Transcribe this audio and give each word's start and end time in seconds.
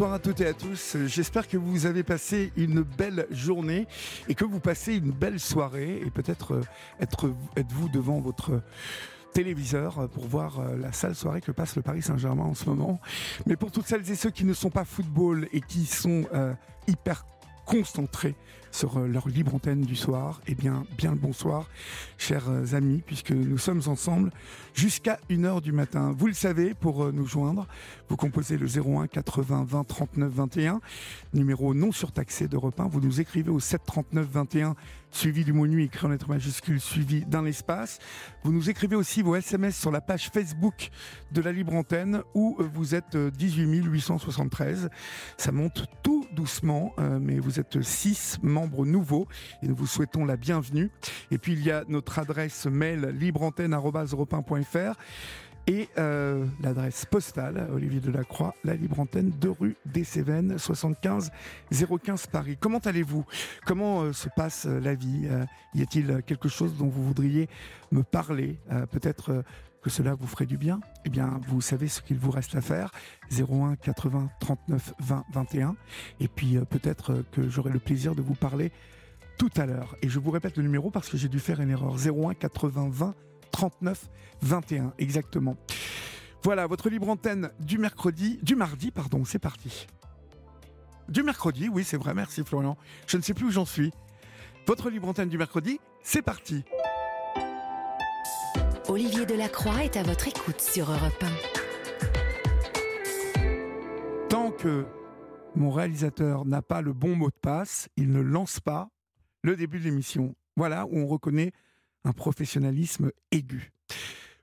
Bonsoir 0.00 0.14
à 0.14 0.18
toutes 0.18 0.40
et 0.40 0.46
à 0.46 0.54
tous. 0.54 0.96
J'espère 1.08 1.46
que 1.46 1.58
vous 1.58 1.84
avez 1.84 2.02
passé 2.02 2.54
une 2.56 2.80
belle 2.80 3.26
journée 3.30 3.86
et 4.30 4.34
que 4.34 4.46
vous 4.46 4.58
passez 4.58 4.94
une 4.94 5.10
belle 5.10 5.38
soirée 5.38 6.00
et 6.02 6.10
peut-être 6.10 6.54
euh, 6.54 7.42
êtes-vous 7.54 7.90
devant 7.90 8.18
votre 8.18 8.62
téléviseur 9.34 10.08
pour 10.08 10.26
voir 10.26 10.58
euh, 10.58 10.78
la 10.78 10.94
sale 10.94 11.14
soirée 11.14 11.42
que 11.42 11.52
passe 11.52 11.76
le 11.76 11.82
Paris 11.82 12.00
Saint-Germain 12.00 12.44
en 12.44 12.54
ce 12.54 12.64
moment. 12.64 12.98
Mais 13.44 13.56
pour 13.56 13.70
toutes 13.70 13.86
celles 13.86 14.10
et 14.10 14.14
ceux 14.14 14.30
qui 14.30 14.46
ne 14.46 14.54
sont 14.54 14.70
pas 14.70 14.86
football 14.86 15.46
et 15.52 15.60
qui 15.60 15.84
sont 15.84 16.24
euh, 16.32 16.54
hyper 16.88 17.26
concentrés 17.66 18.36
sur 18.70 18.98
euh, 18.98 19.06
leur 19.06 19.28
libre 19.28 19.54
antenne 19.54 19.82
du 19.82 19.96
soir. 19.96 20.40
Eh 20.46 20.54
bien, 20.54 20.84
bien 20.96 21.10
le 21.12 21.16
bonsoir, 21.16 21.68
chers 22.18 22.48
euh, 22.48 22.74
amis, 22.74 23.02
puisque 23.04 23.32
nous 23.32 23.58
sommes 23.58 23.82
ensemble 23.86 24.30
jusqu'à 24.74 25.18
1h 25.30 25.60
du 25.60 25.72
matin. 25.72 26.14
Vous 26.16 26.26
le 26.26 26.32
savez, 26.32 26.74
pour 26.74 27.04
euh, 27.04 27.12
nous 27.12 27.26
joindre, 27.26 27.66
vous 28.08 28.16
composez 28.16 28.56
le 28.56 28.66
01 28.66 29.06
80 29.08 29.64
20 29.68 29.84
39 29.84 30.32
21, 30.32 30.80
numéro 31.34 31.74
non 31.74 31.92
surtaxé 31.92 32.48
de 32.48 32.56
repas. 32.56 32.84
Vous 32.84 33.00
nous 33.00 33.20
écrivez 33.20 33.50
au 33.50 33.60
7 33.60 33.82
39 33.84 34.26
21, 34.30 34.76
suivi 35.10 35.44
du 35.44 35.52
mot 35.52 35.66
nuit 35.66 35.84
écrit 35.84 36.06
en 36.06 36.10
lettres 36.10 36.28
majuscules, 36.28 36.80
suivi 36.80 37.24
d'un 37.24 37.44
espace. 37.44 37.98
Vous 38.44 38.52
nous 38.52 38.70
écrivez 38.70 38.96
aussi 38.96 39.22
vos 39.22 39.34
SMS 39.34 39.76
sur 39.76 39.90
la 39.90 40.00
page 40.00 40.30
Facebook 40.32 40.90
de 41.32 41.40
la 41.40 41.52
libre 41.52 41.74
antenne, 41.74 42.22
où 42.34 42.56
vous 42.74 42.94
êtes 42.94 43.16
18 43.16 43.84
873. 43.84 44.88
Ça 45.36 45.52
monte 45.52 45.86
tout 46.02 46.26
doucement, 46.32 46.94
mais 47.20 47.38
vous 47.38 47.58
êtes 47.58 47.82
6 47.82 48.38
membres 48.42 48.59
membres 48.60 48.84
nouveaux 48.84 49.26
et 49.62 49.68
nous 49.68 49.74
vous 49.74 49.86
souhaitons 49.86 50.24
la 50.24 50.36
bienvenue. 50.36 50.90
Et 51.30 51.38
puis 51.38 51.52
il 51.52 51.64
y 51.64 51.70
a 51.70 51.84
notre 51.88 52.18
adresse 52.18 52.66
mail 52.66 53.14
libreantenne.fr 53.18 54.94
et 55.66 55.88
euh, 55.98 56.46
l'adresse 56.60 57.04
postale, 57.06 57.68
Olivier 57.72 58.00
Delacroix, 58.00 58.54
la 58.64 58.74
libre 58.74 58.98
antenne 58.98 59.30
de 59.38 59.48
rue 59.48 59.76
des 59.86 60.04
Cévennes, 60.04 60.58
75 60.58 61.30
015 61.70 62.26
Paris. 62.26 62.56
Comment 62.58 62.78
allez-vous? 62.78 63.24
Comment 63.66 64.02
euh, 64.02 64.12
se 64.12 64.28
passe 64.28 64.66
euh, 64.66 64.80
la 64.80 64.94
vie? 64.94 65.28
Y 65.74 65.82
a-t-il 65.82 66.22
quelque 66.26 66.48
chose 66.48 66.76
dont 66.76 66.88
vous 66.88 67.04
voudriez 67.04 67.48
me 67.92 68.02
parler? 68.02 68.58
Peut-être 68.90 69.44
que 69.82 69.90
cela 69.90 70.14
vous 70.14 70.26
ferait 70.26 70.46
du 70.46 70.56
bien 70.56 70.80
Eh 71.04 71.10
bien, 71.10 71.40
vous 71.48 71.60
savez 71.60 71.88
ce 71.88 72.02
qu'il 72.02 72.18
vous 72.18 72.30
reste 72.30 72.54
à 72.54 72.60
faire. 72.60 72.90
01 73.32 73.76
80 73.76 74.30
39 74.40 74.94
20 75.00 75.24
21. 75.32 75.76
Et 76.20 76.28
puis 76.28 76.58
peut-être 76.68 77.24
que 77.32 77.48
j'aurai 77.48 77.70
le 77.70 77.78
plaisir 77.78 78.14
de 78.14 78.22
vous 78.22 78.34
parler 78.34 78.72
tout 79.38 79.50
à 79.56 79.66
l'heure. 79.66 79.96
Et 80.02 80.08
je 80.08 80.18
vous 80.18 80.30
répète 80.30 80.56
le 80.56 80.62
numéro 80.62 80.90
parce 80.90 81.08
que 81.08 81.16
j'ai 81.16 81.28
dû 81.28 81.38
faire 81.38 81.60
une 81.60 81.70
erreur. 81.70 81.96
01 81.96 82.34
80 82.34 82.88
20 82.90 83.14
39 83.50 84.08
21 84.42 84.92
exactement. 84.98 85.56
Voilà 86.42 86.66
votre 86.66 86.88
libre 86.88 87.08
antenne 87.08 87.50
du 87.60 87.78
mercredi, 87.78 88.38
du 88.42 88.56
mardi, 88.56 88.90
pardon, 88.90 89.24
c'est 89.24 89.38
parti. 89.38 89.86
Du 91.08 91.22
mercredi, 91.22 91.68
oui, 91.68 91.84
c'est 91.84 91.96
vrai, 91.96 92.14
merci 92.14 92.42
Florian. 92.44 92.76
Je 93.06 93.16
ne 93.16 93.22
sais 93.22 93.34
plus 93.34 93.46
où 93.46 93.50
j'en 93.50 93.66
suis. 93.66 93.92
Votre 94.66 94.90
libre 94.90 95.08
antenne 95.08 95.28
du 95.28 95.38
mercredi, 95.38 95.80
c'est 96.02 96.22
parti. 96.22 96.64
Olivier 98.90 99.24
Delacroix 99.24 99.84
est 99.84 99.96
à 99.96 100.02
votre 100.02 100.26
écoute 100.26 100.60
sur 100.60 100.90
Europe 100.90 101.22
1. 101.22 101.26
Tant 104.28 104.50
que 104.50 104.84
mon 105.54 105.70
réalisateur 105.70 106.44
n'a 106.44 106.60
pas 106.60 106.82
le 106.82 106.92
bon 106.92 107.14
mot 107.14 107.28
de 107.28 107.38
passe, 107.40 107.88
il 107.96 108.10
ne 108.10 108.20
lance 108.20 108.58
pas 108.58 108.88
le 109.44 109.54
début 109.54 109.78
de 109.78 109.84
l'émission. 109.84 110.34
Voilà 110.56 110.86
où 110.86 110.98
on 110.98 111.06
reconnaît 111.06 111.52
un 112.02 112.10
professionnalisme 112.10 113.12
aigu. 113.30 113.70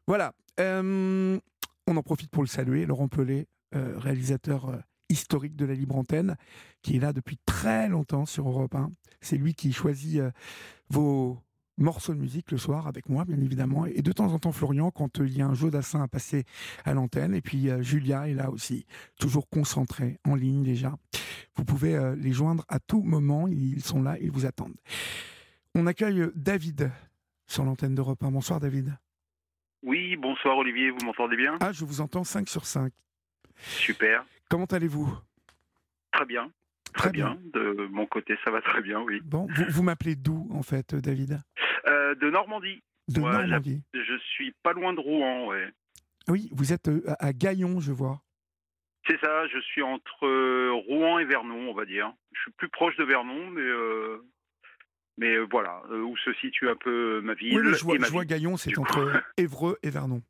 Voilà, 0.08 0.32
euh, 0.62 1.38
on 1.86 1.98
en 1.98 2.02
profite 2.02 2.32
pour 2.32 2.42
le 2.42 2.48
saluer, 2.48 2.86
Laurent 2.86 3.10
Pelé, 3.10 3.50
euh, 3.76 3.96
réalisateur 3.98 4.70
euh, 4.70 4.78
historique 5.10 5.58
de 5.58 5.66
la 5.66 5.74
Libre 5.74 5.98
Antenne, 5.98 6.38
qui 6.84 6.96
est 6.96 7.00
là 7.00 7.12
depuis 7.12 7.38
très 7.46 7.90
longtemps 7.90 8.26
sur 8.26 8.48
Europe 8.48 8.76
1. 8.76 8.94
C'est 9.20 9.36
lui 9.36 9.56
qui 9.56 9.74
choisit 9.74 10.22
vos 10.90 11.38
morceaux 11.78 12.14
de 12.14 12.20
musique 12.20 12.52
le 12.52 12.58
soir 12.58 12.88
avec 12.88 13.10
moi, 13.10 13.26
bien 13.26 13.40
évidemment, 13.40 13.86
et 13.86 14.02
de 14.02 14.12
temps 14.12 14.34
en 14.34 14.40
temps 14.40 14.52
Florian 14.52 14.92
quand 14.92 15.20
il 15.20 15.38
y 15.38 15.42
a 15.42 15.48
un 15.48 15.54
jeu 15.54 15.70
d'assin 15.70 16.02
à 16.02 16.08
passer 16.08 16.46
à 16.86 16.94
l'antenne. 16.94 17.34
Et 17.34 17.42
puis 17.42 17.70
Julia 17.82 18.28
est 18.28 18.34
là 18.34 18.50
aussi, 18.50 18.86
toujours 19.20 19.50
concentrée, 19.50 20.18
en 20.26 20.36
ligne 20.36 20.64
déjà. 20.64 20.96
Vous 21.56 21.66
pouvez 21.66 22.16
les 22.18 22.32
joindre 22.32 22.66
à 22.68 22.80
tout 22.80 23.02
moment, 23.02 23.48
ils 23.48 23.82
sont 23.84 24.02
là, 24.02 24.18
ils 24.20 24.32
vous 24.32 24.46
attendent. 24.46 24.78
On 25.76 25.88
accueille 25.88 26.30
David 26.36 26.92
sur 27.46 27.64
l'antenne 27.64 27.96
d'Europe 27.96 28.24
1. 28.24 28.32
Bonsoir 28.32 28.60
David. 28.60 28.98
Oui, 29.84 30.16
bonsoir 30.18 30.58
Olivier, 30.58 30.90
vous 30.90 31.06
m'entendez 31.06 31.38
bien? 31.38 31.56
Ah, 31.60 31.72
je 31.72 31.86
vous 31.86 32.02
entends 32.02 32.24
5 32.24 32.50
sur 32.50 32.66
5. 32.66 32.92
Super. 33.60 34.26
Comment 34.50 34.66
allez-vous? 34.66 35.16
Très 36.12 36.26
bien. 36.26 36.52
Très, 36.94 37.12
bien. 37.12 37.38
De 37.54 37.88
mon 37.92 38.06
côté, 38.06 38.36
ça 38.44 38.52
va 38.52 38.62
très 38.62 38.82
bien, 38.82 39.02
oui. 39.02 39.20
Bon, 39.24 39.48
vous, 39.70 39.84
m'appelez 39.84 40.16
d'où 40.16 40.48
en 40.52 40.64
fait, 40.64 40.96
David? 40.96 41.42
Euh, 41.88 42.16
De 42.16 42.30
Normandie. 42.30 42.84
De 43.08 43.22
Normandie. 43.22 43.84
Je 43.94 44.18
suis 44.18 44.54
pas 44.64 44.74
loin 44.74 44.94
de 44.94 45.00
Rouen, 45.00 45.48
ouais. 45.48 45.72
Oui, 46.28 46.50
vous 46.52 46.74
êtes 46.74 46.90
euh, 46.90 47.02
à 47.20 47.32
Gaillon, 47.34 47.80
je 47.80 47.94
vois. 47.94 48.22
C'est 49.08 49.20
ça, 49.22 49.48
je 49.48 49.60
suis 49.60 49.82
entre 49.82 50.26
euh, 50.26 50.72
Rouen 50.88 51.20
et 51.20 51.26
Vernon, 51.26 51.70
on 51.70 51.74
va 51.74 51.86
dire. 51.86 52.12
Je 52.34 52.42
suis 52.42 52.52
plus 52.52 52.68
proche 52.70 52.98
de 52.98 53.06
Vernon, 53.06 53.50
mais 53.52 53.62
mais 55.18 55.34
euh, 55.34 55.48
voilà, 55.50 55.82
euh, 55.90 56.02
où 56.02 56.16
se 56.18 56.32
situe 56.34 56.70
un 56.70 56.76
peu 56.76 57.22
ma 57.22 57.34
ville. 57.34 57.60
Oui, 57.60 57.74
je 57.74 57.84
vois, 57.84 57.98
je 58.00 58.12
vois 58.12 58.26
Gaillon, 58.26 58.56
c'est 58.56 58.78
entre 58.78 59.24
Évreux 59.38 59.78
et 59.82 59.90
Vernon. 59.90 60.22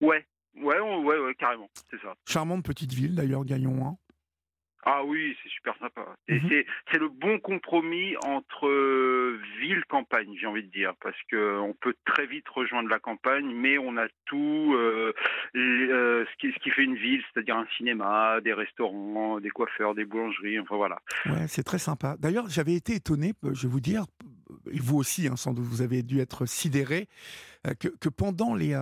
Ouais, 0.00 0.26
ouais, 0.56 0.80
ouais, 0.80 1.18
ouais 1.18 1.34
carrément, 1.36 1.70
c'est 1.90 2.00
ça. 2.00 2.14
Charmante 2.26 2.64
petite 2.64 2.92
ville 2.92 3.14
d'ailleurs, 3.14 3.44
Gaillon. 3.44 3.86
Hein. 3.86 3.96
Ah 4.90 5.04
oui, 5.04 5.36
c'est 5.42 5.50
super 5.50 5.76
sympa. 5.78 6.16
Mhm. 6.28 6.48
C'est 6.90 6.98
le 6.98 7.10
bon 7.10 7.38
compromis 7.40 8.16
entre 8.24 8.66
euh, 8.66 9.38
ville-campagne, 9.60 10.34
j'ai 10.40 10.46
envie 10.46 10.62
de 10.62 10.70
dire, 10.70 10.94
parce 11.02 11.16
que 11.30 11.58
on 11.58 11.74
peut 11.74 11.94
très 12.06 12.26
vite 12.26 12.48
rejoindre 12.48 12.88
la 12.88 12.98
campagne, 12.98 13.52
mais 13.54 13.76
on 13.76 13.98
a 13.98 14.06
tout 14.24 14.72
euh, 14.74 15.12
euh, 15.56 16.24
ce, 16.24 16.36
qui, 16.38 16.54
ce, 16.54 16.58
qui, 16.60 16.70
fait 16.70 16.84
une 16.84 16.96
ville, 16.96 17.22
c'est-à-dire 17.30 17.56
un 17.56 17.66
cinéma, 17.76 18.40
des 18.40 18.54
restaurants, 18.54 19.40
des 19.40 19.50
coiffeurs, 19.50 19.94
des 19.94 20.06
boulangeries, 20.06 20.58
enfin 20.58 20.76
voilà. 20.76 20.98
Ouais, 21.26 21.46
c'est 21.48 21.64
très 21.64 21.78
sympa. 21.78 22.16
D'ailleurs, 22.18 22.48
j'avais 22.48 22.74
été 22.74 22.94
étonné, 22.94 23.34
je 23.42 23.66
vais 23.66 23.68
vous 23.68 23.80
dire, 23.80 24.04
et 24.72 24.78
vous 24.78 24.96
aussi, 24.96 25.28
hein, 25.28 25.36
sans 25.36 25.52
doute, 25.52 25.66
vous 25.66 25.82
avez 25.82 26.02
dû 26.02 26.18
être 26.20 26.46
sidéré, 26.46 27.08
que, 27.78 27.88
que 27.88 28.08
pendant 28.08 28.54
les 28.54 28.74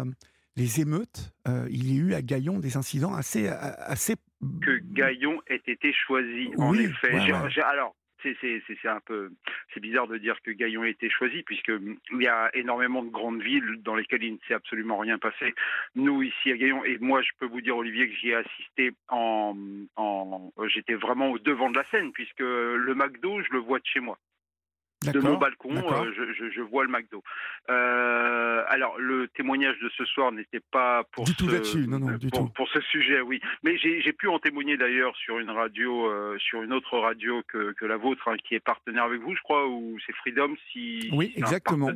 les 0.54 0.80
émeutes, 0.80 1.34
il 1.68 1.92
y 1.92 1.98
a 1.98 2.00
eu 2.00 2.14
à 2.14 2.22
Gaillon 2.22 2.58
des 2.60 2.78
incidents 2.78 3.12
assez, 3.12 3.48
assez 3.48 4.14
que 4.62 4.80
Gaillon 4.92 5.40
ait 5.46 5.62
été 5.66 5.92
choisi, 5.92 6.50
en 6.58 6.74
effet. 6.74 7.16
alors, 7.62 7.94
c'est 8.22 8.88
un 8.88 9.00
peu 9.00 9.30
c'est 9.72 9.80
bizarre 9.80 10.08
de 10.08 10.18
dire 10.18 10.36
que 10.42 10.50
Gaillon 10.50 10.84
ait 10.84 10.90
été 10.90 11.08
choisi 11.10 11.42
puisqu'il 11.42 12.22
y 12.22 12.26
a 12.26 12.50
énormément 12.54 13.02
de 13.02 13.10
grandes 13.10 13.42
villes 13.42 13.80
dans 13.82 13.94
lesquelles 13.94 14.24
il 14.24 14.32
ne 14.32 14.38
s'est 14.48 14.54
absolument 14.54 14.98
rien 14.98 15.18
passé. 15.18 15.54
Nous 15.94 16.22
ici 16.22 16.50
à 16.50 16.56
Gaillon 16.56 16.84
et 16.84 16.98
moi 16.98 17.22
je 17.22 17.30
peux 17.38 17.46
vous 17.46 17.60
dire 17.60 17.76
Olivier 17.76 18.08
que 18.08 18.16
j'y 18.16 18.30
ai 18.30 18.36
assisté 18.36 18.92
en, 19.08 19.54
en 19.96 20.50
j'étais 20.66 20.94
vraiment 20.94 21.30
au 21.30 21.38
devant 21.38 21.70
de 21.70 21.76
la 21.76 21.84
scène 21.84 22.12
puisque 22.12 22.40
le 22.40 22.94
McDo 22.94 23.42
je 23.42 23.52
le 23.52 23.58
vois 23.58 23.78
de 23.78 23.86
chez 23.86 24.00
moi 24.00 24.18
de 25.02 25.20
mon 25.20 25.36
balcon, 25.36 25.70
euh, 25.76 26.12
je, 26.52 26.60
vois 26.62 26.84
le 26.84 26.90
McDo. 26.90 27.22
Euh, 27.70 28.62
alors, 28.68 28.98
le 28.98 29.28
témoignage 29.28 29.78
de 29.80 29.90
ce 29.96 30.04
soir 30.04 30.32
n'était 30.32 30.60
pas 30.70 31.04
pour, 31.12 31.28
ce, 31.28 31.34
pour, 32.54 32.68
ce 32.68 32.80
sujet, 32.80 33.20
oui. 33.20 33.40
Mais 33.62 33.76
j'ai 33.76 34.12
pu 34.12 34.28
en 34.28 34.38
témoigner 34.38 34.76
d'ailleurs 34.76 35.14
sur 35.16 35.38
une 35.38 35.50
radio, 35.50 36.06
euh, 36.06 36.36
sur 36.38 36.62
une 36.62 36.72
autre 36.72 36.98
radio 36.98 37.42
que, 37.48 37.74
la 37.84 37.96
vôtre, 37.96 38.28
hein, 38.28 38.36
qui 38.42 38.54
est 38.54 38.60
partenaire 38.60 39.04
avec 39.04 39.20
vous, 39.20 39.34
je 39.34 39.42
crois, 39.42 39.68
ou 39.68 39.98
c'est 40.06 40.14
Freedom, 40.16 40.54
si. 40.72 41.08
Oui, 41.12 41.32
exactement. 41.36 41.90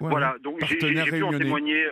voilà, 0.00 0.36
donc 0.42 0.64
j'ai 0.64 0.76
pu 0.76 1.22
en 1.22 1.36
témoigner. 1.36 1.88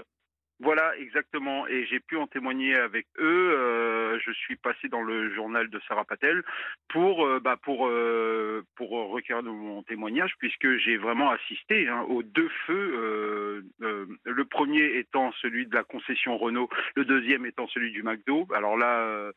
Voilà, 0.61 0.97
exactement. 0.99 1.67
Et 1.67 1.85
j'ai 1.87 1.99
pu 1.99 2.17
en 2.17 2.29
témoigner 2.29 2.77
avec 2.77 3.06
eux. 3.19 3.51
Euh, 3.53 4.19
je 4.25 4.31
suis 4.33 4.55
passé 4.56 4.89
dans 4.89 5.03
le 5.03 5.35
journal 5.35 5.69
de 5.69 5.81
Sarah 5.89 6.05
Patel 6.05 6.45
pour, 6.89 7.27
euh, 7.27 7.41
bah, 7.41 7.56
pour, 7.61 7.89
euh, 7.89 8.62
pour 8.77 8.91
recueillir 9.11 9.43
mon 9.43 9.83
témoignage, 9.83 10.35
puisque 10.39 10.77
j'ai 10.79 10.97
vraiment 10.97 11.31
assisté 11.31 11.89
hein, 11.89 12.03
aux 12.09 12.23
deux 12.23 12.49
feux. 12.67 13.65
le 13.81 14.45
premier 14.45 14.99
étant 14.99 15.33
celui 15.43 15.67
de 15.67 15.75
la 15.75 15.83
concession 15.83 16.39
Renault, 16.39 16.69
le 16.95 17.05
deuxième 17.05 17.47
étant 17.47 17.67
celui 17.69 17.91
du 17.91 18.03
McDo. 18.03 18.47
Alors 18.55 18.77
là, 18.77 19.33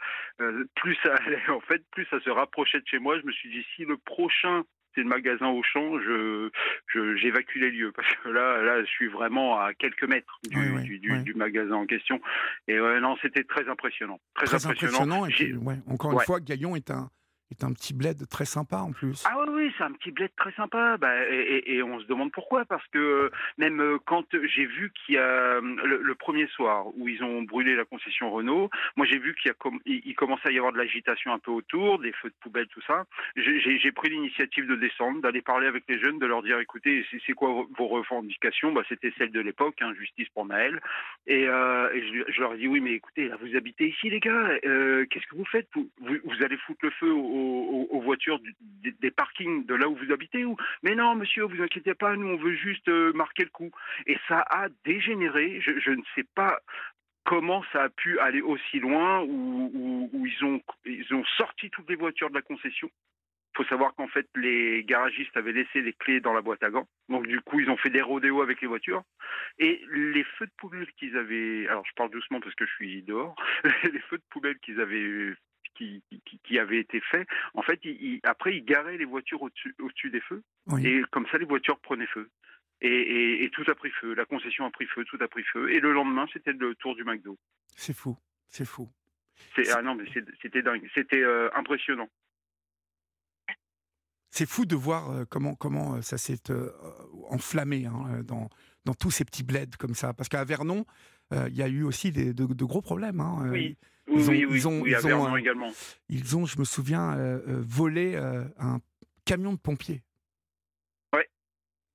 plus 0.76 0.96
ça 1.04 1.16
allait, 1.26 1.50
en 1.50 1.62
fait, 1.62 1.82
plus 1.92 2.06
ça 2.06 2.20
se 2.20 2.30
rapprochait 2.30 2.80
de 2.80 2.88
chez 2.88 3.00
moi. 3.00 3.20
Je 3.20 3.26
me 3.26 3.32
suis 3.32 3.50
dit, 3.50 3.66
si 3.76 3.86
le 3.86 3.98
prochain 3.98 4.64
le 5.02 5.10
magasin 5.10 5.48
Auchan, 5.48 6.00
je, 6.00 6.50
j'évacue 7.18 7.60
les 7.60 7.72
lieux 7.72 7.92
parce 7.92 8.08
que 8.16 8.30
là, 8.30 8.62
là, 8.62 8.82
je 8.82 8.90
suis 8.90 9.08
vraiment 9.08 9.60
à 9.60 9.74
quelques 9.74 10.08
mètres 10.08 10.40
du, 10.50 11.00
du, 11.00 11.34
magasin 11.34 11.76
en 11.76 11.86
question. 11.86 12.20
Et 12.68 12.78
non, 12.78 13.16
c'était 13.22 13.44
très 13.44 13.68
impressionnant. 13.70 14.20
Très, 14.36 14.54
impressionnant. 14.54 15.28
encore 15.90 16.14
une 16.14 16.20
fois, 16.20 16.40
Gaillon 16.40 16.76
est 16.76 16.92
un, 16.92 17.10
est 17.52 17.64
un 17.64 17.74
petit 17.74 17.94
bled 17.94 18.28
très 18.30 18.46
sympa 18.46 18.78
en 18.78 18.92
plus. 18.92 19.24
Ah 19.26 19.38
oui, 19.50 19.72
c'est 19.78 19.84
un 19.84 19.92
petit 19.94 20.12
bled 20.12 20.32
très 20.36 20.52
sympa. 20.54 20.98
Bah, 20.98 21.14
et, 21.30 21.82
on 21.82 22.00
se 22.00 22.06
demande 22.06 22.32
pourquoi. 22.32 22.66
Parce 22.66 22.86
que 22.88 22.98
euh, 22.98 23.30
même 23.58 23.80
euh, 23.80 23.98
quand 24.06 24.26
j'ai 24.32 24.66
vu 24.66 24.92
qu'il 24.92 25.16
y 25.16 25.18
a 25.18 25.22
euh, 25.22 25.62
le, 25.62 26.16
premier 26.16 26.48
soir 26.48 26.88
où 26.98 27.08
ils 27.08 27.24
ont 27.24 27.44
brûlé 27.44 27.76
la 27.76 27.86
concession 27.86 28.32
Renault, 28.32 28.70
moi 28.96 29.06
j'ai 29.06 29.20
vu 29.20 29.36
qu'il 29.36 29.54
il, 29.86 30.16
commençait 30.16 30.50
à 30.50 30.52
y 30.52 30.58
avoir 30.58 30.74
de 30.74 30.78
l'agitation 30.78 31.32
un 31.32 31.40
peu 31.40 31.52
autour, 31.52 32.00
des 32.00 32.12
feux 32.12 32.30
de 32.30 32.36
poubelle, 32.42 32.68
tout 32.68 32.82
ça. 32.82 33.06
J'ai 33.36 33.92
pris 33.92 34.10
l'initiative 34.10 34.68
de 34.68 34.76
descendre, 34.76 35.22
d'aller 35.22 35.42
parler 35.42 35.68
avec 35.68 35.84
les 35.88 36.00
jeunes, 36.00 36.20
de 36.20 36.26
leur 36.26 36.44
dire 36.44 36.60
écoutez, 36.60 37.06
c'est 37.26 37.34
quoi 37.34 37.66
vos 37.78 37.88
revendications? 37.88 38.72
Bah, 38.74 38.84
C'était 38.90 39.14
celle 39.18 39.32
de 39.32 39.40
l'époque, 39.40 39.76
hein, 39.82 39.94
justice 39.98 40.28
pour 40.30 40.46
Naël. 40.46 40.82
Et, 41.28 41.46
je, 41.46 42.42
leur 42.42 42.54
ai 42.54 42.58
dit 42.58 42.68
oui, 42.68 42.82
mais 42.82 42.94
écoutez, 42.94 43.30
vous 43.42 43.56
habitez 43.56 43.90
ici 43.90 44.10
les 44.10 44.20
gars, 44.20 44.60
qu'est-ce 44.62 45.28
que 45.28 45.36
vous 45.36 45.46
faites? 45.46 45.68
Vous, 45.76 45.88
vous, 46.02 46.44
allez 46.44 46.58
foutre 46.58 46.80
le 46.84 46.92
feu 46.92 47.12
au 47.12 47.37
aux, 47.38 48.02
voitures 48.02 48.40
des, 49.02 49.12
parkings 49.12 49.66
de 49.66 49.76
là 49.76 49.90
où 49.90 49.96
vous 49.96 50.12
habitez 50.12 50.46
ou 50.46 50.56
mais 50.84 50.96
non 50.96 51.16
monsieur 51.16 51.44
vous 51.44 51.62
inquiétez 51.62 51.94
pas 51.94 52.16
nous 52.16 52.28
on 52.28 52.38
veut 52.38 52.56
juste 52.56 52.88
euh, 52.88 53.12
marquer 53.14 53.44
le 53.44 53.50
coup 53.50 53.72
et 54.06 54.18
ça 54.28 54.46
a 54.50 54.68
dégénéré 54.86 55.60
je, 55.62 55.92
ne 55.92 56.04
sais 56.16 56.26
pas 56.36 56.60
comment 57.24 57.64
ça 57.74 57.84
a 57.84 57.90
pu 57.90 58.20
aller 58.20 58.42
aussi 58.42 58.80
loin 58.80 59.24
où, 59.24 60.26
ils 60.26 60.46
ont 60.46 60.62
ils 60.86 61.14
ont 61.14 61.26
sorti 61.38 61.70
toutes 61.70 61.90
les 61.90 61.96
voitures 61.96 62.30
de 62.30 62.36
la 62.36 62.42
concession 62.42 62.90
il 63.58 63.64
faut 63.64 63.70
savoir 63.70 63.96
qu'en 63.96 64.08
fait, 64.08 64.28
les 64.36 64.84
garagistes 64.84 65.36
avaient 65.36 65.52
laissé 65.52 65.82
les 65.82 65.94
clés 65.94 66.20
dans 66.20 66.34
la 66.34 66.42
boîte 66.42 66.62
à 66.62 66.70
gants. 66.70 66.88
Donc, 67.10 67.26
du 67.26 67.42
coup, 67.42 67.60
ils 67.60 67.72
ont 67.72 67.78
fait 67.78 67.90
des 67.90 68.04
rodéos 68.04 68.44
avec 68.44 68.62
les 68.62 68.68
voitures. 68.68 69.02
Et 69.58 69.82
les 69.92 70.24
feux 70.24 70.46
de 70.46 70.52
poubelle 70.58 70.86
qu'ils 71.00 71.18
avaient. 71.18 71.68
Alors, 71.68 71.84
je 71.88 71.94
parle 71.96 72.12
doucement 72.12 72.40
parce 72.40 72.54
que 72.54 72.68
je 72.68 72.74
suis 72.74 73.02
dehors. 73.02 73.36
les 73.92 74.00
feux 74.02 74.18
de 74.18 74.24
poubelle 74.30 74.60
qu'ils 74.60 74.80
avaient 74.80 75.34
qui, 75.78 76.60
avait 76.60 76.80
été 76.80 77.00
fait, 77.02 77.28
en 77.54 77.62
fait, 77.62 77.80
il, 77.84 78.20
après, 78.24 78.56
il 78.58 78.66
garait 78.66 78.98
les 78.98 79.06
voitures 79.06 79.42
au-dessus 79.42 79.76
au 79.80 79.90
des 80.10 80.22
feux, 80.22 80.44
et 80.84 81.02
comme 81.12 81.28
ça, 81.32 81.38
les 81.38 81.46
voitures 81.46 81.80
prenaient 81.80 82.08
feu. 82.08 82.30
Et, 82.82 83.50
tout 83.54 83.64
a 83.68 83.76
pris 83.76 83.90
feu, 83.90 84.14
la 84.14 84.26
concession 84.26 84.66
a 84.66 84.72
pris 84.72 84.86
feu, 84.86 85.04
tout 85.06 85.18
a 85.22 85.28
pris 85.28 85.44
feu, 85.44 85.72
et 85.72 85.80
le 85.80 85.94
lendemain, 85.94 86.28
c'était 86.32 86.54
le 86.54 86.76
tour 86.76 86.96
du 86.96 87.04
McDo. 87.04 87.38
C'est 87.76 87.96
fou, 87.96 88.18
c'est 88.48 88.66
fou. 88.66 88.90
Ah 89.74 89.82
non, 89.82 89.96
mais 89.96 90.06
c'était 90.42 90.62
dingue, 90.62 90.88
c'était 90.94 91.22
euh, 91.22 91.50
impressionnant. 91.56 92.10
C'est 94.30 94.48
fou 94.48 94.66
de 94.66 94.76
voir 94.76 95.10
euh, 95.10 95.26
comment, 95.26 95.56
comment 95.56 95.96
euh, 95.96 96.02
ça 96.02 96.18
s'est 96.18 96.52
enflammé 97.30 97.86
hein, 97.86 98.22
dans, 98.24 98.50
dans 98.86 98.94
tous 98.94 99.10
ces 99.10 99.26
petits 99.26 99.44
bleds 99.44 99.78
comme 99.80 99.96
ça. 99.96 100.14
Parce 100.14 100.30
qu'à 100.30 100.44
Vernon, 100.44 100.86
il 101.32 101.56
y 101.56 101.62
a 101.62 101.68
eu 101.68 101.84
aussi 101.84 102.12
des, 102.12 102.34
de, 102.34 102.66
gros 102.66 102.82
problèmes. 102.82 103.20
Hein, 103.20 103.50
oui. 103.52 103.78
Ils 104.10 104.30
ont, 104.30 104.32
oui, 104.32 104.46
oui, 104.46 104.58
ils 104.58 104.68
ont, 104.68 104.86
ils 104.86 105.08
ont, 105.08 105.38
également. 105.38 105.72
Ils 106.10 106.38
ont, 106.38 106.46
je 106.46 106.58
me 106.60 106.64
souviens, 106.64 107.18
euh, 107.18 107.40
euh, 107.48 107.62
volé 107.68 108.16
euh, 108.16 108.46
un 108.58 108.80
camion 109.26 109.54
de 109.54 109.60
pompiers. 109.60 110.02
Oui, 111.14 111.22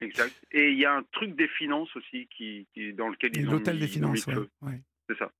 exact. 0.00 0.34
Et 0.52 0.72
il 0.72 0.78
y 0.78 0.84
a 0.84 0.94
un 0.94 1.02
truc 1.12 1.34
des 1.36 1.48
finances 1.48 1.94
aussi 1.96 2.28
qui, 2.36 2.66
qui 2.74 2.92
dans 2.92 3.08
lequel 3.08 3.36
ils 3.36 3.48
ont 3.48 3.52
L'hôtel 3.52 3.78
des 3.78 3.88
finances, 3.88 4.26
oui. 4.60 4.74
C'est 5.08 5.18
ça. 5.18 5.32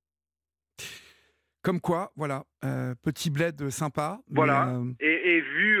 Comme 1.61 1.79
quoi, 1.79 2.11
voilà, 2.15 2.43
petit 3.03 3.29
bled 3.29 3.69
sympa. 3.69 4.19
Voilà. 4.27 4.81
et, 4.99 5.37
et, 5.37 5.41
vu 5.41 5.79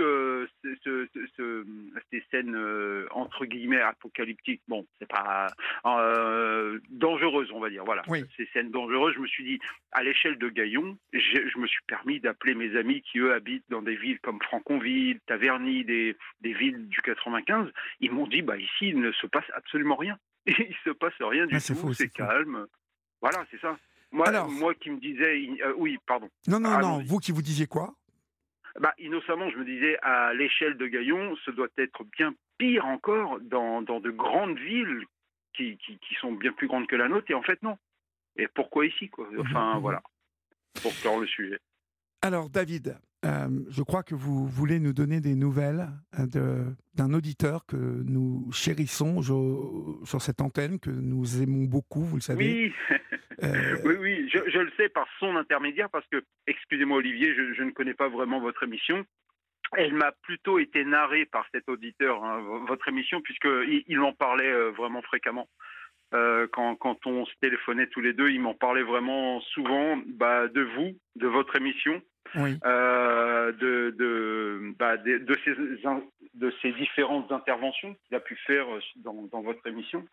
ces 2.11 2.23
scènes 2.31 2.55
euh, 2.55 3.07
entre 3.11 3.45
guillemets 3.45 3.81
apocalyptiques, 3.81 4.61
bon, 4.67 4.85
c'est 4.99 5.07
pas 5.07 5.47
euh, 5.85 6.79
dangereuse, 6.89 7.51
on 7.51 7.59
va 7.59 7.69
dire. 7.69 7.83
Voilà, 7.85 8.03
ces 8.37 8.45
scènes 8.53 8.71
dangereuses. 8.71 9.15
Je 9.15 9.19
me 9.19 9.27
suis 9.27 9.43
dit, 9.43 9.59
à 9.91 10.03
l'échelle 10.03 10.37
de 10.37 10.49
Gaillon, 10.49 10.97
je 11.13 11.59
me 11.59 11.67
suis 11.67 11.83
permis 11.87 12.19
d'appeler 12.19 12.55
mes 12.55 12.75
amis 12.75 13.01
qui 13.01 13.19
eux 13.19 13.33
habitent 13.33 13.65
dans 13.69 13.81
des 13.81 13.95
villes 13.95 14.19
comme 14.19 14.41
Franconville, 14.41 15.19
Taverny, 15.27 15.83
des, 15.85 16.15
des 16.41 16.53
villes 16.53 16.87
du 16.87 17.01
95. 17.01 17.71
Ils 17.99 18.11
m'ont 18.11 18.27
dit, 18.27 18.41
bah 18.41 18.57
ici 18.57 18.89
il 18.89 18.99
ne 18.99 19.11
se 19.11 19.27
passe 19.27 19.49
absolument 19.53 19.95
rien. 19.95 20.17
il 20.45 20.75
se 20.83 20.89
passe 20.89 21.13
rien 21.19 21.45
du 21.45 21.55
tout, 21.55 21.93
c'est 21.93 22.09
calme. 22.09 22.67
Voilà, 23.21 23.45
c'est 23.51 23.59
ça. 23.61 23.77
Moi, 24.11 24.47
moi 24.47 24.75
qui 24.75 24.91
me 24.91 24.99
disais, 24.99 25.49
euh, 25.65 25.73
oui, 25.75 25.97
pardon. 26.05 26.29
Non, 26.47 26.59
non, 26.59 26.79
non. 26.79 27.03
Vous 27.03 27.17
qui 27.17 27.31
vous 27.31 27.41
disiez 27.41 27.65
quoi? 27.65 27.95
Bah, 28.79 28.93
innocemment, 28.97 29.49
je 29.49 29.57
me 29.57 29.65
disais, 29.65 29.97
à 30.01 30.33
l'échelle 30.33 30.77
de 30.77 30.87
Gaillon, 30.87 31.35
ce 31.45 31.51
doit 31.51 31.67
être 31.77 32.03
bien 32.17 32.33
pire 32.57 32.85
encore 32.85 33.39
dans, 33.41 33.81
dans 33.81 33.99
de 33.99 34.09
grandes 34.09 34.57
villes 34.57 35.05
qui, 35.53 35.77
qui, 35.77 35.99
qui, 35.99 36.15
sont 36.15 36.31
bien 36.31 36.51
plus 36.53 36.67
grandes 36.67 36.87
que 36.87 36.95
la 36.95 37.07
nôtre, 37.07 37.29
et 37.29 37.35
en 37.35 37.43
fait, 37.43 37.61
non. 37.61 37.77
Et 38.35 38.47
pourquoi 38.47 38.87
ici, 38.87 39.09
quoi? 39.09 39.27
Enfin, 39.39 39.75
mhm. 39.75 39.81
voilà, 39.81 40.01
pour 40.81 40.93
clore 40.95 41.19
le 41.19 41.27
sujet. 41.27 41.59
Alors, 42.23 42.49
David, 42.49 42.97
euh, 43.25 43.47
je 43.69 43.83
crois 43.83 44.01
que 44.01 44.15
vous 44.15 44.47
voulez 44.47 44.79
nous 44.79 44.93
donner 44.93 45.21
des 45.21 45.35
nouvelles 45.35 45.89
euh, 46.35 46.65
d'un 46.95 47.13
auditeur 47.13 47.65
que 47.65 47.75
nous 47.75 48.49
chérissons 48.51 49.21
sur 49.21 50.21
cette 50.21 50.41
antenne, 50.41 50.79
que 50.79 50.89
nous 50.89 51.41
aimons 51.41 51.65
beaucoup, 51.65 52.03
vous 52.03 52.15
le 52.15 52.21
savez. 52.21 52.71
Oui, 52.89 52.97
euh, 53.43 53.77
oui, 53.83 53.95
oui, 53.99 54.29
je, 54.29 54.59
le 54.59 54.71
sais 54.77 54.89
par 54.89 55.07
son 55.19 55.35
intermédiaire, 55.35 55.89
parce 55.89 56.07
que, 56.07 56.23
excusez-moi 56.47 56.97
Olivier, 56.97 57.33
je, 57.35 57.63
ne 57.63 57.71
connais 57.71 57.93
pas 57.93 58.09
vraiment 58.09 58.39
votre 58.39 58.63
émission. 58.63 59.05
Elle 59.75 59.93
m'a 59.93 60.11
plutôt 60.23 60.59
été 60.59 60.85
narrée 60.85 61.25
par 61.25 61.45
cet 61.53 61.67
auditeur, 61.67 62.23
hein, 62.23 62.41
votre 62.67 62.87
émission, 62.87 63.21
puisqu'il 63.21 63.83
il 63.87 63.99
en 63.99 64.13
parlait 64.13 64.53
vraiment 64.71 65.01
fréquemment. 65.01 65.47
quand, 66.11 66.75
quand, 66.75 67.07
on 67.07 67.25
se 67.25 67.33
téléphonait 67.41 67.87
tous 67.87 68.01
les 68.01 68.13
deux, 68.13 68.29
il 68.29 68.41
m'en 68.41 68.53
parlait 68.53 68.83
vraiment 68.83 69.41
souvent 69.41 69.97
bah, 70.05 70.47
de 70.47 70.61
vous, 70.61 70.97
de 71.15 71.27
votre 71.27 71.55
émission, 71.55 72.01
euh, 72.35 73.51
de, 73.53 73.95
de, 73.97 74.73
bah, 74.79 74.97
de, 74.97 75.19
de, 75.19 75.37
ces, 75.43 75.55
de 76.33 76.53
ces 76.61 76.71
différentes 76.73 77.31
interventions 77.31 77.95
qu'il 78.05 78.15
a 78.15 78.19
pu 78.19 78.35
faire 78.47 78.65
dans, 78.97 79.23
dans 79.31 79.41
votre 79.41 79.65
émission, 79.67 80.05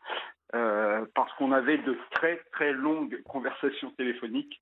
euh, 0.55 1.05
parce 1.15 1.33
qu'on 1.35 1.53
avait 1.53 1.79
de 1.79 1.97
très 2.11 2.37
très 2.53 2.73
longues 2.73 3.23
conversations 3.23 3.91
téléphoniques. 3.93 4.61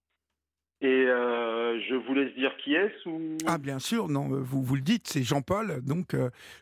Et 0.80 0.86
euh, 0.86 1.80
je 1.88 1.96
vous 1.96 2.14
laisse 2.14 2.32
dire 2.34 2.56
qui 2.58 2.74
est-ce 2.74 3.08
ou... 3.08 3.36
Ah 3.48 3.58
bien 3.58 3.80
sûr, 3.80 4.08
non, 4.08 4.28
vous, 4.28 4.62
vous 4.62 4.76
le 4.76 4.80
dites, 4.80 5.08
c'est 5.08 5.24
Jean-Paul, 5.24 5.80
donc 5.84 6.14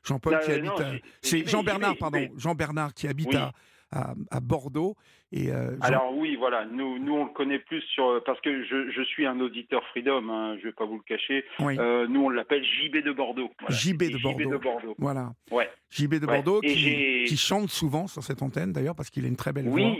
Jean-Paul 0.04 0.38
qui 0.40 0.52
habite 0.52 0.72
C'est 1.20 1.46
Jean-Bernard, 1.46 1.96
pardon, 1.98 2.26
Jean-Bernard 2.38 2.94
qui 2.94 3.08
habite 3.08 3.34
à, 3.34 3.52
à, 3.90 4.40
Bordeaux. 4.40 4.96
Et, 5.32 5.50
euh, 5.50 5.76
Alors 5.80 6.16
oui, 6.16 6.36
voilà, 6.36 6.64
nous, 6.66 6.98
nous 6.98 7.14
on 7.14 7.24
le 7.24 7.30
connaît 7.30 7.58
plus 7.58 7.80
sur 7.82 8.22
parce 8.24 8.40
que 8.40 8.64
je, 8.64 8.90
je 8.90 9.02
suis 9.02 9.26
un 9.26 9.40
auditeur 9.40 9.82
Freedom, 9.88 10.28
hein, 10.28 10.56
je 10.56 10.60
ne 10.60 10.64
vais 10.66 10.72
pas 10.72 10.84
vous 10.84 10.96
le 10.96 11.02
cacher. 11.02 11.44
Euh, 11.60 12.06
nous 12.06 12.24
on 12.24 12.28
l'appelle 12.28 12.64
JB 12.64 12.98
de 13.04 13.12
Bordeaux. 13.12 13.50
JB, 13.68 14.04
de 14.04 14.22
Bordeaux. 14.22 14.50
de 14.50 14.56
Bordeaux. 14.56 14.94
Voilà. 14.98 15.32
Ouais. 15.50 15.68
JB 15.90 16.14
de 16.14 16.26
Bordeaux 16.26 16.60
qui, 16.60 17.24
qui, 17.26 17.36
chante 17.36 17.70
souvent 17.70 18.06
sur 18.06 18.22
cette 18.22 18.42
antenne 18.42 18.72
d'ailleurs 18.72 18.94
parce 18.94 19.10
qu'il 19.10 19.24
a 19.24 19.28
une 19.28 19.36
très 19.36 19.52
belle 19.52 19.68
oui. 19.68 19.82
voix. 19.82 19.96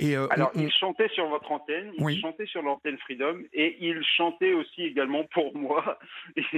Et 0.00 0.16
euh, 0.16 0.26
Alors, 0.30 0.50
il 0.54 0.72
chantait 0.72 1.08
sur 1.08 1.28
votre 1.28 1.52
antenne, 1.52 1.92
il 1.98 2.20
chantait 2.20 2.46
sur 2.46 2.62
l'antenne 2.62 2.96
Freedom, 2.98 3.38
et 3.52 3.76
il 3.80 4.02
chantait 4.16 4.54
aussi 4.54 4.82
également 4.82 5.24
pour 5.24 5.54
moi. 5.54 5.98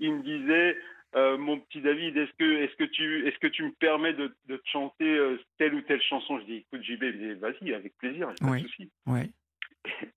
il 0.00 0.14
me 0.14 0.22
disait, 0.22 0.78
euh, 1.14 1.38
mon 1.38 1.60
petit 1.60 1.80
David, 1.80 2.16
est-ce 2.16 2.32
que, 2.38 2.62
est-ce 2.62 2.74
que 2.76 2.84
tu, 2.84 3.26
est-ce 3.26 3.38
que 3.38 3.46
tu 3.46 3.62
me 3.62 3.72
permets 3.72 4.12
de, 4.12 4.34
de 4.46 4.56
te 4.56 4.68
chanter 4.68 5.04
euh, 5.04 5.38
telle 5.58 5.74
ou 5.74 5.80
telle 5.82 6.02
chanson? 6.02 6.38
Je 6.40 6.44
dis, 6.44 6.56
écoute 6.56 6.82
JB, 6.82 7.38
vas-y, 7.38 7.72
avec 7.72 7.96
plaisir, 7.98 8.32
pas 8.40 8.56
de 8.56 8.62
souci. 8.62 8.90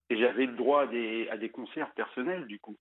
Et 0.09 0.17
j'avais 0.17 0.47
le 0.47 0.55
droit 0.55 0.83
à 0.83 0.87
des, 0.87 1.29
à 1.29 1.37
des 1.37 1.49
concerts 1.49 1.93
personnels, 1.93 2.47
du 2.47 2.59
coup. 2.59 2.75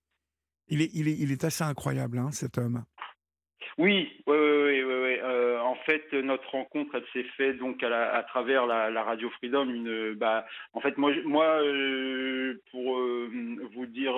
Il 0.67 0.81
est, 0.81 0.89
il 0.93 1.07
est, 1.07 1.17
il 1.17 1.31
est 1.31 1.43
assez 1.43 1.63
incroyable, 1.63 2.17
hein, 2.17 2.31
cet 2.31 2.57
homme. 2.57 2.83
Oui, 3.79 4.11
oui, 4.27 4.35
oui, 4.35 4.83
oui. 4.83 5.17
Euh, 5.23 5.57
en 5.61 5.75
fait, 5.75 6.11
notre 6.11 6.49
rencontre, 6.51 6.95
elle 6.95 7.05
s'est 7.13 7.29
faite 7.37 7.59
donc 7.59 7.81
à, 7.81 8.23
travers 8.23 8.67
la, 8.67 9.03
Radio 9.03 9.29
Freedom. 9.29 9.69
Une, 9.69 10.15
bah, 10.15 10.45
en 10.73 10.81
fait, 10.81 10.97
moi, 10.97 11.13
moi, 11.23 11.45
euh, 11.63 12.59
pour 12.71 12.99
euh, 12.99 13.31
vous 13.73 13.85
dire 13.85 14.15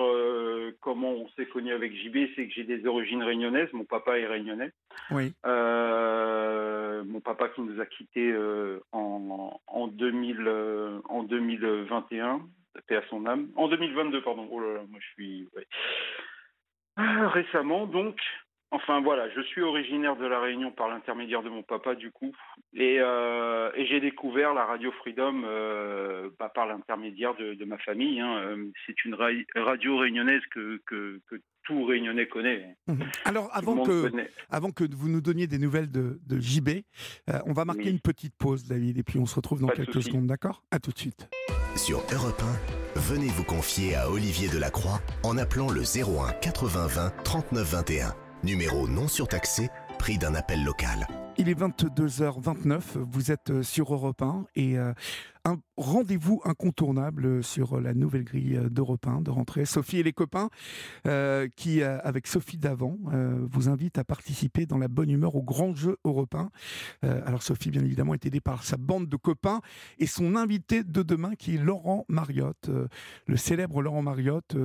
comment 0.80 1.12
on 1.12 1.28
s'est 1.36 1.46
connu 1.46 1.72
avec 1.72 1.94
JB, 1.94 2.30
c'est 2.34 2.48
que 2.48 2.52
j'ai 2.52 2.64
des 2.64 2.84
origines 2.88 3.22
réunionnaises. 3.22 3.72
Mon 3.72 3.84
papa 3.84 4.18
est 4.18 4.26
réunionnais. 4.26 4.72
Oui. 5.12 5.32
mon 5.44 7.20
papa 7.20 7.48
qui 7.50 7.60
nous 7.60 7.80
a 7.80 7.86
quittés 7.86 8.34
en, 8.90 9.60
en, 9.68 9.86
2000, 9.86 11.00
en 11.08 11.22
2021, 11.22 12.40
paix 12.88 12.96
à 12.96 13.02
son 13.08 13.26
âme. 13.26 13.46
En 13.54 13.68
2022, 13.68 14.22
pardon. 14.22 14.48
Oh 14.50 14.58
là 14.58 14.74
là, 14.74 14.80
moi 14.90 14.98
je 15.00 15.08
suis. 15.12 15.48
Ah, 16.96 17.28
récemment, 17.28 17.86
donc, 17.86 18.16
Enfin 18.74 19.02
voilà, 19.02 19.28
je 19.28 19.42
suis 19.42 19.60
originaire 19.60 20.16
de 20.16 20.24
la 20.24 20.40
Réunion 20.40 20.70
par 20.70 20.88
l'intermédiaire 20.88 21.42
de 21.42 21.50
mon 21.50 21.62
papa 21.62 21.94
du 21.94 22.10
coup, 22.10 22.32
et, 22.72 22.98
euh, 23.00 23.70
j'ai 23.76 24.00
découvert 24.00 24.54
la 24.54 24.64
radio 24.64 24.90
Freedom 24.92 25.42
euh, 25.44 26.30
bah, 26.38 26.50
par 26.52 26.66
l'intermédiaire 26.66 27.34
de, 27.34 27.64
ma 27.66 27.76
famille. 27.76 28.18
Hein. 28.18 28.34
Euh, 28.38 28.70
c'est 28.86 29.04
une 29.04 29.14
radio 29.14 29.98
réunionnaise 29.98 30.40
que, 30.50 30.80
que, 30.86 31.20
tout 31.64 31.84
Réunionnais 31.84 32.26
connaît. 32.26 32.76
Mhm. 32.88 33.04
Alors 33.24 33.48
avant 33.52 33.84
que, 33.84 34.10
avant 34.50 34.70
que 34.72 34.82
vous 34.92 35.08
nous 35.08 35.20
donniez 35.20 35.46
des 35.46 35.58
nouvelles 35.58 35.92
de, 35.92 36.18
JB, 36.30 36.80
on 37.46 37.52
va 37.52 37.64
marquer 37.64 37.90
une 37.90 38.00
petite 38.00 38.34
pause 38.36 38.64
David, 38.64 38.98
et 38.98 39.02
puis 39.02 39.18
on 39.18 39.26
se 39.26 39.36
retrouve 39.36 39.60
dans 39.60 39.68
quelques 39.68 40.02
secondes, 40.02 40.26
d'accord? 40.26 40.64
À 40.70 40.80
tout 40.80 40.92
de 40.92 40.98
suite. 40.98 41.28
Sur 41.76 41.98
Europe 42.12 42.42
1, 42.96 43.00
venez 43.00 43.28
vous 43.28 43.44
confier 43.44 43.94
à 43.94 44.10
Olivier 44.10 44.48
Delacroix 44.48 45.00
en 45.22 45.38
appelant 45.38 45.70
le 45.70 45.82
01 45.82 46.32
80 46.40 46.86
20 46.86 47.10
39 47.22 47.72
21. 47.72 48.21
Numéro 48.44 48.88
non 48.88 49.06
surtaxé, 49.06 49.70
d'un 50.10 50.34
appel 50.34 50.64
local. 50.64 51.06
Il 51.38 51.48
est 51.48 51.58
22h29, 51.58 52.98
vous 52.98 53.30
êtes 53.30 53.50
euh, 53.50 53.62
sur 53.62 53.94
Europe 53.94 54.20
1 54.20 54.46
et 54.56 54.76
euh, 54.76 54.92
un 55.44 55.58
rendez-vous 55.76 56.40
incontournable 56.44 57.44
sur 57.44 57.80
la 57.80 57.94
nouvelle 57.94 58.24
grille 58.24 58.60
d'Europe 58.68 59.06
1 59.06 59.20
de 59.20 59.30
rentrée. 59.30 59.64
Sophie 59.64 59.98
et 59.98 60.02
les 60.02 60.12
copains 60.12 60.50
euh, 61.06 61.48
qui, 61.54 61.82
avec 61.82 62.26
Sophie 62.26 62.58
Davant, 62.58 62.98
vous 63.50 63.68
invitent 63.68 63.98
à 63.98 64.04
participer 64.04 64.66
dans 64.66 64.78
la 64.78 64.88
bonne 64.88 65.10
humeur 65.10 65.34
au 65.34 65.42
grand 65.42 65.74
jeu 65.74 65.96
européen. 66.04 66.50
alors 67.02 67.42
Sophie, 67.42 67.70
bien 67.70 67.82
évidemment, 67.82 68.14
est 68.14 68.24
aidée 68.24 68.40
par 68.40 68.62
sa 68.62 68.76
bande 68.76 69.08
de 69.08 69.16
copains 69.16 69.60
et 69.98 70.06
son 70.06 70.36
invité 70.36 70.84
de 70.84 71.02
demain 71.02 71.34
qui 71.34 71.56
est 71.56 71.58
Laurent 71.58 72.04
Mariotte, 72.08 72.70
le 73.26 73.36
célèbre 73.36 73.82
Laurent 73.82 74.02
Mariotte, 74.02 74.56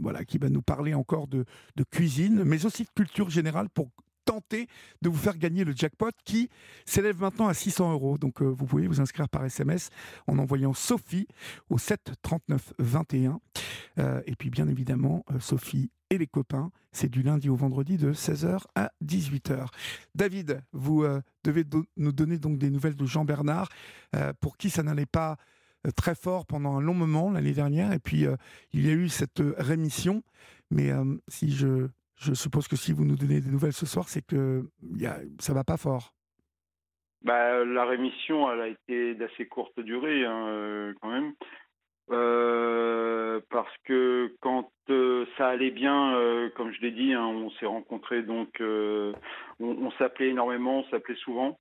voilà, 0.00 0.24
qui 0.24 0.38
va 0.38 0.48
nous 0.48 0.62
parler 0.62 0.94
encore 0.94 1.26
de, 1.26 1.44
de 1.76 1.84
cuisine, 1.84 2.42
mais 2.44 2.64
aussi 2.64 2.84
de 2.84 2.90
culture 2.94 3.28
générale 3.28 3.68
pour 3.68 3.90
tenter 4.26 4.66
de 5.00 5.08
vous 5.08 5.16
faire 5.16 5.38
gagner 5.38 5.64
le 5.64 5.72
jackpot 5.74 6.10
qui 6.24 6.50
s'élève 6.84 7.18
maintenant 7.20 7.48
à 7.48 7.54
600 7.54 7.92
euros. 7.92 8.18
Donc 8.18 8.42
euh, 8.42 8.44
vous 8.44 8.66
pouvez 8.66 8.86
vous 8.86 9.00
inscrire 9.00 9.28
par 9.30 9.44
SMS 9.44 9.88
en 10.26 10.38
envoyant 10.38 10.74
Sophie 10.74 11.26
au 11.70 11.78
7 11.78 12.12
39 12.20 12.74
21. 12.78 13.40
et 14.26 14.36
puis 14.36 14.50
bien 14.50 14.68
évidemment, 14.68 15.24
euh, 15.30 15.40
Sophie 15.40 15.90
et 16.10 16.18
les 16.18 16.26
copains, 16.26 16.70
c'est 16.92 17.08
du 17.08 17.22
lundi 17.22 17.48
au 17.48 17.56
vendredi 17.56 17.96
de 17.96 18.12
16h 18.12 18.60
à 18.74 18.92
18h. 19.04 19.68
David, 20.14 20.60
vous 20.72 21.02
euh, 21.02 21.20
devez 21.44 21.64
nous 21.96 22.12
donner 22.12 22.38
donc 22.38 22.58
des 22.58 22.70
nouvelles 22.70 22.96
de 22.96 23.06
Jean 23.06 23.24
Bernard, 23.24 23.68
pour 24.40 24.56
qui 24.56 24.70
ça 24.70 24.82
n'allait 24.82 25.06
pas 25.06 25.36
très 25.94 26.14
fort 26.14 26.46
pendant 26.46 26.76
un 26.76 26.80
long 26.80 26.94
moment 26.94 27.30
l'année 27.30 27.52
dernière. 27.52 27.92
Et 27.92 27.98
puis, 27.98 28.24
il 28.72 28.86
y 28.86 28.88
a 28.88 28.92
eu 28.92 29.08
cette 29.08 29.42
rémission. 29.58 30.22
Mais 30.70 30.90
si 31.28 31.52
je 31.52 31.88
je 32.18 32.34
suppose 32.34 32.68
que 32.68 32.76
si 32.76 32.92
vous 32.92 33.04
nous 33.04 33.16
donnez 33.16 33.40
des 33.40 33.50
nouvelles 33.50 33.72
ce 33.72 33.86
soir, 33.86 34.08
c'est 34.08 34.24
que 34.24 34.64
y 34.96 35.06
a, 35.06 35.18
ça 35.38 35.52
va 35.52 35.64
pas 35.64 35.76
fort. 35.76 36.12
Bah, 37.22 37.64
la 37.64 37.84
rémission, 37.84 38.50
elle 38.52 38.60
a 38.60 38.68
été 38.68 39.14
d'assez 39.14 39.46
courte 39.46 39.80
durée, 39.80 40.24
hein, 40.24 40.46
euh, 40.46 40.94
quand 41.00 41.10
même. 41.10 41.32
Euh, 42.12 43.40
parce 43.50 43.74
que 43.84 44.32
quand 44.40 44.70
euh, 44.90 45.26
ça 45.36 45.48
allait 45.48 45.72
bien, 45.72 46.14
comme 46.54 46.72
je 46.72 46.80
l'ai 46.82 46.92
dit, 46.92 47.12
hein, 47.12 47.26
on 47.26 47.50
s'est 47.52 47.66
rencontrés, 47.66 48.22
donc 48.22 48.60
on, 48.60 49.90
s'appelait 49.98 50.28
énormément, 50.28 50.80
on 50.80 50.90
s'appelait 50.90 51.16
souvent. 51.16 51.58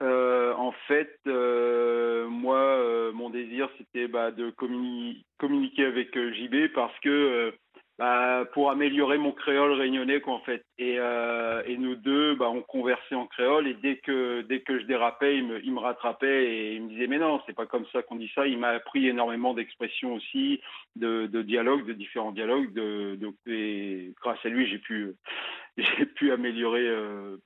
en 0.00 0.72
fait, 0.88 1.14
moi, 1.26 3.12
mon 3.12 3.28
désir, 3.28 3.68
c'était 3.76 4.08
bah, 4.08 4.30
de 4.30 4.50
communiquer 4.50 5.84
avec 5.84 6.18
JB 6.18 6.72
parce 6.74 6.98
que 7.00 7.52
bah, 8.00 8.46
pour 8.54 8.70
améliorer 8.70 9.18
mon 9.18 9.32
créole 9.32 9.72
réunionnais 9.72 10.22
quoi, 10.22 10.32
en 10.32 10.40
fait. 10.40 10.64
Et, 10.78 10.94
euh, 10.98 11.62
et 11.66 11.76
nous 11.76 11.96
deux, 11.96 12.34
bah, 12.34 12.48
on 12.48 12.62
conversait 12.62 13.14
en 13.14 13.26
créole 13.26 13.68
et 13.68 13.74
dès 13.74 13.98
que 13.98 14.40
dès 14.40 14.60
que 14.60 14.80
je 14.80 14.86
dérapais, 14.86 15.36
il 15.36 15.46
me, 15.46 15.62
il 15.62 15.70
me 15.70 15.80
rattrapait 15.80 16.46
et 16.46 16.74
il 16.76 16.84
me 16.84 16.88
disait 16.88 17.08
mais 17.08 17.18
non, 17.18 17.42
c'est 17.44 17.52
pas 17.52 17.66
comme 17.66 17.84
ça 17.92 18.00
qu'on 18.02 18.16
dit 18.16 18.32
ça. 18.34 18.46
Il 18.46 18.56
m'a 18.56 18.68
appris 18.68 19.06
énormément 19.06 19.52
d'expressions 19.52 20.14
aussi, 20.14 20.62
de, 20.96 21.26
dialogues, 21.42 21.86
de 21.86 21.92
différents 21.92 22.32
dialogues. 22.32 22.72
De, 22.72 23.18
et 23.46 24.14
grâce 24.22 24.38
à 24.46 24.48
lui, 24.48 24.66
j'ai 24.66 24.78
pu 24.78 25.12
j'ai 25.76 26.06
pu 26.06 26.32
améliorer 26.32 26.88
euh, 26.88 27.36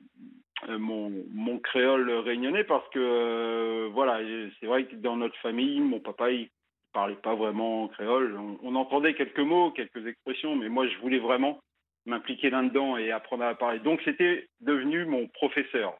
mon, 0.68 1.10
mon 1.32 1.58
créole 1.58 2.08
réunionnais 2.10 2.62
parce 2.62 2.88
que 2.90 3.00
euh, 3.00 3.88
voilà, 3.92 4.20
c'est 4.60 4.66
vrai 4.66 4.84
que 4.84 4.94
dans 4.94 5.16
notre 5.16 5.36
famille, 5.38 5.80
mon 5.80 5.98
papa 5.98 6.30
il 6.30 6.48
parlait 6.94 7.16
pas 7.16 7.34
vraiment 7.34 7.88
créole. 7.88 8.38
On, 8.62 8.74
entendait 8.76 9.14
quelques 9.14 9.38
mots, 9.40 9.70
quelques 9.72 10.06
expressions, 10.06 10.56
mais 10.56 10.70
moi, 10.70 10.86
je 10.86 10.96
voulais 10.98 11.18
vraiment 11.18 11.60
m'impliquer 12.06 12.48
là-dedans 12.48 12.96
et 12.96 13.10
apprendre 13.10 13.44
à 13.44 13.54
parler. 13.54 13.80
Donc, 13.80 14.00
c'était 14.04 14.48
devenu 14.60 15.04
mon 15.04 15.26
professeur 15.28 15.98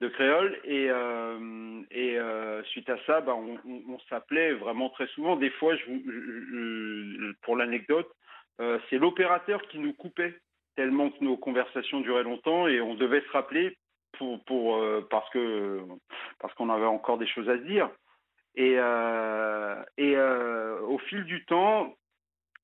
de 0.00 0.08
créole. 0.08 0.58
Et, 0.64 0.90
euh, 0.90 1.80
euh, 1.94 2.62
suite 2.64 2.90
à 2.90 2.98
ça, 3.06 3.20
bah, 3.20 3.34
on, 3.34 3.98
s'appelait 4.10 4.52
vraiment 4.52 4.90
très 4.90 5.06
souvent. 5.08 5.36
Des 5.36 5.50
fois, 5.50 5.74
pour 7.42 7.56
l'anecdote, 7.56 8.10
euh, 8.60 8.78
c'est 8.90 8.98
l'opérateur 8.98 9.62
qui 9.68 9.78
nous 9.78 9.94
coupait 9.94 10.34
tellement 10.76 11.10
que 11.10 11.22
nos 11.24 11.36
conversations 11.36 12.00
duraient 12.00 12.24
longtemps 12.24 12.66
et 12.66 12.80
on 12.80 12.94
devait 12.94 13.22
se 13.22 13.30
rappeler 13.30 13.76
pour, 14.18 14.44
parce 15.10 15.30
parce 16.38 16.54
qu'on 16.54 16.70
avait 16.70 16.86
encore 16.86 17.18
des 17.18 17.26
choses 17.26 17.48
à 17.48 17.56
se 17.56 17.62
dire. 17.62 17.90
Et, 18.54 18.74
euh, 18.76 19.82
et 19.96 20.14
euh, 20.16 20.80
au 20.82 20.98
fil 20.98 21.24
du 21.24 21.44
temps, 21.46 21.94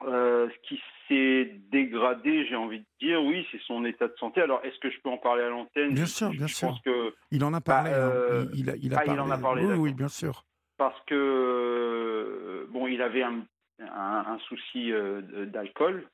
euh, 0.04 0.49
ce 0.49 0.68
qui 0.68 0.80
s'est 1.09 1.61
dégradé, 1.73 2.47
j'ai 2.47 2.57
envie 2.57 2.80
de 2.80 2.87
dire, 3.00 3.23
oui, 3.23 3.47
c'est 3.50 3.61
son 3.62 3.85
état 3.85 4.07
de 4.07 4.14
santé. 4.18 4.42
Alors, 4.42 4.61
est-ce 4.64 4.78
que 4.80 4.90
je 4.90 5.00
peux 5.02 5.09
en 5.09 5.16
parler 5.16 5.45
à 5.45 5.49
l'antenne? 5.49 5.95
Bien 5.95 6.07
sûr, 6.07 6.30
bien 6.30 6.47
sûr. 6.47 6.78
que, 6.85 7.14
il 7.30 7.42
en 7.42 7.54
a 7.54 7.61
parlé. 7.61 7.90
Bah, 7.90 8.07
hein. 8.07 8.47
il, 8.52 8.75
il, 8.83 8.95
a, 8.95 8.99
ah, 9.00 9.04
il 9.07 9.18
en 9.18 9.30
a 9.30 9.38
parlé. 9.38 9.64
Oui, 9.64 9.76
oui, 9.76 9.95
bien 9.95 10.09
sûr. 10.09 10.45
Parce 10.76 11.00
que, 11.07 12.68
bon, 12.71 12.87
il 12.87 13.00
avait 13.02 13.23
un, 13.23 13.45
un, 13.80 14.38
souci 14.47 14.92
d'alcool, 15.47 16.07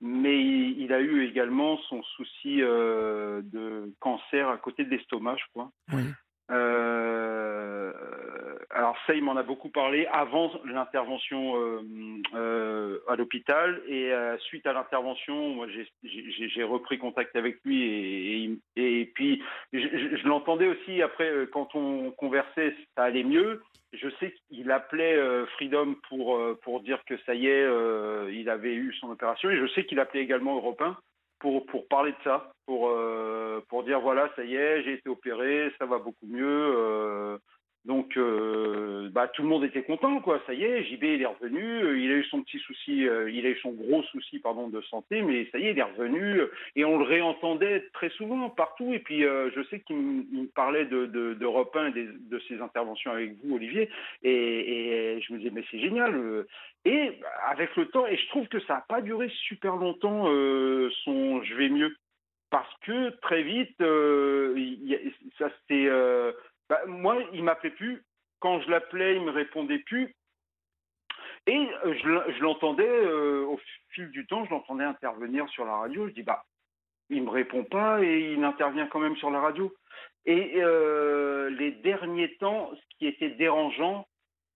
mais 0.00 0.40
il, 0.42 0.92
a 0.92 1.00
eu 1.00 1.24
également 1.24 1.76
son 1.88 2.02
souci 2.02 2.56
de 2.56 3.94
cancer 4.00 4.48
à 4.48 4.56
côté 4.56 4.84
de 4.84 4.90
l'estomac, 4.90 5.36
je 5.36 5.44
crois. 5.52 5.70
Oui. 5.92 6.02
Euh, 8.78 8.88
alors 8.88 8.96
ça, 9.06 9.14
il 9.14 9.22
m'en 9.22 9.36
a 9.36 9.42
beaucoup 9.42 9.68
parlé 9.68 10.06
avant 10.06 10.50
l'intervention 10.64 11.56
euh, 11.56 11.82
euh, 12.34 12.98
à 13.08 13.16
l'hôpital 13.16 13.80
et 13.88 14.12
suite 14.40 14.66
à 14.66 14.72
l'intervention, 14.72 15.66
j'ai 16.02 16.62
repris 16.62 16.98
contact 16.98 17.36
avec 17.36 17.58
lui 17.64 18.58
et, 18.76 19.04
puis 19.14 19.42
je, 19.72 20.26
l'entendais 20.26 20.68
aussi 20.68 21.02
après 21.02 21.48
quand 21.52 21.74
on 21.74 22.10
conversait, 22.12 22.74
ça 22.96 23.04
allait 23.04 23.24
mieux. 23.24 23.62
Je 23.92 24.08
sais 24.20 24.34
qu'il 24.48 24.70
appelait 24.70 25.18
Freedom 25.56 25.96
pour 26.08 26.38
pour 26.62 26.80
dire 26.80 27.02
que 27.06 27.16
ça 27.24 27.34
y 27.34 27.46
est, 27.46 27.66
il 28.32 28.48
avait 28.48 28.74
eu 28.74 28.92
son 28.94 29.10
opération 29.10 29.50
et 29.50 29.56
je 29.56 29.66
sais 29.68 29.84
qu'il 29.84 30.00
appelait 30.00 30.22
également 30.22 30.56
Europe 30.56 30.82
pour, 31.38 31.66
pour 31.66 31.86
parler 31.88 32.12
de 32.12 32.16
ça, 32.24 32.50
pour, 32.66 32.88
euh, 32.88 33.64
pour 33.68 33.84
dire 33.84 34.00
voilà, 34.00 34.30
ça 34.36 34.44
y 34.44 34.54
est, 34.54 34.82
j'ai 34.82 34.94
été 34.94 35.08
opéré, 35.08 35.72
ça 35.78 35.86
va 35.86 35.98
beaucoup 35.98 36.26
mieux. 36.26 36.74
Euh, 36.76 37.38
donc, 37.88 38.18
euh, 38.18 39.08
bah, 39.10 39.28
tout 39.28 39.40
le 39.40 39.48
monde 39.48 39.64
était 39.64 39.82
content, 39.82 40.20
quoi. 40.20 40.42
Ça 40.46 40.52
y 40.52 40.62
est, 40.62 40.84
JB 40.84 41.04
est 41.04 41.24
revenu. 41.24 41.98
Il 41.98 42.12
a 42.12 42.16
eu 42.16 42.24
son 42.24 42.42
petit 42.42 42.58
souci, 42.58 42.98
il 42.98 43.46
a 43.46 43.48
eu 43.48 43.58
son 43.62 43.72
gros 43.72 44.02
souci, 44.02 44.38
pardon, 44.40 44.68
de 44.68 44.82
santé, 44.82 45.22
mais 45.22 45.48
ça 45.50 45.58
y 45.58 45.68
est, 45.68 45.70
il 45.70 45.78
est 45.78 45.82
revenu. 45.82 46.42
Et 46.76 46.84
on 46.84 46.98
le 46.98 47.04
réentendait 47.04 47.88
très 47.94 48.10
souvent 48.10 48.50
partout. 48.50 48.92
Et 48.92 48.98
puis, 48.98 49.22
je 49.22 49.66
sais 49.70 49.80
qu'il 49.80 49.96
me 49.96 50.48
parlait 50.54 50.84
de, 50.84 51.06
de, 51.06 51.32
d'Europe 51.32 51.74
1 51.74 51.94
et 51.94 52.08
de 52.30 52.38
ses 52.46 52.60
interventions 52.60 53.10
avec 53.10 53.32
vous, 53.42 53.56
Olivier. 53.56 53.88
Et, 54.22 55.18
je 55.26 55.32
me 55.32 55.38
disais, 55.38 55.50
mais 55.50 55.64
c'est 55.70 55.80
génial. 55.80 56.44
Et 56.84 57.12
avec 57.46 57.74
le 57.76 57.86
temps, 57.86 58.06
et 58.06 58.18
je 58.18 58.28
trouve 58.28 58.48
que 58.48 58.60
ça 58.60 58.74
n'a 58.74 58.84
pas 58.86 59.00
duré 59.00 59.30
super 59.48 59.76
longtemps 59.76 60.24
euh, 60.28 60.90
son 61.04 61.42
je 61.42 61.54
vais 61.54 61.70
mieux. 61.70 61.96
Parce 62.50 62.72
que 62.82 63.10
très 63.20 63.42
vite, 63.42 63.80
euh, 63.80 64.54
ça 65.38 65.50
c'était. 65.60 65.88
Euh, 66.70 66.74
bah, 66.74 66.80
moi, 66.86 67.16
il 67.32 67.42
m'appelait 67.44 67.70
plus. 67.70 68.02
Quand 68.40 68.60
je 68.60 68.70
l'appelais, 68.70 69.16
il 69.16 69.22
me 69.22 69.30
répondait 69.30 69.80
plus. 69.80 70.14
Et 71.46 71.68
je, 71.84 72.42
l'entendais 72.42 73.06
au 73.06 73.58
fil 73.90 74.10
du 74.10 74.26
temps, 74.26 74.44
je 74.44 74.50
l'entendais 74.50 74.84
intervenir 74.84 75.48
sur 75.48 75.64
la 75.64 75.76
radio. 75.76 76.06
Je 76.08 76.12
dis 76.12 76.22
bah, 76.22 76.44
il 77.08 77.22
me 77.22 77.30
répond 77.30 77.64
pas 77.64 78.02
et 78.02 78.32
il 78.32 78.44
intervient 78.44 78.86
quand 78.86 79.00
même 79.00 79.16
sur 79.16 79.30
la 79.30 79.40
radio. 79.40 79.74
Et 80.26 80.60
les 81.58 81.70
derniers 81.82 82.36
temps, 82.36 82.70
ce 82.74 82.98
qui 82.98 83.06
était 83.06 83.30
dérangeant, 83.30 84.06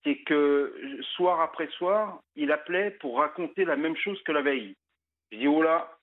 c'est 0.05 0.17
que 0.17 1.01
soir 1.17 1.41
après 1.41 1.69
soir, 1.79 2.21
il 2.37 2.53
appelait 2.53 2.91
pour 2.91 3.19
raconter 3.19 3.65
la 3.65 3.77
même 3.77 3.97
chose 3.97 4.23
que 4.25 4.33
la 4.33 4.43
veille. 4.43 4.77
Je 5.31 5.39
dis, 5.39 5.49
oh 5.49 5.63
là, 5.63 5.97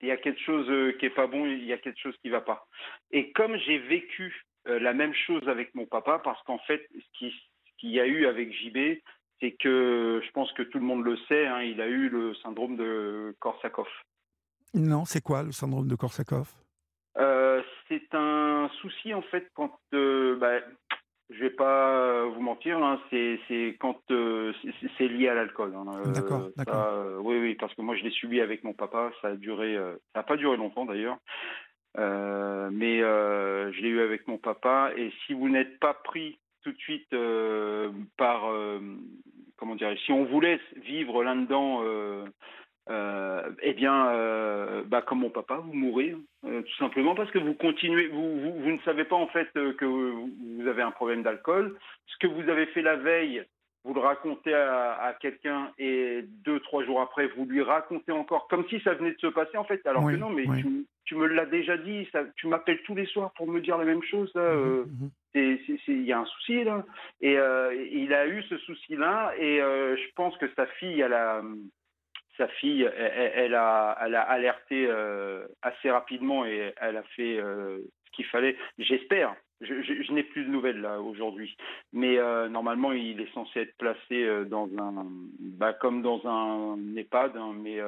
il 0.00 0.08
y 0.08 0.10
a 0.10 0.16
quelque 0.16 0.40
chose 0.40 0.68
euh, 0.70 0.92
qui 0.98 1.06
est 1.06 1.10
pas 1.10 1.26
bon, 1.26 1.46
il 1.46 1.64
y 1.64 1.72
a 1.72 1.78
quelque 1.78 2.00
chose 2.00 2.16
qui 2.22 2.28
va 2.28 2.40
pas. 2.40 2.66
Et 3.10 3.32
comme 3.32 3.56
j'ai 3.58 3.78
vécu 3.78 4.45
la 4.66 4.92
même 4.92 5.14
chose 5.14 5.48
avec 5.48 5.74
mon 5.74 5.86
papa 5.86 6.20
parce 6.22 6.42
qu'en 6.44 6.58
fait, 6.58 6.88
ce 6.94 7.18
qui 7.18 7.32
qu'il 7.78 7.90
y 7.90 8.00
a 8.00 8.06
eu 8.06 8.26
avec 8.26 8.52
JB, 8.52 9.00
c'est 9.40 9.52
que 9.52 10.20
je 10.24 10.30
pense 10.32 10.52
que 10.52 10.62
tout 10.62 10.78
le 10.78 10.84
monde 10.84 11.04
le 11.04 11.16
sait, 11.28 11.46
hein, 11.46 11.62
il 11.62 11.80
a 11.80 11.88
eu 11.88 12.08
le 12.08 12.34
syndrome 12.36 12.76
de 12.76 13.34
Korsakoff. 13.38 13.88
Non, 14.74 15.04
c'est 15.04 15.22
quoi 15.22 15.42
le 15.42 15.52
syndrome 15.52 15.88
de 15.88 15.94
Korsakoff? 15.94 16.54
Euh, 17.18 17.62
C'est 17.88 18.14
un 18.14 18.68
souci 18.80 19.14
en 19.14 19.22
fait 19.22 19.48
quand, 19.54 19.78
euh, 19.94 20.36
bah, 20.36 20.58
je 21.30 21.40
vais 21.40 21.50
pas 21.50 22.24
vous 22.24 22.40
mentir, 22.40 22.78
hein, 22.82 23.00
c'est 23.10 23.76
quand 23.80 23.98
euh, 24.10 24.52
c'est 24.96 25.08
lié 25.08 25.28
à 25.28 25.34
l'alcool. 25.34 25.74
Hein, 25.74 26.12
d'accord, 26.12 26.48
d'accord. 26.56 27.24
oui, 27.24 27.38
oui, 27.38 27.54
parce 27.56 27.74
que 27.74 27.82
moi 27.82 27.96
je 27.96 28.04
l'ai 28.04 28.10
subi 28.10 28.40
avec 28.40 28.64
mon 28.64 28.74
papa, 28.74 29.10
ça 29.20 29.28
a 29.28 29.34
duré, 29.34 29.76
ça 30.12 30.20
n'a 30.20 30.22
pas 30.22 30.36
duré 30.36 30.56
longtemps 30.56 30.86
d'ailleurs. 30.86 31.18
Mais 31.96 33.00
je 33.00 33.80
l'ai 33.80 33.88
eu 33.88 34.00
avec 34.00 34.26
mon 34.28 34.38
papa. 34.38 34.90
Et 34.96 35.10
si 35.26 35.34
vous 35.34 35.48
n'êtes 35.48 35.78
pas 35.78 35.94
pris 35.94 36.38
tout 36.66 36.72
de 36.72 36.78
suite 36.78 37.12
euh, 37.12 37.92
par 38.16 38.50
euh, 38.50 38.80
comment 39.56 39.76
dire 39.76 39.96
si 40.04 40.10
on 40.10 40.24
voulait 40.24 40.58
vivre 40.82 41.22
là-dedans 41.22 41.82
euh, 41.84 42.26
eh 43.62 43.72
bien 43.72 44.82
bah, 44.86 45.00
comme 45.02 45.20
mon 45.20 45.30
papa 45.30 45.58
vous 45.58 45.72
mourrez 45.72 46.16
tout 46.42 46.76
simplement 46.78 47.14
parce 47.14 47.30
que 47.30 47.38
vous 47.38 47.54
continuez 47.54 48.08
vous, 48.08 48.40
vous, 48.40 48.72
ne 48.72 48.80
savez 48.80 49.04
pas 49.04 49.14
en 49.14 49.28
fait 49.28 49.48
que 49.52 49.84
vous 49.84 50.66
avez 50.66 50.82
un 50.82 50.90
problème 50.90 51.22
d'alcool. 51.22 51.76
Ce 52.06 52.16
que 52.18 52.26
vous 52.26 52.48
avez 52.48 52.66
fait 52.66 52.82
la 52.82 52.96
veille 52.96 53.44
vous 53.84 53.94
le 53.94 54.00
racontez 54.00 54.52
à, 54.52 55.16
quelqu'un 55.20 55.70
et 55.78 56.24
deux, 56.44 56.58
trois 56.58 56.84
jours 56.84 57.00
après, 57.00 57.28
vous 57.36 57.44
lui 57.44 57.62
racontez 57.62 58.10
encore, 58.10 58.48
comme 58.48 58.66
si 58.68 58.80
ça 58.80 58.94
venait 58.94 59.12
de 59.12 59.20
se 59.20 59.28
passer 59.28 59.56
en 59.56 59.62
fait, 59.62 59.86
alors 59.86 60.04
que 60.04 60.16
non, 60.16 60.30
mais 60.30 60.44
tu, 60.60 60.86
me 61.14 61.26
l'as 61.26 61.46
déjà 61.46 61.76
dit, 61.76 62.08
ça, 62.12 62.24
tu 62.36 62.48
m'appelles 62.48 62.82
tous 62.82 62.94
les 62.94 63.06
soirs 63.06 63.32
pour 63.34 63.46
me 63.46 63.60
dire 63.60 63.78
la 63.78 63.84
même 63.84 64.02
chose. 64.02 64.32
Mhm, 64.34 64.86
mhm 64.86 65.10
il 65.36 66.02
y 66.02 66.12
a 66.12 66.18
un 66.18 66.24
souci 66.24 66.64
là. 66.64 66.84
Et 67.20 67.38
euh, 67.38 67.74
il 67.92 68.12
a 68.14 68.26
eu 68.26 68.42
ce 68.44 68.58
souci-là, 68.58 69.32
et 69.38 69.60
euh, 69.60 69.96
je 69.96 70.12
pense 70.14 70.36
que 70.38 70.46
sa 70.54 70.66
fille, 70.66 71.00
elle 71.00 71.12
a, 71.12 71.42
sa 72.36 72.48
fille, 72.48 72.82
elle, 72.82 73.54
a, 73.54 73.96
elle 74.02 74.14
a 74.14 74.22
alerté 74.22 74.86
euh, 74.88 75.46
assez 75.62 75.90
rapidement 75.90 76.44
et 76.44 76.72
elle 76.76 76.96
a 76.96 77.02
fait 77.02 77.38
ce 77.38 78.10
qu'il 78.12 78.26
fallait. 78.26 78.56
J'espère. 78.78 79.34
Je, 79.62 80.12
n'ai 80.12 80.22
plus 80.22 80.44
de 80.44 80.50
nouvelles 80.50 80.82
là 80.82 81.00
aujourd'hui, 81.00 81.56
mais 81.94 82.18
normalement 82.50 82.92
il 82.92 83.22
est 83.22 83.32
censé 83.32 83.60
être 83.60 83.76
placé 83.78 84.44
dans 84.44 84.68
un, 84.76 85.06
bah, 85.38 85.72
comme 85.72 86.02
dans 86.02 86.20
un 86.26 86.76
EHPAD, 86.94 87.38
hein, 87.38 87.54
mais 87.56 87.80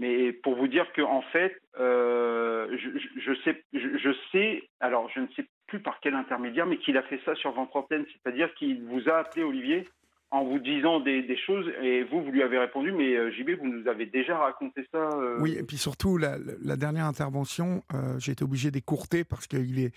mais 0.00 0.32
pour 0.32 0.56
vous 0.56 0.66
dire 0.66 0.90
que 0.92 1.02
en 1.02 1.20
fait, 1.20 1.60
je, 1.76 2.98
je, 3.16 3.34
sais, 3.44 3.62
je, 3.72 4.12
sais, 4.32 4.62
alors 4.80 5.10
je 5.10 5.20
ne 5.20 5.26
sais 5.36 5.44
plus 5.66 5.80
par 5.80 6.00
quel 6.00 6.14
intermédiaire, 6.14 6.66
mais 6.66 6.78
qu'il 6.78 6.96
a 6.96 7.02
fait 7.02 7.20
ça 7.24 7.34
sur 7.34 7.52
votre 7.52 7.76
antenne, 7.76 8.06
c'est-à-dire 8.12 8.52
qu'il 8.54 8.82
vous 8.84 9.08
a 9.10 9.18
appelé 9.18 9.44
Olivier 9.44 9.86
en 10.32 10.44
vous 10.44 10.60
disant 10.60 11.00
des, 11.00 11.36
choses 11.44 11.66
et 11.82 12.04
vous, 12.04 12.22
vous 12.22 12.30
lui 12.30 12.42
avez 12.42 12.58
répondu, 12.58 12.92
mais 12.92 13.16
euh, 13.16 13.32
JB, 13.32 13.58
vous 13.58 13.66
nous 13.66 13.88
avez 13.88 14.06
déjà 14.06 14.38
raconté 14.38 14.86
ça. 14.92 14.98
Euh. 14.98 15.38
Oui, 15.40 15.56
et 15.58 15.64
puis 15.64 15.76
surtout, 15.76 16.18
la, 16.18 16.38
dernière 16.76 17.06
intervention, 17.06 17.82
euh, 17.92 18.16
j'ai 18.18 18.32
été 18.32 18.44
obligé 18.44 18.70
d'écourter 18.70 19.24
parce 19.24 19.48
que 19.48 19.56
il 19.56 19.80
est, 19.80 19.92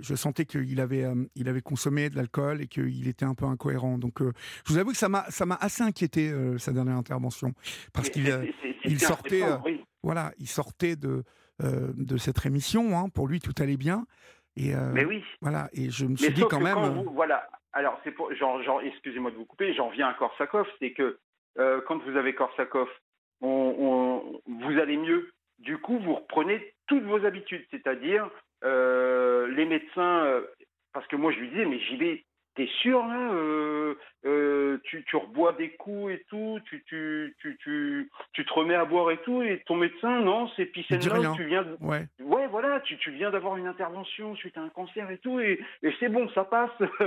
je 0.00 0.14
sentais 0.14 0.46
qu'il 0.46 0.80
avait, 0.80 1.04
il 1.34 1.48
avait 1.48 1.60
consommé 1.60 2.08
de 2.08 2.16
l'alcool 2.16 2.62
et 2.62 2.66
qu'il 2.66 3.08
était 3.08 3.26
un 3.26 3.34
peu 3.34 3.44
incohérent. 3.44 3.98
Donc, 3.98 4.20
je 4.20 4.72
vous 4.72 4.78
avoue 4.78 4.92
que 4.92 4.96
ça 4.96 5.08
m'a, 5.08 5.24
ça 5.28 5.44
m'a 5.44 5.56
assez 5.56 5.82
inquiété, 5.82 6.32
sa 6.58 6.72
dernière 6.72 6.96
intervention, 6.96 7.52
parce 7.92 8.08
qu'il 8.08 8.26
il 8.84 9.00
sortait, 9.00 9.42
voilà, 10.02 10.32
il 10.38 10.48
sortait 10.48 10.96
de, 10.96 11.24
de 11.60 12.16
cette 12.16 12.44
émission, 12.46 12.98
hein, 12.98 13.08
pour 13.10 13.28
lui, 13.28 13.40
tout 13.40 13.54
allait 13.62 13.76
bien. 13.76 14.06
Et 14.56 14.74
mais 14.92 15.04
oui. 15.04 15.24
Voilà, 15.40 15.68
et 15.72 15.90
je 15.90 16.04
me 16.04 16.16
suis 16.16 16.32
dit 16.32 16.44
quand 16.48 16.60
même. 16.60 17.04
voilà, 17.14 17.48
alors, 17.72 17.98
c'est 18.04 18.10
pour, 18.12 18.32
genre, 18.34 18.62
genre 18.62 18.82
excusez-moi 18.82 19.30
de 19.30 19.36
vous 19.36 19.46
couper, 19.46 19.72
j'en 19.72 19.88
viens 19.88 20.08
à 20.08 20.14
Korsakov, 20.14 20.68
c'est 20.78 20.92
que 20.92 21.18
euh, 21.58 21.80
quand 21.86 22.02
vous 22.02 22.16
avez 22.16 22.34
Korsakov, 22.34 22.88
on, 23.40 24.40
vous 24.46 24.78
allez 24.78 24.96
mieux. 24.96 25.32
Du 25.58 25.78
coup, 25.78 25.98
vous 25.98 26.14
reprenez 26.14 26.74
toutes 26.86 27.04
vos 27.04 27.24
habitudes, 27.24 27.64
c'est-à-dire 27.70 28.28
euh, 28.64 29.48
les 29.48 29.64
médecins, 29.64 30.24
euh, 30.24 30.42
parce 30.92 31.06
que 31.06 31.16
moi 31.16 31.32
je 31.32 31.38
lui 31.38 31.48
disais, 31.48 31.64
mais 31.64 31.80
j'y 31.80 31.96
vais 31.96 32.24
T'es 32.54 32.66
sûr 32.82 32.98
là 33.06 33.32
euh, 33.32 33.94
euh, 34.26 34.78
tu, 34.84 35.02
tu, 35.04 35.16
rebois 35.16 35.54
des 35.54 35.70
coups 35.70 36.12
et 36.12 36.24
tout, 36.28 36.60
tu, 36.66 36.84
tu, 36.84 37.34
tu, 37.38 37.56
tu, 37.62 38.10
tu 38.34 38.44
te 38.44 38.52
remets 38.52 38.74
à 38.74 38.84
boire 38.84 39.10
et 39.10 39.16
tout, 39.22 39.40
et 39.40 39.62
ton 39.64 39.76
médecin, 39.76 40.20
non, 40.20 40.48
c'est 40.54 40.66
piscine 40.66 40.98
tu 40.98 41.44
viens 41.44 41.62
de... 41.62 41.76
Ouais, 41.80 42.06
ouais 42.20 42.46
voilà, 42.48 42.80
tu, 42.80 42.98
tu 42.98 43.10
viens 43.10 43.30
d'avoir 43.30 43.56
une 43.56 43.66
intervention 43.66 44.36
suite 44.36 44.58
à 44.58 44.60
un 44.60 44.68
cancer 44.68 45.10
et 45.10 45.16
tout, 45.18 45.40
et, 45.40 45.60
et 45.82 45.94
c'est 45.98 46.10
bon, 46.10 46.28
ça 46.34 46.44
passe, 46.44 46.70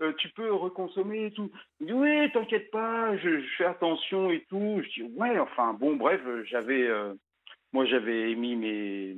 euh, 0.00 0.12
tu 0.18 0.30
peux 0.30 0.52
reconsommer 0.52 1.26
et 1.26 1.30
tout. 1.30 1.50
Il 1.80 1.86
dit, 1.86 1.92
oui, 1.92 2.32
t'inquiète 2.32 2.70
pas, 2.72 3.16
je, 3.18 3.40
je, 3.40 3.56
fais 3.56 3.66
attention 3.66 4.30
et 4.30 4.44
tout. 4.48 4.82
Je 4.82 4.88
dis, 4.88 5.12
ouais, 5.16 5.38
enfin, 5.38 5.74
bon, 5.74 5.94
bref, 5.94 6.20
j'avais... 6.46 6.88
moi, 7.72 7.84
j'avais 7.86 8.32
émis 8.32 8.56
mes... 8.56 9.16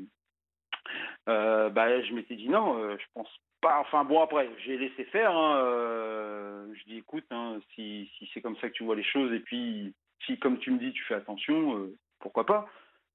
bah, 1.26 2.02
je 2.02 2.12
m'étais 2.12 2.36
dit, 2.36 2.50
non, 2.50 2.78
je 2.98 3.04
pense 3.14 3.30
enfin 3.68 4.04
bon 4.04 4.22
après, 4.22 4.48
j'ai 4.64 4.78
laissé 4.78 5.04
faire. 5.04 5.36
Hein, 5.36 5.56
euh, 5.56 6.66
je 6.74 6.84
dis 6.84 6.98
écoute, 6.98 7.24
hein, 7.30 7.58
si, 7.74 8.10
si 8.16 8.30
c'est 8.32 8.40
comme 8.40 8.56
ça 8.56 8.68
que 8.68 8.74
tu 8.74 8.84
vois 8.84 8.96
les 8.96 9.04
choses 9.04 9.32
et 9.32 9.40
puis 9.40 9.94
si 10.26 10.38
comme 10.38 10.58
tu 10.58 10.70
me 10.70 10.78
dis 10.78 10.92
tu 10.92 11.04
fais 11.04 11.14
attention, 11.14 11.76
euh, 11.76 11.94
pourquoi 12.20 12.46
pas. 12.46 12.68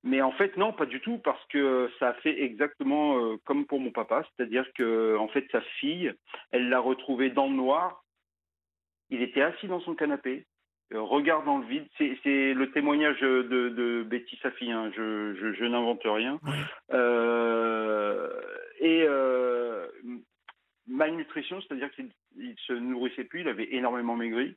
Mais 0.04 0.22
en 0.22 0.32
fait 0.32 0.56
non, 0.58 0.72
pas 0.72 0.86
du 0.86 1.02
tout 1.02 1.18
parce 1.18 1.44
que 1.48 1.90
ça 2.00 2.10
a 2.10 2.14
fait 2.16 2.44
exactement 2.44 3.18
euh, 3.18 3.38
comme 3.46 3.66
pour 3.66 3.80
mon 3.80 3.92
papa, 3.92 4.24
c'est-à-dire 4.36 4.66
que 4.74 5.18
en 5.18 5.28
fait 5.28 5.48
sa 5.52 5.62
fille, 5.80 6.14
elle 6.52 6.70
l'a 6.70 6.80
retrouvé 6.80 7.32
dans 7.32 7.48
le 7.48 7.56
noir. 7.56 8.04
Il 9.10 9.22
était 9.22 9.42
assis 9.42 9.68
dans 9.68 9.80
son 9.82 9.96
canapé, 9.96 10.46
regard 10.92 11.44
dans 11.44 11.60
le 11.60 11.66
vide. 11.66 11.88
C'est 11.98 12.54
le 12.54 12.72
témoignage 12.72 13.20
de, 13.22 13.44
de 13.70 14.04
Betty, 14.04 14.38
sa 14.42 14.50
fille. 14.52 14.72
Hein, 14.72 14.92
je, 14.96 15.36
je, 15.36 15.54
je 15.54 15.66
n'invente 15.66 16.02
rien. 16.04 16.40
et 18.80 19.08
malnutrition, 20.88 21.62
c'est-à-dire 21.62 21.92
qu'il 21.92 22.10
ne 22.36 22.54
se 22.68 22.74
nourrissait 22.74 23.24
plus, 23.24 23.42
il 23.42 23.48
avait 23.48 23.74
énormément 23.74 24.16
maigri. 24.16 24.56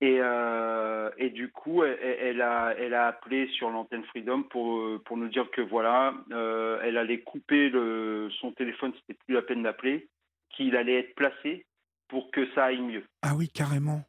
Et, 0.00 0.18
euh, 0.20 1.10
et 1.18 1.30
du 1.30 1.50
coup, 1.50 1.82
elle, 1.82 2.40
a, 2.40 2.72
elle 2.78 2.94
a 2.94 3.08
appelé 3.08 3.48
sur 3.48 3.68
l'antenne 3.68 4.04
Freedom 4.04 4.44
pour, 4.44 5.02
pour 5.02 5.16
nous 5.16 5.28
dire 5.28 5.50
que 5.50 5.60
voilà, 5.60 6.14
euh, 6.30 6.80
elle 6.84 6.96
allait 6.96 7.20
couper 7.20 7.68
le, 7.68 8.30
son 8.40 8.52
téléphone, 8.52 8.92
c'était 9.00 9.18
plus 9.26 9.34
la 9.34 9.42
peine 9.42 9.64
d'appeler, 9.64 10.08
qu'il 10.50 10.76
allait 10.76 11.00
être 11.00 11.14
placé 11.16 11.66
pour 12.06 12.30
que 12.30 12.48
ça 12.54 12.66
aille 12.66 12.80
mieux. 12.80 13.04
Ah 13.22 13.34
oui, 13.34 13.48
carrément. 13.48 14.04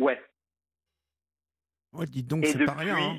Ouais. 0.00 0.20
Ouais, 1.92 2.06
dites 2.06 2.26
donc, 2.26 2.44
c'est 2.44 2.64
pas 2.64 2.74
rien. 2.74 2.96
Hein. 2.96 3.18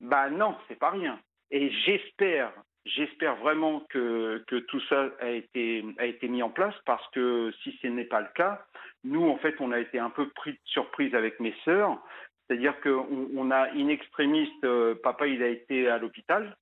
Bah 0.00 0.28
non, 0.28 0.56
c'est 0.68 0.78
pas 0.78 0.90
rien. 0.90 1.18
Et 1.50 1.70
j'espère 1.70 2.52
J'espère 2.86 3.36
vraiment 3.36 3.80
que, 3.88 4.44
tout 4.46 4.80
ça 4.88 5.08
a 5.20 5.30
été, 5.30 5.84
a 5.98 6.04
été 6.04 6.28
mis 6.28 6.42
en 6.42 6.50
place 6.50 6.74
parce 6.84 7.06
que 7.12 7.50
si 7.62 7.78
ce 7.80 7.86
n'est 7.86 8.04
pas 8.04 8.20
le 8.20 8.28
cas, 8.34 8.66
nous, 9.04 9.26
en 9.26 9.38
fait, 9.38 9.54
on 9.60 9.72
a 9.72 9.78
été 9.78 9.98
un 9.98 10.10
peu 10.10 10.28
pris 10.30 10.52
de 10.52 10.58
surprise 10.66 11.14
avec 11.14 11.40
mes 11.40 11.54
sœurs. 11.64 11.98
C'est-à-dire 12.46 12.78
qu'on 12.82 13.30
on 13.34 13.50
a 13.50 13.70
une 13.70 13.88
extrémiste, 13.88 14.64
euh, 14.64 14.94
papa, 15.02 15.26
il 15.26 15.42
a 15.42 15.48
été 15.48 15.88
à 15.88 15.96
l'hôpital. 15.96 16.56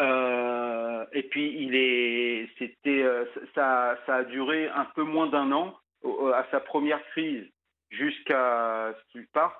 Euh, 0.00 1.04
et 1.12 1.22
puis, 1.22 1.54
il 1.62 1.76
est, 1.76 2.48
c'était, 2.58 3.02
euh, 3.02 3.24
ça, 3.54 3.96
ça 4.04 4.16
a 4.16 4.24
duré 4.24 4.68
un 4.68 4.84
peu 4.96 5.04
moins 5.04 5.28
d'un 5.28 5.52
an 5.52 5.78
à 6.34 6.44
sa 6.50 6.58
première 6.58 7.04
crise 7.10 7.46
jusqu'à 7.90 8.94
ce 8.98 9.12
qu'il 9.12 9.28
parte. 9.28 9.56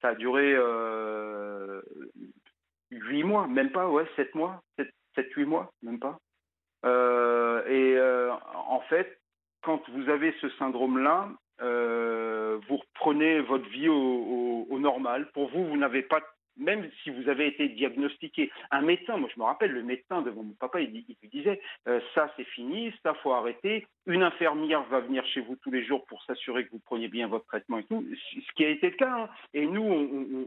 Ça 0.00 0.08
a 0.08 0.14
duré 0.14 0.56
Huit 2.90 3.22
mois, 3.22 3.46
même 3.46 3.70
pas, 3.70 3.88
ouais, 3.88 4.06
sept 4.16 4.34
mois, 4.34 4.62
sept, 4.76 5.32
huit 5.36 5.44
mois, 5.44 5.72
même 5.82 5.98
pas. 5.98 6.18
Euh, 6.84 7.64
et 7.66 7.96
euh, 7.96 8.32
en 8.54 8.80
fait, 8.88 9.20
quand 9.62 9.80
vous 9.90 10.08
avez 10.08 10.34
ce 10.40 10.48
syndrome-là, 10.50 11.28
euh, 11.62 12.58
vous 12.68 12.78
reprenez 12.78 13.40
votre 13.40 13.68
vie 13.68 13.88
au, 13.88 14.66
au, 14.70 14.78
normal. 14.78 15.30
Pour 15.32 15.50
vous, 15.50 15.66
vous 15.66 15.76
n'avez 15.76 16.02
pas 16.02 16.20
même 16.56 16.90
si 17.02 17.10
vous 17.10 17.28
avez 17.28 17.46
été 17.46 17.68
diagnostiqué, 17.68 18.50
un 18.70 18.82
médecin, 18.82 19.16
moi 19.16 19.28
je 19.34 19.40
me 19.40 19.44
rappelle, 19.44 19.72
le 19.72 19.82
médecin 19.82 20.22
devant 20.22 20.42
mon 20.42 20.54
papa, 20.54 20.80
il, 20.80 20.90
lui 20.90 21.04
disait 21.32 21.60
euh, 21.88 22.00
ça 22.14 22.32
c'est 22.36 22.44
fini, 22.44 22.92
ça 23.02 23.14
faut 23.14 23.32
arrêter. 23.32 23.86
Une 24.06 24.22
infirmière 24.22 24.82
va 24.84 25.00
venir 25.00 25.24
chez 25.26 25.40
vous 25.40 25.56
tous 25.56 25.70
les 25.70 25.84
jours 25.84 26.04
pour 26.06 26.22
s'assurer 26.24 26.66
que 26.66 26.70
vous 26.70 26.80
preniez 26.80 27.08
bien 27.08 27.28
votre 27.28 27.46
traitement 27.46 27.78
et 27.78 27.84
tout, 27.84 28.04
ce 28.14 28.52
qui 28.54 28.64
a 28.64 28.68
été 28.68 28.90
le 28.90 28.96
cas. 28.96 29.22
Hein. 29.22 29.28
Et 29.54 29.66
nous, 29.66 29.82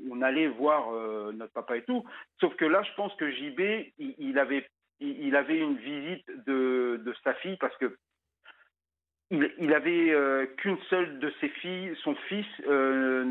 on, 0.10 0.22
allait 0.22 0.48
voir 0.48 0.94
euh, 0.94 1.32
notre 1.34 1.54
papa 1.54 1.78
et 1.78 1.84
tout. 1.84 2.04
Sauf 2.40 2.56
que 2.56 2.66
là, 2.66 2.82
je 2.84 2.94
pense 2.96 3.14
que 3.16 3.30
JB, 3.30 3.92
il, 4.20 4.40
avait, 4.40 4.68
une 5.00 5.78
visite 5.78 6.26
de 6.46 7.14
sa 7.24 7.34
fille 7.36 7.58
parce 7.58 7.76
que 7.78 7.98
il, 9.32 9.74
avait 9.74 10.12
euh, 10.12 10.46
qu'une 10.58 10.78
seule 10.90 11.20
de 11.20 11.34
ses 11.42 11.50
filles, 11.50 11.96
son 12.04 12.16
fils 12.28 12.46
euh, 12.68 13.24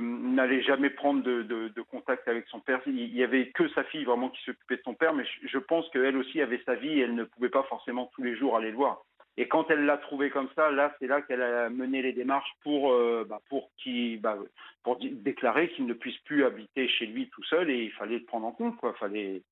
n'allait 0.00 0.62
jamais 0.62 0.90
prendre 0.90 1.22
de, 1.22 1.82
contact 1.90 2.28
avec 2.28 2.46
son 2.48 2.60
père. 2.60 2.80
Il 2.86 3.16
y 3.16 3.24
avait 3.24 3.48
que 3.50 3.68
sa 3.70 3.84
fille 3.84 4.04
vraiment 4.04 4.28
qui 4.28 4.42
s'occupait 4.44 4.76
de 4.76 4.82
son 4.82 4.94
père, 4.94 5.14
mais 5.14 5.24
je, 5.42 5.58
pense 5.58 5.88
qu'elle 5.90 6.16
aussi 6.16 6.40
avait 6.40 6.62
sa 6.64 6.74
vie 6.74 7.00
et 7.00 7.00
elle 7.00 7.14
ne 7.14 7.24
pouvait 7.24 7.48
pas 7.48 7.64
forcément 7.64 8.10
tous 8.14 8.22
les 8.22 8.36
jours 8.36 8.56
aller 8.56 8.70
le 8.70 8.76
voir. 8.76 9.02
Et 9.36 9.48
quand 9.48 9.70
elle 9.70 9.86
l'a 9.86 9.96
trouvé 9.96 10.30
comme 10.30 10.48
ça, 10.54 10.70
là, 10.70 10.94
c'est 10.98 11.06
là 11.06 11.22
qu'elle 11.22 11.42
a 11.42 11.70
mené 11.70 12.02
les 12.02 12.12
démarches 12.12 12.52
pour, 12.62 12.92
euh, 12.92 13.24
bah, 13.28 13.40
pour, 13.48 13.70
qui, 13.78 14.16
bah, 14.18 14.36
pour 14.82 14.98
déclarer 15.00 15.70
qu'il 15.70 15.86
ne 15.86 15.94
puisse 15.94 16.18
plus 16.18 16.44
habiter 16.44 16.88
chez 16.88 17.06
lui 17.06 17.28
tout 17.30 17.44
seul 17.44 17.70
et 17.70 17.84
il 17.84 17.92
fallait 17.92 18.18
le 18.18 18.24
prendre 18.24 18.46
en 18.46 18.52
compte. 18.52 18.76
Quoi. 18.76 18.94
Fallait, 18.94 19.42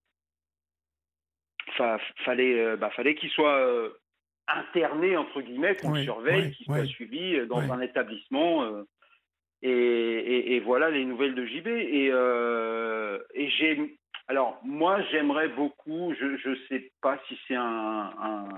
fallait, 2.25 2.77
bah, 2.77 2.91
fallait 2.91 3.15
qu'il 3.15 3.31
soit 3.31 3.91
interné, 4.49 5.17
entre 5.17 5.41
guillemets, 5.41 5.77
qu'on 5.77 5.95
surveille, 5.97 6.53
qui 6.53 6.65
soit 6.65 6.85
suivi 6.85 7.37
euh, 7.37 7.47
dans 7.47 7.61
un 7.73 7.81
établissement. 7.81 8.63
Euh, 8.65 8.85
et, 9.63 10.61
voilà 10.61 10.91
les 10.91 11.05
nouvelles 11.05 11.35
de 11.35 11.45
JB. 11.45 11.67
Et, 11.67 12.09
euh, 12.11 13.19
et 13.35 13.49
j'ai. 13.51 13.99
Alors, 14.29 14.59
moi, 14.65 15.01
j'aimerais 15.11 15.49
beaucoup, 15.49 16.13
je 16.19 16.49
ne 16.49 16.57
sais 16.69 16.91
pas 17.01 17.19
si 17.29 17.39
c'est 17.47 17.55
un, 17.55 18.49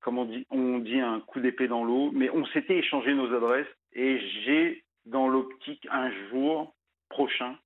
comment 0.00 0.22
on 0.22 0.24
dit, 0.24 0.46
on 0.50 0.78
dit 0.78 0.98
un 0.98 1.20
coup 1.20 1.40
d'épée 1.40 1.68
dans 1.68 1.84
l'eau, 1.84 2.10
mais 2.12 2.30
on 2.30 2.44
s'était 2.46 2.78
échangé 2.78 3.14
nos 3.14 3.32
adresses 3.32 3.72
et 3.92 4.18
j'ai 4.44 4.82
dans 5.06 5.28
l'optique 5.28 5.86
un 5.90 6.10
jour 6.30 6.74
prochain 7.08 7.56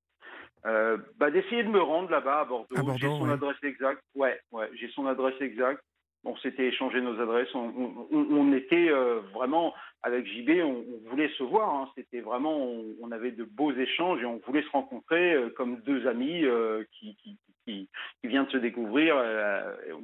bah, 0.64 1.30
d'essayer 1.30 1.62
de 1.62 1.68
me 1.68 1.80
rendre 1.80 2.10
là-bas 2.10 2.40
à 2.40 2.44
Bordeaux. 2.44 2.96
j'ai 2.96 3.06
son 3.06 3.30
adresse 3.30 3.56
exacte. 3.62 4.02
Ouais, 4.14 4.38
ouais, 4.50 4.68
j'ai 4.74 4.88
son 4.88 5.06
adresse 5.06 5.40
exacte 5.40 5.82
on 6.26 6.36
s'était 6.38 6.66
échangé 6.66 7.00
nos 7.00 7.20
adresses, 7.20 7.54
on, 7.54 8.52
était 8.52 8.88
euh, 8.90 9.20
vraiment 9.32 9.74
avec 10.02 10.26
JB, 10.26 10.50
on, 10.62 10.84
voulait 11.08 11.30
se 11.38 11.42
voir. 11.42 11.74
Hein. 11.74 11.90
C'était 11.96 12.20
vraiment, 12.20 12.58
on, 13.00 13.10
avait 13.12 13.30
de 13.30 13.44
beaux 13.44 13.72
échanges 13.72 14.20
et 14.22 14.26
on 14.26 14.40
voulait 14.46 14.62
se 14.62 14.70
rencontrer 14.70 15.34
euh, 15.34 15.50
comme 15.50 15.80
deux 15.82 16.06
amis 16.06 16.44
euh, 16.44 16.84
qui, 16.92 17.16
viennent 18.22 18.44
de 18.44 18.50
se 18.50 18.56
découvrir. 18.58 19.16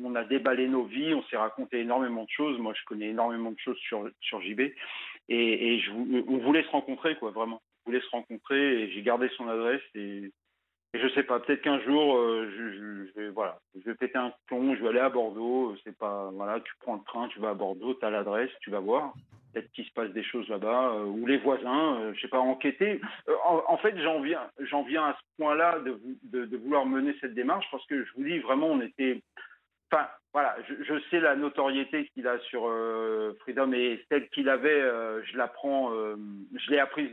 on 0.03 0.15
a 0.17 0.25
déballé 0.25 0.67
nos 0.67 0.85
vies, 0.85 1.15
on 1.15 1.23
s'est 1.25 1.37
raconté 1.37 1.81
énormément 1.81 2.25
de 2.25 2.31
choses. 2.31 2.59
Moi, 2.59 2.73
je 2.75 2.85
connais 2.87 3.09
énormément 3.11 3.53
de 3.53 3.59
choses 3.59 3.79
sur, 3.79 4.09
sur 4.21 4.41
JB 4.41 4.73
et, 5.29 5.81
on 5.95 6.39
voulait 6.39 6.65
se 6.65 6.71
rencontrer, 6.71 7.17
quoi, 7.17 7.31
vraiment. 7.31 7.61
On 7.85 7.91
voulait 7.91 8.03
se 8.03 8.11
rencontrer 8.11 8.83
et 8.83 8.91
j'ai 8.93 9.03
gardé 9.03 9.29
son 9.37 9.49
adresse 9.49 9.83
et 9.95 10.33
je 10.95 11.09
sais 11.15 11.23
pas, 11.23 11.41
peut-être 11.41 11.63
qu'un 11.63 11.81
jour, 11.81 12.17
euh, 12.17 13.09
je, 13.17 13.31
voilà, 13.31 13.59
je 13.75 13.91
vais 13.91 13.95
péter 13.95 14.19
un 14.19 14.33
plomb, 14.47 14.75
je 14.75 14.83
vais 14.83 14.91
aller 14.91 15.01
à 15.01 15.09
Bordeaux. 15.09 15.71
Euh, 15.71 15.79
c'est 15.85 15.97
pas, 15.97 16.31
voilà, 16.35 16.61
tu 16.61 16.73
prends 16.81 16.97
le 16.97 17.05
train, 17.05 17.29
tu 17.29 17.41
vas 17.41 17.51
à 17.51 17.55
Bordeaux, 17.55 17.95
tu 17.95 18.05
as 18.05 18.11
l'adresse, 18.11 18.51
tu 18.61 18.71
vas 18.71 18.81
voir. 18.81 19.15
Peut-être 19.53 19.71
qu'il 19.73 19.87
se 19.87 19.93
passe 19.93 20.11
des 20.11 20.23
choses 20.23 20.49
là-bas, 20.49 20.93
euh, 20.95 21.05
ou 21.05 21.27
les 21.27 21.39
voisins, 21.39 22.13
je 22.13 22.21
sais 22.21 22.29
pas, 22.29 22.39
enquêter. 22.39 23.01
En, 23.45 23.77
fait, 23.79 23.99
j'en 24.03 24.21
viens, 24.21 24.51
j'en 24.61 24.83
viens 24.83 25.05
à 25.05 25.15
ce 25.15 25.43
point-là 25.43 25.79
de, 25.81 26.45
de, 26.45 26.57
vouloir 26.57 26.85
mener 26.85 27.17
cette 27.21 27.35
démarche 27.35 27.67
parce 27.71 27.87
que 27.87 28.05
je 28.05 28.13
vous 28.15 28.25
dis 28.25 28.39
vraiment, 28.41 28.67
on 28.69 28.81
était. 28.83 29.23
Enfin, 29.91 30.07
voilà, 30.33 30.57
je, 30.67 31.01
sais 31.11 31.21
la 31.21 31.37
notoriété 31.37 32.09
qu'il 32.15 32.27
a 32.27 32.39
sur 32.41 32.63
Freedom 33.41 33.73
et 33.73 34.03
celle 34.11 34.29
qu'il 34.31 34.49
avait, 34.49 34.81
je 35.25 35.37
l'apprends, 35.37 35.91
je 35.93 36.71
l'ai 36.71 36.79
apprise 36.79 37.13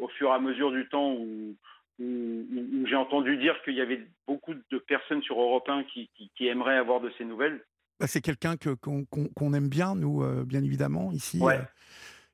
au 0.00 0.08
fur 0.08 0.30
et 0.30 0.32
à 0.32 0.38
mesure 0.38 0.70
du 0.70 0.88
temps 0.88 1.12
où 1.12 1.54
où, 1.98 2.86
j'ai 2.86 2.96
entendu 2.96 3.36
dire 3.38 3.54
qu'il 3.64 3.74
y 3.74 3.80
avait 3.80 4.06
beaucoup 4.26 4.54
de 4.54 4.78
personnes 4.78 5.22
sur 5.22 5.40
Europe 5.40 5.68
1 5.68 5.84
qui, 5.84 6.08
aimeraient 6.40 6.76
avoir 6.76 7.00
de 7.00 7.10
ces 7.18 7.24
nouvelles. 7.24 7.64
Bah, 7.98 8.06
c'est 8.06 8.20
quelqu'un 8.20 8.56
que, 8.56 8.70
qu'on, 8.70 9.54
aime 9.54 9.68
bien, 9.68 9.94
nous, 9.94 10.22
euh, 10.22 10.44
bien 10.44 10.62
évidemment, 10.62 11.12
ici. 11.12 11.40
Euh, 11.42 11.58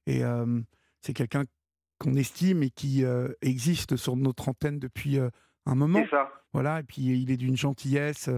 et 0.07 0.25
euh, 0.25 0.61
c'est 1.01 1.13
quelqu'un 1.13 1.45
qu'on 1.99 2.15
estime 2.15 2.63
et 2.65 2.71
qui 2.71 3.05
existe 3.43 3.97
sur 3.97 4.17
notre 4.17 4.49
antenne 4.49 4.81
depuis 4.81 5.19
un 5.67 5.75
moment. 5.75 6.01
C'est 6.05 6.11
ça. 6.11 6.33
Voilà, 6.53 6.81
et 6.81 6.83
puis 6.83 7.01
il 7.01 7.31
est 7.31 7.39
d'une 7.39 7.57
gentillesse. 7.57 8.29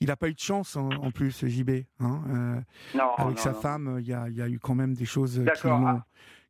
Il 0.00 0.08
n'a 0.08 0.16
pas 0.16 0.28
eu 0.28 0.34
de 0.34 0.40
chance 0.40 0.76
en, 0.76 1.10
plus, 1.10 1.46
JB. 1.46 1.84
Hein, 2.00 2.64
non, 2.94 3.14
avec 3.16 3.38
sa 3.38 3.52
femme, 3.52 3.98
il 4.00 4.06
y 4.06 4.14
a, 4.14 4.28
y 4.30 4.40
a, 4.40 4.48
eu 4.48 4.58
quand 4.58 4.74
même 4.74 4.94
des 4.94 5.04
choses 5.04 5.44
qui 5.54 5.66
l'ont, 5.68 6.00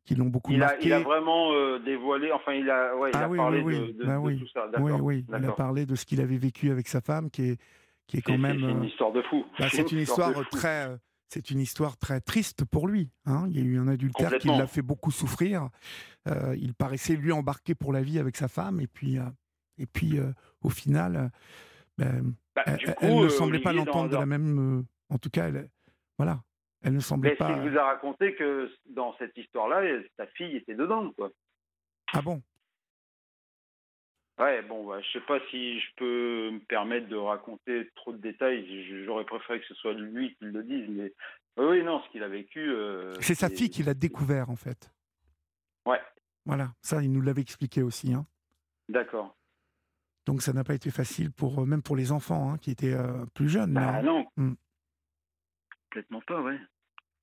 qui 0.05 0.15
l'ont 0.15 0.27
beaucoup 0.27 0.51
il 0.51 0.59
marqué. 0.59 0.87
il 0.87 0.93
a 0.93 0.99
vraiment 0.99 1.53
euh, 1.53 1.79
dévoilé, 1.79 2.31
enfin, 2.31 2.53
il 2.53 2.69
a, 2.69 2.95
ouais, 2.95 3.11
il 3.11 3.17
ah 3.17 3.25
a 3.25 3.29
parlé 3.29 3.61
de, 3.61 4.03
bah 4.03 4.17
tout 4.17 4.47
ça. 4.53 4.67
Oui, 4.79 4.91
oui, 4.91 5.25
il 5.27 5.45
a 5.45 5.51
parlé 5.51 5.85
de 5.85 5.95
ce 5.95 6.05
qu'il 6.05 6.21
avait 6.21 6.37
vécu 6.37 6.71
avec 6.71 6.87
sa 6.87 7.01
femme, 7.01 7.29
qui 7.29 7.51
est, 7.51 7.61
qui 8.07 8.17
est 8.17 8.21
quand 8.21 8.37
même. 8.37 8.59
C'est 8.59 8.71
une 8.71 8.81
euh, 8.81 8.85
histoire 8.85 9.11
de 9.11 9.21
fou. 9.23 9.45
Bah, 9.59 9.67
c'est 9.69 9.91
une, 9.91 9.99
histoire, 9.99 10.33
très. 10.49 10.89
Euh, 10.89 10.97
c'est 11.27 11.51
une 11.51 11.59
histoire 11.59 11.97
très 11.97 12.19
triste 12.19 12.65
pour 12.65 12.87
lui. 12.87 13.09
Hein. 13.25 13.45
Il 13.49 13.57
y 13.57 13.61
a 13.61 13.63
eu 13.63 13.77
un 13.77 13.87
adultère 13.87 14.37
qui 14.37 14.47
l'a 14.47 14.67
fait 14.67 14.81
beaucoup 14.81 15.11
souffrir. 15.11 15.69
il 16.27 16.73
paraissait 16.73 17.15
lui 17.15 17.31
embarqué 17.31 17.75
pour 17.75 17.93
la 17.93 18.01
vie 18.01 18.19
avec 18.19 18.35
sa 18.35 18.47
femme, 18.47 18.79
et 18.81 18.87
puis, 18.87 19.17
et 19.77 19.85
puis 19.85 20.19
au 20.61 20.69
final, 20.69 21.31
ben, 21.97 22.33
bah, 22.55 22.63
elle, 22.65 23.15
ne 23.15 23.29
semblait 23.29 23.61
pas 23.61 23.73
l'entendre 23.73 24.09
de 24.09 24.17
la 24.17 24.25
même. 24.25 24.83
en 25.09 25.17
tout 25.19 25.29
cas, 25.29 25.47
elle, 25.47 25.69
voilà. 26.17 26.41
Elle 26.83 26.93
ne 26.93 26.99
semblait 26.99 27.35
pas. 27.35 27.49
Mais 27.49 27.63
il 27.63 27.69
vous 27.69 27.77
a 27.77 27.85
raconté 27.85 28.35
que 28.35 28.69
dans 28.89 29.15
cette 29.17 29.37
histoire-là, 29.37 29.81
sa 30.17 30.25
fille 30.27 30.55
était 30.55 30.75
dedans, 30.75 31.11
quoi. 31.11 31.31
Ah 32.13 32.21
bon? 32.21 32.41
Ouais, 34.39 34.61
bon, 34.63 34.87
bah, 34.87 34.99
je 35.01 35.11
sais 35.11 35.25
pas 35.25 35.39
si 35.51 35.79
je 35.79 35.87
peux 35.97 36.51
me 36.51 36.59
permettre 36.59 37.07
de 37.07 37.15
raconter 37.15 37.89
trop 37.95 38.11
de 38.11 38.17
détails. 38.17 39.05
J'aurais 39.05 39.25
préféré 39.25 39.59
que 39.59 39.67
ce 39.67 39.75
soit 39.75 39.93
lui 39.93 40.35
qui 40.35 40.45
le 40.45 40.63
dise, 40.63 40.89
mais 40.89 41.13
oui, 41.57 41.83
non, 41.83 42.01
ce 42.01 42.09
qu'il 42.09 42.23
a 42.23 42.27
vécu. 42.27 42.71
Euh, 42.71 43.13
c'est 43.19 43.35
sa 43.35 43.49
fille 43.49 43.69
qui 43.69 43.83
l'a 43.83 43.93
découvert, 43.93 44.49
en 44.49 44.55
fait. 44.55 44.91
Ouais. 45.85 46.01
Voilà, 46.45 46.71
ça, 46.81 47.03
il 47.03 47.11
nous 47.11 47.21
l'avait 47.21 47.41
expliqué 47.41 47.83
aussi. 47.83 48.13
Hein. 48.13 48.25
D'accord. 48.89 49.35
Donc 50.25 50.41
ça 50.41 50.53
n'a 50.53 50.63
pas 50.63 50.75
été 50.75 50.91
facile 50.91 51.31
pour 51.31 51.65
même 51.65 51.81
pour 51.81 51.95
les 51.95 52.11
enfants 52.11 52.51
hein, 52.51 52.57
qui 52.57 52.71
étaient 52.71 52.93
euh, 52.93 53.25
plus 53.33 53.49
jeunes. 53.49 53.75
Ah 53.77 54.01
non. 54.01 54.25
Hmm. 54.37 54.53
Complètement 55.91 56.21
pas, 56.21 56.39
ouais. 56.39 56.57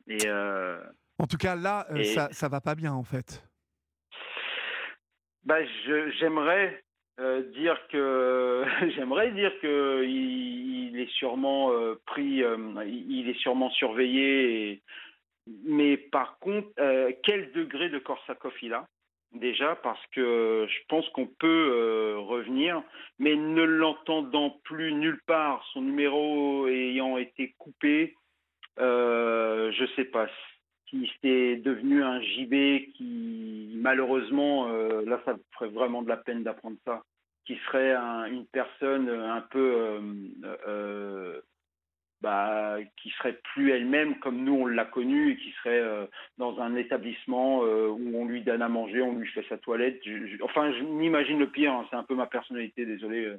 Et 0.09 0.26
euh, 0.26 0.78
En 1.18 1.26
tout 1.26 1.38
cas, 1.38 1.57
là, 1.57 1.87
euh, 1.90 2.04
ça, 2.04 2.28
ça 2.33 2.48
va 2.50 2.61
pas 2.61 2.74
bien, 2.74 2.92
en 2.92 3.02
fait. 3.02 3.42
Bah, 5.44 5.64
j'aimerais 6.20 6.85
euh, 7.18 7.50
dire 7.52 7.78
que 7.88 8.66
j'aimerais 8.94 9.33
dire 9.33 9.52
que 9.62 10.04
il, 10.04 11.00
est 11.00 11.11
sûrement 11.12 11.72
pris, 12.04 12.42
il 12.87 13.28
est 13.31 13.38
sûrement 13.38 13.70
surveillé. 13.70 14.83
Mais 15.64 15.96
par 15.96 16.38
contre, 16.40 16.68
quel 17.22 17.52
degré 17.52 17.88
de 17.88 17.98
Korsakov 17.98 18.52
il 18.61 18.74
a? 18.74 18.87
Déjà 19.33 19.76
parce 19.76 20.04
que 20.09 20.66
je 20.68 20.78
pense 20.88 21.09
qu'on 21.11 21.26
peut 21.26 22.16
revenir, 22.18 22.83
mais 23.18 23.35
ne 23.35 23.62
l'entendant 23.62 24.61
plus 24.64 24.92
nulle 24.92 25.20
part, 25.26 25.64
son 25.72 25.81
numéro 25.81 26.66
ayant 26.66 27.16
été 27.16 27.54
coupé, 27.59 28.16
je 28.79 29.87
sais 29.97 30.05
pas 30.05 30.29
si 30.88 31.11
c'est 31.23 31.57
devenu 31.57 32.03
un 32.03 32.21
JB 32.21 32.93
qui 32.95 33.73
malheureusement 33.77 34.69
euh, 34.69 35.05
là 35.05 35.21
ça 35.25 35.37
ferait 35.53 35.69
vraiment 35.69 36.03
de 36.03 36.09
la 36.09 36.17
peine 36.17 36.43
d'apprendre 36.43 36.77
ça 36.85 37.03
qui 37.47 37.57
serait 37.67 37.95
une 37.95 38.47
personne 38.47 39.09
un 39.09 39.41
peu 39.41 39.75
euh, 39.75 40.01
euh, 40.67 41.41
bah, 42.21 42.77
qui 43.01 43.11
serait 43.11 43.38
plus 43.55 43.71
elle-même 43.71 44.19
comme 44.19 44.45
nous 44.45 44.55
on 44.55 44.67
l'a 44.67 44.85
connue 44.85 45.33
et 45.33 45.37
qui 45.37 45.53
serait 45.62 45.83
dans 46.37 46.61
un 46.61 46.75
établissement 46.75 47.61
où 47.61 48.17
on 48.17 48.27
lui 48.27 48.43
donne 48.43 48.61
à 48.61 48.69
manger, 48.69 49.01
on 49.01 49.14
lui 49.14 49.29
fait 49.29 49.47
sa 49.49 49.57
toilette. 49.57 50.03
enfin, 50.43 50.73
je 50.73 50.83
m'imagine 50.83 51.38
le 51.38 51.49
pire, 51.49 51.73
hein, 51.73 51.87
c'est 51.88 51.97
un 51.97 52.03
peu 52.03 52.17
ma 52.17 52.27
personnalité, 52.27 52.85
désolé. 52.85 53.33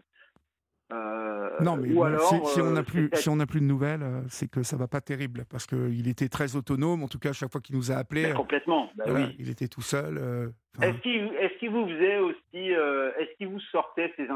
Euh, 0.91 1.49
non, 1.61 1.77
mais 1.77 1.89
si, 1.89 2.61
on 2.61 2.71
n'a 2.71 2.79
euh, 2.79 2.83
plus, 2.83 3.09
si 3.13 3.29
on 3.29 3.35
n'a 3.35 3.45
plus 3.45 3.59
de 3.59 3.65
nouvelles, 3.65 4.01
euh, 4.01 4.21
c'est 4.27 4.49
que 4.49 4.63
ça 4.63 4.75
va 4.75 4.87
pas 4.87 5.01
terrible 5.01 5.45
parce 5.49 5.67
qu'il 5.67 6.07
était 6.07 6.29
très 6.29 6.55
autonome. 6.55 7.03
En 7.03 7.07
tout 7.07 7.19
cas, 7.19 7.31
chaque 7.31 7.51
fois 7.51 7.61
qu'il 7.61 7.75
nous 7.75 7.91
a 7.91 7.95
appelés, 7.95 8.33
complètement. 8.33 8.89
Bah 8.95 9.05
oui. 9.07 9.35
il 9.37 9.49
était 9.49 9.67
tout 9.67 9.81
seul. 9.81 10.51
est-ce 10.81 11.59
qu'il 11.59 11.69
vous 11.69 11.87
faisait 11.87 12.17
aussi, 12.17 12.71
est-ce 12.71 13.37
qu'il 13.37 13.49
vous 13.49 13.59
sortait 13.71 14.11
ces, 14.17 14.27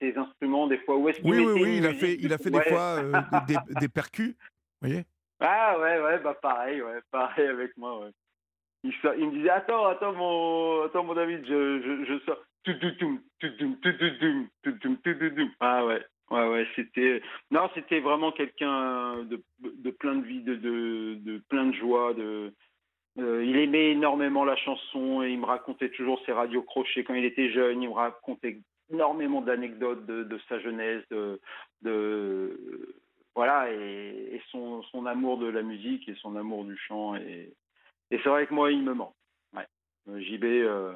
ces, 0.00 0.16
instruments 0.16 0.66
des 0.66 0.78
fois 0.78 0.96
ou 0.96 1.08
est-ce 1.08 1.20
Oui, 1.22 1.38
oui, 1.38 1.62
oui. 1.62 1.76
Il 1.78 1.86
a 1.86 1.94
fait, 1.94 2.16
il 2.20 2.32
a 2.32 2.38
fait 2.38 2.50
des 2.50 2.62
fois 2.62 3.00
des, 3.48 3.56
des, 3.80 3.88
percus. 3.88 4.36
Vous 4.82 4.88
voyez 4.88 5.04
Ah 5.40 5.78
ouais, 5.80 5.98
ouais, 6.00 6.18
bah 6.18 6.36
pareil, 6.40 6.82
ouais, 6.82 7.00
pareil 7.10 7.46
avec 7.46 7.74
moi. 7.78 8.00
Ouais. 8.00 8.10
Il, 8.84 8.92
il, 9.18 9.26
me 9.28 9.32
disait 9.32 9.50
attends, 9.50 9.86
attends 9.86 10.12
mon, 10.12 10.84
attends 10.84 11.04
mon 11.04 11.14
David, 11.14 11.44
je, 11.46 11.80
je, 11.80 12.04
je 12.04 12.18
sors. 12.26 12.38
Ah 15.60 15.86
ouais, 15.86 16.02
ouais, 16.30 16.48
ouais, 16.48 16.66
c'était. 16.74 17.22
Non, 17.50 17.70
c'était 17.74 18.00
vraiment 18.00 18.32
quelqu'un 18.32 19.24
de, 19.24 19.90
plein 19.90 20.16
de 20.16 20.26
vie, 20.26 20.42
de, 20.42 20.54
de, 20.56 21.38
plein 21.48 21.66
de 21.66 21.74
joie. 21.74 22.14
De, 22.14 22.52
euh, 23.18 23.44
il 23.44 23.56
aimait 23.56 23.92
énormément 23.92 24.44
la 24.44 24.56
chanson 24.56 25.22
et 25.22 25.30
il 25.30 25.38
me 25.38 25.46
racontait 25.46 25.90
toujours 25.90 26.20
ses 26.26 26.32
radios 26.32 26.62
crochets 26.62 27.04
quand 27.04 27.14
il 27.14 27.24
était 27.24 27.50
jeune. 27.50 27.82
Il 27.82 27.88
me 27.88 27.94
racontait 27.94 28.60
énormément 28.90 29.40
d'anecdotes 29.40 30.06
de, 30.06 30.38
sa 30.48 30.58
jeunesse, 30.60 31.04
de, 31.10 31.40
voilà, 33.34 33.70
et, 33.70 34.40
son, 34.50 34.82
amour 35.06 35.38
de 35.38 35.46
la 35.46 35.62
musique 35.62 36.08
et 36.08 36.14
son 36.16 36.36
amour 36.36 36.64
du 36.64 36.76
chant. 36.76 37.16
Et, 37.16 37.52
et 38.10 38.18
c'est 38.22 38.28
vrai 38.28 38.46
que 38.46 38.54
moi, 38.54 38.72
il 38.72 38.82
me 38.82 38.94
manque. 38.94 39.14
Ouais. 39.54 39.66
Le 40.06 40.20
JB, 40.20 40.44
euh, 40.44 40.92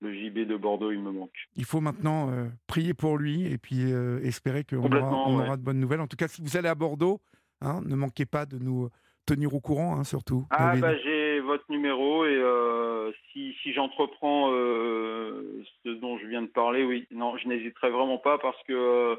le 0.00 0.12
JB 0.12 0.46
de 0.46 0.56
Bordeaux, 0.56 0.92
il 0.92 1.00
me 1.00 1.10
manque. 1.10 1.48
Il 1.54 1.64
faut 1.64 1.80
maintenant 1.80 2.30
euh, 2.30 2.48
prier 2.66 2.94
pour 2.94 3.16
lui 3.16 3.46
et 3.46 3.58
puis 3.58 3.92
euh, 3.92 4.20
espérer 4.22 4.64
qu'on 4.64 4.84
aura, 4.92 5.28
on 5.28 5.40
aura 5.40 5.56
de 5.56 5.62
bonnes 5.62 5.80
nouvelles. 5.80 6.00
En 6.00 6.06
tout 6.06 6.16
cas, 6.16 6.28
si 6.28 6.42
vous 6.42 6.56
allez 6.56 6.68
à 6.68 6.74
Bordeaux, 6.74 7.20
hein, 7.60 7.80
ne 7.84 7.96
manquez 7.96 8.26
pas 8.26 8.46
de 8.46 8.58
nous 8.58 8.90
tenir 9.26 9.54
au 9.54 9.60
courant, 9.60 9.96
hein, 9.96 10.04
surtout. 10.04 10.46
Ah, 10.50 10.76
bah, 10.76 10.96
j'ai 10.98 11.40
votre 11.40 11.64
numéro 11.68 12.24
et 12.24 12.34
euh, 12.34 13.12
si, 13.32 13.54
si 13.62 13.72
j'entreprends 13.72 14.52
euh, 14.52 15.62
ce 15.84 15.90
dont 15.90 16.16
je 16.18 16.26
viens 16.26 16.42
de 16.42 16.46
parler, 16.46 16.84
oui, 16.84 17.06
non, 17.10 17.36
je 17.36 17.48
n'hésiterai 17.48 17.90
vraiment 17.90 18.18
pas 18.18 18.38
parce 18.38 18.60
que. 18.64 18.72
Euh, 18.72 19.16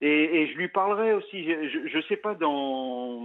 et, 0.00 0.42
et, 0.42 0.52
je 0.52 0.56
lui 0.56 0.68
parlerai 0.68 1.12
aussi. 1.12 1.44
Je 1.44 1.96
ne 1.96 2.02
sais 2.02 2.16
pas 2.16 2.34
dans 2.34 3.20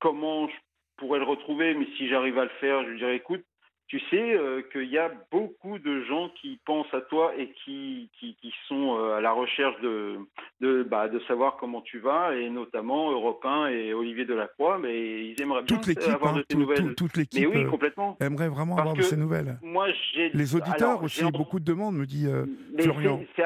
comment 0.00 0.48
je 0.48 0.54
pourrais 0.96 1.20
le 1.20 1.24
retrouver, 1.24 1.74
mais 1.74 1.86
si 1.96 2.08
j'arrive 2.08 2.38
à 2.38 2.44
le 2.44 2.50
faire, 2.60 2.82
je 2.84 2.90
lui 2.90 2.98
dirai 2.98 3.14
écoute, 3.14 3.44
tu 3.90 3.98
sais 4.08 4.36
euh, 4.36 4.62
qu'il 4.70 4.88
y 4.88 4.98
a 4.98 5.10
beaucoup 5.32 5.80
de 5.80 6.04
gens 6.04 6.30
qui 6.40 6.60
pensent 6.64 6.94
à 6.94 7.00
toi 7.00 7.32
et 7.36 7.50
qui, 7.64 8.08
qui, 8.20 8.36
qui 8.40 8.54
sont 8.68 8.96
euh, 8.96 9.16
à 9.16 9.20
la 9.20 9.32
recherche 9.32 9.80
de, 9.80 10.16
de, 10.60 10.84
bah, 10.84 11.08
de 11.08 11.18
savoir 11.26 11.56
comment 11.56 11.80
tu 11.80 11.98
vas, 11.98 12.36
et 12.36 12.48
notamment 12.50 13.10
Europe 13.10 13.44
1 13.44 13.66
et 13.66 13.92
Olivier 13.92 14.24
Delacroix, 14.24 14.78
mais 14.78 15.26
ils 15.26 15.42
aimeraient 15.42 15.64
bien 15.64 15.80
avoir 16.14 16.34
de 16.34 16.42
tes 16.42 16.56
nouvelles. 16.56 16.94
toute 16.94 17.16
l'équipe 17.16 17.48
mais 17.50 17.62
oui, 17.64 17.66
complètement. 17.66 18.16
aimerait 18.20 18.48
vraiment 18.48 18.76
avoir 18.76 18.94
de 18.94 19.02
ces 19.02 19.16
nouvelles. 19.16 19.58
Moi, 19.60 19.88
Les 20.34 20.54
auditeurs 20.54 21.02
aussi, 21.02 21.24
beaucoup 21.32 21.58
de 21.58 21.64
demandes, 21.64 21.96
me 21.96 22.06
dit 22.06 22.28
euh, 22.28 22.46
Florian. 22.78 23.24
C'est 23.34 23.42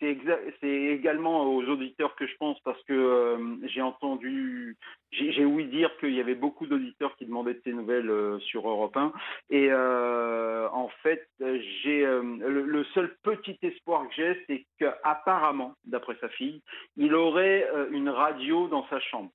également 0.00 1.44
aux 1.54 1.64
auditeurs 1.64 2.14
que 2.16 2.26
je 2.26 2.36
pense 2.36 2.58
parce 2.60 2.82
que 2.84 3.38
j'ai 3.64 3.82
entendu, 3.82 4.76
j'ai 5.10 5.44
ouï 5.44 5.66
dire 5.66 5.90
qu'il 5.98 6.14
y 6.14 6.20
avait 6.20 6.34
beaucoup 6.34 6.66
d'auditeurs 6.66 7.16
qui 7.16 7.26
demandaient 7.26 7.54
de 7.54 7.60
ces 7.64 7.72
nouvelles 7.72 8.40
sur 8.40 8.68
Europe 8.68 8.96
1 8.96 9.12
et 9.50 9.68
euh, 9.70 10.68
en 10.72 10.88
fait, 11.02 11.28
j'ai 11.40 12.04
euh, 12.04 12.22
le, 12.22 12.84
seul 12.94 13.16
petit 13.22 13.58
espoir 13.62 14.08
que 14.08 14.14
j'ai, 14.14 14.44
c'est 14.46 14.66
qu'apparemment, 14.78 15.74
d'après 15.84 16.16
sa 16.20 16.28
fille, 16.28 16.62
il 16.96 17.14
aurait 17.14 17.68
euh, 17.74 17.88
une 17.90 18.08
radio 18.08 18.68
dans 18.68 18.86
sa 18.88 19.00
chambre. 19.00 19.30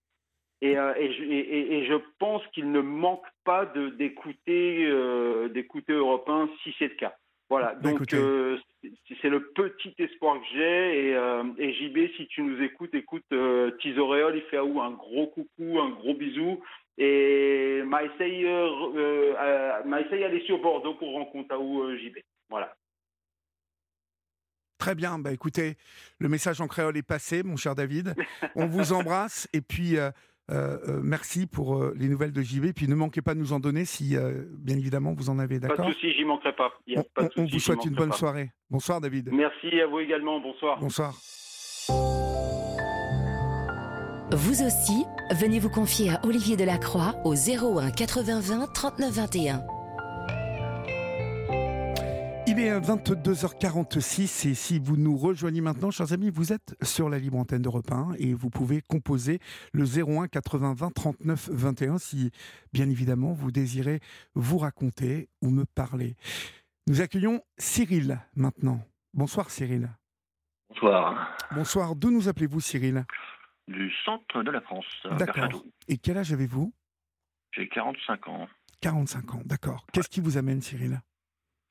Et, 0.63 0.73
et, 0.73 1.85
je, 1.87 1.95
pense 2.19 2.45
qu'il 2.53 2.71
ne 2.71 2.81
manque 2.81 3.25
pas 3.45 3.65
d'écouter 3.65 4.87
d'écouter 5.49 5.93
Europe 5.93 6.29
1 6.29 6.49
si 6.61 6.75
c'est 6.77 6.89
le 6.89 6.95
cas. 6.95 7.15
Voilà, 7.51 7.75
bah, 7.75 7.91
donc 7.91 7.99
c'est 8.09 9.29
le 9.29 9.51
petit 9.53 9.93
espoir 9.99 10.39
que 10.39 10.45
j'ai. 10.53 11.09
Et, 11.59 11.73
JB, 11.73 12.15
si 12.15 12.25
tu 12.27 12.43
nous 12.43 12.63
écoutes, 12.63 12.95
écoute, 12.95 13.25
Tizoréol, 13.81 14.37
il 14.37 14.43
fait 14.43 14.55
à 14.55 14.63
où? 14.63 14.79
Un 14.79 14.91
gros 14.91 15.27
coucou, 15.27 15.77
un 15.81 15.89
gros 15.89 16.13
bisou. 16.13 16.63
Et 16.97 17.83
m'essaye 17.83 18.45
euh, 18.45 18.69
euh, 18.95 20.25
aller 20.25 20.43
sur 20.45 20.59
Bordeaux 20.59 20.93
pour 20.93 21.11
rencontrer 21.11 21.57
où 21.57 21.81
euh, 21.81 21.97
JB. 21.97 22.19
Voilà. 22.49 22.73
Très 24.77 24.95
bien, 24.95 25.19
bah 25.19 25.33
écoutez, 25.33 25.75
le 26.19 26.29
message 26.29 26.61
en 26.61 26.67
créole 26.67 26.95
est 26.95 27.05
passé, 27.05 27.43
mon 27.43 27.57
cher 27.57 27.75
David. 27.75 28.15
On 28.55 28.65
vous 28.65 28.93
embrasse 28.93 29.49
et 29.51 29.59
puis 29.59 29.97
merci 31.01 31.47
pour 31.47 31.83
les 31.95 32.07
nouvelles 32.07 32.31
de 32.31 32.41
JB. 32.41 32.73
Puis 32.75 32.87
ne 32.87 32.95
manquez 32.95 33.21
pas 33.21 33.33
de 33.33 33.39
nous 33.39 33.53
en 33.53 33.59
donner 33.59 33.85
si, 33.85 34.15
bien 34.59 34.77
évidemment, 34.77 35.13
vous 35.13 35.29
en 35.29 35.39
avez. 35.39 35.59
D'accord 35.59 35.77
Pas 35.77 35.89
de 35.89 35.93
souci, 35.93 36.13
j'y 36.13 36.25
manquerai 36.25 36.53
pas. 36.53 36.71
on, 37.37 37.45
vous 37.45 37.59
souhaite 37.59 37.85
une 37.85 37.95
bonne 37.95 38.13
soirée. 38.13 38.51
Bonsoir, 38.69 39.01
David. 39.01 39.29
Merci 39.31 39.79
à 39.79 39.87
vous 39.87 39.99
également. 39.99 40.39
Bonsoir. 40.39 40.79
Bonsoir. 40.79 41.13
Vous 44.33 44.63
aussi, 44.63 45.03
venez 45.31 45.59
vous 45.59 45.69
confier 45.69 46.11
à 46.11 46.21
Olivier 46.23 46.55
Delacroix 46.55 47.15
au 47.25 47.33
01 47.33 47.91
80 47.91 48.39
20 48.39 48.73
39 48.73 49.11
21. 49.11 49.80
Il 52.51 52.59
est 52.59 52.77
22h46 52.81 54.49
et 54.49 54.53
si 54.55 54.77
vous 54.77 54.97
nous 54.97 55.15
rejoignez 55.15 55.61
maintenant, 55.61 55.89
chers 55.89 56.11
amis, 56.11 56.29
vous 56.29 56.51
êtes 56.51 56.75
sur 56.83 57.07
la 57.07 57.17
libre 57.17 57.37
antenne 57.37 57.61
de 57.61 57.69
1 57.69 58.15
et 58.19 58.33
vous 58.33 58.49
pouvez 58.49 58.81
composer 58.81 59.39
le 59.71 59.85
01 59.85 60.27
80 60.27 60.73
20 60.73 60.93
39 60.93 61.49
21 61.49 61.97
si, 61.97 62.31
bien 62.73 62.89
évidemment, 62.89 63.31
vous 63.31 63.51
désirez 63.51 64.01
vous 64.35 64.57
raconter 64.57 65.29
ou 65.41 65.49
me 65.49 65.63
parler. 65.63 66.17
Nous 66.87 66.99
accueillons 66.99 67.41
Cyril 67.57 68.19
maintenant. 68.35 68.85
Bonsoir 69.13 69.49
Cyril. 69.49 69.89
Bonsoir. 70.71 71.37
Bonsoir. 71.51 71.95
D'où 71.95 72.11
nous 72.11 72.27
appelez-vous 72.27 72.59
Cyril? 72.59 73.05
Du 73.69 73.89
centre 74.03 74.43
de 74.43 74.51
la 74.51 74.59
France. 74.59 75.07
D'accord. 75.17 75.63
Et 75.87 75.95
quel 75.95 76.17
âge 76.17 76.33
avez-vous? 76.33 76.73
J'ai 77.53 77.69
45 77.69 78.27
ans. 78.27 78.49
45 78.81 79.35
ans, 79.35 79.41
d'accord. 79.45 79.85
Qu'est-ce 79.93 80.09
qui 80.09 80.19
vous 80.19 80.35
amène, 80.35 80.61
Cyril? 80.61 80.99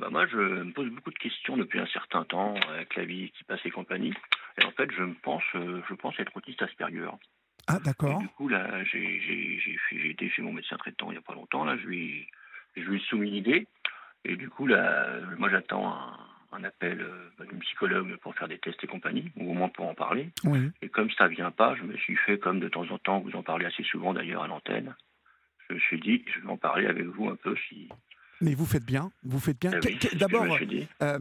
Bah 0.00 0.08
moi, 0.10 0.26
je 0.26 0.38
me 0.38 0.72
pose 0.72 0.88
beaucoup 0.90 1.10
de 1.10 1.18
questions 1.18 1.56
depuis 1.56 1.78
un 1.78 1.86
certain 1.86 2.24
temps 2.24 2.54
avec 2.72 2.96
la 2.96 3.04
vie 3.04 3.30
qui 3.30 3.44
passe 3.44 3.60
et 3.64 3.70
compagnie. 3.70 4.14
Et 4.60 4.64
en 4.64 4.70
fait, 4.72 4.90
je 4.90 5.02
me 5.02 5.14
pense, 5.14 5.44
euh, 5.54 5.80
je 5.88 5.94
pense 5.94 6.18
être 6.18 6.36
autiste 6.36 6.62
Asperger. 6.62 7.10
Ah, 7.66 7.78
d'accord. 7.84 8.18
Du 8.18 8.28
coup, 8.28 8.48
là, 8.48 8.82
j'ai 8.84 10.10
été 10.10 10.28
chez 10.30 10.42
mon 10.42 10.52
médecin 10.52 10.76
traitant 10.76 11.10
il 11.10 11.12
n'y 11.12 11.18
a 11.18 11.22
pas 11.22 11.34
longtemps. 11.34 11.64
Là, 11.64 11.76
je 11.76 11.86
lui, 11.86 12.26
je 12.76 12.82
lui 12.82 12.96
ai 12.96 13.04
soumis 13.04 13.30
l'idée. 13.30 13.66
Et 14.24 14.36
du 14.36 14.48
coup, 14.48 14.66
là, 14.66 15.20
moi, 15.38 15.48
j'attends 15.50 15.88
un, 15.88 16.18
un 16.52 16.64
appel 16.64 17.00
euh, 17.00 17.44
d'une 17.44 17.60
psychologue 17.60 18.16
pour 18.16 18.34
faire 18.34 18.48
des 18.48 18.58
tests 18.58 18.82
et 18.82 18.86
compagnie, 18.86 19.30
ou 19.36 19.50
au 19.50 19.54
moins 19.54 19.68
pour 19.68 19.86
en 19.86 19.94
parler. 19.94 20.30
Et 20.82 20.88
comme 20.88 21.10
ça 21.12 21.28
vient 21.28 21.50
pas, 21.50 21.74
je 21.76 21.82
me 21.82 21.96
suis 21.96 22.16
fait, 22.16 22.38
comme 22.38 22.60
de 22.60 22.68
temps 22.68 22.88
en 22.90 22.98
temps, 22.98 23.20
vous 23.20 23.36
en 23.36 23.42
parlez 23.42 23.66
assez 23.66 23.84
souvent 23.84 24.12
d'ailleurs 24.12 24.42
à 24.42 24.48
l'antenne, 24.48 24.94
je 25.68 25.74
me 25.74 25.80
suis 25.80 26.00
dit, 26.00 26.24
je 26.26 26.40
vais 26.40 26.48
en 26.48 26.56
parler 26.56 26.86
avec 26.86 27.06
vous 27.06 27.28
un 27.28 27.36
peu 27.36 27.54
si... 27.68 27.88
Mais 28.40 28.54
vous 28.54 28.66
faites 28.66 28.84
bien, 28.84 29.10
vous 29.22 29.38
faites 29.38 29.60
bien. 29.60 29.72
Eh 29.86 30.16
d'abord, 30.16 30.46
euh, 31.02 31.18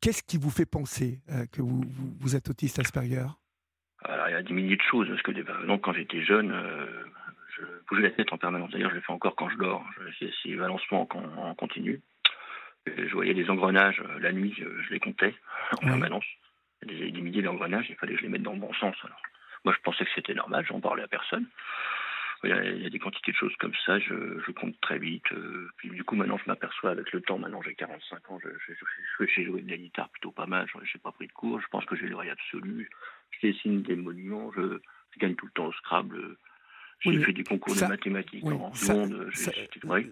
qu'est-ce 0.00 0.22
qui 0.22 0.38
vous 0.38 0.50
fait 0.50 0.66
penser 0.66 1.20
euh, 1.30 1.46
que 1.52 1.60
vous, 1.62 1.82
vous, 2.20 2.36
êtes 2.36 2.48
autiste 2.48 2.78
Asperger? 2.78 3.26
Alors, 4.04 4.28
il 4.28 4.32
y 4.32 4.34
a 4.34 4.42
des 4.42 4.54
milliers 4.54 4.76
de 4.76 4.82
choses, 4.82 5.08
parce 5.08 5.22
que 5.22 5.32
donc, 5.66 5.82
quand 5.82 5.92
j'étais 5.92 6.22
jeune, 6.22 6.54
je 7.56 7.62
bougeais 7.88 8.02
la 8.02 8.10
tête 8.10 8.32
en 8.32 8.38
permanence. 8.38 8.70
D'ailleurs, 8.70 8.90
je 8.90 8.96
le 8.96 9.00
fais 9.02 9.12
encore 9.12 9.36
quand 9.36 9.50
je 9.50 9.56
dors. 9.56 9.84
C'est 10.42 10.54
balancement 10.54 11.08
en 11.12 11.54
continu. 11.54 12.00
Je 12.86 13.12
voyais 13.12 13.34
des 13.34 13.50
engrenages 13.50 14.00
euh, 14.00 14.18
la 14.20 14.32
nuit, 14.32 14.54
je, 14.56 14.92
les 14.92 15.00
comptais 15.00 15.34
en 15.72 15.76
permanence. 15.76 16.24
Des, 16.86 17.10
des 17.10 17.20
milliers 17.20 17.42
d'engrenages, 17.42 17.86
il 17.90 17.96
fallait 17.96 18.14
que 18.14 18.20
je 18.20 18.24
les 18.24 18.30
mette 18.30 18.42
dans 18.42 18.54
le 18.54 18.58
bon 18.58 18.72
sens. 18.74 18.96
Alors, 19.04 19.20
moi, 19.64 19.74
je 19.76 19.82
pensais 19.82 20.04
que 20.04 20.10
c'était 20.14 20.34
normal, 20.34 20.64
j'en 20.66 20.80
parlais 20.80 21.02
à 21.02 21.08
personne. 21.08 21.46
Il 22.42 22.50
y, 22.50 22.52
a, 22.54 22.64
il 22.64 22.82
y, 22.82 22.86
a, 22.86 22.90
des 22.90 22.98
quantités 22.98 23.32
de 23.32 23.36
choses 23.36 23.54
comme 23.58 23.74
ça, 23.84 23.98
je, 23.98 24.40
je 24.46 24.52
compte 24.52 24.78
très 24.80 24.98
vite. 24.98 25.30
Euh, 25.32 25.68
puis 25.76 25.90
du 25.90 26.02
coup, 26.04 26.16
maintenant, 26.16 26.38
je 26.38 26.44
m'aperçois 26.46 26.90
avec 26.90 27.12
le 27.12 27.20
temps, 27.20 27.38
maintenant 27.38 27.60
j'ai 27.62 27.74
45 27.74 28.30
ans, 28.30 28.38
je, 28.42 28.48
je, 28.66 28.72
je, 29.18 29.34
sais 29.34 29.44
jouer 29.44 29.60
de 29.60 29.70
la 29.70 29.76
guitare 29.76 30.08
plutôt 30.08 30.30
pas 30.30 30.46
mal, 30.46 30.66
je 30.72 30.78
n'ai 30.78 31.00
pas 31.02 31.12
pris 31.12 31.26
de 31.26 31.32
cours, 31.32 31.60
je 31.60 31.66
pense 31.70 31.84
que 31.84 31.96
j'ai 31.96 32.06
l'oreille 32.06 32.30
absolue, 32.30 32.88
je 33.32 33.46
dessine 33.48 33.82
des 33.82 33.94
monuments, 33.94 34.50
je, 34.56 34.80
gagne 35.18 35.34
tout 35.34 35.46
le 35.46 35.52
temps 35.52 35.66
au 35.66 35.72
Scrabble. 35.72 36.36
J'ai 37.00 37.22
fait 37.22 37.32
des 37.32 37.44
concours 37.44 37.74
de 37.74 37.84
mathématiques 37.86 38.44
en 38.44 38.72
ça, 38.74 38.94
monde. 38.94 39.30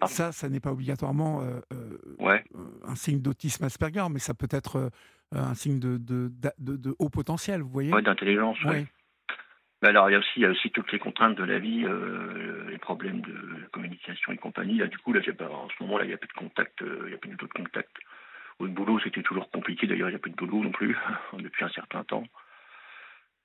Ça, 0.05 0.31
ça, 0.31 0.49
n'est 0.49 0.59
pas 0.59 0.71
obligatoirement 0.71 1.41
euh, 1.41 1.59
euh, 1.73 2.39
un 2.83 2.95
signe 2.95 3.21
d'autisme 3.21 3.63
Asperger, 3.63 4.05
mais 4.11 4.19
ça 4.19 4.33
peut 4.33 4.47
être 4.51 4.91
un 5.31 5.53
signe 5.55 5.79
de, 5.79 5.97
de, 5.97 6.31
de, 6.59 6.77
de, 6.77 6.95
haut 6.97 7.09
potentiel, 7.09 7.61
vous 7.61 7.69
voyez? 7.69 7.93
Oui, 7.93 8.03
d'intelligence, 8.03 8.57
oui. 8.65 8.85
Alors, 9.81 10.09
il 10.09 10.13
y, 10.13 10.15
a 10.15 10.19
aussi, 10.19 10.29
il 10.35 10.41
y 10.41 10.45
a 10.45 10.49
aussi 10.49 10.71
toutes 10.71 10.91
les 10.91 10.99
contraintes 10.99 11.37
de 11.37 11.43
la 11.43 11.57
vie, 11.57 11.85
les 12.69 12.77
problèmes 12.77 13.21
de 13.21 13.65
communication 13.71 14.33
et 14.33 14.37
compagnie. 14.37 14.77
Là, 14.77 14.87
du 14.87 14.97
coup, 14.97 15.13
là, 15.13 15.21
pas, 15.37 15.49
en 15.49 15.69
ce 15.69 15.83
moment-là, 15.83 16.03
il 16.03 16.09
n'y 16.09 16.13
a 16.13 16.17
plus 16.17 16.27
de 16.27 16.33
contact, 16.33 16.81
il 16.81 17.07
n'y 17.07 17.13
a 17.13 17.17
plus 17.17 17.29
du 17.29 17.37
tout 17.37 17.47
de 17.47 17.53
contact. 17.53 17.95
Au 18.59 18.67
boulot, 18.67 18.99
c'était 18.99 19.21
toujours 19.21 19.49
compliqué. 19.51 19.87
D'ailleurs, 19.87 20.09
il 20.09 20.13
n'y 20.13 20.17
a 20.17 20.19
plus 20.19 20.31
de 20.31 20.35
boulot 20.35 20.63
non 20.63 20.71
plus, 20.71 20.97
depuis 21.33 21.63
un 21.63 21.69
certain 21.69 22.03
temps. 22.03 22.25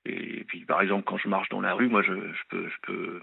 Et 0.05 0.43
puis, 0.43 0.65
par 0.65 0.81
exemple, 0.81 1.05
quand 1.05 1.17
je 1.17 1.29
marche 1.29 1.49
dans 1.49 1.61
la 1.61 1.73
rue, 1.73 1.87
moi, 1.87 2.01
je, 2.03 2.13
je 2.13 2.43
peux, 2.49 2.67
je 2.67 2.77
peux, 2.87 3.21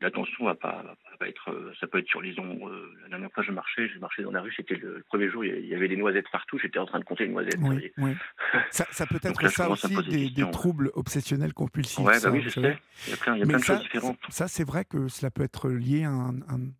l'attention 0.00 0.44
va 0.44 0.54
pas, 0.54 0.82
va 0.82 1.16
pas 1.18 1.28
être, 1.28 1.50
euh, 1.50 1.72
ça 1.80 1.86
peut 1.86 1.98
être 1.98 2.08
sur 2.08 2.20
les 2.20 2.38
ombres. 2.38 2.68
Euh, 2.68 2.94
la 3.02 3.08
dernière 3.08 3.32
fois, 3.32 3.42
je 3.42 3.52
marchais, 3.52 3.88
j'ai 3.88 3.98
marché 3.98 4.22
dans 4.22 4.30
la 4.30 4.40
rue, 4.40 4.52
c'était 4.56 4.76
le, 4.76 5.04
premier 5.08 5.28
jour, 5.28 5.44
il 5.44 5.66
y 5.66 5.74
avait 5.74 5.88
des 5.88 5.96
noisettes 5.96 6.28
partout, 6.30 6.58
j'étais 6.58 6.78
en 6.78 6.86
train 6.86 6.98
de 7.00 7.04
compter 7.04 7.24
les 7.24 7.32
noisettes. 7.32 7.58
Oui, 7.60 7.90
oui. 7.98 8.12
Ça, 8.70 8.86
ça, 8.90 9.06
peut 9.06 9.20
être 9.22 9.48
ça 9.48 9.68
aussi, 9.70 9.94
des, 10.08 10.30
des, 10.30 10.50
troubles 10.50 10.90
obsessionnels 10.94 11.52
compulsifs. 11.52 12.04
Ouais, 12.04 12.18
bah 12.22 12.30
oui, 12.30 12.42
je 12.42 12.48
sais. 12.48 12.78
Il 13.06 13.10
y 13.10 13.14
a 13.14 13.16
plein, 13.16 13.36
il 13.36 13.40
y 13.40 13.42
a 13.42 13.46
plein 13.46 13.58
de 13.58 13.62
choses 13.62 13.80
différentes. 13.80 14.18
Ça, 14.28 14.48
c'est 14.48 14.64
vrai 14.64 14.84
que 14.84 15.08
cela 15.08 15.30
peut 15.30 15.42
être 15.42 15.68
lié 15.68 16.04
à 16.04 16.10
un, 16.10 16.34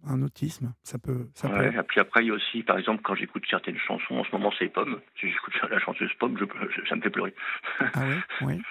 un, 0.06 0.22
autisme. 0.22 0.72
Ça 0.82 0.98
peut, 0.98 1.28
ça 1.34 1.48
ouais, 1.48 1.74
Et 1.74 1.82
puis 1.82 2.00
après, 2.00 2.24
il 2.24 2.28
y 2.28 2.30
a 2.30 2.34
aussi, 2.34 2.62
par 2.62 2.78
exemple, 2.78 3.02
quand 3.02 3.14
j'écoute 3.14 3.44
certaines 3.48 3.78
chansons, 3.78 4.16
en 4.16 4.24
ce 4.24 4.30
moment, 4.32 4.52
c'est 4.58 4.68
Pomme. 4.68 5.00
Si 5.20 5.30
j'écoute 5.30 5.54
la 5.70 5.78
chanteuse 5.78 6.12
Pomme, 6.18 6.38
je, 6.38 6.88
ça 6.88 6.96
me 6.96 7.02
fait 7.02 7.10
pleurer. 7.10 7.34
Ah 7.80 8.04
oui, 8.06 8.16
oui. 8.46 8.62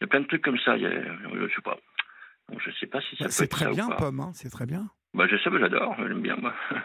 Il 0.00 0.02
y 0.02 0.04
a 0.04 0.06
plein 0.06 0.20
de 0.20 0.26
trucs 0.26 0.42
comme 0.42 0.58
ça. 0.58 0.76
Il 0.76 0.82
y 0.82 0.86
a, 0.86 0.90
je 0.90 1.54
sais 1.54 1.62
pas. 1.62 1.78
Bon, 2.48 2.58
je 2.58 2.70
sais 2.72 2.86
pas 2.86 3.00
si 3.00 3.16
ça 3.16 3.24
bah, 3.24 3.30
C'est 3.30 3.48
très 3.48 3.70
bien, 3.70 3.88
Pomme, 3.90 4.20
hein, 4.20 4.30
c'est 4.34 4.50
très 4.50 4.66
bien. 4.66 4.88
Bah, 5.14 5.26
je 5.28 5.36
sais, 5.36 5.50
mais 5.50 5.60
j'adore, 5.60 5.94
j'aime 5.98 6.22
bien, 6.22 6.36
moi. 6.36 6.54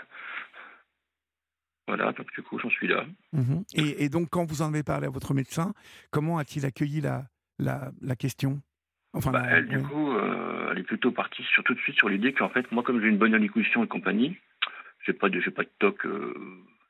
voilà, 1.88 2.12
donc 2.13 2.32
du 2.34 2.41
coup, 2.41 2.60
j'en 2.60 2.69
suis 2.69 2.88
là. 2.88 3.06
Mhm. 3.32 3.63
et, 3.76 4.04
et, 4.04 4.10
donc, 4.10 4.30
quand 4.30 4.45
vous 4.45 4.62
en 4.62 4.69
avez 4.69 4.84
parlé 4.84 5.08
à 5.08 5.10
votre 5.10 5.34
médecin, 5.34 5.73
comment 6.12 6.38
a-t-il 6.38 6.65
accueilli 6.65 7.02
la, 7.02 7.26
la, 7.60 7.91
la 8.02 8.15
question? 8.15 8.62
Enfin, 9.13 9.32
bah, 9.32 9.45
elle, 9.49 9.67
Du 9.67 9.82
coup, 9.84 10.12
euh, 10.12 10.69
elle 10.71 10.80
est 10.80 10.84
plutôt 10.84 11.12
partie 11.12 11.43
sur, 11.43 11.63
tout 11.63 11.73
de 11.73 11.80
suite 11.80 11.95
sur 11.95 12.10
l'idée 12.10 12.34
qu'en 12.34 12.49
fait, 12.49 12.71
moi, 12.71 12.84
comme 12.84 12.99
j'ai 12.99 13.08
une 13.08 13.17
bonne 13.17 13.36
élocution 13.36 13.84
et 13.84 13.88
compagnie, 13.88 14.38
j'ai 15.06 15.13
pas 15.13 15.30
de, 15.30 15.39
j'ai 15.39 15.52
pas 15.52 15.63
de 15.63 15.71
toc 15.80 16.06
euh, 16.06 16.34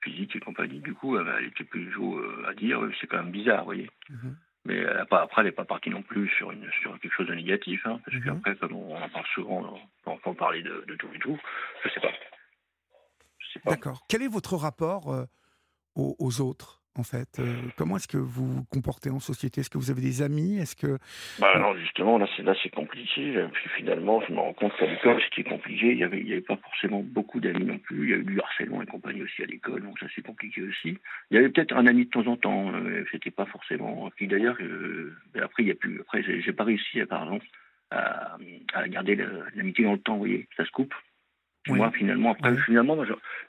physique 0.01 0.35
et 0.35 0.39
compagnie. 0.39 0.79
Du 0.79 0.93
coup, 0.93 1.17
elle 1.17 1.45
était 1.45 1.63
plutôt 1.63 2.19
à 2.47 2.53
dire, 2.53 2.79
c'est 2.99 3.07
quand 3.07 3.17
même 3.17 3.31
bizarre, 3.31 3.59
vous 3.59 3.65
voyez. 3.65 3.89
Mhm. 4.09 4.37
Mais 4.65 4.85
après, 4.85 5.41
elle 5.41 5.47
n'est 5.47 5.51
pas 5.51 5.65
partie 5.65 5.89
non 5.89 6.01
plus 6.01 6.29
sur, 6.29 6.51
une, 6.51 6.69
sur 6.81 6.97
quelque 6.99 7.13
chose 7.13 7.27
de 7.27 7.33
négatif, 7.33 7.85
hein, 7.85 7.99
parce 8.05 8.17
mhm. 8.17 8.23
qu'après, 8.23 8.55
comme 8.55 8.73
on, 8.73 8.95
en 8.95 9.09
parle 9.09 9.25
souvent, 9.33 9.81
on 10.05 10.11
entend 10.11 10.33
parler 10.35 10.63
de, 10.63 10.85
de, 10.87 10.95
tout 10.95 11.09
et 11.13 11.19
tout, 11.19 11.37
je 11.83 11.89
sais 11.89 11.99
pas. 11.99 12.11
pas. 13.65 13.71
D'accord. 13.71 14.05
Quel 14.07 14.21
est 14.21 14.29
votre 14.29 14.55
rapport 14.55 15.27
aux, 15.95 16.15
aux 16.17 16.41
autres? 16.41 16.82
En 16.97 17.03
fait 17.03 17.39
euh, 17.39 17.55
Comment 17.77 17.97
est-ce 17.97 18.07
que 18.07 18.17
vous 18.17 18.47
vous 18.47 18.63
comportez 18.65 19.09
en 19.09 19.19
société? 19.19 19.61
Est-ce 19.61 19.69
que 19.69 19.77
vous 19.77 19.91
avez 19.91 20.01
des 20.01 20.21
amis? 20.21 20.59
Est-ce 20.59 20.75
que 20.75 20.97
bah 21.39 21.57
non, 21.59 21.75
justement, 21.77 22.17
là 22.17 22.27
c'est 22.35 22.43
là 22.43 22.53
c'est 22.61 22.69
compliqué. 22.69 23.45
Puis 23.53 23.69
finalement, 23.77 24.21
je 24.27 24.33
me 24.33 24.39
rends 24.39 24.53
compte 24.53 24.75
qu'à 24.77 24.85
l'école 24.85 25.21
c'était 25.29 25.49
compliqué. 25.49 25.91
Il 25.91 25.97
y 25.97 26.03
avait 26.03 26.19
il 26.19 26.27
y 26.27 26.33
avait 26.33 26.41
pas 26.41 26.57
forcément 26.57 27.01
beaucoup 27.03 27.39
d'amis 27.39 27.65
non 27.65 27.77
plus. 27.77 28.03
Il 28.03 28.09
y 28.09 28.13
a 28.13 28.17
eu 28.17 28.23
du 28.23 28.39
harcèlement 28.39 28.81
et 28.81 28.85
compagnie 28.85 29.23
aussi 29.23 29.43
à 29.43 29.45
l'école, 29.45 29.81
donc 29.81 29.99
ça 29.99 30.07
c'est 30.15 30.25
compliqué 30.25 30.61
aussi. 30.61 30.97
Il 31.31 31.35
y 31.35 31.37
avait 31.37 31.49
peut-être 31.49 31.75
un 31.75 31.87
ami 31.87 32.05
de 32.05 32.09
temps 32.09 32.27
en 32.27 32.37
temps. 32.37 32.73
Euh, 32.73 33.05
c'était 33.11 33.31
pas 33.31 33.45
forcément. 33.45 34.09
Puis 34.15 34.27
d'ailleurs, 34.27 34.57
euh, 34.61 35.15
après 35.41 35.63
il 35.63 35.69
y 35.69 35.71
a 35.71 35.75
plus. 35.75 35.99
Après 36.01 36.23
j'ai 36.23 36.53
pas 36.53 36.63
réussi, 36.63 37.03
par 37.05 37.23
exemple, 37.23 37.45
à, 37.91 38.37
à 38.73 38.87
garder 38.87 39.15
l'amitié 39.55 39.83
dans 39.85 39.93
le 39.93 39.99
temps. 39.99 40.13
Vous 40.13 40.19
voyez, 40.19 40.47
ça 40.57 40.65
se 40.65 40.71
coupe. 40.71 40.93
Moi, 41.67 41.91
finalement, 41.91 42.31
après, 42.31 42.57
finalement, 42.65 42.97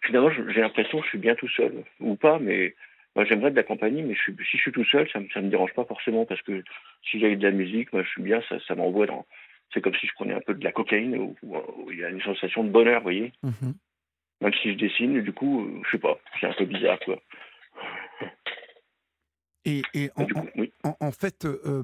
finalement, 0.02 0.30
j'ai 0.30 0.60
l'impression 0.60 0.98
que 0.98 1.04
je 1.04 1.08
suis 1.10 1.18
bien 1.18 1.34
tout 1.34 1.48
seul, 1.48 1.82
ou 1.98 2.14
pas, 2.14 2.38
mais 2.38 2.74
moi, 3.14 3.24
j'aimerais 3.24 3.50
de 3.50 3.56
la 3.56 3.62
compagnie, 3.62 4.02
mais 4.02 4.14
je 4.14 4.20
suis, 4.20 4.36
si 4.50 4.56
je 4.56 4.62
suis 4.62 4.72
tout 4.72 4.84
seul, 4.84 5.08
ça 5.10 5.20
ne 5.20 5.24
me, 5.24 5.50
dérange 5.50 5.72
pas 5.74 5.84
forcément 5.84 6.26
parce 6.26 6.42
que 6.42 6.64
si 7.08 7.20
j'ai 7.20 7.36
de 7.36 7.42
la 7.42 7.52
musique, 7.52 7.92
moi, 7.92 8.02
je 8.02 8.08
suis 8.08 8.22
bien, 8.22 8.42
ça, 8.48 8.56
ça 8.66 8.74
m'envoie 8.74 9.06
dans. 9.06 9.24
C'est 9.72 9.80
comme 9.80 9.94
si 9.94 10.06
je 10.06 10.12
prenais 10.14 10.34
un 10.34 10.40
peu 10.40 10.54
de 10.54 10.64
la 10.64 10.72
cocaïne 10.72 11.16
où, 11.16 11.36
il 11.90 11.98
y 11.98 12.04
a 12.04 12.10
une 12.10 12.22
sensation 12.22 12.64
de 12.64 12.70
bonheur, 12.70 13.00
vous 13.00 13.04
voyez. 13.04 13.32
Mm-hmm. 13.44 13.74
Même 14.40 14.52
si 14.62 14.72
je 14.72 14.76
dessine, 14.76 15.20
du 15.22 15.32
coup, 15.32 15.64
euh, 15.64 15.80
je 15.84 15.92
sais 15.92 15.98
pas, 15.98 16.18
c'est 16.40 16.46
un 16.46 16.52
peu 16.52 16.64
bizarre, 16.64 16.98
quoi. 17.00 17.20
Et, 19.64 19.82
et 19.94 20.10
en, 20.16 20.26
oui. 20.56 20.72
en, 20.82 21.10
fait, 21.12 21.46
euh, 21.46 21.82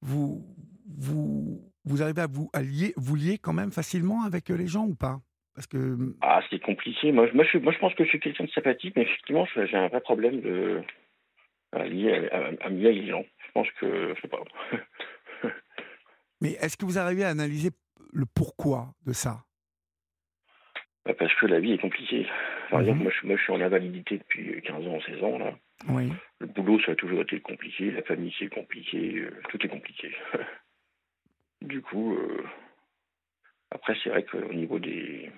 vous, 0.00 0.42
vous, 0.86 1.60
vous 1.84 2.02
arrivez 2.02 2.22
à 2.22 2.26
vous 2.26 2.50
lier, 2.54 2.94
vous 2.96 3.16
lier 3.16 3.38
quand 3.38 3.52
même 3.52 3.70
facilement 3.70 4.22
avec 4.22 4.48
les 4.48 4.66
gens 4.66 4.86
ou 4.86 4.94
pas? 4.94 5.20
Parce 5.58 5.66
que... 5.66 5.76
Mmh, 5.76 6.14
ah, 6.20 6.40
c'est 6.48 6.60
compliqué. 6.60 7.10
Moi, 7.10 7.26
moi, 7.34 7.44
je, 7.44 7.58
moi, 7.58 7.72
je 7.72 7.78
pense 7.78 7.92
que 7.94 8.04
je 8.04 8.10
suis 8.10 8.20
quelqu'un 8.20 8.44
de 8.44 8.50
sympathique, 8.50 8.94
mais 8.94 9.02
effectivement, 9.02 9.44
j'ai 9.56 9.76
un 9.76 9.88
vrai 9.88 10.00
problème 10.00 10.40
de, 10.40 10.80
à, 11.72 11.84
lier, 11.84 12.28
à, 12.30 12.68
les 12.68 13.08
gens. 13.08 13.24
Je 13.44 13.52
pense 13.54 13.68
que, 13.80 14.14
je 14.14 14.20
sais 14.20 14.28
pas. 14.28 14.38
mais 16.40 16.52
est-ce 16.60 16.76
que 16.76 16.84
vous 16.84 16.96
arrivez 16.96 17.24
à 17.24 17.30
analyser 17.30 17.70
le 18.12 18.24
pourquoi 18.24 18.92
de 19.04 19.12
ça? 19.12 19.42
Bah, 21.04 21.14
Parce 21.18 21.34
que 21.34 21.46
la 21.46 21.58
vie 21.58 21.72
est 21.72 21.78
compliquée. 21.78 22.28
Par 22.70 22.78
exemple, 22.82 23.00
mmh 23.00 23.02
moi 23.02 23.12
je, 23.20 23.26
moi, 23.26 23.36
je 23.36 23.42
suis 23.42 23.52
en 23.52 23.60
invalidité 23.60 24.18
depuis 24.18 24.62
15 24.62 24.86
ans, 24.86 25.00
16 25.06 25.24
ans, 25.24 25.38
là. 25.38 25.58
Oui. 25.88 26.12
Le 26.38 26.46
boulot, 26.46 26.78
ça 26.82 26.92
a 26.92 26.94
toujours 26.94 27.22
été 27.22 27.40
compliqué. 27.40 27.90
La 27.90 28.02
famille, 28.02 28.32
c'est 28.38 28.48
compliqué. 28.48 29.22
Euh, 29.22 29.42
tout 29.48 29.66
est 29.66 29.68
compliqué. 29.68 30.14
du 31.62 31.82
coup, 31.82 32.14
euh, 32.14 32.44
après, 33.72 33.96
c'est 34.04 34.10
vrai 34.10 34.22
qu'au 34.22 34.54
niveau 34.54 34.78
des 34.78 35.32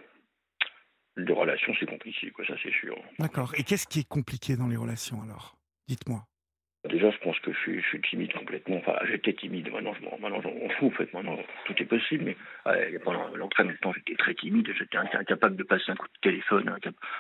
les 1.17 1.33
relations, 1.33 1.73
c'est 1.79 1.87
compliqué, 1.87 2.31
quoi, 2.31 2.47
ça 2.47 2.55
c'est 2.63 2.73
sûr. 2.73 2.97
D'accord. 3.19 3.53
Et 3.57 3.65
qu'est-ce 3.65 3.87
qui 3.87 4.01
est 4.01 4.09
compliqué 4.09 4.57
dans 4.57 4.69
les 4.69 4.77
relations 4.77 5.23
alors? 5.23 5.57
Dites-moi. 5.89 6.25
Déjà, 6.89 7.11
je 7.11 7.19
pense 7.19 7.39
que 7.41 7.53
je 7.53 7.59
suis, 7.59 7.83
je 7.83 7.87
suis, 7.89 8.01
timide 8.01 8.33
complètement. 8.33 8.77
Enfin, 8.77 8.95
j'étais 9.07 9.35
timide. 9.35 9.71
Maintenant, 9.71 9.93
je 9.93 10.03
m'en 10.03 10.17
fous. 10.79 10.87
En 10.87 10.91
fait, 10.91 11.13
maintenant, 11.13 11.37
tout 11.67 11.75
est 11.77 11.85
possible. 11.85 12.25
Mais 12.25 12.37
euh, 12.69 12.99
pendant 13.05 13.29
l'entraînement, 13.37 13.93
j'étais 13.95 14.15
très 14.15 14.33
timide. 14.33 14.67
J'étais 14.79 14.97
incapable 14.97 15.57
de 15.57 15.63
passer 15.63 15.91
un 15.91 15.97
coup 15.97 16.07
de 16.07 16.21
téléphone. 16.23 16.75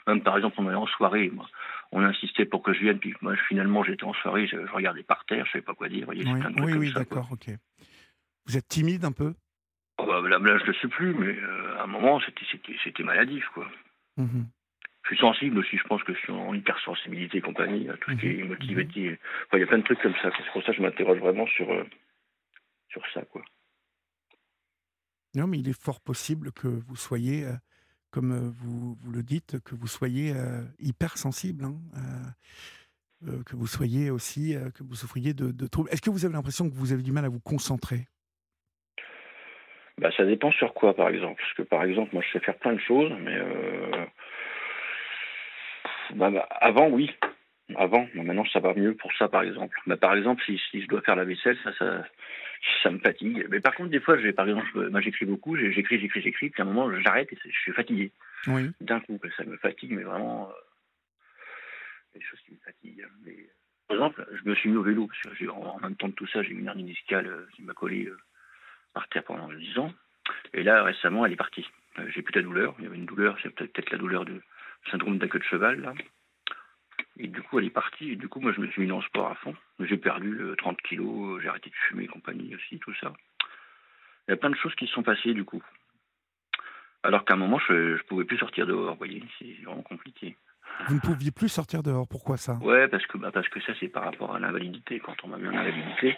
Même 0.06 0.22
par 0.22 0.38
exemple, 0.38 0.56
on 0.58 0.66
allait 0.66 0.76
en 0.76 0.86
soirée. 0.86 1.28
Moi, 1.28 1.46
on 1.92 2.02
insistait 2.02 2.46
pour 2.46 2.62
que 2.62 2.72
je 2.72 2.80
vienne. 2.80 2.98
Puis 2.98 3.12
moi, 3.20 3.34
finalement, 3.48 3.84
j'étais 3.84 4.04
en 4.04 4.14
soirée. 4.14 4.46
Je, 4.46 4.56
regardais 4.72 5.02
par 5.02 5.26
terre. 5.26 5.44
Je 5.44 5.52
savais 5.52 5.64
pas 5.64 5.74
quoi 5.74 5.90
dire. 5.90 6.08
oui, 6.08 6.24
oui, 6.24 6.72
oui 6.72 6.92
d'accord. 6.94 7.28
Ok. 7.30 7.50
Vous 8.46 8.56
êtes 8.56 8.66
timide 8.66 9.04
un 9.04 9.12
peu? 9.12 9.34
Bah, 10.22 10.28
là, 10.28 10.38
je 10.58 10.62
ne 10.62 10.66
le 10.68 10.74
sais 10.74 10.88
plus. 10.88 11.14
Mais 11.14 11.36
euh, 11.36 11.78
à 11.78 11.84
un 11.84 11.86
moment, 11.86 12.20
c'était 12.84 13.02
maladif, 13.02 13.46
quoi. 13.54 13.70
Mhm. 14.16 14.46
Je 15.02 15.14
suis 15.14 15.18
sensible 15.18 15.58
aussi, 15.58 15.78
je 15.78 15.84
pense 15.84 16.02
que 16.04 16.12
je 16.12 16.18
suis 16.18 16.32
en 16.32 16.52
hypersensibilité 16.52 17.38
et 17.38 17.40
compagnie, 17.40 17.88
à 17.88 17.96
tout 17.96 18.10
ce 18.10 18.16
qui 18.16 18.26
est 18.26 18.42
mhm. 18.42 18.48
motivité. 18.48 19.18
Enfin, 19.46 19.56
il 19.56 19.60
y 19.60 19.62
a 19.62 19.66
plein 19.66 19.78
de 19.78 19.84
trucs 19.84 20.00
comme 20.00 20.14
ça. 20.22 20.30
C'est 20.36 20.52
pour 20.52 20.62
ça 20.62 20.72
que 20.72 20.76
je 20.76 20.82
m'interroge 20.82 21.18
vraiment 21.18 21.46
sur, 21.46 21.70
euh, 21.70 21.84
sur 22.88 23.02
ça. 23.12 23.22
Quoi. 23.22 23.42
Non, 25.34 25.46
mais 25.46 25.58
il 25.58 25.68
est 25.68 25.80
fort 25.80 26.00
possible 26.00 26.52
que 26.52 26.68
vous 26.68 26.96
soyez, 26.96 27.44
euh, 27.44 27.52
comme 28.10 28.32
euh, 28.32 28.50
vous, 28.50 28.94
vous, 29.00 29.12
le 29.12 29.22
dites, 29.22 29.60
que 29.60 29.74
vous 29.74 29.86
soyez 29.86 30.34
hypersensible. 30.78 31.64
Hein, 31.64 31.80
que 33.44 33.54
vous 33.54 33.66
soyez 33.66 34.10
aussi, 34.10 34.56
que 34.74 34.82
vous 34.82 34.94
souffriez 34.94 35.34
de, 35.34 35.50
de 35.50 35.66
troubles. 35.66 35.90
Est-ce 35.90 36.00
que 36.00 36.08
vous 36.08 36.24
avez 36.24 36.32
l'impression 36.32 36.70
que 36.70 36.74
vous 36.74 36.94
avez 36.94 37.02
du 37.02 37.12
mal 37.12 37.26
à 37.26 37.28
vous 37.28 37.38
concentrer? 37.38 38.06
Bah, 40.00 40.10
ça 40.16 40.24
dépend 40.24 40.50
sur 40.52 40.72
quoi, 40.72 40.94
par 40.94 41.10
exemple. 41.10 41.40
Parce 41.42 41.52
que, 41.52 41.62
par 41.62 41.84
exemple, 41.84 42.10
moi, 42.14 42.22
je 42.26 42.32
sais 42.32 42.44
faire 42.44 42.56
plein 42.56 42.72
de 42.72 42.80
choses, 42.80 43.12
mais 43.20 43.36
euh... 43.36 44.06
bah, 46.14 46.30
bah, 46.30 46.48
avant, 46.60 46.88
oui. 46.88 47.14
Avant, 47.76 48.08
maintenant, 48.14 48.46
ça 48.46 48.60
va 48.60 48.74
mieux 48.74 48.94
pour 48.94 49.12
ça, 49.12 49.28
par 49.28 49.42
exemple. 49.42 49.78
Bah, 49.86 49.98
par 49.98 50.14
exemple, 50.14 50.42
si, 50.44 50.58
si, 50.70 50.82
je 50.82 50.88
dois 50.88 51.02
faire 51.02 51.16
la 51.16 51.24
vaisselle, 51.24 51.56
ça, 51.62 51.72
ça, 51.78 52.04
ça 52.82 52.90
me 52.90 52.98
fatigue. 52.98 53.46
Mais 53.50 53.60
par 53.60 53.74
contre, 53.74 53.90
des 53.90 54.00
fois, 54.00 54.18
j'ai, 54.18 54.32
par 54.32 54.48
exemple, 54.48 54.88
moi, 54.90 55.02
j'écris 55.02 55.26
beaucoup, 55.26 55.54
j'écris, 55.54 56.00
j'écris, 56.00 56.22
j'écris, 56.22 56.48
puis 56.48 56.62
à 56.62 56.64
un 56.64 56.68
moment, 56.68 56.90
j'arrête 57.00 57.30
et 57.32 57.38
je 57.44 57.58
suis 57.60 57.72
fatigué. 57.72 58.10
Oui. 58.46 58.70
D'un 58.80 59.00
coup, 59.00 59.20
ça 59.36 59.44
me 59.44 59.58
fatigue, 59.58 59.92
mais 59.92 60.02
vraiment, 60.02 60.48
euh... 60.48 60.52
des 62.14 62.22
choses 62.22 62.40
qui 62.40 62.54
me 62.54 62.60
fatiguent. 62.64 63.06
Mais, 63.26 63.36
par 63.86 63.96
exemple, 63.96 64.26
je 64.32 64.48
me 64.48 64.54
suis 64.54 64.70
mis 64.70 64.76
au 64.78 64.82
vélo, 64.82 65.06
parce 65.06 65.36
que 65.36 65.48
en, 65.48 65.78
même 65.80 65.96
temps 65.96 66.08
de 66.08 66.14
tout 66.14 66.26
ça, 66.26 66.42
j'ai 66.42 66.52
une 66.52 66.66
hernie 66.66 66.84
discale 66.84 67.26
euh, 67.26 67.46
qui 67.54 67.62
m'a 67.62 67.74
collé 67.74 68.08
par 68.92 69.08
terre 69.08 69.24
pendant 69.24 69.48
10 69.48 69.78
ans. 69.78 69.92
Et 70.52 70.62
là, 70.62 70.82
récemment, 70.82 71.24
elle 71.26 71.32
est 71.32 71.36
partie. 71.36 71.66
Euh, 71.98 72.08
j'ai 72.14 72.22
plus 72.22 72.32
de 72.32 72.42
douleur. 72.42 72.74
Il 72.78 72.84
y 72.84 72.86
avait 72.86 72.96
une 72.96 73.06
douleur, 73.06 73.36
c'est 73.42 73.50
peut-être 73.50 73.90
la 73.90 73.98
douleur 73.98 74.24
du 74.24 74.40
syndrome 74.90 75.18
de 75.18 75.26
de 75.26 75.42
cheval, 75.42 75.80
là. 75.80 75.94
Et 77.18 77.26
du 77.26 77.42
coup, 77.42 77.58
elle 77.58 77.66
est 77.66 77.70
partie. 77.70 78.12
Et 78.12 78.16
du 78.16 78.28
coup, 78.28 78.40
moi, 78.40 78.52
je 78.52 78.60
me 78.60 78.68
suis 78.68 78.82
mis 78.82 78.88
dans 78.88 78.98
le 78.98 79.04
sport 79.04 79.30
à 79.30 79.34
fond. 79.36 79.54
J'ai 79.80 79.96
perdu 79.96 80.38
30 80.58 80.78
euh, 80.78 80.88
kilos, 80.88 81.42
j'ai 81.42 81.48
arrêté 81.48 81.70
de 81.70 81.74
fumer 81.74 82.04
et 82.04 82.08
compagnie 82.08 82.54
aussi, 82.54 82.78
tout 82.78 82.94
ça. 83.00 83.12
Il 84.28 84.32
y 84.32 84.34
a 84.34 84.36
plein 84.36 84.50
de 84.50 84.56
choses 84.56 84.74
qui 84.76 84.86
se 84.86 84.92
sont 84.92 85.02
passées, 85.02 85.34
du 85.34 85.44
coup. 85.44 85.62
Alors 87.02 87.24
qu'à 87.24 87.34
un 87.34 87.38
moment, 87.38 87.58
je 87.66 87.72
ne 87.72 88.02
pouvais 88.08 88.24
plus 88.24 88.38
sortir 88.38 88.66
dehors, 88.66 88.92
vous 88.92 88.98
voyez, 88.98 89.22
c'est 89.38 89.64
vraiment 89.64 89.82
compliqué. 89.82 90.36
Vous 90.88 90.94
ne 90.94 91.00
pouviez 91.00 91.30
plus 91.30 91.48
sortir 91.48 91.82
dehors, 91.82 92.06
pourquoi 92.08 92.36
ça? 92.36 92.54
Ouais, 92.62 92.88
parce 92.88 93.04
que, 93.06 93.18
bah, 93.18 93.30
parce 93.32 93.48
que 93.48 93.60
ça, 93.60 93.72
c'est 93.80 93.88
par 93.88 94.04
rapport 94.04 94.34
à 94.34 94.38
l'invalidité. 94.38 95.00
Quand 95.00 95.16
on 95.24 95.28
m'a 95.28 95.36
mis 95.36 95.48
en 95.48 95.56
invalidité, 95.56 96.16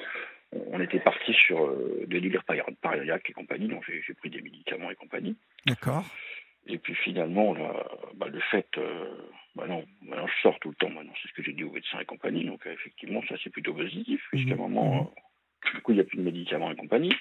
on 0.52 0.80
était 0.80 1.00
parti 1.00 1.32
sur 1.32 1.64
euh, 1.64 2.04
des 2.06 2.20
délires 2.20 2.44
et 2.48 3.32
compagnie, 3.32 3.68
donc 3.68 3.84
j'ai 3.86 4.14
pris 4.14 4.30
des 4.30 4.40
médicaments 4.40 4.90
et 4.90 4.94
compagnie. 4.94 5.36
D'accord. 5.66 6.04
Et 6.66 6.78
puis 6.78 6.94
finalement, 6.94 7.56
bah, 8.14 8.28
le 8.28 8.40
fait, 8.50 8.68
euh, 8.78 9.08
bah 9.56 9.66
non, 9.66 9.84
maintenant 10.02 10.26
je 10.26 10.42
sors 10.42 10.58
tout 10.60 10.68
le 10.68 10.74
temps, 10.76 10.90
maintenant 10.90 11.12
c'est 11.20 11.28
ce 11.28 11.34
que 11.34 11.42
j'ai 11.42 11.52
dit 11.52 11.64
aux 11.64 11.72
médecins 11.72 11.98
et 12.00 12.04
compagnie, 12.04 12.44
donc 12.44 12.66
euh, 12.66 12.72
effectivement 12.72 13.20
ça 13.28 13.34
c'est 13.42 13.50
plutôt 13.50 13.74
positif, 13.74 14.20
puisqu'à 14.30 14.52
un 14.52 14.56
mmh. 14.56 14.58
moment, 14.58 15.12
mmh. 15.64 15.76
du 15.76 15.82
coup 15.82 15.92
il 15.92 15.94
n'y 15.96 16.00
a 16.00 16.04
plus 16.04 16.18
de 16.18 16.22
médicaments 16.22 16.70
et 16.70 16.76
compagnie. 16.76 17.14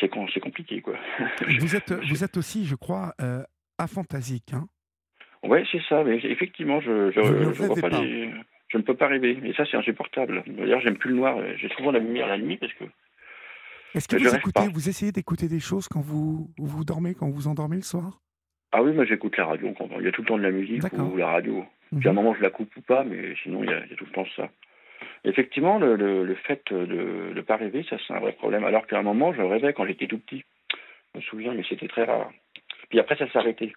C'est 0.00 0.08
compliqué 0.40 0.80
quoi. 0.80 0.96
Vous 1.60 1.76
êtes, 1.76 1.92
vous 2.08 2.24
êtes 2.24 2.36
aussi, 2.36 2.64
je 2.64 2.74
crois, 2.74 3.14
aphantasique, 3.78 4.52
hein? 4.54 4.66
Oui, 5.44 5.66
c'est 5.72 5.82
ça, 5.88 6.04
mais 6.04 6.18
effectivement, 6.18 6.80
je, 6.80 7.10
je 7.10 7.20
vois 7.20 7.74
pas, 7.74 7.88
les 7.88 8.32
je 8.72 8.78
ne 8.78 8.82
peux 8.82 8.94
pas 8.94 9.06
rêver. 9.06 9.38
Et 9.44 9.52
ça, 9.52 9.64
c'est 9.70 9.76
insupportable. 9.76 10.42
D'ailleurs, 10.46 10.80
j'aime 10.80 10.96
plus 10.96 11.10
le 11.10 11.16
noir. 11.16 11.36
J'ai 11.56 11.68
souvent 11.70 11.92
la 11.92 11.98
lumière 11.98 12.26
la 12.26 12.38
nuit 12.38 12.56
parce 12.56 12.72
que. 12.72 12.84
Est-ce 13.94 14.08
que 14.08 14.16
vous 14.16 14.34
écoutez, 14.34 14.68
vous 14.72 14.88
essayez 14.88 15.12
d'écouter 15.12 15.48
des 15.48 15.60
choses 15.60 15.86
quand 15.86 16.00
vous, 16.00 16.48
vous 16.56 16.84
dormez, 16.84 17.14
quand 17.14 17.28
vous 17.28 17.46
endormez 17.46 17.76
le 17.76 17.82
soir? 17.82 18.20
Ah 18.72 18.82
oui, 18.82 18.92
moi 18.92 19.04
j'écoute 19.04 19.36
la 19.36 19.44
radio. 19.44 19.74
Quand 19.76 19.88
il 19.98 20.04
y 20.04 20.08
a 20.08 20.12
tout 20.12 20.22
le 20.22 20.28
temps 20.28 20.38
de 20.38 20.42
la 20.42 20.50
musique 20.50 20.82
ou 20.94 21.16
la 21.18 21.28
radio. 21.28 21.64
Puis 21.98 22.08
à 22.08 22.10
un 22.10 22.14
mhm. 22.14 22.22
moment, 22.22 22.34
je 22.34 22.40
la 22.40 22.48
coupe 22.48 22.74
ou 22.74 22.80
pas, 22.80 23.04
mais 23.04 23.34
sinon, 23.42 23.62
il 23.62 23.68
y 23.68 23.74
a, 23.74 23.82
tout 23.98 24.06
le 24.06 24.12
temps 24.12 24.24
ça. 24.34 24.48
Effectivement, 25.24 25.78
le, 25.78 25.94
le, 25.96 26.34
fait 26.34 26.62
de 26.72 27.34
ne 27.34 27.40
pas 27.42 27.56
rêver, 27.56 27.84
ça, 27.90 27.96
c'est 28.06 28.14
un 28.14 28.20
vrai 28.20 28.32
problème. 28.32 28.64
Alors 28.64 28.86
qu'à 28.86 28.98
un 28.98 29.02
moment, 29.02 29.34
je 29.34 29.42
rêvais 29.42 29.74
quand 29.74 29.86
j'étais 29.86 30.06
tout 30.06 30.18
petit. 30.18 30.42
Je 31.12 31.18
me 31.18 31.22
souviens, 31.22 31.52
mais 31.52 31.64
c'était 31.68 31.88
très 31.88 32.04
rare. 32.04 32.30
Puis 32.88 32.98
après, 32.98 33.16
ça 33.16 33.28
s'est 33.30 33.38
arrêté. 33.38 33.74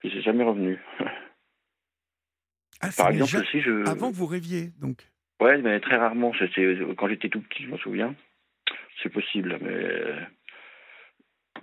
Puis 0.00 0.10
c'est 0.14 0.22
jamais 0.22 0.44
revenu. 0.44 0.78
Ah, 2.84 2.90
Par 2.96 3.10
exemple, 3.10 3.46
si 3.50 3.60
je... 3.60 3.86
Avant 3.88 4.10
que 4.10 4.16
vous 4.16 4.26
rêviez, 4.26 4.70
donc 4.80 5.06
Ouais, 5.40 5.58
mais 5.58 5.80
très 5.80 5.96
rarement. 5.96 6.32
Quand 6.96 7.08
j'étais 7.08 7.28
tout 7.28 7.40
petit, 7.40 7.64
je 7.64 7.68
m'en 7.68 7.78
souviens. 7.78 8.14
C'est 9.02 9.08
possible, 9.08 9.58
mais, 9.60 10.26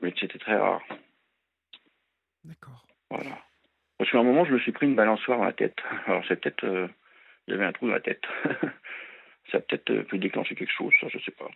mais 0.02 0.14
c'était 0.20 0.40
très 0.40 0.56
rare. 0.56 0.82
D'accord. 2.44 2.86
Voilà. 3.10 3.38
Parce 3.98 4.12
qu'à 4.12 4.20
un 4.20 4.24
moment, 4.24 4.46
je 4.46 4.54
me 4.54 4.60
suis 4.60 4.72
pris 4.72 4.88
une 4.88 4.96
balançoire 4.96 5.38
dans 5.38 5.46
la 5.46 5.54
tête. 5.54 5.78
Alors, 6.06 6.24
c'est 6.28 6.40
peut-être. 6.40 6.64
Euh, 6.66 6.88
il 7.48 7.52
y 7.52 7.54
avait 7.56 7.66
un 7.66 7.72
trou 7.72 7.88
dans 7.88 7.94
la 7.94 8.02
tête. 8.02 8.24
ça 9.52 9.58
a 9.58 9.62
peut-être 9.62 9.90
euh, 9.90 10.04
pu 10.04 10.18
déclencher 10.20 10.56
quelque 10.56 10.74
chose, 10.74 10.94
ça, 11.00 11.08
je 11.10 11.20
sais 11.20 11.32
pas. 11.32 11.50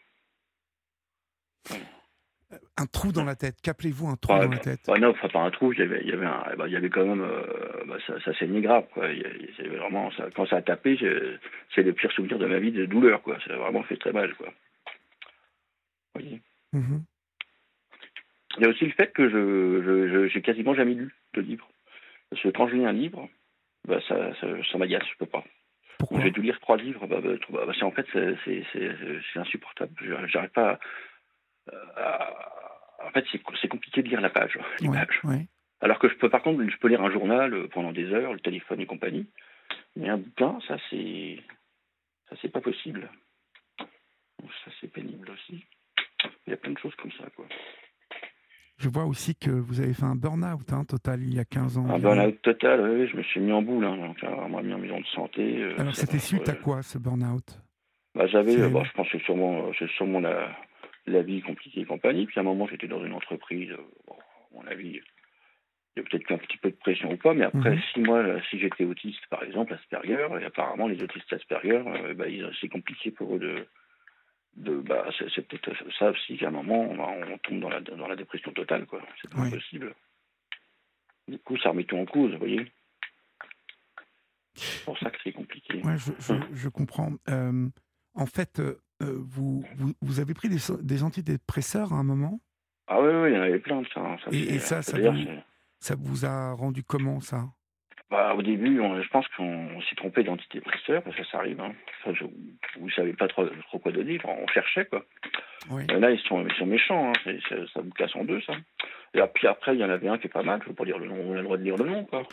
Un 2.77 2.85
trou 2.85 3.11
dans 3.11 3.23
la 3.23 3.35
tête. 3.35 3.55
Qu'appelez-vous 3.61 4.07
un 4.07 4.15
trou 4.15 4.33
dans 4.33 4.49
la 4.49 4.57
tête? 4.57 4.87
Non, 4.87 5.13
pas 5.13 5.39
un 5.39 5.51
trou. 5.51 5.73
Il 5.73 5.79
y 5.79 5.81
avait, 5.81 6.01
il 6.01 6.09
y 6.09 6.13
avait, 6.13 6.25
un, 6.25 6.43
bah, 6.57 6.67
il 6.67 6.73
y 6.73 6.75
avait 6.75 6.89
quand 6.89 7.05
même, 7.05 7.21
euh, 7.21 7.83
bah, 7.87 7.97
ça, 8.05 8.19
ça, 8.21 8.33
saignait 8.37 8.61
grave. 8.61 8.85
Quoi. 8.93 9.09
Il, 9.11 9.69
vraiment, 9.77 10.11
ça, 10.11 10.29
quand 10.35 10.45
ça 10.45 10.57
a 10.57 10.61
tapé, 10.61 10.97
c'est 11.73 11.83
le 11.83 11.93
pire 11.93 12.11
souvenir 12.11 12.37
de 12.37 12.45
ma 12.45 12.59
vie 12.59 12.71
de 12.71 12.85
douleur. 12.85 13.21
Quoi. 13.21 13.37
Ça 13.45 13.53
a 13.53 13.57
vraiment 13.57 13.83
fait 13.83 13.97
très 13.97 14.11
mal. 14.11 14.33
Quoi. 14.35 14.47
Vous 16.13 16.21
voyez. 16.21 16.41
Mhm. 16.73 17.03
Il 18.57 18.63
y 18.63 18.65
a 18.67 18.69
aussi 18.69 18.85
le 18.85 18.91
fait 18.91 19.11
que 19.11 19.29
je, 19.29 20.27
j'ai 20.27 20.41
quasiment 20.41 20.75
jamais 20.75 20.93
lu 20.93 21.13
de 21.33 21.41
livre. 21.41 21.67
Parce 22.29 22.41
que 22.41 22.49
quand 22.49 22.67
je 22.67 22.75
lis 22.75 22.85
un 22.85 22.93
livre, 22.93 23.27
bah, 23.87 23.99
ça, 24.07 24.33
ça, 24.39 24.47
ça 24.71 24.77
m'agace, 24.77 25.03
je 25.11 25.17
peux 25.17 25.25
pas. 25.25 25.43
Pourquoi? 25.97 26.21
J'ai 26.21 26.31
dû 26.31 26.41
lire 26.41 26.59
trois 26.59 26.77
livres, 26.77 27.07
bah, 27.07 27.19
bah, 27.21 27.31
bah 27.49 27.73
en 27.81 27.91
fait, 27.91 28.05
c'est 28.13 29.39
insupportable. 29.39 29.93
J'arrive 30.27 30.49
pas 30.49 30.71
à, 30.71 30.79
En 33.05 33.11
fait, 33.11 33.25
c'est 33.31 33.67
compliqué 33.67 34.01
de 34.01 34.09
lire 34.09 34.21
la 34.21 34.29
page. 34.29 34.57
Alors 35.81 35.99
que 35.99 36.09
je 36.09 36.15
peux, 36.15 36.29
par 36.29 36.41
contre, 36.41 36.63
je 36.67 36.77
peux 36.77 36.87
lire 36.87 37.01
un 37.01 37.11
journal 37.11 37.53
euh, 37.53 37.67
pendant 37.67 37.91
des 37.91 38.05
heures, 38.11 38.33
le 38.33 38.39
téléphone 38.39 38.79
et 38.79 38.85
compagnie. 38.85 39.27
Mais 39.95 40.09
un 40.09 40.17
bouquin, 40.17 40.57
ça, 40.67 40.77
c'est. 40.89 41.39
Ça, 42.29 42.35
c'est 42.41 42.51
pas 42.51 42.61
possible. 42.61 43.09
ça, 43.77 44.71
c'est 44.81 44.91
pénible 44.91 45.29
aussi. 45.29 45.63
Il 46.47 46.49
y 46.49 46.53
a 46.53 46.57
plein 46.57 46.71
de 46.71 46.77
choses 46.79 46.95
comme 46.95 47.11
ça, 47.11 47.25
quoi. 47.35 47.45
Je 48.77 48.89
vois 48.89 49.05
aussi 49.05 49.35
que 49.35 49.51
vous 49.51 49.79
avez 49.79 49.93
fait 49.93 50.03
un 50.03 50.15
burn-out 50.15 50.73
hein, 50.73 50.83
total 50.85 51.21
il 51.21 51.33
y 51.33 51.39
a 51.39 51.45
15 51.45 51.77
ans. 51.77 51.87
Un 51.87 51.99
burn-out 51.99 52.41
total, 52.41 52.81
oui, 52.81 53.07
je 53.07 53.15
me 53.15 53.23
suis 53.23 53.39
mis 53.39 53.51
en 53.51 53.61
boule. 53.61 53.85
Hein, 53.85 53.95
donc, 53.95 54.17
on 54.23 54.49
m'a 54.49 54.61
mis 54.61 54.73
en 54.73 54.79
maison 54.79 54.99
de 54.99 55.05
santé. 55.07 55.61
Euh, 55.61 55.79
Alors 55.79 55.95
c'était 55.95 56.19
suite 56.19 56.49
à 56.49 56.55
quoi 56.55 56.81
ce 56.81 56.97
burn-out? 56.97 57.61
Bah, 58.15 58.27
J'avais, 58.27 58.59
euh, 58.59 58.83
je 58.83 58.91
pense 58.93 59.09
que 59.09 59.19
sûrement, 59.19 59.71
c'est 59.77 59.89
sûrement 59.91 60.19
la, 60.19 60.49
la, 61.07 61.21
vie 61.21 61.41
compliquée 61.41 61.81
et 61.81 61.85
compagnie. 61.85 62.25
Puis 62.25 62.39
à 62.39 62.41
un 62.41 62.45
moment, 62.45 62.67
j'étais 62.67 62.87
dans 62.87 63.03
une 63.03 63.13
entreprise, 63.13 63.71
euh, 63.71 63.77
bon, 64.07 64.15
à 64.15 64.63
mon 64.63 64.67
avis, 64.67 65.01
il 65.95 66.01
y 66.03 66.05
a 66.05 66.09
peut-être 66.09 66.31
un 66.31 66.37
petit 66.37 66.57
peu 66.57 66.71
de 66.71 66.75
pression 66.75 67.11
ou 67.11 67.17
pas, 67.17 67.33
mais 67.33 67.45
après, 67.45 67.71
mhm. 67.71 67.81
si 67.93 67.99
moi, 68.01 68.23
si 68.49 68.59
j'étais 68.59 68.83
autiste, 68.83 69.25
par 69.29 69.43
exemple, 69.43 69.73
Asperger, 69.73 70.27
et 70.41 70.45
apparemment 70.45 70.87
les 70.87 71.01
autistes 71.01 71.31
Asperger, 71.31 71.81
bah, 72.15 72.25
c'est 72.59 72.67
compliqué 72.67 73.11
pour 73.11 73.35
eux 73.35 73.39
de 73.39 73.65
de 74.55 74.77
bah 74.77 75.05
c'est 75.19 75.47
peut-être 75.47 75.71
ça 75.99 76.11
aussi 76.11 76.37
qu'à 76.37 76.47
un 76.47 76.51
moment 76.51 76.89
on, 76.89 77.37
tombe 77.39 77.59
dans 77.59 77.69
la 77.69 77.81
dans 77.81 78.07
la 78.07 78.15
dépression 78.15 78.51
totale 78.53 78.85
quoi. 78.85 79.01
C'est 79.21 79.29
pas 79.29 79.49
possible. 79.49 79.93
Du 81.27 81.37
coup 81.39 81.57
ça 81.57 81.69
remet 81.69 81.83
tout 81.83 81.97
en 81.97 82.05
cause 82.05 82.31
vous 82.31 82.39
voyez. 82.39 82.71
C'est 84.53 84.85
pour 84.85 84.97
ça 84.99 85.09
que 85.11 85.17
c'est 85.21 85.33
compliqué. 85.33 85.81
Ouais, 85.83 85.97
je, 85.97 86.33
je, 86.53 86.69
comprends. 86.69 87.11
Euh, 87.27 87.67
en 88.13 88.25
fait 88.25 88.59
euh, 88.59 88.79
vous, 89.01 89.63
vous, 89.75 89.93
vous 90.01 90.19
avez 90.19 90.33
pris 90.33 90.49
des, 90.49 90.57
des 90.81 91.03
antidépresseurs 91.03 91.93
à 91.93 91.97
un 91.97 92.03
moment? 92.03 92.39
Ah 92.87 93.01
oui 93.01 93.09
oui 93.13 93.31
il 93.31 93.35
y 93.35 93.37
en 93.37 93.41
avait 93.41 93.59
plein 93.59 93.81
de 93.81 93.87
ça, 93.93 93.99
hein, 93.99 94.17
ça 94.23 94.29
et, 94.31 94.59
ça 94.59 94.81
ça 94.81 94.97
vous, 94.99 95.25
ça 95.79 95.95
vous 95.97 96.25
a 96.25 96.53
rendu 96.53 96.83
comment 96.83 97.19
ça? 97.19 97.45
Bah, 98.11 98.35
au 98.35 98.43
début, 98.43 98.77
je 98.77 99.09
pense 99.09 99.27
qu'on 99.35 99.81
s'est 99.81 99.95
trompé 99.95 100.23
d'antidépresseur, 100.23 101.01
parce 101.01 101.15
que 101.15 101.25
ça 101.25 101.39
arrive. 101.39 101.59
Hein. 101.59 101.73
vous 102.05 102.85
ne 102.85 102.91
savez 102.91 103.13
pas 103.13 103.27
trop, 103.27 103.45
trop, 103.45 103.79
quoi 103.79 103.91
donner. 103.91 104.19
on 104.23 104.47
cherchait, 104.47 104.85
quoi. 104.85 105.03
là, 105.69 106.11
ils 106.11 106.21
sont, 106.21 106.45
ils 106.45 106.55
sont 106.55 106.67
méchants. 106.67 107.11
Hein. 107.11 107.31
Ça, 107.73 107.81
vous 107.81 107.89
casse 107.91 108.15
en 108.15 108.23
deux, 108.23 108.41
ça. 108.41 108.53
Et 109.15 109.21
puis 109.33 109.47
après, 109.47 109.75
il 109.75 109.79
y 109.79 109.83
en 109.83 109.89
avait 109.89 110.07
un 110.07 110.19
qui 110.19 110.27
est 110.27 110.29
pas 110.29 110.43
mal. 110.43 110.59
Je 110.59 110.65
ne 110.65 110.69
veux 110.69 110.75
pas 110.75 110.85
dire 110.85 110.99
le 110.99 111.07
nom. 111.07 111.15
On 111.15 111.33
a 111.33 111.37
le 111.37 111.43
droit 111.43 111.57
de 111.57 111.63
dire 111.63 111.77
le 111.77 111.89
nom, 111.89 112.05
quoi. 112.05 112.23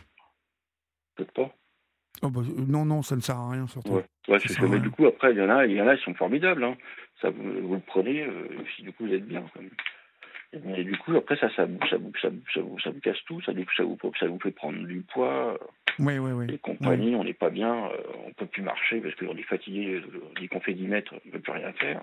Peut-être 1.16 1.32
pas. 1.32 1.50
Oh 2.20 2.30
bah, 2.30 2.40
non, 2.68 2.84
non, 2.84 3.02
ça 3.02 3.16
ne 3.16 3.20
sert 3.20 3.36
à 3.36 3.50
rien, 3.50 3.66
surtout. 3.66 3.94
Ouais, 4.28 4.38
Mais 4.68 4.78
du 4.78 4.90
coup, 4.90 5.06
après, 5.06 5.32
il 5.32 5.38
y 5.38 5.42
en 5.42 5.50
a, 5.50 5.66
il 5.66 5.72
y 5.72 5.80
en 5.80 5.88
a, 5.88 5.94
ils 5.94 6.00
sont 6.02 6.14
formidables. 6.14 6.62
Hein. 6.62 6.76
Ça, 7.20 7.30
vous, 7.30 7.68
vous, 7.68 7.74
le 7.74 7.80
prenez, 7.80 8.22
euh, 8.22 8.48
si 8.76 8.82
du 8.82 8.92
coup, 8.92 9.06
vous 9.06 9.14
êtes 9.14 9.26
bien. 9.26 9.44
Quand 9.54 9.60
même. 9.60 9.70
Et 10.76 10.84
du 10.84 10.96
coup, 10.98 11.16
après, 11.16 11.36
ça, 11.36 11.48
ça, 11.56 11.66
ça, 11.88 11.96
ça, 12.20 12.28
ça, 12.52 12.60
ça 12.84 12.90
vous 12.90 13.00
casse 13.00 13.24
tout, 13.26 13.40
ça, 13.40 13.52
ça, 13.76 13.84
vous, 13.84 13.98
ça 14.20 14.26
vous 14.26 14.38
fait 14.38 14.50
prendre 14.50 14.86
du 14.86 15.00
poids. 15.00 15.58
Oui, 15.98 16.18
oui, 16.18 16.32
oui. 16.32 16.46
Les 16.46 16.58
compagnies, 16.58 17.16
on 17.16 17.24
n'est 17.24 17.32
pas 17.32 17.48
bien, 17.48 17.86
euh, 17.86 18.02
on 18.24 18.28
ne 18.28 18.34
peut 18.34 18.46
plus 18.46 18.62
marcher 18.62 19.00
parce 19.00 19.14
qu'on 19.14 19.36
est 19.36 19.42
fatigué, 19.42 20.02
dès 20.38 20.48
qu'on 20.48 20.60
fait 20.60 20.74
10 20.74 20.88
mètres, 20.88 21.12
on 21.12 21.26
ne 21.26 21.32
peut 21.32 21.40
plus 21.40 21.52
rien 21.52 21.72
faire. 21.72 22.02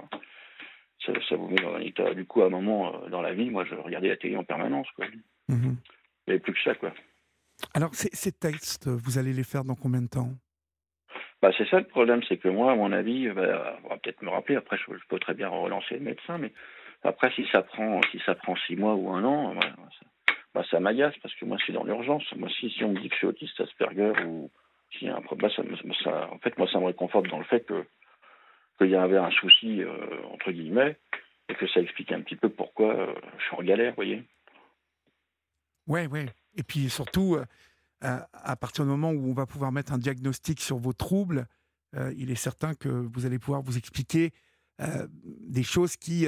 Ça, 1.05 1.13
ça, 1.29 1.35
vous 1.35 1.47
met 1.47 1.55
dans 1.55 1.75
un 1.75 1.81
état. 1.81 2.13
Du 2.13 2.25
coup, 2.25 2.41
à 2.41 2.47
un 2.47 2.49
moment, 2.49 2.95
euh, 2.95 3.09
dans 3.09 3.21
la 3.21 3.33
vie, 3.33 3.49
moi, 3.49 3.65
je 3.65 3.75
regardais 3.75 4.09
la 4.09 4.17
télé 4.17 4.35
en 4.35 4.43
permanence. 4.43 4.87
Quoi. 4.95 5.05
Mhm. 5.47 5.77
Il 6.27 6.31
n'y 6.31 6.33
avait 6.33 6.39
plus 6.39 6.53
que 6.53 6.61
ça, 6.63 6.75
quoi. 6.75 6.91
Alors, 7.73 7.93
ces 7.93 8.31
textes, 8.31 8.87
vous 8.87 9.17
allez 9.17 9.33
les 9.33 9.43
faire 9.43 9.63
dans 9.63 9.75
combien 9.75 10.01
de 10.01 10.07
temps? 10.07 10.29
Bah, 11.41 11.51
c'est 11.57 11.67
ça 11.69 11.79
le 11.79 11.87
problème, 11.87 12.21
c'est 12.27 12.37
que 12.37 12.49
moi, 12.49 12.71
à 12.71 12.75
mon 12.75 12.91
avis, 12.91 13.29
bah, 13.29 13.77
on 13.83 13.89
va 13.89 13.97
peut-être 13.97 14.21
me 14.21 14.29
rappeler, 14.29 14.57
après 14.57 14.77
je, 14.77 14.91
peux 15.07 15.19
très 15.19 15.33
bien 15.33 15.47
relancer 15.47 15.95
le 15.95 16.01
médecin, 16.01 16.37
mais 16.37 16.51
après, 17.03 17.31
si 17.31 17.47
ça 17.51 17.61
prend, 17.61 18.01
si 18.11 18.19
ça 18.25 18.35
prend 18.35 18.55
six 18.67 18.75
mois 18.75 18.95
ou 18.95 19.09
un 19.09 19.23
an, 19.23 19.55
ça, 19.61 20.05
bah, 20.53 20.63
ça 20.69 20.79
m'agace 20.79 21.15
parce 21.21 21.33
que 21.35 21.45
moi, 21.45 21.57
c'est 21.65 21.71
dans 21.71 21.85
l'urgence. 21.85 22.23
Moi, 22.35 22.49
si, 22.59 22.69
si 22.71 22.83
on 22.83 22.89
me 22.89 22.99
dit 22.99 23.07
que 23.07 23.15
je 23.15 23.19
suis 23.19 23.27
autiste 23.27 23.61
Asperger 23.61 24.13
ou 24.25 24.51
s'il 24.91 25.07
y 25.07 25.11
a 25.11 25.15
un 25.15 25.21
problème, 25.21 25.51
ça, 26.03 26.29
en 26.31 26.39
fait, 26.39 26.57
moi, 26.57 26.67
ça 26.71 26.79
me 26.79 26.85
réconforte 26.85 27.27
dans 27.27 27.39
le 27.39 27.45
fait 27.45 27.65
que 27.65 27.85
qu'il 28.77 28.89
y 28.89 28.95
avait 28.95 29.17
un 29.17 29.31
souci 29.31 29.81
euh, 29.83 30.23
entre 30.31 30.51
guillemets 30.51 30.97
et 31.49 31.55
que 31.55 31.67
ça 31.67 31.81
explique 31.81 32.11
un 32.13 32.21
petit 32.21 32.37
peu 32.37 32.49
pourquoi 32.49 32.95
euh, 32.95 33.13
je 33.37 33.43
suis 33.43 33.55
en 33.55 33.63
galère, 33.63 33.91
vous 33.91 33.95
voyez. 33.95 34.23
Ouais, 35.87 36.07
ouais. 36.07 36.27
Et 36.59 36.63
puis 36.63 36.89
surtout, 36.89 37.35
euh, 37.35 37.45
à 38.33 38.55
partir 38.55 38.83
du 38.83 38.91
moment 38.91 39.11
où 39.11 39.29
on 39.29 39.33
va 39.33 39.45
pouvoir 39.45 39.71
mettre 39.71 39.93
un 39.93 39.97
diagnostic 39.97 40.59
sur 40.59 40.77
vos 40.77 40.93
troubles, 40.93 41.47
il 42.15 42.29
est 42.29 42.35
certain 42.35 42.75
que 42.75 42.87
vous 42.87 43.25
allez 43.25 43.39
pouvoir 43.39 43.63
vous 43.63 43.77
expliquer 43.77 44.31
des 45.17 45.63
choses 45.63 45.97
qui 45.97 46.27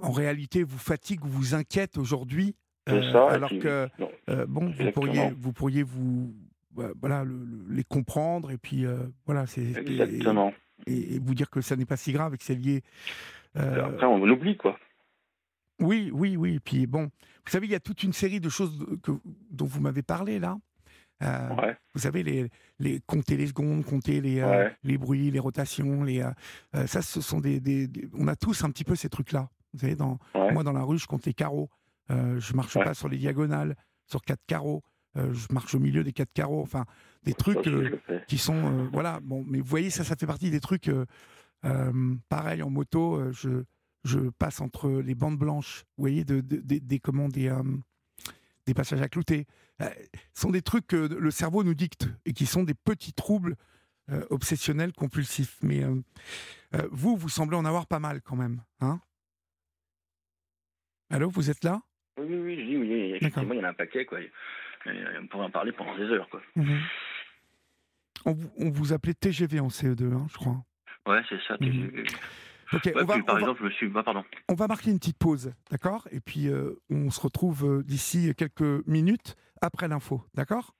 en 0.00 0.10
réalité 0.10 0.62
vous 0.62 0.78
fatigue 0.78 1.24
ou 1.24 1.28
vous 1.28 1.54
inquiète 1.54 1.98
aujourd'hui 1.98 2.54
euh, 2.88 3.28
alors 3.28 3.50
que 3.50 3.88
euh, 4.28 4.46
bon 4.46 4.70
vous 4.70 4.90
pourriez 4.92 5.30
vous 5.36 5.52
pourriez 5.52 5.82
vous 5.82 6.34
bah, 6.72 6.90
voilà 7.00 7.24
les 7.68 7.84
comprendre 7.84 8.50
et 8.50 8.58
puis 8.58 8.86
euh, 8.86 8.96
voilà 9.26 9.46
c'est 9.46 9.76
exactement. 9.76 10.52
et, 10.86 11.18
vous 11.18 11.34
dire 11.34 11.50
que 11.50 11.60
ça 11.60 11.76
n'est 11.76 11.84
pas 11.84 11.96
si 11.96 12.12
grave 12.12 12.34
et 12.34 12.38
que 12.38 12.44
c'est 12.44 12.54
lié 12.54 12.82
après 13.54 14.06
on 14.06 14.24
l'oublie 14.24 14.56
quoi. 14.56 14.78
Oui 15.80 16.10
oui 16.12 16.36
oui 16.36 16.54
et 16.54 16.60
puis 16.60 16.86
bon 16.86 17.10
vous 17.44 17.50
savez 17.50 17.66
il 17.66 17.70
y 17.70 17.74
a 17.74 17.80
toute 17.80 18.02
une 18.02 18.12
série 18.12 18.40
de 18.40 18.48
choses 18.48 18.86
que, 19.02 19.12
dont 19.50 19.66
vous 19.66 19.80
m'avez 19.80 20.02
parlé 20.02 20.38
là 20.38 20.58
Vous 21.94 22.00
savez, 22.00 22.22
les, 22.22 22.48
les, 22.78 23.00
compter 23.00 23.36
les 23.36 23.46
secondes, 23.46 23.84
compter 23.84 24.20
les, 24.20 24.42
les 24.82 24.98
bruits, 24.98 25.30
les 25.30 25.38
rotations, 25.38 26.02
les, 26.02 26.24
ça, 26.86 27.02
ce 27.02 27.20
sont 27.20 27.40
des, 27.40 27.88
On 28.14 28.26
a 28.28 28.36
tous 28.36 28.64
un 28.64 28.70
petit 28.70 28.84
peu 28.84 28.94
ces 28.94 29.08
trucs-là. 29.08 29.50
Vous 29.72 29.80
savez, 29.80 29.96
dans, 29.96 30.18
moi, 30.34 30.62
dans 30.62 30.72
la 30.72 30.82
rue, 30.82 30.98
je 30.98 31.06
compte 31.06 31.26
les 31.26 31.34
carreaux. 31.34 31.68
Euh, 32.10 32.40
je 32.40 32.54
marche 32.54 32.74
pas 32.74 32.94
sur 32.94 33.08
les 33.08 33.18
diagonales, 33.18 33.76
sur 34.06 34.22
quatre 34.22 34.44
carreaux. 34.46 34.82
Euh, 35.16 35.32
je 35.32 35.52
marche 35.52 35.74
au 35.74 35.78
milieu 35.78 36.04
des 36.04 36.12
quatre 36.12 36.32
carreaux. 36.32 36.62
Enfin, 36.62 36.84
des 37.24 37.34
trucs 37.34 37.66
euh, 37.66 37.98
qui 38.28 38.38
sont. 38.38 38.54
Euh, 38.54 38.88
voilà. 38.92 39.20
Bon, 39.22 39.44
mais 39.46 39.58
vous 39.58 39.66
voyez, 39.66 39.90
ça, 39.90 40.04
ça 40.04 40.16
fait 40.16 40.26
partie 40.26 40.50
des 40.50 40.60
trucs. 40.60 40.90
pareil, 42.28 42.62
en 42.62 42.70
moto, 42.70 43.32
je, 43.32 43.64
je 44.04 44.18
passe 44.30 44.60
entre 44.60 44.90
les 44.90 45.14
bandes 45.14 45.38
blanches, 45.38 45.84
vous 45.96 46.02
voyez, 46.02 46.24
de, 46.24 46.40
des, 46.40 46.80
des, 46.80 47.00
des 48.66 48.74
passages 48.74 49.02
à 49.02 49.08
clouter. 49.08 49.46
ce 49.80 49.86
sont 50.34 50.50
des 50.50 50.62
trucs 50.62 50.86
que 50.86 50.96
le 50.96 51.30
cerveau 51.30 51.64
nous 51.64 51.74
dicte 51.74 52.08
et 52.24 52.32
qui 52.32 52.46
sont 52.46 52.62
des 52.62 52.74
petits 52.74 53.12
troubles 53.12 53.56
obsessionnels, 54.30 54.92
compulsifs. 54.92 55.58
Mais 55.62 55.82
vous, 56.90 57.16
vous 57.16 57.28
semblez 57.28 57.56
en 57.56 57.64
avoir 57.64 57.86
pas 57.86 57.98
mal 57.98 58.22
quand 58.22 58.36
même. 58.36 58.62
Hein? 58.80 59.00
Allô, 61.10 61.28
vous 61.28 61.50
êtes 61.50 61.64
là? 61.64 61.80
Oui, 62.18 62.26
oui, 62.28 62.38
oui, 62.38 62.56
je 62.60 62.64
dis 62.64 62.76
oui. 62.76 63.12
Effectivement, 63.16 63.54
il 63.54 63.58
y 63.58 63.60
en 63.60 63.64
a 63.64 63.70
un 63.70 63.74
paquet, 63.74 64.04
quoi. 64.04 64.18
on 64.86 65.26
pourrait 65.26 65.46
en 65.46 65.50
parler 65.50 65.72
pendant 65.72 65.96
des 65.96 66.04
heures, 66.04 66.28
quoi. 66.30 66.40
Mhm. 66.54 66.80
on, 68.26 68.70
vous 68.70 68.92
appelait 68.92 69.14
TGV 69.14 69.60
en 69.60 69.68
CE2, 69.68 70.12
hein, 70.12 70.26
je 70.30 70.36
crois. 70.36 70.64
Ouais, 71.06 71.20
c'est 71.28 71.40
ça, 71.48 71.58
TGV. 71.58 72.02
Mhm. 72.02 72.06
Ok, 72.72 72.92
on 72.94 73.04
va, 73.04 73.22
par 73.22 73.38
exemple, 73.38 73.60
je 73.60 73.64
me 73.64 73.70
suis. 73.70 73.88
Bah, 73.88 74.02
pardon. 74.02 74.24
On 74.48 74.54
va 74.54 74.68
marquer 74.68 74.90
une 74.90 74.98
petite 74.98 75.18
pause, 75.18 75.52
d'accord? 75.70 76.06
Et 76.12 76.20
puis, 76.20 76.48
euh, 76.48 76.80
on 76.88 77.10
se 77.10 77.20
retrouve 77.20 77.64
euh, 77.64 77.82
d'ici 77.82 78.32
quelques 78.36 78.86
minutes 78.86 79.36
après 79.60 79.88
l'info, 79.88 80.22
d'accord? 80.34 80.74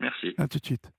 Merci. 0.00 0.34
À 0.38 0.48
tout 0.48 0.58
de 0.58 0.66
suite. 0.66 0.90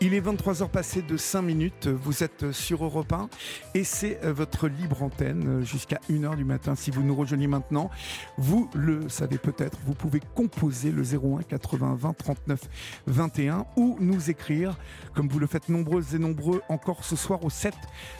Il 0.00 0.14
est 0.14 0.20
23h 0.20 0.68
passé 0.68 1.02
de 1.02 1.16
5 1.16 1.42
minutes, 1.42 1.88
vous 1.88 2.22
êtes 2.22 2.52
sur 2.52 2.84
Europe 2.84 3.12
1 3.12 3.28
et 3.74 3.82
c'est 3.82 4.24
euh, 4.24 4.32
votre 4.32 4.68
libre 4.68 5.02
antenne 5.02 5.48
euh, 5.48 5.64
jusqu'à 5.64 5.98
1h 6.08 6.36
du 6.36 6.44
matin. 6.44 6.76
Si 6.76 6.92
vous 6.92 7.02
nous 7.02 7.16
rejoignez 7.16 7.48
maintenant, 7.48 7.90
vous 8.36 8.70
le 8.74 9.08
savez 9.08 9.38
peut-être, 9.38 9.76
vous 9.86 9.94
pouvez 9.94 10.20
composer 10.36 10.92
le 10.92 11.02
01 11.02 11.42
80 11.42 11.96
20 11.98 12.12
39 12.12 12.60
21 13.08 13.66
ou 13.74 13.96
nous 13.98 14.30
écrire, 14.30 14.76
comme 15.16 15.28
vous 15.28 15.40
le 15.40 15.48
faites 15.48 15.68
nombreuses 15.68 16.14
et 16.14 16.20
nombreux 16.20 16.62
encore 16.68 17.02
ce 17.02 17.16
soir 17.16 17.42
au 17.44 17.50
7 17.50 17.74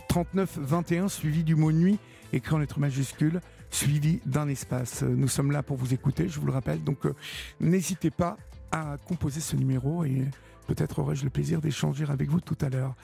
39 0.08 0.58
21 0.58 1.06
suivi 1.06 1.44
du 1.44 1.54
mot 1.54 1.70
nuit 1.70 2.00
écrit 2.32 2.56
en 2.56 2.58
lettres 2.58 2.80
majuscules 2.80 3.40
suivi 3.70 4.18
d'un 4.26 4.48
espace. 4.48 5.04
Nous 5.04 5.28
sommes 5.28 5.52
là 5.52 5.62
pour 5.62 5.76
vous 5.76 5.94
écouter, 5.94 6.28
je 6.28 6.40
vous 6.40 6.46
le 6.46 6.52
rappelle, 6.52 6.82
donc 6.82 7.06
euh, 7.06 7.14
n'hésitez 7.60 8.10
pas 8.10 8.36
à 8.72 8.96
composer 9.06 9.40
ce 9.40 9.54
numéro 9.54 10.04
et 10.04 10.24
peut-être 10.68 10.98
aurais-je 11.00 11.24
le 11.24 11.30
plaisir 11.30 11.60
d'échanger 11.60 12.04
avec 12.08 12.28
vous 12.28 12.40
tout 12.40 12.56
à 12.60 12.68
l'heure. 12.68 12.94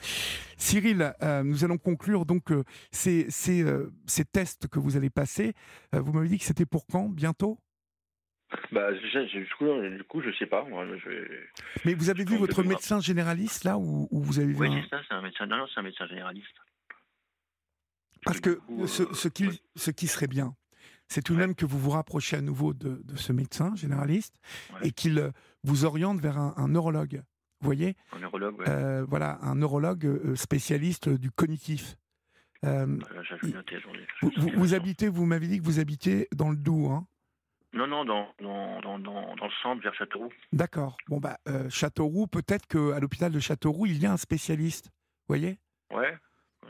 Cyril, 0.57 1.13
euh, 1.21 1.43
nous 1.43 1.65
allons 1.65 1.77
conclure 1.77 2.25
donc 2.25 2.51
euh, 2.51 2.63
ces, 2.91 3.29
ces, 3.29 3.65
ces, 4.05 4.23
tests 4.23 4.67
que 4.67 4.79
vous 4.79 4.95
allez 4.95 5.09
passer. 5.09 5.53
vous 5.91 6.13
m'avez 6.13 6.29
dit 6.29 6.37
que 6.37 6.45
c'était 6.45 6.65
pour 6.65 6.85
quand? 6.87 7.09
Bientôt? 7.09 7.59
Bah, 8.71 8.91
du, 8.93 9.47
coup, 9.57 9.65
du 9.81 10.03
coup, 10.03 10.21
je 10.21 10.31
sais 10.37 10.45
pas. 10.45 10.63
Moi, 10.65 10.85
je... 10.97 11.09
Mais 11.83 11.93
vous 11.93 12.09
avez 12.09 12.23
vu 12.23 12.37
votre 12.37 12.63
médecin 12.63 12.99
généraliste 12.99 13.63
là 13.63 13.77
ou, 13.77 14.07
vous 14.11 14.39
avez 14.39 14.53
vu 14.53 14.59
Oui, 14.59 14.69
c'est 14.83 14.89
ça, 14.89 15.01
c'est 15.07 15.15
un 15.15 15.21
médecin. 15.21 15.45
Non, 15.47 15.65
c'est 15.73 15.79
un 15.79 15.83
médecin 15.83 16.07
généraliste. 16.07 16.55
Parce 18.23 18.39
que 18.39 18.59
ce, 18.87 19.13
ce, 19.13 19.27
qui, 19.27 19.61
ce 19.75 19.91
qui 19.91 20.07
serait 20.07 20.27
bien, 20.27 20.55
c'est 21.07 21.21
tout 21.21 21.33
de 21.33 21.39
même 21.39 21.55
que 21.55 21.65
vous 21.65 21.79
vous 21.79 21.91
rapprochiez 21.91 22.37
à 22.37 22.41
nouveau 22.41 22.73
de, 22.73 23.01
ce 23.15 23.31
médecin 23.31 23.75
généraliste 23.75 24.35
et 24.81 24.91
qu'il 24.91 25.19
euh, 25.19 25.31
vous 25.63 25.85
oriente 25.85 26.19
vers 26.19 26.37
un, 26.37 26.67
neurologue. 26.67 27.21
Vous 27.61 27.65
voyez 27.65 27.95
Un 28.11 28.19
neurologue, 28.19 28.61
euh, 28.67 29.05
Voilà, 29.07 29.39
un 29.41 29.55
neurologue 29.55 30.05
euh, 30.05 30.35
spécialiste 30.35 31.09
du 31.09 31.31
cognitif. 31.31 31.95
vous, 32.61 32.99
vous, 34.55 34.73
habitez, 34.73 35.07
vous 35.09 35.25
m'avez 35.25 35.47
dit 35.47 35.59
que 35.59 35.63
vous 35.63 35.79
habitez 35.79 36.27
dans 36.33 36.49
le 36.49 36.57
Doubs, 36.57 36.91
hein 36.91 37.07
non, 37.73 37.87
non, 37.87 38.05
dans, 38.05 38.33
dans, 38.39 38.79
dans, 38.79 38.99
dans, 38.99 39.35
le 39.35 39.51
centre, 39.61 39.81
vers 39.81 39.93
Châteauroux. 39.95 40.31
D'accord. 40.53 40.95
Bon, 41.09 41.19
bah, 41.19 41.39
Châteauroux, 41.69 42.25
peut-être 42.25 42.65
qu'à 42.67 42.99
l'hôpital 43.01 43.33
de 43.33 43.39
Châteauroux, 43.41 43.85
il 43.85 43.97
y 43.97 44.05
a 44.05 44.13
un 44.13 44.17
spécialiste. 44.17 44.85
Vous 44.85 45.35
voyez 45.35 45.59
Ouais. 45.91 46.17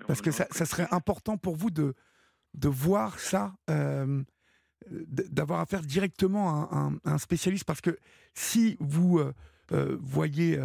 Parce 0.08 0.22
que 0.22 0.32
ça, 0.32 0.48
ça, 0.52 0.66
serait 0.66 0.88
important 0.92 1.38
pour 1.38 1.56
vous 1.56 1.72
de, 1.72 1.96
de 2.54 2.68
voir 2.68 3.20
ça, 3.20 3.54
euh, 3.70 4.24
d'avoir 4.90 5.60
affaire 5.60 5.82
directement 5.82 6.50
à 6.50 6.76
un, 6.76 7.00
un, 7.06 7.18
spécialiste, 7.18 7.66
parce 7.66 7.82
que 7.82 7.98
si 8.34 8.78
vous 8.80 9.20
euh, 9.20 9.24
euh, 9.24 9.34
voyez, 9.72 10.60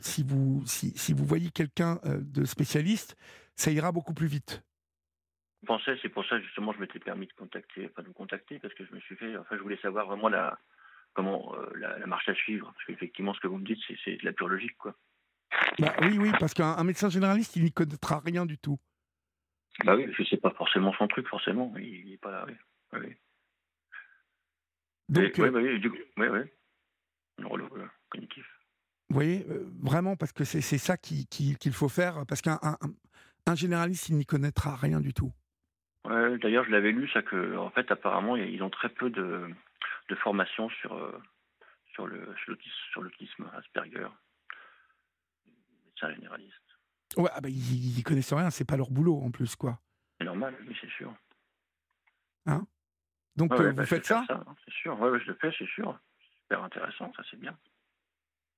si 0.00 0.22
vous 0.22 0.62
si, 0.66 0.90
si, 0.96 1.12
vous 1.12 1.24
voyez 1.24 1.50
quelqu'un 1.50 2.00
de 2.04 2.44
spécialiste, 2.44 3.16
ça 3.56 3.70
ira 3.70 3.92
beaucoup 3.92 4.14
plus 4.14 4.26
vite. 4.26 4.62
Je 5.62 5.66
pensais, 5.66 5.96
c'est 6.02 6.08
pour 6.08 6.24
ça 6.26 6.40
justement, 6.40 6.72
je 6.72 6.80
m'étais 6.80 6.98
permis 6.98 7.26
de 7.26 7.32
contacter, 7.34 7.88
pas 7.88 8.02
de 8.02 8.08
vous 8.08 8.12
contacter, 8.12 8.58
parce 8.58 8.74
que 8.74 8.84
je 8.84 8.92
me 8.94 9.00
suis 9.00 9.14
fait, 9.16 9.36
enfin, 9.36 9.56
je 9.56 9.62
voulais 9.62 9.78
savoir 9.78 10.06
vraiment 10.06 10.28
la 10.28 10.58
comment 11.14 11.54
la, 11.76 12.06
marche 12.06 12.28
à 12.28 12.34
suivre, 12.34 12.72
parce 12.72 12.84
qu'effectivement, 12.86 13.34
ce 13.34 13.40
que 13.40 13.46
vous 13.46 13.58
me 13.58 13.64
dites, 13.64 13.78
c'est 14.04 14.16
de 14.16 14.24
la 14.24 14.32
pure 14.32 14.48
logique, 14.48 14.76
quoi. 14.78 14.96
Bah, 15.78 15.94
oui, 16.02 16.18
oui, 16.18 16.32
parce 16.38 16.54
qu'un 16.54 16.82
médecin 16.84 17.10
généraliste, 17.10 17.56
il 17.56 17.64
n'y 17.64 17.72
connaîtra 17.72 18.20
rien 18.20 18.46
du 18.46 18.58
tout. 18.58 18.78
Bah 19.84 19.96
oui, 19.96 20.06
je 20.16 20.22
sais 20.24 20.36
pas 20.36 20.50
forcément 20.50 20.92
son 20.94 21.08
truc, 21.08 21.26
forcément. 21.28 21.72
Il 21.78 22.10
n'est 22.10 22.18
pas 22.18 22.30
là, 22.30 22.46
oui. 22.46 22.54
oui. 22.92 23.16
Donc, 25.08 25.38
bah 25.38 25.60
oui, 25.60 25.80
du 25.80 25.90
coup, 25.90 25.96
oui, 26.16 26.26
oui. 26.28 26.40
Neurologue 27.38 27.78
euh, 27.78 27.86
cognitif. 28.10 28.46
Vous 29.08 29.14
voyez, 29.14 29.46
euh, 29.50 29.68
vraiment, 29.82 30.16
parce 30.16 30.32
que 30.32 30.44
c'est 30.44 30.60
ça 30.60 30.96
qu'il 30.96 31.26
qui, 31.26 31.56
qu'il 31.56 31.72
faut 31.72 31.88
faire, 31.88 32.24
parce 32.26 32.40
qu'un 32.40 32.58
un, 33.46 33.54
généraliste, 33.54 34.08
il 34.08 34.16
n'y 34.16 34.24
connaîtra 34.24 34.76
rien 34.76 35.00
du 35.00 35.12
tout. 35.12 35.32
Ouais, 36.06 36.38
D'ailleurs, 36.38 36.64
je 36.64 36.70
l'avais 36.70 36.92
lu, 36.92 37.08
ça 37.10 37.22
que, 37.22 37.56
en 37.56 37.70
fait, 37.70 37.90
apparemment, 37.90 38.36
ils 38.36 38.62
ont 38.62 38.70
très 38.70 38.88
peu 38.88 39.10
de, 39.10 39.48
de 40.08 40.14
formation 40.16 40.68
sur, 40.70 40.94
euh, 40.94 41.20
sur 41.94 42.06
l'autisme 43.02 43.50
Asperger. 43.54 44.08
Médecin 45.84 46.14
généraliste. 46.14 46.56
Ouais, 47.16 47.30
ah 47.34 47.40
bah, 47.40 47.48
ils, 47.50 47.98
ils 47.98 48.02
connaissent 48.02 48.32
rien, 48.32 48.50
c'est 48.50 48.64
pas 48.64 48.76
leur 48.76 48.90
boulot 48.90 49.20
en 49.20 49.30
plus, 49.30 49.56
quoi. 49.56 49.78
C'est 50.18 50.24
normal, 50.24 50.54
oui, 50.66 50.76
c'est 50.80 50.90
sûr. 50.90 51.14
Hein? 52.46 52.66
Donc 53.36 53.52
euh, 53.52 53.70
vous 53.70 53.76
bah, 53.76 53.86
faites 53.86 54.04
ça, 54.04 54.24
hein, 54.28 54.44
C'est 54.64 54.74
sûr, 54.74 54.98
ouais, 55.00 55.18
je 55.20 55.26
le 55.28 55.34
fais, 55.34 55.52
c'est 55.58 55.68
sûr. 55.68 55.98
Super 56.52 56.64
intéressant, 56.64 57.10
ça 57.16 57.22
c'est 57.30 57.40
bien. 57.40 57.56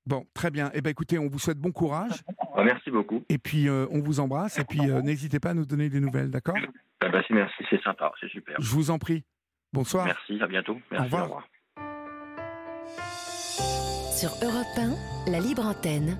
Bon, 0.05 0.27
très 0.35 0.51
bien. 0.51 0.69
Eh 0.75 0.81
ben, 0.81 0.91
écoutez, 0.91 1.17
on 1.17 1.29
vous 1.29 1.39
souhaite 1.39 1.59
bon 1.59 1.71
courage. 1.71 2.25
Ah, 2.57 2.65
merci 2.65 2.91
beaucoup. 2.91 3.25
Et 3.29 3.39
puis, 3.39 3.69
euh, 3.69 3.87
on 3.93 4.01
vous 4.01 4.19
embrasse. 4.19 4.59
Et 4.59 4.65
puis, 4.65 4.91
euh, 4.91 5.01
n'hésitez 5.01 5.39
pas 5.39 5.51
à 5.51 5.55
nous 5.55 5.65
donner 5.65 5.89
des 5.89 6.01
nouvelles, 6.01 6.31
d'accord? 6.31 6.57
Ah, 7.01 7.09
bah, 7.09 7.23
Merci, 7.31 7.65
c'est 7.71 7.81
sympa, 7.83 8.11
c'est 8.21 8.29
super. 8.29 8.57
Je 8.59 8.69
vous 8.71 8.91
en 8.91 8.99
prie. 8.99 9.25
Bonsoir. 9.73 10.07
Merci, 10.07 10.43
à 10.43 10.47
bientôt. 10.49 10.77
Merci, 10.91 11.15
au 11.15 11.23
revoir. 11.23 11.49
Sur 14.13 14.31
Europe 14.43 14.67
1, 14.77 15.31
la 15.31 15.39
libre 15.39 15.65
antenne, 15.65 16.19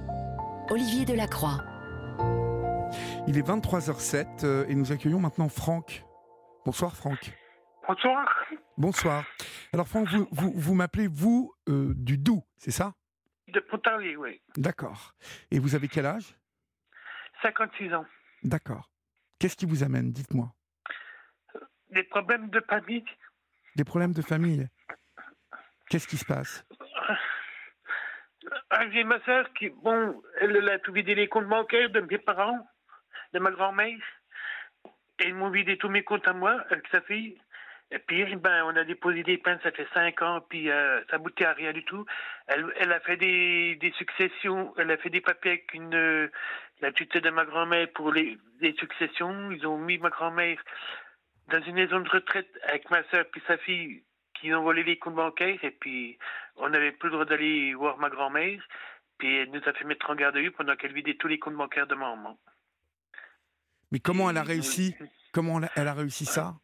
Olivier 0.71 1.05
Delacroix. 1.05 1.59
Il 3.27 3.37
est 3.37 3.47
23h07 3.47 4.45
euh, 4.45 4.65
et 4.69 4.77
nous 4.77 4.93
accueillons 4.93 5.19
maintenant 5.19 5.49
Franck. 5.49 6.05
Bonsoir 6.65 6.95
Franck. 6.95 7.33
Bonsoir. 7.87 8.45
Bonsoir. 8.77 9.25
Alors 9.73 9.87
Franck, 9.89 10.09
vous, 10.09 10.53
vous, 10.55 10.75
m'appelez 10.75 11.07
vous 11.07 11.53
euh, 11.69 11.93
du 11.97 12.17
Doubs, 12.17 12.43
c'est 12.57 12.71
ça? 12.71 12.95
De 13.49 13.61
Pontarlier, 13.61 14.17
oui. 14.17 14.41
D'accord. 14.57 15.15
Et 15.51 15.59
vous 15.59 15.75
avez 15.75 15.89
quel 15.89 16.07
âge? 16.07 16.35
56 17.43 17.95
ans. 17.95 18.07
D'accord. 18.43 18.91
Qu'est-ce 19.39 19.57
qui 19.57 19.67
vous 19.67 19.83
amène 19.83 20.13
Dites-moi? 20.13 20.53
Des 21.91 22.05
problèmes 22.05 22.49
de 22.51 22.61
famille. 22.61 23.05
Des 23.77 23.85
problèmes 23.85 24.13
de 24.13 24.23
famille? 24.23 24.69
Qu'est-ce 25.91 26.09
qui 26.09 26.17
se 26.17 26.25
passe? 26.25 26.65
Ah, 28.71 28.91
J'ai 28.91 29.05
ma 29.05 29.21
soeur 29.25 29.53
qui, 29.55 29.69
bon, 29.69 30.23
elle 30.41 30.69
a 30.69 30.79
tout 30.79 30.93
vidé 30.93 31.15
les 31.15 31.29
comptes 31.29 31.49
bancaires 31.49 31.91
de 31.91 32.01
mes 32.01 32.19
parents 32.19 32.67
de 33.35 33.41
ma 33.41 33.51
grand-mère. 33.51 33.99
Et 35.19 35.29
ils 35.29 35.35
m'ont 35.35 35.51
vidé 35.51 35.77
tous 35.77 35.89
mes 35.89 36.03
comptes 36.03 36.27
à 36.27 36.33
moi 36.33 36.65
avec 36.71 36.87
sa 36.91 37.01
fille. 37.03 37.37
Et 37.91 37.99
puis, 37.99 38.25
ben, 38.37 38.65
on 38.65 38.77
a 38.77 38.85
déposé 38.85 39.23
des 39.23 39.39
plaintes, 39.39 39.61
ça 39.63 39.71
fait 39.71 39.87
cinq 39.95 40.21
ans, 40.23 40.41
puis 40.49 40.71
euh, 40.71 41.01
ça 41.11 41.19
boutait 41.19 41.45
à 41.45 41.53
rien 41.53 41.73
du 41.73 41.85
tout. 41.85 42.05
Elle, 42.49 42.67
elle 42.77 42.93
a 42.93 43.01
fait 43.01 43.17
des, 43.17 43.77
des, 43.77 43.93
successions, 43.93 44.75
elle 44.79 44.91
a 44.91 44.97
fait 44.97 45.11
des 45.11 45.21
papiers 45.21 45.53
avec 45.53 45.75
une, 45.75 46.31
la 46.81 46.93
tutelle 46.93 47.23
de 47.23 47.31
ma 47.31 47.45
grand-mère 47.45 47.89
pour 47.95 48.13
les, 48.13 48.39
successions. 48.79 49.51
Ils 49.51 49.67
ont 49.67 49.79
mis 49.79 49.99
ma 49.99 50.11
grand-mère 50.11 50.59
dans 51.49 51.63
une 51.63 51.75
maison 51.75 52.01
de 52.01 52.09
retraite 52.09 52.49
avec 52.67 52.91
ma 52.91 53.03
soeur 53.05 53.27
puis 53.31 53.43
sa 53.47 53.59
fille 53.59 54.03
qui 54.35 54.53
ont 54.55 54.63
volé 54.63 54.83
les 54.83 54.99
comptes 54.99 55.15
bancaires. 55.15 55.63
Et 55.63 55.71
puis, 55.71 56.19
on 56.57 56.69
n'avait 56.69 56.93
plus 56.93 57.09
le 57.09 57.15
droit 57.15 57.25
d'aller 57.25 57.75
voir 57.75 57.99
ma 57.99 58.11
grand-mère. 58.11 58.61
Puis, 59.19 59.37
elle 59.37 59.51
nous 59.51 59.61
a 59.67 59.73
fait 59.73 59.85
mettre 59.85 60.11
en 60.11 60.15
garde 60.15 60.37
à 60.37 60.41
vue 60.41 60.51
pendant 60.51 60.77
qu'elle 60.77 60.93
vidait 60.93 61.15
tous 61.15 61.29
les 61.29 61.39
comptes 61.39 61.55
bancaires 61.55 61.87
de 61.87 61.95
ma 61.95 62.11
maman. 62.11 62.39
Mais 63.93 64.01
comment 64.01 64.31
elle 64.31 64.39
a 64.39 64.43
réussi? 64.43 64.97
Comment 65.33 65.61
elle 65.77 65.89
a 65.89 65.95
réussi 65.95 66.25
ça? 66.25 66.55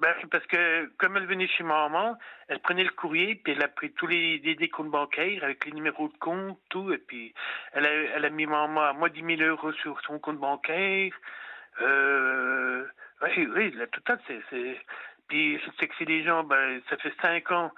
Ben, 0.00 0.14
parce 0.30 0.46
que 0.46 0.86
comme 0.98 1.16
elle 1.16 1.26
venait 1.26 1.46
chez 1.46 1.62
ma 1.62 1.88
maman, 1.88 2.18
elle 2.48 2.60
prenait 2.60 2.84
le 2.84 2.90
courrier, 2.90 3.34
puis 3.36 3.52
elle 3.52 3.62
a 3.62 3.68
pris 3.68 3.92
tous 3.92 4.06
les, 4.06 4.38
les, 4.38 4.68
comptes 4.68 4.90
bancaires 4.90 5.44
avec 5.44 5.64
les 5.64 5.72
numéros 5.72 6.08
de 6.08 6.16
compte, 6.18 6.58
tout, 6.70 6.92
et 6.92 6.98
puis 6.98 7.34
elle 7.72 7.86
a, 7.86 7.90
elle 7.90 8.24
a 8.24 8.30
mis 8.30 8.46
ma 8.46 8.66
maman 8.66 8.82
à 8.82 8.92
moins 8.92 9.08
10 9.08 9.36
000 9.36 9.48
euros 9.48 9.72
sur 9.72 10.00
son 10.02 10.18
compte 10.18 10.38
bancaire. 10.38 11.12
Euh, 11.80 12.84
oui, 13.22 13.48
oui, 13.54 13.70
la 13.76 13.86
totale, 13.86 14.20
c'est... 14.26 14.80
Puis 15.28 15.58
je 15.58 15.70
sais 15.78 15.88
que 15.88 15.94
c'est 15.98 16.04
des 16.04 16.22
gens, 16.22 16.44
ben, 16.44 16.80
ça 16.90 16.96
fait 16.98 17.12
5 17.22 17.50
ans, 17.50 17.72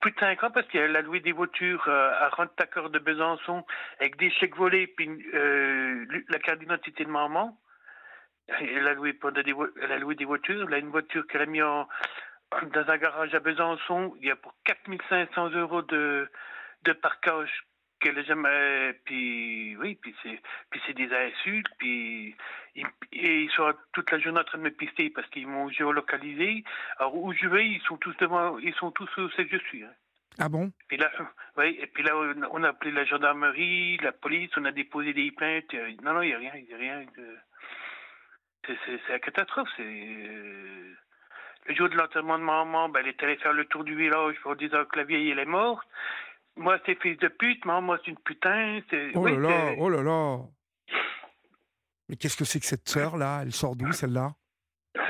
plus 0.00 0.12
de 0.12 0.20
5 0.20 0.44
ans, 0.44 0.50
parce 0.50 0.66
qu'elle 0.68 0.94
a 0.96 1.02
loué 1.02 1.20
des 1.20 1.32
voitures 1.32 1.84
euh, 1.88 2.12
à 2.20 2.28
Rente-Tacor 2.28 2.90
de 2.90 2.98
Besançon 2.98 3.64
avec 3.98 4.16
des 4.16 4.30
chèques 4.30 4.56
volés, 4.56 4.86
puis 4.86 5.08
euh, 5.34 6.04
la 6.28 6.38
carte 6.38 6.60
d'identité 6.60 7.04
de 7.04 7.10
maman. 7.10 7.58
Elle 8.48 8.86
a 8.86 8.94
loué, 8.94 9.12
des, 9.12 9.54
elle 9.82 9.92
a 9.92 9.98
loué 9.98 10.14
des 10.14 10.24
voitures. 10.24 10.66
Elle 10.68 10.74
a 10.74 10.78
une 10.78 10.90
voiture 10.90 11.26
qu'elle 11.26 11.42
a 11.42 11.46
mis 11.46 11.62
en, 11.62 11.88
dans 12.62 12.88
un 12.88 12.96
garage 12.98 13.34
à 13.34 13.40
Besançon. 13.40 14.14
Il 14.20 14.28
y 14.28 14.30
a 14.30 14.36
pour 14.36 14.54
4500 14.64 15.50
euros 15.50 15.82
de, 15.82 16.28
de 16.84 16.92
parkage 16.92 17.64
qu'elle 18.00 18.18
a 18.18 18.22
jamais. 18.22 18.92
Puis, 19.04 19.76
oui, 19.78 19.98
puis 20.00 20.14
c'est, 20.22 20.40
puis 20.70 20.80
c'est 20.86 20.94
des 20.94 21.10
insultes. 21.12 21.68
Puis, 21.78 22.36
ils, 22.74 22.86
et 23.12 23.42
ils 23.42 23.50
sont 23.50 23.72
toute 23.92 24.10
la 24.10 24.18
journée 24.18 24.40
en 24.40 24.44
train 24.44 24.58
de 24.58 24.64
me 24.64 24.70
pister 24.70 25.10
parce 25.10 25.28
qu'ils 25.28 25.46
m'ont 25.46 25.70
géolocalisé. 25.70 26.64
Alors, 26.98 27.16
où 27.16 27.32
je 27.32 27.46
vais, 27.46 27.66
ils 27.66 27.82
sont 27.82 27.96
tous 27.96 28.16
devant, 28.18 28.58
ils 28.58 28.74
sont 28.74 28.90
tous 28.90 29.08
où 29.16 29.28
c'est 29.36 29.46
que 29.46 29.56
je 29.56 29.62
suis. 29.64 29.84
Hein. 29.84 29.92
Ah 30.38 30.48
bon? 30.48 30.72
Et 30.90 30.96
là, 30.96 31.10
oui, 31.56 31.78
et 31.80 31.86
puis 31.86 32.02
là, 32.02 32.16
on 32.50 32.64
a 32.64 32.68
appelé 32.68 32.90
la 32.90 33.04
gendarmerie, 33.04 33.98
la 33.98 34.12
police, 34.12 34.50
on 34.56 34.64
a 34.64 34.72
déposé 34.72 35.12
des 35.12 35.30
plaintes. 35.30 35.72
Non, 36.02 36.14
non, 36.14 36.22
il 36.22 36.28
n'y 36.28 36.34
a 36.34 36.38
rien, 36.38 36.52
il 36.56 36.64
n'y 36.64 36.74
a 36.74 36.76
rien 36.76 37.04
de. 37.16 37.36
C'est 38.66 39.12
la 39.12 39.18
catastrophe. 39.18 39.68
C'est 39.76 39.82
euh, 39.82 40.94
le 41.66 41.74
jour 41.74 41.88
de 41.88 41.96
l'enterrement 41.96 42.38
de 42.38 42.44
maman, 42.44 42.88
ben, 42.88 43.00
elle 43.00 43.08
est 43.08 43.22
allée 43.22 43.36
faire 43.36 43.52
le 43.52 43.64
tour 43.66 43.84
du 43.84 43.96
village 43.96 44.36
pour 44.42 44.56
dire 44.56 44.70
que 44.70 44.98
la 44.98 45.04
vieille 45.04 45.30
elle 45.30 45.38
est 45.38 45.44
morte. 45.44 45.86
Moi 46.56 46.78
c'est 46.86 47.00
fils 47.00 47.18
de 47.18 47.28
pute, 47.28 47.64
maman 47.64 47.96
c'est 48.04 48.10
une 48.10 48.18
putain. 48.18 48.80
Oh 49.14 49.26
là 49.26 49.36
là, 49.36 49.72
oh 49.78 49.88
là 49.88 50.02
là. 50.02 50.38
Mais 52.08 52.16
qu'est-ce 52.16 52.36
que 52.36 52.44
c'est 52.44 52.60
que 52.60 52.66
cette 52.66 52.88
sœur 52.88 53.16
là? 53.16 53.40
Elle 53.42 53.52
sort 53.52 53.76
d'où 53.76 53.90
celle-là? 53.92 54.32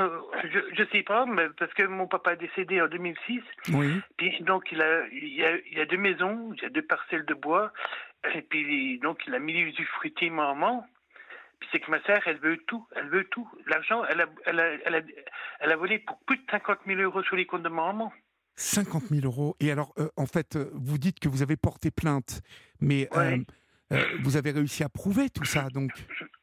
Euh, 0.00 0.20
je, 0.44 0.60
je 0.72 0.84
sais 0.90 1.02
pas, 1.02 1.26
mais 1.26 1.48
parce 1.58 1.72
que 1.74 1.82
mon 1.82 2.06
papa 2.06 2.32
est 2.32 2.38
décédé 2.38 2.80
en 2.80 2.88
2006. 2.88 3.42
Oui. 3.74 4.00
Puis 4.16 4.42
donc 4.42 4.70
il 4.72 4.80
a, 4.80 5.06
il 5.08 5.34
y 5.34 5.44
a, 5.44 5.56
il 5.70 5.80
a 5.80 5.86
deux 5.86 5.98
maisons, 5.98 6.52
il 6.56 6.62
y 6.62 6.66
a 6.66 6.70
deux 6.70 6.82
parcelles 6.86 7.26
de 7.26 7.34
bois. 7.34 7.72
Et 8.34 8.42
puis 8.42 8.98
donc 9.00 9.22
il 9.26 9.34
a 9.34 9.38
mis 9.38 9.52
les 9.52 9.70
usufruitiers 9.70 10.30
maman 10.30 10.86
c'est 11.72 11.80
que 11.80 11.90
ma 11.90 12.02
sœur, 12.02 12.20
elle 12.26 12.38
veut 12.38 12.58
tout. 12.66 12.86
Elle 12.94 13.08
veut 13.08 13.24
tout. 13.24 13.48
L'argent, 13.66 14.04
elle 14.04 14.20
a, 14.20 14.26
elle, 14.46 14.60
a, 14.60 14.72
elle, 14.84 14.94
a, 14.94 15.00
elle 15.60 15.72
a 15.72 15.76
volé 15.76 15.98
pour 15.98 16.18
plus 16.26 16.36
de 16.36 16.44
50 16.50 16.78
000 16.86 17.00
euros 17.00 17.22
sur 17.22 17.36
les 17.36 17.46
comptes 17.46 17.62
de 17.62 17.68
maman. 17.68 18.12
50 18.56 19.04
000 19.04 19.24
euros. 19.24 19.56
Et 19.60 19.70
alors, 19.70 19.92
euh, 19.98 20.08
en 20.16 20.26
fait, 20.26 20.56
euh, 20.56 20.70
vous 20.74 20.98
dites 20.98 21.18
que 21.18 21.28
vous 21.28 21.42
avez 21.42 21.56
porté 21.56 21.90
plainte, 21.90 22.40
mais 22.80 23.08
euh, 23.16 23.38
vous 24.22 24.36
avez 24.36 24.52
réussi 24.52 24.84
à 24.84 24.88
prouver 24.88 25.30
tout 25.30 25.44
ça, 25.44 25.68
donc. 25.70 25.90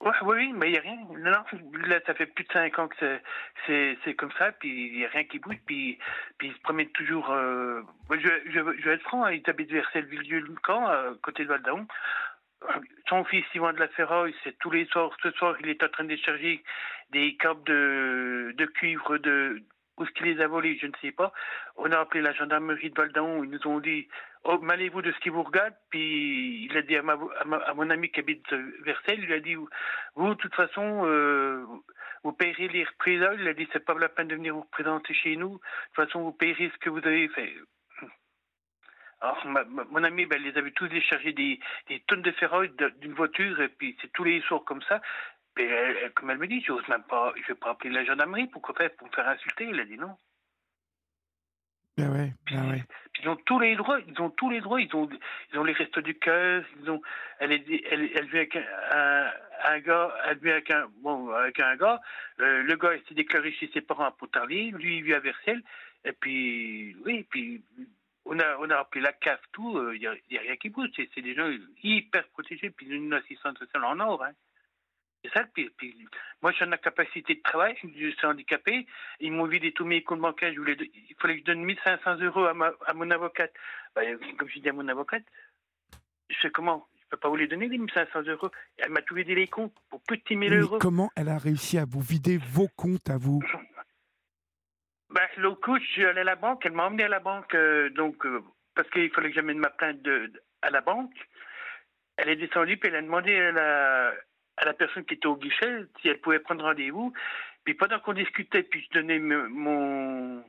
oui, 0.01 0.11
oui, 0.23 0.53
mais 0.53 0.69
il 0.69 0.71
n'y 0.73 0.77
a 0.77 0.81
rien. 0.81 0.97
Non, 1.19 1.43
là, 1.87 1.99
ça 2.05 2.13
fait 2.13 2.25
plus 2.25 2.43
de 2.43 2.51
cinq 2.51 2.77
ans 2.79 2.87
que 2.87 3.19
c'est 3.67 4.15
comme 4.15 4.31
ça, 4.37 4.51
puis 4.51 4.87
il 4.87 4.97
n'y 4.97 5.05
a 5.05 5.09
rien 5.09 5.23
qui 5.23 5.39
bouge, 5.39 5.57
puis, 5.65 5.97
puis 6.37 6.49
il 6.49 6.53
se 6.53 6.59
promène 6.61 6.89
toujours. 6.89 7.27
je, 7.29 8.17
je, 8.17 8.51
je, 8.51 8.89
vais 8.89 8.95
être 8.95 9.03
franc, 9.03 9.25
hein, 9.25 9.31
il 9.31 9.43
habite 9.49 9.71
vers 9.71 9.89
Celleville-du-Camp, 9.91 10.87
à 10.87 11.13
côté 11.21 11.43
de 11.43 11.49
Val 11.49 11.61
son 13.09 13.23
fils 13.25 13.45
Yvan 13.53 13.73
de 13.73 13.79
la 13.79 13.87
Ferraille, 13.89 14.35
c'est 14.43 14.57
tous 14.59 14.71
les 14.71 14.85
soirs, 14.85 15.15
ce 15.21 15.31
soir, 15.31 15.55
il 15.61 15.69
est 15.69 15.83
en 15.83 15.89
train 15.89 16.03
de 16.03 16.09
décharger 16.09 16.63
des 17.11 17.35
câbles 17.35 17.63
de, 17.63 18.65
cuivre 18.75 19.17
de 19.17 19.61
où 19.97 20.05
ce 20.05 20.11
qu'il 20.11 20.27
les 20.27 20.41
a 20.41 20.47
volés, 20.47 20.77
je 20.81 20.87
ne 20.87 20.93
sais 21.01 21.11
pas. 21.11 21.33
On 21.75 21.91
a 21.91 21.99
appelé 21.99 22.21
la 22.21 22.33
gendarmerie 22.33 22.89
de 22.89 22.95
Valdaon, 22.95 23.43
ils 23.43 23.49
nous 23.49 23.67
ont 23.67 23.79
dit 23.79 24.07
oh, 24.45 24.57
malez-vous 24.59 25.01
de 25.01 25.11
ce 25.11 25.19
qui 25.19 25.29
vous 25.29 25.43
regarde? 25.43 25.73
Puis 25.89 26.65
il 26.65 26.77
a 26.77 26.81
dit 26.81 26.95
à, 26.95 27.01
ma, 27.01 27.13
à, 27.13 27.73
mon 27.73 27.89
ami 27.89 28.09
qui 28.09 28.21
habite 28.21 28.51
Versailles, 28.83 29.19
il 29.21 29.33
a 29.33 29.39
dit 29.39 29.55
vous, 29.55 30.29
de 30.29 30.33
toute 30.35 30.55
façon, 30.55 31.05
euh, 31.05 31.65
vous 32.23 32.31
payerez 32.31 32.69
les 32.69 32.85
représailles. 32.85 33.37
Il 33.41 33.47
a 33.47 33.53
dit 33.53 33.67
c'est 33.73 33.85
pas 33.85 33.93
la 33.95 34.09
peine 34.09 34.29
de 34.29 34.35
venir 34.35 34.55
vous 34.55 34.61
représenter 34.61 35.13
chez 35.13 35.35
nous. 35.35 35.55
De 35.55 35.59
toute 35.95 36.05
façon, 36.05 36.21
vous 36.21 36.33
payerez 36.33 36.71
ce 36.73 36.77
que 36.79 36.89
vous 36.89 37.05
avez 37.05 37.27
fait. 37.29 37.53
Alors, 39.21 39.45
mon 39.45 40.03
ami, 40.03 40.25
ben, 40.25 40.41
les 40.41 40.57
avait 40.57 40.71
tous 40.71 40.87
déchargés 40.87 41.33
des, 41.33 41.59
des 41.87 41.99
tonnes 42.07 42.23
de 42.23 42.31
ferraille 42.31 42.71
d'une 42.99 43.13
voiture, 43.13 43.61
et 43.61 43.69
puis 43.69 43.95
c'est 44.01 44.11
tous 44.13 44.23
les 44.23 44.41
soirs 44.41 44.63
comme 44.63 44.81
ça. 44.83 44.99
Et 45.59 45.63
elle, 45.63 46.11
comme 46.13 46.31
elle 46.31 46.39
me 46.39 46.47
dit, 46.47 46.63
j'ose 46.65 46.87
même 46.87 47.03
pas, 47.03 47.33
je 47.35 47.47
vais 47.49 47.59
pas 47.59 47.71
appeler 47.71 47.91
la 47.91 48.03
gendarmerie, 48.03 48.47
pourquoi 48.47 48.73
faire, 48.73 48.89
pour 48.95 49.07
me 49.07 49.13
faire 49.13 49.27
insulter. 49.27 49.69
Elle 49.69 49.79
a 49.79 49.85
dit 49.85 49.97
non. 49.97 50.17
Ben 51.97 52.09
ouais, 52.09 52.33
ben 52.49 52.71
ouais. 52.71 52.83
ils 53.21 53.27
ont 53.27 53.35
tous 53.35 53.59
les 53.59 53.75
droits, 53.75 53.99
ils 53.99 54.19
ont 54.21 54.29
tous 54.29 54.49
les 54.49 54.61
droits, 54.61 54.81
ils 54.81 54.95
ont, 54.95 55.09
ils 55.51 55.59
ont 55.59 55.63
les 55.63 55.73
restes 55.73 55.99
du 55.99 56.17
cœur, 56.17 56.63
ils 56.81 56.89
ont, 56.89 57.01
elle 57.37 57.51
est, 57.51 57.65
elle, 57.91 58.09
elle 58.15 58.27
vit 58.27 58.37
avec 58.37 58.55
un, 58.55 59.31
un, 59.65 59.79
gars, 59.79 60.15
elle 60.25 60.37
vit 60.37 60.51
avec 60.51 60.71
un, 60.71 60.87
bon, 61.01 61.29
avec 61.31 61.59
un 61.59 61.75
gars, 61.75 62.01
euh, 62.39 62.63
le 62.63 62.75
gars 62.77 62.91
s'est 63.07 63.13
déclaré 63.13 63.51
chez 63.51 63.69
ses 63.73 63.81
parents 63.81 64.05
à 64.05 64.11
Pontarlier, 64.11 64.71
lui 64.71 64.99
il 64.99 65.03
vit 65.03 65.13
à 65.13 65.19
Versailles, 65.19 65.61
et 66.05 66.13
puis, 66.13 66.95
oui, 67.05 67.27
puis 67.29 67.61
on 68.25 68.39
a, 68.39 68.57
on 68.59 68.69
a 68.69 68.77
appelé 68.77 69.01
la 69.01 69.13
CAF, 69.13 69.39
tout, 69.51 69.71
il 69.93 70.05
euh, 70.05 70.15
n'y 70.29 70.37
a, 70.37 70.41
a, 70.41 70.43
rien 70.43 70.55
qui 70.57 70.69
bouge. 70.69 70.89
C'est 70.95 71.21
des 71.21 71.33
gens 71.33 71.49
hyper 71.83 72.27
protégés, 72.29 72.69
puis 72.69 72.87
une 72.87 73.13
assistante 73.13 73.57
sociale 73.57 73.83
en 73.83 73.99
or. 73.99 74.23
Hein. 74.23 74.31
C'est 75.23 75.31
ça. 75.33 75.43
Puis, 75.53 75.69
moi, 76.41 76.51
je 76.51 76.57
suis 76.57 76.65
en 76.65 76.77
capacité 76.77 77.35
de 77.35 77.41
travail, 77.41 77.75
je 77.83 78.09
suis 78.09 78.25
handicapé. 78.25 78.87
Ils 79.19 79.31
m'ont 79.31 79.45
vidé 79.45 79.71
tous 79.71 79.85
mes 79.85 80.03
comptes 80.03 80.21
bancaires. 80.21 80.53
Je 80.53 80.59
voulais, 80.59 80.77
il 80.79 81.15
fallait 81.19 81.35
que 81.35 81.41
je 81.41 81.45
donne 81.45 81.63
1500 81.63 82.17
euros 82.21 82.45
à, 82.45 82.53
ma, 82.53 82.71
à 82.85 82.93
mon 82.93 83.09
avocate. 83.11 83.53
Ben, 83.95 84.17
comme 84.37 84.49
je 84.49 84.59
dis 84.59 84.69
à 84.69 84.73
mon 84.73 84.87
avocate, 84.87 85.23
je 86.29 86.35
sais 86.41 86.49
comment? 86.49 86.87
Je 86.95 87.05
ne 87.05 87.09
peux 87.11 87.17
pas 87.17 87.29
vous 87.29 87.35
les 87.35 87.47
donner, 87.47 87.67
les 87.67 87.77
1500 87.77 88.21
euros. 88.27 88.49
Elle 88.77 88.91
m'a 88.91 89.01
tout 89.01 89.15
vidé 89.15 89.35
les 89.35 89.47
comptes 89.47 89.73
pour 89.89 90.01
plus 90.03 90.17
de 90.17 90.23
10 90.23 90.49
000 90.49 90.61
euros. 90.61 90.77
comment 90.79 91.11
elle 91.15 91.29
a 91.29 91.37
réussi 91.37 91.77
à 91.77 91.85
vous 91.85 92.01
vider 92.01 92.37
vos 92.37 92.69
comptes 92.69 93.09
à 93.09 93.17
vous? 93.17 93.41
Ben, 95.11 95.27
L'autre 95.37 95.61
coup, 95.61 95.77
je 95.77 95.85
suis 95.85 96.05
allé 96.05 96.21
à 96.21 96.25
la 96.25 96.35
banque. 96.35 96.65
Elle 96.65 96.73
m'a 96.73 96.85
emmené 96.85 97.03
à 97.03 97.09
la 97.09 97.19
banque, 97.19 97.53
euh, 97.55 97.89
donc, 97.89 98.25
euh, 98.25 98.41
parce 98.75 98.89
qu'il 98.89 99.11
fallait 99.11 99.29
que 99.29 99.35
j'amène 99.35 99.59
ma 99.59 99.69
plainte 99.69 100.01
de, 100.01 100.31
à 100.61 100.69
la 100.69 100.81
banque. 100.81 101.13
Elle 102.17 102.29
est 102.29 102.35
descendue, 102.35 102.77
puis 102.77 102.89
elle 102.89 102.95
a 102.97 103.01
demandé 103.01 103.35
à 103.35 103.51
la, 103.51 104.13
à 104.57 104.65
la 104.65 104.73
personne 104.73 105.05
qui 105.05 105.15
était 105.15 105.27
au 105.27 105.35
guichet 105.35 105.85
si 106.01 106.07
elle 106.07 106.19
pouvait 106.19 106.39
prendre 106.39 106.63
rendez-vous. 106.63 107.13
Puis 107.63 107.73
pendant 107.73 107.99
qu'on 107.99 108.13
discutait, 108.13 108.63
puis 108.63 108.83
je 108.83 108.99
donnais 108.99 109.19
mon, 109.19 110.43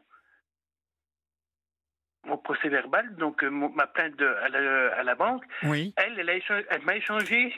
mon 2.25 2.39
procès 2.39 2.69
verbal, 2.69 3.15
donc 3.17 3.43
euh, 3.43 3.51
ma 3.51 3.87
plainte 3.87 4.17
de, 4.17 4.27
à, 4.27 4.49
la, 4.49 4.95
à, 4.95 5.03
la, 5.03 5.15
banque, 5.15 5.45
oui. 5.65 5.93
elle, 5.97 6.19
elle, 6.19 6.43
elle 6.71 6.83
m'a 6.83 6.97
échangé 6.97 7.55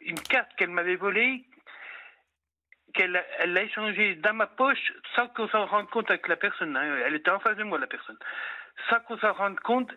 une 0.00 0.20
carte 0.20 0.50
qu'elle 0.56 0.70
m'avait 0.70 0.96
volée 0.96 1.44
qu'elle 2.94 3.22
elle 3.38 3.52
l'a 3.52 3.62
échangée 3.62 4.14
dans 4.16 4.34
ma 4.34 4.46
poche 4.46 4.92
sans 5.14 5.28
qu'on 5.28 5.48
s'en 5.48 5.66
rende 5.66 5.90
compte 5.90 6.10
avec 6.10 6.26
la 6.28 6.36
personne. 6.36 6.76
Hein. 6.76 6.98
Elle 7.06 7.14
était 7.14 7.30
en 7.30 7.40
face 7.40 7.56
de 7.56 7.64
moi, 7.64 7.78
la 7.78 7.86
personne. 7.86 8.18
Sans 8.88 9.00
qu'on 9.00 9.18
s'en 9.18 9.32
rende 9.32 9.60
compte, 9.60 9.90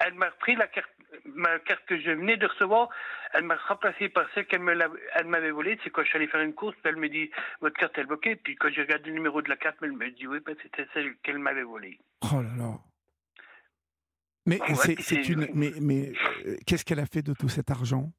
elle 0.00 0.14
m'a 0.14 0.30
pris 0.30 0.56
la 0.56 0.66
carte, 0.66 0.90
ma 1.24 1.58
carte 1.60 1.84
que 1.86 1.98
je 2.00 2.10
venais 2.10 2.36
de 2.36 2.46
recevoir, 2.46 2.88
elle 3.32 3.44
m'a 3.44 3.56
remplacée 3.56 4.08
par 4.08 4.26
celle 4.34 4.46
qu'elle 4.46 4.62
m'avait 4.62 5.50
volée. 5.50 5.78
C'est 5.84 5.90
quand 5.90 6.02
je 6.02 6.08
suis 6.08 6.16
allé 6.16 6.26
faire 6.26 6.40
une 6.40 6.54
course, 6.54 6.76
elle 6.84 6.96
me 6.96 7.08
dit 7.08 7.30
votre 7.60 7.78
carte 7.78 7.96
est 7.98 8.04
bloquée. 8.04 8.36
Puis 8.36 8.56
quand 8.56 8.70
j'ai 8.70 8.82
regardé 8.82 9.10
le 9.10 9.14
numéro 9.14 9.42
de 9.42 9.48
la 9.48 9.56
carte, 9.56 9.76
elle 9.82 9.92
me 9.92 10.10
dit 10.10 10.26
oui, 10.26 10.38
ben, 10.44 10.56
c'était 10.62 10.86
celle 10.94 11.16
qu'elle 11.22 11.38
m'avait 11.38 11.62
volée. 11.62 11.98
Oh 12.22 12.42
là 12.42 12.50
là. 12.56 12.74
Mais 14.46 14.58
c'est 14.76 15.28
une. 15.28 15.48
Mais, 15.54 15.72
mais 15.80 16.12
euh, 16.46 16.56
qu'est-ce 16.66 16.84
qu'elle 16.84 17.00
a 17.00 17.06
fait 17.06 17.22
de 17.22 17.32
tout 17.32 17.48
cet 17.48 17.70
argent? 17.70 18.12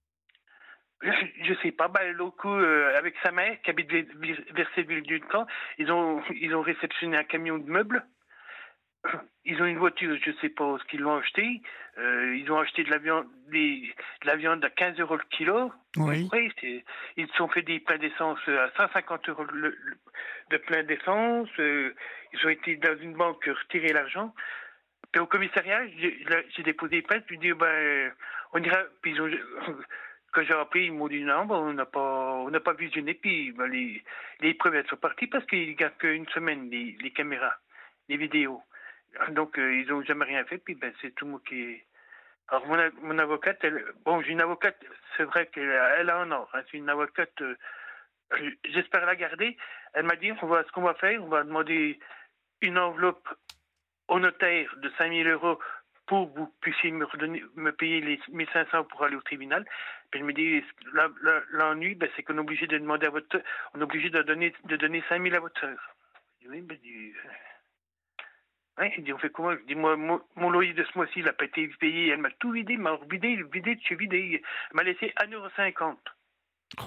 Je 1.43 1.53
sais 1.61 1.71
pas, 1.71 1.87
ben, 1.87 2.11
l'autre 2.13 2.37
coup, 2.37 2.53
euh, 2.53 2.97
avec 2.97 3.15
sa 3.23 3.31
mère, 3.31 3.61
qui 3.61 3.69
habite 3.69 3.91
vers 3.91 5.01
du 5.01 5.19
camp, 5.21 5.45
ils 5.77 5.91
ont, 5.91 6.21
ils 6.41 6.55
ont 6.55 6.61
réceptionné 6.61 7.17
un 7.17 7.23
camion 7.23 7.57
de 7.57 7.69
meubles. 7.69 8.03
Ils 9.43 9.61
ont 9.61 9.65
une 9.65 9.77
voiture, 9.77 10.17
je 10.25 10.31
sais 10.41 10.49
pas 10.49 10.77
ce 10.79 10.83
qu'ils 10.85 11.01
l'ont 11.01 11.17
acheté. 11.17 11.61
Euh, 11.99 12.35
ils 12.35 12.51
ont 12.51 12.57
acheté 12.57 12.83
de 12.83 12.89
la 12.89 12.97
viande, 12.97 13.27
des, 13.51 13.93
de 14.21 14.27
la 14.27 14.35
viande 14.35 14.65
à 14.65 14.69
15 14.71 14.99
euros 14.99 15.17
le 15.17 15.23
kilo. 15.29 15.71
Oui. 15.97 16.27
ils 17.15 17.27
se 17.27 17.33
sont 17.35 17.47
fait 17.49 17.61
des 17.61 17.79
pleins 17.79 17.99
d'essence 17.99 18.39
à 18.47 18.71
150 18.75 19.29
euros 19.29 19.43
le, 19.53 19.77
de 20.49 20.57
plein 20.57 20.83
d'essence. 20.83 21.49
Euh, 21.59 21.93
ils 22.33 22.45
ont 22.47 22.49
été 22.49 22.77
dans 22.77 22.97
une 22.97 23.13
banque 23.13 23.45
retirer 23.45 23.93
l'argent. 23.93 24.33
Puis 25.11 25.21
au 25.21 25.27
commissariat, 25.27 25.81
j'ai 25.99 26.63
déposé 26.63 26.97
des 26.97 27.01
plaintes, 27.03 27.25
puis 27.27 27.37
dit, 27.37 27.53
ben, 27.53 28.11
on 28.53 28.63
ira, 28.63 28.79
puis 29.01 29.11
ils 29.11 29.21
ont, 29.21 29.29
quand 30.35 30.43
j'ai 30.43 30.53
appris, 30.53 30.87
ils 30.87 30.91
m'ont 30.91 31.07
dit 31.07 31.23
non, 31.23 31.47
on 31.49 31.71
n'a 31.71 31.85
pas, 31.85 32.33
on 32.45 32.49
n'a 32.49 32.59
pas 32.59 32.73
visionné, 32.73 33.13
puis 33.13 33.53
ben, 33.53 33.67
les, 33.67 34.03
les 34.41 34.57
sont 34.89 34.97
parties 34.97 35.27
parce 35.27 35.45
qu'ils 35.45 35.75
gardent 35.75 35.97
qu'une 35.97 36.27
semaine 36.27 36.69
les, 36.69 37.11
caméras, 37.11 37.55
les 38.09 38.17
vidéos. 38.17 38.61
Donc 39.29 39.57
euh, 39.57 39.73
ils 39.73 39.87
n'ont 39.87 40.03
jamais 40.03 40.25
rien 40.25 40.43
fait, 40.43 40.57
puis 40.57 40.75
ben 40.75 40.91
c'est 41.01 41.15
tout 41.15 41.25
moi 41.25 41.39
qui. 41.47 41.81
Alors 42.49 42.67
mon, 42.67 43.17
avocate, 43.17 43.65
bon 44.03 44.21
j'ai 44.21 44.33
une 44.33 44.41
avocate, 44.41 44.77
c'est 45.15 45.23
vrai 45.23 45.47
qu'elle 45.47 45.71
elle 45.99 46.09
a 46.09 46.17
un 46.17 46.31
or, 46.31 46.49
hein, 46.53 46.61
c'est 46.69 46.77
une 46.77 46.89
avocate. 46.89 47.41
Euh, 47.41 47.55
j'espère 48.65 49.05
la 49.05 49.15
garder. 49.15 49.55
Elle 49.93 50.05
m'a 50.05 50.17
dit 50.17 50.33
on 50.41 50.47
va 50.47 50.65
ce 50.65 50.71
qu'on 50.73 50.81
va 50.81 50.95
faire, 50.95 51.23
on 51.23 51.29
va 51.29 51.43
demander 51.43 51.97
une 52.59 52.77
enveloppe 52.77 53.29
au 54.09 54.19
notaire 54.19 54.75
de 54.77 54.91
5000 54.97 55.27
euros 55.29 55.59
pour 56.07 56.31
que 56.31 56.39
vous 56.39 56.53
puissiez 56.61 56.91
me, 56.91 57.05
redonner, 57.05 57.43
me 57.55 57.71
payer 57.71 58.01
les 58.01 58.19
1500 58.29 58.85
pour 58.85 59.03
aller 59.03 59.15
au 59.15 59.21
tribunal. 59.21 59.65
Je 60.13 60.23
me 60.23 60.33
dis, 60.33 60.63
l'ennui, 61.51 61.95
ben, 61.95 62.09
c'est 62.15 62.23
qu'on 62.23 62.37
est 62.37 62.39
obligé 62.39 62.67
de 62.67 62.77
demander 62.77 63.07
à 63.07 63.09
votre, 63.09 63.41
on 63.73 63.79
est 63.79 63.83
obligé 63.83 64.09
de 64.09 64.21
donner, 64.21 64.53
de 64.65 64.75
donner 64.77 65.03
5000 65.09 65.35
à 65.35 65.39
votre 65.39 65.59
soeur. 65.59 65.77
Oui, 66.47 66.61
ben, 66.61 66.77
ouais, 68.77 68.93
il 68.97 69.03
dit, 69.03 69.13
on 69.13 69.17
fait 69.17 69.31
comment? 69.31 69.51
Je 69.51 69.65
dis, 69.65 69.75
moi, 69.75 69.97
mon, 69.97 70.49
loyer 70.49 70.73
de 70.73 70.83
ce 70.83 70.97
mois-ci, 70.97 71.19
il 71.19 71.25
n'a 71.25 71.33
pas 71.33 71.45
été 71.45 71.67
payé. 71.79 72.09
Elle 72.09 72.21
m'a 72.21 72.31
tout 72.31 72.51
vidé, 72.51 72.77
m'a 72.77 72.97
vidé, 73.09 73.41
vidé, 73.51 73.79
vidé. 73.91 74.41
Elle 74.69 74.75
m'a 74.75 74.83
laissé 74.83 75.13
1,50€. 75.17 75.95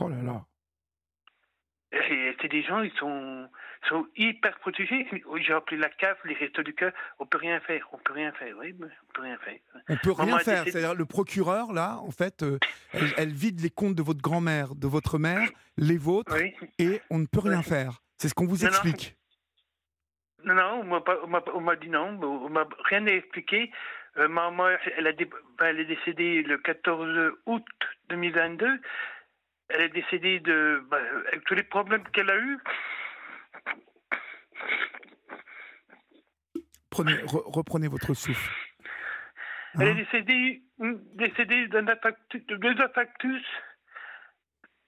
Oh 0.00 0.08
là 0.08 0.22
là. 0.22 0.44
C'est 1.90 2.48
des 2.48 2.62
gens, 2.62 2.82
ils 2.82 2.92
sont, 2.98 3.48
sont 3.88 4.06
hyper 4.16 4.58
protégés. 4.58 5.06
J'ai 5.40 5.52
appelé 5.54 5.78
la 5.78 5.88
CAF, 5.88 6.18
les 6.24 6.34
restos 6.34 6.62
du 6.62 6.74
cœur. 6.74 6.92
On 7.18 7.24
peut 7.24 7.38
rien 7.38 7.60
faire. 7.60 7.88
On 7.92 7.98
peut 7.98 8.12
rien 8.12 8.30
faire. 8.32 8.54
Oui, 8.58 8.74
on 8.78 9.12
peut 9.14 9.22
rien 9.22 9.38
faire. 9.38 9.58
On 9.88 9.96
peut 9.96 10.12
rien 10.12 10.38
faire. 10.40 10.64
C'est-à-dire 10.64 10.94
le 10.94 11.06
procureur 11.06 11.72
là, 11.72 11.98
en 12.00 12.10
fait, 12.10 12.42
euh, 12.42 12.58
elle, 13.16 13.32
vide 13.32 13.60
les 13.60 13.70
comptes 13.70 13.94
de 13.94 14.02
votre 14.02 14.20
grand-mère, 14.20 14.74
de 14.74 14.86
votre 14.86 15.18
mère, 15.18 15.48
les 15.78 15.96
vôtres, 15.96 16.36
et 16.78 17.00
on 17.10 17.18
ne 17.18 17.26
peut 17.26 17.40
rien 17.40 17.62
faire. 17.62 18.00
C'est 18.18 18.28
ce 18.28 18.34
qu'on 18.34 18.46
vous 18.46 18.66
explique. 18.66 19.16
Non, 20.44 20.54
non, 20.54 21.00
on 21.54 21.60
m'a 21.60 21.76
dit 21.76 21.88
non. 21.88 22.18
On 22.22 22.50
m'a 22.50 22.68
rien 22.84 23.06
expliqué. 23.06 23.70
Euh, 24.18 24.28
maman, 24.28 24.68
elle, 24.96 25.06
a 25.06 25.12
elle 25.60 25.80
est 25.80 25.84
décédée 25.84 26.42
le 26.42 26.58
14 26.58 27.32
août 27.46 27.64
2022 28.10 28.80
elle 29.68 29.82
est 29.82 29.88
décédée 29.90 30.40
de 30.40 30.82
bah, 30.90 30.98
avec 31.28 31.44
tous 31.44 31.54
les 31.54 31.62
problèmes 31.62 32.04
qu'elle 32.10 32.30
a 32.30 32.38
eus. 32.38 32.58
Prenez, 36.90 37.14
reprenez 37.24 37.88
votre 37.88 38.14
souffle. 38.14 38.50
Elle 39.74 39.88
est 39.88 39.90
hein 39.90 39.94
décédée, 39.94 40.62
décédée 41.14 41.68
d'un 41.68 41.82
de 41.82 42.56
deux 42.56 42.82
infarctus, 42.82 43.44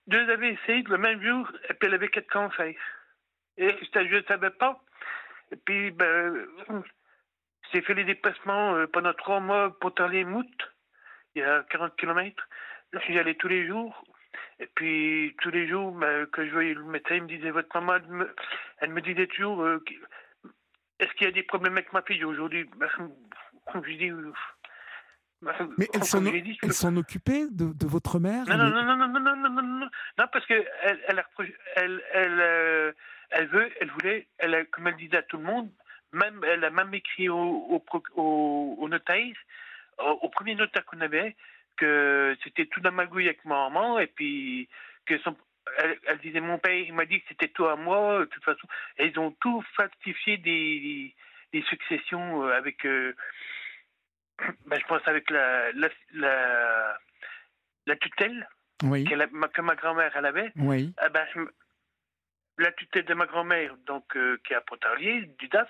deux 0.07 0.31
AVC 0.31 0.89
le 0.89 0.99
même 0.99 1.23
jour, 1.23 1.51
et 1.69 1.75
puis 1.75 1.89
elle 1.89 1.95
avait 1.95 2.09
quatre 2.09 2.31
cancers. 2.31 2.75
Et 3.57 3.69
je 3.69 4.17
ne 4.17 4.23
savais 4.23 4.51
pas. 4.51 4.83
Et 5.53 5.57
puis, 5.57 5.91
ben, 5.91 6.47
j'ai 7.73 7.83
fait 7.83 7.95
les 7.95 8.05
déplacements 8.05 8.75
euh, 8.75 8.87
pendant 8.87 9.13
trois 9.15 9.41
mois 9.41 9.79
pour 9.79 9.93
les 10.11 10.25
moutes, 10.25 10.73
il 11.35 11.43
y 11.43 11.45
a 11.45 11.65
40 11.71 11.97
km. 11.97 12.49
J'y 13.07 13.19
allais 13.19 13.35
tous 13.35 13.49
les 13.49 13.67
jours. 13.67 14.05
Et 14.61 14.69
puis 14.75 15.35
tous 15.41 15.51
les 15.51 15.67
jours 15.67 15.91
bah, 15.93 16.27
que 16.33 16.47
je 16.47 16.53
voyais 16.53 16.75
le 16.75 16.85
médecin, 16.85 17.17
il 17.17 17.23
me 17.23 17.29
disait 17.29 17.51
votre 17.51 17.81
maman, 17.81 18.27
elle 18.79 18.91
me, 18.91 19.01
disait 19.01 19.27
toujours 19.27 19.63
euh, 19.63 19.83
est-ce 20.99 21.11
qu'il 21.15 21.27
y 21.27 21.31
a 21.31 21.33
des 21.33 21.43
problèmes 21.43 21.73
avec 21.73 21.93
ma 21.95 22.03
fille 22.03 22.23
aujourd'hui? 22.25 22.69
Bah, 22.77 22.87
Je 23.75 23.97
dis 23.97 24.11
euh, 24.11 24.33
ben, 25.41 25.55
mais 25.79 25.89
elle 25.95 26.05
s'en, 26.05 26.97
occupait 26.97 27.47
de, 27.51 27.87
votre 27.87 28.19
mère? 28.19 28.45
Non, 28.47 28.59
non, 28.59 28.69
non, 28.69 28.85
non, 28.85 29.09
non, 29.09 29.21
non, 29.21 29.37
non, 29.37 29.63
non, 29.63 29.91
non, 30.19 30.25
parce 30.31 30.45
qu'elle, 30.45 30.69
elle, 30.83 31.25
elle, 31.77 32.41
euh, 32.41 32.93
elle, 33.31 33.47
veut, 33.47 33.71
elle 33.81 33.91
voulait, 33.93 34.29
elle, 34.37 34.67
comme 34.67 34.89
elle 34.89 34.97
disait 34.97 35.17
à 35.17 35.23
tout 35.23 35.39
le 35.39 35.45
monde, 35.45 35.71
même, 36.13 36.45
elle 36.45 36.63
a 36.63 36.69
même 36.69 36.93
écrit 36.93 37.31
au, 37.31 37.83
notaire, 38.91 39.35
au 39.97 40.29
premier 40.29 40.55
notaire 40.55 40.85
qu'on 40.85 41.01
avait, 41.01 41.35
que 41.81 42.37
c'était 42.45 42.67
tout 42.67 42.81
dans 42.81 42.93
ma 42.93 43.07
gouille 43.07 43.27
avec 43.27 43.45
ma 43.45 43.69
maman, 43.69 43.99
et 43.99 44.07
puis 44.07 44.69
que 45.07 45.19
son, 45.19 45.37
elle, 45.79 45.99
elle, 46.07 46.19
disait 46.19 46.41
mon 46.41 46.59
père, 46.59 46.75
il 46.75 46.93
m'a 46.93 47.07
dit 47.07 47.21
que 47.21 47.29
c'était 47.29 47.49
toi 47.49 47.73
à 47.73 47.77
moi, 47.77 48.21
de 48.21 48.25
toute 48.27 48.45
façon. 48.45 48.67
Et 48.99 49.07
ils 49.07 49.19
ont 49.19 49.33
tout 49.41 49.65
falsifié 49.77 50.37
des, 50.37 51.15
des 51.53 51.63
successions 51.63 52.45
avec. 52.49 52.85
Euh, 52.85 53.15
ben, 54.67 54.79
je 54.79 54.87
pense 54.87 55.07
avec 55.07 55.31
la, 55.31 55.73
la, 55.73 55.89
la, 56.13 56.99
la 57.87 57.97
tutelle 57.97 58.49
oui. 58.83 59.05
que 59.05 59.61
ma 59.61 59.75
grand-mère 59.75 60.13
elle 60.17 60.27
avait. 60.27 60.53
Oui. 60.57 60.93
Eh 61.05 61.09
ben, 61.09 61.27
la 62.59 62.73
tutelle 62.73 63.05
de 63.05 63.15
ma 63.15 63.27
grand-mère, 63.27 63.77
donc 63.87 64.17
euh, 64.17 64.39
qui 64.45 64.53
est 64.53 64.57
à 64.57 64.61
Pontarlier, 64.61 65.23
du 65.39 65.49
DAF, 65.49 65.69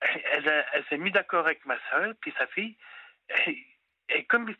elle, 0.00 0.64
elle 0.72 0.84
s'est 0.88 0.98
mise 0.98 1.12
d'accord 1.12 1.46
avec 1.46 1.64
ma 1.66 1.78
soeur 1.90 2.14
puis 2.20 2.32
sa 2.38 2.46
fille. 2.48 2.76
Et, 3.46 3.66
et, 4.08 4.24
comme 4.24 4.52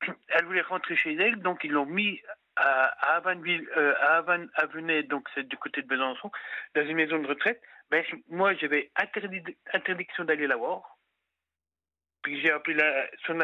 elle 0.28 0.44
voulait 0.44 0.62
rentrer 0.62 0.96
chez 0.96 1.14
elle, 1.14 1.36
donc 1.42 1.64
ils 1.64 1.72
l'ont 1.72 1.86
mis 1.86 2.20
à, 2.56 3.16
Havanville, 3.16 3.68
euh, 3.76 3.94
à 4.00 4.24
Avenay, 4.54 5.04
donc 5.04 5.28
c'est 5.34 5.46
du 5.46 5.56
côté 5.56 5.82
de 5.82 5.86
Besançon, 5.86 6.30
dans 6.74 6.84
une 6.84 6.96
maison 6.96 7.18
de 7.18 7.26
retraite. 7.26 7.60
Ben, 7.90 8.04
moi, 8.28 8.54
j'avais 8.54 8.90
interdiction 9.72 10.24
d'aller 10.24 10.46
la 10.46 10.56
voir. 10.56 10.98
Puis 12.22 12.40
j'ai 12.40 12.50
appelé 12.50 12.74
la, 12.74 13.06
son, 13.26 13.38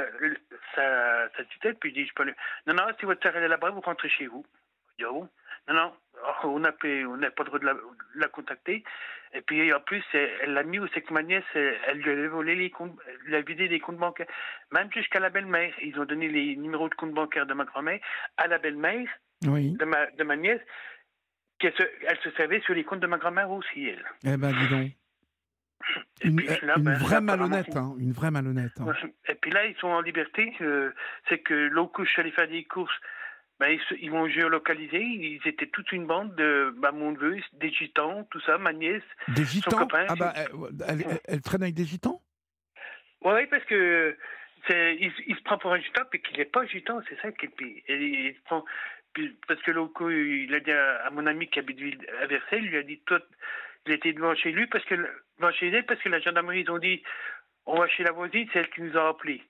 sa, 0.75 1.31
sa 1.37 1.45
tutelle, 1.45 1.77
puis 1.77 1.91
je 1.91 1.95
dis, 1.95 2.07
je 2.07 2.13
peux 2.15 2.25
aller. 2.25 2.35
Non, 2.67 2.75
non, 2.75 2.85
si 2.99 3.07
votre 3.07 3.23
sœur 3.23 3.37
est 3.37 3.49
là-bas, 3.49 3.71
vous 3.71 3.81
rentrez 3.81 4.09
chez 4.09 4.27
vous. 4.27 4.45
Bon 5.01 5.29
Non, 5.69 5.75
non, 5.75 5.93
on 6.45 6.59
n'a 6.59 6.73
pas 6.73 6.87
le 6.87 7.45
droit 7.45 7.59
de 7.59 7.67
la, 7.67 7.75
la, 8.17 8.29
contacter. 8.29 8.85
Et 9.33 9.41
puis 9.41 9.73
en 9.73 9.81
plus, 9.81 10.05
elle 10.13 10.53
l'a 10.53 10.63
mis 10.63 10.79
où 10.79 10.87
c'est 10.95 11.03
que 11.03 11.13
ma 11.13 11.23
nièce, 11.23 11.45
elle 11.55 11.99
lui 11.99 12.11
avait 12.11 12.29
volé 12.29 12.55
les 12.55 12.71
comptes, 12.71 12.97
elle 13.27 13.35
a 13.35 13.41
vidé 13.41 13.67
les 13.69 13.81
comptes 13.81 13.99
bancaires. 13.99 14.27
Même 14.73 14.93
jusqu'à 14.93 15.21
la 15.21 15.31
belle-mère. 15.31 15.73
Ils 15.83 15.99
ont 15.99 16.05
donné 16.05 16.29
les 16.29 16.57
numéros 16.57 16.89
de 16.89 16.95
compte 16.95 17.13
bancaire 17.13 17.47
de 17.47 17.55
ma 17.55 17.65
grand-mère 17.65 18.01
à 18.37 18.47
la 18.47 18.59
belle-mère 18.59 19.09
oui. 19.47 19.73
de, 19.73 19.85
ma, 19.85 20.07
de 20.11 20.25
ma 20.25 20.37
nièce. 20.37 20.61
Qu'elle 21.59 21.75
se, 21.75 21.83
elle 22.07 22.19
se 22.19 22.31
servait 22.33 22.61
sur 22.61 22.75
les 22.75 22.85
comptes 22.85 23.01
de 23.01 23.07
ma 23.07 23.19
grand-mère 23.19 23.51
aussi, 23.51 23.89
elle. 23.89 24.05
Eh 24.25 24.37
ben, 24.37 24.53
dis 24.53 24.69
donc. 24.69 24.91
Une, 26.23 26.41
là, 26.41 26.75
une, 26.77 26.85
ben, 26.85 26.95
vraie 26.95 27.21
malhonnête, 27.21 27.77
hein, 27.77 27.95
une 27.99 28.13
vraie 28.13 28.31
malhonnête. 28.31 28.73
Hein. 28.81 28.87
Et 29.29 29.35
puis 29.35 29.51
là, 29.51 29.67
ils 29.67 29.77
sont 29.77 29.89
en 29.89 30.01
liberté. 30.01 30.55
Euh, 30.63 30.93
c'est 31.29 31.39
que 31.39 31.55
l'autre 31.55 32.05
je 32.05 32.11
suis 32.11 32.21
allé 32.21 32.31
faire 32.31 32.49
des 32.49 32.65
courses. 32.65 32.99
Ben, 33.61 33.69
ils, 33.69 33.99
ils 34.01 34.11
m'ont 34.11 34.29
géolocalisé. 34.29 35.01
Ils 35.01 35.41
étaient 35.47 35.67
toute 35.67 35.93
une 35.93 36.07
bande 36.07 36.35
de 36.35 36.75
bah, 36.79 36.93
mon 36.93 37.13
neveu, 37.13 37.39
des 37.53 37.71
gitans, 37.71 38.25
tout 38.31 38.41
ça, 38.41 38.59
ma 38.59 38.73
nièce. 38.73 39.03
Des 39.29 39.45
gitans? 39.45 39.79
copain, 39.79 40.07
ah 40.09 40.15
bah, 40.17 40.33
elle, 40.37 40.51
elle, 40.89 41.21
elle, 41.25 41.41
traîne 41.41 41.63
avec 41.63 41.75
des 41.75 41.85
gitans? 41.85 42.21
Oui, 43.23 43.47
parce 43.47 43.65
que 43.65 44.17
il, 44.71 45.13
il, 45.27 45.37
se 45.37 45.43
prend 45.43 45.59
pour 45.59 45.73
un 45.73 45.81
gitan, 45.81 46.03
puis 46.11 46.21
qu'il 46.21 46.39
n'est 46.39 46.45
pas 46.45 46.67
gitan, 46.67 47.01
c'est 47.09 47.21
ça 47.21 47.31
qui 47.33 47.47
est 47.47 47.53
il, 47.61 47.85
il 47.89 48.35
prend, 48.45 48.65
puis, 49.13 49.37
parce 49.47 49.61
que 49.63 49.71
l'autre 49.71 50.11
il 50.11 50.55
a 50.55 50.61
dit 50.61 50.73
à, 50.73 51.07
à, 51.07 51.11
mon 51.11 51.27
ami 51.27 51.49
qui 51.49 51.59
habite 51.59 51.79
à 52.21 52.27
Versailles, 52.27 52.61
il 52.63 52.71
lui 52.71 52.79
a 52.79 52.83
dit, 52.83 53.01
toi, 53.07 53.21
il 53.87 53.93
était 53.93 54.13
devant 54.13 54.35
chez 54.35 54.53
lui 54.53 54.67
parce 54.67 54.85
que 54.85 54.95
devant 54.95 55.53
chez 55.53 55.69
elle 55.69 55.87
parce 55.87 56.01
que 56.01 56.09
la 56.09 56.21
gendarmerie 56.21 56.63
ils 56.63 56.71
ont 56.71 56.79
dit 56.79 57.03
on 57.67 57.79
va 57.79 57.89
chez 57.89 58.03
la 58.03 58.13
voisine, 58.13 58.49
c'est 58.53 58.61
elle 58.61 58.71
qui 58.71 58.83
nous 58.83 58.97
a 58.97 59.09
appelés. 59.09 59.43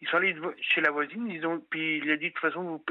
Ils 0.00 0.08
sont 0.08 0.18
allés 0.18 0.36
chez 0.60 0.80
la 0.80 0.90
voisine, 0.90 1.28
ils 1.28 1.46
ont 1.46 1.60
puis 1.70 1.98
il 1.98 2.10
a 2.10 2.16
dit 2.16 2.28
de 2.28 2.30
toute 2.30 2.40
façon 2.40 2.82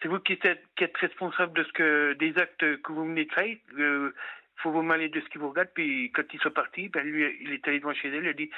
c'est 0.00 0.08
vous 0.08 0.20
qui 0.20 0.32
êtes, 0.32 0.64
qui 0.76 0.84
êtes, 0.84 0.96
responsable 0.96 1.58
de 1.58 1.64
ce 1.64 1.72
que 1.72 2.12
des 2.14 2.36
actes 2.38 2.82
que 2.82 2.92
vous 2.92 3.06
venez 3.06 3.24
de 3.26 3.32
faire. 3.32 3.56
Euh, 3.78 4.14
faut 4.56 4.70
vous 4.70 4.82
mêler 4.82 5.08
de 5.08 5.20
ce 5.20 5.28
qui 5.28 5.38
vous 5.38 5.50
regarde. 5.50 5.70
Puis 5.74 6.10
quand 6.12 6.22
ils 6.32 6.40
sont 6.40 6.50
partis, 6.50 6.88
ben 6.88 7.04
lui, 7.04 7.38
il 7.40 7.52
est 7.52 7.66
allé 7.66 7.80
devant 7.80 7.94
chez 7.94 8.08
elle. 8.08 8.24
Il 8.24 8.28
a 8.28 8.32
dit 8.32 8.50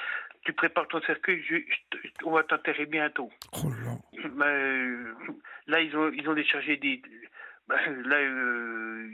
Tu 0.45 0.53
prépares 0.53 0.87
ton 0.87 1.01
cercueil, 1.01 1.43
je, 1.47 1.55
je, 1.55 2.09
on 2.25 2.31
va 2.31 2.43
t'enterrer 2.43 2.85
bientôt. 2.85 3.31
Oh 3.53 3.69
là. 3.69 4.29
Ben, 4.29 5.15
là, 5.67 5.81
ils 5.81 5.95
ont, 5.95 6.11
ils 6.11 6.27
ont 6.29 6.33
déchargé 6.33 6.77
des. 6.77 7.01
Ben, 7.67 7.77
là, 8.05 8.17
euh, 8.17 9.09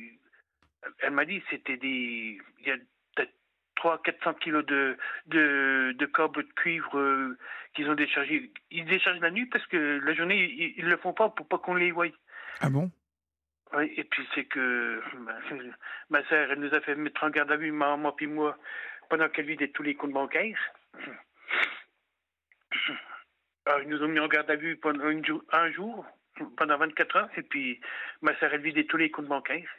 elle 1.00 1.12
m'a 1.12 1.26
dit 1.26 1.42
c'était 1.50 1.78
des. 1.78 2.40
Il 2.60 2.68
y 2.68 2.72
a 2.72 2.78
peut-être 3.16 3.34
300-400 3.78 4.40
kilos 4.40 4.66
de, 4.66 4.98
de, 5.28 5.96
de 5.98 6.06
câbles 6.06 6.44
de 6.44 6.54
cuivre 6.54 6.98
euh, 6.98 7.38
qu'ils 7.80 7.90
ont 7.90 7.96
déchargé. 7.96 8.52
Ils 8.72 8.86
déchargent 8.86 9.22
la 9.22 9.32
nuit 9.32 9.46
parce 9.46 9.66
que 9.68 10.02
la 10.04 10.14
journée, 10.14 10.44
ils, 10.44 10.74
ils 10.78 10.86
le 10.86 10.98
font 10.98 11.14
pas 11.14 11.30
pour 11.30 11.48
pas 11.48 11.60
qu'on 11.60 11.76
les 11.76 11.92
voie. 11.92 12.08
Ah 12.60 12.70
bon? 12.70 12.92
Oui, 13.74 13.94
et 13.96 14.04
puis 14.04 14.28
c'est 14.36 14.46
que 14.46 15.02
ma 16.10 16.28
sœur, 16.28 16.52
elle 16.52 16.60
nous 16.60 16.74
a 16.74 16.82
fait 16.82 16.96
mettre 16.96 17.24
en 17.24 17.30
garde 17.30 17.52
à 17.52 17.56
vue, 17.56 17.72
ma 17.72 17.90
maman 17.90 18.12
puis 18.12 18.28
moi, 18.28 18.58
pendant 19.10 19.30
qu'elle 19.30 19.46
vidait 19.46 19.70
tous 19.70 19.84
les 19.84 19.96
comptes 19.96 20.12
bancaires. 20.12 20.60
Alors, 23.66 23.82
ils 23.82 23.90
nous 23.90 24.02
ont 24.04 24.08
mis 24.08 24.20
en 24.20 24.28
garde 24.28 24.50
à 24.50 24.56
vue 24.56 24.76
pendant 24.76 25.08
une 25.10 25.24
un 25.52 25.72
jour, 25.72 26.06
pendant 26.58 26.78
24 26.78 27.16
heures, 27.16 27.30
et 27.38 27.44
puis 27.44 27.80
ma 28.22 28.38
sœur, 28.40 28.54
elle 28.54 28.62
vidait 28.62 28.86
tous 28.86 28.98
les 28.98 29.12
comptes 29.12 29.28
bancaires. 29.28 29.70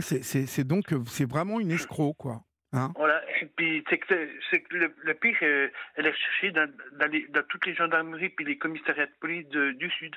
C'est 0.00 0.64
donc, 0.64 0.92
c'est 1.06 1.28
vraiment 1.28 1.60
une 1.60 1.70
escroc, 1.70 2.14
quoi. 2.14 2.42
Hein? 2.72 2.90
Voilà, 2.96 3.22
et 3.40 3.46
puis 3.46 3.84
c'est 3.90 3.98
que, 3.98 4.06
que 4.06 4.76
le, 4.76 4.94
le, 5.02 5.14
pire, 5.14 5.36
euh, 5.42 5.68
elle 5.94 6.06
est 6.06 6.10
recherchée 6.10 6.52
dans, 6.52 6.70
dans, 6.92 7.10
les, 7.10 7.26
dans, 7.28 7.42
toutes 7.48 7.66
les 7.66 7.74
gendarmeries 7.74 8.30
puis 8.30 8.46
les 8.46 8.56
commissariats 8.56 9.06
de 9.06 9.12
police 9.20 9.46
de, 9.48 9.72
du 9.72 9.90
Sud. 9.90 10.16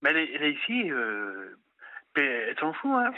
Mais 0.00 0.10
elle 0.10 0.16
est, 0.16 0.32
elle 0.34 0.42
est 0.44 0.52
ici, 0.52 0.90
euh, 0.90 1.54
elle 2.14 2.56
s'en 2.58 2.72
fout, 2.72 2.92
hein. 2.92 3.12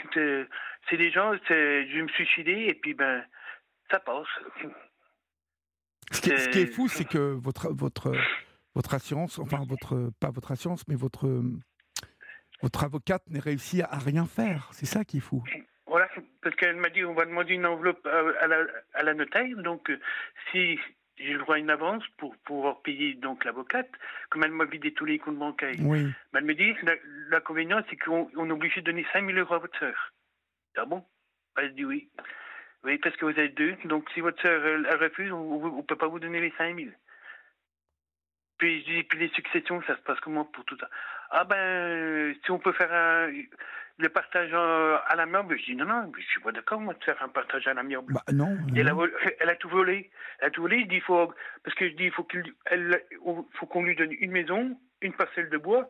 C'est 0.89 0.97
des 0.97 1.11
gens, 1.11 1.33
je 1.47 2.01
me 2.01 2.07
suis 2.09 2.25
suicidé 2.25 2.67
et 2.67 2.73
puis 2.73 2.93
ben, 2.93 3.23
ça 3.89 3.99
passe. 3.99 4.27
Ce 6.11 6.21
qui, 6.21 6.31
est, 6.31 6.37
ce 6.37 6.49
qui 6.49 6.59
est 6.59 6.73
fou, 6.73 6.87
c'est 6.87 7.07
que 7.07 7.17
votre, 7.17 7.71
votre, 7.71 8.11
votre 8.75 8.93
assurance, 8.93 9.39
enfin, 9.39 9.63
votre, 9.67 10.11
pas 10.19 10.31
votre 10.31 10.51
assurance, 10.51 10.85
mais 10.87 10.95
votre, 10.95 11.29
votre 12.61 12.83
avocate 12.83 13.23
n'ait 13.29 13.39
réussi 13.39 13.81
à 13.81 13.97
rien 13.99 14.25
faire. 14.25 14.69
C'est 14.73 14.85
ça 14.85 15.05
qui 15.05 15.17
est 15.17 15.21
fou. 15.21 15.43
Parce 16.41 16.55
qu'elle 16.55 16.77
m'a 16.77 16.89
dit 16.89 17.03
on 17.03 17.13
va 17.13 17.25
demander 17.25 17.53
une 17.53 17.65
enveloppe 17.65 18.05
à 18.05 18.47
la, 18.47 18.65
à 18.93 19.03
la 19.03 19.13
notaire. 19.13 19.57
Donc, 19.57 19.91
si 20.51 20.79
j'ai 21.19 21.33
le 21.33 21.39
droit 21.39 21.55
à 21.55 21.59
une 21.59 21.69
avance 21.69 22.03
pour 22.17 22.35
pouvoir 22.37 22.81
payer 22.81 23.13
donc 23.15 23.43
l'avocate, 23.43 23.89
comme 24.29 24.43
elle 24.43 24.51
m'a 24.51 24.65
vidé 24.65 24.93
tous 24.93 25.05
les 25.05 25.19
comptes 25.19 25.37
bancaires. 25.37 25.75
Oui. 25.81 26.07
elle 26.33 26.45
me 26.45 26.55
dit 26.55 26.73
l'inconvénient, 27.29 27.83
c'est 27.89 27.97
qu'on 27.97 28.29
est 28.29 28.51
obligé 28.51 28.81
de 28.81 28.85
donner 28.85 29.05
5 29.11 29.25
000 29.25 29.37
euros 29.37 29.55
à 29.55 29.59
votre 29.59 29.77
sœur. 29.79 30.13
Ah 30.77 30.85
bon? 30.85 31.03
Elle 31.57 31.73
dit 31.75 31.85
oui. 31.85 32.09
Oui, 32.85 32.97
parce 32.99 33.15
que 33.17 33.25
vous 33.25 33.37
êtes 33.37 33.55
deux. 33.55 33.75
Donc, 33.85 34.09
si 34.13 34.21
votre 34.21 34.41
sœur 34.41 34.65
elle, 34.65 34.87
elle 34.89 35.03
refuse, 35.03 35.31
on 35.31 35.77
ne 35.77 35.81
peut 35.81 35.97
pas 35.97 36.07
vous 36.07 36.19
donner 36.19 36.39
les 36.39 36.53
5 36.57 36.75
000. 36.75 36.89
Puis 38.57 38.81
je 38.81 38.85
dis, 38.85 39.03
puis 39.03 39.19
les 39.19 39.29
successions, 39.29 39.81
ça 39.83 39.95
se 39.95 40.01
passe 40.01 40.19
comment 40.19 40.45
pour 40.45 40.65
tout 40.65 40.77
ça? 40.77 40.89
Ah 41.31 41.43
ben, 41.45 42.35
si 42.43 42.51
on 42.51 42.59
peut 42.59 42.73
faire 42.73 42.93
un, 42.93 43.31
le 43.99 44.09
partage 44.09 44.53
à 44.53 45.15
l'amiable, 45.15 45.57
je 45.59 45.65
dis 45.65 45.75
non, 45.75 45.85
non, 45.85 46.11
je 46.17 46.23
suis 46.23 46.39
pas 46.39 46.53
d'accord, 46.53 46.79
moi, 46.79 46.93
de 46.93 47.03
faire 47.03 47.21
un 47.21 47.27
partage 47.27 47.67
à 47.67 47.73
l'amiable. 47.73 48.13
Bah 48.13 48.23
non. 48.33 48.57
Elle, 48.75 48.87
a, 48.87 48.95
elle 49.39 49.49
a 49.49 49.55
tout 49.55 49.69
volé. 49.69 50.09
Elle 50.39 50.47
a 50.47 50.51
tout 50.51 50.61
volé, 50.61 50.81
je 50.83 50.87
dis, 50.87 51.01
faut, 51.01 51.33
parce 51.63 51.75
que 51.75 51.89
je 51.89 51.95
dis, 51.95 52.05
il 52.05 52.11
faut 52.11 52.23
qu'il 52.23 52.43
faut 53.53 53.65
qu'on 53.65 53.83
lui 53.83 53.95
donne 53.95 54.13
une 54.13 54.31
maison, 54.31 54.79
une 55.01 55.13
parcelle 55.13 55.49
de 55.49 55.57
bois. 55.57 55.89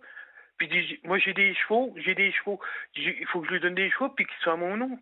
Puis 0.58 0.68
je 0.70 0.74
dis, 0.96 1.00
moi 1.04 1.20
j'ai 1.20 1.34
des 1.34 1.54
chevaux, 1.54 1.94
j'ai 1.98 2.16
des 2.16 2.32
chevaux, 2.32 2.60
il 2.96 3.26
faut 3.28 3.42
que 3.42 3.48
je 3.48 3.54
lui 3.54 3.60
donne 3.60 3.76
des 3.76 3.92
chevaux, 3.92 4.10
puis 4.10 4.26
qu'ils 4.26 4.38
soient 4.42 4.54
à 4.54 4.58
mon 4.58 4.76
nom. 4.76 5.00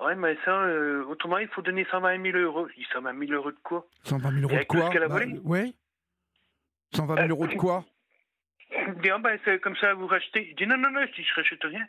Ouais, 0.00 0.14
mais 0.14 0.36
ça, 0.46 0.62
euh, 0.62 1.04
autrement, 1.04 1.36
il 1.36 1.48
faut 1.48 1.60
donner 1.60 1.86
120 1.90 2.22
000 2.22 2.38
euros. 2.38 2.66
Je 2.68 2.74
dis 2.74 2.86
120 2.90 3.18
000 3.18 3.32
euros 3.32 3.50
de 3.52 3.58
quoi? 3.62 3.86
120 4.04 4.30
000 4.40 4.42
euros 4.50 4.58
de 4.58 4.64
quoi? 4.64 4.88
qu'elle 4.88 5.02
a 5.02 5.08
volé? 5.08 5.26
bah, 5.26 5.40
Oui. 5.44 5.76
120 6.94 7.16
000 7.16 7.28
euros 7.28 7.46
de 7.46 7.54
quoi? 7.54 7.84
Bien, 8.96 9.18
ben, 9.18 9.38
c'est 9.44 9.60
comme 9.60 9.76
ça, 9.76 9.92
vous 9.94 10.06
rachetez. 10.06 10.48
Je 10.50 10.56
dis 10.56 10.66
non, 10.66 10.78
non, 10.78 10.90
non, 10.90 11.04
je 11.06 11.12
dis, 11.12 11.24
je 11.24 11.34
rachète 11.34 11.62
rien. 11.62 11.86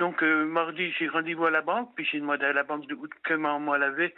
Donc, 0.00 0.22
euh, 0.22 0.46
mardi, 0.46 0.90
j'ai 0.98 1.08
rendez-vous 1.08 1.44
à 1.44 1.50
la 1.50 1.60
banque, 1.60 1.94
puis 1.94 2.08
j'ai 2.10 2.20
demandé 2.20 2.46
à 2.46 2.54
la 2.54 2.62
banque 2.62 2.86
de 2.86 2.96
que 3.22 3.34
maman 3.34 3.72
avait, 3.74 4.14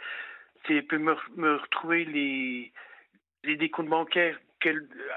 si 0.65 0.75
elle 0.75 0.87
peut 0.87 0.97
me, 0.97 1.11
retrouver 1.57 2.05
les, 2.05 2.71
les 3.43 3.69
bancaires 3.79 4.39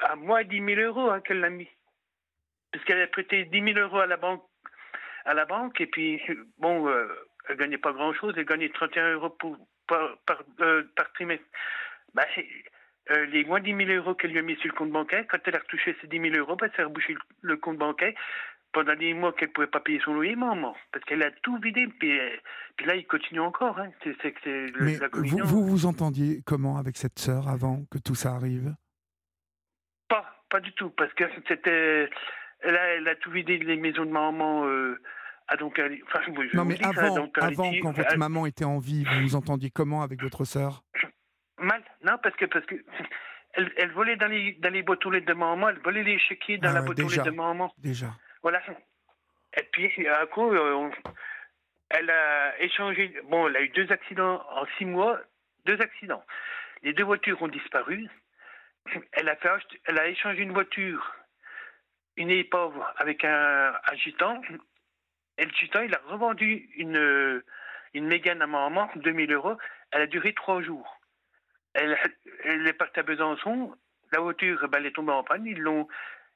à 0.02 0.16
moins 0.16 0.42
10 0.42 0.74
000 0.74 0.80
euros 0.80 1.08
hein, 1.08 1.20
qu'elle 1.20 1.38
l'a 1.38 1.50
mis. 1.50 1.68
Parce 2.72 2.84
qu'elle 2.84 3.00
a 3.00 3.06
prêté 3.06 3.44
10 3.44 3.74
000 3.74 3.78
euros 3.78 4.00
à 4.00 4.06
la 4.06 4.16
banque, 4.16 4.42
à 5.24 5.34
la 5.34 5.44
banque 5.44 5.80
et 5.80 5.86
puis, 5.86 6.20
bon, 6.58 6.88
euh, 6.88 7.06
elle 7.48 7.58
gagnait 7.58 7.78
pas 7.78 7.92
grand-chose, 7.92 8.34
elle 8.36 8.44
gagnait 8.44 8.68
31 8.70 9.12
euros 9.12 9.30
pour, 9.30 9.56
par, 9.86 10.18
euh, 10.58 10.82
trimestre. 11.14 11.46
Ben, 12.12 12.24
euh, 13.12 13.24
les 13.26 13.44
moins 13.44 13.60
10 13.60 13.72
000 13.86 13.90
euros 13.90 14.16
qu'elle 14.16 14.32
lui 14.32 14.40
a 14.40 14.42
mis 14.42 14.56
sur 14.56 14.66
le 14.66 14.76
compte 14.76 14.90
bancaire, 14.90 15.26
quand 15.28 15.38
elle 15.44 15.54
a 15.54 15.60
retouché 15.60 15.96
ces 16.00 16.08
10 16.08 16.32
000 16.32 16.34
euros, 16.38 16.56
ben, 16.56 16.68
ça 16.74 16.82
a 16.82 16.86
rebouché 16.86 17.14
le 17.42 17.56
compte 17.56 17.78
bancaire 17.78 18.14
pendant 18.76 18.94
des 18.94 19.14
mois 19.14 19.32
qu'elle 19.32 19.48
ne 19.48 19.54
pouvait 19.54 19.66
pas 19.68 19.80
payer 19.80 19.98
son 20.04 20.12
loyer, 20.12 20.36
maman, 20.36 20.76
parce 20.92 21.02
qu'elle 21.06 21.22
a 21.22 21.30
tout 21.42 21.56
vidé, 21.56 21.86
puis, 21.98 22.20
puis 22.76 22.84
là, 22.84 22.94
il 22.94 23.06
continue 23.06 23.40
encore. 23.40 23.78
Hein. 23.78 23.88
C'est, 24.04 24.14
c'est, 24.20 24.34
c'est 24.44 24.66
Mais 24.78 24.98
la 24.98 25.08
vous, 25.10 25.38
vous 25.46 25.66
vous 25.66 25.86
entendiez 25.86 26.42
comment 26.44 26.76
avec 26.76 26.98
cette 26.98 27.18
sœur 27.18 27.48
avant 27.48 27.86
que 27.90 27.96
tout 27.96 28.14
ça 28.14 28.32
arrive? 28.32 28.74
Pas 30.08 30.60
du 30.60 30.72
tout, 30.74 30.90
parce 30.90 31.12
que 31.14 31.24
c'était. 31.48 32.08
Elle 32.60 32.76
a, 32.76 32.84
elle 32.94 33.08
a 33.08 33.16
tout 33.16 33.32
vidé 33.32 33.58
les 33.58 33.76
maisons 33.76 34.04
de 34.04 34.12
maman. 34.12 34.64
Euh, 34.66 35.00
à 35.48 35.56
donc, 35.56 35.80
enfin, 36.04 36.20
non, 36.54 36.64
mais 36.64 36.80
avant, 36.84 37.28
avant 37.34 37.72
quand 37.82 37.90
votre 37.92 38.16
maman 38.16 38.46
était 38.46 38.64
en 38.64 38.78
vie, 38.78 39.04
vous 39.04 39.20
vous 39.22 39.34
entendiez 39.36 39.70
comment 39.70 40.02
avec 40.02 40.22
votre 40.22 40.44
sœur? 40.44 40.84
Mal, 41.58 41.82
non, 42.04 42.16
parce 42.22 42.36
que, 42.36 42.44
parce 42.44 42.64
que 42.66 42.76
elle, 43.54 43.72
elle 43.76 43.90
volait 43.90 44.16
dans 44.16 44.28
les, 44.28 44.52
dans 44.60 44.72
les 44.72 44.82
boîtes 44.82 45.04
aux 45.04 45.10
lettres 45.10 45.26
de 45.26 45.34
maman, 45.34 45.70
elle 45.70 45.80
volait 45.80 46.04
les 46.04 46.18
chéquiers 46.18 46.58
dans 46.58 46.70
ah 46.70 46.74
la 46.74 46.82
boîte 46.82 47.00
aux 47.00 47.08
lettres 47.08 47.24
de 47.24 47.30
maman. 47.30 47.72
Déjà. 47.78 48.14
Voilà. 48.46 48.62
Et 49.56 49.64
puis, 49.72 50.06
à 50.06 50.24
coup, 50.26 50.52
euh, 50.54 50.88
elle 51.90 52.08
a 52.08 52.56
échangé. 52.60 53.12
Bon, 53.24 53.48
elle 53.48 53.56
a 53.56 53.60
eu 53.60 53.70
deux 53.70 53.90
accidents 53.90 54.40
en 54.50 54.64
six 54.78 54.84
mois, 54.84 55.20
deux 55.64 55.80
accidents. 55.80 56.24
Les 56.84 56.92
deux 56.92 57.02
voitures 57.02 57.42
ont 57.42 57.48
disparu. 57.48 58.06
Elle 59.10 59.28
a, 59.28 59.34
fait, 59.34 59.50
elle 59.86 59.98
a 59.98 60.06
échangé 60.06 60.42
une 60.42 60.52
voiture, 60.52 61.12
une 62.16 62.30
épave, 62.30 62.80
avec 62.98 63.24
un, 63.24 63.72
gitan. 63.94 64.40
Et 65.38 65.44
le 65.44 65.50
gitan, 65.50 65.82
il 65.82 65.92
a 65.92 66.00
revendu 66.06 66.70
une, 66.76 67.42
une 67.94 68.06
Mégane 68.06 68.42
à 68.42 68.46
maman, 68.46 68.88
2000 68.94 69.32
euros. 69.32 69.56
Elle 69.90 70.02
a 70.02 70.06
duré 70.06 70.34
trois 70.34 70.62
jours. 70.62 71.00
Elle, 71.74 71.98
elle 72.44 72.68
est 72.68 72.74
partie 72.74 73.00
à 73.00 73.02
Besançon. 73.02 73.76
La 74.12 74.20
voiture, 74.20 74.68
ben, 74.68 74.78
elle 74.78 74.86
est 74.86 74.94
tombée 74.94 75.10
en 75.10 75.24
panne. 75.24 75.46
Ils 75.46 75.58
l'ont, 75.58 75.88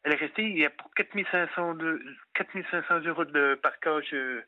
elle 0.05 0.13
est 0.13 0.17
restée. 0.17 0.45
Il 0.45 0.59
y 0.59 0.67
a 0.67 0.71
pour 0.71 0.93
4500, 0.95 1.75
de, 1.75 2.03
4500 2.35 3.01
euros 3.01 3.25
de 3.25 3.59
parcage. 3.63 4.13
Euh, 4.13 4.43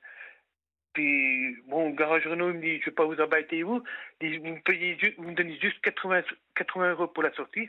puis, 0.93 1.57
bon, 1.67 1.91
Garage 1.91 2.27
Renault 2.27 2.53
me 2.53 2.61
dit, 2.61 2.79
je 2.79 2.81
ne 2.81 2.85
vais 2.87 2.91
pas 2.93 3.05
vous 3.05 3.21
embêter, 3.21 3.63
vous. 3.63 3.83
vous, 4.21 4.27
me 4.27 4.63
payez, 4.63 5.15
vous 5.17 5.31
me 5.31 5.35
donnez 5.35 5.59
juste 5.59 5.81
80, 5.83 6.23
80 6.55 6.91
euros 6.91 7.09
pour 7.09 7.23
la 7.23 7.33
sortie. 7.33 7.69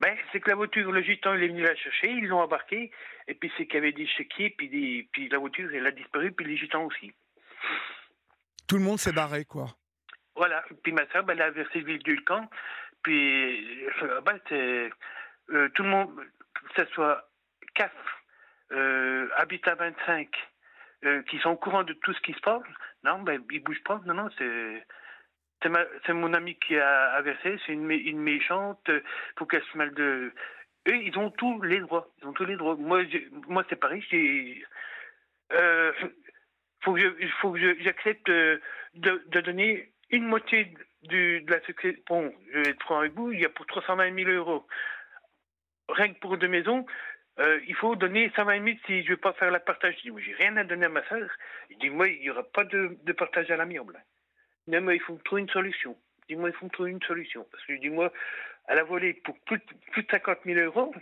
Ben, 0.00 0.16
c'est 0.30 0.40
que 0.40 0.50
la 0.50 0.56
voiture, 0.56 0.92
le 0.92 1.02
gitan, 1.02 1.34
il 1.34 1.42
est 1.42 1.48
venu 1.48 1.62
la 1.62 1.74
chercher, 1.74 2.10
ils 2.10 2.26
l'ont 2.26 2.40
embarqué, 2.40 2.92
et 3.26 3.34
puis 3.34 3.50
c'est 3.56 3.66
qu'il 3.66 3.76
y 3.76 3.78
avait 3.78 3.92
des 3.92 4.06
chéquiers, 4.06 4.50
puis, 4.50 4.68
des, 4.68 5.08
puis 5.12 5.28
la 5.28 5.38
voiture, 5.38 5.68
elle 5.74 5.86
a 5.86 5.90
disparu, 5.90 6.30
puis 6.30 6.46
les 6.46 6.56
gitans 6.56 6.84
aussi. 6.84 7.12
Tout 8.68 8.76
le 8.76 8.84
monde 8.84 8.98
s'est 8.98 9.12
barré, 9.12 9.44
quoi. 9.44 9.66
Voilà. 10.36 10.64
Puis 10.84 10.92
ma 10.92 11.04
soeur, 11.08 11.24
ben, 11.24 11.32
elle 11.32 11.42
a 11.42 11.50
versé 11.50 11.80
le 11.80 11.98
du 11.98 12.22
camp, 12.22 12.48
puis 13.02 13.86
euh, 14.02 14.20
ben, 14.20 14.38
c'est, 14.48 14.90
euh, 15.50 15.68
tout 15.70 15.82
le 15.82 15.88
monde, 15.88 16.10
que 16.74 16.84
ce 16.84 16.90
soit 16.92 17.28
CAF, 17.74 17.92
euh, 18.72 19.28
Habitat 19.36 19.74
25, 19.74 20.28
euh, 21.04 21.22
qui 21.22 21.38
sont 21.38 21.50
au 21.50 21.56
courant 21.56 21.84
de 21.84 21.92
tout 21.94 22.12
ce 22.12 22.20
qui 22.20 22.32
se 22.32 22.40
passe. 22.40 22.62
Non, 23.04 23.20
ben, 23.22 23.42
ils 23.50 23.62
bougent 23.62 23.84
pas. 23.84 24.00
Non, 24.06 24.14
non, 24.14 24.28
c'est. 24.38 24.86
C'est 25.60 26.12
mon 26.12 26.34
ami 26.34 26.54
qui 26.60 26.78
a, 26.78 27.20
versé, 27.22 27.58
c'est 27.66 27.72
une, 27.72 27.90
une 27.90 28.20
méchante, 28.20 28.88
pour 29.34 29.48
qu'elle 29.48 29.64
se 29.64 29.76
mêle 29.76 29.92
de. 29.94 30.32
Eux, 30.88 30.96
ils 30.96 31.18
ont 31.18 31.30
tous 31.32 31.60
les 31.62 31.80
droits. 31.80 32.08
Ils 32.18 32.28
ont 32.28 32.32
tous 32.32 32.44
les 32.44 32.54
droits. 32.54 32.76
Moi, 32.76 33.02
moi 33.48 33.64
c'est 33.68 33.74
pareil, 33.74 34.04
j'ai. 34.08 34.64
Euh, 35.52 35.92
faut 36.82 36.94
que 36.94 37.16
il 37.20 37.30
faut 37.40 37.52
que 37.52 37.82
j'accepte 37.82 38.30
de, 38.30 38.60
donner 38.94 39.92
une 40.10 40.26
moitié 40.26 40.72
de 41.02 41.42
la 41.48 41.60
sécurité. 41.66 42.02
Bon, 42.06 42.32
je 42.52 42.58
vais 42.60 42.70
être 42.70 42.82
franc 42.82 43.00
avec 43.00 43.14
vous, 43.14 43.32
il 43.32 43.40
y 43.40 43.44
a 43.44 43.48
pour 43.48 43.66
320 43.66 44.14
000 44.14 44.30
euros. 44.30 44.66
Rien 45.88 46.12
que 46.12 46.18
pour 46.18 46.36
deux 46.36 46.48
maisons, 46.48 46.86
euh, 47.38 47.60
il 47.66 47.74
faut 47.74 47.94
donner 47.96 48.30
120 48.34 48.64
000 48.64 48.76
si 48.86 49.02
je 49.02 49.06
ne 49.06 49.10
veux 49.10 49.16
pas 49.16 49.32
faire 49.34 49.50
la 49.50 49.60
partage. 49.60 49.94
Je 49.98 50.02
dis, 50.02 50.10
moi, 50.10 50.20
j'ai 50.20 50.34
rien 50.34 50.56
à 50.56 50.64
donner 50.64 50.86
à 50.86 50.88
ma 50.88 51.06
soeur. 51.08 51.28
Il 51.70 51.78
dit, 51.78 51.90
moi, 51.90 52.08
il 52.08 52.20
n'y 52.20 52.30
aura 52.30 52.42
pas 52.42 52.64
de, 52.64 52.98
de 53.02 53.12
partage 53.12 53.50
à 53.50 53.56
l'amiable. 53.56 54.02
Non, 54.66 54.80
mais 54.80 54.96
il 54.96 55.00
faut 55.00 55.14
me 55.14 55.20
trouver 55.20 55.42
une 55.42 55.48
solution. 55.48 55.96
Dis-moi, 56.28 56.50
il 56.50 56.54
faut 56.54 56.66
me 56.66 56.70
trouver 56.70 56.90
une 56.90 57.02
solution. 57.02 57.46
Parce 57.50 57.64
que, 57.64 57.72
dis-moi, 57.74 58.12
elle 58.68 58.78
a 58.78 58.84
volé 58.84 59.14
pour 59.14 59.38
plus, 59.40 59.60
plus 59.92 60.02
de 60.02 60.10
50 60.10 60.38
000 60.44 60.60
euros, 60.60 60.94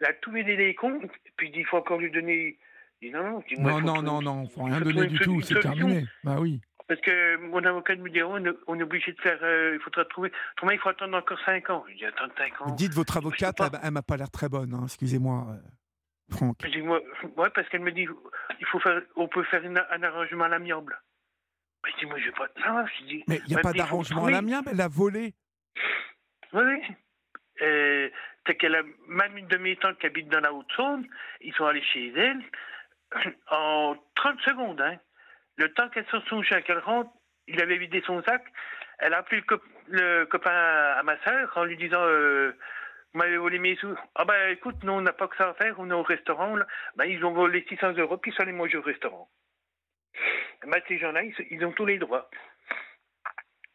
elle 0.00 0.06
a 0.06 0.12
tout 0.14 0.32
vidé 0.32 0.56
les 0.56 0.74
comptes, 0.74 1.02
puis 1.36 1.52
il 1.54 1.66
faut 1.66 1.76
encore 1.76 1.98
lui 1.98 2.10
donner. 2.10 2.58
Dis, 3.02 3.10
non, 3.10 3.22
non, 3.22 3.42
non, 3.58 3.80
non, 3.80 4.02
non, 4.02 4.22
non, 4.22 4.48
faut 4.48 4.64
rien 4.64 4.80
donner 4.80 5.06
du 5.06 5.18
tout, 5.18 5.40
c'est 5.40 5.60
terminé. 5.60 6.04
Bah 6.22 6.36
oui. 6.38 6.60
Parce 6.90 7.00
que 7.02 7.36
mon 7.36 7.64
avocat 7.64 7.94
me 7.94 8.10
dit, 8.10 8.20
on, 8.20 8.44
est 8.44 8.82
obligé 8.82 9.12
de 9.12 9.20
faire, 9.20 9.38
euh, 9.42 9.76
il 9.76 9.80
faudra 9.80 10.04
trouver. 10.06 10.32
Autrement, 10.54 10.72
il 10.72 10.78
faut 10.80 10.88
attendre 10.88 11.16
encore 11.16 11.38
5 11.46 11.70
ans? 11.70 11.84
Je 11.88 11.94
dis, 11.94 12.04
attendre 12.04 12.32
5 12.36 12.62
ans. 12.62 12.74
Dites, 12.74 12.94
votre 12.94 13.16
avocate, 13.16 13.54
elle, 13.60 13.78
elle 13.80 13.92
m'a 13.92 14.02
pas 14.02 14.16
l'air 14.16 14.28
très 14.28 14.48
bonne, 14.48 14.74
hein, 14.74 14.80
excusez-moi. 14.86 15.46
Euh. 15.50 16.34
Franck 16.34 16.56
Dis-moi, 16.66 17.00
ouais, 17.36 17.50
parce 17.50 17.68
qu'elle 17.68 17.82
me 17.82 17.92
dit, 17.92 18.08
il 18.58 18.66
faut 18.66 18.80
faire, 18.80 19.02
on 19.14 19.28
peut 19.28 19.44
faire 19.44 19.62
un 19.64 20.02
arrangement 20.02 20.44
à 20.46 20.48
l'amiable. 20.48 21.00
Mais 21.84 21.92
dis-moi, 22.00 22.18
je 22.18 22.24
vais 22.24 22.32
pas. 22.32 22.48
Dis. 23.06 23.22
Mais 23.28 23.40
il 23.46 23.54
n'y 23.54 23.56
a 23.56 23.60
pas 23.60 23.72
d'arrangement 23.72 24.24
à 24.24 24.30
l'amiable, 24.32 24.70
elle 24.72 24.80
a 24.80 24.88
volé. 24.88 25.32
Oui, 26.52 26.62
oui. 26.64 26.82
Euh, 27.62 28.10
c'est 28.48 28.56
qu'elle 28.56 28.74
a 28.74 28.82
même 29.06 29.36
une 29.36 29.46
de 29.46 29.58
mes 29.58 29.76
tantes 29.76 30.00
qui 30.00 30.06
habite 30.06 30.28
dans 30.28 30.40
la 30.40 30.52
Haute-Saône. 30.52 31.06
Ils 31.40 31.54
sont 31.54 31.66
allés 31.66 31.84
chez 31.84 32.12
elle 32.16 32.42
en 33.48 33.94
30 34.16 34.40
secondes. 34.40 34.80
Hein. 34.80 34.98
Le 35.60 35.70
temps 35.74 35.90
qu'elle 35.90 36.06
sort 36.06 36.22
son 36.26 36.42
chien, 36.42 36.62
qu'elle 36.62 36.78
rentre, 36.78 37.10
il 37.46 37.60
avait 37.60 37.76
vidé 37.76 38.02
son 38.06 38.22
sac. 38.22 38.42
Elle 38.98 39.12
a 39.12 39.18
appelé 39.18 39.42
le, 39.88 40.24
copain 40.24 40.50
à 40.50 41.02
ma 41.02 41.18
soeur 41.22 41.52
en 41.54 41.64
lui 41.64 41.76
disant 41.76 42.00
euh, 42.00 42.56
vous 43.12 43.18
m'avez 43.18 43.36
volé 43.36 43.58
mes 43.58 43.76
sous. 43.76 43.94
Ah 44.14 44.24
ben 44.24 44.52
écoute, 44.52 44.76
nous 44.84 44.92
on 44.94 45.02
n'a 45.02 45.12
pas 45.12 45.28
que 45.28 45.36
ça 45.36 45.50
à 45.50 45.54
faire, 45.54 45.78
on 45.78 45.90
est 45.90 45.94
au 45.94 46.02
restaurant 46.02 46.56
là. 46.56 46.66
Ben 46.96 47.04
ils 47.04 47.22
ont 47.26 47.32
volé 47.32 47.62
600 47.68 47.92
euros, 47.98 48.16
puis 48.16 48.30
ils 48.30 48.34
sont 48.34 48.42
allés 48.42 48.52
manger 48.52 48.78
au 48.78 48.82
restaurant. 48.82 49.28
Ben 50.66 50.80
ces 50.88 50.98
gens-là, 50.98 51.24
ils, 51.50 51.64
ont 51.66 51.72
tous 51.72 51.86
les 51.86 51.98
droits. 51.98 52.30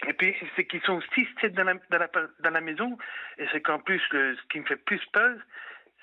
Et 0.07 0.13
puis 0.13 0.36
c'est 0.55 0.65
qu'ils 0.65 0.81
sont 0.81 0.99
6-7 1.15 1.49
dans 1.51 2.49
la, 2.49 2.61
maison, 2.61 2.97
et 3.38 3.45
c'est 3.51 3.61
qu'en 3.61 3.77
plus, 3.77 4.01
ce 4.09 4.47
qui 4.49 4.59
me 4.59 4.65
fait 4.65 4.75
plus 4.75 5.03
peur, 5.13 5.38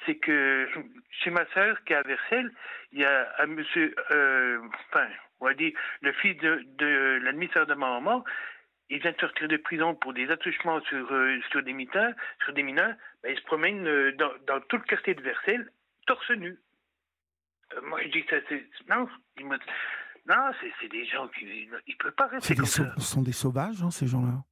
c'est 0.07 0.16
que 0.16 0.68
chez 1.11 1.30
ma 1.30 1.45
sœur 1.55 1.83
qui 1.85 1.93
est 1.93 1.97
à 1.97 2.03
Versailles, 2.03 2.51
il 2.93 3.01
y 3.01 3.05
a 3.05 3.33
un 3.39 3.47
monsieur, 3.47 3.95
euh, 4.12 4.61
on 5.43 5.47
va 5.47 5.55
dire, 5.55 5.72
le 6.01 6.12
fils 6.12 6.36
de, 6.38 6.64
de 6.78 7.20
l'administrateur 7.24 7.66
de 7.66 7.78
ma 7.78 7.90
maman, 7.90 8.24
il 8.90 9.01
vient 9.01 9.12
de 9.12 9.18
sortir 9.18 9.49
de 9.49 9.57
prison 9.57 9.95
pour 9.97 10.12
des 10.12 10.30
attouchements 10.30 10.80
sur, 10.82 11.12
euh, 11.12 11.40
sur 11.51 11.62
des 11.62 11.72
mineurs, 11.72 12.14
sur 12.45 12.53
des 12.53 12.62
mineurs, 12.62 12.95
ben, 13.22 13.32
il 13.32 13.38
se 13.38 13.45
promène 13.45 13.86
euh, 13.86 14.12
dans, 14.12 14.30
dans, 14.47 14.61
tout 14.61 14.76
le 14.76 14.84
quartier 14.84 15.14
de 15.14 15.20
Versailles, 15.20 15.64
torse 16.07 16.30
nu. 16.30 16.59
Euh, 17.74 17.80
moi, 17.82 18.01
je 18.03 18.09
dis 18.09 18.24
ça, 18.30 18.36
c'est. 18.49 18.64
Non, 18.88 19.09
non 20.26 20.53
c'est 20.80 20.88
des 20.88 21.07
gens 21.07 21.26
qui. 21.28 21.45
Ils 21.45 21.70
ne 21.70 21.97
peuvent 21.99 22.14
pas 22.14 22.28
rester 22.28 22.55
comme 22.55 22.64
ça. 22.66 22.95
Ce 22.99 23.14
sont 23.14 23.22
des 23.22 23.32
sauvages, 23.32 23.82
hein, 23.82 23.90
ces 23.90 24.07
gens-là. 24.07 24.45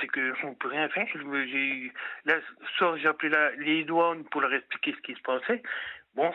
C'est 0.00 0.08
qu'on 0.08 0.50
ne 0.50 0.54
peut 0.54 0.68
rien 0.68 0.88
faire. 0.88 1.06
Là, 2.24 2.34
ce 2.60 2.74
soir, 2.76 2.96
j'ai 2.98 3.08
appelé 3.08 3.30
la, 3.30 3.50
les 3.56 3.84
douanes 3.84 4.24
pour 4.24 4.40
leur 4.40 4.52
expliquer 4.54 4.94
ce 4.94 5.00
qui 5.02 5.14
se 5.14 5.22
passait. 5.22 5.62
Bon, 6.14 6.30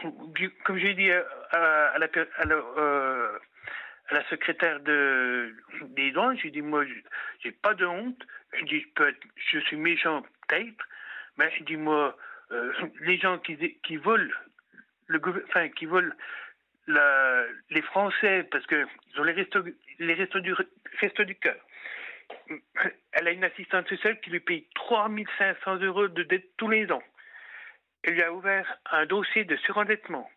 comme 0.64 0.78
j'ai 0.78 0.94
dit 0.94 1.12
à, 1.12 1.24
à, 1.52 1.98
la, 2.00 2.08
à 2.38 2.46
la 2.46 3.40
à 4.10 4.14
la 4.14 4.24
secrétaire 4.30 4.80
de, 4.82 5.54
des 5.90 6.12
douanes, 6.12 6.38
j'ai 6.42 6.50
dit, 6.50 6.62
moi, 6.62 6.86
j'ai 7.44 7.52
pas 7.52 7.74
de 7.74 7.86
honte. 7.86 8.22
Je 8.54 8.64
dis, 8.64 8.80
je, 8.80 8.88
peux 8.96 9.10
être, 9.10 9.28
je 9.36 9.60
suis 9.60 9.76
méchant 9.76 10.24
peut-être, 10.48 10.88
mais 11.38 11.52
je 11.58 11.64
dis, 11.64 11.76
moi, 11.76 12.18
euh, 12.52 12.72
les 13.02 13.18
gens 13.18 13.38
qui, 13.40 13.58
volent, 13.98 14.34
le, 15.08 15.22
enfin, 15.50 15.68
qui 15.70 15.86
volent 15.86 16.14
la, 16.88 17.44
les 17.70 17.82
Français, 17.82 18.48
parce 18.50 18.66
qu'ils 18.68 18.88
ont 19.18 19.24
les 19.24 19.34
restos, 19.34 19.64
les 20.00 20.14
restos 20.14 20.40
du, 20.40 20.54
resto 21.02 21.24
du 21.26 21.36
cœur. 21.36 21.58
Elle 23.12 23.28
a 23.28 23.32
une 23.32 23.44
assistante 23.44 23.88
sociale 23.90 24.20
qui 24.22 24.30
lui 24.30 24.40
paye 24.40 24.68
3500 24.76 25.78
euros 25.78 26.08
de 26.08 26.24
dette 26.24 26.56
tous 26.58 26.70
les 26.70 26.90
ans. 26.92 27.04
Elle 28.08 28.14
lui 28.14 28.24
a 28.24 28.32
ouvert 28.32 28.66
un 28.90 29.06
dossier 29.06 29.44
de 29.44 29.58
surendettement. 29.58 30.30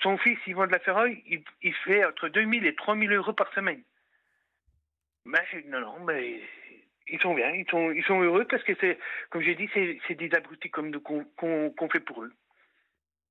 Son 0.00 0.16
fils, 0.18 0.38
vend 0.54 0.68
de 0.68 0.72
la 0.72 0.78
ferraille, 0.78 1.20
il, 1.62 1.74
fait 1.84 2.04
entre 2.04 2.28
2000 2.28 2.64
et 2.64 2.76
3000 2.76 3.12
euros 3.12 3.32
par 3.32 3.52
semaine. 3.54 3.82
Mais 5.24 5.40
non, 5.66 5.80
non, 5.80 6.04
mais 6.04 6.40
ils 7.08 7.18
sont 7.20 7.34
bien, 7.34 7.50
ils 7.50 7.68
sont, 7.68 7.90
ils 7.90 8.04
sont 8.04 8.20
heureux 8.20 8.46
parce 8.48 8.62
que 8.62 8.72
c'est, 8.80 9.00
comme 9.30 9.42
j'ai 9.42 9.56
dit, 9.56 9.68
c'est 9.74 10.14
des 10.14 10.32
abrutis 10.32 10.70
comme 10.70 10.90
nous 10.90 11.00
qu'on 11.00 11.88
fait 11.90 12.00
pour 12.00 12.22
eux. 12.22 12.32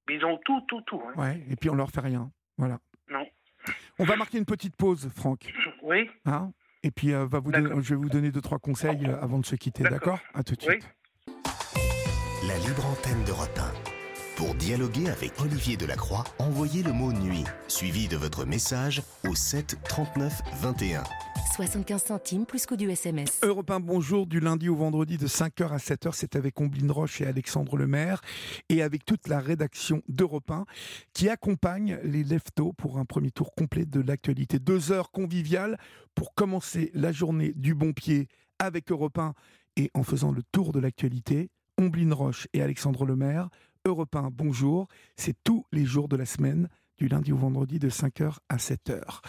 Ils 0.09 0.25
ont 0.25 0.37
tout, 0.39 0.59
tout, 0.67 0.81
tout. 0.81 1.01
Hein. 1.07 1.13
Ouais, 1.15 1.41
et 1.49 1.55
puis 1.55 1.69
on 1.69 1.75
leur 1.75 1.91
fait 1.91 2.01
rien. 2.01 2.29
Voilà. 2.57 2.79
Non. 3.07 3.25
On 3.99 4.03
va 4.03 4.17
marquer 4.17 4.37
une 4.37 4.45
petite 4.45 4.75
pause, 4.75 5.09
Franck. 5.15 5.45
Oui. 5.81 6.11
Hein? 6.25 6.51
Et 6.83 6.91
puis 6.91 7.13
euh, 7.13 7.25
va 7.25 7.39
vous 7.39 7.53
je 7.53 7.93
vais 7.93 7.95
vous 7.95 8.09
donner 8.09 8.31
deux, 8.31 8.41
trois 8.41 8.59
conseils 8.59 9.05
euh, 9.05 9.21
avant 9.21 9.39
de 9.39 9.45
se 9.45 9.55
quitter, 9.55 9.83
d'accord 9.83 10.19
À 10.33 10.43
tout 10.43 10.55
de 10.55 10.61
suite. 10.61 10.93
Libre 12.67 12.85
antenne 12.85 13.23
de 13.25 13.31
Rotin. 13.31 13.71
Pour 14.37 14.55
dialoguer 14.55 15.09
avec 15.09 15.37
Olivier 15.41 15.75
Delacroix, 15.75 16.23
envoyez 16.39 16.81
le 16.81 16.93
mot 16.93 17.11
nuit, 17.11 17.43
suivi 17.67 18.07
de 18.07 18.15
votre 18.15 18.45
message 18.45 19.01
au 19.27 19.35
7 19.35 19.77
39 19.83 20.41
21. 20.61 21.03
75 21.55 22.03
centimes 22.03 22.45
plus 22.45 22.65
coût 22.65 22.77
du 22.77 22.89
SMS. 22.89 23.41
Europe 23.43 23.69
1, 23.69 23.81
bonjour, 23.81 24.25
du 24.27 24.39
lundi 24.39 24.69
au 24.69 24.75
vendredi 24.75 25.17
de 25.17 25.27
5h 25.27 25.71
à 25.71 25.77
7h, 25.77 26.11
c'est 26.13 26.37
avec 26.37 26.59
Omblin 26.61 26.91
Roche 26.91 27.19
et 27.19 27.25
Alexandre 27.25 27.75
Lemaire 27.75 28.21
et 28.69 28.81
avec 28.81 29.03
toute 29.03 29.27
la 29.27 29.41
rédaction 29.41 30.01
d'Europe 30.07 30.49
1 30.49 30.65
qui 31.13 31.27
accompagne 31.27 31.99
les 32.03 32.23
leftos 32.23 32.71
pour 32.73 32.97
un 32.97 33.05
premier 33.05 33.31
tour 33.31 33.53
complet 33.55 33.85
de 33.85 33.99
l'actualité. 33.99 34.59
Deux 34.59 34.93
heures 34.93 35.11
conviviales 35.11 35.77
pour 36.15 36.33
commencer 36.33 36.91
la 36.93 37.11
journée 37.11 37.51
du 37.55 37.75
bon 37.75 37.91
pied 37.91 38.29
avec 38.57 38.89
Europe 38.89 39.17
1 39.17 39.33
et 39.75 39.91
en 39.93 40.03
faisant 40.03 40.31
le 40.31 40.43
tour 40.53 40.71
de 40.71 40.79
l'actualité 40.79 41.49
Omblin 41.77 42.13
Roche 42.13 42.47
et 42.53 42.61
Alexandre 42.61 43.05
Lemaire. 43.05 43.49
Europe 43.85 44.15
1, 44.15 44.29
bonjour. 44.31 44.87
C'est 45.17 45.35
tous 45.43 45.65
les 45.71 45.85
jours 45.85 46.07
de 46.07 46.15
la 46.15 46.25
semaine, 46.25 46.69
du 46.97 47.07
lundi 47.07 47.33
au 47.33 47.37
vendredi, 47.37 47.79
de 47.79 47.89
5h 47.89 48.37
à 48.49 48.57
7h. 48.57 49.21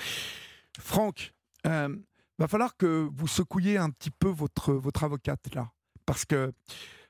Franck, 0.79 1.33
euh, 1.67 1.97
va 2.39 2.49
falloir 2.49 2.77
que 2.77 3.09
vous 3.13 3.27
secouiez 3.27 3.79
un 3.79 3.91
petit 3.91 4.11
peu 4.11 4.29
votre, 4.29 4.73
votre 4.73 5.05
avocate 5.05 5.55
là, 5.55 5.73
parce 6.07 6.25
que 6.25 6.53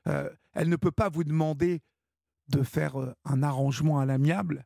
euh, 0.07 0.29
elle 0.53 0.69
ne 0.69 0.75
peut 0.75 0.91
pas 0.91 1.09
vous 1.09 1.23
demander 1.23 1.81
de 2.49 2.63
faire 2.63 2.99
euh, 2.99 3.13
un 3.25 3.43
arrangement 3.43 3.99
à 3.99 4.05
l'amiable. 4.05 4.65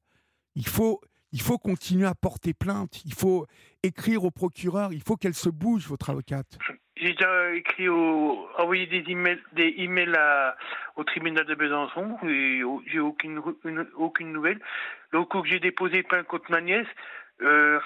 Il 0.56 0.68
faut, 0.68 1.02
il 1.32 1.42
faut 1.42 1.58
continuer 1.58 2.06
à 2.06 2.16
porter 2.16 2.54
plainte. 2.54 3.04
Il 3.06 3.14
faut 3.14 3.46
écrire 3.84 4.24
au 4.24 4.32
procureur. 4.32 4.94
Il 4.94 5.02
faut 5.02 5.16
qu'elle 5.16 5.34
se 5.34 5.50
bouge, 5.50 5.88
votre 5.88 6.10
avocate. 6.10 6.58
J'ai 6.96 7.14
déjà 7.14 7.54
écrit 7.54 7.88
au, 7.88 8.48
envoyé 8.58 8.86
des 8.88 9.04
emails, 9.10 9.42
des 9.54 9.74
emails 9.78 10.18
au 10.98 11.04
tribunal 11.06 11.46
de 11.46 11.56
Besançon 11.56 12.18
et 12.28 12.62
j'ai 12.92 13.00
aucune, 13.00 13.42
aucune 13.96 14.34
nouvelle. 14.34 14.60
Le 15.12 15.24
coup 15.24 15.42
que 15.42 15.48
j'ai 15.48 15.60
déposé 15.60 16.04
plainte 16.04 16.28
contre 16.28 16.52
ma 16.52 16.60
nièce, 16.60 16.88
euh, 17.42 17.80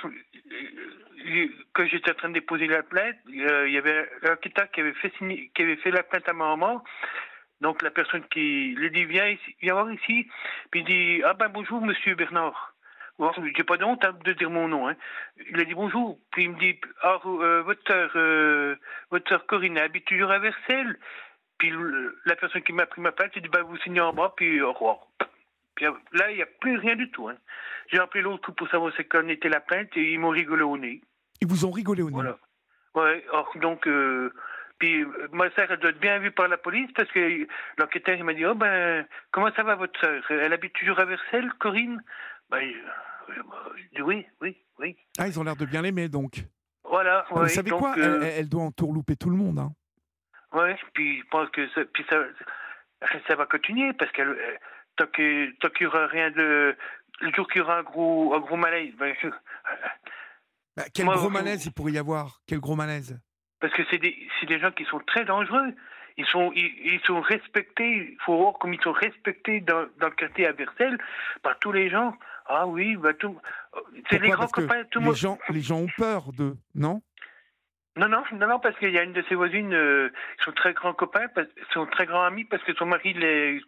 quand 1.73 1.85
j'étais 1.85 2.11
en 2.11 2.15
train 2.15 2.29
de 2.29 2.33
déposer 2.33 2.65
la 2.65 2.81
plainte, 2.81 3.15
euh, 3.29 3.67
il 3.67 3.73
y 3.73 3.77
avait 3.77 4.09
un 4.23 4.35
qui 4.35 4.81
avait 4.81 4.93
fait 4.93 5.11
qui 5.53 5.61
avait 5.61 5.75
fait 5.77 5.91
la 5.91 6.03
plainte 6.03 6.27
à 6.27 6.33
ma 6.33 6.47
maman. 6.55 6.83
Donc 7.61 7.81
la 7.83 7.91
personne 7.91 8.23
qui 8.31 8.73
lui 8.75 8.89
dit 8.89 9.05
viens 9.05 9.27
ici, 9.27 9.55
viens 9.61 9.73
voir 9.73 9.91
ici, 9.91 10.27
puis 10.71 10.81
il 10.81 10.85
dit 10.85 11.23
ah 11.23 11.33
ben 11.33 11.49
bonjour 11.49 11.81
monsieur 11.81 12.15
Bernard. 12.15 12.72
J'ai 13.55 13.63
pas 13.63 13.77
de 13.77 13.83
honte 13.83 14.03
hein, 14.03 14.15
de 14.25 14.33
dire 14.33 14.49
mon 14.49 14.67
nom. 14.67 14.87
Hein. 14.87 14.95
Il 15.49 15.59
a 15.59 15.65
dit 15.65 15.75
bonjour, 15.75 16.19
puis 16.31 16.43
il 16.43 16.51
me 16.51 16.59
dit 16.59 16.79
ah, 17.01 17.19
euh, 17.25 17.61
votre 17.61 17.81
sœur, 17.87 18.11
euh, 18.15 18.75
votre 19.11 19.29
sœur 19.29 19.45
Corinne 19.45 19.77
habite 19.77 20.05
toujours 20.05 20.31
à 20.31 20.39
Versailles. 20.39 20.95
Puis 21.59 21.71
la 22.25 22.35
personne 22.35 22.63
qui 22.63 22.73
m'a 22.73 22.85
pris 22.85 23.01
ma 23.01 23.11
plainte, 23.11 23.31
il 23.35 23.43
dit 23.43 23.49
ben 23.49 23.61
vous 23.61 23.77
signez 23.77 24.01
en 24.01 24.13
bas, 24.13 24.33
puis 24.35 24.61
au 24.61 24.73
revoir. 24.73 25.07
Puis 25.75 25.85
là 26.13 26.31
il 26.31 26.37
n'y 26.37 26.41
a 26.41 26.47
plus 26.59 26.77
rien 26.77 26.95
du 26.95 27.09
tout. 27.11 27.29
Hein. 27.29 27.35
J'ai 27.91 27.99
appelé 27.99 28.23
l'autre 28.23 28.51
pour 28.51 28.67
savoir 28.69 28.91
c'est 28.97 29.05
qu'on 29.05 29.27
était 29.29 29.49
la 29.49 29.59
plainte 29.59 29.95
et 29.95 30.13
ils 30.13 30.19
m'ont 30.19 30.29
rigolé 30.29 30.63
au 30.63 30.77
nez. 30.77 31.01
Ils 31.41 31.47
vous 31.47 31.65
ont 31.65 31.71
rigolé 31.71 32.01
au 32.01 32.09
nez. 32.09 32.15
Voilà. 32.15 32.37
Ouais, 32.95 33.25
donc 33.55 33.87
euh, 33.87 34.31
puis 34.79 35.05
ma 35.31 35.49
sœur, 35.51 35.71
elle 35.71 35.79
doit 35.79 35.91
être 35.91 35.99
bien 35.99 36.19
vue 36.19 36.31
par 36.31 36.47
la 36.47 36.57
police 36.57 36.91
parce 36.95 37.09
que 37.11 37.47
l'enquêteur 37.77 38.21
m'a 38.23 38.33
dit 38.33 38.45
Oh 38.45 38.55
ben, 38.55 39.05
comment 39.31 39.49
ça 39.55 39.63
va 39.63 39.75
votre 39.75 39.97
sœur? 39.99 40.23
Elle 40.29 40.51
habite 40.51 40.73
toujours 40.73 40.99
à 40.99 41.05
Versailles, 41.05 41.49
Corinne? 41.59 42.03
Je 42.61 43.95
dis 43.95 44.01
oui, 44.01 44.25
oui, 44.41 44.57
oui. 44.79 44.95
Ah, 45.17 45.27
ils 45.27 45.39
ont 45.39 45.43
l'air 45.43 45.55
de 45.55 45.65
bien 45.65 45.81
l'aimer 45.81 46.09
donc. 46.09 46.43
Voilà. 46.83 47.25
Vous 47.31 47.47
savez 47.47 47.71
quoi 47.71 47.95
euh, 47.97 48.21
elle, 48.21 48.49
doit 48.49 48.63
entourlouper 48.63 49.15
tout 49.15 49.29
le 49.29 49.35
monde. 49.35 49.59
Hein. 49.59 49.71
Oui, 50.53 50.69
puis 50.93 51.19
je 51.19 51.27
pense 51.29 51.49
que 51.49 51.67
ça, 51.69 51.81
puis 51.91 52.05
ça, 52.09 52.23
ça 53.27 53.35
va 53.35 53.45
continuer 53.45 53.93
parce 53.93 54.11
que 54.11 54.21
euh, 54.21 54.57
tant 54.97 55.07
qu'il 55.07 55.55
n'y 55.81 55.87
aura 55.87 56.07
rien 56.07 56.29
de. 56.31 56.75
Le 57.21 57.31
jour 57.33 57.47
qu'il 57.47 57.59
y 57.59 57.61
aura 57.61 57.77
un 57.77 57.83
gros, 57.83 58.33
un 58.35 58.39
gros 58.39 58.57
malaise. 58.57 58.93
Ben, 58.97 59.15
bah, 60.75 60.83
quel 60.93 61.05
gros 61.05 61.29
malaise 61.29 61.65
il 61.65 61.73
pourrait 61.73 61.93
y 61.93 61.97
avoir 61.97 62.41
Quel 62.47 62.59
gros 62.59 62.75
malaise? 62.75 63.19
Parce 63.59 63.73
que 63.73 63.83
c'est 63.89 63.99
des, 63.99 64.15
des 64.47 64.59
gens 64.59 64.71
qui 64.71 64.83
sont 64.85 64.99
très 64.99 65.23
dangereux. 65.23 65.73
Ils 66.17 66.25
sont, 66.27 66.51
ils, 66.53 66.99
sont 67.05 67.21
respectés, 67.21 68.11
il 68.11 68.17
faut 68.23 68.37
voir 68.37 68.53
comme 68.59 68.73
ils 68.73 68.81
sont 68.81 68.91
respectés 68.91 69.61
dans, 69.61 69.87
dans 69.99 70.09
le 70.09 70.15
quartier 70.15 70.45
à 70.45 70.51
Versailles 70.51 70.97
par 71.41 71.57
tous 71.57 71.71
les 71.71 71.89
gens. 71.89 72.13
Ah 72.45 72.67
oui, 72.67 72.95
bah 72.95 73.13
tout. 73.13 73.39
C'est 74.09 74.21
les 74.21 74.29
grands 74.29 74.47
copains, 74.47 74.83
tout 74.91 74.99
le 74.99 75.05
monde. 75.05 75.15
Gens, 75.15 75.39
les 75.49 75.61
gens 75.61 75.77
ont 75.77 75.89
peur 75.97 76.31
d'eux, 76.33 76.55
non? 76.75 77.01
Non, 77.95 78.09
non, 78.09 78.23
non, 78.31 78.47
non, 78.47 78.59
parce 78.59 78.77
qu'il 78.79 78.89
y 78.89 78.97
a 78.97 79.03
une 79.03 79.13
de 79.13 79.23
ses 79.29 79.35
voisines, 79.35 79.73
euh, 79.73 80.09
sont 80.43 80.51
très 80.51 80.73
grands 80.73 80.93
copains, 80.93 81.27
sont 81.73 81.85
très 81.85 82.07
grands 82.07 82.23
amis, 82.23 82.43
parce 82.43 82.63
que 82.63 82.73
son 82.73 82.87
mari, 82.87 83.13
les, 83.13 83.61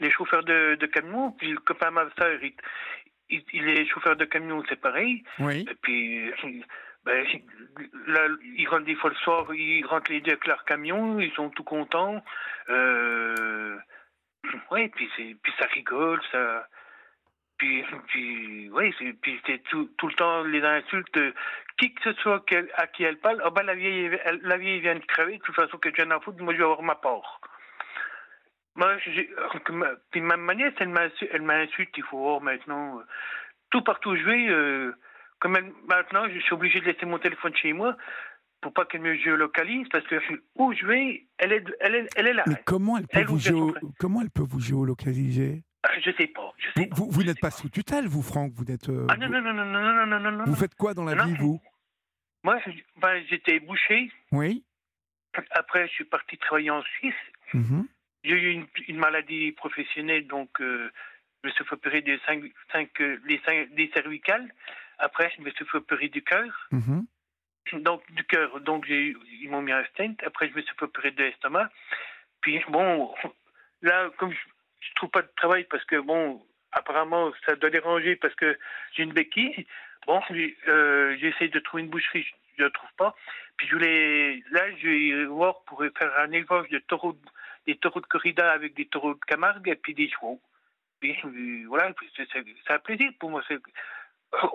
les 0.00 0.10
chauffeurs 0.10 0.42
de, 0.42 0.76
de 0.76 0.86
camions, 0.86 1.32
puis 1.32 1.50
le 1.50 1.58
copain 1.58 1.90
ma 1.90 2.08
soeur, 2.18 2.38
il, 2.42 2.54
il, 3.52 3.68
est 3.68 3.86
chauffeur 3.86 4.16
de 4.16 4.24
camion, 4.24 4.62
c'est 4.68 4.80
pareil. 4.80 5.22
Oui. 5.38 5.66
Et 5.70 5.74
puis, 5.82 6.32
ben, 7.04 7.26
là, 8.06 8.28
ils 8.56 8.66
rentrent 8.68 8.86
des 8.86 8.94
fois 8.94 9.10
le 9.10 9.16
soir, 9.16 9.54
ils 9.54 9.84
rentrent 9.84 10.10
les 10.10 10.22
deux 10.22 10.32
avec 10.32 10.46
leur 10.46 10.64
camion, 10.64 11.20
ils 11.20 11.32
sont 11.32 11.50
tout 11.50 11.64
contents. 11.64 12.22
Euh, 12.70 13.76
ouais, 14.70 14.90
puis, 14.94 15.10
puis 15.16 15.52
ça 15.58 15.66
rigole, 15.66 16.20
ça. 16.32 16.66
Puis, 17.58 17.84
puis, 18.06 18.70
ouais, 18.70 18.92
puis 19.20 19.40
c'est 19.44 19.62
tout, 19.64 19.90
tout, 19.98 20.06
le 20.06 20.14
temps 20.14 20.42
les 20.44 20.62
insultes. 20.62 21.18
Qui 21.76 21.92
que 21.92 22.12
ce 22.12 22.12
soit 22.20 22.44
à 22.76 22.86
qui 22.86 23.04
elle 23.04 23.18
parle, 23.18 23.42
oh 23.44 23.50
ben 23.50 23.62
la 23.64 23.74
vieille, 23.74 24.10
la 24.42 24.56
vieille 24.56 24.80
vient 24.80 24.94
de 24.94 25.04
crever, 25.04 25.38
de 25.38 25.42
toute 25.42 25.54
façon 25.54 25.76
que 25.78 25.88
tu 25.88 25.96
viens 25.96 26.06
d'en 26.06 26.20
foutre, 26.20 26.42
moi 26.42 26.52
je 26.52 26.58
vais 26.58 26.64
avoir 26.64 26.82
ma 26.82 26.96
part. 26.96 27.40
Moi, 28.74 28.96
puis 30.10 30.20
ma, 30.20 30.36
ma 30.36 30.54
nièce, 30.54 30.74
elle 30.78 30.88
m'insulte, 31.42 31.96
il 31.96 32.02
faut 32.04 32.18
voir 32.18 32.40
maintenant. 32.40 33.00
Tout 33.70 33.82
partout 33.82 34.10
où 34.10 34.16
je 34.16 34.24
vais, 34.24 34.48
euh, 34.48 34.92
comme 35.40 35.56
maintenant, 35.88 36.28
je 36.28 36.38
suis 36.38 36.54
obligé 36.54 36.80
de 36.80 36.86
laisser 36.86 37.06
mon 37.06 37.18
téléphone 37.18 37.54
chez 37.56 37.72
moi 37.72 37.96
pour 38.60 38.72
pas 38.72 38.84
qu'elle 38.84 39.02
me 39.02 39.14
géolocalise, 39.16 39.88
parce 39.90 40.06
que 40.06 40.16
où 40.56 40.72
je 40.72 40.86
vais, 40.86 41.26
elle 41.38 41.52
est, 41.52 41.64
elle 41.80 41.94
est, 41.94 42.08
elle 42.16 42.26
est 42.28 42.32
là. 42.34 42.44
Mais 42.46 42.62
comment 42.64 42.98
elle 42.98 43.06
peut, 43.06 43.24
vous, 43.24 43.38
géo... 43.38 43.74
comment 43.98 44.20
elle 44.20 44.30
peut 44.30 44.46
vous 44.48 44.60
géolocaliser? 44.60 45.62
Je 46.00 46.10
sais 46.12 46.26
pas. 46.26 46.52
Je 46.58 46.80
sais 46.80 46.88
vous, 46.92 47.10
vous, 47.10 47.22
n'êtes 47.22 47.40
pas 47.40 47.50
sous 47.50 47.68
tutelle, 47.68 48.06
vous, 48.08 48.22
Franck 48.22 48.52
Vous 48.54 48.70
êtes. 48.70 48.88
ah 49.08 49.16
non, 49.16 49.28
non, 49.28 49.40
non, 49.40 49.52
non, 49.52 49.64
non, 49.64 50.06
non, 50.06 50.20
non, 50.20 50.32
non. 50.32 50.44
Vous 50.44 50.56
faites 50.56 50.74
quoi 50.74 50.94
dans 50.94 51.04
la 51.04 51.24
vie, 51.24 51.34
vous? 51.36 51.60
Moi, 52.42 52.60
ben, 52.96 53.22
j'étais 53.28 53.60
boucher. 53.60 54.10
Oui. 54.32 54.64
Après, 55.50 55.86
je 55.88 55.92
suis 55.92 56.04
parti 56.04 56.36
travailler 56.38 56.70
en 56.70 56.82
Suisse. 56.82 57.14
Mm-hmm. 57.54 57.86
J'ai 58.24 58.32
eu 58.32 58.50
une, 58.52 58.66
une, 58.88 58.96
maladie 58.96 59.52
professionnelle, 59.52 60.26
donc 60.26 60.60
euh, 60.60 60.90
je 61.42 61.48
me 61.48 61.52
suis 61.52 61.64
fait 61.64 61.74
opérer 61.74 62.02
des, 62.02 62.18
cinq, 62.26 62.42
cinq, 62.72 62.90
les 62.98 63.40
cinq, 63.44 63.72
des 63.74 63.90
cervicales. 63.94 64.52
Après, 64.98 65.32
je 65.36 65.42
me 65.42 65.50
suis 65.50 65.64
fait 65.64 65.78
opérer 65.78 66.08
du 66.08 66.22
cœur. 66.22 66.68
Mhm. 66.72 67.06
Donc, 67.80 68.02
du 68.12 68.24
cœur, 68.24 68.60
donc 68.62 68.86
ils 68.88 69.48
m'ont 69.50 69.62
mis 69.62 69.72
un 69.72 69.84
stent. 69.84 70.16
Après, 70.24 70.48
je 70.48 70.54
me 70.54 70.62
suis 70.62 70.74
fait 70.74 70.84
opérer 70.84 71.10
de 71.10 71.22
l'estomac. 71.22 71.70
Puis, 72.40 72.60
bon, 72.70 73.14
là, 73.82 74.10
comme 74.16 74.32
je, 74.32 74.38
ne 74.90 74.94
trouve 74.96 75.10
pas 75.10 75.22
de 75.22 75.30
travail 75.36 75.64
parce 75.64 75.84
que, 75.84 75.96
bon, 75.96 76.42
apparemment, 76.72 77.32
ça 77.46 77.56
doit 77.56 77.70
déranger 77.70 78.16
parce 78.16 78.34
que 78.34 78.58
j'ai 78.92 79.02
une 79.02 79.12
béquille. 79.12 79.66
Bon, 80.06 80.20
euh, 80.30 81.16
j'essaie 81.20 81.48
de 81.48 81.58
trouver 81.58 81.82
une 81.82 81.90
boucherie, 81.90 82.26
je 82.56 82.64
ne 82.64 82.68
trouve 82.68 82.92
pas. 82.96 83.14
Puis, 83.56 83.66
je 83.68 83.74
voulais, 83.74 84.42
là, 84.50 84.64
je 84.76 84.88
vais 84.88 85.24
voir 85.24 85.62
pour 85.64 85.82
faire 85.98 86.18
un 86.18 86.30
élevage 86.30 86.68
de 86.68 86.78
taureaux, 86.78 87.18
des 87.66 87.76
taureaux 87.76 88.00
de 88.00 88.06
corrida 88.06 88.52
avec 88.52 88.74
des 88.74 88.86
taureaux 88.86 89.14
de 89.14 89.20
Camargue 89.26 89.68
et 89.68 89.76
puis 89.76 89.94
des 89.94 90.08
chevaux. 90.08 90.40
Puis, 91.00 91.16
euh, 91.24 91.64
voilà, 91.68 91.92
c'est 92.16 92.72
un 92.72 92.78
plaisir 92.78 93.10
pour 93.18 93.30
moi 93.30 93.42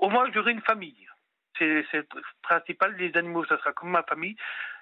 au 0.01 0.09
moins 0.09 0.31
j'aurai 0.33 0.51
une 0.51 0.61
famille. 0.61 1.07
C'est 1.57 1.85
le 1.93 2.05
principal. 2.41 2.95
Les 2.97 3.15
animaux, 3.15 3.45
ça 3.45 3.57
sera 3.57 3.73
comme 3.73 3.91
ma 3.91 4.03
famille. 4.03 4.35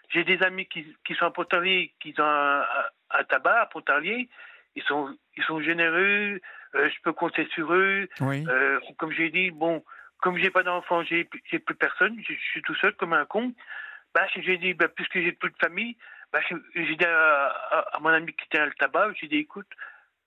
J'ai 0.10 0.24
des 0.24 0.42
amis 0.42 0.66
qui, 0.68 0.86
qui 1.06 1.16
sont 1.16 1.26
à 1.26 1.32
Pontarlier, 1.32 1.94
qui 2.00 2.14
ont 2.20 2.24
un, 2.24 3.24
tabac 3.30 3.62
à 3.62 3.66
Pontarlier. 3.66 4.30
Ils 4.76 4.84
sont, 4.84 5.16
ils 5.36 5.44
sont 5.44 5.62
généreux. 5.62 6.40
Euh, 6.76 6.90
je 6.90 7.02
peux 7.04 7.14
compter 7.14 7.48
sur 7.54 7.74
eux. 7.74 8.08
Euh, 8.22 8.80
comme 8.98 9.12
j'ai 9.12 9.30
dit, 9.30 9.52
bon, 9.52 9.84
comme 10.22 10.38
j'ai 10.38 10.50
pas 10.50 10.64
d'enfants, 10.64 11.04
j'ai 11.04 11.26
plus 11.26 11.76
personne. 11.76 12.18
Je, 12.28 12.34
suis 12.34 12.62
tout 12.62 12.76
seul 12.76 12.94
comme 12.96 13.14
un 13.14 13.26
con. 13.26 13.54
Bah, 14.14 14.28
j'ai 14.36 14.58
dit, 14.58 14.74
bah, 14.74 14.88
puisque 14.88 15.20
j'ai 15.20 15.32
plus 15.32 15.52
de 15.52 15.58
famille, 15.58 15.98
bah, 16.32 16.40
j'ai 16.76 16.96
dit 16.96 17.06
à, 17.06 17.98
mon 18.02 18.10
ami 18.10 18.34
qui 18.34 18.48
tient 18.50 18.66
le 18.66 18.74
tabac, 18.74 19.14
j'ai 19.20 19.28
dit, 19.28 19.38
écoute, 19.38 19.68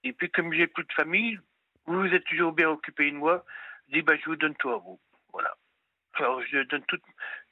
et 0.04 0.12
puis 0.12 0.30
comme 0.30 0.52
j'ai 0.52 0.66
plus 0.66 0.84
de 0.84 0.92
famille, 0.92 1.38
vous, 1.86 2.00
vous 2.00 2.14
êtes 2.14 2.24
toujours 2.24 2.52
bien 2.52 2.68
occupé 2.68 3.10
de 3.10 3.16
moi 3.16 3.44
dit 3.88 4.02
bah, 4.02 4.14
je 4.16 4.24
vous 4.26 4.36
donne 4.36 4.54
tout 4.56 4.70
à 4.70 4.78
vous. 4.78 4.98
Voilà. 5.32 5.54
Alors 6.14 6.40
je 6.42 6.62
donne 6.62 6.84
tout, 6.86 6.98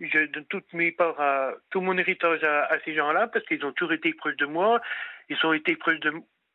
je 0.00 0.26
donne 0.26 0.46
toutes 0.46 0.72
mes 0.72 0.92
parts 0.92 1.20
à 1.20 1.52
tout 1.70 1.80
mon 1.80 1.98
héritage 1.98 2.44
à, 2.44 2.78
ces 2.84 2.94
gens-là 2.94 3.26
parce 3.26 3.44
qu'ils 3.46 3.64
ont 3.64 3.72
toujours 3.72 3.92
été 3.92 4.12
proches 4.14 4.36
de 4.36 4.46
moi. 4.46 4.80
Ils 5.28 5.44
ont 5.44 5.52
été 5.52 5.74
proches 5.76 6.00
de 6.00 6.12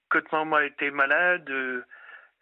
quand 0.10 0.32
maman 0.32 0.60
était 0.60 0.92
malade. 0.92 1.50
Euh, 1.50 1.86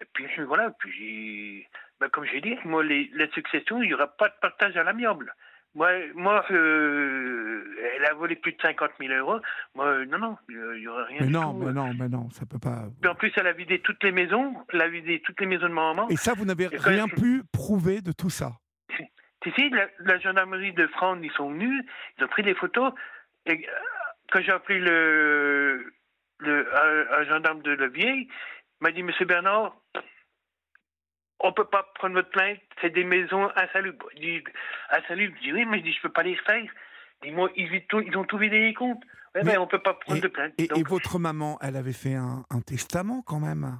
et 0.01 0.05
puis 0.13 0.27
voilà. 0.45 0.71
Puis 0.71 1.65
bah, 1.99 2.09
comme 2.09 2.25
j'ai 2.25 2.41
dit, 2.41 2.55
moi 2.65 2.83
les, 2.83 3.09
les 3.13 3.29
successions, 3.31 3.81
il 3.81 3.87
n'y 3.87 3.93
aura 3.93 4.07
pas 4.07 4.29
de 4.29 4.35
partage 4.41 4.75
à 4.77 4.83
l'amiable. 4.83 5.33
Moi, 5.75 5.89
moi 6.15 6.45
euh, 6.51 7.75
elle 7.95 8.05
a 8.05 8.13
volé 8.13 8.35
plus 8.37 8.53
de 8.53 8.61
50 8.61 8.91
000 8.99 9.13
euros. 9.13 9.41
Moi, 9.75 10.05
non, 10.05 10.17
non, 10.17 10.37
il 10.47 10.79
n'y 10.79 10.87
aura 10.87 11.03
rien 11.03 11.17
mais 11.19 11.27
du 11.27 11.33
non, 11.33 11.53
tout. 11.53 11.65
Mais 11.65 11.73
non, 11.73 11.93
mais 11.99 12.07
non, 12.07 12.29
ça 12.31 12.45
peut 12.45 12.59
pas. 12.59 12.85
Puis 13.01 13.11
en 13.11 13.15
plus, 13.15 13.31
elle 13.35 13.47
a 13.47 13.51
vidé 13.51 13.79
toutes 13.79 14.01
les 14.03 14.13
maisons. 14.13 14.55
Elle 14.71 14.81
a 14.81 14.87
vidé 14.87 15.21
toutes 15.21 15.39
les 15.41 15.45
maisons 15.45 15.67
de 15.67 15.73
ma 15.73 15.93
maman. 15.93 16.09
Et 16.09 16.15
ça, 16.15 16.33
vous 16.33 16.45
n'avez 16.45 16.67
rien 16.67 17.07
pu 17.07 17.43
prouver 17.51 18.01
de 18.01 18.13
tout 18.13 18.29
ça? 18.29 18.53
Si, 19.43 19.51
si, 19.51 19.69
la, 19.99 20.17
gendarmerie 20.19 20.73
de 20.73 20.87
France, 20.87 21.19
ils 21.21 21.31
sont 21.31 21.51
venus, 21.51 21.83
ils 22.17 22.23
ont 22.23 22.29
pris 22.29 22.41
des 22.41 22.55
photos. 22.55 22.93
Et 23.45 23.51
euh, 23.51 23.71
quand 24.31 24.41
j'ai 24.41 24.51
appelé 24.51 24.79
le, 24.79 25.93
le, 26.39 26.67
un, 26.75 27.23
gendarme 27.25 27.61
de 27.61 27.71
Levier, 27.71 28.11
il 28.11 28.29
m'a 28.81 28.91
dit 28.91 29.03
Monsieur 29.03 29.25
Bernard, 29.25 29.75
on 31.39 31.53
peut 31.53 31.65
pas 31.65 31.83
prendre 31.95 32.15
votre 32.15 32.29
plainte, 32.29 32.59
c'est 32.81 32.91
des 32.91 33.03
maisons 33.03 33.49
insalubres. 33.55 34.07
Je 34.15 34.19
dis, 34.19 34.43
insalubres, 34.89 35.35
je 35.37 35.43
dis 35.43 35.53
oui, 35.53 35.65
mais 35.65 35.79
je 35.79 35.83
dis, 35.83 35.93
je 35.93 36.01
peux 36.01 36.11
pas 36.11 36.23
les 36.23 36.35
faire. 36.37 36.63
Dis-moi, 37.23 37.49
ils, 37.55 37.69
ils, 37.73 38.17
ont 38.17 38.25
tout 38.25 38.37
vidé 38.37 38.59
les 38.59 38.73
comptes. 38.73 39.03
Ouais, 39.33 39.43
mais, 39.43 39.57
on 39.57 39.67
peut 39.67 39.81
pas 39.81 39.93
prendre 39.93 40.21
de 40.21 40.27
plainte. 40.27 40.53
Et, 40.57 40.67
votre 40.83 41.19
maman, 41.19 41.57
elle 41.61 41.75
avait 41.75 41.93
fait 41.93 42.15
un, 42.15 42.43
testament 42.65 43.21
quand 43.21 43.39
même? 43.39 43.79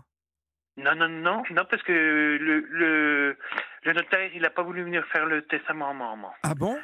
Non, 0.77 0.95
non, 0.95 1.07
non, 1.07 1.43
non, 1.51 1.65
parce 1.69 1.81
que 1.83 1.93
le, 1.93 2.59
le, 2.69 3.37
le 3.83 3.93
notaire, 3.93 4.29
il 4.35 4.41
n'a 4.41 4.49
pas 4.49 4.63
voulu 4.63 4.83
venir 4.83 5.05
faire 5.07 5.25
le 5.25 5.41
testament 5.43 5.89
à 5.89 5.93
maman. 5.93 6.33
Ah 6.43 6.53
bon? 6.53 6.77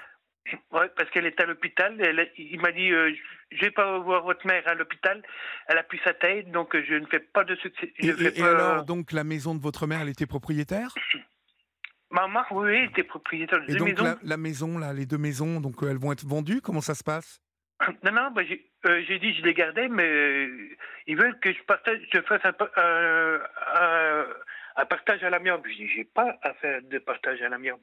Oui, 0.72 0.86
parce 0.96 1.10
qu'elle 1.12 1.26
est 1.26 1.40
à 1.40 1.46
l'hôpital. 1.46 1.96
Il 2.38 2.60
m'a 2.62 2.72
dit 2.72 2.92
euh, 2.92 3.14
Je 3.52 3.62
vais 3.62 3.72
pas 3.72 4.00
voir 4.00 4.24
votre 4.24 4.46
mère 4.46 4.68
à 4.68 4.74
l'hôpital. 4.74 5.22
Elle 5.68 5.78
a 5.78 5.84
plus 5.84 6.00
sa 6.04 6.14
tête, 6.14 6.52
donc 6.52 6.76
euh, 6.76 6.84
je 6.88 6.96
ne 6.96 7.06
fais 7.06 7.20
pas 7.20 7.44
de 7.44 7.56
succès. 7.56 7.94
et, 8.00 8.42
alors, 8.42 8.86
donc, 8.86 9.12
la 9.12 9.24
maison 9.24 9.56
de 9.56 9.62
votre 9.62 9.88
mère, 9.88 10.02
elle 10.02 10.10
était 10.10 10.26
propriétaire? 10.26 10.94
Maman, 12.10 12.44
oui, 12.52 12.76
elle 12.76 12.90
était 12.90 13.04
propriétaire 13.04 13.62
de 13.66 13.72
et 13.72 13.76
donc, 13.76 14.18
La, 14.24 14.38
maison, 14.38 14.78
là, 14.78 14.94
les 14.94 15.06
deux 15.06 15.18
maisons, 15.18 15.62
donc 15.62 15.82
euh, 15.82 15.92
elles 15.92 15.98
vont 15.98 16.12
être 16.12 16.26
vendues? 16.26 16.62
Comment 16.62 16.82
ça 16.82 16.96
se 16.96 17.04
passe? 17.04 17.42
Non, 18.04 18.12
non, 18.12 18.32
bah, 18.32 18.44
j'ai 18.44 19.20
dit 19.20 19.34
je 19.34 19.44
les 19.44 19.54
gardais, 19.54 19.88
mais 19.88 20.48
ils 21.08 21.18
veulent 21.18 21.40
que 21.40 21.52
je, 21.52 21.64
partage, 21.64 22.00
je 22.14 22.22
fasse 22.22 22.42
un, 22.46 22.54
un 24.76 24.86
partage 24.86 25.24
à 25.24 25.30
l'amiable. 25.30 25.70
Je 25.72 25.78
dis 25.78 25.88
J'ai 25.90 26.04
pas 26.04 26.38
à 26.44 26.54
faire 26.56 26.82
de 26.84 26.98
partage 27.00 27.42
à 27.42 27.50
l'amiable. 27.50 27.82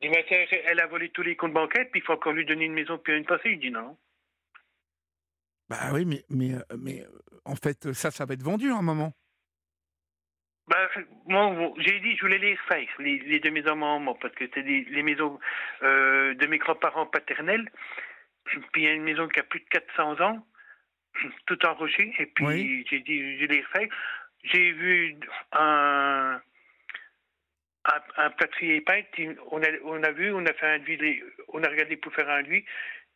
Il 0.00 0.10
m'a 0.10 0.18
elle 0.18 0.80
a 0.80 0.86
volé 0.86 1.08
tous 1.10 1.22
les 1.22 1.36
comptes 1.36 1.52
bancaires, 1.52 1.86
puis 1.90 2.00
il 2.00 2.04
faut 2.04 2.12
encore 2.12 2.32
lui 2.32 2.44
donner 2.44 2.66
une 2.66 2.74
maison 2.74 2.98
puis 2.98 3.16
une 3.16 3.26
passée. 3.26 3.50
Il 3.50 3.58
dit 3.58 3.70
non. 3.70 3.96
Bah 5.68 5.90
oui, 5.92 6.04
mais, 6.04 6.24
mais, 6.30 6.54
euh, 6.54 6.76
mais 6.78 7.02
euh, 7.02 7.08
en 7.44 7.56
fait, 7.56 7.92
ça, 7.92 8.10
ça 8.10 8.24
va 8.24 8.34
être 8.34 8.42
vendu 8.42 8.70
à 8.70 8.76
un 8.76 8.82
moment. 8.82 9.12
Bah, 10.68 10.88
moi, 11.26 11.72
j'ai 11.78 11.98
dit, 12.00 12.16
je 12.16 12.20
voulais 12.20 12.38
les 12.38 12.56
faire, 12.68 12.86
les, 12.98 13.40
deux 13.40 13.50
maisons 13.50 13.76
moi, 13.76 14.16
parce 14.20 14.34
que 14.34 14.44
c'est 14.52 14.62
les 14.62 15.02
maisons 15.02 15.38
euh, 15.82 16.34
de 16.34 16.46
mes 16.46 16.58
grands-parents 16.58 17.06
paternels. 17.06 17.70
Puis 18.44 18.62
il 18.76 18.82
y 18.82 18.88
a 18.88 18.92
une 18.92 19.02
maison 19.02 19.28
qui 19.28 19.40
a 19.40 19.42
plus 19.42 19.60
de 19.60 19.68
400 19.68 20.20
ans, 20.20 20.46
tout 21.46 21.66
en 21.66 21.74
rocher. 21.74 22.14
Et 22.18 22.26
puis 22.26 22.86
j'ai 22.88 23.00
dit, 23.00 23.38
je 23.38 23.46
les 23.46 23.62
refais. 23.62 23.88
J'ai 24.44 24.72
vu 24.72 25.16
un, 25.52 26.40
un, 28.16 28.30
plâtrier 28.30 28.80
peintre, 28.80 29.08
on 29.50 29.62
a, 29.62 29.68
on 29.84 30.02
a 30.02 30.10
vu, 30.12 30.32
on 30.32 30.44
a 30.46 30.52
fait 30.52 30.66
un 30.66 30.78
devis, 30.78 31.20
on 31.48 31.62
a 31.62 31.68
regardé 31.68 31.96
pour 31.96 32.12
faire 32.12 32.28
un 32.28 32.42
devis. 32.42 32.64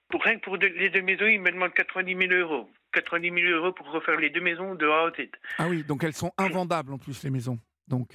Pour, 0.09 0.23
rien 0.23 0.39
que 0.39 0.45
pour 0.45 0.57
les 0.57 0.91
deux 0.91 1.03
maisons, 1.03 1.27
il 1.27 1.41
me 1.41 1.51
demande 1.51 1.73
90 1.73 2.16
000 2.29 2.33
euros. 2.33 2.68
90 2.93 3.31
000 3.31 3.59
euros 3.59 3.73
pour 3.73 3.91
refaire 3.91 4.16
les 4.16 4.31
deux 4.31 4.41
maisons 4.41 4.75
de 4.75 4.87
A 4.87 5.07
à 5.07 5.11
Z. 5.11 5.29
Ah 5.59 5.68
oui, 5.68 5.83
donc 5.83 6.05
elles 6.05 6.12
sont 6.12 6.33
invendables 6.37 6.93
en 6.93 6.99
plus, 6.99 7.23
les 7.25 7.31
maisons. 7.31 7.59
Donc. 7.89 8.11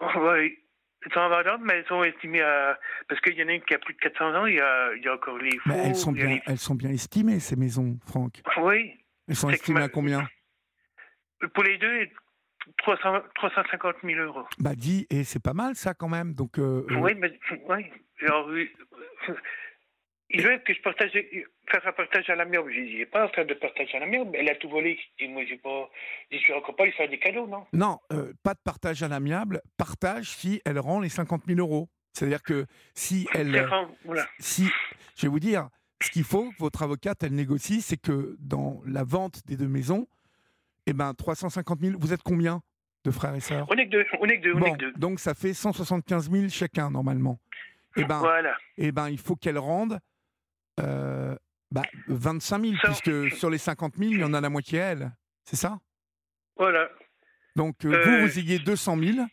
oui, 0.00 0.58
elles 1.04 1.12
sont 1.12 1.20
invendables, 1.20 1.64
mais 1.66 1.74
elles 1.74 1.86
sont 1.86 2.02
estimées 2.02 2.42
à. 2.42 2.78
Parce 3.08 3.20
qu'il 3.20 3.34
y 3.34 3.42
en 3.42 3.48
a 3.48 3.52
une 3.52 3.62
qui 3.62 3.74
a 3.74 3.78
plus 3.78 3.94
de 3.94 3.98
400 3.98 4.34
ans, 4.34 4.46
il 4.46 4.56
y 4.56 4.60
a, 4.60 4.94
il 4.94 5.02
y 5.02 5.08
a 5.08 5.14
encore 5.14 5.38
les 5.38 5.58
faux. 5.58 5.72
elles, 5.72 5.94
sont 5.94 6.12
bien, 6.12 6.38
elles 6.46 6.58
sont 6.58 6.74
bien 6.74 6.90
estimées, 6.90 7.40
ces 7.40 7.56
maisons, 7.56 7.98
Franck. 8.06 8.42
Oui. 8.58 8.94
Elles 9.28 9.36
sont 9.36 9.50
estimées 9.50 9.82
à 9.82 9.88
combien? 9.88 10.26
Pour 11.52 11.64
les 11.64 11.76
deux, 11.76 12.08
350 12.78 13.96
000 14.04 14.20
euros. 14.20 14.46
Bah 14.58 14.74
dit, 14.74 15.06
et 15.10 15.24
c'est 15.24 15.42
pas 15.42 15.54
mal 15.54 15.74
ça 15.74 15.94
quand 15.94 16.08
même. 16.08 16.34
Donc, 16.34 16.58
euh, 16.58 16.86
euh, 16.90 16.96
Oui, 16.96 17.14
mais 17.16 17.32
oui. 17.68 17.86
Alors, 18.22 18.50
il 20.30 20.42
veut 20.42 20.58
que 20.58 20.74
je 20.74 20.80
partage, 20.82 21.12
faire 21.12 21.86
un 21.86 21.92
partage 21.92 22.28
à 22.28 22.34
l'amiable. 22.34 22.72
J'ai 22.72 22.84
dit, 22.84 22.98
j'ai 22.98 23.06
pas 23.06 23.26
en 23.26 23.28
train 23.28 23.44
de 23.44 23.54
partage 23.54 23.94
à 23.94 24.00
l'amiable. 24.00 24.30
Elle 24.34 24.48
a 24.48 24.56
tout 24.56 24.68
volé. 24.68 24.98
Et 25.18 25.28
moi, 25.28 25.44
j'ai 25.46 25.56
pas, 25.56 25.88
je 26.30 26.38
suis 26.38 26.52
encore 26.52 26.74
pas 26.74 26.84
lui 26.84 26.92
faire 26.92 27.08
des 27.08 27.18
cadeaux, 27.18 27.46
non? 27.46 27.66
Non, 27.72 27.98
euh, 28.12 28.32
pas 28.42 28.54
de 28.54 28.60
partage 28.64 29.02
à 29.02 29.08
l'amiable. 29.08 29.60
Partage 29.76 30.30
si 30.30 30.60
elle 30.64 30.78
rend 30.78 31.00
les 31.00 31.08
50 31.08 31.44
000 31.46 31.60
euros. 31.60 31.88
C'est-à-dire 32.12 32.42
que 32.42 32.64
si 32.94 33.28
elle, 33.34 33.68
si, 34.38 34.68
je 35.16 35.22
vais 35.22 35.28
vous 35.28 35.38
dire, 35.38 35.68
ce 36.00 36.10
qu'il 36.10 36.24
faut, 36.24 36.50
votre 36.58 36.82
avocate, 36.82 37.22
elle 37.22 37.34
négocie, 37.34 37.82
c'est 37.82 37.98
que 37.98 38.36
dans 38.40 38.80
la 38.86 39.04
vente 39.04 39.46
des 39.46 39.56
deux 39.56 39.68
maisons, 39.68 40.08
eh 40.86 40.92
ben, 40.92 41.14
350 41.14 41.80
000. 41.80 41.98
Vous 41.98 42.12
êtes 42.12 42.22
combien 42.22 42.62
de 43.04 43.10
frères 43.10 43.34
et 43.34 43.40
sœurs? 43.40 43.66
On 43.70 43.74
est 43.76 43.86
que 43.86 43.90
deux. 43.90 44.06
On 44.20 44.26
est 44.26 44.38
que 44.38 44.42
deux, 44.44 44.54
on 44.54 44.62
est 44.62 44.72
que 44.72 44.78
deux. 44.78 44.92
Donc 44.92 45.20
ça 45.20 45.34
fait 45.34 45.54
175 45.54 46.30
000 46.30 46.48
chacun 46.48 46.90
normalement. 46.90 47.38
Eh 47.96 48.04
ben, 48.04 48.18
voilà. 48.18 48.56
Eh 48.76 48.92
ben, 48.92 49.08
il 49.08 49.18
faut 49.18 49.36
qu'elle 49.36 49.58
rende 49.58 49.98
euh, 50.80 51.34
bah, 51.70 51.82
25 52.08 52.64
000, 52.64 52.74
puisque 52.82 53.34
sur 53.36 53.50
les 53.50 53.58
50 53.58 53.96
000, 53.96 54.12
il 54.12 54.20
y 54.20 54.24
en 54.24 54.34
a 54.34 54.40
la 54.40 54.50
moitié 54.50 54.78
elle. 54.78 55.12
C'est 55.44 55.56
ça? 55.56 55.78
Voilà. 56.56 56.88
Donc 57.54 57.84
euh, 57.84 57.88
vous, 58.04 58.10
euh, 58.10 58.20
vous 58.22 58.38
ayez 58.38 58.58
200 58.58 58.98
000 58.98 59.26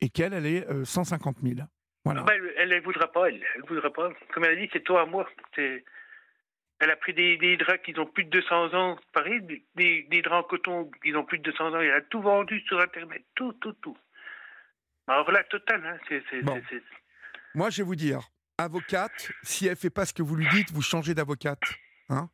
et 0.00 0.08
qu'elle, 0.10 0.34
elle 0.34 0.46
est 0.46 0.84
150 0.84 1.38
000. 1.42 1.60
Voilà. 2.04 2.22
Bah, 2.24 2.32
elle 2.58 2.68
ne 2.68 2.80
voudra 2.80 3.10
pas, 3.10 3.28
elle. 3.28 3.40
Elle 3.54 3.62
voudra 3.68 3.90
pas. 3.90 4.10
Comme 4.34 4.44
elle 4.44 4.58
a 4.58 4.60
dit, 4.60 4.68
c'est 4.72 4.82
toi 4.82 5.02
à 5.02 5.06
moi. 5.06 5.26
Elle 6.82 6.90
a 6.90 6.96
pris 6.96 7.14
des, 7.14 7.36
des 7.36 7.56
draps 7.56 7.80
qui 7.84 7.96
ont 7.96 8.06
plus 8.06 8.24
de 8.24 8.30
200 8.30 8.74
ans, 8.74 8.98
pareil, 9.12 9.40
des, 9.76 10.02
des 10.10 10.20
draps 10.20 10.44
en 10.44 10.48
coton 10.48 10.90
qui 11.04 11.14
ont 11.14 11.24
plus 11.24 11.38
de 11.38 11.44
200 11.44 11.74
ans. 11.74 11.80
Elle 11.80 11.92
a 11.92 12.00
tout 12.00 12.20
vendu 12.20 12.60
sur 12.66 12.80
Internet, 12.80 13.22
tout, 13.36 13.52
tout, 13.60 13.72
tout. 13.74 13.96
Alors 15.06 15.30
là, 15.30 15.44
total, 15.44 15.80
hein, 15.86 15.96
c'est, 16.08 16.42
Moi, 17.54 17.70
je 17.70 17.82
vais 17.82 17.86
vous 17.86 17.94
dire, 17.94 18.22
avocate, 18.58 19.30
si 19.44 19.68
elle 19.68 19.76
fait 19.76 19.90
pas 19.90 20.06
ce 20.06 20.12
que 20.12 20.24
vous 20.24 20.34
lui 20.34 20.48
dites, 20.48 20.72
vous 20.72 20.82
changez 20.82 21.14
d'avocate, 21.14 21.62
hein 22.08 22.28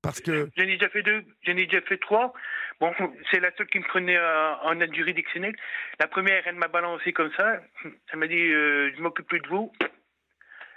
Parce 0.00 0.22
que 0.22 0.48
j'en 0.56 0.62
ai 0.62 0.78
déjà 0.78 0.88
fait 0.88 1.02
deux, 1.02 1.26
j'en 1.42 1.52
ai 1.52 1.66
déjà 1.66 1.82
fait 1.82 1.98
trois. 1.98 2.32
Bon, 2.80 2.94
c'est 3.30 3.40
la 3.40 3.54
seule 3.56 3.66
qui 3.66 3.78
me 3.78 3.84
prenait 3.84 4.16
euh, 4.16 4.54
en 4.62 4.80
aide 4.80 4.94
juridictionnelle. 4.94 5.54
La 6.00 6.08
première, 6.08 6.42
elle 6.46 6.56
m'a 6.56 6.68
balancé 6.68 7.12
comme 7.12 7.30
ça. 7.36 7.60
Elle 7.84 8.18
m'a 8.18 8.26
dit, 8.26 8.40
euh, 8.40 8.90
je 8.96 9.02
m'occupe 9.02 9.26
plus 9.26 9.40
de 9.40 9.48
vous. 9.48 9.70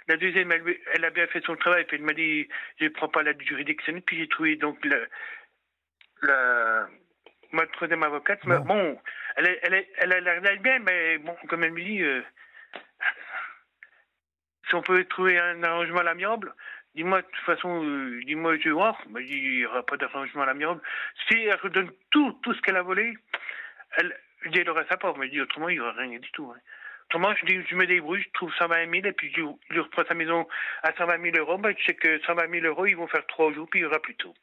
La 0.08 0.16
deuxième, 0.16 0.52
elle, 0.52 1.04
a 1.04 1.10
bien 1.10 1.26
fait 1.26 1.44
son 1.44 1.56
travail, 1.56 1.84
puis 1.84 1.96
elle 1.96 2.04
m'a 2.04 2.12
dit, 2.12 2.48
je 2.78 2.84
ne 2.84 2.90
prends 2.90 3.08
pas 3.08 3.22
l'aide 3.22 3.42
juridictionnelle, 3.42 4.02
puis 4.02 4.18
j'ai 4.18 4.28
trouvé 4.28 4.54
donc 4.56 4.84
la, 4.84 4.98
la, 6.22 6.88
ma 7.52 7.66
troisième 7.66 8.04
avocate. 8.04 8.40
Bon, 8.46 8.60
bon 8.60 9.00
elle, 9.36 9.58
elle, 9.62 9.86
elle, 9.98 10.12
a 10.12 10.40
l'air 10.40 10.60
bien, 10.60 10.78
mais 10.78 11.18
bon, 11.18 11.36
comme 11.48 11.64
elle 11.64 11.72
me 11.72 11.82
dit, 11.82 12.02
euh, 12.02 12.22
si 14.68 14.74
on 14.74 14.82
peut 14.82 15.04
trouver 15.04 15.38
un 15.38 15.62
arrangement 15.62 16.00
à 16.00 16.04
l'amiable, 16.04 16.54
dis-moi, 16.94 17.22
de 17.22 17.26
toute 17.26 17.44
façon, 17.44 17.84
euh, 17.84 18.20
dis-moi, 18.24 18.56
je 18.58 18.64
vais 18.64 18.70
voir. 18.70 19.00
Ben, 19.10 19.20
il 19.20 19.58
n'y 19.58 19.66
aura 19.66 19.84
pas 19.84 19.96
d'arrangement 19.96 20.42
à 20.42 20.46
l'amiable. 20.46 20.80
Si 21.28 21.36
elle 21.36 21.56
redonne 21.56 21.90
tout, 22.10 22.32
tout 22.42 22.54
ce 22.54 22.62
qu'elle 22.62 22.76
a 22.76 22.82
volé, 22.82 23.16
elle, 23.98 24.16
je 24.42 24.50
dis, 24.50 24.60
elle 24.60 24.70
aura 24.70 24.84
sa 24.86 24.96
part, 24.96 25.16
mais 25.18 25.28
dit, 25.28 25.40
autrement, 25.40 25.68
il 25.68 25.74
n'y 25.74 25.80
aura 25.80 25.92
rien 25.92 26.18
du 26.18 26.30
tout. 26.30 26.52
Hein. 26.54 26.60
Autrement, 27.08 27.34
je, 27.36 27.46
dis, 27.46 27.58
je 27.68 27.76
me 27.76 27.86
débrouille, 27.86 28.22
je 28.22 28.30
trouve 28.34 28.52
120 28.58 28.90
000 28.90 29.06
et 29.06 29.12
puis 29.12 29.32
je, 29.34 29.42
je 29.70 29.80
reprends 29.80 30.02
sa 30.08 30.14
maison 30.14 30.46
à 30.82 30.92
120 30.92 31.22
000 31.22 31.36
euros. 31.36 31.58
Ben, 31.58 31.72
je 31.78 31.84
sais 31.84 31.94
que 31.94 32.20
120 32.22 32.50
000 32.50 32.66
euros, 32.66 32.86
ils 32.86 32.96
vont 32.96 33.06
faire 33.06 33.24
trois 33.26 33.52
jours, 33.52 33.68
puis 33.70 33.80
il 33.80 33.82
y 33.84 33.86
aura 33.86 34.00
plus 34.00 34.16
tout. 34.16 34.34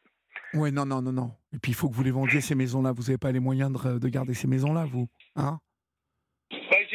Oui, 0.54 0.72
non, 0.72 0.86
non, 0.86 1.02
non, 1.02 1.12
non. 1.12 1.32
Et 1.54 1.60
puis 1.60 1.72
il 1.72 1.76
faut 1.76 1.90
que 1.90 1.96
vous 1.96 2.04
les 2.04 2.12
vendiez, 2.12 2.40
ces 2.40 2.56
maisons-là. 2.56 2.94
Vous 2.94 3.04
n'avez 3.04 3.18
pas 3.18 3.32
les 3.32 3.40
moyens 3.40 3.72
de, 3.72 4.00
de 4.00 4.08
garder 4.08 4.34
ces 4.34 4.48
maisons-là, 4.48 4.86
vous 4.86 5.10
hein? 5.36 5.60
Ben, 6.52 6.86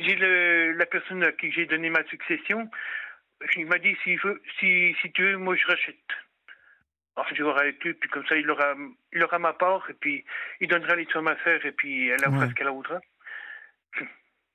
J'ai 0.00 0.16
la 0.16 0.86
personne 0.86 1.22
à 1.24 1.32
qui 1.32 1.50
j'ai 1.52 1.66
donné 1.66 1.88
ma 1.88 2.04
succession. 2.04 2.68
Il 3.56 3.66
m'a 3.66 3.78
dit 3.78 3.96
si, 4.02 4.16
veut, 4.16 4.42
si, 4.58 4.94
si 5.00 5.12
tu 5.12 5.22
veux, 5.22 5.36
moi 5.36 5.56
je 5.56 5.66
rachète. 5.66 5.96
Alors, 7.16 7.28
je 7.30 7.36
vais 7.36 7.44
voir 7.44 7.58
avec 7.58 7.82
lui, 7.82 7.94
puis 7.94 8.10
comme 8.10 8.26
ça, 8.26 8.36
il 8.36 8.50
aura, 8.50 8.74
il 9.12 9.24
aura 9.24 9.38
ma 9.38 9.54
part, 9.54 9.88
et 9.88 9.94
puis 9.94 10.24
il 10.60 10.68
donnera 10.68 10.96
les 10.96 11.06
sommes 11.06 11.28
à 11.28 11.36
faire, 11.36 11.64
et 11.64 11.72
puis 11.72 12.08
elle 12.08 12.28
aura 12.28 12.48
ce 12.48 12.54
qu'elle 12.54 12.68
voudra. 12.68 13.00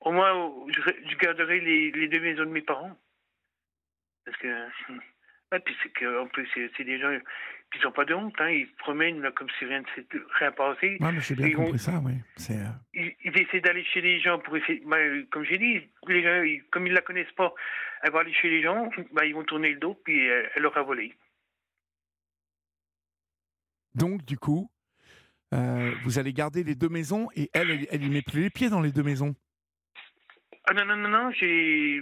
Au 0.01 0.11
moins, 0.11 0.51
je, 0.67 1.15
garderai 1.17 1.59
les, 1.59 1.91
les, 1.91 2.07
deux 2.07 2.19
maisons 2.19 2.45
de 2.45 2.49
mes 2.49 2.61
parents. 2.61 2.97
Parce 4.25 4.37
que. 4.37 4.47
Ouais, 5.51 5.59
puis 5.59 5.75
c'est 5.83 5.89
qu'en 5.89 6.27
plus, 6.27 6.47
c'est 6.77 6.85
des 6.85 6.97
gens 6.97 7.13
qui 7.73 7.83
n'ont 7.83 7.91
pas 7.91 8.05
de 8.05 8.13
honte. 8.13 8.33
Hein. 8.39 8.51
Ils 8.51 8.67
se 8.67 8.75
promènent 8.77 9.21
là, 9.21 9.33
comme 9.33 9.49
si 9.59 9.65
rien 9.65 9.81
ne 9.81 9.85
s'était 9.93 10.17
rien 10.39 10.53
passé. 10.53 10.95
Oui, 10.97 11.07
mais 11.13 11.19
j'ai 11.19 11.35
bien 11.35 11.51
compris 11.51 11.77
ça, 11.77 12.01
oui. 12.05 12.13
Euh, 12.51 12.67
ils, 12.93 13.13
ils, 13.25 13.37
essaient 13.37 13.59
d'aller 13.59 13.83
chez 13.83 13.99
les 13.99 14.21
gens 14.21 14.39
pour 14.39 14.55
essayer. 14.55 14.81
Bah, 14.85 14.95
comme 15.29 15.43
j'ai 15.43 15.57
dit, 15.57 15.81
les 16.07 16.23
gens, 16.23 16.41
comme 16.71 16.87
ils 16.87 16.91
ne 16.91 16.95
la 16.95 17.01
connaissent 17.01 17.33
pas, 17.33 17.53
elle 18.01 18.13
va 18.13 18.21
aller 18.21 18.31
chez 18.31 18.49
les 18.49 18.63
gens, 18.63 18.89
bah, 19.11 19.25
ils 19.25 19.33
vont 19.33 19.43
tourner 19.43 19.73
le 19.73 19.79
dos, 19.79 19.99
puis 20.05 20.25
elle, 20.25 20.49
elle 20.55 20.65
aura 20.65 20.83
volé. 20.83 21.13
Donc, 23.93 24.23
du 24.23 24.37
coup, 24.37 24.71
euh, 25.53 25.91
vous 26.05 26.17
allez 26.17 26.31
garder 26.31 26.63
les 26.63 26.75
deux 26.75 26.87
maisons 26.87 27.27
et 27.35 27.49
elle, 27.53 27.71
elle, 27.71 27.87
elle 27.91 28.03
y 28.05 28.09
met 28.09 28.21
plus 28.21 28.43
les 28.43 28.49
pieds 28.49 28.69
dans 28.69 28.79
les 28.79 28.93
deux 28.93 29.03
maisons 29.03 29.35
ah 30.71 30.73
non, 30.73 30.85
non, 30.85 30.95
non, 30.95 31.09
non, 31.09 31.31
j'ai, 31.31 32.01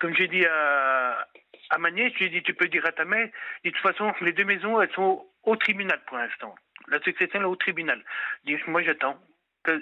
comme 0.00 0.14
j'ai 0.14 0.28
dit 0.28 0.44
à, 0.46 1.26
à 1.70 1.78
ma 1.78 1.90
nièce, 1.90 2.12
j'ai 2.18 2.28
dit, 2.28 2.42
tu 2.42 2.54
peux 2.54 2.68
dire 2.68 2.86
à 2.86 2.92
ta 2.92 3.04
mère, 3.04 3.28
de 3.64 3.70
toute 3.70 3.82
façon, 3.82 4.12
les 4.20 4.32
deux 4.32 4.44
maisons, 4.44 4.80
elles 4.80 4.92
sont 4.92 5.26
au 5.42 5.56
tribunal 5.56 6.00
pour 6.06 6.16
l'instant. 6.16 6.54
La 6.88 7.00
succession 7.00 7.40
est 7.40 7.44
au 7.44 7.56
tribunal. 7.56 8.02
Dis, 8.44 8.56
moi, 8.68 8.82
j'attends. 8.82 9.18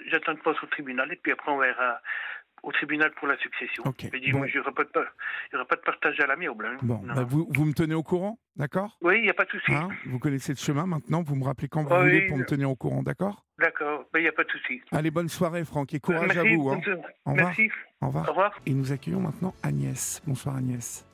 J'attends 0.07 0.33
de 0.33 0.39
passer 0.39 0.57
au 0.63 0.67
tribunal 0.67 1.11
et 1.13 1.15
puis 1.17 1.31
après, 1.31 1.51
on 1.51 1.59
verra 1.59 2.01
au 2.63 2.71
tribunal 2.71 3.11
pour 3.11 3.27
la 3.27 3.37
succession. 3.37 3.83
Okay. 3.85 4.09
dit, 4.19 4.33
moi, 4.33 4.47
il 4.47 4.53
n'y 4.53 4.59
aura, 4.59 4.71
pas 4.71 4.83
de 4.83 5.81
partage 5.81 6.19
à 6.19 6.25
l'amiable. 6.25 6.65
Hein. 6.65 6.77
Bon, 6.81 6.99
bah, 7.03 7.23
vous, 7.23 7.47
vous 7.53 7.65
me 7.65 7.73
tenez 7.73 7.93
au 7.93 8.01
courant, 8.01 8.39
d'accord? 8.55 8.97
Oui, 9.01 9.17
il 9.17 9.21
n'y 9.21 9.29
a 9.29 9.35
pas 9.35 9.45
de 9.45 9.51
souci. 9.51 9.71
Hein, 9.71 9.89
vous 10.07 10.17
connaissez 10.17 10.53
le 10.53 10.57
chemin 10.57 10.87
maintenant, 10.87 11.21
vous 11.21 11.35
me 11.35 11.43
rappelez 11.43 11.67
quand 11.67 11.83
vous 11.83 11.95
voulez 11.95 12.25
pour 12.25 12.37
me 12.37 12.45
tenir 12.45 12.71
au 12.71 12.75
courant, 12.75 13.03
d'accord? 13.03 13.44
D'accord, 13.59 14.05
il 14.15 14.21
n'y 14.21 14.27
a 14.27 14.31
pas 14.33 14.43
de 14.43 14.49
souci. 14.51 14.81
Allez, 14.91 15.11
bonne 15.11 15.29
soirée, 15.29 15.63
Franck, 15.63 15.93
et 15.93 15.99
courage 15.99 16.37
à 16.37 16.43
vous. 16.43 16.69
Hein. 16.69 16.81
Au 17.25 17.31
revoir. 17.31 17.47
Merci. 17.47 17.69
Au 18.01 18.07
revoir. 18.07 18.25
Au 18.25 18.31
revoir. 18.31 18.59
Et 18.65 18.73
nous 18.73 18.91
accueillons 18.91 19.21
maintenant 19.21 19.53
Agnès. 19.63 20.21
Bonsoir, 20.27 20.57
Agnès. 20.57 21.05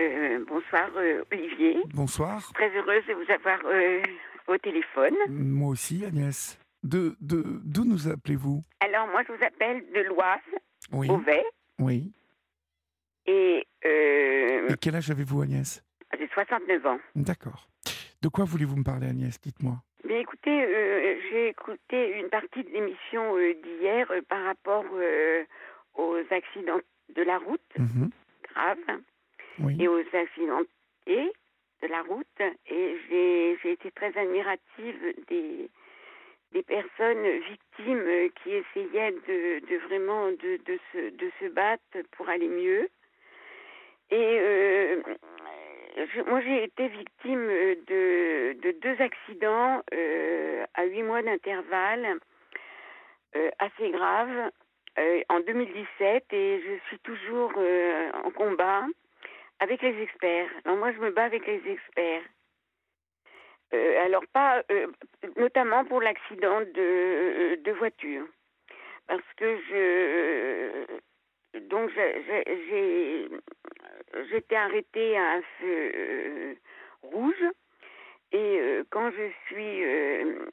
Euh, 0.00 0.44
bonsoir, 0.48 0.88
euh, 0.96 1.22
Olivier. 1.32 1.76
Bonsoir. 1.94 2.52
Très 2.54 2.68
heureuse 2.76 3.04
de 3.06 3.14
vous 3.14 3.32
avoir 3.32 3.58
euh, 3.66 4.02
au 4.48 4.58
téléphone. 4.58 5.14
Moi 5.28 5.68
aussi, 5.70 6.04
Agnès. 6.04 6.58
De, 6.84 7.16
de, 7.20 7.60
d'où 7.64 7.84
nous 7.84 8.08
appelez-vous? 8.08 8.62
Alors, 8.80 9.06
moi, 9.08 9.22
je 9.26 9.32
vous 9.32 9.44
appelle 9.44 9.82
de 9.94 10.00
l'Oise, 10.08 10.38
Oui. 10.92 11.08
Beauvais. 11.08 11.44
Oui. 11.80 12.12
Et, 13.26 13.66
euh, 13.84 14.68
Et 14.68 14.74
quel 14.80 14.96
âge 14.96 15.10
avez-vous, 15.10 15.42
Agnès? 15.42 15.84
j'ai 16.18 16.28
69 16.34 16.86
ans. 16.86 16.98
D'accord. 17.14 17.68
De 18.22 18.28
quoi 18.28 18.44
voulez-vous 18.44 18.76
me 18.76 18.84
parler, 18.84 19.06
Agnès? 19.08 19.40
Dites-moi. 19.40 19.76
Bien, 20.04 20.20
écoutez, 20.20 20.64
euh, 20.64 21.16
j'ai 21.30 21.48
écouté 21.48 22.12
une 22.18 22.28
partie 22.28 22.62
de 22.62 22.70
l'émission 22.70 23.36
euh, 23.36 23.54
d'hier 23.54 24.10
euh, 24.10 24.22
par 24.28 24.42
rapport 24.44 24.84
euh, 24.94 25.44
aux 25.94 26.16
accidents 26.30 26.80
de 27.16 27.22
la 27.22 27.38
route 27.38 27.60
Mhm. 27.78 28.10
graves 28.54 29.00
Oui. 29.60 29.76
et 29.80 29.88
aux 29.88 30.04
accidentés 30.12 31.32
de 31.82 31.88
la 31.88 32.02
route. 32.02 32.40
Et 32.70 32.96
j'ai 33.08 33.58
j'ai 33.62 33.72
été 33.72 33.90
très 33.90 34.16
admirative 34.16 35.14
des, 35.28 35.68
des 36.52 36.62
personnes 36.62 37.26
victimes 37.50 38.30
qui 38.42 38.50
essayaient 38.52 39.12
de, 39.12 39.66
de 39.66 39.76
vraiment 39.88 40.28
de, 40.30 40.58
de, 40.64 40.78
se, 40.92 41.10
de 41.10 41.30
se 41.40 41.46
battre 41.46 41.98
pour 42.12 42.28
aller 42.28 42.48
mieux. 42.48 42.88
Et 44.10 44.38
euh, 44.40 45.02
moi, 46.26 46.40
j'ai 46.40 46.64
été 46.64 46.88
victime 46.88 47.48
euh, 47.48 47.74
de, 47.86 48.60
de 48.60 48.70
deux 48.80 49.02
accidents 49.02 49.82
euh, 49.92 50.64
à 50.74 50.84
huit 50.84 51.02
mois 51.02 51.22
d'intervalle 51.22 52.18
euh, 53.36 53.50
assez 53.58 53.90
graves 53.90 54.50
en 55.28 55.38
2017 55.38 56.24
et 56.32 56.60
je 56.60 56.88
suis 56.88 56.98
toujours 56.98 57.52
en 57.56 58.30
combat 58.32 58.84
avec 59.60 59.80
les 59.80 60.02
experts. 60.02 60.50
Alors 60.64 60.76
moi, 60.76 60.90
je 60.90 60.98
me 60.98 61.12
bats 61.12 61.26
avec 61.26 61.46
les 61.46 61.62
experts. 61.70 62.24
Alors 64.02 64.24
pas, 64.32 64.64
notamment 65.36 65.84
pour 65.84 66.00
l'accident 66.00 66.62
de, 66.62 67.62
de 67.62 67.72
voiture, 67.72 68.26
parce 69.06 69.22
que 69.36 69.56
je, 69.68 70.98
donc 71.68 71.90
j'ai, 71.94 73.28
j'étais 74.30 74.56
arrêtée 74.56 75.16
à 75.16 75.32
un 75.32 75.42
feu 75.58 75.92
euh, 75.94 76.54
rouge 77.02 77.44
et 78.32 78.58
euh, 78.60 78.84
quand 78.90 79.10
je 79.10 79.30
suis, 79.46 79.84
euh, 79.84 80.46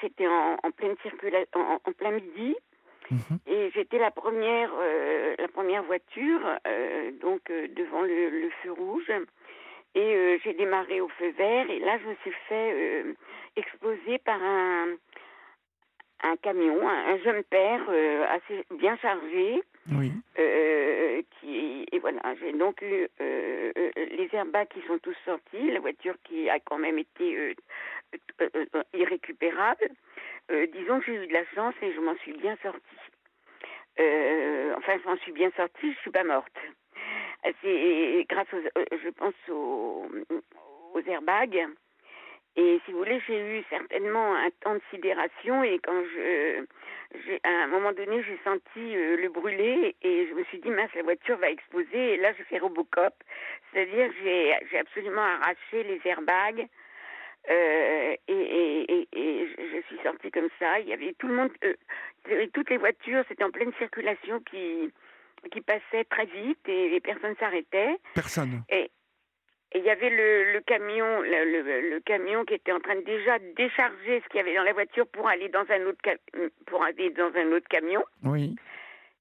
c'était 0.00 0.28
en, 0.28 0.56
en 0.62 0.70
pleine 0.70 0.96
circulation, 1.02 1.48
en, 1.54 1.80
en 1.84 1.92
plein 1.92 2.12
midi. 2.12 2.56
Mhm. 3.10 3.38
Et 3.46 3.70
j'étais 3.74 3.98
la 3.98 4.10
première, 4.10 4.70
euh, 4.78 5.34
la 5.38 5.48
première 5.48 5.82
voiture, 5.84 6.40
euh, 6.66 7.10
donc 7.20 7.50
euh, 7.50 7.68
devant 7.68 8.02
le, 8.02 8.30
le 8.30 8.50
feu 8.62 8.72
rouge. 8.72 9.10
Et 9.94 10.38
j'ai 10.44 10.52
démarré 10.52 11.00
au 11.00 11.08
feu 11.08 11.30
vert. 11.30 11.70
Et 11.70 11.78
là, 11.78 11.98
je 11.98 12.06
me 12.06 12.14
suis 12.16 12.34
fait 12.50 13.04
exploser 13.56 14.18
par 14.18 14.42
un, 14.42 14.88
un 16.30 16.36
camion, 16.36 16.88
un, 16.88 17.14
un 17.14 17.18
jeune 17.18 17.42
père 17.44 17.82
euh, 17.88 18.26
assez 18.28 18.64
bien 18.76 18.96
chargé. 18.98 19.62
Oui. 19.92 20.10
euh, 20.40 21.22
qui 21.38 21.86
et 21.92 21.98
voilà, 22.00 22.20
j'ai 22.40 22.52
donc 22.52 22.82
eu 22.82 23.06
euh, 23.20 23.72
les 23.96 24.28
airbags 24.32 24.66
qui 24.68 24.82
sont 24.88 24.98
tous 24.98 25.14
sortis, 25.24 25.70
la 25.70 25.78
voiture 25.78 26.16
qui 26.24 26.50
a 26.50 26.58
quand 26.58 26.78
même 26.78 26.98
été 26.98 27.54
irrécupérable. 28.92 29.88
Disons 30.72 30.98
que 30.98 31.06
j'ai 31.06 31.14
eu 31.24 31.26
de 31.28 31.32
la 31.32 31.44
chance 31.54 31.74
et 31.82 31.92
je 31.92 32.00
m'en 32.00 32.16
suis 32.16 32.32
bien 32.32 32.56
sortie. 32.62 32.80
Enfin, 34.76 34.98
je 35.02 35.08
m'en 35.08 35.16
suis 35.18 35.32
bien 35.32 35.50
sortie, 35.56 35.92
je 35.92 35.98
suis 36.00 36.10
pas 36.10 36.24
morte. 36.24 36.58
C'est 37.62 38.26
grâce, 38.28 38.52
aux, 38.52 38.96
je 39.04 39.08
pense, 39.10 39.34
aux, 39.48 40.06
aux 40.94 41.00
airbags. 41.06 41.68
Et 42.56 42.80
si 42.84 42.92
vous 42.92 42.98
voulez, 42.98 43.20
j'ai 43.26 43.58
eu 43.58 43.62
certainement 43.68 44.34
un 44.34 44.48
temps 44.62 44.74
de 44.74 44.80
sidération 44.90 45.62
et 45.62 45.78
quand 45.78 46.02
je, 46.14 46.64
j'ai- 47.26 47.40
à 47.44 47.50
un 47.64 47.66
moment 47.66 47.92
donné, 47.92 48.22
j'ai 48.22 48.38
senti 48.44 48.96
euh, 48.96 49.16
le 49.16 49.28
brûler 49.28 49.94
et 50.02 50.26
je 50.28 50.32
me 50.34 50.42
suis 50.44 50.58
dit, 50.60 50.70
mince, 50.70 50.90
la 50.94 51.02
voiture 51.02 51.36
va 51.36 51.50
exploser. 51.50 52.14
Et 52.14 52.16
là, 52.16 52.32
j'ai 52.36 52.44
fait 52.44 52.58
Robocop. 52.58 53.12
C'est-à-dire, 53.72 54.10
j'ai, 54.22 54.54
j'ai 54.70 54.78
absolument 54.78 55.20
arraché 55.22 55.82
les 55.84 56.00
airbags. 56.06 56.66
Euh, 57.48 58.16
et, 58.26 58.32
et, 58.32 58.92
et, 58.92 59.08
et 59.12 59.46
je 59.58 59.80
suis 59.86 60.02
sortie 60.02 60.30
comme 60.32 60.48
ça. 60.58 60.80
Il 60.80 60.88
y 60.88 60.92
avait 60.92 61.12
tout 61.18 61.28
le 61.28 61.34
monde, 61.34 61.50
euh, 61.62 61.74
il 62.24 62.32
y 62.32 62.34
avait 62.34 62.48
toutes 62.48 62.70
les 62.70 62.76
voitures, 62.76 63.22
c'était 63.28 63.44
en 63.44 63.52
pleine 63.52 63.72
circulation 63.78 64.40
qui, 64.50 64.90
qui 65.52 65.60
passaient 65.60 66.04
très 66.10 66.24
vite 66.24 66.58
et 66.68 66.88
les 66.88 67.00
personnes 67.00 67.36
s'arrêtaient. 67.38 67.98
Personne. 68.14 68.62
Et 68.68 68.90
et 69.76 69.80
il 69.80 69.84
y 69.84 69.90
avait 69.90 70.08
le, 70.08 70.52
le 70.54 70.60
camion, 70.62 71.20
le, 71.20 71.44
le- 71.44 71.90
le 71.90 72.00
camion 72.00 72.44
qui 72.46 72.54
était 72.54 72.72
en 72.72 72.80
train 72.80 72.96
de 72.96 73.02
déjà 73.02 73.38
décharger 73.56 74.22
ce 74.22 74.28
qu'il 74.28 74.38
y 74.38 74.40
avait 74.40 74.54
dans 74.54 74.62
la 74.62 74.72
voiture 74.72 75.06
pour 75.08 75.28
aller 75.28 75.48
dans 75.50 75.66
un 75.70 75.84
autre 75.86 76.00
pour 76.66 76.82
aller 76.82 77.10
dans 77.10 77.30
un 77.36 77.52
autre 77.52 77.68
camion. 77.68 78.02
Oui. 78.24 78.56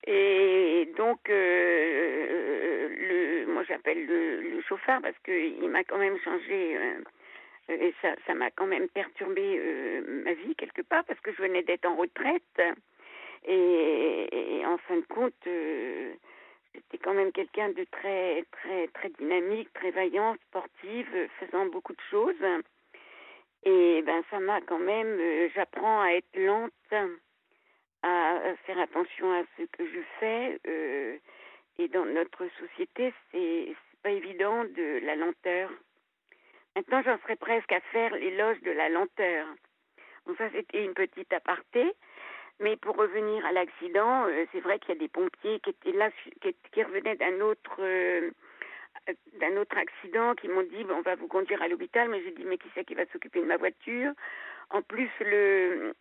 Et 0.07 0.87
donc, 0.97 1.19
euh, 1.29 2.87
le, 2.89 3.51
moi 3.51 3.63
j'appelle 3.67 4.05
le, 4.05 4.41
le 4.41 4.61
chauffeur 4.61 5.01
parce 5.01 5.17
qu'il 5.25 5.67
m'a 5.69 5.83
quand 5.83 5.97
même 5.97 6.17
changé, 6.23 6.77
euh, 6.77 6.93
et 7.69 7.93
ça, 8.01 8.15
ça 8.27 8.33
m'a 8.33 8.51
quand 8.51 8.67
même 8.67 8.87
perturbé 8.87 9.41
euh, 9.57 10.23
ma 10.23 10.33
vie 10.33 10.55
quelque 10.55 10.83
part 10.83 11.03
parce 11.05 11.19
que 11.19 11.31
je 11.33 11.41
venais 11.41 11.63
d'être 11.63 11.85
en 11.85 11.95
retraite. 11.95 12.61
Et, 13.47 14.57
et 14.59 14.65
en 14.65 14.77
fin 14.79 14.97
de 14.97 15.05
compte, 15.05 15.47
j'étais 16.75 16.97
quand 16.97 17.13
même 17.13 17.31
quelqu'un 17.31 17.69
de 17.69 17.85
très, 17.91 18.43
très, 18.51 18.87
très 18.89 19.09
dynamique, 19.09 19.71
très 19.73 19.91
vaillant, 19.91 20.35
sportive, 20.47 21.09
euh, 21.15 21.27
faisant 21.39 21.65
beaucoup 21.67 21.93
de 21.93 22.01
choses. 22.09 22.43
Et 23.63 24.03
ben 24.03 24.23
ça 24.29 24.39
m'a 24.39 24.61
quand 24.61 24.79
même, 24.79 25.17
euh, 25.19 25.49
j'apprends 25.55 26.01
à 26.01 26.09
être 26.09 26.37
lente 26.37 26.71
à 28.03 28.55
faire 28.65 28.77
attention 28.77 29.31
à 29.31 29.43
ce 29.57 29.63
que 29.63 29.87
je 29.87 29.99
fais. 30.19 30.59
euh, 30.67 31.17
et 31.77 31.87
dans 31.89 32.05
notre 32.05 32.47
société, 32.59 33.13
c'est 33.31 33.75
pas 34.03 34.11
évident 34.11 34.63
de 34.63 34.99
la 35.03 35.15
lenteur. 35.15 35.69
Maintenant, 36.75 37.01
j'en 37.03 37.17
serais 37.19 37.35
presque 37.35 37.71
à 37.71 37.81
faire 37.91 38.15
l'éloge 38.15 38.61
de 38.61 38.71
la 38.71 38.89
lenteur. 38.89 39.47
Bon, 40.25 40.35
ça, 40.37 40.49
c'était 40.51 40.83
une 40.85 40.93
petite 40.93 41.31
aparté. 41.33 41.91
Mais 42.59 42.77
pour 42.77 42.95
revenir 42.95 43.45
à 43.45 43.51
l'accident, 43.51 44.25
euh, 44.27 44.45
c'est 44.51 44.61
vrai 44.61 44.79
qu'il 44.79 44.89
y 44.95 44.97
a 44.97 44.99
des 44.99 45.07
pompiers 45.09 45.59
qui 45.59 45.71
étaient 45.71 45.91
là, 45.91 46.09
qui, 46.41 46.55
qui 46.71 46.83
revenaient 46.83 47.15
d'un 47.17 47.41
autre, 47.41 47.75
euh, 47.79 48.31
d'un 49.39 49.57
autre 49.57 49.77
accident, 49.77 50.35
qui 50.35 50.47
m'ont 50.47 50.63
dit 50.63 50.85
on 50.89 51.01
va 51.01 51.15
vous 51.15 51.27
conduire 51.27 51.61
à 51.61 51.67
l'hôpital. 51.67 52.07
Mais 52.09 52.21
j'ai 52.23 52.31
dit 52.31 52.45
mais 52.45 52.57
qui 52.57 52.67
c'est 52.73 52.85
qui 52.85 52.95
va 52.95 53.05
s'occuper 53.07 53.41
de 53.41 53.45
ma 53.45 53.57
voiture? 53.57 54.11
En 54.69 54.81
plus, 54.81 55.09
le, 55.19 55.93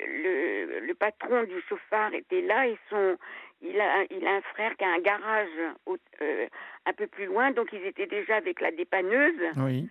le, 0.00 0.80
le 0.80 0.94
patron 0.94 1.42
du 1.44 1.60
chauffard 1.68 2.14
était 2.14 2.40
là 2.42 2.66
et 2.68 2.78
son, 2.88 3.16
il 3.60 3.78
a, 3.80 4.04
il 4.10 4.26
a 4.26 4.36
un 4.36 4.42
frère 4.42 4.76
qui 4.76 4.84
a 4.84 4.88
un 4.88 5.00
garage 5.00 5.48
au- 5.86 5.96
euh, 6.22 6.46
un 6.86 6.92
peu 6.92 7.06
plus 7.06 7.26
loin, 7.26 7.50
donc 7.50 7.72
ils 7.72 7.84
étaient 7.84 8.06
déjà 8.06 8.36
avec 8.36 8.60
la 8.60 8.70
dépanneuse. 8.70 9.40
Oui. 9.56 9.88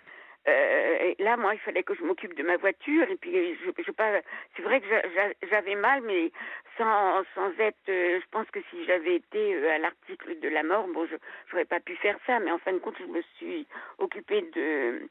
Euh, 0.47 1.13
là, 1.19 1.37
moi, 1.37 1.53
il 1.53 1.59
fallait 1.59 1.83
que 1.83 1.93
je 1.95 2.03
m'occupe 2.03 2.35
de 2.35 2.43
ma 2.43 2.57
voiture. 2.57 3.09
Et 3.09 3.15
puis, 3.15 3.55
je, 3.55 3.91
pas. 3.91 4.21
C'est 4.55 4.61
vrai 4.63 4.81
que 4.81 4.87
j'a- 4.89 5.09
j'a- 5.13 5.47
j'avais 5.49 5.75
mal, 5.75 6.01
mais 6.01 6.31
sans, 6.77 7.23
sans 7.35 7.51
être. 7.59 7.77
euh, 7.89 8.19
je 8.21 8.25
pense 8.31 8.49
que 8.51 8.59
si 8.69 8.83
j'avais 8.85 9.15
été 9.15 9.55
euh, 9.55 9.71
à 9.75 9.77
l'article 9.77 10.39
de 10.39 10.49
la 10.49 10.63
mort, 10.63 10.87
bon, 10.87 11.05
je 11.05 11.15
j'aurais 11.49 11.65
pas 11.65 11.79
pu 11.79 11.95
faire 11.97 12.17
ça. 12.25 12.39
Mais 12.39 12.51
en 12.51 12.57
fin 12.59 12.73
de 12.73 12.79
compte, 12.79 12.97
je 12.99 13.05
me 13.05 13.21
suis 13.37 13.65
occupée 13.99 14.41
de. 14.53 15.07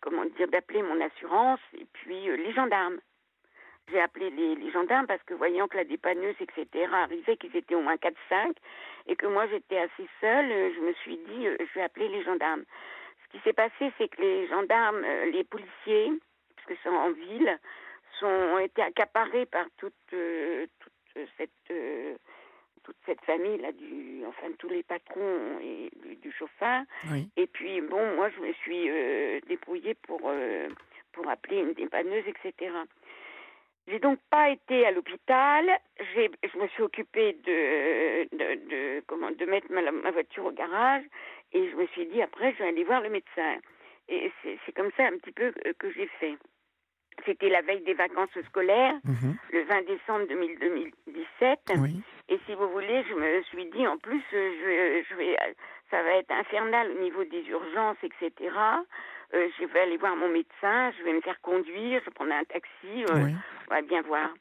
Comment 0.00 0.24
dire 0.26 0.48
D'appeler 0.48 0.82
mon 0.82 1.00
assurance 1.00 1.60
et 1.76 1.86
puis 1.92 2.30
euh, 2.30 2.36
les 2.36 2.52
gendarmes. 2.52 2.98
J'ai 3.90 4.00
appelé 4.00 4.30
les, 4.30 4.54
les 4.56 4.70
gendarmes 4.70 5.06
parce 5.06 5.22
que 5.24 5.34
voyant 5.34 5.66
que 5.66 5.76
la 5.78 5.84
dépanneuse, 5.84 6.36
etc., 6.40 6.86
arrivait, 6.92 7.36
qu'ils 7.38 7.56
étaient 7.56 7.74
au 7.74 7.80
moins 7.80 7.96
4-5, 7.96 8.52
et 9.06 9.16
que 9.16 9.26
moi 9.26 9.46
j'étais 9.48 9.78
assez 9.78 10.06
seule, 10.20 10.72
je 10.74 10.80
me 10.80 10.92
suis 10.94 11.16
dit, 11.16 11.46
je 11.58 11.74
vais 11.74 11.82
appeler 11.82 12.08
les 12.08 12.22
gendarmes. 12.22 12.64
Ce 13.28 13.36
qui 13.36 13.44
s'est 13.44 13.52
passé, 13.52 13.92
c'est 13.98 14.08
que 14.08 14.20
les 14.20 14.48
gendarmes, 14.48 15.04
euh, 15.04 15.26
les 15.26 15.44
policiers, 15.44 16.12
parce 16.56 16.68
que 16.68 16.74
c'est 16.82 16.88
en 16.88 17.10
ville, 17.10 17.58
sont, 18.20 18.26
ont 18.26 18.58
été 18.58 18.82
accaparés 18.82 19.46
par 19.46 19.66
toute, 19.76 19.94
euh, 20.12 20.66
toute 20.80 21.28
cette, 21.36 21.50
euh, 21.70 22.16
toute 22.84 22.96
cette 23.04 23.20
famille 23.22 23.58
là, 23.58 23.72
du, 23.72 24.24
enfin 24.26 24.48
tous 24.58 24.68
les 24.68 24.82
patrons 24.82 25.58
et 25.62 25.90
du, 26.02 26.16
du 26.16 26.32
chauffeur. 26.32 26.82
Oui. 27.10 27.28
Et 27.36 27.46
puis 27.46 27.80
bon, 27.82 28.16
moi 28.16 28.30
je 28.30 28.40
me 28.40 28.52
suis 28.54 28.88
euh, 28.88 29.40
débrouillée 29.46 29.94
pour 29.94 30.20
pour 31.12 31.28
appeler 31.28 31.58
une 31.58 31.72
dépanneuse, 31.72 32.24
etc. 32.26 32.70
J'ai 33.88 33.98
donc 33.98 34.18
pas 34.30 34.50
été 34.50 34.86
à 34.86 34.90
l'hôpital. 34.90 35.66
J'ai, 36.14 36.30
je 36.52 36.58
me 36.58 36.68
suis 36.68 36.82
occupée 36.82 37.32
de, 37.44 38.24
de, 38.36 38.68
de 38.70 39.00
comment 39.06 39.30
de 39.30 39.44
mettre 39.46 39.70
ma, 39.72 39.90
ma 39.90 40.10
voiture 40.10 40.44
au 40.46 40.52
garage 40.52 41.04
et 41.52 41.70
je 41.70 41.76
me 41.76 41.86
suis 41.88 42.06
dit 42.06 42.20
après 42.22 42.52
je 42.52 42.58
vais 42.58 42.68
aller 42.68 42.84
voir 42.84 43.00
le 43.00 43.08
médecin. 43.10 43.56
Et 44.08 44.30
c'est, 44.42 44.58
c'est 44.64 44.72
comme 44.72 44.90
ça 44.96 45.04
un 45.04 45.16
petit 45.18 45.32
peu 45.32 45.52
que, 45.78 45.90
j'ai 45.90 46.06
fait. 46.20 46.36
c'était 47.26 47.48
la 47.50 47.62
veille 47.62 47.82
des 47.82 47.94
vacances 47.94 48.38
scolaires, 48.48 48.94
Mhm. 49.04 49.36
le 49.52 49.62
20 49.64 49.82
décembre 49.86 50.26
2017. 50.28 51.58
Oui. 51.80 52.00
Et 52.28 52.38
si 52.46 52.54
vous 52.54 52.68
voulez, 52.70 53.02
je 53.08 53.14
me 53.14 53.42
suis 53.44 53.66
dit, 53.66 53.86
en 53.86 53.96
plus, 53.98 54.22
je, 54.32 55.02
je 55.08 55.14
vais, 55.14 55.36
ça 55.90 56.02
va 56.02 56.10
être 56.16 56.30
infernal 56.30 56.90
au 56.92 57.00
niveau 57.02 57.24
des 57.24 57.42
urgences, 57.48 57.96
etc. 58.02 58.50
Euh, 59.34 59.48
je 59.60 59.64
vais 59.66 59.80
aller 59.80 59.96
voir 59.98 60.16
mon 60.16 60.28
médecin, 60.28 60.90
je 60.98 61.02
vais 61.04 61.12
me 61.12 61.20
faire 61.20 61.40
conduire, 61.42 62.00
je 62.04 62.10
prends 62.10 62.30
un 62.30 62.44
taxi, 62.44 63.04
euh, 63.10 63.24
Oui. 63.24 63.34
on 63.70 63.74
va 63.74 63.82
bien 63.82 64.00
voir. 64.02 64.32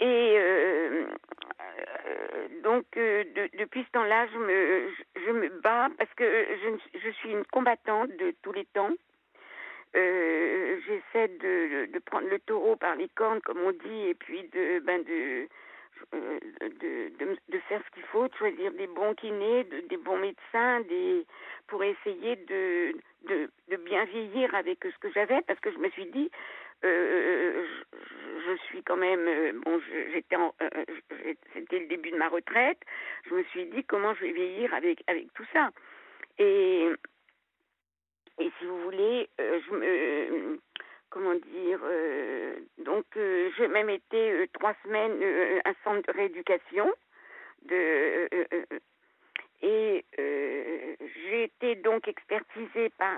Et 0.00 0.34
euh, 0.38 1.04
donc, 2.64 2.84
de- 2.96 3.56
depuis 3.58 3.84
ce 3.84 3.90
temps-là, 3.92 4.26
je 4.32 4.38
me, 4.38 4.88
je, 4.88 5.20
je 5.26 5.30
me 5.30 5.48
bats 5.60 5.88
parce 5.98 6.12
que 6.14 6.24
je, 6.24 6.98
je 6.98 7.10
suis 7.10 7.30
une 7.30 7.44
combattante 7.46 8.10
de 8.16 8.34
tous 8.42 8.52
les 8.52 8.64
temps. 8.66 8.90
Euh, 9.96 10.78
J'essaie 10.86 11.28
de, 11.28 11.86
de 11.92 11.98
prendre 11.98 12.28
le 12.28 12.38
taureau 12.40 12.76
par 12.76 12.94
les 12.96 13.08
cornes, 13.08 13.40
comme 13.42 13.58
on 13.60 13.72
dit, 13.72 14.06
et 14.08 14.14
puis 14.14 14.42
de, 14.52 14.78
ben 14.80 15.02
de, 15.04 15.48
de, 16.12 17.08
de, 17.18 17.36
de 17.48 17.58
faire 17.68 17.82
ce 17.86 17.90
qu'il 17.94 18.02
faut, 18.04 18.28
de 18.28 18.34
choisir 18.34 18.72
des 18.72 18.86
bons 18.86 19.14
kinés, 19.14 19.64
de- 19.64 19.80
des 19.88 19.96
bons 19.96 20.18
médecins, 20.18 20.80
des, 20.88 21.26
pour 21.68 21.82
essayer 21.84 22.36
de, 22.36 22.94
de, 23.28 23.50
bien 23.84 24.04
vieillir 24.04 24.54
avec 24.54 24.78
ce 24.84 24.98
que 24.98 25.10
j'avais, 25.12 25.40
parce 25.42 25.60
que 25.60 25.70
je 25.72 25.78
me 25.78 25.88
suis 25.90 26.06
dit, 26.06 26.30
euh, 26.84 27.66
je, 27.92 28.50
je 28.50 28.56
suis 28.64 28.82
quand 28.82 28.96
même, 28.96 29.26
euh, 29.28 29.52
bon, 29.64 29.80
j'étais, 30.12 30.36
euh, 30.36 30.84
c'était 31.52 31.80
le 31.80 31.86
début 31.86 32.10
de 32.10 32.16
ma 32.16 32.28
retraite. 32.28 32.78
Je 33.28 33.34
me 33.34 33.42
suis 33.44 33.66
dit 33.66 33.84
comment 33.84 34.14
je 34.14 34.22
vais 34.22 34.32
vieillir 34.32 34.72
avec 34.74 35.04
tout 35.34 35.46
ça. 35.52 35.70
Et 36.38 36.88
et 38.38 38.50
si 38.58 38.64
vous 38.64 38.80
voulez, 38.84 39.28
euh, 39.38 39.60
je 39.66 39.74
me, 39.74 40.58
comment 41.10 41.34
dire, 41.34 41.80
euh, 41.82 42.54
donc 42.78 43.04
euh, 43.16 43.50
j'ai 43.56 43.68
même 43.68 43.90
été 43.90 44.32
euh, 44.32 44.46
trois 44.52 44.74
semaines 44.84 45.18
euh, 45.22 45.60
un 45.64 45.74
centre 45.84 46.10
de 46.12 46.16
rééducation 46.16 46.90
de 47.66 48.28
et 49.62 50.04
j'ai 50.18 51.44
été 51.44 51.74
donc 51.76 52.08
expertisée 52.08 52.88
par 52.96 53.12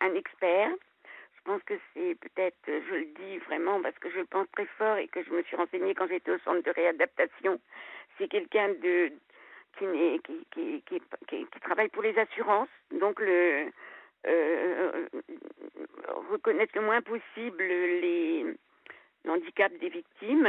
un, 0.00 0.14
expert. 0.14 0.70
Je 1.36 1.42
pense 1.44 1.62
que 1.62 1.74
c'est 1.94 2.14
peut-être, 2.20 2.56
je 2.66 2.94
le 2.94 3.04
dis 3.06 3.38
vraiment 3.38 3.80
parce 3.80 3.98
que 3.98 4.10
je 4.10 4.20
pense 4.20 4.46
très 4.52 4.66
fort 4.78 4.98
et 4.98 5.08
que 5.08 5.22
je 5.22 5.30
me 5.30 5.42
suis 5.44 5.56
renseignée 5.56 5.94
quand 5.94 6.06
j'étais 6.08 6.32
au 6.32 6.38
centre 6.40 6.62
de 6.62 6.70
réadaptation. 6.70 7.58
C'est 8.18 8.28
quelqu'un 8.28 8.68
de 8.68 9.10
qui, 9.78 9.86
qui, 10.52 10.82
qui- 10.86 11.46
qui 11.46 11.60
travaille 11.60 11.88
pour 11.88 12.02
les 12.02 12.16
assurances, 12.18 12.68
donc 12.92 13.18
le 13.20 13.70
euh, 14.26 15.06
reconnaître 16.30 16.72
le 16.76 16.82
moins 16.82 17.02
possible 17.02 17.62
les 17.62 18.46
l'handicap 19.24 19.72
des 19.78 19.88
victimes 19.88 20.48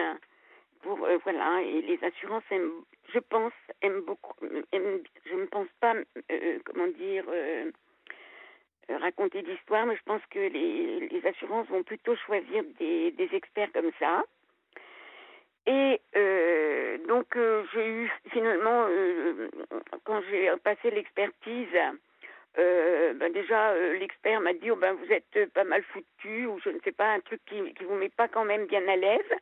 pour 0.81 1.03
euh, 1.03 1.17
voilà 1.23 1.61
et 1.61 1.81
les 1.81 1.99
assurances 2.03 2.43
aiment, 2.51 2.83
je 3.13 3.19
pense 3.19 3.53
aiment 3.81 4.01
beaucoup 4.01 4.35
je 4.41 5.35
ne 5.35 5.45
pense 5.45 5.67
pas 5.79 5.95
euh, 5.95 6.59
comment 6.65 6.87
dire 6.87 7.25
euh, 7.27 7.71
raconter 8.89 9.41
d'histoire 9.41 9.85
mais 9.85 9.95
je 9.95 10.03
pense 10.05 10.21
que 10.29 10.39
les, 10.39 11.07
les 11.09 11.27
assurances 11.27 11.67
vont 11.67 11.83
plutôt 11.83 12.15
choisir 12.15 12.63
des, 12.79 13.29
experts 13.33 13.71
comme 13.73 13.91
ça. 13.99 14.23
Et 15.65 15.99
donc 17.07 17.35
j'ai 17.73 17.87
eu 17.87 18.11
finalement 18.31 18.87
quand 20.03 20.21
j'ai 20.29 20.51
passé 20.63 20.91
l'expertise 20.91 21.75
euh, 22.57 23.13
ben 23.13 23.31
déjà 23.33 23.71
euh, 23.71 23.97
l'expert 23.97 24.39
m'a 24.39 24.53
dit 24.53 24.71
oh 24.71 24.75
ben 24.75 24.93
vous 24.93 25.11
êtes 25.11 25.35
euh, 25.35 25.47
pas 25.53 25.65
mal 25.65 25.83
foutu 25.83 26.45
ou 26.45 26.59
je 26.63 26.69
ne 26.69 26.79
sais 26.79 26.93
pas 26.93 27.11
un 27.13 27.19
truc 27.19 27.41
qui 27.45 27.73
qui 27.73 27.83
vous 27.83 27.95
met 27.95 28.09
pas 28.09 28.27
quand 28.27 28.45
même 28.45 28.65
bien 28.65 28.87
à 28.87 28.95
l'aise. 28.95 29.33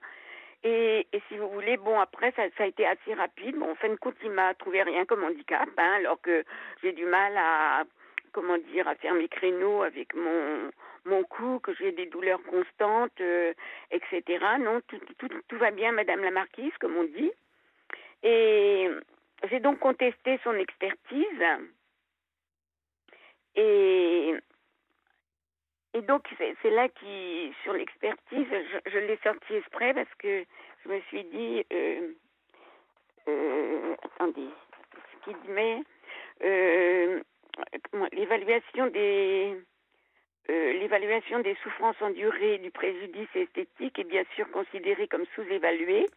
Et, 0.65 1.05
si 1.27 1.37
vous 1.37 1.49
voulez 1.49 1.75
bon 1.77 1.99
après 1.99 2.31
ça, 2.35 2.43
a 2.57 2.65
été 2.65 2.87
assez 2.87 3.13
rapide. 3.13 3.57
Bon 3.57 3.71
en 3.71 3.75
fin 3.75 3.89
de 3.89 3.95
compte 3.95 4.15
il 4.23 4.31
m'a 4.31 4.53
trouvé 4.55 4.81
rien 4.81 5.05
comme 5.05 5.23
handicap 5.23 5.69
hein, 5.77 5.93
alors 5.97 6.19
que 6.21 6.43
j'ai 6.81 6.93
du 6.93 7.05
mal 7.05 7.37
à 7.37 7.83
comment 8.31 8.57
dire 8.57 8.87
à 8.87 8.95
faire 8.95 9.13
mes 9.13 9.27
créneaux 9.27 9.83
avec 9.83 10.15
mon 10.15 10.71
mon 11.05 11.23
cou 11.23 11.59
que 11.59 11.73
j'ai 11.75 11.91
des 11.91 12.07
douleurs 12.07 12.41
constantes 12.43 13.19
euh, 13.19 13.53
etc 13.91 14.23
non 14.59 14.81
tout 14.87 14.99
tout 15.19 15.57
va 15.57 15.69
bien 15.69 15.91
madame 15.91 16.23
la 16.23 16.31
marquise 16.31 16.73
comme 16.79 16.97
on 16.97 17.03
dit. 17.03 17.31
Et 18.23 18.89
j'ai 19.49 19.59
donc 19.59 19.79
contesté 19.79 20.39
son 20.43 20.53
expertise 20.53 21.43
et, 23.55 24.33
et 25.93 26.01
donc, 26.01 26.27
c'est 26.37 26.69
là 26.71 26.89
qui, 26.89 27.53
sur 27.63 27.73
l'expertise, 27.73 28.47
je, 28.49 28.91
je 28.91 28.97
l'ai 28.99 29.17
sorti 29.23 29.55
exprès 29.55 29.93
parce 29.93 30.13
que 30.19 30.43
je 30.83 30.89
me 30.89 30.99
suis 31.01 31.23
dit, 31.25 31.65
euh, 31.71 32.13
euh, 33.27 33.95
attendez, 34.03 34.47
ce 35.11 35.23
qu'il 35.31 35.51
met, 35.53 35.81
euh, 36.43 37.21
comment- 37.91 38.07
l'évaluation 38.11 38.87
des, 38.87 39.55
euh, 40.49 40.73
l'évaluation 40.73 41.39
des 41.39 41.55
souffrances 41.63 42.01
endurées 42.01 42.57
du 42.57 42.71
préjudice 42.71 43.29
esthétique 43.35 43.99
est 43.99 44.03
bien 44.09 44.23
sûr 44.35 44.49
considérée 44.51 45.07
comme 45.07 45.25
sous-évaluée, 45.35 46.07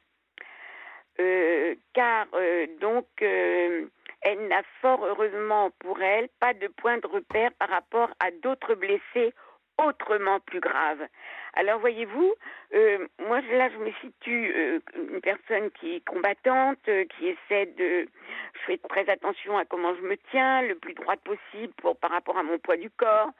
euh, 1.21 1.75
car 1.95 2.27
euh, 2.35 2.67
donc 2.81 3.07
euh, 3.23 3.87
elle 4.27 4.49
n'a 4.49 4.63
fort 4.81 5.05
heureusement 5.05 5.71
pour 5.79 6.03
elle 6.03 6.29
pas 6.41 6.53
de 6.53 6.67
point 6.67 6.99
de 6.99 7.07
repère 7.07 7.53
par 7.61 7.69
rapport 7.69 8.11
à 8.19 8.33
d'autres 8.33 8.75
blessés 8.75 9.33
autrement 9.79 10.41
plus 10.41 10.59
graves. 10.59 11.07
Alors 11.55 11.79
voyez-vous, 11.79 12.35
euh, 12.75 13.07
moi 13.29 13.41
là 13.41 13.69
je 13.71 13.79
me 13.79 13.93
situe 14.01 14.53
euh, 14.53 14.81
une 14.97 15.21
personne 15.21 15.71
qui 15.79 15.97
est 15.97 16.05
combattante, 16.05 16.79
euh, 16.89 17.05
qui 17.05 17.29
essaie 17.29 17.67
de, 17.67 18.09
je 18.55 18.61
fais 18.67 18.79
très 18.79 19.09
attention 19.09 19.57
à 19.59 19.65
comment 19.65 19.95
je 19.95 20.03
me 20.03 20.17
tiens, 20.33 20.63
le 20.63 20.75
plus 20.75 20.95
droite 20.95 21.21
possible 21.21 21.73
par 22.01 22.11
rapport 22.11 22.37
à 22.37 22.43
mon 22.43 22.59
poids 22.59 22.77
du 22.77 22.91
corps, 22.91 23.31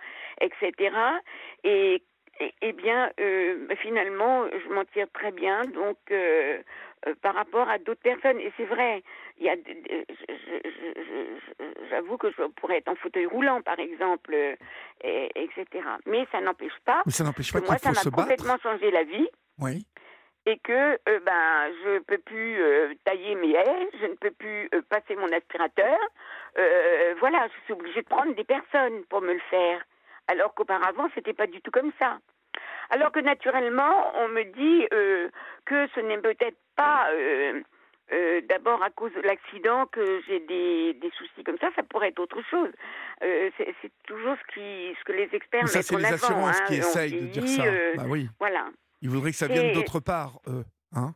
etc. 0.41 0.95
Et 1.65 2.03
eh 2.61 2.73
bien, 2.73 3.11
finalement, 3.79 4.45
je 4.51 4.69
m'en 4.69 4.85
tire 4.85 5.07
très 5.15 5.33
bien. 5.33 5.63
Donc, 5.63 5.97
euh, 7.07 7.15
par 7.23 7.35
rapport 7.35 7.69
à 7.69 7.79
d'autres 7.79 8.01
personnes, 8.03 8.41
et 8.41 8.53
c'est 8.57 8.65
vrai, 8.65 9.03
il 9.39 9.45
y 9.47 9.51
a, 9.51 9.57
j'avoue 11.91 12.17
que 12.17 12.31
je 12.31 12.43
pourrais 12.61 12.79
être 12.79 12.89
en 12.89 12.97
fauteuil 12.97 13.27
roulant, 13.27 13.61
par 13.63 13.79
exemple, 13.79 14.33
euh, 14.35 14.55
et- 15.03 15.31
etc. 15.37 15.85
Mais 16.07 16.27
ça 16.33 16.41
n'empêche 16.41 16.79
pas 16.85 17.03
Mais 17.07 17.13
ça 17.13 17.25
n'empêche 17.25 17.53
que 17.53 17.59
pas 17.59 17.65
moi, 17.67 17.77
qu'il 17.77 17.85
ça 17.85 17.91
m'a 17.91 17.95
battre. 18.11 18.11
complètement 18.17 18.59
changé 18.63 18.91
la 18.91 19.05
vie 19.05 19.29
Oui. 19.59 19.87
et 20.47 20.59
que 20.59 20.99
euh, 21.09 21.21
ben 21.21 21.73
je 21.85 21.99
peux 22.01 22.19
plus 22.19 22.61
euh, 22.61 22.95
tailler 23.05 23.35
mes 23.35 23.53
haies, 23.53 23.89
je 24.01 24.07
ne 24.07 24.15
peux 24.15 24.31
plus 24.31 24.69
euh, 24.75 24.83
passer 24.89 25.17
mon 25.17 25.31
aspirateur. 25.33 25.99
Voilà, 27.21 27.47
je 27.49 27.65
suis 27.65 27.73
obligée 27.75 28.03
de 28.03 28.09
prendre 28.09 28.35
des 28.35 28.45
personnes 28.45 29.05
pour 29.11 29.21
me 29.21 29.33
le 29.35 29.41
faire. 29.51 29.83
Alors 30.29 30.55
qu'auparavant, 30.55 31.09
c'était 31.15 31.35
pas 31.35 31.47
du 31.47 31.61
tout 31.61 31.71
comme 31.71 31.93
ça. 31.99 32.19
Alors 32.91 33.13
que 33.13 33.21
naturellement, 33.21 34.13
on 34.17 34.29
me 34.29 34.45
dit 34.45 34.87
euh, 34.93 35.29
que 35.65 35.87
ce 35.95 36.01
n'est 36.01 36.19
peut-être 36.19 36.57
pas 36.77 37.09
euh, 37.13 37.61
euh, 38.13 38.41
d'abord 38.49 38.83
à 38.83 38.91
cause 38.91 39.13
de 39.15 39.21
l'accident 39.23 39.87
que 39.87 40.21
j'ai 40.27 40.41
des, 40.41 40.95
des 40.95 41.11
soucis 41.19 41.43
comme 41.45 41.59
ça, 41.59 41.69
ça 41.75 41.83
pourrait 41.83 42.09
être 42.11 42.21
autre 42.21 42.41
chose. 42.51 42.71
Euh, 43.23 43.51
c'est 43.57 43.75
c'est 43.83 43.91
toujours 44.07 44.37
ce, 44.37 44.55
qui, 44.55 44.95
ce 44.99 45.05
que 45.05 45.13
les 45.13 45.29
experts 45.33 45.63
Mais 45.63 45.69
ça, 45.69 45.79
mettent 45.79 45.87
c'est 45.87 45.95
en 45.97 45.99
les 45.99 46.05
assurances 46.07 46.61
hein. 46.61 46.65
qui 46.69 46.75
essayent 46.75 47.13
de 47.21 47.27
dire 47.27 47.49
ça. 47.49 47.65
euh, 47.65 47.95
Bah 47.97 48.05
oui. 48.07 48.29
Voilà. 48.39 48.67
Ils 49.03 49.11
voudraient 49.11 49.33
que 49.33 49.37
ça 49.37 49.49
vienne 49.49 49.73
d'autre 49.75 49.99
part, 50.01 50.39
eux. 50.47 50.65
Hein? 50.95 51.15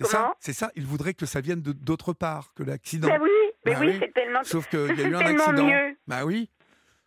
C'est 0.00 0.06
ça? 0.08 0.34
C'est 0.40 0.52
ça? 0.52 0.70
Ils 0.74 0.86
voudraient 0.86 1.14
que 1.14 1.26
ça 1.26 1.40
vienne 1.40 1.60
d'autre 1.62 2.12
part 2.12 2.52
que 2.54 2.62
l'accident. 2.64 3.06
Ben 3.08 3.20
oui, 3.22 3.30
mais 3.64 3.72
Bah 3.74 3.78
oui, 3.80 3.86
oui. 3.88 3.96
c'est 4.00 4.12
tellement. 4.12 4.42
Sauf 4.42 4.68
qu'il 4.68 4.80
y 4.80 4.90
a 4.90 4.96
c'est 4.96 5.02
eu 5.08 5.14
un 5.14 5.20
accident. 5.20 5.64
mieux. 5.66 5.96
Bah 6.08 6.24
oui. 6.24 6.50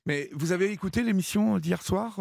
Mais 0.05 0.29
vous 0.31 0.53
avez 0.53 0.71
écouté 0.71 1.01
l'émission 1.03 1.57
d'hier 1.57 1.81
soir 1.81 2.19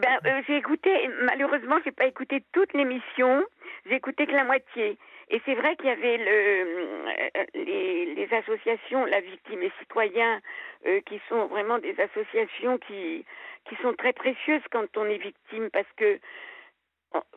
Ben, 0.00 0.18
euh, 0.26 0.42
j'ai 0.46 0.56
écouté, 0.56 1.08
malheureusement, 1.22 1.76
j'ai 1.84 1.92
pas 1.92 2.06
écouté 2.06 2.42
toute 2.52 2.72
l'émission, 2.72 3.44
j'ai 3.86 3.96
écouté 3.96 4.26
que 4.26 4.32
la 4.32 4.44
moitié. 4.44 4.96
Et 5.32 5.40
c'est 5.44 5.54
vrai 5.54 5.76
qu'il 5.76 5.86
y 5.86 5.90
avait 5.90 6.16
le, 6.16 7.06
euh, 7.36 7.44
les, 7.54 8.14
les 8.14 8.34
associations, 8.34 9.04
la 9.04 9.20
victime 9.20 9.62
et 9.62 9.72
citoyens, 9.78 10.40
euh, 10.86 11.00
qui 11.06 11.20
sont 11.28 11.46
vraiment 11.46 11.78
des 11.78 11.94
associations 12.00 12.78
qui, 12.78 13.24
qui 13.68 13.76
sont 13.76 13.94
très 13.94 14.12
précieuses 14.12 14.62
quand 14.72 14.96
on 14.96 15.04
est 15.04 15.18
victime, 15.18 15.70
parce 15.70 15.90
que 15.96 16.18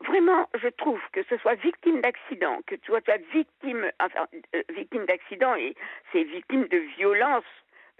vraiment, 0.06 0.48
je 0.60 0.68
trouve 0.68 1.00
que 1.12 1.22
ce 1.28 1.36
soit 1.38 1.54
victime 1.54 2.00
d'accident, 2.00 2.60
que 2.66 2.74
tu 2.76 2.86
sois 2.86 3.00
victime, 3.32 3.90
enfin, 4.00 4.26
euh, 4.54 4.62
victime 4.74 5.04
d'accident, 5.06 5.54
et 5.56 5.74
c'est 6.12 6.24
victime 6.24 6.66
de 6.68 6.78
violence, 6.96 7.44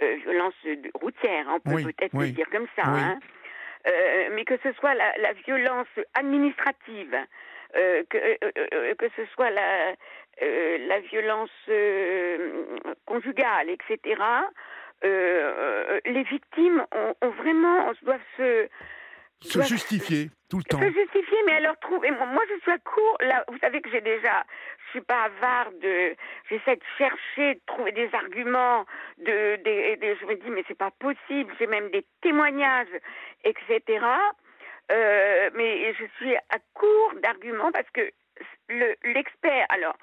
euh, 0.02 0.16
violence 0.24 0.54
routière, 0.94 1.46
on 1.48 1.60
peut 1.60 1.74
Oui, 1.74 1.84
peut-être 1.84 2.14
oui, 2.14 2.26
le 2.28 2.32
dire 2.32 2.50
comme 2.50 2.66
ça, 2.76 2.82
oui. 2.86 3.00
hein. 3.00 3.18
Euh, 3.86 4.28
mais 4.32 4.44
que 4.44 4.56
ce 4.62 4.72
soit 4.72 4.94
la, 4.94 5.16
la 5.18 5.32
violence 5.32 5.88
administrative, 6.14 7.14
euh, 7.76 8.02
que, 8.08 8.16
euh, 8.18 8.36
euh, 8.72 8.94
que 8.94 9.06
ce 9.16 9.24
soit 9.34 9.50
la, 9.50 9.94
euh, 10.42 10.78
la 10.88 11.00
violence 11.00 11.50
euh, 11.68 12.78
conjugale, 13.06 13.68
etc., 13.68 14.20
euh, 15.04 15.06
euh, 15.06 16.00
les 16.06 16.22
victimes 16.22 16.86
ont, 16.94 17.14
ont 17.20 17.30
vraiment, 17.30 17.92
doit 18.02 18.18
se, 18.36 18.68
se 19.44 19.62
justifier 19.62 20.30
tout 20.48 20.58
le 20.58 20.64
temps. 20.64 20.80
Se 20.80 20.92
justifier, 20.92 21.38
mais 21.46 21.54
alors 21.54 21.76
trouvez 21.80 22.10
moi, 22.10 22.42
je 22.48 22.60
suis 22.60 22.70
à 22.70 22.78
court. 22.78 23.18
Là, 23.20 23.44
vous 23.48 23.58
savez 23.58 23.80
que 23.80 23.90
j'ai 23.90 24.00
déjà, 24.00 24.44
je 24.86 24.90
suis 24.90 25.00
pas 25.00 25.24
avare 25.24 25.70
de, 25.82 26.14
j'essaie 26.48 26.76
de 26.76 26.82
chercher, 26.98 27.54
de 27.54 27.60
trouver 27.66 27.92
des 27.92 28.08
arguments, 28.14 28.84
de, 29.18 29.58
je 29.64 30.26
me 30.26 30.34
dis 30.34 30.50
mais 30.50 30.64
c'est 30.68 30.78
pas 30.78 30.92
possible. 30.92 31.52
J'ai 31.58 31.66
même 31.66 31.90
des 31.90 32.04
témoignages, 32.22 32.94
etc. 33.44 34.04
Euh, 34.92 35.50
mais 35.54 35.94
je 35.94 36.04
suis 36.18 36.36
à 36.36 36.58
court 36.74 37.12
d'arguments 37.22 37.72
parce 37.72 37.88
que 37.90 38.10
l'expert, 38.68 39.66
alors 39.70 39.96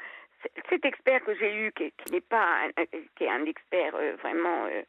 cet 0.69 0.85
expert 0.85 1.23
que 1.23 1.35
j'ai 1.35 1.55
eu, 1.55 1.71
qui, 1.73 1.91
n'est 2.11 2.21
pas, 2.21 2.65
un, 2.65 2.85
qui 3.15 3.25
est 3.25 3.29
un 3.29 3.45
expert 3.45 3.93
euh, 3.95 4.15
vraiment 4.21 4.65
euh, 4.65 4.81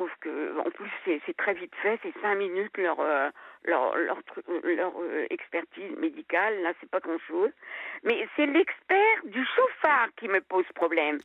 trouve 0.00 0.16
que, 0.20 0.58
en 0.58 0.70
plus, 0.70 0.90
c'est 1.04 1.36
très 1.36 1.52
vite 1.52 1.74
fait, 1.82 2.00
c'est 2.02 2.14
cinq 2.22 2.36
minutes 2.36 2.76
leur, 2.78 2.98
euh, 3.00 3.28
leur, 3.64 3.94
leur, 3.96 4.16
leur 4.62 4.92
euh, 4.98 5.26
expertise 5.28 5.94
médicale, 5.98 6.62
là, 6.62 6.72
c'est 6.80 6.88
pas 6.88 7.00
grand-chose. 7.00 7.50
Mais 8.04 8.26
c'est 8.34 8.46
l'expert 8.46 9.18
du 9.24 9.44
chauffard 9.44 10.08
qui 10.16 10.28
me 10.28 10.40
pose 10.40 10.64
problème. 10.74 11.18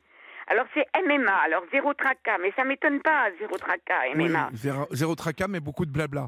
Alors, 0.48 0.66
c'est 0.74 0.86
MMA, 1.02 1.34
alors 1.34 1.64
zéro 1.72 1.94
tracas, 1.94 2.38
mais 2.40 2.52
ça 2.58 2.66
m'étonne 2.66 3.02
pas, 3.02 3.30
zéro 3.40 3.58
tracas, 3.58 4.14
MMA. 4.14 4.50
zéro, 4.54 4.86
zéro 4.92 5.16
tracas, 5.16 5.48
mais 5.48 5.62
beaucoup 5.62 5.86
de 5.86 5.92
blabla. 5.92 6.28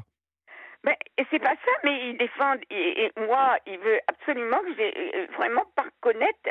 Ben, 0.84 0.94
c'est 1.30 1.40
pas 1.40 1.54
ça, 1.54 1.72
mais 1.84 2.08
il 2.08 2.16
défend, 2.16 2.54
et, 2.70 3.12
moi, 3.18 3.58
il 3.66 3.78
veut 3.78 3.98
absolument 4.06 4.60
que 4.60 4.74
j'ai 4.74 4.94
euh, 4.96 5.26
vraiment 5.36 5.66
pas 5.76 5.82
reconnaître 5.82 6.48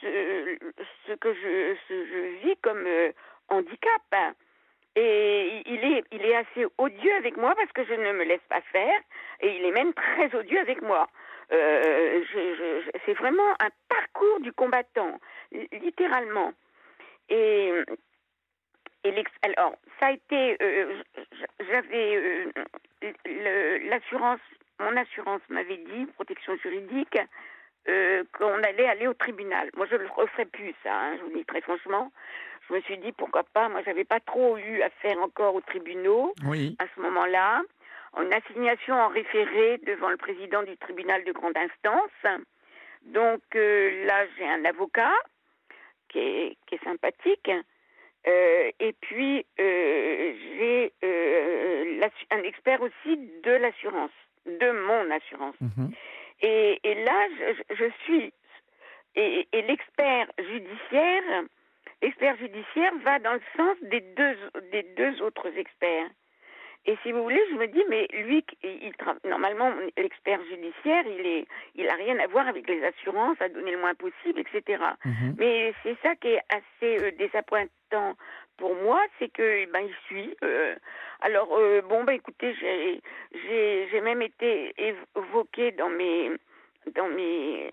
ce, 0.00 0.58
ce, 1.06 1.12
que 1.12 1.32
je, 1.32 1.76
ce, 1.86 2.06
je 2.06 2.46
vis 2.46 2.56
comme 2.60 2.86
handicap. 3.48 4.36
Et 4.96 5.62
il 5.66 6.24
est, 6.24 6.34
assez 6.36 6.66
odieux 6.78 7.14
avec 7.16 7.36
moi 7.36 7.54
parce 7.56 7.72
que 7.72 7.84
je 7.84 7.94
ne 7.94 8.12
me 8.12 8.24
laisse 8.24 8.44
pas 8.48 8.60
faire. 8.72 9.00
Et 9.40 9.56
il 9.56 9.64
est 9.64 9.72
même 9.72 9.92
très 9.92 10.34
odieux 10.34 10.60
avec 10.60 10.82
moi. 10.82 11.08
Euh, 11.52 12.22
c'est 13.04 13.14
vraiment 13.14 13.50
un 13.60 13.70
parcours 13.88 14.40
du 14.40 14.52
combattant, 14.52 15.18
littéralement. 15.72 16.52
Et 17.28 17.72
alors, 19.42 19.76
ça 20.00 20.06
a 20.06 20.12
été, 20.12 20.56
euh, 20.62 21.02
j'avais 21.60 22.50
euh, 23.06 23.78
l'assurance, 23.88 24.40
mon 24.80 24.96
assurance 24.96 25.42
m'avait 25.48 25.76
dit, 25.76 26.06
protection 26.14 26.56
juridique, 26.56 27.18
qu'on 28.32 28.62
allait 28.62 28.88
aller 28.88 29.06
au 29.06 29.14
tribunal. 29.14 29.68
Moi, 29.76 29.86
je 29.90 29.96
ne 29.96 30.02
le 30.02 30.08
referai 30.08 30.46
plus, 30.46 30.74
ça, 30.82 30.94
hein, 30.94 31.16
je 31.18 31.22
vous 31.24 31.36
dis 31.36 31.44
très 31.44 31.60
franchement 31.60 32.10
je 32.68 32.74
me 32.74 32.80
suis 32.82 32.98
dit 32.98 33.12
pourquoi 33.12 33.44
pas. 33.44 33.68
Moi, 33.68 33.82
j'avais 33.84 34.04
pas 34.04 34.20
trop 34.20 34.56
eu 34.56 34.82
affaire 34.82 35.18
encore 35.20 35.54
aux 35.54 35.60
tribunaux 35.60 36.34
à 36.78 36.84
ce 36.94 37.00
moment-là. 37.00 37.62
Une 38.16 38.32
assignation 38.32 38.94
en 38.94 39.08
référé 39.08 39.78
devant 39.86 40.08
le 40.08 40.16
président 40.16 40.62
du 40.62 40.76
tribunal 40.76 41.24
de 41.24 41.32
grande 41.32 41.56
instance. 41.56 42.40
Donc 43.02 43.42
euh, 43.54 44.06
là, 44.06 44.24
j'ai 44.36 44.48
un 44.48 44.64
avocat 44.64 45.12
qui 46.08 46.18
est, 46.18 46.56
qui 46.66 46.76
est 46.76 46.84
sympathique. 46.84 47.50
Euh, 48.26 48.70
et 48.80 48.94
puis, 49.00 49.44
euh, 49.60 50.34
j'ai 50.56 50.92
un 52.30 52.42
expert 52.42 52.80
aussi 52.80 53.16
de 53.44 53.50
l'assurance, 53.50 54.10
de 54.46 54.70
mon 54.70 55.10
assurance. 55.10 55.56
Mhm. 55.60 55.92
Et, 56.40 56.80
et, 56.82 57.04
là, 57.04 57.28
je, 57.38 57.74
je 57.74 57.90
suis. 58.04 58.32
Et, 59.16 59.46
et 59.52 59.62
l'expert 59.62 60.26
judiciaire 60.38 61.44
l'expert 62.04 62.36
judiciaire 62.36 62.92
va 63.02 63.18
dans 63.18 63.32
le 63.32 63.40
sens 63.56 63.76
des 63.82 64.00
deux, 64.00 64.36
des 64.72 64.82
deux 64.96 65.22
autres 65.22 65.48
experts. 65.56 66.10
Et 66.86 66.98
si 67.02 67.12
vous 67.12 67.22
voulez, 67.22 67.40
je 67.50 67.56
me 67.56 67.66
dis, 67.66 67.82
mais 67.88 68.06
lui, 68.12 68.44
il, 68.62 68.92
normalement, 69.24 69.72
l'expert 69.96 70.38
judiciaire, 70.50 71.04
il 71.06 71.26
est, 71.26 71.46
il 71.76 71.88
a 71.88 71.94
rien 71.94 72.18
à 72.18 72.26
voir 72.26 72.46
avec 72.46 72.68
les 72.68 72.84
assurances, 72.84 73.40
à 73.40 73.48
donner 73.48 73.70
le 73.70 73.78
moins 73.78 73.94
possible, 73.94 74.40
etc. 74.40 74.82
Mhm. 75.02 75.34
Mais 75.38 75.72
c'est 75.82 75.96
ça 76.02 76.14
qui 76.16 76.28
est 76.28 76.42
assez 76.50 77.02
euh, 77.02 77.10
désappointant 77.12 78.16
pour 78.58 78.74
moi, 78.76 79.00
c'est 79.18 79.32
que, 79.32 79.70
ben, 79.72 79.80
il 79.80 79.94
suit. 80.06 80.36
Euh, 80.44 80.76
alors, 81.22 81.48
euh, 81.56 81.80
bon, 81.80 82.04
ben, 82.04 82.12
écoutez, 82.12 82.54
j'ai, 82.60 83.00
j'ai, 83.32 83.88
j'ai 83.90 84.00
même 84.02 84.20
été 84.20 84.74
évoqué 84.76 85.72
dans 85.72 85.88
mes, 85.88 86.30
dans 86.94 87.08
mes, 87.08 87.70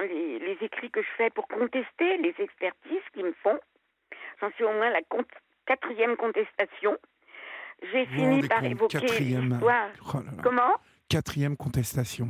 les, 0.00 0.56
écrits 0.60 0.90
que 0.90 1.02
je 1.02 1.08
fais 1.16 1.30
pour 1.30 1.46
contester 1.48 2.18
les 2.18 2.34
expertises 2.38 3.02
qu'ils 3.12 3.24
me 3.24 3.34
font. 3.42 3.58
J'en 4.40 4.50
suis 4.52 4.64
au 4.64 4.72
moins 4.72 4.90
la 4.90 5.00
quatrième 5.66 6.16
contestation. 6.16 6.96
J'ai 7.92 8.06
fini 8.06 8.46
par 8.48 8.64
évoquer 8.64 8.98
l'histoire. 9.00 9.88
Oh 10.14 10.18
Comment? 10.42 10.76
Quatrième 11.08 11.56
contestation. 11.56 12.28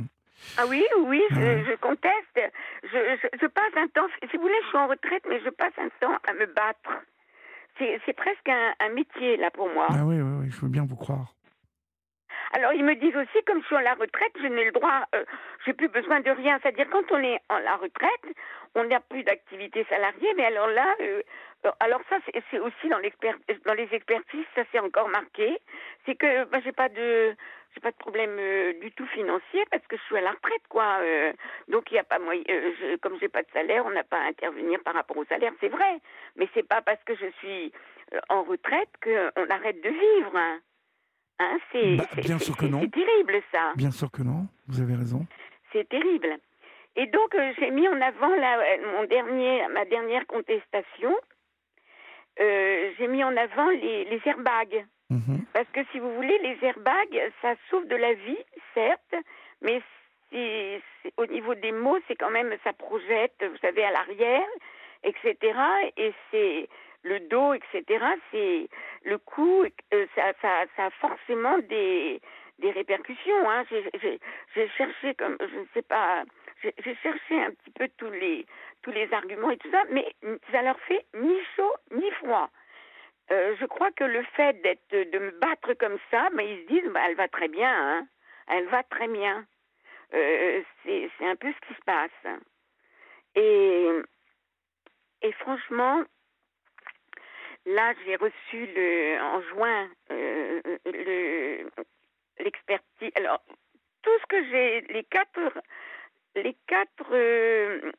Ah 0.57 0.65
oui, 0.67 0.83
oui, 1.05 1.21
je, 1.31 1.75
conteste. 1.77 2.53
Je, 2.83 3.47
passe 3.47 3.77
un 3.77 3.87
temps, 3.87 4.07
si 4.29 4.35
vous 4.35 4.43
voulez, 4.43 4.53
je 4.63 4.67
suis 4.67 4.77
en 4.77 4.87
retraite, 4.87 5.23
mais 5.27 5.39
je 5.43 5.49
passe 5.49 5.73
un 5.77 5.89
temps 5.99 6.17
à 6.27 6.33
me 6.33 6.45
battre. 6.45 6.91
C'est 7.77 8.15
presque 8.15 8.47
un, 8.47 8.73
un, 8.79 8.89
métier, 8.89 9.37
là, 9.37 9.49
pour 9.51 9.69
moi. 9.69 9.87
Ah 9.89 10.05
oui, 10.05 10.15
oui, 10.21 10.31
oui, 10.41 10.49
je 10.49 10.59
veux 10.61 10.69
bien 10.69 10.85
vous 10.85 10.95
croire. 10.95 11.33
Alors 12.55 12.71
ils 12.71 12.85
me 12.85 12.95
disent 12.95 13.17
aussi, 13.17 13.43
comme 13.45 13.61
je 13.61 13.65
suis 13.65 13.75
en 13.75 13.81
la 13.81 13.95
retraite, 13.95 14.31
je 14.41 14.47
n'ai 14.47 14.63
le 14.63 14.71
droit, 14.71 15.03
euh, 15.13 15.25
j'ai 15.65 15.73
plus 15.73 15.89
besoin 15.89 16.21
de 16.21 16.31
rien. 16.31 16.57
C'est-à-dire 16.61 16.87
quand 16.89 17.03
on 17.11 17.21
est 17.21 17.41
en 17.49 17.57
la 17.57 17.75
retraite, 17.75 18.25
on 18.75 18.85
n'a 18.85 19.01
plus 19.01 19.23
d'activité 19.23 19.85
salariée, 19.89 20.33
mais 20.37 20.45
alors 20.45 20.67
là, 20.67 20.87
euh, 21.01 21.21
euh, 21.65 21.71
alors 21.81 21.99
ça 22.09 22.15
c'est 22.49 22.59
aussi 22.59 22.87
dans, 22.87 23.01
dans 23.65 23.73
les 23.73 23.89
expertises, 23.91 24.45
ça 24.55 24.61
c'est 24.71 24.79
encore 24.79 25.09
marqué, 25.09 25.59
c'est 26.05 26.15
que 26.15 26.45
ben, 26.45 26.61
j'ai 26.63 26.71
pas 26.71 26.87
de 26.87 27.35
j'ai 27.73 27.81
pas 27.81 27.91
de 27.91 27.97
problème 27.97 28.39
du 28.79 28.89
tout 28.93 29.07
financier 29.07 29.65
parce 29.69 29.85
que 29.87 29.97
je 29.97 30.03
suis 30.03 30.17
à 30.17 30.21
la 30.21 30.31
retraite 30.31 30.65
quoi. 30.69 30.99
donc 31.67 31.91
il 31.91 31.95
y 31.95 31.99
a 31.99 32.05
pas 32.05 32.19
moyen, 32.19 32.41
je, 32.47 32.95
comme 32.99 33.19
j'ai 33.19 33.27
pas 33.27 33.43
de 33.43 33.51
salaire, 33.51 33.85
on 33.85 33.89
n'a 33.91 34.05
pas 34.05 34.19
à 34.19 34.27
intervenir 34.27 34.79
par 34.85 34.93
rapport 34.93 35.17
au 35.17 35.25
salaire, 35.25 35.51
c'est 35.59 35.67
vrai, 35.67 35.99
mais 36.37 36.47
c'est 36.53 36.65
pas 36.65 36.81
parce 36.81 37.03
que 37.03 37.15
je 37.15 37.27
suis 37.39 37.73
en 38.29 38.43
retraite 38.43 38.91
qu'on 39.03 39.49
arrête 39.49 39.81
de 39.81 39.89
vivre. 39.89 40.37
Hein. 40.37 40.61
Hein, 41.39 41.57
c'est 41.71 41.97
bah, 41.97 42.05
bien 42.17 42.39
sûr 42.39 42.55
que 42.55 42.65
non. 42.65 42.81
C'est 42.81 42.91
terrible 42.91 43.41
ça. 43.51 43.73
Bien 43.75 43.91
sûr 43.91 44.09
que 44.11 44.21
non. 44.21 44.47
Vous 44.67 44.81
avez 44.81 44.95
raison. 44.95 45.25
C'est 45.71 45.87
terrible. 45.89 46.37
Et 46.95 47.07
donc 47.07 47.35
euh, 47.35 47.53
j'ai 47.59 47.71
mis 47.71 47.87
en 47.87 47.99
avant 47.99 48.33
la, 48.35 48.77
mon 48.93 49.03
dernier, 49.05 49.67
ma 49.73 49.85
dernière 49.85 50.25
contestation. 50.27 51.13
Euh, 52.39 52.91
j'ai 52.97 53.07
mis 53.07 53.23
en 53.23 53.35
avant 53.35 53.69
les, 53.69 54.05
les 54.05 54.21
airbags. 54.25 54.85
Mhm. 55.09 55.45
Parce 55.53 55.67
que 55.71 55.81
si 55.91 55.99
vous 55.99 56.13
voulez, 56.15 56.37
les 56.39 56.57
airbags, 56.61 57.31
ça 57.41 57.55
sauve 57.69 57.87
de 57.87 57.95
la 57.95 58.13
vie, 58.13 58.37
certes, 58.73 59.15
mais 59.61 59.81
c'est, 60.31 60.81
au 61.17 61.25
niveau 61.27 61.55
des 61.55 61.71
mots, 61.71 61.99
c'est 62.07 62.15
quand 62.15 62.31
même, 62.31 62.53
ça 62.63 62.73
projette, 62.73 63.35
vous 63.41 63.57
savez, 63.61 63.83
à 63.83 63.91
l'arrière, 63.91 64.47
etc. 65.03 65.37
Et 65.97 66.13
c'est 66.31 66.69
le 67.05 67.19
dos, 67.21 67.53
etc., 67.53 68.03
c'est 68.31 68.67
le 69.03 69.17
coup, 69.17 69.63
euh, 69.63 70.05
ça, 70.15 70.33
ça, 70.41 70.65
a 70.77 70.89
forcément 70.91 71.57
des, 71.59 72.19
des 72.59 72.71
répercussions. 72.71 73.49
Hein. 73.49 73.63
J'ai 73.69 74.67
cherché, 74.69 75.13
comme 75.15 75.37
je 75.39 75.59
ne 75.59 75.65
sais 75.73 75.83
pas, 75.83 76.23
j'ai 76.61 76.95
cherché 76.95 77.41
un 77.41 77.51
petit 77.51 77.71
peu 77.71 77.87
tous 77.97 78.09
les, 78.09 78.45
tous 78.81 78.91
les 78.91 79.11
arguments 79.13 79.51
et 79.51 79.57
tout 79.57 79.69
ça, 79.69 79.83
mais 79.89 80.13
ça 80.51 80.61
leur 80.63 80.79
fait 80.81 81.05
ni 81.13 81.37
chaud 81.55 81.73
ni 81.91 82.09
froid. 82.11 82.49
Euh, 83.31 83.55
je 83.59 83.65
crois 83.65 83.91
que 83.91 84.03
le 84.03 84.23
fait 84.35 84.61
d'être, 84.61 85.11
de 85.11 85.19
me 85.19 85.31
battre 85.31 85.73
comme 85.73 85.97
ça, 86.11 86.29
mais 86.33 86.53
ils 86.53 86.63
se 86.63 86.67
disent, 86.67 86.91
bah, 86.91 87.01
elle 87.07 87.15
va 87.15 87.27
très 87.27 87.47
bien, 87.47 87.71
hein. 87.71 88.07
elle 88.47 88.65
va 88.65 88.83
très 88.83 89.07
bien. 89.07 89.45
Euh, 90.13 90.61
c'est 90.83 91.09
un 91.21 91.35
peu 91.35 91.51
ce 91.51 91.67
qui 91.67 91.73
se 91.73 91.81
passe. 91.85 92.39
Et, 93.35 93.89
et 95.23 95.31
franchement, 95.33 96.03
Là, 97.65 97.93
j'ai 98.05 98.15
reçu 98.15 98.67
le, 98.75 99.19
en 99.21 99.41
juin 99.41 99.89
euh, 100.11 100.61
le, 100.85 101.67
l'expertise. 102.39 103.11
Alors, 103.15 103.41
tout 104.03 104.11
ce 104.21 104.25
que 104.27 104.43
j'ai, 104.51 104.81
les 104.93 105.03
quatre, 105.03 105.39
les 106.35 106.55
quatre, 106.67 107.07
euh, 107.11 107.91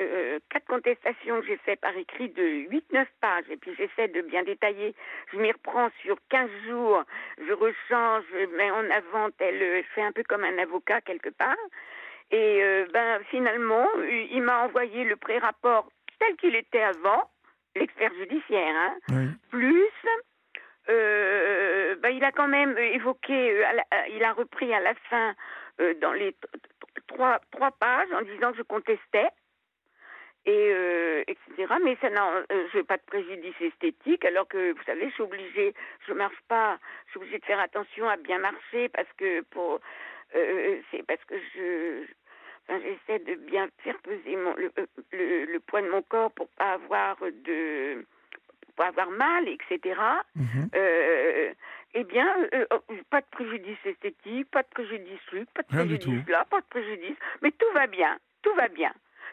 euh, 0.00 0.38
quatre 0.50 0.66
contestations 0.66 1.40
que 1.40 1.48
j'ai 1.48 1.56
fait 1.56 1.74
par 1.74 1.96
écrit 1.96 2.28
de 2.28 2.42
8-9 2.70 3.06
pages, 3.20 3.44
et 3.50 3.56
puis 3.56 3.74
j'essaie 3.76 4.06
de 4.06 4.20
bien 4.20 4.44
détailler. 4.44 4.94
Je 5.32 5.38
m'y 5.38 5.50
reprends 5.50 5.90
sur 6.02 6.16
15 6.28 6.48
jours, 6.68 7.02
je 7.38 7.52
rechange, 7.52 8.22
je 8.30 8.46
mets 8.56 8.70
en 8.70 8.88
avant 8.90 9.30
je 9.40 9.82
fais 9.96 10.02
un 10.02 10.12
peu 10.12 10.22
comme 10.22 10.44
un 10.44 10.58
avocat 10.58 11.00
quelque 11.00 11.30
part. 11.30 11.56
Et 12.30 12.62
ben 12.94 13.20
finalement, 13.30 13.86
il 14.30 14.40
m'a 14.42 14.64
envoyé 14.64 15.04
le 15.04 15.16
pré-rapport 15.16 15.90
tel 16.18 16.36
qu'il 16.36 16.54
était 16.54 16.80
avant 16.80 17.28
l'expert 17.74 18.12
judiciaire, 18.14 18.74
hein, 19.08 19.28
plus 19.50 19.90
euh, 20.88 21.94
bah, 21.96 22.10
il 22.10 22.24
a 22.24 22.32
quand 22.32 22.48
même 22.48 22.76
évoqué, 22.76 23.52
euh, 23.52 23.64
euh, 23.94 24.02
il 24.10 24.24
a 24.24 24.32
repris 24.32 24.72
à 24.74 24.80
la 24.80 24.94
fin 25.08 25.34
dans 26.00 26.12
les 26.12 26.36
trois, 27.06 27.40
trois 27.50 27.70
pages 27.72 28.12
en 28.12 28.22
disant 28.22 28.52
que 28.52 28.58
je 28.58 28.62
contestais. 28.62 29.28
et 30.44 30.70
euh, 30.74 31.22
etc. 31.28 31.74
Mais 31.84 31.96
ça 32.00 32.10
n'a, 32.10 32.44
je 32.50 32.76
n'ai 32.76 32.84
pas 32.84 32.96
de 32.96 33.02
préjudice 33.06 33.60
esthétique, 33.60 34.24
alors 34.24 34.48
que 34.48 34.72
vous 34.72 34.82
savez, 34.84 35.08
je 35.08 35.14
suis 35.14 35.22
obligée, 35.22 35.74
je 36.06 36.12
marche 36.12 36.40
pas, 36.48 36.78
je 37.06 37.10
suis 37.12 37.20
obligée 37.20 37.38
de 37.38 37.44
faire 37.44 37.60
attention 37.60 38.08
à 38.08 38.16
bien 38.16 38.38
marcher 38.38 38.88
parce 38.88 39.10
que 39.16 39.42
pour, 39.42 39.80
c'est 40.32 41.06
parce 41.06 41.24
que 41.24 41.36
je, 41.54 42.06
enfin, 42.68 42.80
j'essaie 42.80 43.18
de 43.20 43.34
bien 43.34 43.68
faire 43.78 43.98
peser 43.98 44.36
mon, 44.36 44.54
le, 44.54 44.72
le, 45.12 45.44
le, 45.46 45.60
poids 45.60 45.82
de 45.82 45.88
mon 45.88 46.02
corps 46.02 46.32
pour 46.32 46.48
pas 46.48 46.72
avoir 46.74 47.16
de 47.20 48.04
pour 48.76 48.84
avoir 48.84 49.10
mal, 49.10 49.48
etc. 49.48 50.00
Mhm. 50.34 50.70
Euh, 50.74 51.52
eh 51.94 52.04
bien, 52.04 52.26
euh, 52.54 52.64
oh, 52.70 52.80
pas 53.10 53.20
de 53.20 53.26
préjudice 53.30 53.78
esthétique, 53.84 54.50
pas 54.50 54.62
de 54.62 54.68
préjudice 54.68 55.20
Luc, 55.32 55.48
pas 55.50 55.62
de 55.62 55.68
préjudice 55.68 56.28
là, 56.28 56.46
pas 56.48 56.60
de 56.60 56.66
préjudice, 56.66 57.16
mais 57.42 57.50
tout 57.50 57.70
va 57.74 57.86
bien, 57.86 58.18
tout 58.42 58.54
va 58.54 58.68
bien. 58.68 58.92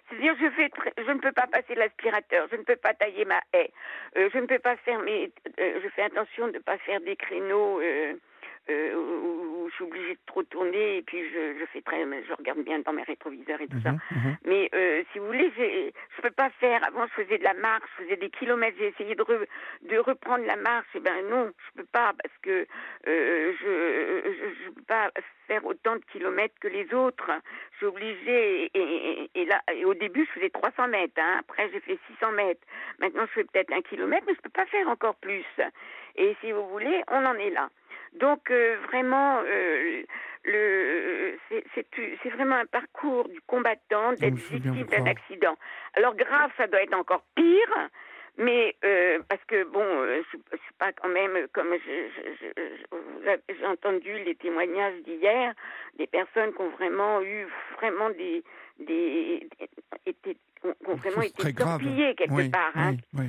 C'est-à-dire, 0.10 0.36
je 0.42 0.50
fais, 0.50 0.72
je 0.98 1.12
ne 1.12 1.20
peux 1.20 1.32
pas 1.32 1.48
passer 1.48 1.76
l'aspirateur, 1.76 2.48
je 2.52 2.58
ne 2.58 2.64
peux 2.64 2.76
pas 2.76 2.94
tailler 2.94 3.26
ma 3.26 3.40
haie, 3.54 3.72
euh, 4.18 4.30
je 4.34 4.40
ne 4.40 4.46
peux 4.46 4.60
pas 4.60 4.76
faire 4.78 5.00
mes, 5.00 5.32
je 5.58 5.88
fais 5.96 6.02
attention 6.02 6.48
de 6.48 6.54
ne 6.54 6.60
pas 6.60 6.78
faire 6.80 7.00
des 7.00 7.16
créneaux 7.16 7.80
euh, 7.80 8.16
où, 8.96 9.70
je 9.70 9.76
suis 9.76 9.84
obligée 9.84 10.14
de 10.14 10.20
trop 10.26 10.44
tourner 10.44 10.98
et 10.98 11.02
puis 11.02 11.20
je, 11.30 11.60
je 11.60 11.66
fais 11.72 11.82
très, 11.82 12.04
je 12.04 12.34
regarde 12.34 12.64
bien 12.64 12.80
dans 12.80 12.94
mes 12.94 13.04
rétroviseurs 13.04 13.62
et 13.62 13.68
tout 13.68 13.80
ça. 13.84 13.92
Mhm, 13.92 14.00
mhm. 14.12 14.38
Mais 14.46 14.70
euh, 14.74 15.04
si 15.12 15.20
vous 15.20 15.28
voulez, 15.28 15.52
je 15.58 16.22
peux 16.22 16.32
pas 16.32 16.50
faire. 16.60 16.84
Avant, 16.86 17.06
je 17.08 17.24
faisais 17.24 17.38
de 17.38 17.44
la 17.44 17.54
marche, 17.54 17.84
je 17.98 18.04
faisais 18.04 18.18
des 18.18 18.30
kilomètres. 18.30 18.78
J'ai 18.80 18.88
essayé 18.88 19.16
de, 19.16 19.24
de 19.24 19.98
reprendre 19.98 20.46
la 20.46 20.56
marche. 20.56 20.88
Et 20.96 20.98
eh 20.98 21.02
ben 21.02 21.30
non, 21.30 21.52
je 21.68 21.82
peux 21.82 21.88
pas 21.92 22.14
parce 22.22 22.38
que 22.42 22.66
euh, 23.08 23.54
je, 23.60 24.66
je, 24.66 24.72
peux 24.72 24.82
pas 24.84 25.12
faire 25.48 25.66
autant 25.66 25.96
de 25.96 26.04
kilomètres 26.12 26.56
que 26.60 26.68
les 26.68 26.92
autres. 26.94 27.32
Je 27.74 27.78
suis 27.78 27.86
obligée. 27.86 28.72
Et, 28.74 29.30
et, 29.36 29.46
là, 29.46 29.62
et 29.74 29.86
au 29.86 29.94
début, 29.94 30.26
je 30.26 30.40
faisais 30.40 30.50
300 30.50 30.88
mètres. 30.88 31.14
Hein. 31.18 31.38
Après, 31.40 31.70
j'ai 31.72 31.80
fait 31.82 32.00
600 32.20 32.32
mètres. 32.32 32.66
Maintenant, 33.00 33.26
je 33.28 33.32
fais 33.32 33.44
peut-être 33.44 33.74
un 33.74 33.82
kilomètre, 33.82 34.26
mais 34.28 34.36
je 34.36 34.42
peux 34.42 34.50
pas 34.50 34.66
faire 34.66 34.88
encore 34.90 35.16
plus. 35.16 35.46
Et 36.16 36.36
si 36.42 36.52
vous 36.52 36.68
voulez, 36.70 37.04
on 37.10 37.26
en 37.26 37.36
est 37.36 37.52
là. 37.52 37.70
Donc 38.14 38.50
euh, 38.50 38.78
vraiment, 38.88 39.42
euh, 39.46 40.04
le, 40.46 41.38
c'est 41.74 42.30
vraiment 42.30 42.56
un 42.56 42.66
parcours 42.66 43.28
du 43.30 43.40
combattant 43.42 44.14
d'être 44.14 44.36
victime 44.36 44.84
d'un 44.84 45.06
accident. 45.06 45.58
Alors 45.96 46.16
grave, 46.16 46.52
ça 46.58 46.68
doit 46.68 46.82
être 46.82 46.96
encore 46.96 47.24
pire. 47.36 47.90
Mais 48.38 48.74
euh, 48.86 49.20
parce 49.28 49.44
que 49.48 49.66
bon, 49.66 49.84
je, 49.84 50.38
je 50.54 50.58
suis 50.58 50.74
pas 50.78 50.94
quand 50.94 51.10
même 51.10 51.48
comme 51.52 51.76
j'ai 51.86 53.66
entendu 53.66 54.14
les 54.24 54.36
témoignages 54.36 55.02
d'hier 55.04 55.54
des 55.98 56.08
personnes 56.08 56.54
qui 56.54 56.62
ont 56.62 56.70
vraiment 56.70 57.22
eu 57.22 57.46
vraiment 57.78 58.10
des 58.12 58.42
des, 58.80 59.46
été, 60.06 60.38
ont, 60.64 60.96
vraiment 60.96 61.22
été 61.22 61.54
torpillées 61.54 62.16
quelque 62.16 62.50
part. 62.50 62.72
Hein. 62.76 62.92
Oui, 63.14 63.26
oui 63.26 63.28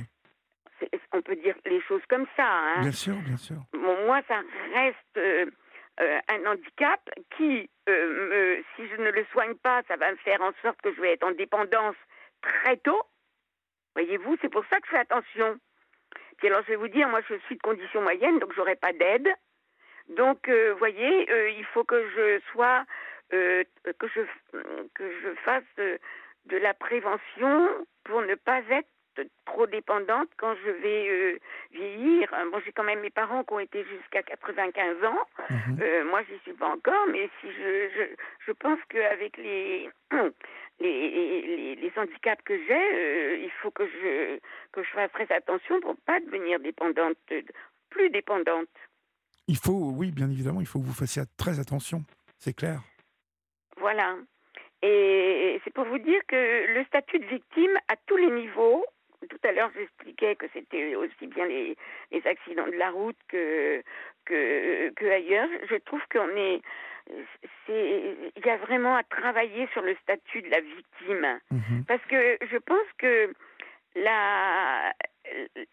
on 1.13 1.21
peut 1.21 1.35
dire 1.35 1.55
les 1.65 1.81
choses 1.81 2.01
comme 2.09 2.25
ça. 2.35 2.47
Hein? 2.47 2.81
Bien 2.81 2.91
sûr, 2.91 3.15
bien 3.15 3.37
sûr. 3.37 3.57
moi, 3.73 4.21
ça 4.27 4.41
reste 4.73 5.17
euh, 5.17 5.45
euh, 5.99 6.19
un 6.29 6.45
handicap 6.45 7.01
qui, 7.37 7.69
euh, 7.89 8.61
si 8.75 8.87
je 8.87 8.95
ne 9.01 9.11
le 9.11 9.25
soigne 9.31 9.55
pas, 9.55 9.81
ça 9.87 9.95
va 9.97 10.11
me 10.11 10.17
faire 10.17 10.41
en 10.41 10.51
sorte 10.61 10.81
que 10.81 10.93
je 10.93 11.01
vais 11.01 11.13
être 11.13 11.23
en 11.23 11.31
dépendance 11.31 11.95
très 12.41 12.77
tôt. 12.77 13.01
Voyez-vous, 13.95 14.37
c'est 14.41 14.49
pour 14.49 14.63
ça 14.69 14.79
que 14.79 14.87
je 14.87 14.91
fais 14.91 14.99
attention. 14.99 15.59
Puis 16.37 16.47
alors, 16.47 16.61
je 16.63 16.69
vais 16.69 16.77
vous 16.77 16.87
dire, 16.87 17.07
moi, 17.09 17.21
je 17.27 17.35
suis 17.45 17.55
de 17.55 17.61
condition 17.61 18.01
moyenne, 18.01 18.39
donc 18.39 18.53
j'aurai 18.55 18.75
pas 18.75 18.93
d'aide. 18.93 19.29
Donc, 20.09 20.49
vous 20.49 20.77
voyez, 20.77 21.27
il 21.57 21.65
faut 21.65 21.83
que 21.83 22.09
je 22.09 22.41
sois, 22.51 22.83
que 23.29 23.65
je 24.07 24.21
que 24.95 25.11
je 25.21 25.33
fasse 25.43 25.63
de 25.77 26.57
la 26.57 26.73
prévention 26.73 27.69
pour 28.03 28.21
ne 28.21 28.35
pas 28.35 28.61
être 28.69 28.89
trop 29.45 29.67
dépendante 29.67 30.29
quand 30.37 30.55
je 30.65 30.71
vais 30.71 31.09
euh, 31.09 31.39
vieillir. 31.71 32.29
Bon, 32.51 32.59
j'ai 32.65 32.71
quand 32.71 32.83
même 32.83 33.01
mes 33.01 33.09
parents 33.09 33.43
qui 33.43 33.53
ont 33.53 33.59
été 33.59 33.83
jusqu'à 33.85 34.23
95 34.23 35.03
ans. 35.03 35.27
Mhm. 35.49 35.77
Euh, 35.81 36.05
moi, 36.05 36.21
je 36.29 36.35
suis 36.43 36.53
pas 36.53 36.69
encore, 36.69 37.07
mais 37.11 37.29
si 37.39 37.47
je, 37.47 37.89
je, 37.95 38.03
je 38.47 38.51
pense 38.53 38.79
qu'avec 38.89 39.37
les, 39.37 39.89
les, 40.79 41.75
les, 41.75 41.91
handicaps 41.97 42.43
que 42.43 42.57
j'ai, 42.67 42.93
euh, 42.93 43.37
il 43.37 43.51
faut 43.61 43.71
que 43.71 43.85
je, 43.85 44.39
que 44.71 44.83
je 44.83 44.89
fasse 44.91 45.11
très 45.11 45.31
attention 45.33 45.79
pour 45.81 45.95
pas 46.05 46.19
devenir 46.19 46.59
dépendante, 46.59 47.17
plus 47.89 48.09
dépendante. 48.09 48.69
Il 49.47 49.57
faut, 49.57 49.91
oui, 49.95 50.11
bien 50.11 50.29
évidemment, 50.29 50.61
il 50.61 50.67
faut 50.67 50.79
que 50.79 50.85
vous 50.85 50.93
fassiez 50.93 51.23
très 51.37 51.59
attention, 51.59 52.03
c'est 52.37 52.53
clair. 52.53 52.81
Voilà. 53.77 54.15
Et 54.81 55.61
c'est 55.63 55.73
pour 55.73 55.85
vous 55.85 55.99
dire 55.99 56.21
que 56.27 56.73
le 56.73 56.83
statut 56.85 57.19
de 57.19 57.25
victime 57.25 57.77
à 57.87 57.95
tous 58.07 58.17
les 58.17 58.31
niveaux, 58.31 58.83
tout 59.29 59.39
à 59.43 59.51
l'heure, 59.51 59.71
j'expliquais 59.75 60.35
que 60.35 60.47
c'était 60.53 60.95
aussi 60.95 61.27
bien 61.27 61.45
les, 61.45 61.75
les, 62.11 62.27
accidents 62.27 62.67
de 62.67 62.77
la 62.77 62.91
route 62.91 63.17
que, 63.27 63.83
que, 64.25 64.89
que 64.91 65.05
ailleurs. 65.05 65.49
Je 65.69 65.75
trouve 65.75 66.01
qu'on 66.11 66.29
est, 66.35 66.61
c'est, 67.65 68.15
il 68.35 68.45
y 68.45 68.49
a 68.49 68.57
vraiment 68.57 68.95
à 68.95 69.03
travailler 69.03 69.67
sur 69.73 69.81
le 69.81 69.95
statut 70.03 70.41
de 70.41 70.49
la 70.49 70.61
victime. 70.61 71.39
Mhm. 71.51 71.85
Parce 71.87 72.03
que 72.05 72.37
je 72.49 72.57
pense 72.57 72.87
que 72.97 73.33
la, 73.95 74.93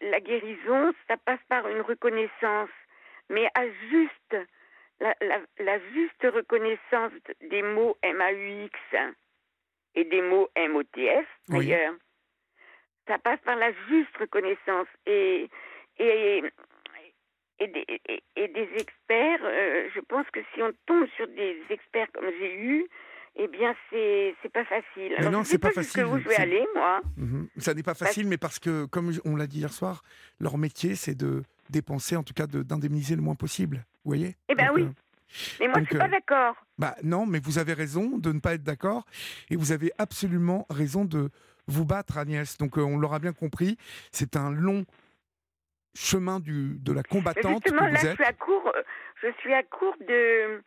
la 0.01 0.19
guérison, 0.19 0.93
ça 1.07 1.17
passe 1.17 1.43
par 1.47 1.67
une 1.67 1.81
reconnaissance, 1.81 2.69
mais 3.29 3.49
à 3.55 3.65
juste, 3.89 4.37
la, 4.99 5.15
la, 5.21 5.39
la 5.59 5.79
juste 5.93 6.23
reconnaissance 6.23 7.13
des 7.41 7.61
mots 7.61 7.97
MAUX 8.03 8.71
et 9.95 10.03
des 10.03 10.21
mots 10.21 10.49
MOTF, 10.57 11.25
d'ailleurs 11.47 11.95
ça 13.09 13.17
passe 13.17 13.39
par 13.43 13.55
la 13.55 13.71
juste 13.89 14.15
reconnaissance 14.19 14.87
et, 15.07 15.49
et, 15.97 16.43
et, 17.59 17.67
des, 17.67 17.85
et 18.35 18.47
des, 18.47 18.69
experts. 18.77 19.41
Euh, 19.43 19.89
je 19.93 19.99
pense 20.01 20.27
que 20.31 20.39
si 20.53 20.61
on 20.61 20.71
tombe 20.85 21.07
sur 21.17 21.27
des 21.27 21.57
experts 21.69 22.07
comme 22.13 22.29
j'ai 22.39 22.55
eu, 22.55 22.85
eh 23.35 23.47
bien, 23.47 23.75
c'est 23.89 24.35
c'est 24.41 24.51
pas 24.51 24.65
facile. 24.65 25.13
Alors, 25.17 25.31
non, 25.31 25.43
c'est 25.43 25.57
pas, 25.57 25.71
facile. 25.71 26.05
Où 26.05 26.19
je 26.19 26.27
vais 26.27 26.35
aller, 26.35 26.65
moi. 26.75 27.01
Mhm. 27.17 27.47
Ça 27.57 27.73
n'est 27.73 27.83
pas 27.83 27.95
facile, 27.95 28.27
mais 28.27 28.37
parce 28.37 28.59
que, 28.59 28.85
comme 28.85 29.11
on 29.25 29.35
l'a 29.35 29.47
dit 29.47 29.59
hier 29.59 29.73
soir, 29.73 30.03
leur 30.39 30.57
métier, 30.57 30.95
c'est 30.95 31.15
de 31.15 31.43
dépenser, 31.69 32.15
en 32.15 32.23
tout 32.23 32.33
cas, 32.33 32.47
d'indemniser 32.47 33.15
le 33.15 33.21
moins 33.21 33.35
possible. 33.35 33.85
Vous 34.03 34.11
voyez? 34.11 34.35
Eh 34.49 34.55
bien, 34.55 34.71
oui. 34.73 34.83
Euh, 34.83 34.89
mais 35.59 35.67
moi, 35.67 35.79
je 35.81 35.85
suis 35.85 35.97
pas 35.97 36.05
euh, 36.05 36.09
d'accord. 36.09 36.55
Bah 36.77 36.95
non, 37.03 37.25
mais 37.25 37.39
vous 37.39 37.59
avez 37.59 37.73
raison 37.73 38.17
de 38.17 38.31
ne 38.31 38.39
pas 38.39 38.55
être 38.55 38.63
d'accord, 38.63 39.05
et 39.49 39.55
vous 39.55 39.71
avez 39.71 39.91
absolument 39.97 40.65
raison 40.69 41.05
de 41.05 41.29
vous 41.69 41.85
battre, 41.85 42.17
Agnès. 42.17 42.57
Donc 42.57 42.77
euh, 42.77 42.81
on 42.81 42.97
l'aura 42.97 43.19
bien 43.19 43.33
compris, 43.33 43.77
c'est 44.11 44.35
un 44.35 44.51
long 44.51 44.85
chemin 45.95 46.39
du, 46.39 46.77
de 46.79 46.93
la 46.93 47.03
combattante 47.03 47.63
que 47.63 47.69
vous 47.69 47.75
là, 47.75 47.95
Je 47.95 48.13
suis 48.13 48.23
à 48.23 48.33
court, 48.33 48.71
euh, 48.75 48.81
je 49.21 49.27
suis 49.39 49.53
à 49.53 49.63
court 49.63 49.95
de 50.07 50.61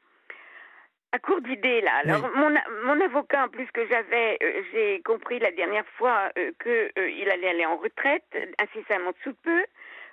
à 1.15 1.19
court 1.19 1.43
d'idées 1.43 1.83
là. 1.83 1.93
Alors 2.05 2.31
mon, 2.35 2.51
mon 2.87 3.01
avocat 3.05 3.45
en 3.45 3.49
plus 3.49 3.67
que 3.73 3.87
j'avais, 3.87 4.39
euh, 4.43 4.63
j'ai 4.73 5.03
compris 5.03 5.39
la 5.39 5.53
dernière 5.53 5.87
fois 5.99 6.31
que 6.59 6.91
qu'il 6.95 7.29
allait 7.29 7.51
aller 7.51 7.67
en 7.67 7.77
retraite 7.77 8.25
incessamment 8.59 9.13
sous 9.23 9.35
peu. 9.35 9.65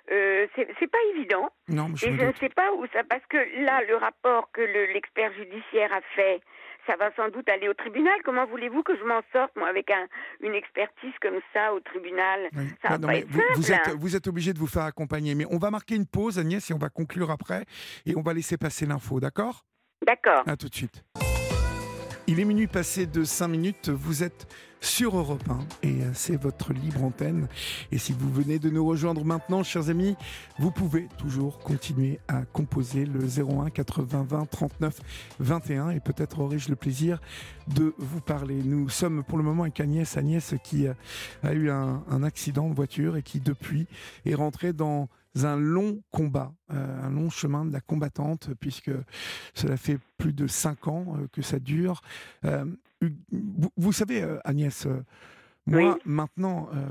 c'est 0.08 0.90
pas 0.90 0.98
évident. 1.14 1.50
Non, 1.68 1.88
et 1.88 1.96
je 1.96 2.26
ne 2.26 2.32
sais 2.34 2.50
pas 2.50 2.72
où 2.72 2.86
ça 2.92 3.02
parce 3.08 3.24
que 3.26 3.38
là 3.64 3.82
le 3.88 3.96
rapport 3.96 4.50
que 4.52 4.60
l'expert 4.92 5.32
judiciaire 5.32 5.92
a 5.92 6.02
fait 6.14 6.40
ça 6.86 6.96
va 6.96 7.10
sans 7.14 7.28
doute 7.28 7.48
aller 7.48 7.68
au 7.68 7.74
tribunal. 7.74 8.14
Comment 8.24 8.46
voulez-vous 8.46 8.82
que 8.82 8.96
je 8.96 9.04
m'en 9.04 9.20
sorte, 9.32 9.54
moi, 9.56 9.68
avec 9.68 9.90
un, 9.90 10.06
une 10.40 10.54
expertise 10.54 11.12
comme 11.20 11.40
ça 11.52 11.72
au 11.72 11.80
tribunal? 11.80 12.48
Ça 12.82 12.96
va 12.96 12.98
pas 12.98 13.16
être 13.16 13.28
vous, 13.28 13.40
vous, 13.54 13.72
êtes, 13.72 13.88
vous 13.98 14.16
êtes 14.16 14.26
obligé 14.26 14.52
de 14.52 14.58
vous 14.58 14.66
faire 14.66 14.84
accompagner. 14.84 15.34
Mais 15.34 15.44
on 15.50 15.58
va 15.58 15.70
marquer 15.70 15.94
une 15.94 16.06
pause, 16.06 16.38
Agnès, 16.38 16.70
et 16.70 16.74
on 16.74 16.78
va 16.78 16.88
conclure 16.88 17.30
après. 17.30 17.64
Et 18.06 18.16
on 18.16 18.22
va 18.22 18.32
laisser 18.32 18.56
passer 18.56 18.86
l'info, 18.86 19.20
d'accord? 19.20 19.64
D'accord. 20.06 20.42
À 20.46 20.56
tout 20.56 20.68
de 20.68 20.74
suite. 20.74 21.04
Il 22.30 22.38
est 22.38 22.44
minuit 22.44 22.68
passé 22.68 23.06
de 23.06 23.24
5 23.24 23.48
minutes. 23.48 23.88
Vous 23.88 24.22
êtes 24.22 24.46
sur 24.80 25.18
Europe 25.18 25.42
1 25.82 25.88
et 25.88 26.02
euh, 26.02 26.10
c'est 26.14 26.40
votre 26.40 26.72
libre 26.72 27.02
antenne. 27.02 27.48
Et 27.90 27.98
si 27.98 28.12
vous 28.12 28.30
venez 28.30 28.60
de 28.60 28.70
nous 28.70 28.86
rejoindre 28.86 29.24
maintenant, 29.24 29.64
chers 29.64 29.90
amis, 29.90 30.14
vous 30.56 30.70
pouvez 30.70 31.08
toujours 31.18 31.58
continuer 31.58 32.20
à 32.28 32.42
composer 32.42 33.04
le 33.04 33.18
01 33.26 33.70
80 33.70 34.26
20 34.28 34.46
39 34.48 35.00
21 35.40 35.90
et 35.90 35.98
peut-être 35.98 36.38
aurai-je 36.38 36.68
le 36.68 36.76
plaisir 36.76 37.20
de 37.66 37.94
vous 37.98 38.20
parler. 38.20 38.62
Nous 38.62 38.88
sommes 38.90 39.24
pour 39.24 39.36
le 39.36 39.42
moment 39.42 39.64
avec 39.64 39.80
Agnès, 39.80 40.16
Agnès 40.16 40.54
qui 40.62 40.86
euh, 40.86 40.94
a 41.42 41.52
eu 41.52 41.68
un, 41.68 42.04
un 42.08 42.22
accident 42.22 42.68
de 42.68 42.74
voiture 42.76 43.16
et 43.16 43.22
qui 43.24 43.40
depuis 43.40 43.88
est 44.24 44.36
rentrée 44.36 44.72
dans 44.72 45.08
un 45.42 45.56
long 45.56 46.02
combat, 46.10 46.52
euh, 46.72 47.02
un 47.02 47.10
long 47.10 47.30
chemin 47.30 47.64
de 47.64 47.72
la 47.72 47.80
combattante, 47.80 48.50
puisque 48.60 48.90
cela 49.54 49.76
fait 49.76 49.98
plus 50.18 50.32
de 50.32 50.46
cinq 50.46 50.88
ans 50.88 51.16
que 51.32 51.42
ça 51.42 51.58
dure. 51.58 52.00
Euh, 52.44 52.64
vous, 53.76 53.92
savez, 53.92 54.22
euh, 54.22 54.38
Agnès, 54.44 54.86
euh, 54.86 55.02
moi, 55.66 55.98
maintenant, 56.04 56.68
euh, 56.74 56.88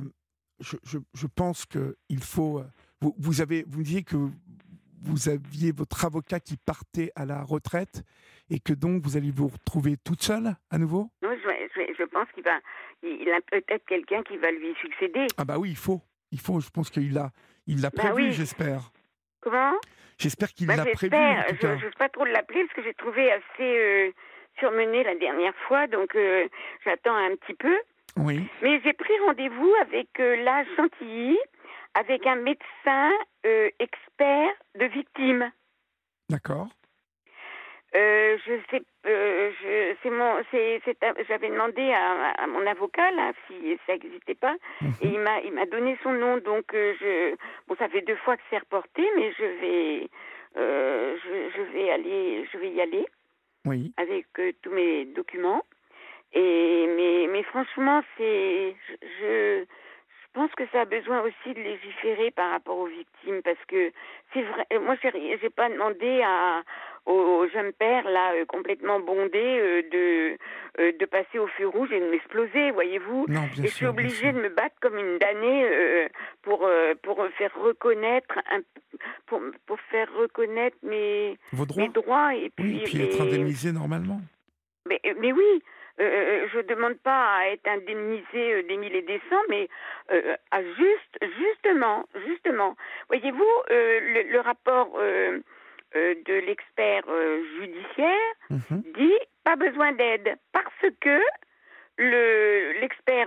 je, 0.60 0.98
je, 1.14 1.28
pense 1.28 1.66
qu'il 1.66 2.24
faut. 2.24 2.64
Vous, 3.02 3.16
vous, 3.18 3.42
avez, 3.42 3.64
vous 3.68 3.80
me 3.80 3.84
disiez 3.84 4.04
que 4.04 4.18
vous 5.02 5.30
aviez 5.30 5.72
votre 5.72 6.06
avocat 6.06 6.40
qui 6.40 6.58
partait 6.58 7.12
à 7.16 7.26
la 7.26 7.44
retraite 7.44 8.04
et 8.50 8.60
que 8.60 8.74
donc 8.74 9.04
vous 9.04 9.18
allez 9.18 9.32
vous 9.32 9.48
retrouver 9.48 9.98
toute 9.98 10.24
seule 10.24 10.56
à 10.70 10.78
nouveau? 10.78 11.10
Oui, 11.22 11.36
je 11.44 11.50
je 11.98 12.04
pense 12.06 12.28
qu'il 12.34 12.44
va, 12.44 12.60
il 13.04 13.30
a 13.30 13.42
peut-être 13.42 13.86
quelqu'un 13.86 14.24
qui 14.24 14.38
va 14.38 14.52
lui 14.52 14.74
succéder. 14.82 15.28
Ah 15.38 15.46
bah 15.46 15.58
oui, 15.58 15.70
il 15.70 15.78
faut, 15.78 16.02
il 16.32 16.40
faut. 16.40 16.60
Je 16.60 16.70
pense 16.70 16.90
qu'il 16.90 17.14
l'a, 17.14 17.32
il 17.68 17.82
l'a 17.82 17.90
bah 17.90 18.10
prévu, 18.12 18.32
j'espère. 18.32 18.92
Comment? 19.42 19.74
J'espère 20.18 20.50
qu'il 20.54 20.68
bah, 20.68 20.76
l'a 20.76 20.86
prévu. 20.86 21.16
Je 21.62 21.68
n'ose 21.68 21.96
pas 21.98 22.10
trop 22.10 22.26
l'appeler 22.26 22.64
parce 22.66 22.74
que 22.74 22.84
j'ai 22.84 22.94
trouvé 22.94 23.32
assez 23.32 23.42
euh, 23.62 24.12
surmené 24.60 25.04
la 25.04 25.16
dernière 25.16 25.56
fois, 25.68 25.88
donc 25.88 26.14
euh, 26.16 26.48
j'attends 26.84 27.16
un 27.16 27.36
petit 27.36 27.54
peu. 27.54 27.76
Oui. 28.18 28.46
Mais 28.62 28.82
j'ai 28.84 28.94
pris 28.94 29.14
rendez-vous 29.26 29.74
avec 29.82 30.08
euh, 30.20 30.36
la 30.44 30.66
Chantilly, 30.76 31.38
avec 31.94 32.28
un 32.28 32.36
médecin 32.36 33.12
expert 33.80 34.52
de 34.78 34.86
victimes. 34.86 35.52
D'accord. 36.30 36.68
Euh, 37.96 38.38
je 38.46 38.54
sais, 38.70 38.84
euh, 39.08 39.52
je, 39.62 39.96
c'est 40.04 40.12
mon, 40.12 40.36
c'est, 40.52 40.80
c'est, 40.86 40.96
j'avais 41.28 41.50
demandé 41.50 41.92
à, 41.92 42.44
à, 42.44 42.46
mon 42.46 42.66
avocat 42.68 43.10
là 43.12 43.32
si 43.48 43.80
ça 43.88 43.94
n'existait 43.94 44.36
pas, 44.36 44.56
mhm. 44.82 44.94
et 45.02 45.08
il 45.08 45.20
m'a, 45.20 45.40
il 45.42 45.54
m'a 45.54 45.66
donné 45.66 45.98
son 46.04 46.14
nom. 46.14 46.38
Donc 46.38 46.72
euh, 46.76 46.94
je, 47.00 47.36
bon, 47.68 47.76
ça 47.80 47.90
fait 47.90 48.02
deux 48.02 48.16
fois 48.18 48.38
que 48.38 48.44
c'est 48.52 48.60
reporté, 48.60 49.04
mais 49.16 49.32
je 49.32 49.44
vais, 49.44 50.10
euh, 50.58 51.18
je, 51.18 51.58
je, 51.58 51.62
vais 51.74 51.90
aller, 51.90 52.48
je 52.54 52.58
vais 52.60 52.70
y 52.70 52.82
aller. 52.82 53.06
Oui. 53.66 53.92
Avec 53.98 54.28
tous 54.62 54.72
mes 54.72 55.06
documents. 55.06 55.64
Et 56.34 56.86
mais, 56.96 57.28
mais 57.32 57.44
franchement, 57.44 58.04
c'est, 58.18 58.76
je, 59.02 59.64
je 59.64 59.66
pense 60.34 60.52
que 60.56 60.64
ça 60.72 60.82
a 60.82 60.86
besoin 60.86 61.22
aussi 61.22 61.54
de 61.54 61.60
légiférer 61.62 62.32
par 62.32 62.52
rapport 62.52 62.78
aux 62.78 62.88
victimes 62.88 63.42
parce 63.44 63.64
que 63.68 63.92
c'est 64.34 64.42
vrai. 64.42 64.66
Moi, 64.80 64.96
j'ai, 65.02 65.38
j'ai 65.42 65.50
pas 65.50 65.70
demandé 65.70 66.22
à 66.24 66.64
au, 67.06 67.48
jeune 67.52 67.72
père 67.74 68.08
là 68.10 68.34
euh, 68.34 68.46
complètement 68.46 69.00
bondé 69.00 69.40
euh, 69.40 69.82
de 69.92 70.38
euh, 70.80 70.92
de 71.00 71.06
passer 71.06 71.40
au 71.40 71.48
feu 71.48 71.68
rouge 71.68 71.92
et 71.92 72.00
de 72.00 72.10
m'exploser, 72.10 72.72
voyez-vous. 72.72 73.26
Et 73.30 73.68
je 73.68 73.68
suis 73.68 73.86
obligée 73.86 74.32
de 74.32 74.40
me 74.40 74.50
battre 74.50 74.76
comme 74.82 74.98
une 74.98 75.18
damnée 75.18 76.08
pour 76.42 76.70
pour 77.02 77.26
faire 77.38 77.54
reconnaître 77.62 78.38
un, 78.52 78.60
pour 79.26 79.42
pour 79.66 79.80
faire 79.92 80.08
reconnaître 80.14 80.78
mes 80.84 81.38
Vos 81.52 81.66
droits. 81.66 81.84
mes 81.84 81.90
droits? 81.90 82.36
et 82.36 82.50
puis, 82.50 82.66
oui, 82.66 82.82
et 82.82 82.84
puis 82.84 83.02
être 83.04 83.22
indemnisé 83.22 83.72
normalement. 83.72 84.22
Mais 84.88 85.02
mais 85.20 85.32
oui. 85.32 85.64
Euh, 86.00 86.48
je 86.54 86.60
demande 86.62 86.98
pas 87.00 87.36
à 87.38 87.48
être 87.50 87.68
indemnisé 87.68 88.64
des 88.64 88.78
mille 88.78 88.96
et 88.96 89.02
des 89.02 89.22
cents, 89.30 89.44
mais 89.50 89.68
à 90.52 90.64
juste, 90.64 91.20
justement, 91.38 92.06
justement. 92.26 92.76
Voyez-vous, 93.10 93.54
le, 93.70 94.32
le, 94.32 94.40
rapport 94.40 94.98
euh, 95.96 96.14
de 96.28 96.34
l'expert 96.46 97.04
euh, 97.08 97.42
judiciaire 97.60 98.34
mhm. 98.52 98.84
dit 98.96 99.18
pas 99.44 99.56
besoin 99.56 99.92
d'aide 99.94 100.38
parce 100.52 100.94
que 101.02 101.20
le 101.98 102.80
l'expert 102.80 103.26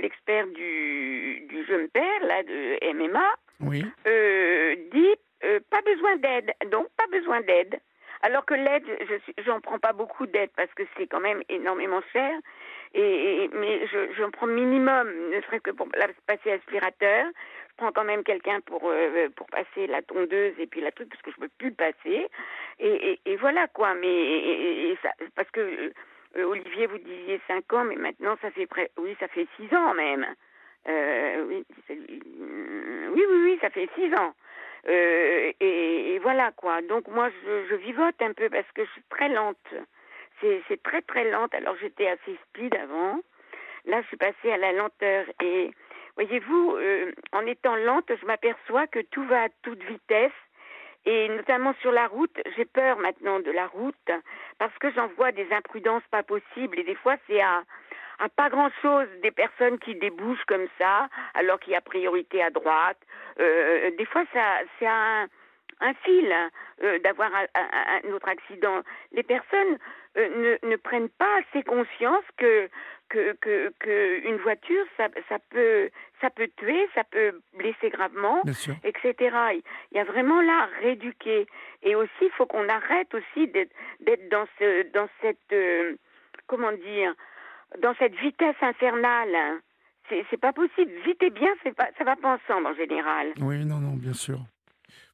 l'expert 0.00 0.46
du, 0.46 1.40
du 1.46 1.64
jeune 1.66 1.88
père 1.88 2.22
là 2.22 2.42
de 2.42 2.94
MMA 2.94 3.34
oui. 3.60 3.84
euh, 4.06 4.76
dit 4.92 5.14
euh, 5.44 5.60
pas 5.68 5.82
besoin 5.82 6.16
d'aide 6.16 6.50
donc 6.70 6.88
pas 6.96 7.06
besoin 7.12 7.42
d'aide 7.42 7.78
alors 8.22 8.44
que 8.44 8.54
l'aide 8.54 8.84
je 9.08 9.42
j'en 9.44 9.60
prends 9.60 9.78
pas 9.78 9.92
beaucoup 9.92 10.26
d'aide 10.26 10.50
parce 10.56 10.72
que 10.74 10.82
c'est 10.96 11.06
quand 11.06 11.20
même 11.20 11.42
énormément 11.48 12.02
cher. 12.12 12.32
Et, 12.92 13.48
mais 13.52 13.86
je 13.86 14.12
j'en 14.18 14.30
prends 14.30 14.46
minimum 14.46 15.08
ne 15.30 15.40
serait-ce 15.42 15.62
que 15.62 15.70
pour 15.70 15.88
passer 16.26 16.52
aspirateur. 16.52 17.26
Prends 17.76 17.92
quand 17.92 18.04
même 18.04 18.24
quelqu'un 18.24 18.60
pour 18.60 18.82
euh, 18.84 19.28
pour 19.36 19.46
passer 19.46 19.86
la 19.86 20.02
tondeuse 20.02 20.54
et 20.58 20.66
puis 20.66 20.80
la 20.80 20.90
truc 20.92 21.08
parce 21.08 21.22
que 21.22 21.30
je 21.30 21.36
peux 21.36 21.48
plus 21.58 21.68
le 21.70 21.74
passer. 21.74 22.28
Et, 22.78 23.20
et, 23.24 23.36
voilà 23.36 23.68
quoi. 23.68 23.94
Mais 23.94 24.96
ça, 25.02 25.10
parce 25.34 25.50
que 25.50 25.92
euh, 26.36 26.44
Olivier 26.44 26.86
vous 26.86 26.98
disiez 26.98 27.40
5 27.48 27.72
ans 27.72 27.84
mais 27.84 27.96
maintenant 27.96 28.36
ça 28.42 28.50
fait 28.50 28.66
près 28.66 28.90
oui 28.98 29.16
ça 29.18 29.28
fait 29.28 29.46
6 29.56 29.74
ans 29.74 29.94
même. 29.94 30.26
Euh, 30.88 31.44
oui, 31.46 31.64
oui 31.88 32.22
oui 33.14 33.24
oui 33.44 33.58
ça 33.60 33.70
fait 33.70 33.88
6 33.94 34.14
ans 34.14 34.34
et, 34.88 35.56
et, 35.60 36.18
voilà 36.20 36.52
quoi. 36.52 36.82
Donc 36.82 37.08
moi 37.08 37.28
je, 37.28 37.66
je 37.68 37.74
vivote 37.74 38.20
un 38.20 38.32
peu 38.32 38.48
parce 38.48 38.70
que 38.74 38.84
je 38.84 38.90
suis 38.90 39.04
très 39.10 39.28
lente. 39.28 39.74
C'est 40.40 40.62
c'est 40.68 40.82
très 40.82 41.02
très 41.02 41.30
lente. 41.30 41.54
Alors 41.54 41.76
j'étais 41.80 42.08
assez 42.08 42.38
speed 42.48 42.74
avant. 42.74 43.20
Là 43.86 44.02
je 44.02 44.06
suis 44.08 44.16
passée 44.16 44.52
à 44.52 44.56
la 44.56 44.72
lenteur. 44.72 45.26
Et 45.42 45.70
Voyez-vous, 46.16 46.76
euh, 46.76 47.12
en 47.32 47.46
étant 47.46 47.76
lente, 47.76 48.10
je 48.20 48.26
m'aperçois 48.26 48.86
que 48.86 48.98
tout 48.98 49.24
va 49.24 49.44
à 49.44 49.48
toute 49.62 49.82
vitesse. 49.84 50.32
Et 51.06 51.28
notamment 51.30 51.72
sur 51.80 51.92
la 51.92 52.08
route, 52.08 52.36
j'ai 52.56 52.66
peur 52.66 52.98
maintenant 52.98 53.40
de 53.40 53.50
la 53.50 53.66
route 53.66 54.10
parce 54.58 54.76
que 54.78 54.90
j'en 54.92 55.06
vois 55.16 55.32
des 55.32 55.50
imprudences 55.50 56.06
pas 56.10 56.22
possibles. 56.22 56.78
Et 56.78 56.84
des 56.84 56.94
fois 56.94 57.16
c'est 57.26 57.40
à, 57.40 57.62
à 58.20 58.28
pas 58.28 58.48
grand 58.48 58.70
chose 58.82 59.08
des 59.22 59.30
personnes 59.30 59.78
qui 59.78 59.94
débouchent 59.94 60.44
comme 60.46 60.66
ça 60.78 61.08
alors 61.34 61.58
qu'il 61.60 61.72
y 61.72 61.76
a 61.76 61.80
priorité 61.80 62.42
à 62.42 62.50
droite. 62.50 62.98
Euh, 63.38 63.90
des 63.96 64.04
fois 64.04 64.24
ça 64.32 64.58
c'est 64.78 64.86
un, 64.86 65.26
un 65.80 65.94
fil 66.04 66.32
euh, 66.82 66.98
d'avoir 67.00 67.30
un, 67.34 67.46
un, 67.54 68.12
autre 68.12 68.28
accident. 68.28 68.82
Les 69.12 69.22
personnes 69.22 69.78
ne, 70.16 70.58
ne 70.68 70.76
prennent 70.76 71.08
pas 71.08 71.40
assez 71.40 71.62
conscience 71.62 72.24
que 72.36 72.68
que, 73.10 73.36
que, 73.40 73.72
que 73.78 74.26
une 74.26 74.36
voiture, 74.36 74.84
ça, 74.96 75.08
ça, 75.28 75.38
peut, 75.50 75.90
ça 76.20 76.30
peut 76.30 76.48
tuer, 76.56 76.88
ça 76.94 77.04
peut 77.04 77.40
blesser 77.54 77.90
gravement, 77.90 78.40
etc. 78.84 79.36
Il 79.90 79.96
y 79.96 79.98
a 79.98 80.04
vraiment 80.04 80.40
là 80.40 80.68
rééduquer. 80.80 81.46
Et 81.82 81.94
aussi, 81.94 82.10
il 82.22 82.30
faut 82.30 82.46
qu'on 82.46 82.68
arrête 82.68 83.12
aussi 83.14 83.48
d'être 83.48 84.28
dans, 84.30 84.46
ce, 84.58 84.90
dans 84.92 85.08
cette, 85.20 85.52
euh, 85.52 85.96
comment 86.46 86.72
dire, 86.72 87.14
dans 87.78 87.94
cette 87.98 88.14
vitesse 88.16 88.56
infernale. 88.60 89.60
C'est 90.08 90.40
pas 90.40 90.52
possible. 90.52 90.90
Vite 91.04 91.22
et 91.22 91.30
bien, 91.30 91.54
pas, 91.76 91.88
ça 91.96 92.02
va 92.02 92.16
pas 92.16 92.34
ensemble 92.34 92.66
en 92.66 92.74
général. 92.74 93.32
Oui, 93.40 93.64
non, 93.64 93.76
non, 93.76 93.94
bien 93.94 94.12
sûr. 94.12 94.40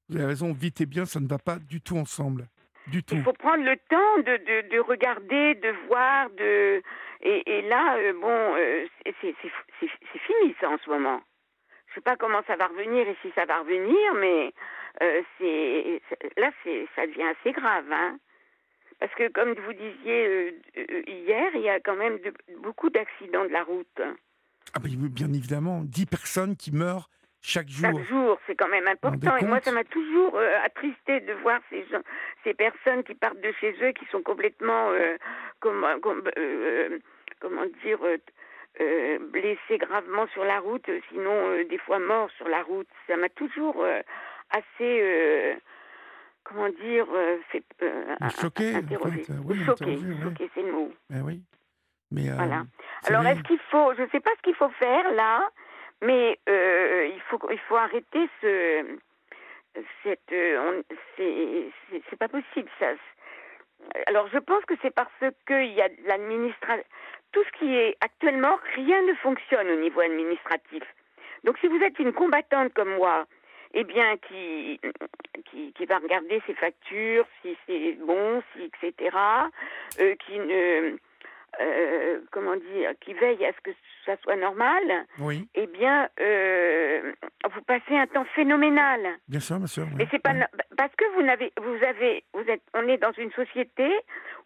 Vous 0.08 0.16
avez 0.16 0.26
raison, 0.26 0.52
vite 0.52 0.80
et 0.80 0.86
bien, 0.86 1.04
ça 1.04 1.20
ne 1.20 1.26
va 1.26 1.38
pas 1.38 1.58
du 1.58 1.82
tout 1.82 1.98
ensemble. 1.98 2.46
Du 2.86 3.02
tout. 3.02 3.16
Il 3.16 3.22
faut 3.22 3.32
prendre 3.32 3.64
le 3.64 3.76
temps 3.90 4.16
de, 4.18 4.36
de, 4.36 4.68
de 4.70 4.78
regarder, 4.78 5.56
de 5.56 5.74
voir, 5.88 6.30
de, 6.30 6.80
et, 7.20 7.62
là, 7.62 7.96
euh, 7.96 8.12
bon, 8.12 8.54
euh, 8.56 8.86
c'est 9.20 9.34
fini 9.40 10.54
ça 10.60 10.70
en 10.70 10.78
ce 10.78 10.88
moment. 10.90 11.20
Je 11.88 11.94
sais 11.94 12.00
pas 12.00 12.16
comment 12.16 12.42
ça 12.46 12.56
va 12.56 12.66
revenir 12.66 13.08
et 13.08 13.16
si 13.22 13.32
ça 13.34 13.44
va 13.46 13.60
revenir, 13.60 14.14
mais 14.14 14.52
euh, 15.02 15.22
c'est 15.38 16.00
là, 16.36 16.50
ça 16.94 17.06
devient 17.06 17.32
assez 17.40 17.52
grave, 17.52 17.90
hein. 17.90 18.18
Parce 18.98 19.12
que 19.14 19.28
comme 19.30 19.52
vous 19.54 19.72
disiez 19.72 20.54
hier, 21.06 21.50
il 21.54 21.62
y 21.62 21.68
a 21.68 21.80
quand 21.80 21.96
même 21.96 22.18
beaucoup 22.62 22.90
d'accidents 22.90 23.44
de 23.44 23.52
la 23.52 23.62
route. 23.62 24.00
Ah 24.74 24.78
ben, 24.78 24.90
bien 25.08 25.32
évidemment, 25.32 25.82
10 25.84 26.06
personnes 26.06 26.56
qui 26.56 26.72
meurent 26.72 27.08
chaque 27.42 27.68
jour. 27.68 27.90
Chaque 27.92 28.08
jour, 28.08 28.38
c'est 28.46 28.56
quand 28.56 28.68
même 28.68 28.88
important. 28.88 29.36
Et 29.36 29.44
moi, 29.44 29.60
ça 29.60 29.70
m'a 29.72 29.84
toujours 29.84 30.38
attristé 30.64 31.20
de 31.20 31.32
voir 31.42 31.60
ces 31.70 31.84
gens, 31.86 32.02
ces 32.42 32.54
personnes 32.54 33.04
qui 33.04 33.14
partent 33.14 33.40
de 33.40 33.52
chez 33.60 33.74
eux, 33.82 33.92
qui 33.92 34.06
sont 34.06 34.22
complètement 34.22 34.90
comme, 35.60 35.84
comment 37.40 37.66
dire, 37.84 37.98
euh, 38.04 38.18
euh, 38.80 39.18
blessés 39.18 39.78
gravement 39.78 40.26
sur 40.28 40.44
la 40.44 40.60
route, 40.60 40.88
sinon 41.10 41.32
euh, 41.32 41.64
des 41.64 41.78
fois 41.78 41.98
morts 41.98 42.30
sur 42.36 42.48
la 42.48 42.62
route. 42.62 42.88
Ça 43.06 43.16
m'a 43.16 43.28
toujours 43.28 43.84
assez, 44.50 45.56
comment 46.48 46.68
dire, 46.68 47.06
fait 47.50 47.64
choqué. 48.40 48.74
oui, 49.44 49.64
choqué, 49.64 49.98
choqué 50.22 50.50
c'est 50.54 50.62
le 50.62 50.72
mot. 50.72 50.92
Mais 51.10 51.20
oui. 51.20 51.42
Mais, 52.10 52.30
voilà. 52.30 52.64
Alors, 53.08 53.26
est-ce 53.26 53.42
qu'il 53.42 53.58
faut, 53.70 53.92
je 53.94 54.02
ne 54.02 54.08
sais 54.08 54.20
pas 54.20 54.30
ce 54.36 54.42
qu'il 54.42 54.54
faut 54.54 54.68
faire 54.70 55.10
là, 55.12 55.42
mais 56.02 56.38
il 56.46 57.20
faut, 57.28 57.40
il 57.50 57.58
faut 57.68 57.76
arrêter 57.76 58.28
ce, 58.40 58.98
cette, 60.02 60.34
c'est 61.18 62.18
pas 62.18 62.28
possible 62.28 62.70
ça. 62.78 62.92
Alors, 64.06 64.28
je 64.32 64.38
pense 64.38 64.64
que 64.64 64.74
c'est 64.82 64.94
parce 64.94 65.12
qu'il 65.46 65.72
y 65.72 65.82
a 65.82 65.88
l'administration 66.06 66.84
tout 67.36 67.44
ce 67.44 67.58
qui 67.58 67.74
est 67.74 67.96
actuellement, 68.00 68.58
rien 68.74 69.02
ne 69.02 69.14
fonctionne 69.14 69.68
au 69.68 69.80
niveau 69.80 70.00
administratif. 70.00 70.82
Donc 71.44 71.58
si 71.58 71.66
vous 71.66 71.80
êtes 71.82 71.98
une 71.98 72.14
combattante 72.14 72.72
comme 72.72 72.94
moi, 72.96 73.26
eh 73.78 73.84
bien, 73.84 74.16
qui, 74.16 74.80
qui, 75.74 75.84
va 75.84 75.98
regarder 75.98 76.42
ses 76.46 76.54
factures, 76.54 77.26
si 77.42 77.56
c'est 77.66 77.92
bon, 78.04 78.42
si, 78.52 78.62
etc., 78.62 79.14
euh, 80.00 80.14
qui 80.24 80.38
ne, 80.38 80.96
euh, 81.60 82.20
comment 82.32 82.56
dire, 82.56 82.92
qui 83.00 83.12
veille 83.12 83.44
à 83.44 83.52
ce 83.52 83.60
que 83.62 83.70
ça 84.06 84.16
soit 84.22 84.36
normal, 84.36 84.82
oui. 85.18 85.46
eh 85.54 85.66
bien, 85.66 86.08
euh, 86.20 87.12
vous 87.54 87.62
passez 87.62 87.94
un 87.96 88.06
temps 88.06 88.24
phénoménal. 88.34 89.18
Bien 89.28 89.40
sûr, 89.40 89.58
bien 89.58 89.66
sûr. 89.66 89.86
Mais 89.94 90.08
c'est 90.10 90.22
pas 90.22 90.32
parce 90.78 90.94
que 90.96 91.04
vous 91.14 91.22
n'avez, 91.22 91.52
vous 91.60 91.84
avez, 91.84 92.24
vous 92.32 92.48
êtes, 92.48 92.62
on 92.72 92.88
est 92.88 92.98
dans 92.98 93.12
une 93.12 93.32
société 93.32 93.90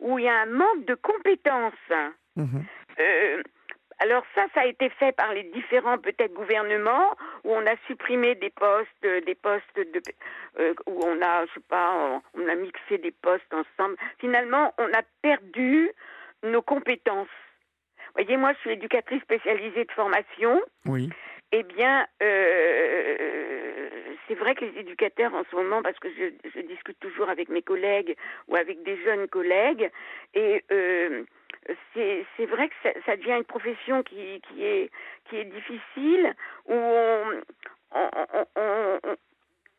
où 0.01 0.19
il 0.19 0.25
y 0.25 0.29
a 0.29 0.41
un 0.41 0.47
manque 0.47 0.87
de 0.87 0.97
compétences. 0.97 1.75
Mhm. 2.35 2.65
Euh, 2.99 3.43
alors 4.01 4.25
ça, 4.35 4.47
ça 4.55 4.63
a 4.63 4.67
été 4.67 4.89
fait 4.89 5.13
par 5.13 5.33
les 5.35 5.45
différents 5.45 5.99
peut-être 5.99 6.33
gouvernements 6.33 7.17
où 7.45 7.53
on 7.53 7.67
a 7.67 7.77
supprimé 7.87 8.35
des 8.35 8.51
postes, 8.51 8.89
euh, 9.05 9.21
des 9.21 9.35
postes 9.35 9.77
de, 9.77 10.01
euh, 10.59 10.75
où 10.87 11.03
on 11.05 11.21
a, 11.23 11.45
je 11.47 11.53
sais 11.55 11.67
pas, 11.69 12.21
on, 12.35 12.49
a 12.49 12.55
mixé 12.55 12.97
des 12.99 13.13
postes 13.13 13.53
ensemble. 13.53 13.97
Finalement, 14.19 14.73
on 14.79 14.89
a 14.93 15.03
perdu 15.21 15.91
nos 16.43 16.63
compétences. 16.63 17.29
voyez, 18.15 18.39
moi, 18.39 18.55
je 18.55 18.59
suis 18.61 18.71
éducatrice 18.71 19.23
spécialisée 19.23 19.85
de 19.85 19.93
formation. 19.93 20.63
Oui. 20.87 21.11
Eh 21.53 21.63
bien, 21.65 22.07
euh, 22.23 23.19
c'est 24.29 24.35
vrai 24.35 24.55
que 24.55 24.65
les 24.65 24.81
éducateurs 24.81 25.35
en 25.35 25.43
ce 25.51 25.57
moment, 25.57 25.83
parce 25.83 25.99
que 25.99 26.09
je, 26.09 26.61
discute 26.61 26.99
toujours 27.01 27.29
avec 27.29 27.49
mes 27.49 27.63
collègues 27.63 28.17
ou 28.49 28.57
avec 28.57 28.83
des 28.85 28.97
jeunes 29.03 29.27
collègues, 29.27 29.91
et 30.35 30.65
euh, 30.71 31.25
c'est 31.95 32.47
vrai 32.47 32.69
que 32.69 32.75
ça, 32.83 32.91
ça, 33.07 33.17
devient 33.17 33.37
une 33.37 33.45
profession 33.45 34.03
qui, 34.03 34.41
qui, 34.49 34.65
est, 34.65 34.91
qui 35.29 35.37
est 35.37 35.45
difficile, 35.45 36.35
où 36.67 36.75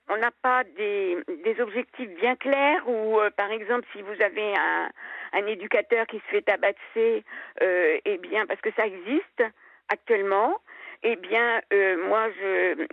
on, 0.09 0.17
n'a 0.17 0.31
pas 0.41 0.63
des, 0.63 1.17
des, 1.43 1.59
objectifs 1.61 2.09
bien 2.15 2.35
clairs 2.35 2.87
ou 2.87 3.19
euh, 3.19 3.29
par 3.31 3.51
exemple 3.51 3.87
si 3.93 4.01
vous 4.01 4.21
avez 4.21 4.55
un, 4.55 4.89
un 5.33 5.45
éducateur 5.47 6.05
qui 6.07 6.17
se 6.17 6.25
fait 6.25 6.41
tabasser, 6.41 7.23
euh, 7.61 7.97
eh 8.05 8.17
bien 8.17 8.45
parce 8.45 8.61
que 8.61 8.71
ça 8.75 8.85
existe 8.85 9.43
actuellement, 9.89 10.59
eh 11.03 11.15
bien 11.15 11.61
euh, 11.73 12.07
moi 12.07 12.29
je 12.31 12.87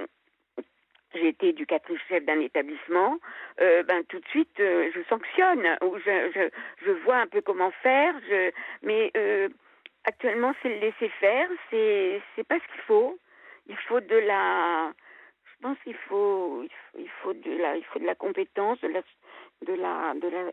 j'ai 1.15 1.29
été 1.29 1.49
éducatrice 1.49 1.99
chef 2.09 2.25
d'un 2.25 2.41
établissement, 2.41 3.19
euh, 3.61 3.83
ben 3.83 4.03
tout 4.09 4.21
de 4.21 4.29
suite 4.29 4.61
euh, 4.61 4.91
je 4.95 5.01
sanctionne 5.09 5.67
ou 5.83 5.97
je, 5.99 6.31
je, 6.35 6.51
je 6.87 6.91
vois 7.05 7.17
un 7.17 7.27
peu 7.27 7.41
comment 7.41 7.71
faire, 7.83 8.15
je 8.29 8.51
mais 8.83 9.13
actuellement 10.05 10.55
c'est 10.63 10.69
le 10.69 10.81
laisser 10.81 11.09
faire, 11.21 11.49
c'est 11.71 12.21
c'est 12.35 12.47
pas 12.47 12.59
ce 12.59 12.73
qu'il 12.73 12.83
faut. 12.87 13.19
Il 13.69 13.77
faut 13.77 14.01
de 14.01 14.17
la 14.17 14.93
je 15.61 15.67
pense 15.67 15.79
qu'il 15.83 15.97
faut, 16.09 16.65
il 16.97 17.09
faut, 17.23 17.33
de 17.33 17.61
la, 17.61 17.77
il 17.77 17.85
faut 17.85 17.99
de 17.99 18.05
la 18.05 18.15
compétence, 18.15 18.81
de 18.81 18.89
la, 18.89 19.03
de 19.67 19.73
la, 19.73 20.15
de 20.15 20.29
la, 20.29 20.53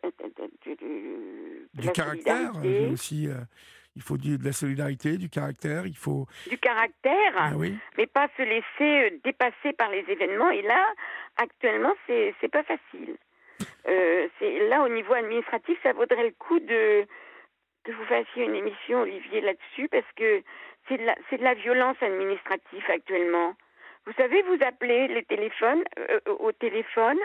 du 1.76 1.92
caractère 1.92 2.52
aussi. 2.92 3.30
Il 3.96 4.02
faut 4.02 4.18
de 4.18 4.44
la 4.44 4.52
solidarité, 4.52 5.18
du 5.18 5.30
caractère. 5.30 5.86
Il 5.86 5.96
faut 5.96 6.28
du 6.50 6.58
caractère, 6.58 7.34
ah 7.38 7.52
mais 7.98 8.08
pas 8.08 8.28
se 8.36 8.42
laisser 8.42 8.64
euh, 8.82 9.20
dépasser 9.24 9.74
par 9.78 9.90
les 9.90 10.04
événements. 10.10 10.50
Et 10.50 10.62
là, 10.62 10.86
actuellement, 11.38 11.94
c'est 12.06 12.34
c'est 12.42 12.52
pas 12.52 12.64
facile. 12.64 13.16
Euh, 13.88 14.28
c'est 14.40 14.68
là 14.68 14.84
au 14.84 14.90
niveau 14.90 15.14
administratif, 15.14 15.78
ça 15.84 15.94
vaudrait 15.94 16.26
le 16.26 16.36
coup 16.38 16.60
de 16.60 17.06
que 17.86 17.92
vous 17.92 18.06
fassiez 18.06 18.46
une 18.46 18.56
émission, 18.56 19.02
Olivier, 19.02 19.42
là-dessus, 19.42 19.88
parce 19.90 20.12
que 20.16 20.42
c'est 20.88 20.98
de 20.98 21.06
la, 21.06 21.16
c'est 21.30 21.38
de 21.38 21.44
la 21.44 21.54
violence 21.54 21.98
administrative 22.02 22.84
actuellement. 22.90 23.56
Vous 24.06 24.14
savez, 24.14 24.42
vous 24.44 24.58
appelez 24.62 25.08
les 25.08 25.24
téléphones, 25.24 25.84
euh, 25.98 26.20
euh, 26.28 26.36
au 26.40 26.52
téléphone, 26.52 27.18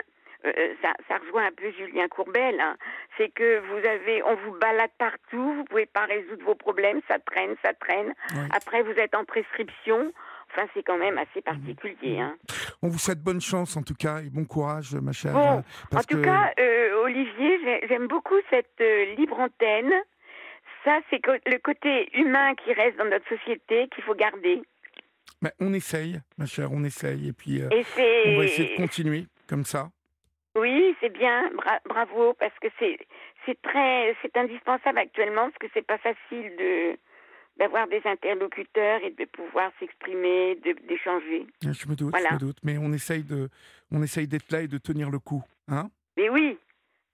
euh, 0.45 0.73
ça, 0.81 0.93
ça, 1.07 1.17
rejoint 1.17 1.47
un 1.47 1.51
peu 1.51 1.71
Julien 1.71 2.07
Courbel. 2.07 2.59
Hein. 2.59 2.75
C'est 3.17 3.29
que 3.29 3.59
vous 3.59 3.87
avez, 3.87 4.23
on 4.23 4.35
vous 4.35 4.57
balade 4.57 4.91
partout, 4.97 5.53
vous 5.55 5.63
pouvez 5.65 5.85
pas 5.85 6.05
résoudre 6.05 6.43
vos 6.43 6.55
problèmes, 6.55 7.01
ça 7.07 7.19
traîne, 7.19 7.55
ça 7.63 7.73
traîne. 7.73 8.13
Après, 8.53 8.81
vous 8.81 8.91
êtes 8.91 9.15
en 9.15 9.25
prescription. 9.25 10.11
Enfin, 10.53 10.67
c'est 10.73 10.83
quand 10.83 10.97
même 10.97 11.17
assez 11.17 11.41
particulier. 11.41 12.19
Hein. 12.19 12.35
On 12.81 12.89
vous 12.89 12.97
souhaite 12.97 13.21
bonne 13.21 13.39
chance 13.39 13.77
en 13.77 13.83
tout 13.83 13.95
cas 13.95 14.19
et 14.19 14.29
bon 14.29 14.43
courage, 14.43 14.93
ma 14.95 15.13
chère. 15.13 15.31
Bon, 15.31 15.63
en 15.95 16.03
tout 16.03 16.21
cas, 16.21 16.51
Olivier, 17.03 17.87
j'aime 17.87 18.07
beaucoup 18.07 18.35
cette 18.49 18.83
libre 19.17 19.39
antenne. 19.39 19.93
Ça, 20.83 20.99
c'est 21.09 21.21
le 21.45 21.57
côté 21.59 22.09
humain 22.17 22.55
qui 22.55 22.73
reste 22.73 22.97
dans 22.97 23.05
notre 23.05 23.27
société 23.29 23.87
qu'il 23.93 24.03
faut 24.03 24.15
garder 24.15 24.61
on 25.59 25.73
essaye, 25.73 26.19
ma 26.37 26.45
chère, 26.45 26.71
on 26.71 26.83
essaye. 26.83 27.29
Et 27.29 27.33
puis, 27.33 27.61
euh, 27.61 27.69
on 27.71 28.37
va 28.37 28.45
essayer 28.45 28.73
de 28.73 28.77
continuer 28.77 29.25
comme 29.47 29.65
ça. 29.65 29.89
Oui, 30.55 30.95
c'est 30.99 31.09
bien, 31.09 31.49
bravo, 31.85 32.33
parce 32.33 32.57
que 32.59 32.67
c'est 32.77 32.97
c'est 33.45 33.61
très 33.61 34.15
c'est 34.21 34.35
indispensable 34.35 34.99
actuellement 34.99 35.43
parce 35.43 35.57
que 35.59 35.67
c'est 35.73 35.85
pas 35.85 35.97
facile 35.97 36.55
de 36.57 36.97
d'avoir 37.57 37.87
des 37.87 38.01
interlocuteurs 38.05 39.01
et 39.03 39.11
de 39.11 39.25
pouvoir 39.25 39.71
s'exprimer, 39.79 40.55
d'échanger. 40.87 41.47
Je 41.61 41.87
me 41.87 41.95
doute, 41.95 42.15
je 42.17 42.33
me 42.33 42.39
doute, 42.39 42.57
mais 42.63 42.77
on 42.77 42.91
essaye 42.91 43.23
de 43.23 43.49
on 43.91 44.03
essaye 44.03 44.27
d'être 44.27 44.51
là 44.51 44.61
et 44.61 44.67
de 44.67 44.77
tenir 44.77 45.09
le 45.09 45.19
coup, 45.19 45.43
hein? 45.69 45.89
Mais 46.17 46.29
oui, 46.29 46.57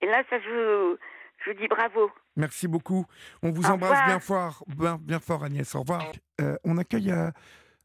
et 0.01 0.07
là 0.07 0.23
ça 0.29 0.39
je 0.39 0.49
vous, 0.49 0.97
je 1.45 1.51
vous 1.51 1.57
dis 1.59 1.67
bravo. 1.67 2.11
Merci 2.35 2.67
beaucoup. 2.67 3.05
On 3.43 3.51
vous 3.51 3.65
embrasse 3.67 4.05
bien 4.07 4.19
fort, 4.19 4.63
bien, 4.67 4.97
bien, 4.99 5.19
fort 5.19 5.43
Agnès. 5.43 5.75
Au 5.75 5.81
revoir. 5.81 6.11
Euh, 6.41 6.55
on 6.63 6.77
accueille. 6.77 7.11
Euh, 7.11 7.29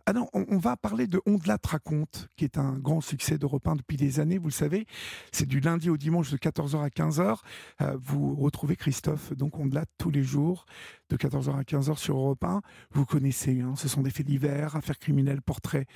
ah 0.07 0.13
non, 0.13 0.29
on, 0.33 0.59
va 0.59 0.77
parler 0.77 1.07
de 1.07 1.21
Ondelat 1.27 1.59
raconte, 1.65 2.29
qui 2.37 2.45
est 2.45 2.59
un 2.59 2.73
grand 2.79 3.01
succès 3.01 3.39
d'Europe 3.39 3.69
1 3.69 3.77
depuis 3.77 3.97
des 3.97 4.19
années, 4.19 4.39
vous 4.39 4.49
le 4.49 4.53
savez. 4.53 4.87
C'est 5.31 5.47
du 5.47 5.61
lundi 5.61 5.91
au 5.91 5.97
dimanche 5.97 6.31
de 6.31 6.37
14h 6.37 6.83
à 6.83 6.89
15h. 6.89 7.39
Euh, 7.81 7.97
vous 8.03 8.35
retrouvez 8.35 8.75
Christophe, 8.75 9.33
donc 9.33 9.59
Ondelat, 9.59 9.85
tous 9.99 10.11
les 10.11 10.25
jours, 10.25 10.67
de 11.09 11.17
14h 11.17 11.57
à 11.57 11.63
15h 11.63 11.97
sur 11.99 12.17
Europe 12.17 12.43
1. 12.43 12.63
Vous 12.91 13.07
connaissez, 13.07 13.61
hein, 13.61 13.75
ce 13.77 13.87
sont 13.87 14.03
des 14.03 14.11
faits 14.11 14.27
divers, 14.27 14.75
affaires 14.75 14.99
criminelles, 14.99 15.41
portraits 15.41 15.87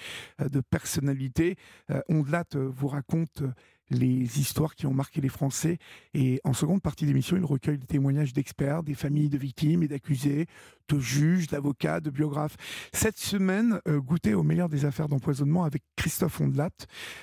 euh, 0.41 0.49
de 0.49 0.61
personnalités. 0.61 1.57
Euh, 1.91 2.01
Ondelat 2.09 2.45
vous 2.55 2.89
raconte 2.89 3.43
les 3.91 4.41
histoires 4.41 4.75
qui 4.75 4.87
ont 4.87 4.95
marqué 4.95 5.21
les 5.21 5.29
Français. 5.29 5.79
Et 6.15 6.41
en 6.45 6.53
seconde 6.53 6.83
partie 6.83 7.07
d'émission, 7.07 7.37
il 7.37 7.45
recueille 7.45 7.79
les 7.79 7.87
témoignages 7.87 8.33
d'experts, 8.33 8.83
des 8.83 8.95
familles 8.95 9.29
de 9.29 9.39
victimes 9.39 9.83
et 9.83 9.89
d'accusés, 9.89 10.47
de 10.89 10.99
juges, 10.99 11.47
d'avocats, 11.47 12.01
de 12.01 12.11
biographes. 12.11 12.57
Cette 12.93 13.19
semaine, 13.19 13.81
euh, 13.89 14.01
goûtez 14.01 14.35
au 14.35 14.43
meilleur 14.43 14.69
des 14.69 14.85
affaires 14.85 15.09
d'empoisonnement 15.09 15.65
avec 15.65 15.83
Christophe 15.97 16.41
Ondelat. 16.41 16.71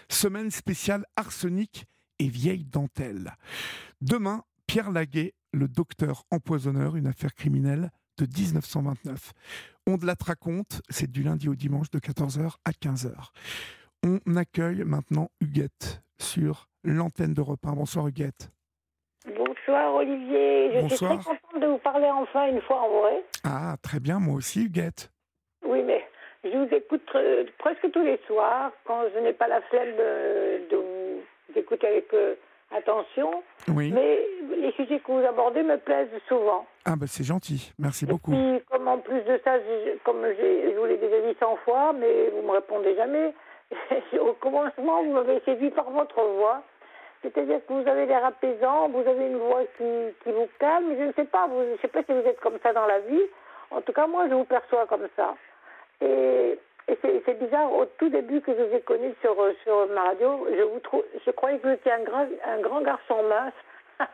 Semaine 0.10 0.52
spéciale 0.52 1.06
arsenic 1.15 1.85
et 2.19 2.30
vieille 2.30 2.65
dentelle. 2.65 3.35
Demain, 4.02 4.44
Pierre 4.68 4.91
Laguet, 4.91 5.34
le 5.52 5.68
docteur 5.68 6.26
empoisonneur, 6.31 6.95
une 6.95 7.07
affaire 7.07 7.35
criminelle 7.35 7.91
de 8.18 8.26
1929. 8.26 9.34
Ondelat 9.88 10.15
raconte, 10.22 10.81
c'est 10.90 11.11
du 11.11 11.23
lundi 11.23 11.49
au 11.49 11.56
dimanche 11.56 11.90
de 11.90 11.99
14h 11.99 12.56
à 12.64 12.72
15h. 12.72 13.11
On 14.03 14.19
accueille 14.35 14.84
maintenant 14.84 15.30
Huguette 15.40 16.03
sur 16.23 16.67
l'antenne 16.83 17.33
d'Europe 17.33 17.59
1. 17.65 17.73
Bonsoir 17.73 18.07
Huguette. 18.07 18.49
Bonsoir 19.27 19.93
Olivier, 19.95 20.81
je 20.81 20.87
suis 20.87 21.05
très 21.05 21.17
contente 21.17 21.61
de 21.61 21.67
vous 21.67 21.77
parler 21.77 22.09
enfin 22.09 22.47
une 22.47 22.61
fois 22.61 22.81
en 22.81 23.01
vrai. 23.01 23.23
Ah, 23.43 23.75
très 23.81 23.99
bien, 23.99 24.19
moi 24.19 24.35
aussi 24.35 24.65
Huguette. 24.65 25.11
Oui, 25.65 25.81
mais 25.83 26.03
je 26.43 26.57
vous 26.57 26.73
écoute 26.73 27.07
euh, 27.15 27.45
presque 27.57 27.89
tous 27.91 28.03
les 28.03 28.19
soirs 28.27 28.71
quand 28.85 29.03
je 29.13 29.19
n'ai 29.19 29.33
pas 29.33 29.47
la 29.47 29.61
flemme 29.61 29.95
de, 29.95 30.75
vous 30.75 31.59
écouter 31.59 31.87
avec 31.87 32.13
euh, 32.13 32.35
attention. 32.75 33.43
Oui. 33.69 33.91
Mais 33.93 34.19
les 34.57 34.71
sujets 34.73 34.99
que 34.99 35.11
vous 35.11 35.25
abordez 35.25 35.63
me 35.63 35.77
plaisent 35.77 36.09
souvent. 36.27 36.65
Ah, 36.85 36.95
ben 36.97 37.07
c'est 37.07 37.23
gentil, 37.23 37.71
merci 37.79 38.05
beaucoup. 38.05 38.33
Et 38.33 38.57
puis, 38.57 38.65
comme 38.69 38.87
en 38.87 38.97
plus 38.97 39.21
de 39.21 39.39
ça, 39.43 39.55
comme 40.03 40.21
je 40.23 40.77
vous 40.77 40.85
l'ai 40.85 40.97
déjà 40.97 41.21
dit 41.21 41.37
100 41.39 41.57
fois, 41.63 41.93
mais 41.93 42.29
vous 42.31 42.41
me 42.45 42.51
répondez 42.51 42.95
jamais, 42.95 43.33
au 44.19 44.34
commencement, 44.34 45.03
vous 45.03 45.14
m'avez 45.14 45.40
séduit 45.41 45.72
par 45.72 45.90
votre 45.90 46.22
voix. 46.22 46.64
C'est-à-dire 47.22 47.65
que 47.65 47.73
vous 47.73 47.88
avez 47.88 48.06
l'air 48.06 48.26
apaisant, 48.26 48.90
vous 48.90 49.07
avez 49.07 49.27
une 49.27 49.38
voix 49.38 49.64
qui, 49.77 49.84
qui 50.23 50.31
vous 50.31 50.49
calme. 50.60 50.95
Je 50.98 51.03
ne 51.03 51.14
sais 51.14 51.23
pas, 51.23 51.48
vous, 51.48 51.64
je 51.76 51.81
sais 51.81 51.88
pas 51.88 52.03
si 52.03 52.11
vous 52.11 52.27
êtes 52.27 52.40
comme 52.41 52.60
ça 52.61 52.73
dans 52.73 52.85
la 52.85 52.99
vie. 52.99 53.23
En 53.72 53.81
tout 53.81 53.94
cas, 53.94 54.07
moi, 54.07 54.27
je 54.27 54.34
vous 54.34 54.44
perçois 54.44 54.85
comme 54.88 55.07
ça. 55.15 55.35
Et, 56.02 56.60
et 56.88 56.99
c'est 57.02 57.40
bizarre, 57.40 57.72
au 57.72 57.85
tout 57.85 58.10
début 58.10 58.41
que 58.41 58.53
je 58.53 58.61
vous 58.61 58.76
ai 58.76 58.81
connu 58.81 59.14
sur, 59.22 59.35
sur 59.64 59.88
ma 59.88 60.03
radio, 60.03 60.48
je, 60.56 60.64
vous 60.64 60.80
trouve, 60.80 61.03
je 61.26 61.31
croyais 61.31 61.57
que 61.60 61.68
vous 61.68 61.73
étiez 61.73 61.94
un 61.94 62.03
grand, 62.03 62.27
un 62.45 62.60
grand 62.60 62.81
garçon 62.81 63.23
mince. 63.23 63.53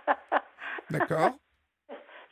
D'accord. 0.92 1.32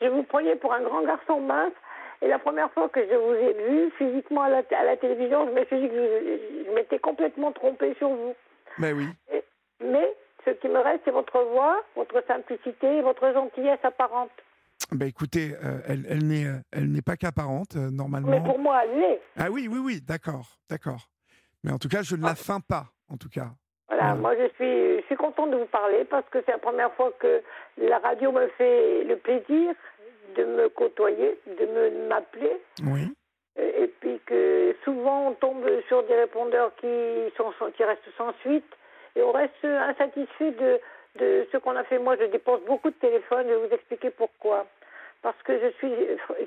je 0.01 0.07
vous 0.07 0.23
prenais 0.23 0.55
pour 0.55 0.73
un 0.73 0.81
grand 0.81 1.01
garçon 1.01 1.39
mince. 1.39 1.73
Et 2.21 2.27
la 2.27 2.39
première 2.39 2.71
fois 2.71 2.89
que 2.89 2.99
je 2.99 3.15
vous 3.15 3.33
ai 3.33 3.53
vu 3.53 3.91
physiquement 3.97 4.43
à 4.43 4.49
la, 4.49 4.63
à 4.71 4.83
la 4.83 4.97
télévision, 4.97 5.47
je 5.47 5.51
me 5.51 5.65
suis 5.65 5.79
dit 5.79 5.89
que 5.89 5.95
je, 6.65 6.73
m'étais 6.73 6.99
complètement 6.99 7.51
trompée 7.51 7.93
sur 7.97 8.09
vous. 8.09 8.35
Mais 8.77 8.91
oui. 8.91 9.07
mais 9.81 10.13
ce 10.45 10.51
qui 10.51 10.67
me 10.67 10.79
reste, 10.79 11.01
c'est 11.05 11.11
votre 11.11 11.39
voix, 11.43 11.83
votre 11.95 12.23
simplicité, 12.27 13.01
votre 13.01 13.31
gentillesse 13.33 13.83
apparente. 13.83 14.31
Ben 14.91 15.07
écoutez, 15.07 15.53
euh, 15.63 15.79
elle, 15.87 16.05
elle 16.09 16.27
n'est, 16.27 16.45
euh, 16.45 16.59
elle 16.71 16.91
n'est 16.91 17.01
pas 17.01 17.17
qu'apparente 17.17 17.75
euh, 17.75 17.89
normalement. 17.91 18.29
Mais 18.29 18.41
pour 18.41 18.59
moi, 18.59 18.83
elle 18.83 18.99
l'est. 18.99 19.21
Ah 19.37 19.49
oui, 19.51 19.67
oui, 19.69 19.79
oui, 19.79 20.01
d'accord, 20.01 20.57
d'accord. 20.69 21.09
Mais 21.63 21.71
en 21.71 21.77
tout 21.77 21.89
cas, 21.89 22.03
je 22.03 22.15
ne 22.15 22.21
la 22.21 22.31
ah. 22.31 22.35
feins 22.35 22.61
pas, 22.61 22.85
en 23.09 23.17
tout 23.17 23.29
cas. 23.29 23.49
Voilà, 23.89 24.15
moi 24.15 24.35
je 24.35 24.47
suis, 24.55 25.01
je 25.01 25.05
suis 25.05 25.15
contente 25.15 25.51
de 25.51 25.57
vous 25.57 25.65
parler 25.65 26.05
parce 26.05 26.27
que 26.29 26.39
c'est 26.45 26.51
la 26.51 26.57
première 26.57 26.93
fois 26.93 27.11
que 27.19 27.41
la 27.77 27.99
radio 27.99 28.31
me 28.31 28.47
fait 28.57 29.03
le 29.05 29.15
plaisir 29.15 29.73
de 30.37 30.45
me 30.45 30.69
côtoyer, 30.69 31.39
de 31.45 31.65
me 31.65 32.07
m'appeler. 32.07 32.57
Oui. 32.83 33.13
Et, 33.57 33.87
puis 33.99 34.19
que 34.25 34.75
souvent 34.83 35.29
on 35.29 35.31
tombe 35.33 35.65
sur 35.87 36.03
des 36.03 36.15
répondeurs 36.15 36.71
qui, 36.75 36.87
sont, 37.35 37.51
qui 37.75 37.83
restent 37.83 38.15
sans 38.17 38.33
suite 38.41 38.65
et 39.15 39.23
on 39.23 39.31
reste 39.31 39.53
insatisfait 39.63 40.51
de, 40.51 40.79
de 41.19 41.47
ce 41.51 41.57
qu'on 41.57 41.75
a 41.75 41.83
fait. 41.83 41.97
Moi, 41.97 42.15
je 42.19 42.25
dépense 42.25 42.61
beaucoup 42.67 42.89
de 42.89 42.95
téléphones. 42.95 43.47
Je 43.47 43.53
vais 43.53 43.67
vous 43.67 43.73
expliquer 43.73 44.11
pourquoi. 44.11 44.67
Parce 45.23 45.41
que 45.43 45.59
je 45.59 45.69
suis, 45.77 45.91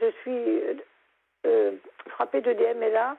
je 0.01 0.11
suis 0.23 0.79
euh, 1.47 1.73
frappée 2.11 2.41
de 2.41 2.53
DMLA 2.53 3.17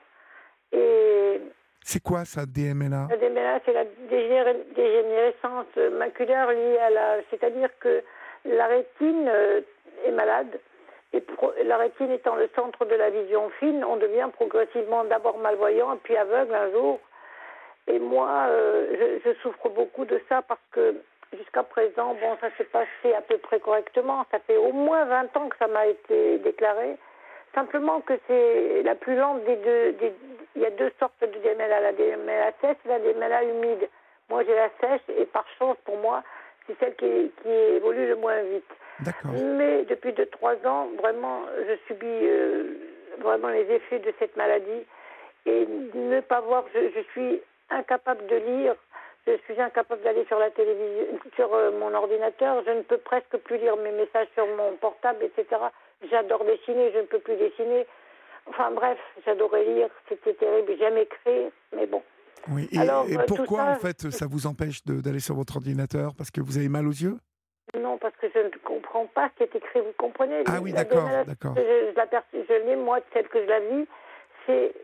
et 0.72 1.40
c'est 1.84 2.02
quoi 2.02 2.24
ça, 2.24 2.46
DMLA 2.46 3.08
La 3.10 3.16
DMLA, 3.16 3.60
c'est 3.64 3.72
la 3.72 3.84
dégénérescence 4.08 5.76
maculaire 5.98 6.50
liée 6.52 6.78
à 6.78 6.90
la. 6.90 7.16
C'est-à-dire 7.30 7.70
que 7.80 8.02
la 8.44 8.66
rétine 8.66 9.28
euh, 9.28 9.60
est 10.04 10.10
malade 10.10 10.58
Et 11.12 11.22
la 11.64 11.76
rétine 11.76 12.10
étant 12.10 12.34
le 12.34 12.48
centre 12.56 12.84
de 12.84 12.94
la 12.94 13.10
vision 13.10 13.50
fine, 13.60 13.84
on 13.84 13.96
devient 13.96 14.28
progressivement 14.32 15.04
d'abord 15.04 15.38
malvoyant, 15.38 15.96
puis 16.02 16.16
aveugle 16.16 16.54
un 16.54 16.70
jour. 16.72 17.00
Et 17.88 17.98
moi, 17.98 18.46
euh, 18.48 19.18
je, 19.24 19.32
souffre 19.42 19.68
beaucoup 19.68 20.04
de 20.04 20.20
ça 20.28 20.42
parce 20.42 20.60
que 20.70 20.96
jusqu'à 21.36 21.62
présent, 21.62 22.14
bon, 22.14 22.36
ça 22.40 22.48
s'est 22.56 22.64
passé 22.64 23.14
à 23.16 23.20
peu 23.20 23.38
près 23.38 23.60
correctement. 23.60 24.24
Ça 24.30 24.38
fait 24.40 24.56
au 24.56 24.72
moins 24.72 25.04
20 25.04 25.36
ans 25.36 25.48
que 25.48 25.56
ça 25.58 25.66
m'a 25.66 25.86
été 25.86 26.38
déclaré. 26.38 26.96
Simplement 27.54 28.00
que 28.00 28.14
c'est 28.26 28.82
la 28.82 28.94
plus 28.94 29.16
lente 29.16 29.44
des 29.44 29.56
deux. 29.56 29.96
il 30.56 30.62
y 30.62 30.66
a 30.66 30.70
deux 30.70 30.92
sortes 30.98 31.20
de 31.20 31.26
DMLA, 31.26 31.80
la 31.80 31.92
DMLA 31.92 32.52
sèche 32.60 32.76
et 32.84 32.88
la 32.88 32.98
DMLA 32.98 33.44
humide. 33.44 33.88
Moi, 34.30 34.44
j'ai 34.44 34.54
la 34.54 34.70
sèche 34.80 35.02
et 35.18 35.26
par 35.26 35.44
chance 35.58 35.76
pour 35.84 35.98
moi, 35.98 36.22
c'est 36.66 36.78
celle 36.78 36.94
qui, 36.96 37.32
qui, 37.42 37.48
évolue 37.48 38.08
le 38.08 38.16
moins 38.16 38.42
vite. 38.42 38.70
Mais 39.32 39.84
depuis 39.84 40.12
2-3 40.12 40.66
ans, 40.66 40.88
vraiment, 40.98 41.42
je 41.68 41.74
subis 41.86 42.06
euh, 42.06 42.74
vraiment 43.18 43.48
les 43.48 43.70
effets 43.70 43.98
de 43.98 44.12
cette 44.18 44.36
maladie 44.36 44.86
et 45.46 45.66
ne 45.94 46.20
pas 46.20 46.40
voir, 46.40 46.64
je, 46.74 46.80
je 46.94 47.00
suis 47.12 47.40
incapable 47.70 48.26
de 48.26 48.36
lire, 48.36 48.76
je 49.26 49.36
suis 49.44 49.60
incapable 49.60 50.02
d'aller 50.02 50.24
sur 50.26 50.38
la 50.38 50.50
télévision, 50.50 51.18
sur 51.36 51.54
euh, 51.54 51.70
mon 51.72 51.94
ordinateur, 51.94 52.62
je 52.66 52.70
ne 52.70 52.82
peux 52.82 52.98
presque 52.98 53.36
plus 53.38 53.58
lire 53.58 53.76
mes 53.76 53.92
messages 53.92 54.28
sur 54.34 54.46
mon 54.46 54.76
portable, 54.76 55.24
etc. 55.24 55.60
J'adore 56.10 56.44
dessiner, 56.44 56.92
je 56.92 56.98
ne 56.98 57.06
peux 57.06 57.20
plus 57.20 57.36
dessiner. 57.36 57.86
Enfin 58.46 58.72
bref, 58.72 58.98
j'adorais 59.24 59.64
lire, 59.64 59.88
c'était 60.08 60.34
terrible, 60.34 60.74
j'aime 60.78 60.96
écrire, 60.98 61.50
mais 61.74 61.86
bon. 61.86 62.02
Oui, 62.48 62.68
et, 62.72 62.78
Alors, 62.78 63.06
et 63.08 63.16
euh, 63.16 63.24
pourquoi 63.26 63.64
en 63.64 63.74
fait 63.76 64.10
ça 64.10 64.26
vous 64.26 64.46
empêche 64.46 64.84
d'aller 64.84 65.20
sur 65.20 65.34
votre 65.34 65.56
ordinateur? 65.56 66.14
Parce 66.16 66.30
que 66.30 66.40
vous 66.40 66.58
avez 66.58 66.68
mal 66.68 66.86
aux 66.86 66.92
yeux? 66.92 67.16
Non, 67.78 67.98
parce 67.98 68.14
que 68.16 68.26
je 68.34 68.38
ne 68.40 68.50
comprends 68.64 69.06
pas 69.06 69.30
ce 69.30 69.36
qui 69.36 69.42
est 69.44 69.56
écrit, 69.56 69.80
vous 69.80 69.94
comprenez? 69.96 70.42
Ah 70.46 70.60
oui, 70.60 70.72
d'accord, 70.72 71.08
d'accord. 71.26 71.54
Je, 71.56 71.62
je, 71.62 72.38
je 72.48 72.66
l'ai, 72.66 72.76
moi, 72.76 73.00
telle 73.12 73.28
que 73.28 73.40
je 73.40 73.48
la 73.48 73.60
vis, 73.60 73.86
c'est 74.46 74.74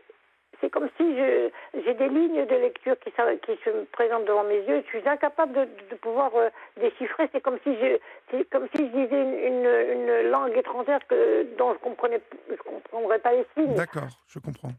c'est 0.61 0.69
comme 0.69 0.89
si 0.97 1.15
j'ai 1.15 1.93
des 1.93 2.09
lignes 2.09 2.45
de 2.45 2.55
lecture 2.55 2.95
qui, 2.99 3.11
qui, 3.11 3.63
se 3.63 3.69
présentent 3.91 4.25
devant 4.25 4.43
mes 4.43 4.59
yeux. 4.59 4.83
Je 4.83 4.99
suis 4.99 5.07
incapable 5.07 5.53
de, 5.53 5.95
pouvoir 5.95 6.31
euh, 6.35 6.49
déchiffrer. 6.79 7.29
C'est 7.31 7.41
comme 7.41 7.59
si 7.63 7.75
je, 7.75 8.43
comme 8.51 8.67
si 8.75 8.87
je 8.87 8.91
disais 8.91 9.21
une, 9.21 9.65
une, 9.65 10.29
langue 10.29 10.55
étrangère 10.57 10.99
que, 11.07 11.55
dont 11.57 11.73
je 11.73 11.79
comprenais, 11.79 12.21
je 12.49 12.55
comprendrais 12.57 13.19
pas 13.19 13.33
les 13.33 13.45
signes. 13.55 13.75
D'accord, 13.75 14.09
je 14.27 14.39
comprends. 14.39 14.71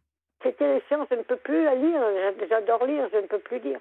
C'était 0.42 0.74
les 0.74 0.80
sciences, 0.88 1.08
je 1.10 1.16
ne 1.16 1.22
peux 1.22 1.36
plus 1.36 1.64
la 1.64 1.74
lire. 1.74 2.00
J'adore 2.48 2.86
lire, 2.86 3.08
je 3.12 3.18
ne 3.18 3.26
peux 3.26 3.38
plus 3.38 3.58
lire. 3.58 3.80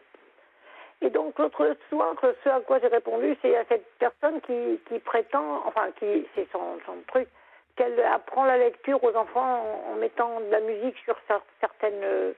Et 1.01 1.09
donc 1.09 1.39
l'autre 1.39 1.75
soir, 1.89 2.13
ce 2.43 2.49
à 2.49 2.59
quoi 2.59 2.79
j'ai 2.79 2.87
répondu, 2.87 3.37
c'est 3.41 3.55
à 3.55 3.63
cette 3.69 3.85
personne 3.99 4.41
qui, 4.41 4.79
qui 4.89 4.99
prétend, 4.99 5.63
enfin 5.65 5.91
qui, 5.97 6.27
c'est 6.35 6.47
son, 6.51 6.77
son 6.85 6.97
truc, 7.07 7.29
qu'elle 7.77 7.99
apprend 8.01 8.43
la 8.43 8.57
lecture 8.57 9.01
aux 9.01 9.15
enfants 9.15 9.63
en, 9.89 9.95
mettant 9.95 10.41
de 10.41 10.51
la 10.51 10.59
musique 10.59 10.97
sur 11.05 11.15
certaines 11.61 12.03
euh, 12.03 12.33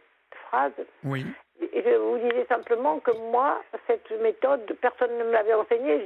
phrases. 0.48 0.86
Oui. 1.04 1.26
Et 1.74 1.84
je 1.84 1.96
vous 1.96 2.18
disais 2.18 2.46
simplement 2.48 3.00
que 3.00 3.12
moi, 3.32 3.62
cette 3.88 4.10
méthode, 4.22 4.62
personne 4.82 5.18
ne 5.18 5.24
me 5.24 5.32
l'avait 5.32 5.54
enseignée. 5.54 6.06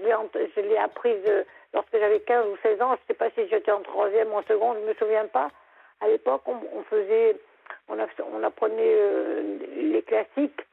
Je 0.55 0.61
l'ai 0.61 0.77
apprise 0.77 1.23
euh, 1.27 1.43
lorsque 1.73 1.97
j'avais 1.97 2.21
15 2.21 2.45
ou 2.47 2.57
16 2.63 2.81
ans. 2.81 2.95
Je 2.95 3.01
ne 3.01 3.07
sais 3.07 3.13
pas 3.13 3.29
si 3.31 3.47
j'étais 3.49 3.71
en 3.71 3.81
troisième 3.81 4.31
ou 4.31 4.37
en 4.37 4.43
seconde, 4.43 4.77
je 4.77 4.83
ne 4.83 4.89
me 4.89 4.93
souviens 4.95 5.27
pas. 5.27 5.49
À 6.01 6.07
l'époque, 6.07 6.43
on, 6.45 6.83
faisait, 6.83 7.37
on, 7.87 8.43
apprenait 8.43 8.73
euh, 8.79 9.57
les 9.75 10.01
classiques 10.03 10.65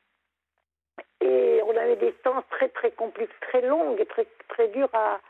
et 1.21 1.61
on 1.65 1.77
avait 1.77 1.97
des 1.97 2.15
séances 2.23 2.45
très 2.51 2.69
très 2.69 2.91
compliquées, 2.91 3.33
très 3.41 3.63
longues 3.63 4.01
et 4.01 4.07
très 4.07 4.27
très 4.49 4.69
dures 4.69 4.91
à, 4.93 5.21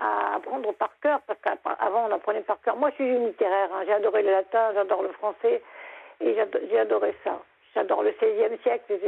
à 0.00 0.36
apprendre 0.36 0.72
par 0.72 0.90
cœur, 1.00 1.20
parce 1.26 1.38
qu'avant 1.40 2.06
on 2.08 2.14
apprenait 2.14 2.42
par 2.42 2.60
cœur. 2.60 2.76
Moi 2.76 2.90
je 2.90 2.94
suis 2.96 3.18
littéraire, 3.18 3.68
hein. 3.74 3.82
j'ai 3.86 3.92
adoré 3.92 4.22
le 4.22 4.30
latin, 4.30 4.72
j'adore 4.74 5.02
le 5.02 5.12
français, 5.12 5.62
et 6.20 6.34
j'ai 6.70 6.78
adoré 6.78 7.14
ça. 7.24 7.40
J'adore 7.74 8.02
le 8.02 8.10
XVIe 8.12 8.58
siècle, 8.62 8.98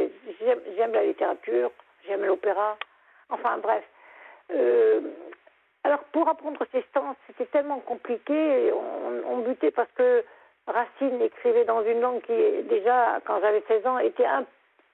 j'aime 0.77 0.93
la 0.93 1.05
littérature, 1.05 1.71
j'aime 2.07 2.25
l'opéra, 2.25 2.77
enfin 3.31 3.59
bref. 3.59 3.85
Euh, 4.53 5.01
alors 5.85 6.01
pour 6.13 6.29
apprendre 6.29 6.65
ces 6.73 6.85
sens, 6.95 7.17
c'était 7.27 7.47
tellement 7.47 7.81
compliqué, 7.81 8.73
on, 8.73 9.33
on, 9.33 9.39
butait 9.39 9.71
parce 9.71 9.91
que 9.93 10.25
Racine 10.67 11.21
écrivait 11.21 11.65
dans 11.65 11.83
une 11.85 12.01
langue 12.01 12.23
qui 12.23 12.63
déjà, 12.69 13.21
quand 13.27 13.41
j'avais 13.41 13.63
16 13.69 13.87
ans, 13.87 13.99
était 13.99 14.25
un, 14.25 14.45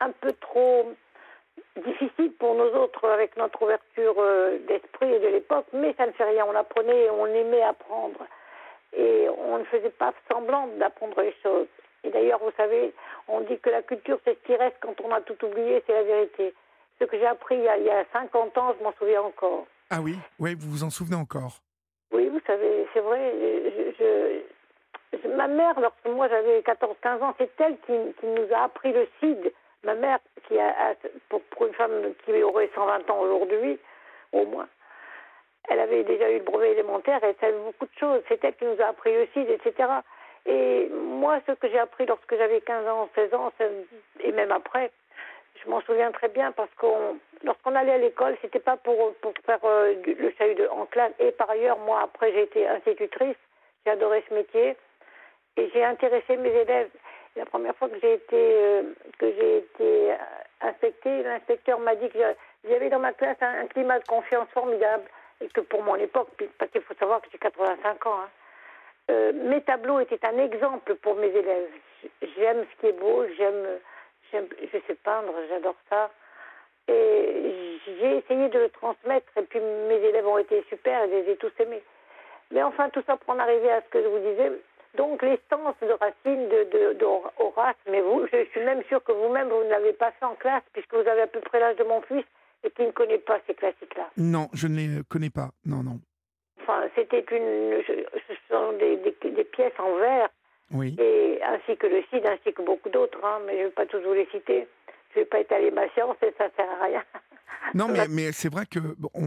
un 0.01 0.11
peu 0.11 0.33
trop 0.33 0.93
difficile 1.77 2.33
pour 2.39 2.55
nous 2.55 2.71
autres 2.79 3.09
avec 3.09 3.37
notre 3.37 3.63
ouverture 3.63 4.15
euh, 4.19 4.59
d'esprit 4.67 5.13
et 5.13 5.21
de 5.21 5.29
l'époque, 5.29 5.67
mais 5.73 5.95
ça 5.97 6.07
ne 6.07 6.13
fait 6.13 6.25
rien. 6.25 6.45
On 6.47 6.55
apprenait, 6.55 7.11
on 7.11 7.27
aimait 7.27 7.63
apprendre 7.63 8.27
et 8.97 9.29
on 9.29 9.59
ne 9.59 9.65
faisait 9.65 9.91
pas 9.91 10.13
semblant 10.31 10.67
d'apprendre 10.79 11.21
les 11.23 11.35
choses. 11.43 11.69
Et 12.03 12.11
d'ailleurs, 12.11 12.41
vous 12.43 12.53
savez, 12.57 12.93
on 13.29 13.41
dit 13.43 13.59
que 13.59 13.71
la 13.71 13.83
culture, 13.83 14.19
c'est 14.25 14.35
ce 14.35 14.47
qui 14.47 14.57
reste 14.57 14.77
quand 14.81 15.01
on 15.03 15.13
a 15.13 15.21
tout 15.21 15.45
oublié, 15.45 15.83
c'est 15.87 15.93
la 15.93 16.03
vérité. 16.03 16.55
Ce 16.99 17.05
que 17.05 17.19
j'ai 17.19 17.27
appris 17.27 17.57
il 17.57 17.85
y, 17.85 17.91
a, 17.91 18.05
50 18.13 18.59
ans, 18.59 18.75
je 18.79 18.85
m'en 18.85 18.93
souviens 18.93 19.23
encore. 19.23 19.67
Ah 19.91 20.01
oui, 20.03 20.17
oui, 20.39 20.55
vous 20.55 20.71
vous 20.71 20.85
en 20.85 20.91
souvenez 20.91 21.17
encore? 21.17 21.61
Oui, 22.13 22.29
vous 22.29 22.41
savez, 22.47 22.87
c'est 22.93 23.01
vrai. 23.01 23.33
Je, 23.99 24.41
ma 25.37 25.49
mère, 25.49 25.79
lorsque 25.81 26.07
moi 26.07 26.29
j'avais 26.29 26.61
14-15 26.61 27.23
ans, 27.23 27.35
c'est 27.39 27.51
elle 27.61 27.77
qui, 27.87 27.93
nous 28.23 28.55
a 28.55 28.65
appris 28.65 28.93
le 28.93 29.09
CID. 29.19 29.53
Ma 29.83 29.95
mère, 29.95 30.19
qui 30.47 30.59
a, 30.59 30.95
pour, 31.29 31.43
une 31.67 31.75
femme 31.75 32.13
qui 32.25 32.43
aurait 32.43 32.71
120 32.75 33.11
ans 33.11 33.21
aujourd'hui, 33.21 33.79
au 34.33 34.45
moins, 34.45 34.69
elle 35.69 35.81
avait 35.81 36.05
déjà 36.05 36.31
eu 36.31 36.39
le 36.39 36.45
brevet 36.45 36.73
élémentaire, 36.73 37.21
elle 37.23 37.35
savait 37.41 37.59
beaucoup 37.59 37.87
de 37.87 37.99
choses. 37.99 38.23
C'est 38.29 38.43
elle 38.45 38.55
qui 38.55 38.65
nous 38.65 38.81
a 38.81 38.89
appris 38.89 39.17
aussi, 39.17 39.41
etc. 39.41 39.89
Et 40.47 40.89
moi, 40.91 41.41
ce 41.47 41.53
que 41.53 41.69
j'ai 41.69 41.79
appris 41.79 42.07
lorsque 42.07 42.37
j'avais 42.37 42.61
15 42.61 42.89
ans, 42.89 43.09
16 43.15 43.35
ans, 43.35 43.53
et 44.21 44.33
même 44.33 44.53
après, 44.53 44.91
je 45.63 45.71
m'en 45.71 45.81
souviens 45.83 46.11
très 46.13 46.29
bien 46.29 46.53
parce 46.53 46.73
qu'on, 46.77 47.19
lorsqu'on 47.43 47.75
allait 47.75 47.93
à 47.93 47.99
l'école, 47.99 48.37
c'était 48.41 48.61
pas 48.61 48.77
pour, 48.77 49.13
faire 49.45 49.59
euh, 49.65 49.95
le 50.07 50.33
chahut 50.39 50.57
en 50.71 50.87
classe. 50.87 51.13
Et 51.19 51.33
par 51.33 51.51
ailleurs, 51.51 51.79
moi, 51.79 52.01
après, 52.03 52.33
j'ai 52.33 52.43
été 52.43 52.67
institutrice. 52.67 53.37
J'ai 53.85 53.93
adoré 53.93 54.25
ce 54.29 54.35
métier. 54.35 54.77
J'ai 55.69 55.85
intéressé 55.85 56.37
mes 56.37 56.51
élèves. 56.51 56.91
La 57.37 57.47
première 57.47 57.77
fois 57.77 57.89
que 57.89 57.99
j'ai 58.01 58.15
été, 58.15 58.37
euh, 58.37 58.83
euh, 59.23 60.17
inspectée, 60.61 61.23
l'inspecteur 61.23 61.79
m'a 61.79 61.95
dit 61.95 62.09
que 62.09 62.19
j'avais 62.69 62.89
dans 62.89 62.99
ma 62.99 63.13
classe 63.13 63.37
un, 63.41 63.67
climat 63.67 63.99
de 63.99 64.07
confiance 64.07 64.49
formidable 64.53 65.05
et 65.41 65.49
que 65.49 65.61
pour 65.61 65.83
mon 65.83 65.97
époque, 65.97 66.29
parce 66.59 66.71
qu'il 66.71 66.83
faut 66.83 66.95
savoir 66.95 67.21
que 67.21 67.29
j'ai 67.31 67.39
85 67.39 68.07
ans, 68.07 68.19
hein, 68.21 68.29
euh, 69.11 69.33
mes 69.33 69.63
tableaux 69.63 70.01
étaient 70.01 70.25
un 70.25 70.39
exemple 70.39 70.95
pour 70.97 71.15
mes 71.17 71.29
élèves. 71.29 71.71
J'aime 72.37 72.65
ce 72.73 72.81
qui 72.81 72.87
est 72.87 72.99
beau, 72.99 73.25
j'aime, 73.37 73.79
je 74.33 74.79
sais 74.87 74.95
peindre, 75.03 75.33
j'adore 75.49 75.77
ça. 75.89 76.11
Et 76.89 77.79
j'ai 77.87 78.17
essayé 78.17 78.49
de 78.49 78.59
le 78.59 78.69
transmettre 78.71 79.31
et 79.37 79.43
puis 79.43 79.61
mes 79.61 79.97
élèves 79.97 80.27
ont 80.27 80.39
été 80.39 80.65
super, 80.69 81.07
je 81.07 81.13
les 81.13 81.31
ai 81.31 81.37
tous 81.37 81.53
aimés. 81.61 81.83
Mais 82.51 82.63
enfin, 82.63 82.89
tout 82.91 83.03
ça 83.07 83.17
pour 83.17 83.35
en 83.35 83.39
arriver 83.39 83.71
à 83.71 83.81
ce 83.83 83.89
que 83.89 84.03
je 84.03 84.09
vous 84.09 84.19
disais, 84.19 84.53
donc 84.97 85.23
l'essence 85.23 85.77
de 85.83 85.93
Racine, 85.93 86.49
de, 86.49 86.95
de, 86.95 87.05
Horace, 87.05 87.77
mais 87.89 88.01
vous, 88.01 88.27
je 88.33 88.45
suis 88.51 88.61
même 88.61 88.83
sûre 88.89 89.03
que 89.05 89.13
vous-même, 89.13 89.49
vous 89.49 89.65
ne 89.65 89.71
l'avez 89.71 89.93
pas 89.93 90.11
fait 90.13 90.25
en 90.25 90.35
classe, 90.35 90.65
puisque 90.73 90.93
vous 90.93 91.09
avez 91.09 91.23
à 91.23 91.27
peu 91.27 91.41
près 91.41 91.61
l'âge 91.61 91.77
de 91.77 91.85
mon 91.85 92.01
fils 92.03 92.25
et 92.65 92.71
qui 92.71 92.83
ne 92.83 92.91
connaît 92.91 93.19
pas 93.19 93.39
ces 93.47 93.55
classiques-là. 93.55 94.11
Non, 94.17 94.49
je 94.53 94.67
ne 94.67 94.77
les 94.77 95.05
connais 95.09 95.31
pas. 95.31 95.51
Non, 95.65 95.83
non. 95.83 96.01
Enfin, 96.61 96.83
c'était 96.95 97.25
une, 97.31 97.83
ce 97.87 98.35
sont 98.51 98.73
des, 98.75 98.97
des, 98.97 99.45
pièces 99.45 99.79
en 99.79 99.97
verre, 99.97 100.29
oui. 100.73 100.95
et 100.99 101.41
ainsi 101.43 101.77
que 101.77 101.87
le 101.87 102.03
Cid, 102.11 102.27
ainsi 102.27 102.53
que 102.53 102.63
beaucoup 102.63 102.91
d'autres, 102.91 103.25
hein, 103.25 103.41
mais 103.47 103.55
je 103.55 103.59
ne 103.59 103.65
vais 103.67 103.71
pas 103.71 103.87
tous 103.87 104.01
vous 104.01 104.13
les 104.13 104.27
citer. 104.27 104.67
Je 105.15 105.21
ne 105.21 105.25
vais 105.25 105.29
pas 105.29 105.41
étaler 105.41 105.71
ma 105.71 105.89
science 105.91 106.17
et 106.23 106.35
ça 106.37 106.47
ne 106.47 106.51
sert 106.57 106.71
à 106.71 106.85
rien. 106.85 107.05
Non, 107.75 107.89
mais, 107.93 108.09
mais 108.09 108.33
c'est 108.33 108.53
vrai 108.53 108.67
que. 108.67 108.79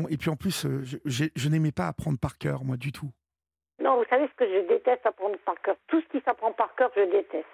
et 0.09 0.17
puis 0.17 0.29
en 0.29 0.35
plus, 0.35 0.65
euh, 0.65 0.81
je, 0.83 1.25
je 1.35 1.49
n'aimais 1.49 1.71
pas 1.71 1.87
apprendre 1.87 2.19
par 2.19 2.37
cœur, 2.37 2.63
moi, 2.63 2.77
du 2.77 2.91
tout. 2.91 3.09
Savez 4.13 4.27
ce 4.27 4.45
que 4.45 4.47
je 4.47 4.59
déteste 4.67 5.03
apprendre 5.07 5.39
par 5.39 5.59
cœur? 5.63 5.75
Tout 5.87 5.99
ce 5.99 6.05
qui 6.09 6.23
s'apprend 6.23 6.51
par 6.51 6.75
cœur, 6.75 6.91
je 6.95 7.01
déteste. 7.01 7.47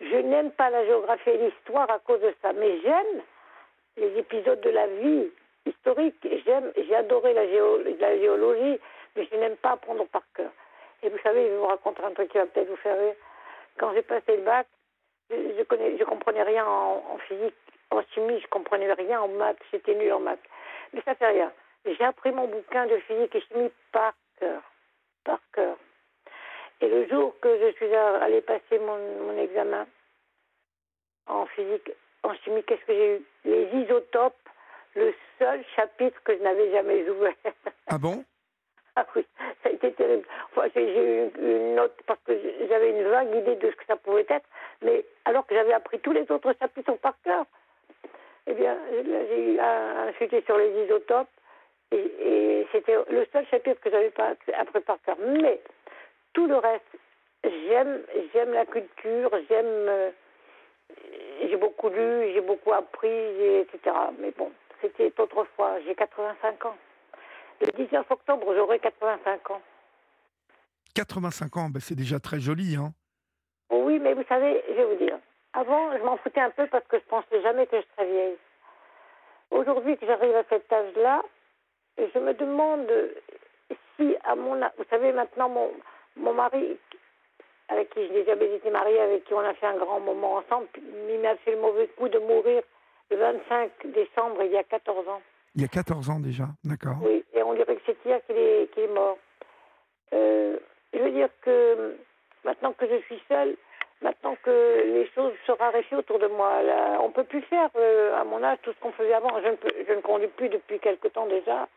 Je 0.00 0.16
n'aime 0.18 0.52
pas 0.52 0.70
la 0.70 0.86
géographie 0.86 1.30
et 1.30 1.38
l'histoire 1.38 1.90
à 1.90 1.98
cause 1.98 2.20
de 2.20 2.32
ça, 2.40 2.52
mais 2.52 2.80
j'aime 2.82 3.22
les 3.96 4.16
épisodes 4.16 4.60
de 4.60 4.70
la 4.70 4.86
vie 4.86 5.28
historique. 5.66 6.14
J'aime, 6.44 6.70
j'ai 6.76 6.94
adoré 6.94 7.34
la, 7.34 7.46
la 7.46 8.18
géologie, 8.18 8.78
mais 9.16 9.26
je 9.28 9.36
n'aime 9.38 9.56
pas 9.56 9.72
apprendre 9.72 10.06
par 10.06 10.22
cœur. 10.36 10.52
Et 11.02 11.08
vous 11.08 11.18
savez, 11.18 11.46
je 11.46 11.50
vais 11.50 11.56
vous 11.56 11.66
raconter 11.66 12.04
un 12.04 12.12
truc 12.12 12.30
qui 12.30 12.38
va 12.38 12.46
peut-être 12.46 12.68
vous 12.68 12.76
faire 12.76 12.96
rire. 12.96 13.16
Quand 13.76 13.92
j'ai 13.92 14.02
passé 14.02 14.36
le 14.36 14.42
bac, 14.42 14.68
je, 15.30 15.62
connais, 15.64 15.98
je 15.98 16.04
comprenais 16.04 16.44
rien 16.44 16.64
en, 16.64 17.02
en, 17.14 17.18
physique, 17.26 17.56
en 17.90 18.02
chimie, 18.14 18.38
je 18.38 18.46
comprenais 18.46 18.92
rien 18.92 19.20
en 19.20 19.26
maths, 19.26 19.58
j'étais 19.72 19.96
nul 19.96 20.12
en 20.12 20.20
maths. 20.20 20.38
Mais 20.92 21.02
ça 21.04 21.16
fait 21.16 21.26
rien. 21.26 21.50
J'ai 21.86 22.04
appris 22.04 22.30
mon 22.30 22.46
bouquin 22.46 22.86
de 22.86 22.98
physique 22.98 23.34
et 23.34 23.40
chimie 23.40 23.72
par 23.90 24.14
cœur 24.38 24.62
par 25.24 25.40
cœur. 25.52 25.76
Et 26.80 26.88
le 26.88 27.06
jour 27.08 27.34
que 27.40 27.58
je 27.58 27.72
suis 27.76 27.94
allée 27.94 28.40
passer 28.40 28.78
mon, 28.78 29.36
examen 29.38 29.86
en 31.26 31.46
physique, 31.46 31.90
en 32.22 32.34
chimie, 32.36 32.62
qu'est-ce 32.64 32.84
que 32.84 32.92
j'ai 32.92 33.16
eu? 33.16 33.22
Les 33.44 33.82
isotopes, 33.82 34.48
le 34.94 35.14
seul 35.38 35.62
chapitre 35.76 36.20
que 36.24 36.36
je 36.36 36.42
n'avais 36.42 36.70
jamais 36.70 37.08
ouvert. 37.08 37.34
Ah 37.86 37.98
bon? 37.98 38.24
Ah 38.96 39.06
oui, 39.14 39.24
ça 39.62 39.68
a 39.68 39.72
été 39.72 39.92
terrible. 39.92 40.26
Enfin, 40.50 40.68
j'ai 40.74 40.82
eu 40.82 41.30
une 41.38 41.76
note 41.76 41.96
parce 42.08 42.18
que 42.26 42.32
j'avais 42.68 42.90
une 42.90 43.04
vague 43.04 43.32
idée 43.36 43.54
de 43.54 43.70
ce 43.70 43.76
que 43.76 43.84
ça 43.86 43.94
pouvait 43.94 44.26
être, 44.28 44.46
mais 44.82 45.04
alors 45.24 45.46
que 45.46 45.54
j'avais 45.54 45.72
appris 45.72 46.00
tous 46.00 46.10
les 46.10 46.28
autres 46.28 46.52
chapitres 46.58 46.94
par 46.94 47.14
cœur, 47.22 47.46
eh 48.48 48.52
bien, 48.52 48.76
j'ai 48.90 49.54
eu 49.54 49.60
un, 49.60 50.12
sujet 50.18 50.42
sur 50.44 50.56
les 50.56 50.84
isotopes 50.84 51.28
et, 51.92 52.66
c'était 52.72 52.96
le 53.10 53.26
seul 53.32 53.46
chapitre 53.48 53.80
que 53.80 53.90
j'avais 53.90 54.10
pas 54.10 54.34
appris 54.58 54.80
par 54.80 55.00
cœur. 55.02 55.16
Mais 55.18 55.60
tout 56.32 56.46
le 56.46 56.56
reste, 56.56 56.84
j'aime, 57.42 58.02
j'aime 58.32 58.52
la 58.52 58.64
culture, 58.64 59.30
j'aime, 59.48 59.66
euh, 59.66 60.10
j'ai 61.42 61.56
beaucoup 61.56 61.88
lu, 61.88 62.32
j'ai 62.32 62.40
beaucoup 62.40 62.72
appris, 62.72 63.08
etc. 63.08 63.96
Mais 64.20 64.30
bon, 64.30 64.52
c'était 64.80 65.12
autrefois. 65.18 65.80
J'ai 65.86 65.94
85 65.94 66.64
ans. 66.66 66.76
Le 67.60 67.66
19 67.72 68.08
octobre, 68.10 68.54
j'aurai 68.54 68.78
85 68.78 69.50
ans. 69.50 69.62
85 70.94 71.56
ans, 71.56 71.68
ben 71.70 71.80
c'est 71.80 71.94
déjà 71.94 72.18
très 72.18 72.40
joli, 72.40 72.76
hein 72.76 72.92
Oui, 73.70 73.98
mais 73.98 74.14
vous 74.14 74.24
savez, 74.28 74.62
je 74.68 74.74
vais 74.74 74.84
vous 74.84 75.04
dire, 75.04 75.18
avant, 75.52 75.96
je 75.96 76.02
m'en 76.02 76.16
foutais 76.18 76.40
un 76.40 76.50
peu 76.50 76.66
parce 76.66 76.86
que 76.86 76.98
je 76.98 77.04
pensais 77.04 77.42
jamais 77.42 77.66
que 77.66 77.76
je 77.76 77.86
serais 77.94 78.10
vieille. 78.10 78.36
Aujourd'hui 79.50 79.96
que 79.96 80.06
j'arrive 80.06 80.34
à 80.36 80.44
cet 80.48 80.72
âge-là, 80.72 81.22
je 81.98 82.18
me 82.18 82.34
demande 82.34 82.88
si 83.96 84.16
à 84.24 84.34
mon 84.34 84.56
vous 84.76 84.84
savez 84.90 85.12
maintenant 85.12 85.48
mon 85.48 85.70
mon 86.16 86.34
mari 86.34 86.78
avec 87.70 87.90
qui 87.90 88.06
je 88.06 88.12
n'ai 88.12 88.24
jamais 88.24 88.52
été 88.54 88.70
mariée, 88.70 88.98
avec 89.00 89.24
qui 89.24 89.34
on 89.34 89.40
a 89.40 89.54
fait 89.54 89.66
un 89.66 89.76
grand 89.76 90.00
moment 90.00 90.36
ensemble, 90.36 90.66
il 91.08 91.20
m'a 91.20 91.36
fait 91.36 91.52
le 91.52 91.60
mauvais 91.60 91.86
coup 91.96 92.08
de 92.08 92.18
mourir 92.18 92.62
le 93.10 93.16
25 93.16 93.70
décembre 93.86 94.42
il 94.42 94.52
y 94.52 94.56
a 94.56 94.64
14 94.64 95.08
ans. 95.08 95.22
Il 95.54 95.62
y 95.62 95.64
a 95.64 95.68
14 95.68 96.10
ans 96.10 96.20
déjà, 96.20 96.46
d'accord. 96.64 96.96
Oui, 97.02 97.24
et 97.32 97.42
on 97.42 97.54
dirait 97.54 97.76
que 97.76 97.82
c'est 97.86 97.96
hier 98.04 98.20
qu'il 98.26 98.36
est, 98.36 98.76
est, 98.76 98.86
mort. 98.88 99.18
Euh, 100.12 100.58
je 100.92 100.98
veux 100.98 101.10
dire 101.10 101.28
que 101.42 101.96
maintenant 102.44 102.72
que 102.72 102.86
je 102.88 103.00
suis 103.02 103.22
seule, 103.28 103.56
maintenant 104.02 104.36
que 104.42 104.82
les 104.86 105.08
choses 105.14 105.32
se 105.46 105.52
raréfient 105.52 105.96
autour 105.96 106.18
de 106.18 106.26
moi, 106.26 106.60
on 107.00 107.08
ne 107.08 107.12
peut 107.12 107.24
plus 107.24 107.42
faire 107.42 107.68
euh, 107.76 108.20
à 108.20 108.24
mon 108.24 108.42
âge 108.42 108.58
tout 108.62 108.72
ce 108.72 108.80
qu'on 108.80 108.92
faisait 108.92 109.14
avant. 109.14 109.40
Je 109.40 109.48
ne, 109.48 109.84
je 109.86 109.92
ne 109.92 110.00
conduis 110.00 110.28
plus 110.28 110.48
depuis 110.48 110.78
quelque 110.80 111.08
temps 111.08 111.26
déjà. 111.26 111.68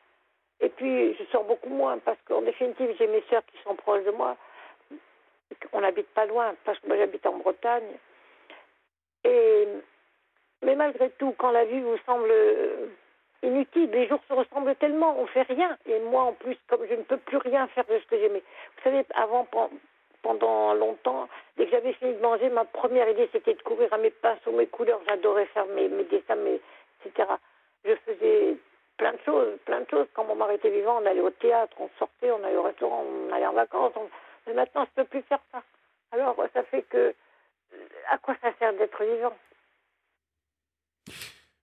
Et 0.59 0.69
puis, 0.69 1.13
je 1.15 1.23
sors 1.25 1.43
beaucoup 1.43 1.69
moins 1.69 1.97
parce 1.99 2.17
qu'en 2.27 2.41
définitive, 2.41 2.95
j'ai 2.97 3.07
mes 3.07 3.23
sœurs 3.29 3.45
qui 3.45 3.61
sont 3.63 3.75
proches 3.75 4.03
de 4.03 4.11
moi. 4.11 4.37
On 5.71 5.81
n'habite 5.81 6.09
pas 6.09 6.25
loin 6.25 6.55
parce 6.65 6.79
que 6.79 6.87
moi, 6.87 6.97
j'habite 6.97 7.25
en 7.25 7.37
Bretagne. 7.37 7.97
Et, 9.23 9.67
mais 10.63 10.75
malgré 10.75 11.09
tout, 11.11 11.33
quand 11.37 11.51
la 11.51 11.65
vie 11.65 11.81
vous 11.81 11.97
semble 12.05 12.31
inutile. 13.43 13.91
Les 13.91 14.07
jours 14.07 14.21
se 14.27 14.33
ressemblent 14.33 14.75
tellement, 14.75 15.19
on 15.19 15.27
fait 15.27 15.43
rien. 15.43 15.77
Et 15.85 15.99
moi, 15.99 16.23
en 16.23 16.33
plus, 16.33 16.57
comme 16.67 16.85
je 16.89 16.95
ne 16.95 17.03
peux 17.03 17.17
plus 17.17 17.37
rien 17.37 17.67
faire 17.67 17.85
de 17.85 17.99
ce 17.99 18.05
que 18.07 18.17
j'aimais. 18.17 18.41
Vous 18.77 18.83
savez, 18.83 19.05
avant, 19.15 19.47
pendant 20.21 20.73
longtemps, 20.73 21.27
dès 21.57 21.65
que 21.65 21.71
j'avais 21.71 21.93
fini 21.93 22.13
de 22.13 22.21
manger, 22.21 22.49
ma 22.49 22.65
première 22.65 23.09
idée, 23.09 23.29
c'était 23.31 23.53
de 23.53 23.61
courir 23.61 23.91
à 23.93 23.97
mes 23.97 24.11
pinceaux, 24.11 24.51
mes 24.51 24.67
couleurs. 24.67 25.01
J'adorais 25.07 25.45
faire 25.47 25.65
mes, 25.67 25.89
mes 25.89 26.05
dessins, 26.05 26.37
etc. 27.05 27.29
Je 27.85 27.95
faisais 28.05 28.55
plein 28.97 29.13
de 29.13 29.19
choses, 29.25 29.59
plein 29.65 29.81
de 29.81 29.89
choses. 29.89 30.07
Quand 30.13 30.25
mon 30.25 30.35
mari 30.35 30.55
était 30.55 30.71
vivant, 30.71 30.99
on 31.01 31.05
allait 31.05 31.21
au 31.21 31.31
théâtre, 31.31 31.75
on 31.79 31.89
sortait, 31.99 32.31
on 32.31 32.43
allait 32.43 32.57
au 32.57 32.63
restaurant, 32.63 33.03
on 33.03 33.33
allait 33.33 33.47
en 33.47 33.53
vacances. 33.53 33.93
Mais 34.47 34.53
maintenant, 34.53 34.85
je 34.85 35.01
ne 35.01 35.03
peux 35.03 35.09
plus 35.09 35.21
faire 35.23 35.39
ça. 35.51 35.63
Alors, 36.11 36.35
ça 36.53 36.63
fait 36.63 36.83
que, 36.83 37.13
à 38.11 38.17
quoi 38.17 38.35
ça 38.41 38.49
sert 38.59 38.73
d'être 38.73 39.03
vivant? 39.03 39.35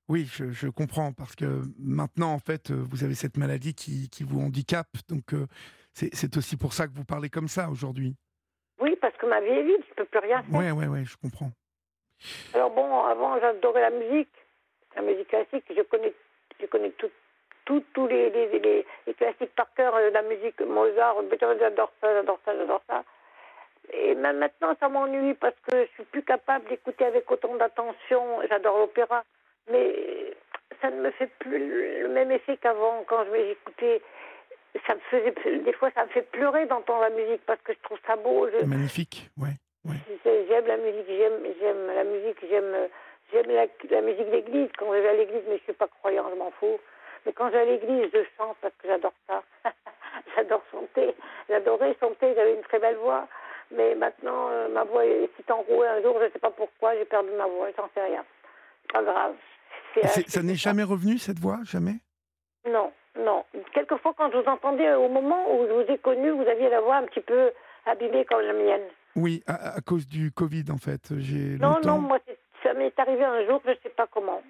Oui, 0.09 0.25
je, 0.25 0.69
comprends, 0.69 1.13
parce 1.13 1.37
que 1.37 1.63
maintenant, 1.79 2.33
en 2.33 2.41
fait, 2.41 2.73
vous 2.73 3.05
avez 3.05 3.15
cette 3.15 3.37
maladie 3.37 3.75
qui, 3.75 4.11
qui 4.11 4.25
vous 4.25 4.41
handicape, 4.41 4.89
donc 5.09 5.33
euh, 5.33 5.47
c'est 5.93 6.37
aussi 6.37 6.57
pour 6.57 6.73
ça 6.73 6.89
que 6.89 6.93
vous 6.95 7.05
parlez 7.05 7.31
comme 7.31 7.47
ça 7.47 7.69
aujourd'hui. 7.71 8.17
Oui, 8.81 8.97
parce 9.01 9.17
que 9.17 9.27
ma 9.27 9.41
vie 9.41 9.51
est 9.51 9.63
vide, 9.63 9.85
je 9.85 9.91
ne 9.91 9.95
peux 9.95 10.05
plus 10.07 10.19
rien 10.19 10.43
faire. 10.43 10.59
Oui, 10.59 10.71
oui, 10.73 10.87
oui, 10.87 11.05
je 11.05 11.17
comprends. 11.17 11.53
Alors 12.55 12.71
bon, 12.71 13.05
avant, 13.05 13.39
j'adorais 13.39 13.83
la 13.83 13.91
musique, 13.91 14.35
la 14.97 15.03
musique 15.03 15.29
classique, 15.29 15.65
je 15.69 15.83
connais, 15.83 16.13
je 16.61 16.67
connais 16.67 16.91
tout, 16.91 17.11
tous 17.93 18.07
les, 18.07 18.31
les, 18.31 18.59
les, 19.07 19.15
classiques 19.15 19.55
par 19.55 19.73
cœur, 19.75 19.95
euh, 19.95 20.11
la 20.11 20.23
musique 20.23 20.61
Mozart, 20.61 21.23
Beethoven, 21.25 21.59
j'adore 21.59 21.93
ça, 22.01 22.13
j'adore 22.13 22.39
ça, 22.45 22.57
j'adore 22.57 22.83
ça. 22.89 23.05
Et 23.93 24.15
même 24.15 24.39
maintenant, 24.39 24.75
ça 24.79 24.89
m'ennuie 24.89 25.35
parce 25.35 25.55
que 25.69 25.85
je 25.85 25.91
suis 25.95 26.05
plus 26.05 26.23
capable 26.23 26.69
d'écouter 26.69 27.05
avec 27.05 27.31
autant 27.31 27.57
d'attention. 27.57 28.41
J'adore 28.49 28.79
l'opéra 28.79 29.25
mais 29.71 30.35
ça 30.81 30.91
ne 30.91 31.01
me 31.01 31.11
fait 31.13 31.31
plus 31.39 32.03
le 32.03 32.09
même 32.09 32.31
effet 32.31 32.57
qu'avant 32.57 33.05
quand 33.07 33.25
je 33.25 33.31
m'écoutais. 33.31 34.03
Ça 34.87 34.95
me 34.95 35.01
faisait, 35.11 35.59
des 35.65 35.73
fois, 35.73 35.91
ça 35.97 36.05
me 36.05 36.11
fait 36.11 36.23
pleurer 36.31 36.67
d'entendre 36.67 37.01
la 37.01 37.11
musique 37.11 37.43
parce 37.45 37.61
que 37.63 37.73
je 37.73 37.79
trouve 37.83 37.99
ça 38.07 38.15
beau. 38.15 38.49
Magnifique, 38.65 39.29
ouais. 39.37 39.59
ouais. 39.85 39.97
J'aime 40.25 40.67
la 40.67 40.77
musique, 40.77 41.07
j'aime, 41.09 41.43
j'aime 41.61 41.87
la 41.89 42.05
musique, 42.05 42.37
j'aime, 42.49 42.89
j'aime 43.33 43.51
la, 43.51 44.01
musique 44.01 44.31
d'église. 44.31 44.69
Quand 44.79 44.87
je 44.95 45.01
vais 45.01 45.09
à 45.09 45.15
l'église, 45.15 45.43
mais 45.49 45.59
je 45.59 45.63
suis 45.65 45.73
pas 45.73 45.89
croyant, 45.89 46.27
je 46.31 46.37
m'en 46.37 46.53
fous. 46.53 46.79
Mais 47.27 47.33
quand 47.33 47.49
je 47.49 47.53
vais 47.53 47.61
à 47.61 47.65
l'église, 47.65 48.11
je 48.13 48.25
chante 48.37 48.57
parce 48.61 48.75
que 48.77 48.89
j'adore 48.89 49.13
ça. 49.27 49.43
j'adore 50.37 50.63
chanter. 50.71 51.15
J'adorais 51.49 51.97
chanter, 52.01 52.35
j'avais 52.35 52.55
une 52.55 52.63
très 52.63 52.79
belle 52.79 52.97
voix. 52.97 53.27
Mais 53.73 53.95
maintenant, 53.95 54.49
euh, 54.51 54.69
ma 54.69 54.85
voix 54.85 55.03
s'est 55.05 55.53
enrouée 55.53 55.87
un 55.87 56.03
jour, 56.03 56.17
je 56.21 56.27
ne 56.27 56.31
sais 56.31 56.39
pas 56.39 56.51
pourquoi, 56.51 56.97
j'ai 56.97 57.05
perdu 57.05 57.31
ma 57.39 57.47
voix, 57.47 57.69
j'en 57.77 57.89
sais 57.95 58.05
rien. 58.05 58.25
Pas 58.93 59.03
grave. 59.03 59.35
Ça 60.27 60.43
n'est 60.43 60.57
jamais 60.57 60.83
revenu, 60.83 61.19
cette 61.19 61.39
voix 61.39 61.59
Jamais? 61.65 61.97
Non, 62.69 62.93
non. 63.19 63.45
Quelquefois, 63.73 64.13
quand 64.17 64.31
je 64.33 64.39
vous 64.39 64.49
entendais, 64.49 64.93
au 64.95 65.09
moment 65.09 65.55
où 65.55 65.67
je 65.67 65.73
vous 65.73 65.93
ai 65.93 65.99
connu, 65.99 66.31
vous 66.31 66.49
aviez 66.49 66.69
la 66.69 66.81
voix 66.81 66.97
un 66.97 67.05
petit 67.05 67.21
peu 67.21 67.53
abîmée 67.87 68.25
comme 68.25 68.43
la 68.43 68.53
mienne. 68.53 68.89
Oui, 69.17 69.43
à, 69.47 69.81
cause 69.81 70.07
du 70.07 70.31
Covid, 70.31 70.65
en 70.71 70.79
fait. 70.79 71.11
Non, 71.61 71.79
non, 71.85 71.99
moi, 71.99 72.19
ça 72.63 72.75
m'est 72.75 72.97
arrivé 72.99 73.25
un 73.25 73.47
jour, 73.47 73.61
je 73.65 73.71
ne 73.71 73.77
sais 73.83 73.91
pas 73.91 74.07
comment. 74.07 74.43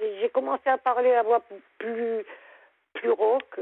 J'ai 0.00 0.28
commencé 0.28 0.68
à 0.68 0.78
parler 0.78 1.10
la 1.10 1.22
voix 1.22 1.42
plus, 1.78 2.24
plus 2.94 3.10
rauque, 3.10 3.60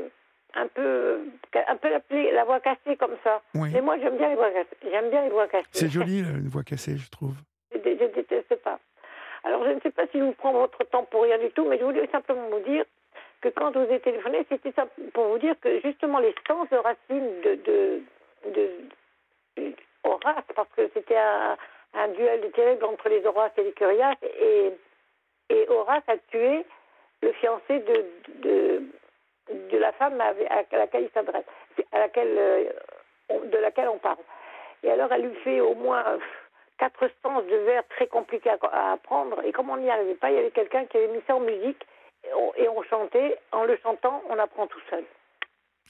un 0.54 0.66
peu, 0.68 1.20
un 1.54 1.76
peu 1.76 1.88
la, 1.90 2.44
voix 2.44 2.60
cassée 2.60 2.96
comme 2.96 3.16
ça. 3.22 3.42
Mais 3.54 3.80
moi, 3.80 3.98
j'aime 3.98 4.16
bien 4.16 4.28
les 4.28 4.34
voix 4.36 4.50
cassées. 4.50 4.76
J'aime 4.90 5.10
bien 5.10 5.22
les 5.22 5.30
voix 5.30 5.48
cassées. 5.48 5.68
C'est 5.72 5.88
joli, 5.88 6.20
une 6.20 6.48
voix 6.48 6.62
cassée, 6.62 6.96
je 6.96 7.10
trouve. 7.10 7.34
Je, 7.72 7.78
je 7.78 8.04
déteste 8.14 8.54
pas. 8.56 8.78
Alors, 9.44 9.64
je 9.64 9.70
ne 9.70 9.80
sais 9.80 9.90
pas 9.90 10.06
si 10.06 10.18
je 10.18 10.24
vous 10.24 10.32
prends 10.32 10.52
votre 10.52 10.84
temps 10.84 11.04
pour 11.04 11.22
rien 11.22 11.38
du 11.38 11.50
tout, 11.50 11.66
mais 11.68 11.78
je 11.78 11.84
voulais 11.84 12.08
simplement 12.10 12.48
vous 12.48 12.60
dire 12.60 12.84
que 13.42 13.48
quand 13.50 13.72
je 13.74 13.78
vous 13.78 13.92
ai 13.92 14.00
téléphoné, 14.00 14.46
c'était 14.48 14.72
pour 15.12 15.28
vous 15.28 15.38
dire 15.38 15.54
que 15.60 15.80
justement 15.80 16.18
les 16.18 16.34
sens 16.48 16.68
de 16.70 16.76
racines 16.76 17.40
de, 17.42 17.54
de, 17.66 18.02
de, 18.54 19.72
Horace, 20.02 20.44
parce 20.54 20.68
que 20.76 20.88
c'était 20.94 21.16
un, 21.16 21.56
un, 21.94 22.08
duel 22.08 22.50
terrible 22.52 22.84
entre 22.84 23.08
les 23.08 23.24
Horaces 23.26 23.52
et 23.58 23.64
les 23.64 23.72
Curiaces, 23.72 24.16
et, 24.22 24.72
et 25.50 25.68
Horace 25.68 26.04
a 26.08 26.16
tué 26.28 26.64
le 27.22 27.32
fiancé 27.32 27.80
de, 27.80 28.06
de, 28.42 28.82
de 29.70 29.78
la 29.78 29.92
femme 29.92 30.20
à, 30.20 30.32
laquelle 30.76 31.04
il 31.04 31.10
s'adresse, 31.12 31.44
à 31.92 31.98
laquelle, 31.98 32.34
euh, 32.36 32.70
de 33.30 33.58
laquelle 33.58 33.88
on 33.88 33.98
parle. 33.98 34.18
Et 34.82 34.90
alors, 34.90 35.10
elle 35.12 35.22
lui 35.22 35.34
fait 35.36 35.60
au 35.60 35.74
moins 35.74 36.18
quatre 36.78 37.08
sens 37.22 37.44
de 37.44 37.56
vers 37.56 37.86
très 37.88 38.06
compliqués 38.06 38.50
à, 38.50 38.92
apprendre. 38.92 39.42
Et 39.44 39.52
comme 39.52 39.70
on 39.70 39.76
n'y 39.76 39.90
arrivait 39.90 40.14
pas, 40.14 40.30
il 40.30 40.36
y 40.36 40.38
avait 40.38 40.50
quelqu'un 40.50 40.84
qui 40.86 40.96
avait 40.96 41.08
mis 41.08 41.22
ça 41.26 41.36
en 41.36 41.40
musique 41.40 41.82
et 42.56 42.68
on, 42.68 42.82
chantait. 42.84 43.38
En 43.52 43.64
le 43.64 43.76
chantant, 43.82 44.22
on 44.28 44.38
apprend 44.38 44.66
tout 44.66 44.80
seul. 44.90 45.04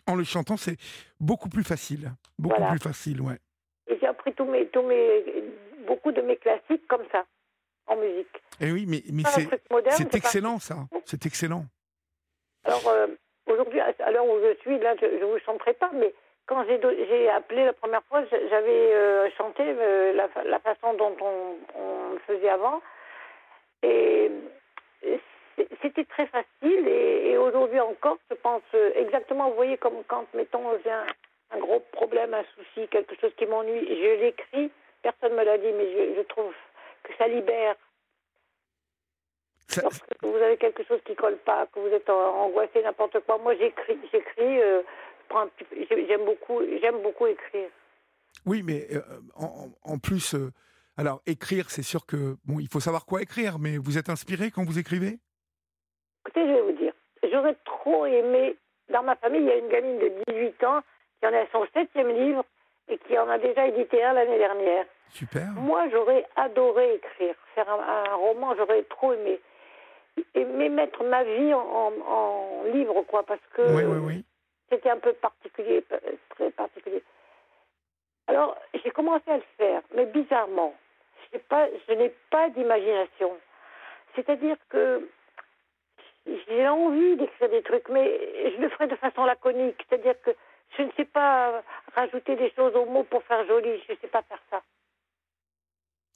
En 0.06 0.16
le 0.16 0.24
chantant, 0.24 0.56
c'est 0.56 0.76
beaucoup 1.20 1.48
plus 1.48 1.64
facile. 1.64 2.10
Beaucoup 2.38 2.64
plus 2.70 2.78
facile, 2.78 3.20
ouais. 3.20 3.38
Et 3.86 3.98
j'ai 4.00 4.06
appris 4.06 4.32
tous 4.32 4.44
mes, 4.44 4.66
tous 4.66 4.82
mes, 4.82 5.24
beaucoup 5.86 6.12
de 6.12 6.20
mes 6.22 6.36
classiques 6.36 6.86
comme 6.88 7.04
ça, 7.12 7.24
en 7.86 7.96
musique. 7.96 8.42
Et 8.60 8.68
eh 8.68 8.72
oui, 8.72 8.86
mais, 8.88 9.02
mais 9.12 9.22
c'est 9.90 10.14
excellent, 10.14 10.58
ça. 10.58 10.76
C'est 11.04 11.26
excellent. 11.26 11.64
Alors, 12.64 12.88
euh, 12.88 13.06
aujourd'hui, 13.46 13.80
à 13.80 14.10
l'heure 14.10 14.26
où 14.26 14.38
je 14.40 14.54
suis, 14.60 14.78
là, 14.78 14.94
je 15.00 15.06
ne 15.06 15.24
vous 15.24 15.38
chanterai 15.40 15.74
pas, 15.74 15.90
mais 15.92 16.14
quand 16.46 16.64
j'ai 16.66 17.28
appelé 17.30 17.64
la 17.64 17.72
première 17.72 18.02
fois, 18.04 18.22
j'avais 18.30 18.94
euh, 18.94 19.30
chanté 19.36 19.62
euh, 19.66 20.12
la, 20.12 20.58
façon 20.60 20.94
dont 20.94 21.16
on, 21.20 22.12
le 22.12 22.18
faisait 22.26 22.48
avant. 22.48 22.80
Et 23.82 24.30
c'était 25.82 26.04
très 26.04 26.26
facile. 26.26 26.88
Et, 26.88 27.36
aujourd'hui 27.36 27.80
encore, 27.80 28.16
je 28.30 28.36
pense 28.36 28.62
exactement, 28.94 29.50
vous 29.50 29.56
voyez, 29.56 29.76
comme 29.76 30.02
quand, 30.08 30.26
mettons, 30.32 30.64
j'ai 30.82 30.90
un, 30.90 31.58
gros 31.58 31.80
problème, 31.92 32.32
un 32.32 32.44
souci, 32.54 32.88
quelque 32.88 33.14
chose 33.20 33.32
qui 33.36 33.46
m'ennuie, 33.46 33.86
je 33.86 34.20
l'écris. 34.20 34.70
Personne 35.02 35.32
ne 35.32 35.38
me 35.38 35.44
l'a 35.44 35.58
dit, 35.58 35.72
mais 35.72 36.14
je, 36.16 36.22
trouve 36.22 36.52
que 37.04 37.14
ça 37.16 37.28
libère. 37.28 37.76
Lorsque 39.82 40.04
vous 40.22 40.36
avez 40.36 40.56
quelque 40.56 40.84
chose 40.84 41.00
qui 41.06 41.14
colle 41.14 41.38
pas, 41.38 41.66
que 41.66 41.80
vous 41.80 41.88
êtes 41.88 42.08
angoissé, 42.10 42.82
n'importe 42.82 43.20
quoi, 43.20 43.38
moi 43.38 43.54
j'écris, 43.56 43.98
j'écris 44.12 44.60
j'aime 46.08 46.24
beaucoup, 46.24 46.60
j'aime 46.80 47.02
beaucoup 47.02 47.26
écrire. 47.26 47.68
Oui, 48.46 48.62
mais 48.62 48.86
euh, 48.92 49.00
en, 49.84 49.98
plus, 49.98 50.34
euh, 50.34 50.52
alors 50.96 51.22
écrire, 51.26 51.70
c'est 51.70 51.82
sûr 51.82 52.06
que 52.06 52.36
bon, 52.44 52.60
il 52.60 52.68
faut 52.68 52.80
savoir 52.80 53.06
quoi 53.06 53.22
écrire, 53.22 53.58
mais 53.58 53.78
vous 53.78 53.96
êtes 53.96 54.08
inspiré 54.08 54.50
quand 54.50 54.64
vous 54.64 54.78
écrivez? 54.78 55.18
Écoutez, 56.26 56.46
je 56.46 56.52
vais 56.52 56.60
vous 56.60 56.78
dire, 56.78 56.92
j'aurais 57.30 57.56
trop 57.64 58.06
aimé. 58.06 58.56
Dans 58.90 59.02
ma 59.02 59.16
famille, 59.16 59.40
il 59.40 59.46
y 59.46 59.50
a 59.50 59.56
une 59.56 59.68
gamine 59.68 59.98
de 59.98 60.12
18 60.28 60.64
ans, 60.64 60.82
qui 61.20 61.26
en 61.26 61.32
est 61.32 61.40
à 61.40 61.46
son 61.52 61.66
septième 61.72 62.10
livre 62.10 62.44
et 62.88 62.98
qui 62.98 63.18
en 63.18 63.28
a 63.30 63.38
déjà 63.38 63.66
édité 63.66 64.02
un 64.04 64.12
l'année 64.12 64.38
dernière. 64.38 64.84
Super. 65.10 65.46
Moi, 65.54 65.88
j'aurais 65.90 66.26
adoré 66.36 66.94
écrire, 66.94 67.34
faire 67.54 67.70
un, 67.70 68.14
roman, 68.14 68.54
j'aurais 68.56 68.82
trop 68.84 69.12
aimé. 69.12 69.40
Mais 70.34 70.68
mettre 70.68 71.02
ma 71.04 71.24
vie 71.24 71.54
en, 71.54 72.62
livre, 72.72 73.02
quoi, 73.02 73.24
parce 73.24 73.40
que 73.52 73.62
c'était 74.70 74.90
un 74.90 74.98
peu 74.98 75.12
particulier, 75.12 75.84
très 76.30 76.50
particulier. 76.50 77.02
Alors, 78.26 78.56
j'ai 78.82 78.90
commencé 78.90 79.30
à 79.30 79.36
le 79.36 79.42
faire, 79.58 79.82
mais 79.94 80.06
bizarrement, 80.06 80.74
pas, 81.38 81.68
je 81.88 81.94
n'ai 81.94 82.12
pas 82.30 82.48
d'imagination. 82.50 83.32
C'est-à-dire 84.14 84.56
que 84.68 85.08
j'ai 86.26 86.68
envie 86.68 87.16
d'écrire 87.16 87.50
des 87.50 87.62
trucs, 87.62 87.88
mais 87.88 88.50
je 88.56 88.60
le 88.60 88.68
ferai 88.70 88.86
de 88.86 88.96
façon 88.96 89.24
laconique. 89.24 89.84
C'est-à-dire 89.88 90.20
que 90.22 90.30
je 90.76 90.82
ne 90.82 90.90
sais 90.96 91.04
pas 91.04 91.62
rajouter 91.94 92.36
des 92.36 92.50
choses 92.52 92.74
aux 92.76 92.86
mots 92.86 93.04
pour 93.04 93.22
faire 93.24 93.44
joli. 93.46 93.82
Je 93.86 93.92
ne 93.92 93.98
sais 93.98 94.08
pas 94.08 94.22
faire 94.22 94.42
ça. 94.50 94.62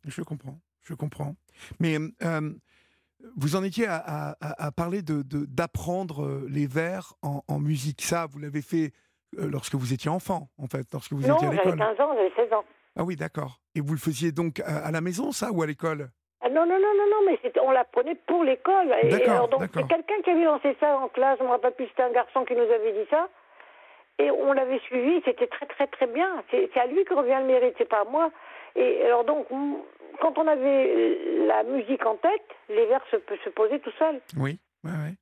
Je 0.05 0.23
comprends, 0.23 0.59
je 0.83 0.95
comprends. 0.95 1.35
Mais 1.81 1.97
euh, 2.23 2.53
vous 3.37 3.57
en 3.57 3.65
étiez 3.65 3.87
à, 3.89 4.37
parler 4.77 5.03
de, 5.03 5.23
d'apprendre 5.23 6.25
euh, 6.25 6.47
les 6.49 6.67
vers 6.67 7.15
en, 7.23 7.59
musique. 7.59 8.03
Ça, 8.03 8.27
vous 8.27 8.39
l'avez 8.39 8.63
fait 8.63 8.93
euh, 9.39 9.49
lorsque 9.51 9.75
vous 9.75 9.93
étiez 9.93 10.11
enfant, 10.11 10.49
en 10.59 10.67
fait, 10.67 10.87
lorsque 10.93 11.13
vous 11.13 11.23
étiez 11.23 11.47
à 11.47 11.51
l'école. 11.51 11.79
J'avais 11.79 11.97
15 11.97 12.01
ans, 12.01 12.15
j'avais 12.15 12.33
16 12.37 12.53
ans. 12.53 12.65
Ah 12.97 13.05
oui, 13.05 13.17
d'accord. 13.17 13.61
Et 13.75 13.81
vous 13.81 13.93
le 13.93 13.99
faisiez 13.99 14.33
donc 14.33 14.61
à, 14.61 14.91
la 14.91 15.01
maison, 15.01 15.31
ça, 15.33 15.53
ou 15.53 15.63
à 15.63 15.67
l'école? 15.67 16.11
Ah 16.41 16.49
non, 16.49 16.67
non, 16.67 16.79
non, 16.79 16.95
non, 16.97 17.07
non, 17.11 17.27
mais 17.27 17.61
on 17.61 17.71
l'apprenait 17.71 18.17
pour 18.27 18.45
l'école. 18.45 18.95
Et 19.03 19.15
alors, 19.25 19.49
donc, 19.49 19.63
c'est 19.63 19.87
quelqu'un 19.87 20.21
qui 20.25 20.31
avait 20.31 20.45
lancé 20.45 20.77
ça 20.81 20.99
en 20.99 21.09
classe, 21.09 21.39
je 21.39 21.43
ne 21.43 21.49
me 21.49 21.53
rappelle 21.53 21.75
plus, 21.75 21.87
c'était 21.89 22.03
un 22.03 22.13
garçon 22.13 22.45
qui 22.45 22.55
nous 22.55 22.63
avait 22.63 22.93
dit 22.93 23.09
ça. 23.11 23.29
Et 24.19 24.31
on 24.31 24.53
l'avait 24.53 24.81
suivi, 24.81 25.23
c'était 25.25 25.47
très, 25.47 25.67
très, 25.67 25.87
très 25.87 26.07
bien. 26.07 26.43
C'est 26.51 26.77
à 26.77 26.87
lui 26.87 27.05
que 27.05 27.15
revient 27.15 27.39
le 27.41 27.47
mérite, 27.47 27.75
c'est 27.79 27.89
pas 27.89 28.01
à 28.01 28.05
moi. 28.05 28.31
Et 28.75 29.05
alors, 29.05 29.25
donc, 29.25 29.47
quand 30.21 30.37
on 30.39 30.47
avait 30.47 31.19
la 31.47 31.63
musique 31.63 32.05
en 32.05 32.17
tête, 32.17 32.49
les 32.69 32.87
vers 32.87 33.05
se, 33.11 33.17
se 33.45 33.51
posaient 33.51 33.79
tout 33.79 33.93
seuls. 33.99 34.21
Oui, 34.37 34.59
oui, 34.85 34.91
oui. 35.05 35.15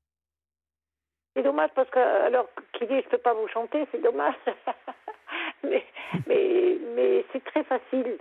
C'est 1.35 1.43
dommage 1.43 1.71
parce 1.75 1.91
que, 1.91 1.99
alors, 1.99 2.49
qui 2.73 2.87
dit 2.87 3.03
je 3.03 3.09
peux 3.09 3.19
pas 3.19 3.35
vous 3.35 3.49
chanter, 3.49 3.87
c'est 3.93 4.01
dommage. 4.03 4.35
mais 5.63 5.85
mais, 6.27 6.79
mais 6.95 7.25
c'est 7.33 7.45
très 7.45 7.65
facile. 7.65 8.19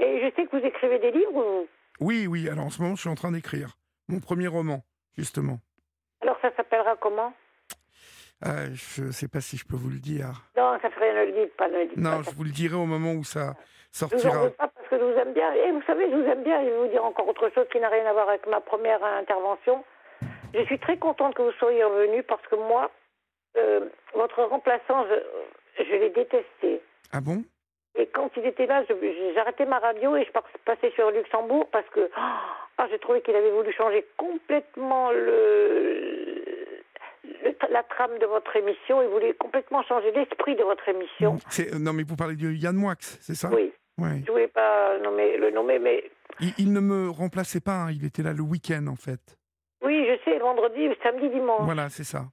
Et 0.00 0.20
je 0.20 0.34
sais 0.34 0.46
que 0.46 0.56
vous 0.56 0.66
écrivez 0.66 0.98
des 0.98 1.12
livres. 1.12 1.66
Oui, 2.00 2.26
oui. 2.26 2.48
Alors 2.48 2.66
en 2.66 2.70
ce 2.70 2.82
moment, 2.82 2.96
je 2.96 3.02
suis 3.02 3.10
en 3.10 3.14
train 3.14 3.30
d'écrire 3.30 3.76
mon 4.08 4.18
premier 4.18 4.48
roman, 4.48 4.80
justement. 5.16 5.58
Alors 6.20 6.36
ça 6.42 6.50
s'appellera 6.56 6.96
comment? 6.96 7.32
Euh, 8.46 8.68
Je 8.72 9.04
ne 9.04 9.12
sais 9.12 9.28
pas 9.28 9.40
si 9.40 9.56
je 9.56 9.64
peux 9.64 9.76
vous 9.76 9.90
le 9.90 9.98
dire. 9.98 10.42
Non, 10.56 10.78
ça 10.80 10.90
ferait 10.90 11.12
ne 11.12 11.32
le 11.32 11.44
dites 11.44 11.56
pas, 11.56 11.68
ne 11.68 11.84
Non, 11.96 12.22
je 12.22 12.30
vous 12.30 12.44
le 12.44 12.50
dirai 12.50 12.74
au 12.74 12.86
moment 12.86 13.12
où 13.12 13.24
ça 13.24 13.54
sortira. 13.90 14.32
Je 14.32 14.38
vous 14.38 14.50
pas 14.50 14.68
parce 14.68 14.88
que 14.88 14.98
je 14.98 15.04
vous 15.04 15.18
aime 15.18 15.32
bien. 15.32 15.52
Et 15.52 15.72
vous 15.72 15.82
savez, 15.86 16.10
je 16.10 16.16
vous 16.16 16.28
aime 16.28 16.42
bien. 16.42 16.62
Je 16.64 16.70
vais 16.70 16.78
vous 16.78 16.88
dire 16.88 17.04
encore 17.04 17.28
autre 17.28 17.50
chose 17.54 17.66
qui 17.70 17.80
n'a 17.80 17.88
rien 17.88 18.06
à 18.06 18.12
voir 18.12 18.28
avec 18.28 18.46
ma 18.46 18.60
première 18.60 19.02
intervention. 19.04 19.84
Je 20.54 20.62
suis 20.64 20.78
très 20.78 20.96
contente 20.96 21.34
que 21.34 21.42
vous 21.42 21.52
soyez 21.52 21.82
revenu 21.82 22.22
parce 22.22 22.46
que 22.46 22.56
moi, 22.56 22.90
euh, 23.56 23.88
votre 24.14 24.42
remplaçant, 24.42 25.04
je, 25.08 25.84
je 25.84 25.90
l'ai 25.90 26.10
détesté. 26.10 26.80
Ah 27.12 27.20
bon? 27.20 27.44
Et 27.96 28.06
quand 28.06 28.30
il 28.36 28.44
était 28.46 28.66
là, 28.66 28.82
j'arrêtais 29.34 29.66
ma 29.66 29.78
radio 29.78 30.16
et 30.16 30.24
je 30.24 30.32
passais 30.64 30.90
sur 30.92 31.10
Luxembourg 31.12 31.68
parce 31.70 31.88
que 31.90 32.10
ah, 32.16 32.86
j'ai 32.90 32.98
trouvé 32.98 33.20
qu'il 33.22 33.36
avait 33.36 33.52
voulu 33.52 33.72
changer 33.72 34.04
complètement 34.16 35.10
le, 35.12 36.33
la 37.70 37.82
trame 37.82 38.18
de 38.20 38.26
votre 38.26 38.54
émission. 38.56 39.02
Il 39.02 39.08
voulait 39.08 39.34
complètement 39.34 39.82
changer 39.82 40.12
l'esprit 40.12 40.56
de 40.56 40.62
votre 40.62 40.88
émission. 40.88 41.38
Euh, 41.58 41.78
non, 41.78 41.92
mais 41.92 42.02
vous 42.02 42.16
parlez 42.16 42.36
de 42.36 42.50
Yann 42.50 42.76
Moix, 42.76 42.94
c'est 42.98 43.34
ça? 43.34 43.50
Oui. 43.52 43.72
Je 43.98 44.04
ne 44.04 44.26
voulais 44.26 44.48
pas 44.48 44.98
nommer, 44.98 45.36
le 45.36 45.50
nommer, 45.50 45.78
mais... 45.78 46.10
Il, 46.58 46.72
ne 46.72 46.80
me 46.80 47.10
remplaçait 47.10 47.60
pas, 47.60 47.84
hein. 47.84 47.92
il 47.92 48.04
était 48.04 48.22
là 48.22 48.32
le 48.32 48.42
week-end 48.42 48.88
en 48.88 48.96
fait. 48.96 49.38
Oui, 49.84 50.04
je 50.08 50.18
sais, 50.24 50.38
vendredi, 50.38 50.88
samedi, 51.00 51.28
dimanche. 51.30 51.62
Voilà, 51.62 51.88
c'est 51.90 52.02
ça 52.02 52.24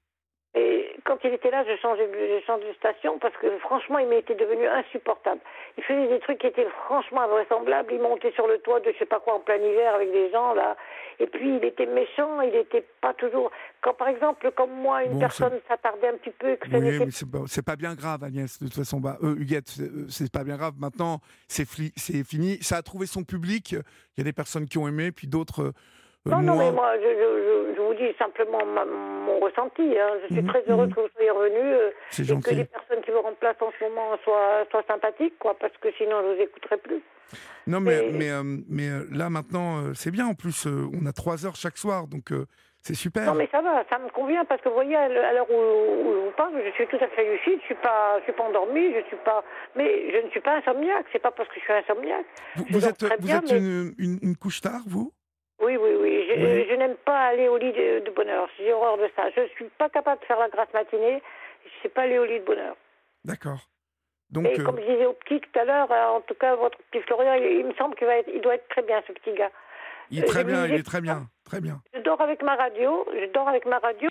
quand 1.11 1.27
il 1.27 1.33
était 1.33 1.51
là, 1.51 1.65
je 1.67 1.75
changeais, 1.81 2.07
de 2.07 2.73
station 2.77 3.19
parce 3.19 3.35
que 3.35 3.57
franchement, 3.59 3.99
il 3.99 4.07
m'était 4.07 4.35
devenu 4.35 4.65
insupportable. 4.65 5.41
Il 5.77 5.83
faisait 5.83 6.07
des 6.07 6.19
trucs 6.19 6.39
qui 6.39 6.47
étaient 6.47 6.67
franchement 6.85 7.21
invraisemblables. 7.23 7.91
Il 7.91 8.01
montait 8.01 8.31
sur 8.31 8.47
le 8.47 8.59
toit 8.59 8.79
de 8.79 8.91
je 8.93 8.99
sais 8.99 9.05
pas 9.05 9.19
quoi 9.19 9.35
en 9.35 9.39
plein 9.39 9.57
hiver 9.57 9.95
avec 9.95 10.09
des 10.11 10.31
gens 10.31 10.53
là. 10.53 10.77
Et 11.19 11.27
puis 11.27 11.57
il 11.57 11.65
était 11.65 11.85
méchant, 11.85 12.39
il 12.41 12.51
n'était 12.51 12.85
pas 13.01 13.13
toujours. 13.13 13.51
Quand 13.81 13.93
par 13.93 14.07
exemple, 14.07 14.49
comme 14.55 14.71
moi, 14.71 15.03
une 15.03 15.19
personne 15.19 15.59
s'attardait 15.67 16.07
un 16.07 16.17
petit 16.17 16.31
peu, 16.31 16.55
que 16.55 16.69
ça 16.69 16.77
oui, 16.77 17.11
c'est 17.47 17.65
pas, 17.65 17.75
bien 17.75 17.93
grave, 17.93 18.23
Agnès. 18.23 18.59
De 18.59 18.67
toute 18.67 18.75
façon, 18.75 19.01
bah, 19.01 19.17
euh, 19.21 19.35
Huguette, 19.37 19.73
euh, 19.81 20.05
c'est 20.07 20.31
pas 20.31 20.45
bien 20.45 20.55
grave. 20.55 20.75
Maintenant, 20.79 21.19
c'est 21.49 21.65
fini. 21.65 22.57
Ça 22.61 22.77
a 22.77 22.81
trouvé 22.81 23.05
son 23.05 23.23
public. 23.23 23.71
Il 23.71 24.17
y 24.17 24.21
a 24.21 24.23
des 24.23 24.33
personnes 24.33 24.65
qui 24.65 24.77
ont 24.77 24.87
aimé, 24.87 25.11
puis 25.11 25.27
d'autres. 25.27 25.73
Euh, 26.27 26.29
non, 26.29 26.41
non, 26.41 26.55
mais 26.55 26.71
moi, 26.71 26.93
je, 26.97 27.01
je, 27.01 27.70
vous 27.91 27.97
dis 27.97 28.15
simplement 28.17 28.59
mon 28.65 29.39
ressenti. 29.39 29.97
Hein. 29.97 30.11
Je 30.23 30.33
suis 30.33 30.43
mhm, 30.43 30.49
très 30.49 30.63
heureuse 30.67 30.89
mhm. 30.89 30.95
que 30.95 30.99
vous 31.01 31.09
soyez 31.15 31.31
revenu 31.31 31.59
euh, 31.59 31.89
et 32.19 32.41
que 32.41 32.55
les 32.55 32.65
personnes 32.65 33.01
qui 33.03 33.11
vous 33.11 33.21
remplacent 33.21 33.61
en 33.61 33.71
ce 33.77 33.83
moment 33.83 34.17
soient, 34.23 34.65
soient 34.69 34.83
sympathiques, 34.87 35.37
quoi, 35.39 35.55
parce 35.59 35.75
que 35.77 35.89
sinon, 35.97 36.21
je 36.21 36.27
ne 36.27 36.35
vous 36.35 36.41
écouterai 36.41 36.77
plus. 36.77 37.01
Non, 37.67 37.79
mais, 37.79 38.09
mais, 38.11 38.29
euh, 38.29 38.43
mais 38.43 38.89
euh, 38.89 39.05
là, 39.11 39.29
maintenant, 39.29 39.93
c'est 39.93 40.11
bien. 40.11 40.27
En 40.27 40.33
plus, 40.33 40.65
on 40.65 41.05
a 41.05 41.13
trois 41.13 41.45
heures 41.45 41.55
chaque 41.55 41.77
soir, 41.77 42.07
donc 42.07 42.31
c'est 42.81 42.95
super. 42.95 43.25
Non, 43.25 43.35
mais 43.35 43.47
ça 43.51 43.61
va, 43.61 43.83
ça 43.89 43.99
me 43.99 44.09
convient, 44.09 44.43
parce 44.45 44.61
que 44.61 44.69
vous 44.69 44.75
voyez, 44.75 44.95
à 44.95 45.07
l'heure 45.33 45.49
où, 45.49 46.13
je 46.13 46.25
vous 46.25 46.31
parle, 46.35 46.53
je 46.65 46.71
suis 46.71 46.87
tout 46.87 46.97
à 46.99 47.07
fait 47.09 47.29
lucide, 47.29 47.59
je 47.59 47.73
ne 47.73 47.75
suis, 47.75 47.75
pas, 47.75 48.19
je 48.19 48.23
suis 48.23 48.33
pas 48.33 48.43
endormie, 48.43 48.93
je 48.93 49.05
suis 49.07 49.17
pas... 49.23 49.43
Mais 49.75 50.11
je 50.11 50.25
ne 50.25 50.29
suis 50.31 50.41
pas 50.41 50.57
insomniaque, 50.57 51.05
c'est 51.11 51.21
pas 51.21 51.31
parce 51.31 51.47
que 51.49 51.55
je 51.55 51.61
suis 51.61 51.73
insomniaque. 51.73 52.25
Vous, 52.69 52.85
êtes, 52.85 53.03
vous 53.19 53.31
êtes 53.31 53.51
une, 53.51 53.93
une, 53.97 54.19
une 54.21 54.35
couche 54.35 54.61
tard, 54.61 54.81
vous? 54.87 55.13
Oui, 55.61 55.77
oui, 55.77 55.91
oui. 55.99 56.27
Je, 56.29 56.75
n'aime 56.75 56.95
pas 57.05 57.27
aller 57.27 57.47
au 57.47 57.57
lit 57.57 57.71
de, 57.71 58.09
bonheur. 58.11 58.47
J'ai 58.57 58.73
horreur 58.73 58.97
de 58.97 59.09
ça. 59.15 59.29
Je 59.35 59.41
ne 59.41 59.47
suis 59.47 59.65
pas 59.77 59.89
capable 59.89 60.21
de 60.21 60.25
faire 60.25 60.39
la 60.39 60.49
grasse 60.49 60.73
matinée. 60.73 61.21
Je 61.63 61.67
ne 61.67 61.81
sais 61.83 61.89
pas 61.89 62.03
aller 62.03 62.19
au 62.19 62.25
lit 62.25 62.39
de 62.39 62.45
bonheur. 62.45 62.75
D'accord. 63.23 63.59
Donc, 64.31 64.45
Et 64.45 64.63
comme 64.63 64.77
je 64.77 64.85
disais 64.85 65.05
au 65.05 65.13
petit 65.13 65.41
tout 65.41 65.59
à 65.59 65.65
l'heure, 65.65 65.91
euh, 65.91 66.17
en 66.17 66.21
tout 66.21 66.35
cas, 66.35 66.55
votre 66.55 66.77
petit 66.89 67.03
Florian, 67.03 67.33
il, 67.33 67.65
me 67.65 67.73
semble 67.73 67.95
qu'il 67.95 68.07
va 68.07 68.17
être, 68.17 68.29
il 68.33 68.41
doit 68.41 68.55
être 68.55 68.67
très 68.69 68.81
bien, 68.81 69.01
ce 69.05 69.11
petit 69.11 69.33
gars. 69.33 69.51
Il 70.09 70.19
est 70.19 70.27
très 70.27 70.43
bien, 70.43 70.65
il 70.65 70.75
est 70.75 70.85
très 70.85 71.01
bien, 71.01 71.27
très 71.45 71.61
bien. 71.61 71.81
Je 71.93 71.99
dors 71.99 72.19
avec 72.21 72.41
ma 72.41 72.55
radio, 72.55 73.05
je 73.13 73.31
dors 73.31 73.47
avec 73.47 73.65
ma 73.65 73.79
radio. 73.79 74.09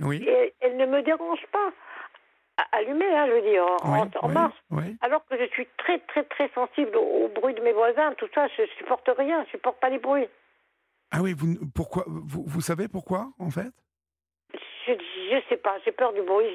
Oui. 0.00 0.24
Et 0.26 0.54
elle 0.60 0.76
ne 0.76 0.86
me 0.86 1.02
dérange 1.02 1.44
pas. 1.52 1.72
Allumée, 2.72 3.06
hein, 3.06 3.26
je 3.28 3.32
veux 3.32 3.42
dire, 3.42 3.64
en, 3.82 4.08
en 4.20 4.28
mars. 4.28 4.54
Alors 5.00 5.24
que 5.26 5.36
je 5.38 5.46
suis 5.50 5.66
très, 5.76 5.98
très, 6.00 6.24
très 6.24 6.48
sensible 6.54 6.96
au, 6.96 7.24
au, 7.24 7.28
bruit 7.28 7.54
de 7.54 7.60
mes 7.60 7.72
voisins, 7.72 8.14
tout 8.14 8.28
ça, 8.34 8.46
je 8.56 8.64
supporte 8.78 9.08
rien, 9.16 9.44
je 9.46 9.50
supporte 9.50 9.78
pas 9.80 9.90
les 9.90 9.98
bruits. 9.98 10.28
Ah 11.10 11.20
oui, 11.22 11.34
vous, 11.36 11.54
pourquoi, 11.74 12.04
vous, 12.06 12.44
vous 12.46 12.60
savez 12.60 12.88
pourquoi, 12.88 13.30
en 13.38 13.50
fait? 13.50 13.72
Je 14.86 14.92
ne 15.34 15.40
sais 15.48 15.56
pas, 15.56 15.76
j'ai 15.84 15.92
peur 15.92 16.12
du 16.12 16.22
bruit. 16.22 16.46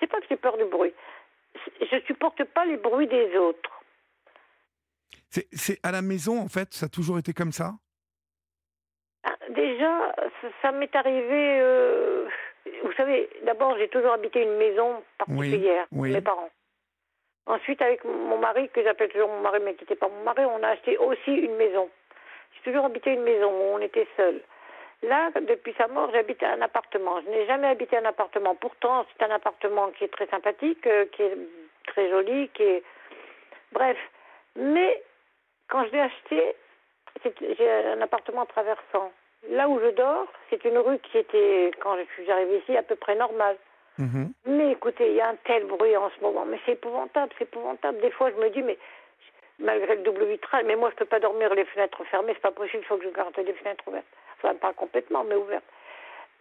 C'est 0.00 0.06
pas 0.06 0.20
que 0.20 0.26
j'ai 0.28 0.36
peur 0.36 0.56
du 0.56 0.64
bruit. 0.64 0.92
Je 1.80 2.00
supporte 2.06 2.42
pas 2.44 2.64
les 2.64 2.76
bruits 2.76 3.06
des 3.06 3.36
autres. 3.36 3.70
C'est 5.30 5.78
à 5.84 5.92
la 5.92 6.02
maison, 6.02 6.40
en 6.40 6.48
fait, 6.48 6.72
ça 6.72 6.86
a 6.86 6.88
toujours 6.88 7.18
été 7.18 7.32
comme 7.32 7.52
ça? 7.52 7.72
Ah, 9.24 9.36
Déjà, 9.50 10.14
ça, 10.62 10.72
m'est 10.72 10.94
arrivé. 10.94 11.60
Euh, 11.60 12.28
vous 12.84 12.92
savez, 12.92 13.28
d'abord, 13.44 13.76
j'ai 13.78 13.88
toujours 13.88 14.12
habité 14.12 14.42
une 14.42 14.56
maison 14.56 15.02
particulière, 15.18 15.86
oui, 15.92 16.12
mes 16.12 16.20
parents. 16.20 16.50
Ensuite, 17.46 17.80
avec 17.80 18.04
mon 18.04 18.38
mari, 18.38 18.68
que 18.70 18.82
j'appelle 18.82 19.10
toujours 19.10 19.28
mon 19.28 19.40
mari, 19.40 19.60
mais 19.64 19.74
qui 19.74 19.84
n'était 19.84 19.94
pas 19.94 20.08
mon 20.08 20.24
mari, 20.24 20.44
on 20.44 20.62
a 20.62 20.68
acheté 20.68 20.96
aussi 20.98 21.30
une 21.30 21.56
maison. 21.56 21.88
J'ai 22.54 22.70
toujours 22.70 22.86
habité 22.86 23.12
une 23.12 23.22
maison 23.22 23.50
où 23.50 23.74
on 23.74 23.80
était 23.80 24.06
seul. 24.16 24.40
Là, 25.02 25.30
depuis 25.40 25.74
sa 25.76 25.88
mort, 25.88 26.10
j'habite 26.12 26.42
un 26.42 26.60
appartement. 26.62 27.20
Je 27.20 27.30
n'ai 27.30 27.46
jamais 27.46 27.68
habité 27.68 27.98
un 27.98 28.04
appartement. 28.06 28.54
Pourtant, 28.54 29.04
c'est 29.12 29.24
un 29.24 29.30
appartement 29.30 29.90
qui 29.90 30.04
est 30.04 30.12
très 30.12 30.26
sympathique, 30.26 30.86
euh, 30.86 31.04
qui 31.12 31.22
est 31.22 31.36
très 31.86 32.08
joli, 32.08 32.48
qui 32.54 32.62
est... 32.62 32.82
Bref. 33.72 33.98
Mais 34.56 35.02
quand 35.68 35.84
je 35.84 35.92
l'ai 35.92 36.00
acheté, 36.00 36.56
j'ai 37.58 37.70
un 37.70 38.00
appartement 38.00 38.46
traversant. 38.46 39.12
Là 39.50 39.68
où 39.68 39.78
je 39.80 39.90
dors, 39.90 40.26
c'est 40.50 40.64
une 40.64 40.78
rue 40.78 40.98
qui 40.98 41.18
était, 41.18 41.70
quand 41.80 41.96
je 41.96 42.04
suis 42.14 42.30
arrivée 42.30 42.58
ici, 42.58 42.76
à 42.76 42.82
peu 42.82 42.96
près 42.96 43.14
normale. 43.14 43.56
Mhm. 43.98 44.32
Mais 44.46 44.72
écoutez, 44.72 45.10
il 45.10 45.14
y 45.16 45.20
a 45.20 45.28
un 45.28 45.36
tel 45.44 45.64
bruit 45.64 45.96
en 45.96 46.10
ce 46.10 46.20
moment. 46.20 46.44
Mais 46.46 46.58
c'est 46.64 46.72
épouvantable, 46.72 47.32
c'est 47.38 47.44
épouvantable. 47.44 48.00
Des 48.00 48.10
fois, 48.10 48.30
je 48.30 48.36
me 48.36 48.50
dis, 48.50 48.62
mais 48.62 48.78
malgré 49.58 49.96
le 49.96 50.02
double 50.02 50.26
vitrage. 50.26 50.64
Mais 50.66 50.76
moi, 50.76 50.90
je 50.90 50.94
ne 50.94 50.98
peux 50.98 51.06
pas 51.06 51.20
dormir 51.20 51.54
les 51.54 51.64
fenêtres 51.64 52.02
fermées, 52.04 52.32
c'est 52.34 52.42
pas 52.42 52.52
possible, 52.52 52.82
il 52.82 52.86
faut 52.86 52.96
que 52.96 53.04
je 53.04 53.10
garde 53.10 53.36
les 53.36 53.52
fenêtres 53.54 53.84
ouvertes. 53.86 54.06
Enfin, 54.38 54.54
pas 54.54 54.72
complètement, 54.72 55.24
mais 55.24 55.34
ouvertes. 55.34 55.64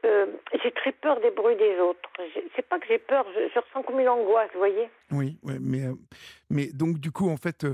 Euh, 0.06 0.28
j'ai 0.64 0.72
très 0.72 0.92
peur 0.92 1.20
des 1.20 1.32
bruits 1.32 1.56
des 1.56 1.80
autres. 1.80 2.10
C'est 2.56 2.68
pas 2.68 2.80
que 2.80 2.86
j'ai 2.88 3.00
peur, 3.00 3.26
je, 3.34 3.60
ressens 3.60 3.84
comme 3.84 4.00
une 4.00 4.10
angoisse, 4.10 4.50
vous 4.54 4.60
voyez 4.60 4.90
Oui, 5.12 5.38
ouais, 5.44 5.58
mais, 5.60 5.86
euh, 5.86 5.94
mais 6.50 6.68
donc 6.68 7.00
du 7.00 7.12
coup, 7.12 7.30
en 7.30 7.38
fait, 7.38 7.66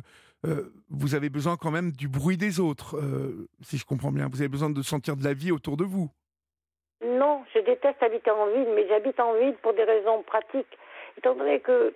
euh, 0.46 0.72
vous 0.90 1.14
avez 1.14 1.30
besoin 1.30 1.58
quand 1.58 1.72
même 1.72 1.92
du 1.92 2.08
bruit 2.08 2.38
des 2.38 2.60
autres, 2.60 2.96
si 3.62 3.78
je 3.78 3.86
comprends 3.86 4.12
bien. 4.12 4.28
Vous 4.32 4.42
avez 4.42 4.50
besoin 4.50 4.70
de 4.70 4.82
sentir 4.82 5.18
de 5.18 5.24
la 5.24 5.34
vie 5.34 5.52
autour 5.52 5.76
de 5.76 5.84
vous. 5.84 6.10
Non, 7.04 7.44
je 7.54 7.60
déteste 7.60 8.02
habiter 8.02 8.32
en 8.32 8.48
ville, 8.48 8.70
mais 8.76 8.88
j'habite 8.88 9.20
en 9.20 9.34
ville 9.34 9.56
pour 9.62 9.74
des 9.74 9.84
raisons 9.84 10.22
pratiques. 10.24 10.78
Étant 11.18 11.36
donné 11.36 11.60
que 11.60 11.94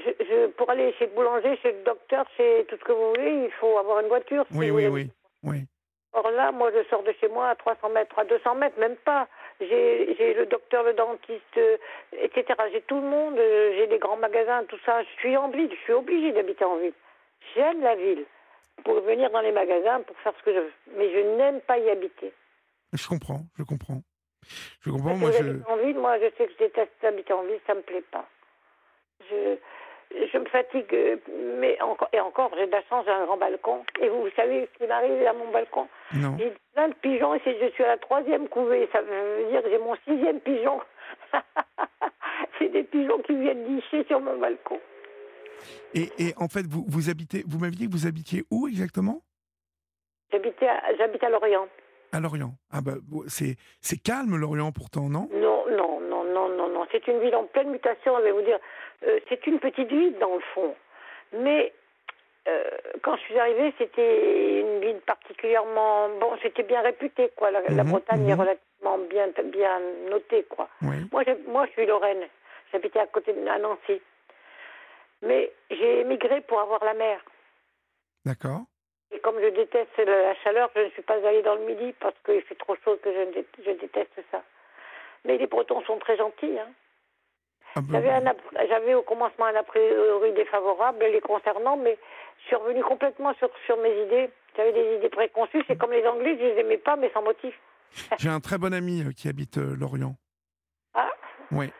je, 0.00 0.46
pour 0.48 0.70
aller 0.70 0.92
chez 0.98 1.06
le 1.06 1.12
boulanger, 1.12 1.56
chez 1.62 1.72
le 1.72 1.82
docteur, 1.84 2.26
chez 2.36 2.64
tout 2.68 2.76
ce 2.76 2.84
que 2.84 2.92
vous 2.92 3.08
voulez, 3.10 3.44
il 3.44 3.52
faut 3.52 3.78
avoir 3.78 4.00
une 4.00 4.08
voiture. 4.08 4.44
Oui, 4.52 4.70
oui, 4.70 4.86
oui, 4.86 5.10
oui. 5.42 5.64
Or 6.12 6.30
là, 6.30 6.52
moi, 6.52 6.70
je 6.74 6.82
sors 6.88 7.02
de 7.02 7.12
chez 7.20 7.28
moi 7.28 7.50
à 7.50 7.54
300 7.54 7.90
mètres, 7.90 8.18
à 8.18 8.24
200 8.24 8.54
mètres, 8.54 8.78
même 8.78 8.96
pas. 8.96 9.28
J'ai 9.60 10.34
le 10.34 10.46
docteur, 10.46 10.82
le 10.82 10.94
dentiste, 10.94 11.60
etc. 12.12 12.44
J'ai 12.72 12.80
tout 12.82 12.96
le 12.96 13.06
monde, 13.06 13.36
j'ai 13.36 13.86
des 13.88 13.98
grands 13.98 14.16
magasins, 14.16 14.64
tout 14.64 14.78
ça. 14.86 15.02
Je 15.02 15.20
suis 15.20 15.36
en 15.36 15.50
ville, 15.50 15.70
je 15.70 15.82
suis 15.82 15.92
obligée 15.92 16.32
d'habiter 16.32 16.64
en 16.64 16.76
ville. 16.76 16.94
J'aime 17.54 17.82
la 17.82 17.94
ville 17.94 18.24
pour 18.84 19.00
venir 19.02 19.30
dans 19.30 19.40
les 19.40 19.52
magasins, 19.52 20.00
pour 20.02 20.16
faire 20.18 20.32
ce 20.38 20.42
que 20.44 20.54
je 20.54 20.60
veux. 20.60 20.72
Mais 20.96 21.12
je 21.12 21.36
n'aime 21.36 21.60
pas 21.60 21.78
y 21.78 21.90
habiter. 21.90 22.32
Je 22.92 23.06
comprends, 23.06 23.42
je 23.58 23.64
comprends. 23.64 24.00
Je 24.80 24.90
comprends, 24.90 25.16
moi 25.16 25.30
je... 25.32 25.70
En 25.70 25.76
ville, 25.76 25.98
moi, 25.98 26.18
je 26.18 26.30
sais 26.36 26.46
que 26.46 26.52
je 26.52 26.58
déteste 26.58 27.04
habiter 27.04 27.32
en 27.32 27.42
ville, 27.42 27.60
ça 27.66 27.74
me 27.74 27.82
plaît 27.82 28.04
pas. 28.10 28.26
Je, 29.30 29.56
je 30.10 30.38
me 30.38 30.46
fatigue, 30.46 31.20
mais 31.58 31.80
encore, 31.80 32.08
et 32.12 32.20
encore, 32.20 32.50
j'ai 32.56 32.66
de 32.66 32.72
la 32.72 32.82
chance, 32.84 33.04
j'ai 33.06 33.12
un 33.12 33.24
grand 33.24 33.36
balcon. 33.36 33.84
Et 34.00 34.08
vous, 34.08 34.28
savez 34.36 34.68
ce 34.72 34.78
qui 34.78 34.88
m'arrive 34.88 35.26
à 35.26 35.32
mon 35.32 35.50
balcon? 35.50 35.88
Non. 36.14 36.36
J'ai 36.38 36.52
plein 36.74 36.88
de 36.88 36.94
pigeons 36.94 37.34
et 37.34 37.40
je 37.44 37.70
suis 37.72 37.84
à 37.84 37.88
la 37.88 37.98
troisième 37.98 38.48
couvée. 38.48 38.88
Ça 38.92 39.00
veut 39.02 39.50
dire 39.50 39.62
que 39.62 39.70
j'ai 39.70 39.78
mon 39.78 39.96
sixième 40.06 40.40
pigeon. 40.40 40.80
c'est 42.58 42.68
des 42.68 42.84
pigeons 42.84 43.18
qui 43.18 43.34
viennent 43.36 43.64
licher 43.76 44.04
sur 44.04 44.20
mon 44.20 44.38
balcon. 44.38 44.80
Et, 45.94 46.08
et 46.18 46.34
en 46.36 46.48
fait, 46.48 46.66
vous, 46.66 46.84
vous 46.88 47.10
habitez, 47.10 47.44
vous 47.46 47.58
m'aviez 47.58 47.78
dit 47.78 47.86
que 47.88 47.92
vous 47.92 48.06
habitiez 48.06 48.44
où 48.50 48.68
exactement? 48.68 49.22
J'habite 50.30 50.62
à, 50.62 51.26
à 51.26 51.30
Lorient. 51.30 51.68
À 52.12 52.20
Lorient. 52.20 52.54
Ah 52.70 52.80
bah, 52.80 52.94
c'est, 53.26 53.56
c'est 53.80 53.96
calme 53.96 54.36
Lorient 54.36 54.72
pourtant, 54.72 55.08
non? 55.08 55.28
Non, 55.32 55.47
non, 56.38 56.48
non, 56.56 56.68
non. 56.68 56.86
C'est 56.92 57.06
une 57.08 57.20
ville 57.20 57.34
en 57.34 57.44
pleine 57.44 57.70
mutation, 57.70 58.16
je 58.18 58.24
vais 58.24 58.32
vous 58.32 58.42
dire. 58.42 58.58
Euh, 59.06 59.18
c'est 59.28 59.46
une 59.46 59.58
petite 59.58 59.88
ville 59.88 60.18
dans 60.18 60.34
le 60.34 60.42
fond. 60.54 60.74
Mais 61.32 61.72
euh, 62.48 62.64
quand 63.02 63.16
je 63.16 63.22
suis 63.22 63.38
arrivée, 63.38 63.74
c'était 63.78 64.60
une 64.60 64.80
ville 64.80 65.00
particulièrement. 65.00 66.08
Bon, 66.20 66.36
c'était 66.42 66.62
bien 66.62 66.82
réputé, 66.82 67.30
quoi. 67.36 67.50
La, 67.50 67.60
mhm, 67.62 67.90
Bretagne 67.90 68.28
est 68.28 68.34
mhm. 68.34 68.40
relativement 68.40 68.98
bien, 69.10 69.28
bien 69.44 69.80
notée, 70.10 70.44
quoi. 70.44 70.68
Moi, 70.80 70.94
moi, 71.46 71.66
je 71.66 71.72
suis 71.72 71.86
Lorraine. 71.86 72.26
J'habitais 72.72 73.00
à 73.00 73.06
côté 73.06 73.32
de 73.32 73.40
Nancy. 73.40 74.00
Mais 75.22 75.50
j'ai 75.70 76.00
émigré 76.00 76.40
pour 76.42 76.60
avoir 76.60 76.84
la 76.84 76.94
mer. 76.94 77.20
D'accord. 78.24 78.60
Et 79.10 79.20
comme 79.20 79.40
je 79.40 79.48
déteste 79.48 79.96
la 79.98 80.34
chaleur, 80.36 80.70
je 80.76 80.82
ne 80.82 80.90
suis 80.90 81.02
pas 81.02 81.14
allée 81.26 81.42
dans 81.42 81.54
le 81.54 81.64
midi 81.64 81.94
parce 81.98 82.14
qu'il 82.24 82.42
fait 82.42 82.54
trop 82.54 82.76
chaud 82.84 82.98
que 83.02 83.10
je, 83.12 83.42
je 83.64 83.70
déteste 83.72 84.20
ça. 84.30 84.42
Mais 85.24 85.38
les 85.38 85.46
Bretons 85.46 85.82
sont 85.82 85.98
très 85.98 86.16
gentils. 86.16 86.58
Hein. 86.58 86.68
Ah 87.74 87.80
ben 87.82 88.34
j'avais 88.68 88.94
au 88.94 89.02
commencement 89.02 89.46
un 89.46 89.54
a 89.54 89.62
priori 89.62 90.32
défavorable 90.32 91.04
les 91.04 91.20
concernant, 91.20 91.76
mais 91.76 91.98
je 92.40 92.46
suis 92.46 92.56
revenue 92.56 92.82
complètement 92.82 93.34
sur, 93.34 93.50
sur 93.66 93.76
mes 93.76 93.90
idées. 94.04 94.30
J'avais 94.56 94.72
des 94.72 94.96
idées 94.96 95.10
préconçues. 95.10 95.62
C'est 95.68 95.76
comme 95.76 95.92
les 95.92 96.06
Anglais, 96.06 96.36
je 96.38 96.44
les 96.44 96.60
aimais 96.60 96.78
pas, 96.78 96.96
mais 96.96 97.10
sans 97.12 97.22
motif. 97.22 97.54
J'ai 98.18 98.28
un 98.28 98.40
très 98.40 98.58
bon 98.58 98.72
ami 98.72 99.02
euh, 99.02 99.12
qui 99.12 99.28
habite 99.28 99.58
euh, 99.58 99.76
Lorient. 99.76 100.16
Ah 100.94 101.10
Oui. 101.52 101.70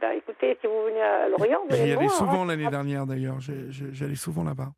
Bah, 0.00 0.14
écoutez, 0.14 0.56
si 0.60 0.66
vous 0.66 0.84
venez 0.84 1.02
à 1.02 1.28
Lorient, 1.28 1.62
vous 1.68 1.74
J'y 1.74 1.92
allais 1.92 2.08
souvent 2.08 2.42
hein. 2.42 2.46
l'année 2.46 2.68
dernière 2.68 3.06
d'ailleurs. 3.06 3.36
J'allais 3.40 4.16
souvent 4.16 4.44
là-bas. 4.44 4.68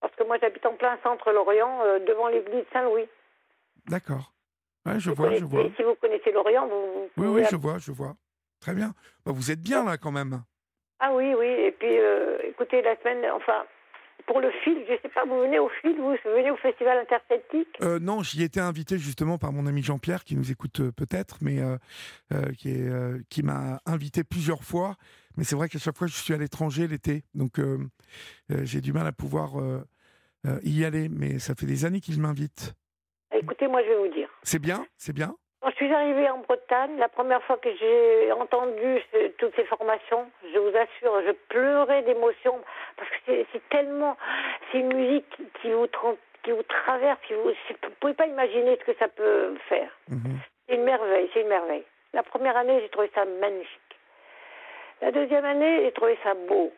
Parce 0.00 0.14
que 0.16 0.24
moi 0.24 0.36
j'habite 0.40 0.66
en 0.66 0.74
plein 0.74 0.98
centre 1.02 1.32
Lorient, 1.32 1.80
euh, 1.84 1.98
devant 2.00 2.28
l'église 2.28 2.64
Saint-Louis. 2.72 3.08
D'accord. 3.86 4.33
Ouais, 4.86 5.00
je 5.00 5.10
vois, 5.10 5.34
je 5.34 5.44
vois. 5.44 5.64
Si 5.76 5.82
vous 5.82 5.94
connaissez 5.94 6.30
Lorient, 6.32 6.68
vous. 6.68 7.08
Oui, 7.16 7.28
oui, 7.28 7.42
je 7.50 7.56
vois, 7.56 7.78
je 7.78 7.90
vois. 7.90 8.14
Très 8.60 8.74
bien. 8.74 8.92
Bah, 9.24 9.32
vous 9.34 9.50
êtes 9.50 9.60
bien 9.60 9.84
là 9.84 9.96
quand 9.96 10.12
même. 10.12 10.42
Ah 11.00 11.12
oui, 11.14 11.34
oui. 11.38 11.46
Et 11.46 11.72
puis, 11.72 11.98
euh, 11.98 12.38
écoutez, 12.44 12.80
la 12.82 12.96
semaine, 12.96 13.24
enfin, 13.34 13.64
pour 14.26 14.40
le 14.40 14.50
film, 14.62 14.80
je 14.86 14.92
ne 14.92 14.98
sais 14.98 15.08
pas, 15.08 15.24
vous 15.26 15.40
venez 15.40 15.58
au 15.58 15.68
film, 15.82 16.00
vous 16.00 16.16
venez 16.24 16.50
au 16.50 16.56
Festival 16.56 16.98
Interceltique 16.98 17.68
euh, 17.82 17.98
Non, 17.98 18.22
j'y 18.22 18.42
étais 18.42 18.60
invité 18.60 18.96
justement 18.96 19.36
par 19.36 19.52
mon 19.52 19.66
ami 19.66 19.82
Jean-Pierre, 19.82 20.24
qui 20.24 20.36
nous 20.36 20.50
écoute 20.50 20.80
euh, 20.80 20.92
peut-être, 20.92 21.38
mais 21.42 21.58
qui, 22.56 22.74
qui 23.28 23.42
m'a 23.42 23.80
invité 23.86 24.24
plusieurs 24.24 24.62
fois. 24.62 24.96
Mais 25.36 25.44
c'est 25.44 25.56
vrai 25.56 25.68
qu'à 25.68 25.78
chaque 25.78 25.96
fois, 25.96 26.06
je 26.06 26.14
suis 26.14 26.32
à 26.32 26.38
l'étranger 26.38 26.86
l'été, 26.86 27.24
donc 27.34 27.60
j'ai 28.48 28.80
du 28.80 28.92
mal 28.92 29.06
à 29.06 29.12
pouvoir 29.12 29.54
y 30.62 30.84
aller. 30.84 31.08
Mais 31.10 31.38
ça 31.38 31.54
fait 31.54 31.66
des 31.66 31.84
années 31.84 32.00
qu'il 32.00 32.20
m'invite. 32.20 32.74
Écoutez, 33.34 33.68
moi, 33.68 33.82
je 33.82 33.88
vais 33.88 33.96
vous 33.96 34.08
dire. 34.08 34.28
C'est 34.42 34.60
bien, 34.60 34.86
c'est 34.96 35.14
bien. 35.14 35.34
Quand 35.60 35.70
je 35.70 35.76
suis 35.76 35.92
arrivée 35.92 36.28
en 36.28 36.38
Bretagne, 36.38 36.98
la 36.98 37.08
première 37.08 37.42
fois 37.44 37.56
que 37.56 37.74
j'ai 37.74 38.30
entendu 38.32 39.00
toutes 39.38 39.56
ces 39.56 39.64
formations, 39.64 40.30
je 40.52 40.58
vous 40.58 40.76
assure, 40.76 41.22
je 41.26 41.32
pleurais 41.48 42.02
d'émotion 42.02 42.60
parce 42.98 43.08
que 43.26 43.46
c'est 43.50 43.66
tellement, 43.70 44.18
c'est 44.70 44.80
une 44.80 44.92
musique 44.92 45.38
qui 45.62 45.72
vous, 45.72 45.86
qui 46.42 46.50
vous 46.50 46.62
traverse, 46.64 47.18
vous, 47.30 47.48
ne 47.48 47.88
pouvez 47.98 48.12
pas 48.12 48.26
imaginer 48.26 48.78
ce 48.78 48.84
que 48.92 48.98
ça 48.98 49.08
peut 49.08 49.56
faire. 49.68 49.90
Mhm. 50.10 50.38
C'est 50.68 50.74
une 50.74 50.84
merveille, 50.84 51.30
c'est 51.32 51.40
une 51.40 51.48
merveille. 51.48 51.84
La 52.12 52.22
première 52.22 52.58
année, 52.58 52.78
j'ai 52.82 52.90
trouvé 52.90 53.10
ça 53.14 53.24
magnifique. 53.24 53.80
La 55.00 55.12
deuxième 55.12 55.46
année, 55.46 55.84
j'ai 55.84 55.92
trouvé 55.92 56.18
ça 56.22 56.34
beau. 56.34 56.74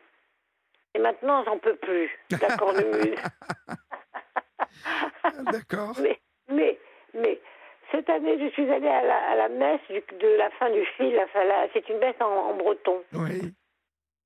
Et 0.94 1.00
maintenant, 1.00 1.42
j'en 1.44 1.58
peux 1.58 1.76
plus. 1.76 2.08
D'accord, 2.30 2.72
D'accord. 5.52 5.92
Mais, 6.00 6.18
mais, 6.48 6.78
mais, 7.14 7.38
cette 7.90 8.08
année, 8.10 8.38
je 8.38 8.48
suis 8.50 8.70
allée 8.70 8.88
à 8.88 9.34
la, 9.36 9.48
messe 9.48 9.80
de 9.90 10.28
la 10.36 10.50
fin 10.50 10.70
du 10.70 10.84
fil. 10.96 11.20
C'est 11.72 11.88
une 11.88 11.98
messe 11.98 12.20
en, 12.20 12.54
breton. 12.54 13.02
Oui. 13.12 13.52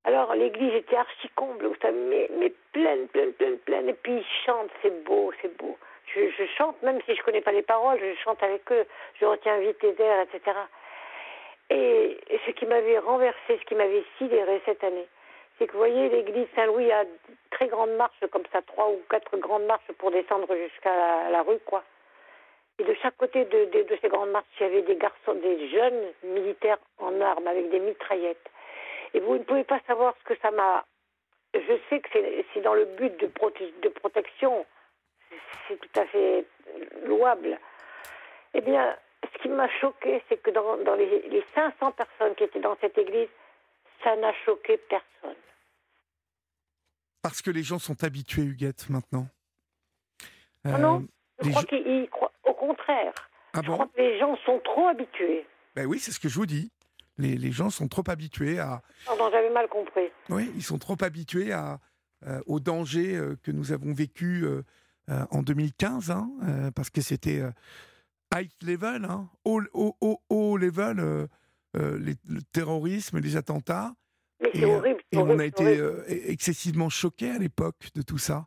Alors, 0.03 0.33
l'église 0.33 0.73
était 0.73 0.95
archi 0.95 1.29
comble, 1.35 1.69
mais, 2.09 2.29
mais, 2.39 2.51
pleine, 2.71 3.07
pleine, 3.09 3.33
pleine, 3.33 3.57
pleine. 3.59 3.89
Et 3.89 3.93
puis, 3.93 4.17
ils 4.17 4.45
chantent, 4.45 4.71
c'est 4.81 5.03
beau, 5.03 5.31
c'est 5.41 5.55
beau. 5.57 5.77
Je, 6.13 6.45
chante, 6.57 6.81
même 6.81 6.99
si 7.05 7.13
je 7.13 7.19
ne 7.19 7.23
connais 7.23 7.41
pas 7.41 7.51
les 7.51 7.61
paroles, 7.61 7.99
je 7.99 8.19
chante 8.23 8.41
avec 8.43 8.69
eux, 8.71 8.85
je 9.19 9.25
retiens 9.25 9.59
vite 9.59 9.81
les 9.81 9.95
airs, 10.01 10.21
etc. 10.21 10.57
Et, 11.69 12.19
ce 12.45 12.51
qui 12.51 12.65
m'avait 12.65 12.97
renversé, 12.97 13.37
ce 13.47 13.65
qui 13.65 13.75
m'avait 13.75 14.03
sidéré 14.17 14.61
cette 14.65 14.83
année, 14.83 15.07
c'est 15.57 15.67
que 15.67 15.73
vous 15.73 15.77
voyez, 15.77 16.09
l'église 16.09 16.47
Saint-Louis 16.55 16.91
a 16.91 17.05
très 17.51 17.67
grandes 17.67 17.95
marches, 17.95 18.25
comme 18.31 18.43
ça, 18.51 18.61
trois 18.63 18.89
ou 18.89 18.99
quatre 19.09 19.37
grandes 19.37 19.65
marches 19.65 19.89
pour 19.99 20.11
descendre 20.11 20.53
jusqu'à 20.55 21.29
la 21.29 21.43
rue, 21.43 21.59
quoi. 21.65 21.83
Et 22.79 22.83
de 22.83 22.95
chaque 23.01 23.17
côté 23.17 23.45
de, 23.45 23.97
ces 24.01 24.09
grandes 24.09 24.31
marches, 24.31 24.45
il 24.59 24.63
y 24.63 24.65
avait 24.65 24.81
des 24.81 24.95
garçons, 24.95 25.35
des 25.35 25.69
jeunes 25.69 26.13
militaires 26.23 26.79
en 26.97 27.19
armes 27.21 27.47
avec 27.47 27.69
des 27.69 27.79
mitraillettes. 27.79 28.49
Et 29.13 29.19
vous 29.19 29.37
ne 29.37 29.43
pouvez 29.43 29.63
pas 29.63 29.79
savoir 29.87 30.15
ce 30.19 30.33
que 30.33 30.39
ça 30.41 30.51
m'a. 30.51 30.85
Je 31.53 31.77
sais 31.89 31.99
que 31.99 32.09
c'est 32.53 32.61
dans 32.61 32.73
le 32.73 32.85
but 32.85 33.15
de, 33.19 33.29
de 33.81 33.89
protection, 33.89 34.65
c'est 35.67 35.77
tout 35.77 35.99
à 35.99 36.05
fait 36.05 36.45
louable. 37.05 37.59
Eh 38.53 38.61
bien, 38.61 38.95
ce 39.33 39.41
qui 39.41 39.49
m'a 39.49 39.69
choqué, 39.79 40.23
c'est 40.29 40.41
que 40.41 40.51
dans, 40.51 40.95
les, 40.95 41.27
les 41.27 41.43
500 41.53 41.91
personnes 41.91 42.35
qui 42.35 42.43
étaient 42.45 42.61
dans 42.61 42.77
cette 42.79 42.97
église, 42.97 43.29
ça 44.03 44.15
n'a 44.15 44.33
choqué 44.45 44.77
personne. 44.77 45.35
Parce 47.21 47.41
que 47.41 47.51
les 47.51 47.63
gens 47.63 47.79
sont 47.79 48.03
habitués, 48.03 48.43
Huguette, 48.43 48.89
maintenant. 48.89 49.27
non, 50.65 50.77
non, 50.77 50.97
euh, 50.99 51.43
je 51.43 51.49
crois 51.49 51.63
qu'ils 51.63 52.09
croient 52.09 52.30
contraire. 52.61 53.13
Ah 53.53 53.61
je 53.63 53.71
crois 53.71 53.87
que 53.87 53.99
les 53.99 54.19
gens 54.19 54.37
sont 54.45 54.59
trop 54.63 54.87
habitués. 54.87 55.45
Ben 55.75 55.85
oui, 55.85 55.99
c'est 55.99 56.11
ce 56.11 56.19
que 56.19 56.29
je 56.29 56.35
vous 56.35 56.45
dis. 56.45 56.71
Les, 57.17 57.35
les 57.35 57.51
gens 57.51 57.69
sont 57.69 57.87
trop 57.87 58.03
habitués 58.07 58.59
à. 58.59 58.81
Pardon, 59.05 59.29
j'avais 59.31 59.49
mal 59.49 59.67
compris. 59.67 60.09
Oui, 60.29 60.51
ils 60.55 60.63
sont 60.63 60.77
trop 60.77 60.95
habitués 61.01 61.51
à, 61.51 61.79
euh, 62.27 62.39
au 62.45 62.59
danger 62.59 63.15
euh, 63.15 63.35
que 63.41 63.51
nous 63.51 63.71
avons 63.71 63.93
vécu 63.93 64.43
euh, 64.45 64.61
en 65.31 65.41
2015, 65.41 66.11
hein, 66.11 66.29
parce 66.75 66.89
que 66.89 67.01
c'était 67.01 67.41
high 68.33 68.49
level, 68.61 69.05
hein, 69.05 69.27
haut, 69.43 69.61
haut, 70.29 70.57
level, 70.57 71.27
les, 71.73 72.13
le 72.29 72.41
terrorisme, 72.53 73.19
les 73.19 73.35
attentats. 73.35 73.93
Mais 74.39 74.51
c'est 74.53 74.65
horrible. 74.65 75.01
Et 75.11 75.17
on 75.17 75.37
a 75.39 75.45
été 75.45 75.81
excessivement 76.07 76.89
choqués 76.89 77.31
à 77.31 77.39
l'époque 77.39 77.89
de 77.93 78.03
tout 78.03 78.19
ça. 78.19 78.45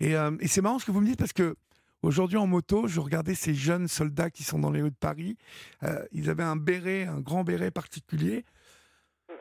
Et, 0.00 0.12
et 0.12 0.48
c'est 0.48 0.60
marrant 0.60 0.78
ce 0.78 0.84
que 0.84 0.90
vous 0.90 1.00
me 1.00 1.06
dites 1.06 1.18
parce 1.18 1.32
que 1.32 1.56
Aujourd'hui, 2.02 2.36
en 2.36 2.48
moto, 2.48 2.88
je 2.88 2.98
regardais 2.98 3.34
ces 3.34 3.54
jeunes 3.54 3.86
soldats 3.86 4.30
qui 4.30 4.42
sont 4.42 4.58
dans 4.58 4.72
les 4.72 4.82
rues 4.82 4.90
de 4.90 4.96
Paris. 4.96 5.36
Euh, 5.84 6.04
ils 6.10 6.30
avaient 6.30 6.42
un 6.42 6.56
béret, 6.56 7.04
un 7.04 7.20
grand 7.20 7.44
béret 7.44 7.70
particulier. 7.70 8.44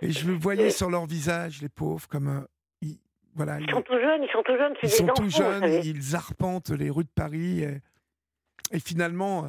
Et 0.04 0.12
je 0.12 0.30
voyais 0.30 0.70
sur 0.70 0.90
leur 0.90 1.08
visage, 1.08 1.62
les 1.62 1.70
pauvres, 1.70 2.08
comme. 2.08 2.28
Euh, 2.28 2.42
ils, 2.82 3.00
voilà, 3.34 3.60
ils, 3.60 3.70
sont 3.70 3.82
tout 3.82 4.00
jeunes, 4.00 4.24
ils 4.24 4.30
sont 4.32 4.44
tout 4.44 4.58
jeunes. 4.58 4.76
Ils 4.84 4.90
sont 4.90 5.08
tout 5.08 5.30
jeunes, 5.30 5.84
ils 5.84 6.16
arpentent 6.16 6.70
les 6.70 6.92
rues 6.92 7.04
de 7.04 7.10
Paris. 7.16 7.64
Et, 7.64 8.80
finalement, 8.80 9.46
euh, 9.46 9.48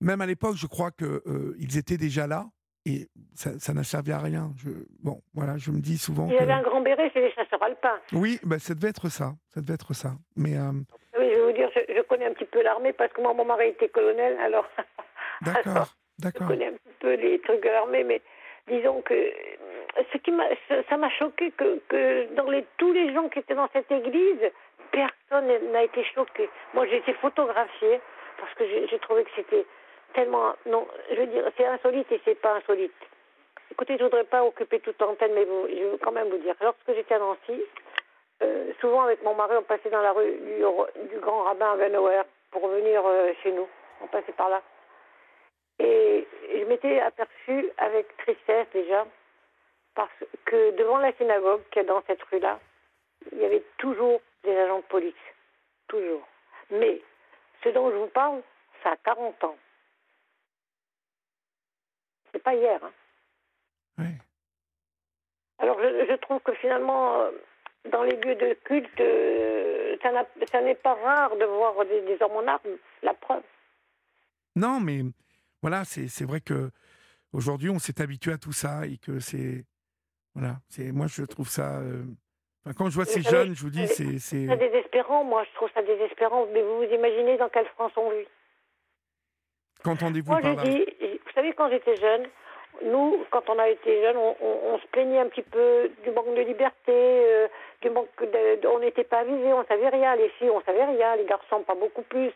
même 0.00 0.20
à 0.20 0.26
l'époque, 0.26 0.56
je 0.56 0.66
crois 0.66 0.90
qu'ils 0.90 1.78
étaient 1.78 1.96
déjà 1.98 2.26
là. 2.26 2.46
Et 2.84 3.08
ça 3.34 3.72
n'a 3.72 3.84
servi 3.84 4.10
à 4.10 4.18
rien. 4.18 4.52
Je, 4.56 4.70
bon, 4.98 5.22
voilà, 5.34 5.56
je 5.56 5.70
me 5.70 5.80
dis 5.80 5.96
souvent. 5.96 6.26
Il 6.26 6.34
y 6.34 6.38
avait 6.38 6.52
un 6.52 6.62
grand 6.62 6.80
béret, 6.80 7.12
c'est 7.14 7.20
les 7.20 7.32
chasseurs 7.32 7.62
alpins. 7.62 8.00
Oui, 8.12 8.40
bah, 8.42 8.58
ça 8.58 8.74
devait 8.74 8.88
être 8.88 9.08
ça. 9.08 9.34
Ça 9.54 9.60
devait 9.60 9.74
être 9.74 9.94
ça. 9.94 10.14
Mais 10.34 10.56
je 11.14 11.18
vais 11.18 11.46
vous 11.46 11.52
dire, 11.52 11.68
je, 11.74 12.01
connais 12.12 12.26
un 12.26 12.34
petit 12.34 12.44
peu 12.44 12.62
l'armée 12.62 12.92
parce 12.92 13.10
que 13.12 13.22
moi, 13.22 13.32
mon 13.32 13.46
mari 13.46 13.68
était 13.68 13.88
colonel, 13.88 14.36
alors. 14.40 14.68
D'accord, 15.40 15.88
d'accord. 16.18 16.46
Je 16.46 16.52
connais 16.52 16.66
un 16.66 16.72
petit 16.72 16.94
peu 17.00 17.14
les 17.14 17.40
trucs 17.40 17.62
de 17.64 17.68
l'armée, 17.68 18.04
mais 18.04 18.20
disons 18.68 19.00
que 19.02 19.32
ce 20.12 20.18
qui 20.18 20.30
m'a, 20.30 20.44
ça 20.88 20.96
m'a 20.96 21.10
choqué 21.10 21.50
que, 21.52 21.80
que 21.88 22.32
dans 22.34 22.48
les, 22.48 22.64
tous 22.76 22.92
les 22.92 23.12
gens 23.12 23.28
qui 23.28 23.40
étaient 23.40 23.56
dans 23.56 23.68
cette 23.72 23.90
église, 23.90 24.52
personne 24.92 25.48
n'a 25.72 25.82
été 25.82 26.04
choqué. 26.14 26.48
Moi, 26.74 26.86
j'ai 26.86 26.98
été 26.98 27.12
photographiée 27.14 28.00
parce 28.38 28.54
que 28.54 28.64
j'ai 28.88 28.98
trouvé 29.00 29.24
que 29.24 29.30
c'était 29.34 29.66
tellement. 30.14 30.54
Non, 30.66 30.86
je 31.10 31.16
veux 31.16 31.26
dire, 31.26 31.44
c'est 31.56 31.66
insolite 31.66 32.12
et 32.12 32.20
c'est 32.24 32.40
pas 32.40 32.54
insolite. 32.56 32.92
Écoutez, 33.72 33.96
je 33.98 34.04
voudrais 34.04 34.24
pas 34.24 34.44
occuper 34.44 34.78
toute 34.80 35.00
l'antenne, 35.00 35.32
mais 35.34 35.44
vous, 35.44 35.66
je 35.66 35.84
veux 35.84 35.98
quand 35.98 36.12
même 36.12 36.28
vous 36.28 36.38
dire. 36.38 36.54
Lorsque 36.60 36.94
j'étais 36.94 37.14
à 37.14 37.18
Nancy, 37.18 37.64
euh, 38.42 38.72
souvent 38.80 39.02
avec 39.02 39.22
mon 39.22 39.34
mari, 39.34 39.56
on 39.56 39.62
passait 39.62 39.90
dans 39.90 40.02
la 40.02 40.12
rue 40.12 40.32
du, 40.32 41.18
grand 41.20 41.44
rabbin 41.44 41.76
Venauer 41.76 42.22
pour 42.50 42.68
venir 42.68 43.02
euh, 43.04 43.32
chez 43.42 43.52
nous. 43.52 43.68
On 44.00 44.06
passait 44.08 44.32
par 44.32 44.48
là. 44.48 44.62
Et 45.78 46.26
je 46.54 46.64
m'étais 46.64 47.00
aperçue 47.00 47.70
avec 47.78 48.16
tristesse 48.18 48.66
déjà, 48.72 49.06
parce 49.94 50.24
que 50.44 50.72
devant 50.72 50.98
la 50.98 51.12
synagogue 51.14 51.62
qui 51.70 51.78
est 51.78 51.84
dans 51.84 52.02
cette 52.06 52.22
rue-là, 52.24 52.60
il 53.32 53.38
y 53.38 53.44
avait 53.44 53.64
toujours 53.78 54.20
des 54.44 54.56
agents 54.56 54.78
de 54.78 54.84
police. 54.84 55.14
Toujours. 55.88 56.26
Mais 56.70 57.00
ce 57.62 57.68
dont 57.70 57.90
je 57.90 57.96
vous 57.96 58.08
parle, 58.08 58.42
ça 58.82 58.92
a 58.92 58.96
40 58.96 59.44
ans. 59.44 59.56
C'est 62.32 62.42
pas 62.42 62.54
hier. 62.54 62.82
Hein. 62.82 62.92
Oui. 63.98 64.06
Alors 65.58 65.78
je, 65.80 66.14
trouve 66.16 66.40
que 66.40 66.54
finalement, 66.54 67.20
euh, 67.20 67.30
dans 67.90 68.02
les 68.02 68.16
lieux 68.16 68.34
de 68.36 68.54
culte, 68.64 69.00
euh, 69.00 69.96
ça 70.50 70.60
n'est 70.60 70.74
pas 70.74 70.94
rare 70.94 71.36
de 71.36 71.44
voir 71.44 71.84
des, 71.86 72.00
des 72.02 72.22
hommes 72.22 72.36
en 72.36 72.46
armes. 72.46 72.76
La 73.02 73.14
preuve. 73.14 73.42
Non, 74.54 74.80
mais 74.80 75.00
voilà, 75.62 75.84
c'est 75.84 76.24
vrai 76.24 76.40
que 76.40 76.70
aujourd'hui 77.32 77.70
on 77.70 77.78
s'est 77.78 78.00
habitué 78.00 78.32
à 78.32 78.38
tout 78.38 78.52
ça 78.52 78.86
et 78.86 78.98
que 78.98 79.18
c'est 79.18 79.64
voilà, 80.34 80.56
c'est 80.68 80.92
moi 80.92 81.06
je 81.08 81.22
trouve 81.22 81.48
ça. 81.48 81.78
Euh, 81.80 82.04
quand 82.76 82.88
je 82.88 82.94
vois 82.94 83.04
ces 83.04 83.22
jeunes, 83.22 83.56
je 83.56 83.62
vous 83.62 83.70
dis, 83.70 83.88
c'est 83.88 84.20
c'est 84.20 84.46
désespérant. 84.56 85.24
Moi, 85.24 85.42
je 85.50 85.54
trouve 85.56 85.68
ça 85.74 85.82
désespérant. 85.82 86.46
Mais 86.52 86.62
vous 86.62 86.76
vous 86.76 86.94
imaginez 86.94 87.36
dans 87.36 87.48
quelle 87.48 87.66
France 87.74 87.90
on 87.96 88.08
vit? 88.10 88.28
Qu'entendez-vous 89.82 90.30
par 90.30 90.40
là? 90.40 90.62
Vous 90.62 91.32
savez, 91.34 91.52
quand 91.54 91.68
j'étais 91.70 91.96
jeune, 91.96 92.28
nous, 92.84 93.24
quand 93.30 93.48
on 93.48 93.58
a 93.58 93.68
été 93.68 94.02
jeune, 94.02 94.16
on, 94.16 94.78
se 94.78 94.86
plaignait 94.88 95.20
un 95.20 95.28
petit 95.28 95.42
peu 95.42 95.90
du 96.02 96.10
manque 96.10 96.34
de 96.34 96.42
liberté, 96.42 96.92
euh, 96.92 97.48
du 97.82 97.90
manque 97.90 98.08
on 98.66 98.78
n'était 98.78 99.04
pas 99.04 99.18
avisés, 99.18 99.52
on 99.52 99.64
savait 99.66 99.88
rien. 99.88 100.16
Les 100.16 100.28
filles, 100.30 100.50
on 100.50 100.62
savait 100.62 100.84
rien. 100.84 101.16
Les 101.16 101.24
garçons, 101.24 101.62
pas 101.62 101.74
beaucoup 101.74 102.02
plus 102.02 102.32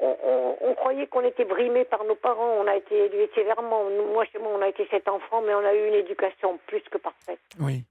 on, 0.00 0.74
croyait 0.74 1.06
qu'on 1.06 1.24
était 1.24 1.44
brimé 1.44 1.84
par 1.84 2.04
nos 2.04 2.14
parents, 2.14 2.56
on 2.60 2.66
a 2.66 2.76
été 2.76 2.96
élevés 2.96 3.30
sévèrement. 3.34 3.84
Moi, 4.12 4.24
chez 4.26 4.38
moi, 4.38 4.52
on 4.54 4.62
a 4.62 4.68
été 4.68 4.86
sept 4.90 5.08
enfants, 5.08 5.42
mais 5.42 5.54
on 5.54 5.64
a 5.64 5.74
eu 5.74 5.88
une 5.88 5.94
éducation 5.94 6.58
plus 6.66 6.82
que 6.90 6.98
parfaite. 6.98 7.40
Oui. 7.60 7.84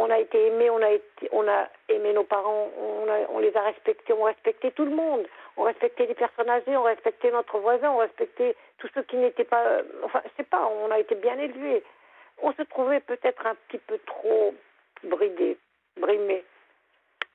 On 0.00 0.10
a 0.10 0.18
été 0.20 0.46
aimé, 0.46 0.70
on 0.70 0.80
a, 0.80 0.90
été, 0.90 1.28
on 1.32 1.48
a 1.48 1.68
aimé 1.88 2.12
nos 2.12 2.22
parents, 2.22 2.70
on, 3.32 3.38
les 3.40 3.56
a 3.56 3.62
respectés, 3.62 4.12
on 4.12 4.22
respectait 4.22 4.70
tout 4.70 4.84
le 4.84 4.94
monde. 4.94 5.26
On 5.56 5.64
respectait 5.64 6.06
les 6.06 6.14
personnes 6.14 6.48
âgées, 6.48 6.76
on 6.76 6.84
respectait 6.84 7.32
notre 7.32 7.58
voisin, 7.58 7.90
on 7.90 7.98
respectait 7.98 8.54
tous 8.78 8.88
ceux 8.94 9.02
qui 9.02 9.16
n'étaient 9.16 9.42
pas. 9.42 9.80
Enfin, 10.04 10.22
je 10.24 10.30
sais 10.36 10.48
pas, 10.48 10.70
on 10.84 10.92
a 10.92 11.00
été 11.00 11.16
bien 11.16 11.36
élevés. 11.36 11.82
On 12.40 12.52
se 12.52 12.62
trouvait 12.62 13.00
peut-être 13.00 13.44
un 13.44 13.56
petit 13.66 13.78
peu 13.78 13.98
trop 14.06 14.54
bridés, 15.02 15.58
brimés. 16.00 16.44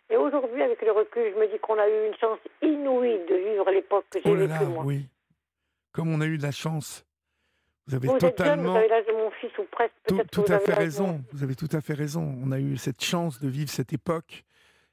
Et 0.10 0.16
aujourd'hui, 0.16 0.64
avec 0.64 0.82
le 0.84 0.94
recul, 0.94 1.34
je 1.36 1.40
me 1.40 1.48
dis 1.48 1.60
qu'on 1.60 1.78
a 1.78 1.90
eu 1.90 2.08
une 2.08 2.16
chance 2.16 2.40
inouïe 2.62 3.20
de 3.28 3.36
vivre 3.36 3.70
l'époque 3.72 4.06
que 4.10 4.20
j'ai 4.24 4.32
oh 4.32 4.36
vécue, 4.36 4.66
moi. 4.70 4.86
Oui, 4.86 5.10
comme 5.92 6.16
on 6.16 6.22
a 6.22 6.26
eu 6.26 6.38
de 6.38 6.44
la 6.44 6.52
chance. 6.52 7.06
Vous 7.88 7.96
avez 7.96 8.08
vous 8.08 8.18
totalement. 8.20 8.72
vous 8.72 8.78
avez 8.78 8.88
fils 9.44 9.58
ou 9.58 9.64
presque. 9.72 9.94
Tout, 10.08 10.22
tout 10.32 10.52
à 10.52 10.60
fait 10.60 10.74
raison. 10.74 11.22
Vous 11.32 11.44
avez 11.44 11.56
tout 11.56 11.70
à 11.72 11.82
fait 11.82 11.94
raison. 11.94 12.36
On 12.44 12.52
a 12.52 12.60
eu 12.60 12.78
cette 12.78 13.04
chance 13.04 13.40
de 13.40 13.48
vivre 13.48 13.70
cette 13.70 13.94
époque. 13.94 14.44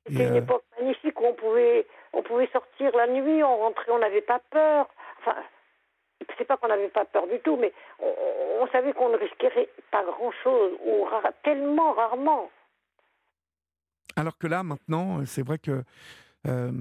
C'était 0.06 0.27
une 0.27 0.35
euh, 0.35 0.39
époque 0.39 0.64
magnifique 0.78 1.20
où 1.20 1.24
on 1.27 1.35
pouvait, 1.35 1.86
on 2.12 2.22
pouvait 2.22 2.48
sortir 2.52 2.97
la 2.97 3.06
nuit, 3.06 3.43
on 3.43 3.56
rentrait, 3.59 3.93
on 3.93 3.98
n'avait 3.98 4.22
pas 4.22 4.40
peur. 4.51 4.89
Enfin, 5.20 5.36
c'est 6.39 6.47
pas 6.47 6.56
qu'on 6.56 6.68
n'avait 6.68 6.89
pas 6.89 7.05
peur 7.05 7.27
du 7.27 7.39
tout, 7.40 7.56
mais 7.56 7.72
on, 8.01 8.12
on 8.62 8.66
savait 8.68 8.93
qu'on 8.93 9.10
ne 9.10 9.16
risquerait 9.16 9.68
pas 9.90 10.05
grand-chose, 10.05 10.72
ou 10.85 11.06
tellement 11.44 11.93
rarement. 11.93 12.51
Alors 14.16 14.36
que 14.39 14.47
là, 14.47 14.62
maintenant, 14.62 15.24
c'est 15.27 15.43
vrai 15.43 15.59
que 15.59 15.82
euh, 16.47 16.72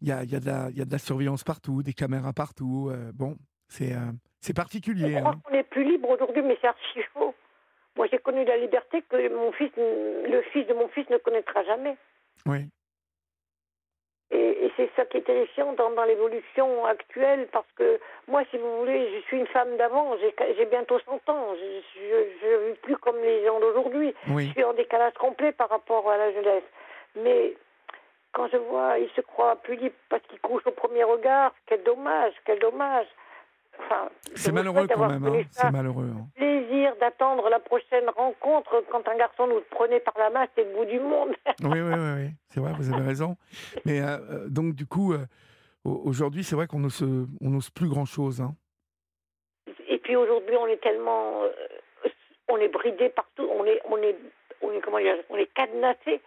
il 0.00 0.08
y, 0.08 0.12
a, 0.12 0.24
y, 0.24 0.34
a 0.36 0.40
de 0.84 0.90
la 0.90 0.98
surveillance 0.98 1.44
partout, 1.44 1.82
des 1.82 1.92
caméras 1.92 2.32
partout. 2.32 2.88
Euh, 2.90 3.10
bon, 3.14 3.36
c'est 3.68 3.92
euh, 3.92 4.52
particulier. 4.54 5.12
Je 5.12 5.18
crois 5.18 5.30
hein. 5.32 5.40
qu'on 5.44 5.54
est 5.54 5.64
plus 5.64 5.84
libre 6.08 6.22
aujourd'hui, 6.22 6.42
mais 6.42 6.56
c'est 6.60 6.68
archi 6.68 7.02
faux. 7.14 7.34
Moi, 7.96 8.06
j'ai 8.10 8.18
connu 8.18 8.44
la 8.44 8.56
liberté 8.56 9.02
que 9.08 9.28
mon 9.28 9.52
fils, 9.52 9.72
le 9.76 10.42
fils 10.52 10.66
de 10.66 10.74
mon 10.74 10.88
fils 10.88 11.08
ne 11.10 11.18
connaîtra 11.18 11.64
jamais. 11.64 11.96
Oui. 12.46 12.68
Et, 14.30 14.70
c'est 14.76 14.90
ça 14.94 15.04
qui 15.06 15.16
est 15.16 15.22
terrifiant 15.22 15.72
dans, 15.72 15.90
dans 15.90 16.04
l'évolution 16.04 16.86
actuelle, 16.86 17.48
parce 17.50 17.66
que 17.74 17.98
moi, 18.28 18.44
si 18.50 18.58
vous 18.58 18.78
voulez, 18.78 19.10
je 19.12 19.26
suis 19.26 19.38
une 19.38 19.46
femme 19.48 19.76
d'avant, 19.76 20.16
j'ai 20.18 20.66
bientôt 20.66 21.00
100 21.00 21.28
ans, 21.32 21.54
je 21.56 22.46
ne 22.46 22.68
vis 22.68 22.78
plus 22.82 22.96
comme 22.98 23.20
les 23.20 23.44
gens 23.44 23.58
d'aujourd'hui. 23.58 24.14
Je 24.28 24.50
suis 24.52 24.64
en 24.64 24.74
décalage 24.74 25.14
complet 25.14 25.50
par 25.50 25.68
rapport 25.68 26.08
à 26.08 26.18
la 26.18 26.32
jeunesse. 26.32 26.62
Mais 27.16 27.54
quand 28.32 28.46
je 28.48 28.58
vois, 28.58 28.98
il 28.98 29.08
se 29.16 29.22
croit 29.22 29.56
plus 29.56 29.76
libre 29.76 29.96
parce 30.10 30.22
qu'il 30.28 30.38
couche 30.40 30.64
au 30.66 30.72
premier 30.72 31.02
regard. 31.02 31.52
Quel 31.66 31.82
dommage, 31.82 32.34
quel 32.44 32.60
dommage. 32.60 33.06
Enfin, 33.78 34.08
c'est 34.34 34.52
malheureux 34.52 34.86
quand 34.86 35.08
même, 35.08 35.24
hein. 35.24 35.42
c'est 35.50 35.70
malheureux. 35.70 36.10
Hein. 36.14 36.26
Plaisir 36.34 36.94
d'attendre 37.00 37.48
la 37.48 37.58
prochaine 37.58 38.08
rencontre 38.16 38.84
quand 38.90 39.06
un 39.08 39.16
garçon 39.16 39.46
nous 39.46 39.60
prenait 39.70 40.00
par 40.00 40.14
la 40.18 40.30
main, 40.30 40.46
c'est 40.54 40.64
le 40.64 40.74
bout 40.74 40.84
du 40.84 41.00
monde. 41.00 41.30
oui, 41.62 41.80
oui, 41.80 41.94
oui, 41.94 42.12
oui. 42.16 42.30
c'est 42.48 42.60
vrai, 42.60 42.72
vous 42.76 42.92
avez 42.92 43.04
raison. 43.04 43.36
Mais 43.84 44.00
euh, 44.00 44.18
euh, 44.30 44.48
donc 44.48 44.74
du 44.74 44.86
coup, 44.86 45.12
euh, 45.12 45.24
aujourd'hui, 45.84 46.44
c'est 46.44 46.56
vrai 46.56 46.66
qu'on 46.66 46.80
n'ose, 46.80 47.02
on 47.40 47.50
n'ose 47.50 47.70
plus 47.70 47.88
grand 47.88 48.04
chose. 48.04 48.40
Hein. 48.40 48.54
Et 49.88 49.98
puis 49.98 50.16
aujourd'hui, 50.16 50.56
on 50.56 50.66
est 50.66 50.80
tellement, 50.80 51.42
on 52.48 52.56
est 52.58 52.68
bridé 52.68 53.08
partout, 53.10 53.48
on 53.50 53.64
est, 53.64 53.80
on 53.88 53.96
est, 53.98 54.16
on 54.62 54.72
est 54.72 54.80
comment 54.80 54.98
dire, 54.98 55.16
on 55.30 55.36
est 55.36 55.52
cadenassé 55.54 56.20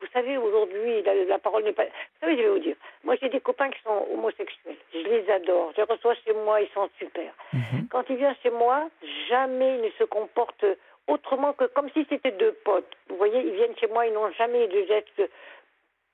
vous 0.00 0.06
savez, 0.12 0.36
aujourd'hui, 0.36 1.02
la, 1.02 1.38
parole 1.38 1.64
n'est 1.64 1.72
pas. 1.72 1.84
Vous 1.84 2.20
savez, 2.20 2.36
je 2.36 2.42
vais 2.42 2.48
vous 2.48 2.58
dire. 2.58 2.76
Moi, 3.04 3.16
j'ai 3.20 3.30
des 3.30 3.40
copains 3.40 3.70
qui 3.70 3.80
sont 3.82 4.06
homosexuels. 4.12 4.76
Je 4.92 4.98
les 4.98 5.30
adore. 5.30 5.72
Je 5.72 5.78
les 5.78 5.82
reçois 5.84 6.14
chez 6.16 6.34
moi, 6.34 6.60
ils 6.60 6.68
sont 6.74 6.88
super. 6.98 7.32
Mhm. 7.52 7.88
Quand 7.90 8.04
ils 8.10 8.16
viennent 8.16 8.36
chez 8.42 8.50
moi, 8.50 8.88
jamais 9.28 9.76
ils 9.76 9.82
ne 9.82 9.90
se 9.98 10.04
comportent 10.04 10.66
autrement 11.06 11.54
que 11.54 11.64
comme 11.64 11.88
si 11.90 12.06
c'était 12.10 12.32
deux 12.32 12.52
potes. 12.64 12.92
Vous 13.08 13.16
voyez, 13.16 13.40
ils 13.40 13.54
viennent 13.54 13.76
chez 13.76 13.86
moi, 13.86 14.06
ils 14.06 14.12
n'ont 14.12 14.30
jamais 14.32 14.68
de 14.68 14.84
gestes 14.86 15.30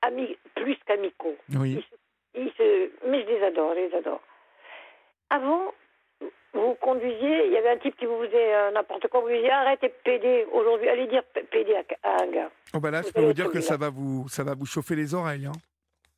amis, 0.03 0.37
plus 0.55 0.77
qu'amicaux. 0.87 1.37
Oui. 1.57 1.85
Ils 2.35 2.53
se... 2.53 2.91
Mais 3.07 3.23
je 3.23 3.29
les 3.29 3.43
adore, 3.43 3.75
je 3.75 3.81
les 3.81 3.95
adore. 3.95 4.21
Avant, 5.31 5.73
vous 6.55 6.75
conduisiez, 6.75 7.47
il 7.47 7.53
y 7.53 7.57
avait 7.57 7.71
un 7.71 7.79
type 7.79 7.97
qui 7.97 8.05
vous 8.05 8.19
faisait 8.25 8.55
euh, 8.55 8.71
n'importe 8.73 9.09
quoi, 9.09 9.21
vous 9.21 9.29
lui 9.29 9.37
disiez 9.37 9.51
arrêtez 9.51 9.89
de 9.89 9.95
péder. 10.05 10.47
Aujourd'hui, 10.53 10.89
allez 10.89 11.07
dire 11.07 11.23
péder 11.51 11.75
à, 12.03 12.23
un 12.23 12.27
gars. 12.27 12.51
Oh 12.75 12.81
bah 12.81 12.91
là, 12.91 13.03
je 13.03 13.11
peux 13.11 13.23
vous 13.23 13.33
dire 13.33 13.51
que 13.51 13.61
ça 13.61 13.77
va 13.77 13.89
vous, 13.89 14.29
ça 14.29 14.45
va 14.45 14.55
vous 14.55 14.67
chauffer 14.67 14.95
les 14.95 15.15
oreilles. 15.15 15.47
Hein. 15.47 15.59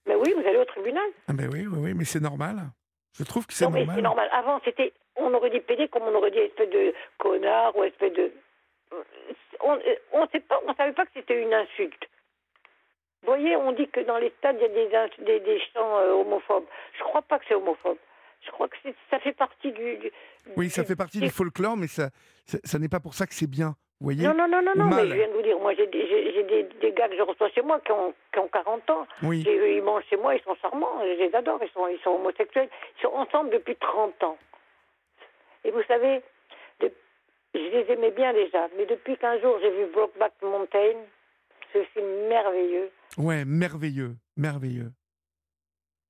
Mais 0.06 0.16
oui, 0.16 0.34
vous 0.36 0.46
allez 0.46 0.58
au 0.58 0.64
tribunal. 0.64 1.04
Ah 1.28 1.32
ben 1.32 1.48
oui, 1.52 1.66
oui, 1.66 1.78
oui, 1.78 1.94
mais 1.94 2.04
c'est 2.04 2.20
normal. 2.20 2.56
Je 3.16 3.22
trouve 3.22 3.46
que 3.46 3.54
c'est 3.54 3.64
normal. 3.64 3.86
c'est 3.94 4.02
normal. 4.02 4.28
Avant, 4.32 4.60
c'était, 4.64 4.92
on 5.16 5.32
aurait 5.34 5.50
dit 5.50 5.60
péder 5.60 5.86
comme 5.88 6.02
on 6.02 6.14
aurait 6.14 6.32
dit 6.32 6.38
espèce 6.38 6.70
de 6.70 6.92
connard 7.18 7.76
ou 7.76 7.84
espèce 7.84 8.12
de. 8.12 8.32
On 9.62 10.26
sait 10.32 10.40
pas, 10.40 10.60
on 10.66 10.74
savait 10.74 10.92
pas 10.92 11.06
que 11.06 11.12
c'était 11.14 11.40
une 11.40 11.54
insulte. 11.54 12.04
Vous 13.22 13.28
voyez, 13.28 13.56
on 13.56 13.72
dit 13.72 13.88
que 13.88 14.00
dans 14.00 14.18
les 14.18 14.30
stades, 14.38 14.56
il 14.58 14.62
y 14.62 14.96
a 14.96 15.08
des, 15.08 15.24
des, 15.24 15.40
des 15.40 15.60
chants 15.72 15.98
euh, 15.98 16.12
homophobes. 16.12 16.66
Je 16.98 17.04
crois 17.04 17.22
pas 17.22 17.38
que 17.38 17.44
c'est 17.48 17.54
homophobe. 17.54 17.96
Je 18.44 18.50
crois 18.50 18.68
que 18.68 18.76
ça 19.10 19.18
fait 19.18 19.32
partie 19.32 19.72
du, 19.72 20.10
Oui, 20.56 20.70
ça 20.70 20.84
fait 20.84 20.96
partie 20.96 21.20
du 21.20 21.30
folklore, 21.30 21.76
mais 21.76 21.86
ça, 21.86 22.10
ça, 22.44 22.78
n'est 22.78 22.88
pas 22.88 23.00
pour 23.00 23.14
ça 23.14 23.26
que 23.26 23.34
c'est 23.34 23.48
bien. 23.48 23.74
Vous 24.00 24.06
voyez 24.06 24.24
non, 24.24 24.34
non, 24.34 24.48
non, 24.48 24.60
non, 24.60 24.72
non 24.76 24.96
mais 24.96 25.08
je 25.08 25.14
viens 25.14 25.28
de 25.28 25.32
vous 25.32 25.42
dire, 25.42 25.58
moi 25.58 25.72
j'ai 25.74 25.86
des, 25.86 26.68
des, 26.80 26.92
gars 26.92 27.08
que 27.08 27.16
je 27.16 27.22
reçois 27.22 27.48
chez 27.50 27.62
moi 27.62 27.80
qui 27.80 27.92
ont, 27.92 28.12
qui 28.32 28.38
ont 28.40 28.48
40 28.48 28.90
ans. 28.90 29.06
Oui. 29.22 29.44
ils 29.46 29.82
mangent 29.82 30.04
chez 30.10 30.16
moi, 30.16 30.34
ils 30.34 30.42
sont 30.42 30.56
charmants, 30.60 31.00
je 31.00 31.24
les 31.24 31.34
adore, 31.34 31.60
ils 31.62 31.70
sont, 31.70 31.86
ils 31.86 32.00
sont 32.00 32.10
homosexuels. 32.10 32.68
Ils 32.98 33.02
sont 33.02 33.14
ensemble 33.14 33.50
depuis 33.50 33.76
30 33.76 34.22
ans. 34.24 34.38
Et 35.64 35.70
vous 35.70 35.82
savez, 35.88 36.22
je 37.54 37.60
les 37.60 37.92
aimais 37.92 38.10
bien 38.10 38.32
déjà, 38.32 38.68
mais 38.76 38.84
depuis 38.84 39.16
qu'un 39.16 39.40
jour 39.40 39.58
j'ai 39.62 39.70
vu 39.70 39.86
Brokeback 39.92 40.32
Mountain, 40.42 40.96
ce 41.72 41.82
film 41.94 42.28
merveilleux. 42.28 42.90
Ouais, 43.16 43.44
merveilleux, 43.44 44.16
merveilleux. 44.36 44.90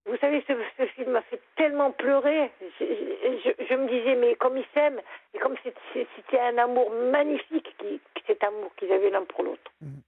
Vous 0.07 0.17
savez, 0.19 0.45
ce, 0.47 0.87
film 0.97 1.13
m'a 1.13 1.23
fait 1.23 1.41
tellement 1.57 1.91
pleurer. 1.91 2.51
Je, 2.79 3.75
me 3.75 3.89
disais, 3.89 4.17
mais 4.17 4.35
comme 4.35 4.57
ils 4.59 4.67
s'aiment, 4.75 5.01
et 5.33 5.39
comme 5.39 5.57
c'était 5.63 6.41
un 6.41 6.59
amour 6.59 6.91
magnifique, 7.11 7.75
qui, 7.79 8.01
cet 8.27 8.45
amour 8.45 8.71
qu'ils 8.77 8.93
avaient 8.93 9.11
l'un 9.11 9.25
pour 9.25 9.45
l'autre. 9.45 9.73
Mmh. 9.81 10.01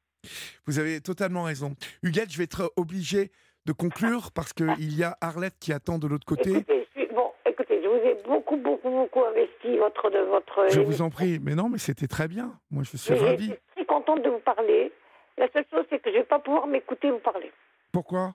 Vous 0.66 0.78
avez 0.78 1.01
totalement 1.01 1.44
raison. 1.44 1.74
Huguette, 2.02 2.31
je 2.31 2.39
vais 2.39 2.44
être 2.44 2.73
obligé 2.77 3.31
de 3.64 3.73
conclure 3.73 4.32
parce 4.32 4.52
qu'il 4.52 4.98
y 4.98 5.02
a 5.02 5.16
Arlette 5.20 5.59
qui 5.59 5.73
attend 5.73 5.98
de 5.98 6.06
l'autre 6.06 6.27
côté. 6.27 6.51
Écoutez, 6.51 7.09
bon, 7.14 7.32
écoutez, 7.47 7.81
je 7.82 7.89
vous 7.89 7.97
ai, 7.97 8.14
beaucoup, 8.27 8.56
beaucoup, 8.56 8.90
beaucoup 8.90 9.24
investi 9.24 9.77
votre, 9.78 10.10
de 10.10 10.18
votre. 10.18 10.68
Je 10.70 10.81
vous 10.81 11.02
en 11.02 11.10
prie, 11.10 11.39
mais 11.40 11.55
non, 11.55 11.68
mais 11.68 11.78
c'était 11.78 12.06
très 12.06 12.28
bien. 12.28 12.52
Moi, 12.70 12.82
je 12.85 12.97
suis 12.97 13.14
ravi. 13.14 13.47
Je 13.47 13.52
suis 13.52 13.60
très 13.77 13.85
contente 13.86 14.23
de 14.23 14.28
vous 14.31 14.40
parler. 14.40 14.93
La 15.39 15.48
seule 15.52 15.64
chose, 15.70 15.85
c'est 15.90 16.01
que 16.01 16.10
je 16.10 16.16
ne 16.16 16.20
vais 16.20 16.27
pas 16.27 16.39
pouvoir 16.39 16.66
m'écouter 16.66 17.10
vous 17.10 17.18
parler. 17.18 17.52
Pourquoi? 17.93 18.35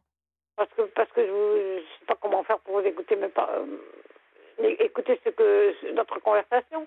Parce 0.56 0.69
que, 0.76 0.82
parce 0.95 1.11
que 1.11 1.26
je 1.26 1.76
ne 1.76 1.80
sais 1.80 2.06
pas 2.07 2.18
comment 2.22 2.44
faire 2.44 2.60
pour 2.60 2.80
vous 2.80 2.86
écouter, 2.86 3.15
mais 3.15 3.30
pas. 3.30 3.49
Euh, 3.57 3.65
écouter 4.80 5.19
ce 5.23 5.30
que, 5.30 5.94
notre 5.95 6.19
conversation. 6.19 6.86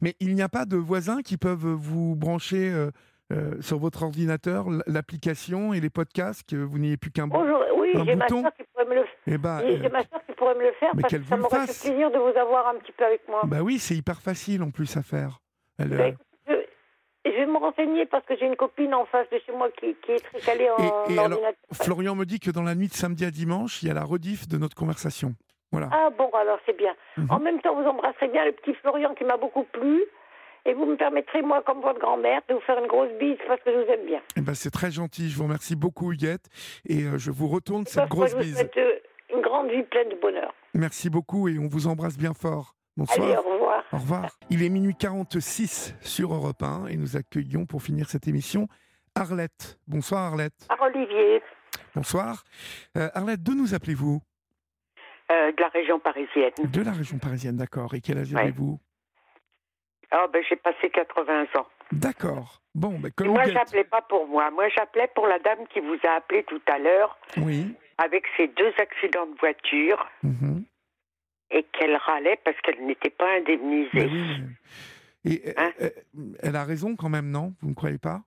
Mais 0.00 0.14
il 0.20 0.34
n'y 0.34 0.42
a 0.42 0.48
pas 0.48 0.64
de 0.64 0.76
voisins 0.76 1.22
qui 1.22 1.36
peuvent 1.36 1.66
vous 1.66 2.14
brancher 2.16 2.72
euh, 2.72 2.90
euh, 3.32 3.60
sur 3.60 3.78
votre 3.78 4.02
ordinateur 4.02 4.66
l'application 4.86 5.72
et 5.72 5.80
les 5.80 5.90
podcasts, 5.90 6.48
que 6.48 6.56
vous 6.56 6.78
n'ayez 6.78 6.96
plus 6.96 7.10
qu'un 7.10 7.26
bouton 7.26 7.60
Oui, 7.76 7.90
j'ai 8.04 8.14
ma 8.14 8.28
soeur 8.28 8.52
qui 8.54 8.62
pourrait 8.72 8.86
me 8.86 8.94
le 8.94 9.04
faire. 9.04 9.16
Eh 9.26 9.38
ben, 9.38 9.60
j'ai 9.66 9.88
ma 9.88 10.04
soeur 10.04 10.20
qui 10.26 10.32
pourrait 10.32 10.54
me 10.54 10.62
le 10.62 10.72
faire 10.72 10.90
mais 10.94 11.02
parce 11.02 11.14
que 11.14 11.24
ça 11.24 11.36
m'aurait 11.36 11.66
fait 11.66 11.88
plaisir 11.88 12.10
de 12.10 12.18
vous 12.18 12.38
avoir 12.38 12.68
un 12.68 12.74
petit 12.76 12.92
peu 12.92 13.04
avec 13.04 13.26
moi. 13.28 13.42
Bah 13.44 13.62
oui, 13.62 13.78
c'est 13.78 13.94
hyper 13.94 14.20
facile 14.20 14.62
en 14.62 14.70
plus 14.70 14.96
à 14.96 15.02
faire. 15.02 15.40
Elle, 15.78 15.96
bah, 15.96 16.10
je, 17.24 17.30
vais 17.30 17.46
me 17.46 17.58
renseigner 17.58 18.06
parce 18.06 18.24
que 18.24 18.36
j'ai 18.36 18.46
une 18.46 18.56
copine 18.56 18.94
en 18.94 19.04
face 19.06 19.28
de 19.30 19.38
chez 19.44 19.52
moi 19.52 19.68
qui, 19.70 19.94
qui 20.04 20.12
est 20.12 20.24
très 20.24 20.40
calée 20.40 20.68
en, 20.70 20.78
et. 21.08 21.74
Florian 21.74 22.14
me 22.14 22.24
dit 22.24 22.40
que 22.40 22.50
dans 22.50 22.62
la 22.62 22.74
nuit 22.74 22.88
de 22.88 22.94
samedi 22.94 23.24
à 23.24 23.30
dimanche, 23.30 23.82
il 23.82 23.88
y 23.88 23.90
a 23.90 23.94
la 23.94 24.04
rediff 24.04 24.48
de 24.48 24.58
notre 24.58 24.76
conversation. 24.76 25.34
Voilà. 25.70 25.88
Ah 25.90 26.10
bon, 26.16 26.28
alors 26.34 26.58
c'est 26.66 26.76
bien. 26.76 26.94
Mhm. 27.16 27.30
En 27.30 27.40
même 27.40 27.60
temps, 27.60 27.74
vous 27.74 27.88
embrasserez 27.88 28.28
bien 28.28 28.44
le 28.44 28.52
petit 28.52 28.74
Florian 28.74 29.14
qui 29.14 29.24
m'a 29.24 29.36
beaucoup 29.36 29.64
plu. 29.64 30.02
Et 30.64 30.74
vous 30.74 30.86
me 30.86 30.96
permettrez, 30.96 31.42
moi, 31.42 31.60
comme 31.66 31.80
votre 31.80 31.98
grand-mère, 31.98 32.40
de 32.48 32.54
vous 32.54 32.60
faire 32.60 32.78
une 32.78 32.86
grosse 32.86 33.10
bise 33.18 33.36
parce 33.48 33.60
que 33.62 33.72
je 33.72 33.78
vous 33.78 33.90
aime 33.90 34.06
bien. 34.06 34.20
Eh 34.36 34.42
ben, 34.42 34.54
c'est 34.54 34.70
très 34.70 34.92
gentil. 34.92 35.28
Je 35.28 35.36
vous 35.36 35.44
remercie 35.44 35.74
beaucoup, 35.74 36.12
Huguette. 36.12 36.46
Et 36.86 37.02
euh, 37.02 37.18
je 37.18 37.32
vous 37.32 37.48
retourne 37.48 37.84
cette 37.86 38.08
grosse 38.08 38.36
bise. 38.36 38.58
Je 38.58 38.64
vous 38.64 38.70
souhaite 38.70 38.76
euh, 38.76 39.34
une 39.34 39.42
grande 39.42 39.70
vie 39.70 39.82
pleine 39.82 40.08
de 40.08 40.14
bonheur. 40.14 40.54
Merci 40.74 41.10
beaucoup 41.10 41.48
et 41.48 41.58
on 41.58 41.66
vous 41.66 41.88
embrasse 41.88 42.16
bien 42.16 42.32
fort. 42.32 42.74
Bonsoir. 42.96 43.26
Allez, 43.26 43.36
au 43.36 43.42
revoir. 43.42 43.84
Au 43.92 43.96
revoir. 43.96 44.38
Il 44.50 44.62
est 44.62 44.68
minuit 44.68 44.94
46 44.94 45.94
sur 46.00 46.34
Europe 46.34 46.62
1 46.62 46.86
et 46.86 46.96
nous 46.96 47.16
accueillons 47.16 47.66
pour 47.66 47.82
finir 47.82 48.08
cette 48.08 48.28
émission 48.28 48.68
Arlette. 49.14 49.78
Bonsoir 49.86 50.22
Arlette. 50.22 50.66
Par 50.68 50.80
Olivier. 50.82 51.42
Bonsoir. 51.94 52.44
Euh, 52.96 53.08
Arlette, 53.14 53.42
d'où 53.42 53.54
nous 53.54 53.74
appelez-vous? 53.74 54.20
De 55.30 55.62
la 55.62 55.68
région 55.68 55.98
parisienne. 55.98 56.52
De 56.62 56.82
la 56.82 56.92
région 56.92 57.18
parisienne, 57.18 57.56
d'accord. 57.56 57.94
Et 57.94 58.00
quel 58.02 58.18
âge 58.18 58.34
avez-vous? 58.34 58.78
Ah, 60.10 60.26
ben, 60.30 60.42
j'ai 60.46 60.56
passé 60.56 60.90
80 60.90 61.44
ans. 61.56 61.66
D'accord. 61.90 62.60
Bon, 62.74 62.98
ben, 62.98 63.10
comme 63.12 63.28
Moi, 63.28 63.44
j'appelais 63.44 63.84
pas 63.84 64.02
pour 64.02 64.26
moi. 64.26 64.50
Moi, 64.50 64.68
j'appelais 64.68 65.08
pour 65.14 65.26
la 65.26 65.38
dame 65.38 65.66
qui 65.72 65.80
vous 65.80 65.96
a 66.06 66.16
appelé 66.16 66.44
tout 66.44 66.60
à 66.66 66.78
l'heure. 66.78 67.18
Oui. 67.38 67.74
Avec 67.96 68.24
ses 68.36 68.48
deux 68.48 68.72
accidents 68.78 69.26
de 69.26 69.38
voiture. 69.38 70.06
Mhm. 70.22 70.64
Et 71.52 71.64
qu'elle 71.64 71.96
râlait 71.96 72.38
parce 72.44 72.56
qu'elle 72.62 72.84
n'était 72.86 73.10
pas 73.10 73.36
indemnisée. 73.36 73.88
Ben 73.92 74.10
oui, 75.24 75.32
Et 75.32 75.54
hein? 75.56 75.70
elle 76.42 76.56
a 76.56 76.64
raison 76.64 76.96
quand 76.96 77.08
même, 77.08 77.30
non? 77.30 77.52
Vous 77.60 77.70
ne 77.70 77.74
croyez 77.74 77.98
pas? 77.98 78.22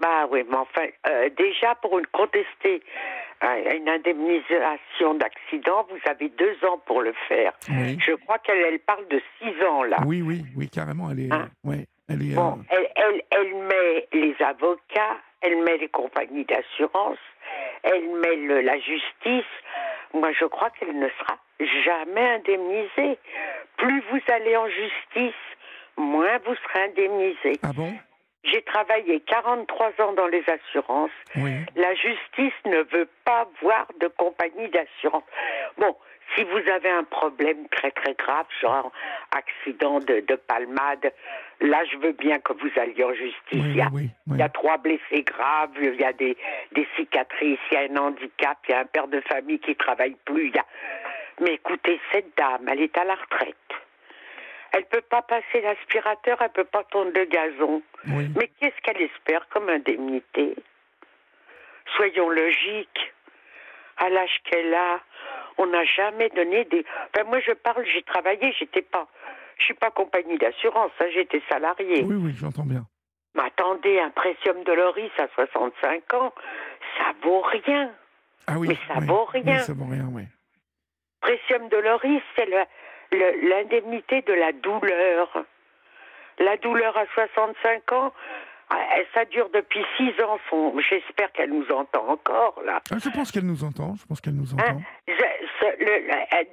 Bah 0.00 0.26
oui, 0.30 0.42
mais 0.48 0.56
enfin, 0.56 0.86
euh, 1.08 1.28
déjà 1.36 1.74
pour 1.82 1.98
une 1.98 2.06
contester 2.06 2.82
une 3.42 3.88
indemnisation 3.88 5.14
d'accident, 5.14 5.86
vous 5.88 6.10
avez 6.10 6.28
deux 6.30 6.56
ans 6.68 6.78
pour 6.86 7.00
le 7.02 7.14
faire. 7.28 7.52
Je 7.68 8.14
crois 8.16 8.38
qu'elle 8.38 8.58
elle 8.58 8.80
parle 8.80 9.06
de 9.08 9.20
six 9.38 9.64
ans 9.64 9.82
là. 9.82 9.98
Oui, 10.06 10.22
oui, 10.22 10.44
oui, 10.56 10.68
carrément. 10.68 11.10
Elle 11.10 11.20
est, 11.20 11.32
hein? 11.32 11.48
elle 12.08 12.22
est. 12.22 12.34
Bon, 12.34 12.58
euh, 12.72 12.84
elle, 12.96 13.22
elle, 13.30 13.54
met 13.54 14.08
les 14.12 14.34
avocats, 14.40 15.16
elle 15.40 15.62
met 15.62 15.78
les 15.78 15.88
compagnies 15.88 16.44
d'assurance, 16.44 17.18
elle 17.82 18.08
met 18.20 18.62
la 18.62 18.78
justice. 18.78 19.50
Moi, 20.12 20.32
je 20.38 20.44
crois 20.44 20.70
qu'elle 20.70 20.98
ne 20.98 21.08
sera 21.08 21.38
jamais 21.84 22.28
indemnisée. 22.34 23.18
Plus 23.76 24.02
vous 24.10 24.20
allez 24.28 24.56
en 24.56 24.68
justice, 24.68 25.40
moins 25.96 26.38
vous 26.44 26.54
serez 26.54 26.84
indemnisé. 26.84 27.52
Ah 27.62 27.72
bon? 27.74 27.92
J'ai 28.44 28.62
travaillé 28.62 29.20
43 29.20 29.92
ans 30.00 30.12
dans 30.14 30.26
les 30.26 30.42
assurances. 30.48 31.10
La 31.76 31.94
justice 31.94 32.54
ne 32.64 32.82
veut 32.90 33.08
pas 33.24 33.46
voir 33.60 33.86
de 34.00 34.08
compagnie 34.08 34.68
d'assurance. 34.70 35.24
Bon, 35.76 35.94
si 36.34 36.44
vous 36.44 36.70
avez 36.70 36.88
un 36.88 37.04
problème 37.04 37.68
très 37.68 37.90
très 37.90 38.14
grave, 38.14 38.46
genre 38.62 38.90
accident 39.32 39.98
de, 40.00 40.36
palmade, 40.46 41.12
là 41.60 41.84
je 41.90 41.98
veux 41.98 42.12
bien 42.12 42.38
que 42.38 42.52
vous 42.54 42.70
alliez 42.80 43.04
en 43.04 43.12
justice. 43.12 43.34
il, 43.52 43.76
y 43.76 44.42
a, 44.42 44.48
trois 44.48 44.78
blessés 44.78 45.22
graves, 45.22 45.70
il 45.80 46.00
y 46.00 46.04
a 46.04 46.12
des, 46.12 46.36
des, 46.72 46.88
cicatrices, 46.96 47.58
il 47.70 47.74
y 47.74 47.76
a 47.76 47.80
un 47.92 47.96
handicap, 47.96 48.58
il 48.68 48.72
y 48.72 48.74
a 48.74 48.80
un 48.80 48.86
père 48.86 49.08
de 49.08 49.20
famille 49.20 49.58
qui 49.58 49.74
travaille 49.76 50.16
plus. 50.24 50.48
Il 50.48 50.54
y 50.54 50.58
a... 50.58 50.66
Mais 51.40 51.54
écoutez, 51.54 52.00
cette 52.12 52.36
dame, 52.36 52.68
elle 52.68 52.82
est 52.82 52.96
à 52.98 53.04
la 53.04 53.14
retraite. 53.14 53.56
Elle 54.72 54.84
peut 54.84 55.00
pas 55.00 55.22
passer 55.22 55.60
l'aspirateur, 55.62 56.38
elle 56.40 56.50
peut 56.50 56.64
pas 56.64 56.84
tondre 56.84 57.10
le 57.14 57.24
gazon. 57.24 57.82
Mais 58.04 58.48
qu'est-ce 58.60 58.80
qu'elle 58.82 59.02
espère 59.02 59.48
comme 59.48 59.68
indemnité? 59.68 60.54
Soyons 61.96 62.30
logiques. 62.30 63.12
À 63.96 64.08
l'âge 64.08 64.40
qu'elle 64.44 64.72
a, 64.72 65.00
on 65.58 65.66
n'a 65.66 65.84
jamais 65.84 66.30
donné 66.30 66.64
des. 66.64 66.86
Enfin, 67.12 67.28
moi, 67.28 67.40
je 67.40 67.52
parle, 67.52 67.84
j'ai 67.92 68.02
travaillé, 68.02 68.54
j'étais 68.58 68.80
pas. 68.82 69.08
Je 69.58 69.64
suis 69.64 69.74
pas 69.74 69.90
compagnie 69.90 70.38
d'assurance, 70.38 70.92
hein, 71.00 71.06
j'étais 71.12 71.42
salarié. 71.50 72.02
Oui, 72.04 72.14
oui, 72.16 72.32
j'entends 72.34 72.64
bien. 72.64 72.86
Mais 73.34 73.42
attendez, 73.42 74.00
un 74.00 74.10
Précium 74.10 74.64
Doloris 74.64 75.10
à 75.18 75.28
65 75.34 76.14
ans, 76.14 76.32
ça 76.96 77.12
vaut 77.22 77.42
rien. 77.42 77.90
Ah 78.46 78.54
oui. 78.58 78.68
Mais 78.68 78.76
ça 78.88 79.00
vaut 79.00 79.24
rien. 79.24 79.58
ça 79.58 79.74
vaut 79.74 79.84
rien, 79.84 80.08
oui. 80.10 80.22
Précium 81.20 81.68
Doloris, 81.68 82.22
c'est 82.36 82.48
l'indemnité 83.42 84.22
de 84.22 84.32
la 84.32 84.52
douleur. 84.52 85.44
La 86.38 86.56
douleur 86.56 86.96
à 86.96 87.04
65 87.14 87.92
ans, 87.92 88.12
ah, 88.70 88.76
ça 89.12 89.24
dure 89.24 89.50
depuis 89.52 89.84
6 89.96 90.22
ans. 90.22 90.38
J'espère 90.88 91.32
qu'elle 91.32 91.50
nous 91.50 91.66
entend 91.72 92.08
encore, 92.08 92.62
là. 92.64 92.80
Ah, 92.92 92.96
je 93.02 93.10
pense 93.10 93.32
qu'elle 93.32 93.44
nous 93.46 93.64
entend. 93.64 93.94
Je 94.00 94.06
pense 94.06 94.20
qu'elle 94.20 94.36
nous 94.36 94.54
entend. 94.54 94.62
Hein, 94.62 94.78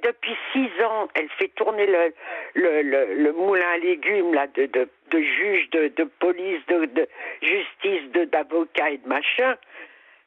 depuis 0.02 0.36
6 0.52 0.82
ans, 0.82 1.08
elle 1.14 1.28
fait 1.38 1.48
tourner 1.54 1.86
le, 1.86 2.82
le, 2.82 3.32
moulin 3.32 3.68
à 3.74 3.78
légumes 3.78 4.34
là, 4.34 4.48
de, 4.48 4.66
de, 4.66 4.88
de 5.10 5.20
juges, 5.20 5.70
de, 5.70 5.88
de 5.96 6.04
police, 6.04 6.60
de, 6.66 6.86
de 6.86 7.08
justice, 7.40 8.10
d'avocats 8.32 8.90
et 8.90 8.98
de 8.98 9.08
machin. 9.08 9.54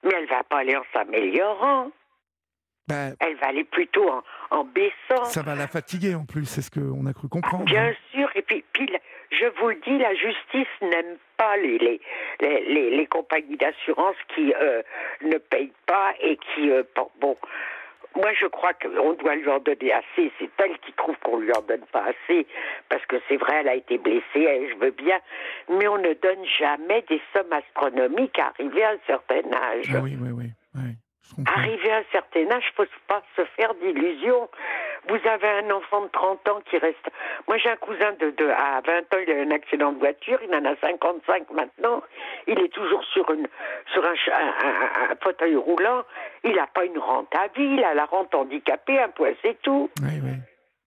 Mais 0.03 0.11
elle 0.17 0.27
va 0.27 0.43
pas 0.43 0.59
aller 0.59 0.77
en 0.77 0.83
s'améliorant. 0.93 1.91
Ben, 2.91 3.15
elle 3.19 3.35
va 3.37 3.47
aller 3.47 3.63
plutôt 3.63 4.09
en, 4.51 4.63
baissant. 4.65 5.25
Ça 5.25 5.41
va 5.41 5.55
la 5.55 5.67
fatiguer 5.67 6.15
en 6.15 6.25
plus, 6.25 6.45
c'est 6.45 6.61
ce 6.61 6.71
qu'on 6.71 7.05
a 7.05 7.13
cru 7.13 7.27
comprendre. 7.29 7.65
bien 7.65 7.87
hein. 7.87 7.93
sûr, 8.11 8.29
et 8.35 8.41
puis, 8.41 8.63
je 9.31 9.45
vous 9.59 9.69
le 9.69 9.75
dis, 9.75 9.97
la 9.97 10.13
justice 10.13 10.67
n'aime 10.81 11.17
pas 11.37 11.57
les, 11.57 11.77
les, 11.77 11.99
les, 12.41 12.89
les, 12.97 13.07
compagnies 13.07 13.57
d'assurance 13.57 14.15
qui 14.35 14.53
euh, 14.53 14.81
ne 15.23 15.37
payent 15.37 15.73
pas 15.85 16.13
et 16.21 16.37
qui... 16.37 16.69
Euh, 16.69 16.83
bon, 17.19 17.37
moi 18.15 18.31
je 18.39 18.45
crois 18.47 18.73
qu'on 18.73 19.13
doit 19.13 19.35
lui 19.35 19.49
en 19.49 19.59
donner 19.59 19.93
assez. 19.93 20.31
C'est 20.39 20.49
elle 20.57 20.77
qui 20.79 20.91
trouve 20.93 21.15
qu'on 21.23 21.39
lui 21.39 21.51
en 21.53 21.61
donne 21.61 21.85
pas 21.91 22.05
assez, 22.05 22.45
parce 22.89 23.05
que 23.05 23.15
c'est 23.27 23.37
vrai, 23.37 23.57
elle 23.61 23.69
a 23.69 23.75
été 23.75 23.97
blessée, 23.97 24.21
je 24.35 24.75
veux 24.79 24.91
bien, 24.91 25.19
mais 25.69 25.87
on 25.87 25.97
ne 25.97 26.13
donne 26.21 26.45
jamais 26.59 27.03
des 27.09 27.21
sommes 27.33 27.53
astronomiques 27.53 28.37
à 28.39 28.47
arriver 28.47 28.83
à 28.83 28.91
un 28.91 28.99
certain 29.07 29.41
âge. 29.53 29.85
Ah 29.93 29.99
oui, 30.03 30.17
oui, 30.19 30.31
oui. 30.31 30.51
oui. 30.75 30.95
Arrivé 31.45 31.91
à 31.91 31.97
un 31.97 32.03
certain 32.11 32.49
âge, 32.51 32.63
il 32.77 32.81
ne 32.81 32.85
faut 32.85 32.91
pas 33.07 33.21
se 33.35 33.45
faire 33.55 33.73
d'illusions. 33.75 34.49
Vous 35.07 35.19
avez 35.27 35.47
un 35.47 35.71
enfant 35.71 36.01
de 36.01 36.09
30 36.09 36.47
ans 36.49 36.61
qui 36.69 36.77
reste. 36.77 37.09
Moi, 37.47 37.57
j'ai 37.57 37.69
un 37.69 37.77
cousin 37.77 38.11
de, 38.19 38.31
de, 38.31 38.47
à 38.47 38.81
20 38.85 38.99
ans, 38.99 39.17
il 39.25 39.31
a 39.31 39.35
eu 39.35 39.45
un 39.47 39.51
accident 39.51 39.93
de 39.93 39.99
voiture, 39.99 40.39
il 40.43 40.53
en 40.53 40.65
a 40.65 40.75
55 40.75 41.49
maintenant. 41.51 42.03
Il 42.47 42.59
est 42.59 42.69
toujours 42.69 43.03
sur, 43.05 43.29
une, 43.31 43.47
sur 43.93 44.05
un, 44.05 44.13
un, 44.13 45.15
fauteuil 45.21 45.55
roulant. 45.55 46.03
Il 46.43 46.55
n'a 46.55 46.67
pas 46.67 46.85
une 46.85 46.99
rente 46.99 47.33
à 47.33 47.47
vie, 47.47 47.75
il 47.77 47.83
a 47.83 47.93
la 47.93 48.05
rente 48.05 48.35
handicapée, 48.35 48.99
un 48.99 49.09
point, 49.09 49.31
c'est 49.41 49.59
tout. 49.61 49.89
Oui, 50.01 50.19
oui. 50.23 50.31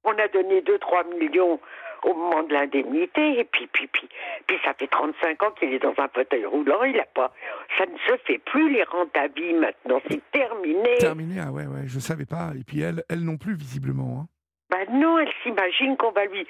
On 0.04 0.12
a 0.18 0.28
donné 0.28 0.60
2-3 0.60 1.18
millions 1.18 1.58
au 2.04 2.14
moment 2.14 2.42
de 2.42 2.52
l'indemnité, 2.52 3.40
et 3.40 3.44
puis, 3.44 3.66
puis, 3.72 3.86
puis, 3.88 4.08
puis 4.46 4.56
ça 4.64 4.74
fait 4.74 4.86
35 4.86 5.42
ans 5.42 5.50
qu'il 5.52 5.72
est 5.72 5.78
dans 5.78 5.94
un 5.98 6.08
fauteuil 6.08 6.44
roulant, 6.44 6.84
il 6.84 6.98
a 7.00 7.06
pas, 7.06 7.32
ça 7.78 7.86
ne 7.86 7.96
se 8.06 8.16
fait 8.24 8.38
plus 8.38 8.72
les 8.72 8.84
rentes 8.84 9.16
à 9.16 9.28
vie 9.28 9.54
maintenant, 9.54 10.00
c'est 10.08 10.20
terminé. 10.30 10.96
Terminé, 10.98 11.40
ah 11.40 11.50
ouais, 11.50 11.66
ouais, 11.66 11.86
je 11.86 11.98
savais 11.98 12.26
pas, 12.26 12.52
et 12.58 12.64
puis 12.64 12.80
elle, 12.80 13.02
elle 13.08 13.24
non 13.24 13.36
plus 13.36 13.54
visiblement. 13.54 14.20
Hein. 14.20 14.26
Ben 14.70 14.86
non, 14.98 15.18
elle 15.18 15.30
s'imagine 15.42 15.96
qu'on 15.96 16.10
va 16.10 16.24
lui 16.24 16.46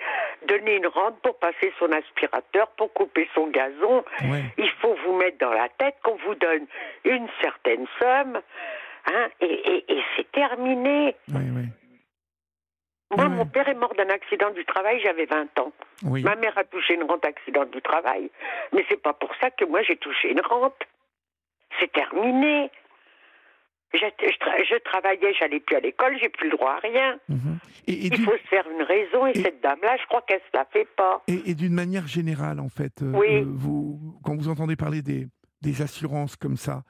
donner 0.49 0.77
une 0.77 0.87
rente 0.87 1.21
pour 1.23 1.39
passer 1.39 1.73
son 1.79 1.91
aspirateur, 1.93 2.69
pour 2.77 2.93
couper 2.93 3.29
son 3.35 3.49
gazon. 3.49 4.05
Il 4.57 4.71
faut 4.81 4.97
vous 5.05 5.17
mettre 5.17 5.39
dans 5.39 5.53
la 5.53 5.69
tête 5.79 5.97
qu'on 6.03 6.17
vous 6.27 6.35
donne 6.37 6.67
une 7.05 7.29
certaine 7.43 7.87
somme, 7.99 8.41
hein, 9.13 9.29
et, 9.41 9.47
et, 9.47 9.93
et 9.93 10.03
c'est 10.17 10.31
terminé. 10.33 11.15
Oui, 11.29 11.43
oui. 11.55 11.65
Moi, 13.11 13.29
mon 13.29 13.47
père 13.47 13.69
est 13.69 13.75
mort 13.75 13.95
d'un 13.95 14.09
accident 14.09 14.51
du 14.51 14.65
travail, 14.65 15.01
j'avais 15.03 15.27
20 15.27 15.59
ans. 15.61 15.73
Ma 16.03 16.37
mère 16.37 16.57
a 16.59 16.65
touché 16.65 16.95
une 16.95 17.05
rente 17.05 17.25
accident 17.25 17.65
du 17.65 17.81
travail. 17.81 18.31
Mais 18.73 18.85
c'est 18.89 19.01
pas 19.01 19.13
pour 19.13 19.31
ça 19.41 19.51
que 19.51 19.65
moi 19.65 19.83
j'ai 19.83 19.97
touché 19.97 20.31
une 20.31 20.41
rente. 20.41 20.77
C'est 21.79 21.93
terminé. 21.93 22.71
Je, 23.93 24.79
travaillais, 24.79 25.33
j'allais 25.39 25.61
plus 25.61 25.77
à 25.77 25.81
l'école, 25.81 26.19
j'ai 26.21 26.29
plus 26.29 26.51
le 26.51 26.57
droit 26.57 26.73
à 26.73 26.79
rien. 26.81 27.17
Mhm. 27.29 27.59
Il 27.87 28.25
faut 28.25 28.33
se 28.33 28.49
faire 28.49 28.65
une 28.69 28.83
raison 28.83 29.27
et, 29.27 29.35
cette 29.35 29.63
dame-là, 29.63 29.97
je 30.01 30.07
crois 30.07 30.23
qu'elle 30.23 30.41
se 30.41 30.57
la 30.57 30.65
fait 30.65 30.89
pas. 30.97 31.23
Et, 31.29 31.55
d'une 31.55 31.75
manière 31.75 32.09
générale, 32.09 32.59
en 32.59 32.69
fait, 32.69 33.03
euh, 33.03 33.13
euh, 33.15 33.45
vous, 33.47 34.19
quand 34.25 34.35
vous 34.35 34.49
entendez 34.49 34.75
parler 34.75 35.03
des, 35.03 35.29
des 35.63 35.83
assurances 35.83 36.35
comme 36.35 36.57
ça, 36.57 36.83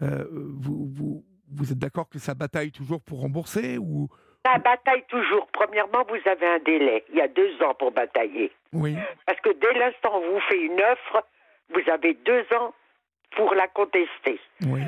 euh, 0.00 0.24
vous, 0.30 0.86
vous, 0.86 1.24
vous 1.52 1.72
êtes 1.72 1.78
d'accord 1.78 2.08
que 2.08 2.18
ça 2.18 2.34
bataille 2.34 2.72
toujours 2.72 3.02
pour 3.02 3.20
rembourser 3.20 3.76
ou 3.76 4.08
ça 4.46 4.58
bataille 4.58 5.04
toujours. 5.08 5.46
Premièrement, 5.52 6.04
vous 6.08 6.30
avez 6.30 6.46
un 6.46 6.58
délai. 6.58 7.04
Il 7.10 7.16
y 7.16 7.20
a 7.20 7.28
deux 7.28 7.62
ans 7.62 7.74
pour 7.74 7.90
batailler. 7.90 8.52
Oui. 8.72 8.94
Parce 9.26 9.40
que 9.40 9.50
dès 9.50 9.72
l'instant 9.74 10.20
où 10.20 10.34
vous 10.34 10.40
fait 10.40 10.60
une 10.60 10.80
offre, 10.80 11.24
vous 11.70 11.90
avez 11.90 12.14
deux 12.14 12.46
ans 12.54 12.72
pour 13.32 13.54
la 13.54 13.66
contester. 13.68 14.40
Oui. 14.62 14.82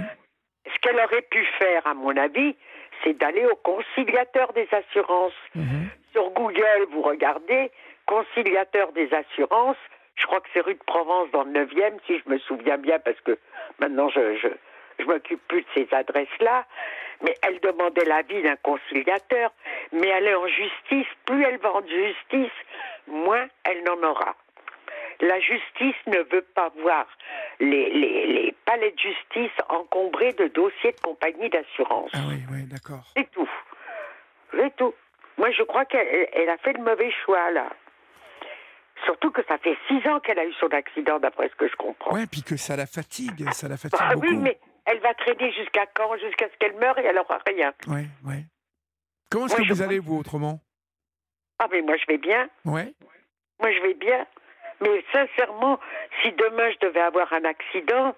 Ce 0.72 0.78
qu'elle 0.80 1.00
aurait 1.00 1.22
pu 1.22 1.44
faire, 1.58 1.86
à 1.86 1.94
mon 1.94 2.16
avis, 2.16 2.54
c'est 3.02 3.14
d'aller 3.14 3.44
au 3.46 3.56
conciliateur 3.56 4.52
des 4.52 4.68
assurances. 4.72 5.32
Mhm. 5.54 5.88
Sur 6.12 6.30
Google, 6.30 6.86
vous 6.90 7.02
regardez 7.02 7.70
conciliateur 8.06 8.92
des 8.92 9.12
assurances. 9.12 9.76
Je 10.16 10.26
crois 10.26 10.40
que 10.40 10.48
c'est 10.52 10.60
rue 10.60 10.74
de 10.74 10.84
Provence 10.86 11.30
dans 11.32 11.44
le 11.44 11.52
9e, 11.52 11.98
si 12.06 12.18
je 12.18 12.30
me 12.30 12.38
souviens 12.38 12.78
bien, 12.78 12.98
parce 12.98 13.20
que 13.20 13.38
maintenant 13.78 14.08
je, 14.08 14.36
je, 14.36 14.48
je 14.98 15.04
m'occupe 15.04 15.40
plus 15.48 15.62
de 15.62 15.66
ces 15.74 15.88
adresses-là. 15.92 16.64
Mais 17.22 17.34
elle 17.42 17.58
demandait 17.60 18.04
l'avis 18.04 18.42
d'un 18.42 18.56
conciliateur. 18.56 19.52
Mais 19.92 20.08
elle 20.08 20.26
est 20.26 20.34
en 20.34 20.46
justice. 20.46 21.06
Plus 21.26 21.44
elle 21.44 21.58
va 21.58 21.74
en 21.74 21.86
justice, 21.86 22.52
moins 23.06 23.46
elle 23.64 23.82
n'en 23.84 24.02
aura. 24.08 24.36
La 25.20 25.40
justice 25.40 25.96
ne 26.06 26.18
veut 26.32 26.46
pas 26.54 26.70
voir 26.80 27.06
les, 27.58 27.90
les, 27.90 28.54
palais 28.64 28.92
de 28.92 28.98
justice 28.98 29.56
encombrés 29.68 30.32
de 30.34 30.46
dossiers 30.46 30.92
de 30.92 31.00
compagnie 31.00 31.48
d'assurance. 31.48 32.10
Ah 32.14 32.18
oui, 32.28 32.36
oui, 32.52 32.64
d'accord. 32.64 33.02
C'est 33.16 33.28
tout. 33.32 33.50
C'est 34.52 34.76
tout. 34.76 34.94
Moi, 35.38 35.50
je 35.50 35.62
crois 35.62 35.84
qu'elle 35.86 36.48
a 36.48 36.56
fait 36.58 36.72
le 36.72 36.84
mauvais 36.84 37.10
choix, 37.24 37.50
là. 37.50 37.68
Surtout 39.04 39.30
que 39.30 39.42
ça 39.48 39.58
fait 39.58 39.76
six 39.86 40.06
ans 40.08 40.20
qu'elle 40.20 40.38
a 40.38 40.44
eu 40.44 40.52
son 40.54 40.68
accident, 40.68 41.18
d'après 41.18 41.48
ce 41.48 41.54
que 41.54 41.68
je 41.68 41.76
comprends. 41.76 42.14
Oui, 42.14 42.26
puis 42.26 42.42
que 42.42 42.56
ça 42.56 42.76
la 42.76 42.86
fatigue, 42.86 43.48
ça 43.52 43.68
la 43.68 43.76
fatigue 43.76 44.00
ah, 44.02 44.14
beaucoup. 44.14 44.26
Oui, 44.26 44.36
mais 44.36 44.58
elle 44.88 45.00
va 45.00 45.14
traîner 45.14 45.52
jusqu'à 45.52 45.86
quand 45.94 46.16
Jusqu'à 46.18 46.48
ce 46.48 46.56
qu'elle 46.58 46.76
meure 46.76 46.98
et 46.98 47.04
elle 47.04 47.16
n'aura 47.16 47.38
rien. 47.46 47.72
Oui, 47.86 48.06
oui. 48.24 48.44
Comment 49.30 49.46
est-ce 49.46 49.56
que 49.56 49.72
vous 49.72 49.82
allez, 49.82 49.98
vous, 49.98 50.18
autrement? 50.18 50.60
Ah, 51.58 51.66
mais 51.70 51.82
moi, 51.82 51.96
je 51.96 52.06
vais 52.06 52.18
bien. 52.18 52.48
Ouais. 52.64 52.92
Moi, 53.60 53.72
je 53.72 53.82
vais 53.82 53.94
bien. 53.94 54.26
Mais 54.80 55.04
sincèrement, 55.12 55.78
si 56.22 56.32
demain 56.32 56.70
je 56.70 56.86
devais 56.86 57.00
avoir 57.00 57.32
un 57.32 57.44
accident, 57.44 58.14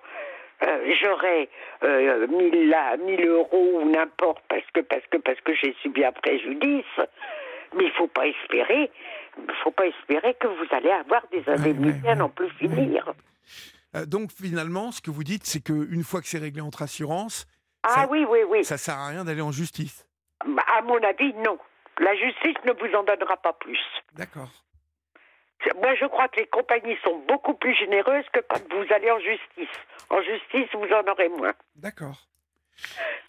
euh, 0.62 0.94
j'aurais 1.00 1.48
euh, 1.82 2.26
1000, 2.26 3.26
euros 3.26 3.80
ou 3.80 3.90
n'importe 3.90 4.42
parce 4.48 4.66
que 4.74 4.80
parce 4.80 5.06
que 5.10 5.16
parce 5.16 5.40
que 5.40 5.54
j'ai 5.54 5.74
subi 5.82 6.04
un 6.04 6.12
préjudice. 6.12 7.00
Mais 7.74 7.84
il 7.84 7.92
faut 7.92 8.08
pas 8.08 8.26
espérer, 8.26 8.90
il 9.38 9.54
faut 9.62 9.70
pas 9.70 9.86
espérer 9.86 10.34
que 10.34 10.48
vous 10.48 10.66
allez 10.72 10.90
avoir 10.90 11.22
des 11.28 11.48
indemnités 11.48 12.08
à 12.08 12.16
n'en 12.16 12.28
plus 12.28 12.50
finir. 12.50 13.14
Euh, 13.96 14.06
donc 14.06 14.30
finalement, 14.32 14.92
ce 14.92 15.00
que 15.00 15.10
vous 15.10 15.24
dites, 15.24 15.46
c'est 15.46 15.60
qu'une 15.60 16.04
fois 16.04 16.20
que 16.20 16.28
c'est 16.28 16.38
réglé 16.38 16.60
entre 16.60 16.82
assurances, 16.82 17.46
ah 17.82 17.94
ça, 17.94 18.08
oui 18.10 18.24
oui 18.28 18.40
oui, 18.48 18.64
ça 18.64 18.78
sert 18.78 18.98
à 18.98 19.08
rien 19.08 19.24
d'aller 19.24 19.40
en 19.40 19.52
justice. 19.52 20.06
Bah, 20.46 20.64
à 20.78 20.82
mon 20.82 21.02
avis, 21.02 21.32
non. 21.34 21.58
La 21.98 22.14
justice 22.14 22.56
ne 22.64 22.72
vous 22.72 22.94
en 22.94 23.02
donnera 23.02 23.36
pas 23.36 23.52
plus. 23.52 23.80
D'accord. 24.14 24.50
Moi, 25.76 25.94
je 25.94 26.06
crois 26.06 26.28
que 26.28 26.40
les 26.40 26.46
compagnies 26.46 26.96
sont 27.04 27.18
beaucoup 27.28 27.54
plus 27.54 27.74
généreuses 27.74 28.24
que 28.32 28.40
quand 28.48 28.62
vous 28.70 28.94
allez 28.94 29.10
en 29.10 29.18
justice. 29.20 29.76
En 30.08 30.22
justice, 30.22 30.68
vous 30.72 30.88
en 30.94 31.10
aurez 31.10 31.28
moins. 31.28 31.52
D'accord. 31.76 32.26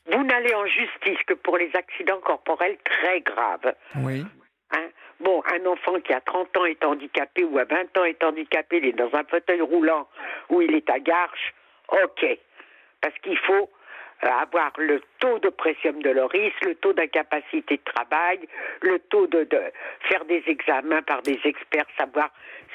Vous 0.10 0.24
n'allez 0.24 0.54
en 0.56 0.66
justice 0.66 1.20
que 1.28 1.34
pour 1.34 1.58
les 1.58 1.70
accidents 1.76 2.22
corporels 2.22 2.78
très 2.86 3.20
graves. 3.22 3.76
Oui. 3.98 4.26
Hein? 4.74 4.90
Bon, 5.20 5.44
un 5.54 5.66
enfant 5.66 6.00
qui 6.00 6.14
a 6.14 6.22
30 6.22 6.58
ans 6.58 6.66
est 6.66 6.84
handicapé 6.84 7.44
ou 7.44 7.58
à 7.60 7.66
20 7.66 7.98
ans 7.98 8.06
est 8.06 8.24
handicapé, 8.24 8.78
il 8.78 8.86
est 8.88 8.94
dans 8.94 9.14
un 9.14 9.24
fauteuil 9.24 9.62
roulant 9.62 10.08
ou 10.50 10.62
il 10.62 10.74
est 10.76 10.90
à 10.90 11.00
garche, 11.00 11.54
ok. 11.92 12.26
Parce 13.02 13.18
qu'il 13.20 13.38
faut 13.38 13.70
avoir 14.22 14.72
le 14.78 15.02
taux 15.20 15.40
de 15.40 15.50
de 15.50 16.10
loris, 16.10 16.54
le 16.64 16.76
taux 16.76 16.94
d'incapacité 16.94 17.78
de 17.78 17.92
travail, 17.92 18.40
le 18.82 19.00
taux 19.00 19.28
de, 19.28 19.48
faire 20.10 20.26
des 20.26 20.44
examens 20.48 21.02
par 21.02 21.22
des 21.22 21.40
experts, 21.44 21.86
savoir 21.98 22.30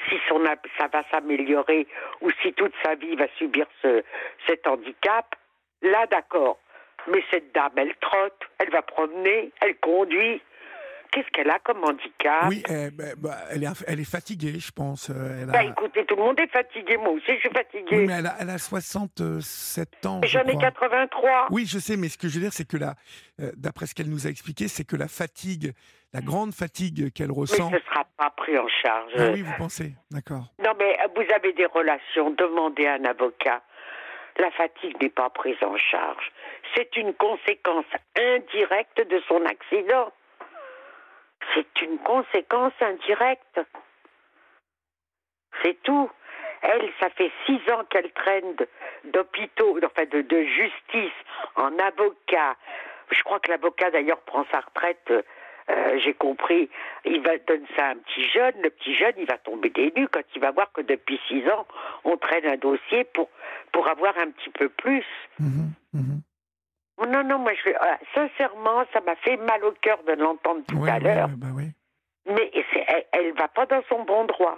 si 0.07 0.15
son, 0.27 0.43
ça 0.77 0.87
va 0.91 1.03
s'améliorer 1.11 1.87
ou 2.21 2.29
si 2.41 2.53
toute 2.53 2.73
sa 2.83 2.95
vie 2.95 3.15
va 3.15 3.27
subir 3.37 3.65
ce, 3.81 4.03
cet 4.47 4.67
handicap. 4.67 5.35
Là, 5.81 6.05
d'accord. 6.07 6.59
Mais 7.07 7.23
cette 7.31 7.53
dame, 7.53 7.71
elle 7.77 7.95
trotte, 7.97 8.43
elle 8.59 8.69
va 8.69 8.81
promener, 8.81 9.51
elle 9.61 9.77
conduit, 9.77 10.41
Qu'est-ce 11.11 11.29
qu'elle 11.31 11.49
a 11.49 11.59
comme 11.59 11.83
handicap 11.83 12.45
Oui, 12.49 12.63
eh, 12.69 12.89
ben, 12.91 13.13
bah, 13.17 13.37
elle, 13.51 13.63
est, 13.63 13.85
elle 13.87 13.99
est 13.99 14.09
fatiguée, 14.09 14.59
je 14.59 14.71
pense. 14.71 15.09
Euh, 15.09 15.45
bah, 15.45 15.63
écoutez, 15.63 16.05
tout 16.05 16.15
le 16.15 16.23
monde 16.23 16.39
est 16.39 16.51
fatigué. 16.51 16.97
Moi 16.97 17.09
aussi, 17.09 17.25
je 17.27 17.39
suis 17.39 17.49
fatiguée. 17.49 17.97
Oui, 17.97 18.05
mais 18.07 18.13
elle 18.13 18.27
a, 18.27 18.35
elle 18.39 18.49
a 18.49 18.57
67 18.57 20.05
ans. 20.05 20.21
J'en 20.23 20.43
ai 20.43 20.57
83. 20.57 21.47
Oui, 21.51 21.65
je 21.65 21.79
sais, 21.79 21.97
mais 21.97 22.09
ce 22.09 22.17
que 22.17 22.27
je 22.27 22.35
veux 22.35 22.41
dire, 22.41 22.53
c'est 22.53 22.67
que 22.67 22.77
là, 22.77 22.95
euh, 23.39 23.51
d'après 23.55 23.85
ce 23.85 23.95
qu'elle 23.95 24.09
nous 24.09 24.27
a 24.27 24.29
expliqué, 24.29 24.67
c'est 24.67 24.85
que 24.85 24.95
la 24.95 25.07
fatigue, 25.07 25.73
la 26.13 26.21
grande 26.21 26.53
fatigue 26.53 27.11
qu'elle 27.13 27.31
ressent. 27.31 27.69
Mais 27.71 27.77
ce 27.79 27.83
ne 27.83 27.89
sera 27.89 28.05
pas 28.17 28.29
pris 28.31 28.57
en 28.57 28.67
charge. 28.67 29.11
Ah 29.17 29.29
oui, 29.33 29.41
vous 29.41 29.53
pensez 29.57 29.93
D'accord. 30.11 30.45
Non, 30.63 30.71
mais 30.77 30.97
euh, 30.99 31.07
vous 31.15 31.33
avez 31.33 31.53
des 31.53 31.65
relations. 31.65 32.31
Demandez 32.31 32.85
à 32.85 32.95
un 32.95 33.05
avocat. 33.05 33.61
La 34.39 34.51
fatigue 34.51 35.01
n'est 35.01 35.09
pas 35.09 35.29
prise 35.29 35.57
en 35.63 35.77
charge. 35.77 36.31
C'est 36.75 36.95
une 36.95 37.13
conséquence 37.13 37.85
indirecte 38.15 39.01
de 39.09 39.21
son 39.27 39.43
accident 39.45 40.11
c'est 41.53 41.81
une 41.81 41.97
conséquence 41.99 42.73
indirecte. 42.81 43.59
C'est 45.63 45.81
tout. 45.83 46.09
Elle, 46.61 46.89
ça 46.99 47.09
fait 47.11 47.31
six 47.45 47.59
ans 47.71 47.83
qu'elle 47.89 48.11
traîne 48.11 48.55
d'hôpitaux, 49.05 49.79
enfin 49.85 50.05
de, 50.05 50.43
justice, 50.43 51.13
en 51.55 51.77
avocat. 51.77 52.55
Je 53.11 53.23
crois 53.23 53.39
que 53.39 53.51
l'avocat 53.51 53.91
d'ailleurs 53.91 54.21
prend 54.21 54.45
sa 54.51 54.61
retraite. 54.61 55.11
Euh, 55.69 55.99
j'ai 56.03 56.13
compris. 56.13 56.69
Il 57.05 57.21
va 57.21 57.37
donner 57.39 57.67
ça 57.75 57.87
à 57.87 57.89
un 57.91 57.97
petit 57.97 58.27
jeune. 58.29 58.53
Le 58.61 58.69
petit 58.69 58.95
jeune, 58.95 59.13
il 59.17 59.25
va 59.25 59.37
tomber 59.37 59.69
des 59.69 59.91
nues 59.95 60.07
quand 60.07 60.23
il 60.35 60.41
va 60.41 60.51
voir 60.51 60.71
que 60.71 60.81
depuis 60.81 61.19
six 61.27 61.47
ans, 61.49 61.67
on 62.05 62.17
traîne 62.17 62.45
un 62.45 62.57
dossier 62.57 63.05
pour 63.71 63.87
avoir 63.87 64.17
un 64.17 64.31
petit 64.31 64.49
peu 64.49 64.69
plus. 64.69 65.05
Mmh 65.39 65.69
mmh 65.93 66.26
non, 67.05 67.23
non, 67.23 67.39
moi, 67.39 67.51
je, 67.53 67.69
euh, 67.69 67.73
sincèrement, 68.15 68.83
ça 68.91 69.01
m'a 69.01 69.15
fait 69.17 69.37
mal 69.37 69.63
au 69.63 69.71
cœur 69.81 69.99
de 70.07 70.13
l'entendre 70.13 70.61
tout 70.67 70.83
à 70.85 70.99
l'heure. 70.99 71.29
bah. 71.29 71.47
Mais 72.25 72.51
elle, 73.13 73.29
ne 73.29 73.37
va 73.37 73.47
pas 73.47 73.65
dans 73.65 73.81
son 73.87 74.03
bon 74.03 74.25
droit. 74.25 74.57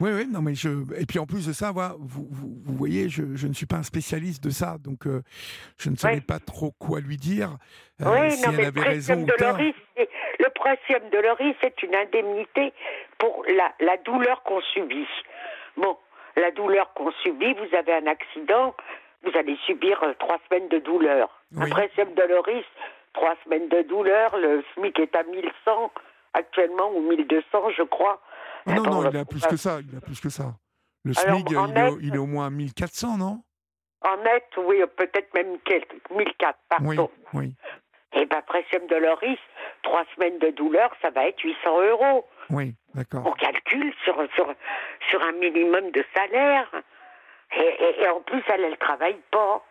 Oui, 0.00 0.10
oui, 0.12 0.26
non, 0.28 0.42
mais 0.42 0.54
je. 0.54 0.68
Et 1.00 1.06
puis 1.06 1.18
en 1.18 1.26
plus 1.26 1.46
de 1.46 1.52
ça, 1.52 1.72
vous, 1.72 2.26
vous, 2.30 2.54
vous 2.64 2.74
voyez, 2.74 3.08
je, 3.08 3.22
je, 3.34 3.46
ne 3.46 3.52
suis 3.52 3.66
pas 3.66 3.76
un 3.76 3.82
spécialiste 3.82 4.42
de 4.42 4.50
ça, 4.50 4.76
donc 4.78 5.06
euh, 5.06 5.22
je 5.78 5.88
ne 5.88 5.96
savais 5.96 6.20
pas 6.20 6.40
trop 6.40 6.72
quoi 6.72 7.00
lui 7.00 7.16
dire. 7.16 7.56
Euh, 8.02 8.06
oui, 8.10 8.30
si 8.32 8.44
non, 8.44 8.50
elle 8.50 8.56
mais 8.56 8.66
avait 8.66 8.80
raison 8.80 9.26
le 10.38 10.50
précium 10.50 11.08
de 11.10 11.18
Loris, 11.18 11.54
c'est 11.62 11.82
une 11.82 11.94
indemnité 11.94 12.72
pour 13.18 13.44
la, 13.48 13.72
la 13.80 13.96
douleur 13.98 14.42
qu'on 14.42 14.60
subit. 14.60 15.06
Bon, 15.76 15.96
la 16.36 16.50
douleur 16.50 16.92
qu'on 16.94 17.12
subit, 17.22 17.54
vous 17.54 17.76
avez 17.76 17.94
un 17.94 18.06
accident, 18.06 18.74
vous 19.24 19.38
allez 19.38 19.56
subir 19.66 20.02
euh, 20.02 20.12
trois 20.18 20.38
semaines 20.48 20.68
de 20.68 20.78
douleur. 20.78 21.28
Un 21.56 21.68
précepte 21.68 22.16
de 22.16 22.22
Loris, 22.22 22.64
trois 23.12 23.34
semaines 23.44 23.68
de 23.68 23.82
douleur. 23.82 24.36
Le 24.36 24.64
SMIC 24.74 24.98
est 24.98 25.16
à 25.16 25.22
1100 25.22 25.92
actuellement, 26.34 26.90
ou 26.94 27.00
1200, 27.08 27.70
je 27.76 27.82
crois. 27.82 28.20
non, 28.66 28.82
non, 28.82 29.10
il 29.10 29.16
a 29.16 29.24
plus 29.24 29.46
que 29.46 29.56
ça. 29.56 29.78
Il 29.80 29.96
a 29.96 30.00
plus 30.00 30.20
que 30.20 30.28
ça. 30.28 30.54
Le 31.04 31.12
SMIC, 31.12 31.50
il, 31.50 32.14
est, 32.14 32.18
au 32.18 32.26
moins 32.26 32.50
1400, 32.50 33.18
non? 33.18 33.42
En 34.00 34.16
net, 34.18 34.44
oui, 34.56 34.82
peut-être 34.96 35.32
même 35.34 35.58
1004, 36.10 36.58
pardon. 36.68 36.86
Oui, 36.86 36.98
oui. 37.34 37.54
Et 38.14 38.20
eh 38.20 38.26
bien, 38.26 38.42
précepte 38.42 38.88
de 38.88 38.96
Loris, 38.96 39.38
trois 39.82 40.04
semaines 40.14 40.38
de 40.38 40.50
douleur, 40.50 40.90
ça 41.02 41.10
va 41.10 41.26
être 41.26 41.40
800 41.40 41.82
euros. 41.88 42.24
Oui, 42.50 42.74
d'accord. 42.94 43.26
On 43.26 43.32
calcule 43.32 43.92
sur, 44.04 44.14
sur, 44.34 44.54
sur 45.10 45.22
un 45.22 45.32
minimum 45.32 45.90
de 45.90 46.04
salaire. 46.14 46.70
Et, 47.56 48.08
en 48.08 48.20
plus, 48.20 48.42
elle, 48.48 48.64
elle 48.64 48.78
travaille 48.78 49.18
pas. 49.30 49.64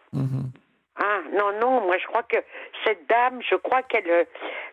Ah, 0.96 1.22
non, 1.32 1.52
non, 1.60 1.82
moi 1.82 1.98
je 1.98 2.06
crois 2.06 2.22
que 2.22 2.38
cette 2.86 3.08
dame, 3.08 3.42
je 3.42 3.56
crois 3.56 3.82
qu'elle, 3.82 4.10
euh, 4.10 4.24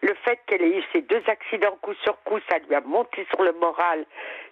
le 0.03 0.15
fait 0.23 0.39
qu'elle 0.47 0.61
ait 0.63 0.79
eu 0.79 0.83
ces 0.93 1.01
deux 1.01 1.23
accidents 1.27 1.79
coup 1.81 1.95
sur 1.95 2.23
coup, 2.25 2.39
ça 2.51 2.59
lui 2.59 2.75
a 2.75 2.83
monté 2.83 3.27
sur 3.31 3.43
le 3.43 3.53
moral, 3.53 4.05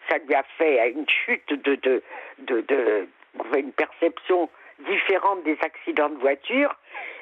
ça 0.08 0.16
lui 0.16 0.34
a 0.34 0.42
fait 0.56 0.90
une 0.90 1.06
chute 1.08 1.46
de, 1.52 1.74
de, 1.74 2.02
de, 2.38 2.60
de 2.62 3.08
une 3.54 3.72
perception 3.72 4.48
différente 4.86 5.42
des 5.44 5.58
accidents 5.60 6.08
de 6.08 6.16
voiture, 6.16 6.74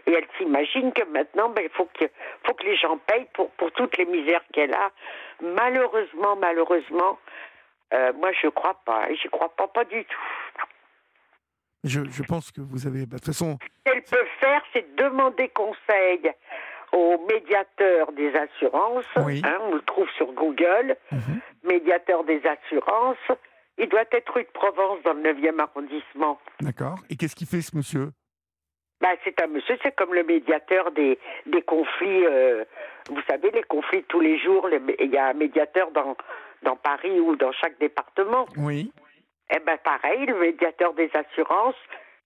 et 0.06 0.12
elle 0.12 0.26
s'imagine 0.38 0.92
que 0.92 1.02
maintenant, 1.04 1.48
ben, 1.48 1.62
il 1.64 1.70
faut 1.70 1.88
que, 1.98 2.04
faut 2.44 2.54
que 2.54 2.64
les 2.64 2.76
gens 2.76 2.98
payent 2.98 3.26
pour, 3.32 3.50
pour 3.52 3.72
toutes 3.72 3.96
les 3.96 4.04
misères 4.04 4.44
qu'elle 4.52 4.74
a. 4.74 4.90
Malheureusement, 5.40 6.36
malheureusement, 6.36 7.18
euh, 7.92 8.12
moi 8.14 8.30
je 8.40 8.48
crois 8.48 8.80
pas, 8.84 9.12
j'y 9.12 9.28
crois 9.28 9.48
pas, 9.48 9.66
pas 9.66 9.84
du 9.84 10.04
tout. 10.04 10.20
Je, 11.86 12.00
je 12.10 12.22
pense 12.24 12.50
que 12.50 12.60
vous 12.60 12.86
avez. 12.86 13.06
Bah, 13.06 13.16
de 13.16 13.18
toute 13.18 13.26
façon. 13.26 13.58
Ce 13.62 13.92
qu'elle 13.92 14.02
peut 14.02 14.26
faire, 14.40 14.62
c'est 14.72 14.96
demander 14.96 15.48
conseil 15.50 16.30
au 16.92 17.24
médiateur 17.28 18.12
des 18.12 18.34
assurances. 18.34 19.04
Hein, 19.16 19.58
on 19.62 19.74
le 19.74 19.82
trouve 19.82 20.08
sur 20.16 20.32
Google. 20.32 20.96
Mhm. 21.12 21.40
Médiateur 21.64 22.24
des 22.24 22.42
assurances. 22.46 23.16
Il 23.78 23.88
doit 23.88 24.04
être 24.10 24.32
rue 24.32 24.44
de 24.44 24.48
Provence 24.52 25.02
dans 25.04 25.12
le 25.12 25.22
9e 25.22 25.60
arrondissement. 25.60 26.40
D'accord. 26.60 26.96
Et 27.10 27.16
qu'est-ce 27.16 27.36
qu'il 27.36 27.46
fait 27.46 27.60
ce 27.60 27.76
monsieur? 27.76 28.10
Bah, 29.00 29.08
c'est 29.24 29.38
un 29.42 29.48
monsieur, 29.48 29.76
c'est 29.82 29.94
comme 29.94 30.14
le 30.14 30.24
médiateur 30.24 30.90
des, 30.92 31.18
des 31.44 31.60
conflits. 31.60 32.24
Euh, 32.24 32.64
vous 33.10 33.20
savez, 33.28 33.50
les 33.50 33.62
conflits 33.64 34.04
tous 34.04 34.20
les 34.20 34.38
jours. 34.38 34.68
Il 34.98 35.10
y 35.10 35.18
a 35.18 35.28
un 35.28 35.34
médiateur 35.34 35.90
dans, 35.90 36.16
dans 36.62 36.76
Paris 36.76 37.20
ou 37.20 37.36
dans 37.36 37.52
chaque 37.52 37.78
département. 37.78 38.46
Oui. 38.56 38.90
Eh 39.50 39.58
bien, 39.60 39.76
pareil, 39.76 40.26
le 40.26 40.34
médiateur 40.34 40.92
des 40.94 41.10
assurances, 41.14 41.76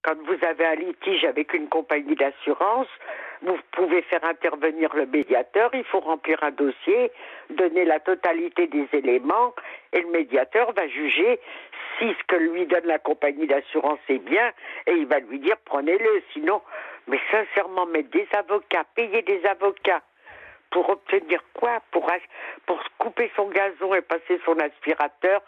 quand 0.03 0.15
vous 0.25 0.45
avez 0.45 0.65
un 0.65 0.75
litige 0.75 1.23
avec 1.25 1.53
une 1.53 1.69
compagnie 1.69 2.15
d'assurance, 2.15 2.87
vous 3.43 3.57
pouvez 3.71 4.01
faire 4.03 4.23
intervenir 4.23 4.95
le 4.95 5.05
médiateur, 5.05 5.69
il 5.73 5.83
faut 5.83 5.99
remplir 5.99 6.43
un 6.43 6.51
dossier, 6.51 7.11
donner 7.51 7.85
la 7.85 7.99
totalité 7.99 8.67
des 8.67 8.87
éléments, 8.93 9.53
et 9.93 10.01
le 10.01 10.07
médiateur 10.07 10.71
va 10.73 10.87
juger 10.87 11.39
si 11.97 12.09
ce 12.09 12.23
que 12.27 12.35
lui 12.35 12.65
donne 12.65 12.85
la 12.85 12.99
compagnie 12.99 13.47
d'assurance 13.47 13.99
est 14.09 14.19
bien, 14.19 14.51
et 14.87 14.93
il 14.93 15.05
va 15.05 15.19
lui 15.19 15.39
dire 15.39 15.57
prenez-le, 15.65 16.23
sinon, 16.33 16.61
mais 17.07 17.19
sincèrement, 17.29 17.85
mettre 17.85 18.09
des 18.09 18.27
avocats, 18.33 18.85
payer 18.95 19.21
des 19.21 19.45
avocats, 19.45 20.01
pour 20.71 20.89
obtenir 20.89 21.43
quoi? 21.53 21.79
Pour, 21.91 22.09
pour 22.65 22.81
couper 22.97 23.29
son 23.35 23.49
gazon 23.49 23.93
et 23.93 24.01
passer 24.01 24.39
son 24.45 24.57
aspirateur, 24.59 25.41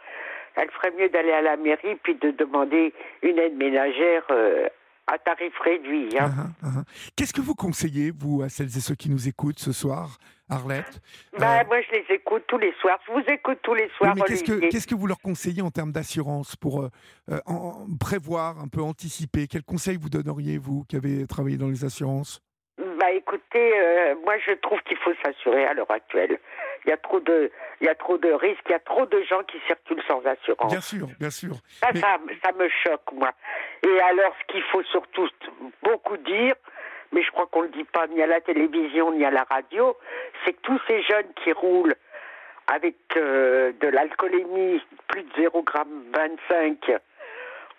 elle 0.55 0.69
ferait 0.71 0.91
mieux 0.97 1.09
d'aller 1.09 1.31
à 1.31 1.41
la 1.41 1.57
mairie 1.57 1.95
puis 2.03 2.15
de 2.15 2.31
demander 2.31 2.93
une 3.21 3.38
aide 3.38 3.55
ménagère 3.55 4.23
euh, 4.31 4.67
à 5.07 5.17
tarif 5.17 5.53
réduit. 5.59 6.09
Hein. 6.17 6.30
Uh-huh, 6.63 6.67
uh-huh. 6.67 6.84
Qu'est-ce 7.15 7.34
que 7.34 7.41
vous 7.41 7.55
conseillez, 7.55 8.11
vous, 8.11 8.41
à 8.41 8.49
celles 8.49 8.67
et 8.67 8.80
ceux 8.80 8.95
qui 8.95 9.09
nous 9.09 9.27
écoutent 9.27 9.59
ce 9.59 9.71
soir, 9.71 10.17
Arlette 10.49 11.01
bah, 11.38 11.61
euh, 11.61 11.63
Moi, 11.67 11.81
je 11.81 11.97
les 11.97 12.15
écoute 12.15 12.43
tous 12.47 12.57
les 12.57 12.73
soirs. 12.80 12.99
Je 13.07 13.11
vous 13.11 13.23
écoute 13.27 13.59
tous 13.63 13.73
les 13.73 13.89
soirs. 13.97 14.15
qu'est-ce 14.25 14.43
que, 14.43 14.69
qu'est-ce 14.69 14.88
que 14.88 14.95
vous 14.95 15.07
leur 15.07 15.19
conseillez 15.19 15.61
en 15.61 15.71
termes 15.71 15.91
d'assurance 15.91 16.55
pour 16.55 16.84
euh, 16.84 17.39
en, 17.45 17.85
prévoir, 17.99 18.59
un 18.59 18.67
peu 18.67 18.81
anticiper? 18.81 19.47
Quels 19.47 19.63
conseils 19.63 19.97
vous 19.97 20.09
donneriez, 20.09 20.57
vous, 20.57 20.85
qui 20.85 20.95
avez 20.95 21.27
travaillé 21.27 21.57
dans 21.57 21.69
les 21.69 21.84
assurances? 21.84 22.41
Bah 23.03 23.11
écoutez, 23.11 23.71
moi 24.23 24.35
je 24.45 24.53
trouve 24.53 24.80
qu'il 24.84 24.97
faut 24.97 25.13
s'assurer 25.23 25.65
à 25.65 25.73
l'heure 25.73 25.91
actuelle. 25.91 26.39
Il 26.85 26.89
y 26.89 26.93
a 26.93 26.97
trop 26.97 27.19
de, 27.19 27.51
il 27.81 27.88
y 27.88 27.89
a 27.89 27.95
trop 27.95 28.17
de 28.17 28.31
risques, 28.31 28.63
il 28.67 28.71
y 28.71 28.75
a 28.75 28.80
trop 28.80 29.05
de 29.05 29.21
gens 29.23 29.43
qui 29.43 29.57
circulent 29.67 30.03
sans 30.07 30.21
assurance. 30.25 30.71
Bien 30.71 30.81
sûr, 30.81 31.07
bien 31.19 31.30
sûr. 31.30 31.53
Ça, 31.81 31.89
ça, 31.93 32.51
me 32.53 32.69
choque, 32.69 33.11
moi. 33.13 33.31
Et 33.85 34.01
alors, 34.01 34.34
ce 34.41 34.53
qu'il 34.53 34.63
faut 34.63 34.84
surtout 34.84 35.30
beaucoup 35.81 36.17
dire, 36.17 36.55
mais 37.11 37.23
je 37.23 37.31
crois 37.31 37.47
qu'on 37.47 37.63
ne 37.63 37.67
le 37.67 37.73
dit 37.73 37.84
pas 37.85 38.07
ni 38.07 38.21
à 38.21 38.27
la 38.27 38.41
télévision 38.41 39.11
ni 39.11 39.23
à 39.23 39.31
la 39.31 39.43
radio, 39.43 39.97
c'est 40.43 40.53
que 40.53 40.61
tous 40.61 40.80
ces 40.88 41.01
jeunes 41.03 41.31
qui 41.43 41.51
roulent 41.53 41.95
avec 42.67 42.95
euh, 43.17 43.71
de 43.80 43.88
l'alcoolémie, 43.88 44.81
plus 45.07 45.23
de 45.23 45.30
0,25 45.43 46.97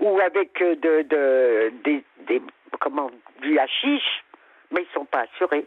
ou 0.01 0.18
avec 0.20 0.60
euh, 0.62 0.76
de, 0.76 1.02
de, 1.02 1.72
des, 1.84 2.05
des, 2.26 2.42
comment, 2.80 3.10
du 3.40 3.59
hashish, 3.59 4.24
mais 4.74 4.82
ils 4.82 4.88
ne 4.88 5.01
sont 5.01 5.06
pas 5.06 5.20
assurés. 5.20 5.66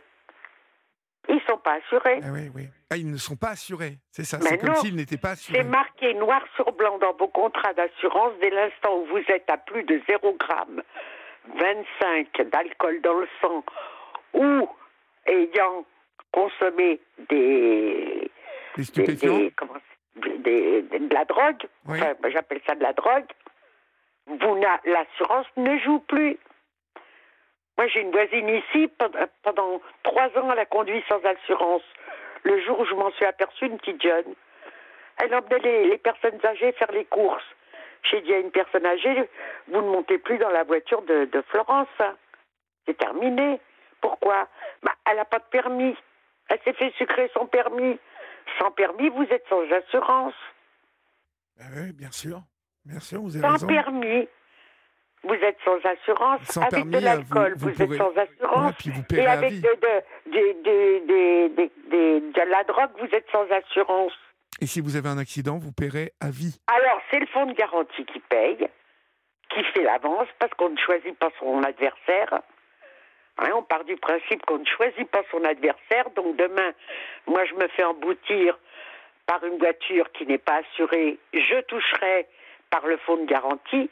Ils 1.29 1.35
ne 1.35 1.41
sont 1.41 1.57
pas 1.57 1.73
assurés. 1.73 2.19
Ah 2.23 2.31
oui, 2.31 2.49
oui. 2.55 2.67
Ah, 2.89 2.95
ils 2.95 3.09
ne 3.09 3.17
sont 3.17 3.35
pas 3.35 3.49
assurés, 3.49 3.97
c'est 4.11 4.23
ça 4.23 4.39
C'est 4.39 4.57
comme 4.57 4.75
s'ils 4.75 4.95
n'étaient 4.95 5.17
pas 5.17 5.31
assurés. 5.31 5.59
C'est 5.59 5.67
marqué 5.67 6.13
noir 6.13 6.41
sur 6.55 6.71
blanc 6.71 6.97
dans 6.99 7.13
vos 7.13 7.27
contrats 7.27 7.73
d'assurance 7.73 8.34
dès 8.39 8.49
l'instant 8.49 8.97
où 8.99 9.05
vous 9.07 9.23
êtes 9.27 9.49
à 9.49 9.57
plus 9.57 9.84
de 9.84 10.01
0 10.07 10.38
g 10.39 10.84
25 11.59 12.49
d'alcool 12.51 13.01
dans 13.01 13.19
le 13.19 13.27
sang 13.41 13.63
ou 14.34 14.69
ayant 15.25 15.85
consommé 16.31 16.99
des. 17.29 18.31
Des 18.77 18.84
stupéfiants 18.84 19.39
de 20.15 21.13
la 21.13 21.25
drogue, 21.25 21.67
j'appelle 22.29 22.61
ça 22.65 22.75
de 22.75 22.84
la 22.84 22.93
drogue, 22.93 23.25
l'assurance 24.85 25.47
ne 25.57 25.77
joue 25.79 25.99
plus. 25.99 26.38
Moi, 27.77 27.87
j'ai 27.87 28.01
une 28.01 28.11
voisine 28.11 28.49
ici, 28.49 28.89
pendant 29.43 29.81
trois 30.03 30.27
ans, 30.37 30.51
elle 30.51 30.59
a 30.59 30.65
conduit 30.65 31.03
sans 31.07 31.23
assurance. 31.23 31.83
Le 32.43 32.59
jour 32.61 32.79
où 32.79 32.85
je 32.85 32.95
m'en 32.95 33.11
suis 33.11 33.25
aperçue, 33.25 33.67
une 33.67 33.77
petite 33.77 34.01
jeune, 34.01 34.33
elle 35.17 35.33
emmenait 35.33 35.85
les, 35.85 35.97
personnes 35.97 36.39
âgées 36.43 36.71
faire 36.73 36.91
les 36.91 37.05
courses. 37.05 37.43
J'ai 38.09 38.21
dit 38.21 38.33
à 38.33 38.39
une 38.39 38.51
personne 38.51 38.85
âgée, 38.85 39.29
vous 39.67 39.81
ne 39.81 39.89
montez 39.89 40.17
plus 40.17 40.37
dans 40.37 40.49
la 40.49 40.63
voiture 40.63 41.01
de, 41.03 41.43
Florence. 41.49 41.87
Hein. 41.99 42.15
C'est 42.85 42.97
terminé. 42.97 43.59
Pourquoi? 44.01 44.47
Bah, 44.81 44.93
Elle 45.09 45.17
n'a 45.17 45.25
pas 45.25 45.39
de 45.39 45.45
permis. 45.51 45.95
Elle 46.49 46.59
s'est 46.63 46.73
fait 46.73 46.93
sucrer 46.97 47.29
son 47.33 47.45
permis. 47.45 47.99
Sans 48.59 48.71
permis, 48.71 49.09
vous 49.09 49.25
êtes 49.29 49.45
sans 49.49 49.69
assurance. 49.71 50.35
Ah 51.59 51.65
oui, 51.75 51.91
bien 51.93 52.11
sûr. 52.11 52.41
Bien 52.85 52.99
sûr, 52.99 53.21
vous 53.21 53.35
avez 53.35 53.57
sans 53.57 53.67
permis 53.67 54.27
vous 55.27 55.35
êtes 55.35 55.57
sans 55.63 55.77
assurance. 55.83 56.57
avec 56.57 56.89
de 56.89 56.99
l'alcool, 56.99 57.55
vous, 57.57 57.69
êtes 57.69 57.93
sans 57.93 58.13
assurance. 58.15 58.73
et 59.13 59.27
avec 59.27 59.61
de, 59.61 59.69
de, 61.91 62.49
la 62.49 62.63
drogue, 62.63 62.91
vous 62.99 63.13
êtes 63.13 63.27
sans 63.31 63.45
assurance. 63.51 64.13
Et 64.61 64.65
si 64.65 64.81
vous 64.81 64.95
avez 64.95 65.09
un 65.09 65.17
accident, 65.17 65.57
vous 65.57 65.71
paierez 65.71 66.13
à 66.19 66.29
vie 66.29 66.59
Alors, 66.67 67.01
c'est 67.11 67.19
le 67.19 67.27
fonds 67.27 67.45
de 67.45 67.53
garantie 67.53 68.05
qui 68.05 68.19
paye, 68.19 68.68
qui 69.49 69.63
fait 69.73 69.84
l'avance, 69.84 70.27
parce 70.39 70.53
qu'on 70.53 70.69
ne 70.69 70.77
choisit 70.77 71.18
pas 71.19 71.29
son 71.39 71.61
adversaire. 71.63 72.41
Hein, 73.39 73.49
on 73.55 73.61
part 73.61 73.84
du 73.84 73.95
principe 73.97 74.43
qu'on 74.45 74.57
ne 74.60 74.65
choisit 74.65 75.07
pas 75.10 75.21
son 75.31 75.43
adversaire. 75.43 76.10
Donc 76.15 76.37
demain, 76.37 76.71
moi, 77.27 77.45
je 77.45 77.53
me 77.53 77.68
fais 77.69 77.84
emboutir 77.84 78.57
par 79.27 79.43
une 79.43 79.57
voiture 79.60 80.11
qui 80.13 80.26
n'est 80.26 80.39
pas 80.39 80.61
assurée. 80.61 81.19
Je 81.34 81.61
toucherai 81.61 82.27
par 82.71 82.87
le 82.87 82.97
fonds 82.97 83.18
de 83.18 83.26
garantie 83.26 83.89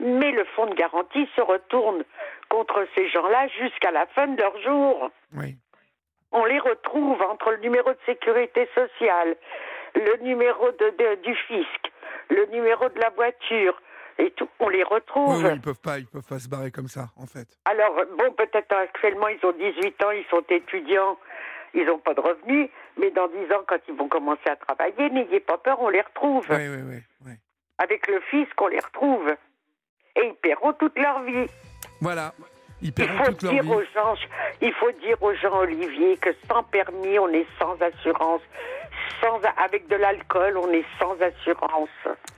mais 0.00 0.30
le 0.32 0.44
fonds 0.44 0.66
de 0.66 0.74
garantie 0.74 1.28
se 1.34 1.40
retourne 1.40 2.04
contre 2.48 2.86
ces 2.94 3.08
gens-là 3.08 3.48
jusqu'à 3.48 3.90
la 3.90 4.06
fin 4.06 4.26
de 4.26 4.40
leur 4.40 4.60
jour. 4.60 5.10
Oui. 5.36 5.56
On 6.32 6.44
les 6.44 6.58
retrouve 6.58 7.20
entre 7.22 7.52
le 7.52 7.58
numéro 7.58 7.90
de 7.90 7.98
sécurité 8.04 8.68
sociale, 8.74 9.36
le 9.94 10.16
numéro 10.22 10.70
de, 10.72 11.14
du 11.22 11.34
fisc, 11.34 11.92
le 12.28 12.46
numéro 12.46 12.88
de 12.88 13.00
la 13.00 13.10
voiture, 13.10 13.80
et 14.18 14.30
tout, 14.30 14.48
on 14.60 14.68
les 14.68 14.82
retrouve. 14.82 15.46
Ils 15.52 15.60
peuvent 15.60 15.80
pas, 15.80 15.98
ils 15.98 16.06
peuvent 16.06 16.26
pas 16.26 16.38
se 16.38 16.48
barrer 16.48 16.70
comme 16.70 16.88
ça, 16.88 17.08
en 17.16 17.26
fait. 17.26 17.48
Alors 17.64 17.94
bon, 18.16 18.32
peut-être 18.32 18.72
actuellement 18.72 19.28
ils 19.28 19.44
ont 19.44 19.52
18 19.52 20.04
ans, 20.04 20.10
ils 20.10 20.24
sont 20.30 20.42
étudiants, 20.48 21.18
ils 21.74 21.84
n'ont 21.84 21.98
pas 21.98 22.14
de 22.14 22.20
revenus, 22.20 22.70
mais 22.96 23.10
dans 23.10 23.28
10 23.28 23.52
ans, 23.52 23.62
quand 23.66 23.78
ils 23.88 23.94
vont 23.94 24.08
commencer 24.08 24.48
à 24.48 24.56
travailler, 24.56 25.10
n'ayez 25.10 25.40
pas 25.40 25.58
peur, 25.58 25.80
on 25.80 25.90
les 25.90 26.00
retrouve. 26.00 26.46
Oui, 26.48 26.68
oui. 26.68 27.02
oui. 27.26 27.32
Avec 27.78 28.06
le 28.08 28.20
fisc, 28.20 28.60
on 28.60 28.68
les 28.68 28.80
retrouve 28.80 29.36
et 30.16 30.26
ils 30.26 30.34
paieront 30.34 30.72
toute 30.74 30.98
leur 30.98 31.22
vie. 31.22 31.46
Voilà. 32.00 32.32
Ils 32.82 32.92
paieront 32.92 33.24
toute 33.26 33.42
leur 33.42 33.52
vie. 33.52 33.70
Aux 33.70 33.82
gens, 33.94 34.14
il 34.60 34.72
faut 34.74 34.92
dire 34.92 35.22
aux 35.22 35.34
gens, 35.34 35.58
Olivier, 35.58 36.16
que 36.18 36.30
sans 36.48 36.62
permis, 36.64 37.18
on 37.18 37.28
est 37.28 37.46
sans 37.58 37.76
assurance. 37.80 38.42
Sans, 39.20 39.40
avec 39.62 39.88
de 39.88 39.96
l'alcool, 39.96 40.58
on 40.58 40.70
est 40.72 40.84
sans 40.98 41.16
assurance. 41.20 41.88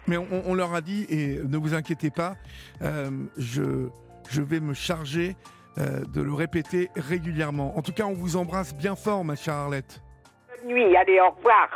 Mais 0.06 0.16
on, 0.16 0.54
leur 0.54 0.74
a 0.74 0.80
dit, 0.80 1.06
et 1.08 1.38
ne 1.42 1.56
vous 1.56 1.74
inquiétez 1.74 2.10
pas, 2.10 2.34
euh, 2.82 3.10
je, 3.36 3.88
je 4.30 4.42
vais 4.42 4.60
me 4.60 4.74
charger 4.74 5.34
euh, 5.78 6.04
de 6.14 6.22
le 6.22 6.32
répéter 6.32 6.88
régulièrement. 6.96 7.76
En 7.76 7.82
tout 7.82 7.92
cas, 7.92 8.04
on 8.04 8.12
vous 8.12 8.36
embrasse 8.36 8.74
bien 8.74 8.96
fort, 8.96 9.24
ma 9.24 9.36
chère 9.36 9.54
Arlette. 9.54 10.00
Bonne 10.48 10.72
nuit, 10.72 10.96
allez, 10.96 11.20
au 11.20 11.30
revoir. 11.30 11.68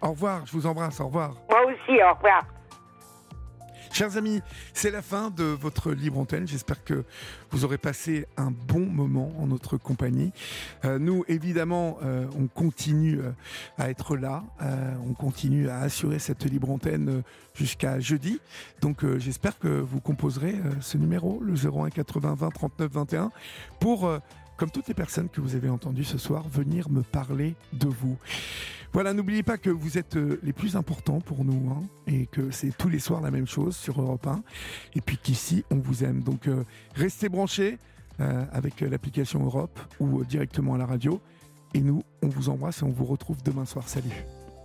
Au 0.00 0.10
revoir, 0.10 0.46
je 0.46 0.52
vous 0.52 0.66
embrasse, 0.66 1.00
au 1.00 1.06
revoir. 1.06 1.32
Moi 1.50 1.64
aussi, 1.66 2.02
au 2.02 2.14
revoir. 2.14 2.42
Chers 3.94 4.16
amis, 4.16 4.42
c'est 4.72 4.90
la 4.90 5.02
fin 5.02 5.30
de 5.30 5.44
votre 5.44 5.92
libre 5.92 6.18
antenne. 6.18 6.48
J'espère 6.48 6.82
que 6.82 7.04
vous 7.52 7.64
aurez 7.64 7.78
passé 7.78 8.26
un 8.36 8.50
bon 8.50 8.86
moment 8.86 9.30
en 9.38 9.46
notre 9.46 9.76
compagnie. 9.76 10.32
Euh, 10.84 10.98
nous, 10.98 11.24
évidemment, 11.28 11.98
euh, 12.02 12.26
on 12.36 12.48
continue 12.48 13.20
euh, 13.20 13.30
à 13.78 13.90
être 13.90 14.16
là. 14.16 14.42
on 15.08 15.14
continue 15.14 15.68
à 15.68 15.78
assurer 15.78 16.18
cette 16.18 16.44
libre 16.44 16.72
antenne 16.72 17.22
jusqu'à 17.54 18.00
jeudi. 18.00 18.40
Donc, 18.80 19.06
j'espère 19.18 19.60
que 19.60 19.68
vous 19.68 20.00
composerez 20.00 20.56
ce 20.80 20.98
numéro, 20.98 21.40
le 21.40 21.54
01 21.54 21.90
80 21.90 22.34
20 22.34 22.50
39 22.50 22.90
21, 22.90 23.30
pour 23.78 24.10
comme 24.56 24.70
toutes 24.70 24.88
les 24.88 24.94
personnes 24.94 25.28
que 25.28 25.40
vous 25.40 25.54
avez 25.54 25.68
entendues 25.68 26.04
ce 26.04 26.18
soir, 26.18 26.48
venir 26.48 26.90
me 26.90 27.02
parler 27.02 27.54
de 27.72 27.88
vous. 27.88 28.16
Voilà, 28.92 29.12
n'oubliez 29.12 29.42
pas 29.42 29.58
que 29.58 29.70
vous 29.70 29.98
êtes 29.98 30.16
euh, 30.16 30.38
les 30.44 30.52
plus 30.52 30.76
importants 30.76 31.20
pour 31.20 31.44
nous 31.44 31.68
hein, 31.72 31.82
et 32.06 32.26
que 32.26 32.52
c'est 32.52 32.70
tous 32.76 32.88
les 32.88 33.00
soirs 33.00 33.20
la 33.20 33.32
même 33.32 33.48
chose 33.48 33.74
sur 33.74 34.00
Europe 34.00 34.26
1 34.26 34.42
et 34.94 35.00
puis 35.00 35.18
qu'ici 35.20 35.64
on 35.72 35.76
vous 35.76 36.04
aime. 36.04 36.22
Donc 36.22 36.46
euh, 36.46 36.62
restez 36.94 37.28
branchés 37.28 37.78
euh, 38.20 38.44
avec 38.52 38.80
l'application 38.82 39.44
Europe 39.44 39.80
ou 39.98 40.24
directement 40.24 40.74
à 40.74 40.78
la 40.78 40.86
radio 40.86 41.20
et 41.74 41.80
nous 41.80 42.04
on 42.22 42.28
vous 42.28 42.50
embrasse 42.50 42.82
et 42.82 42.84
on 42.84 42.92
vous 42.92 43.04
retrouve 43.04 43.42
demain 43.42 43.64
soir. 43.64 43.88
Salut 43.88 44.24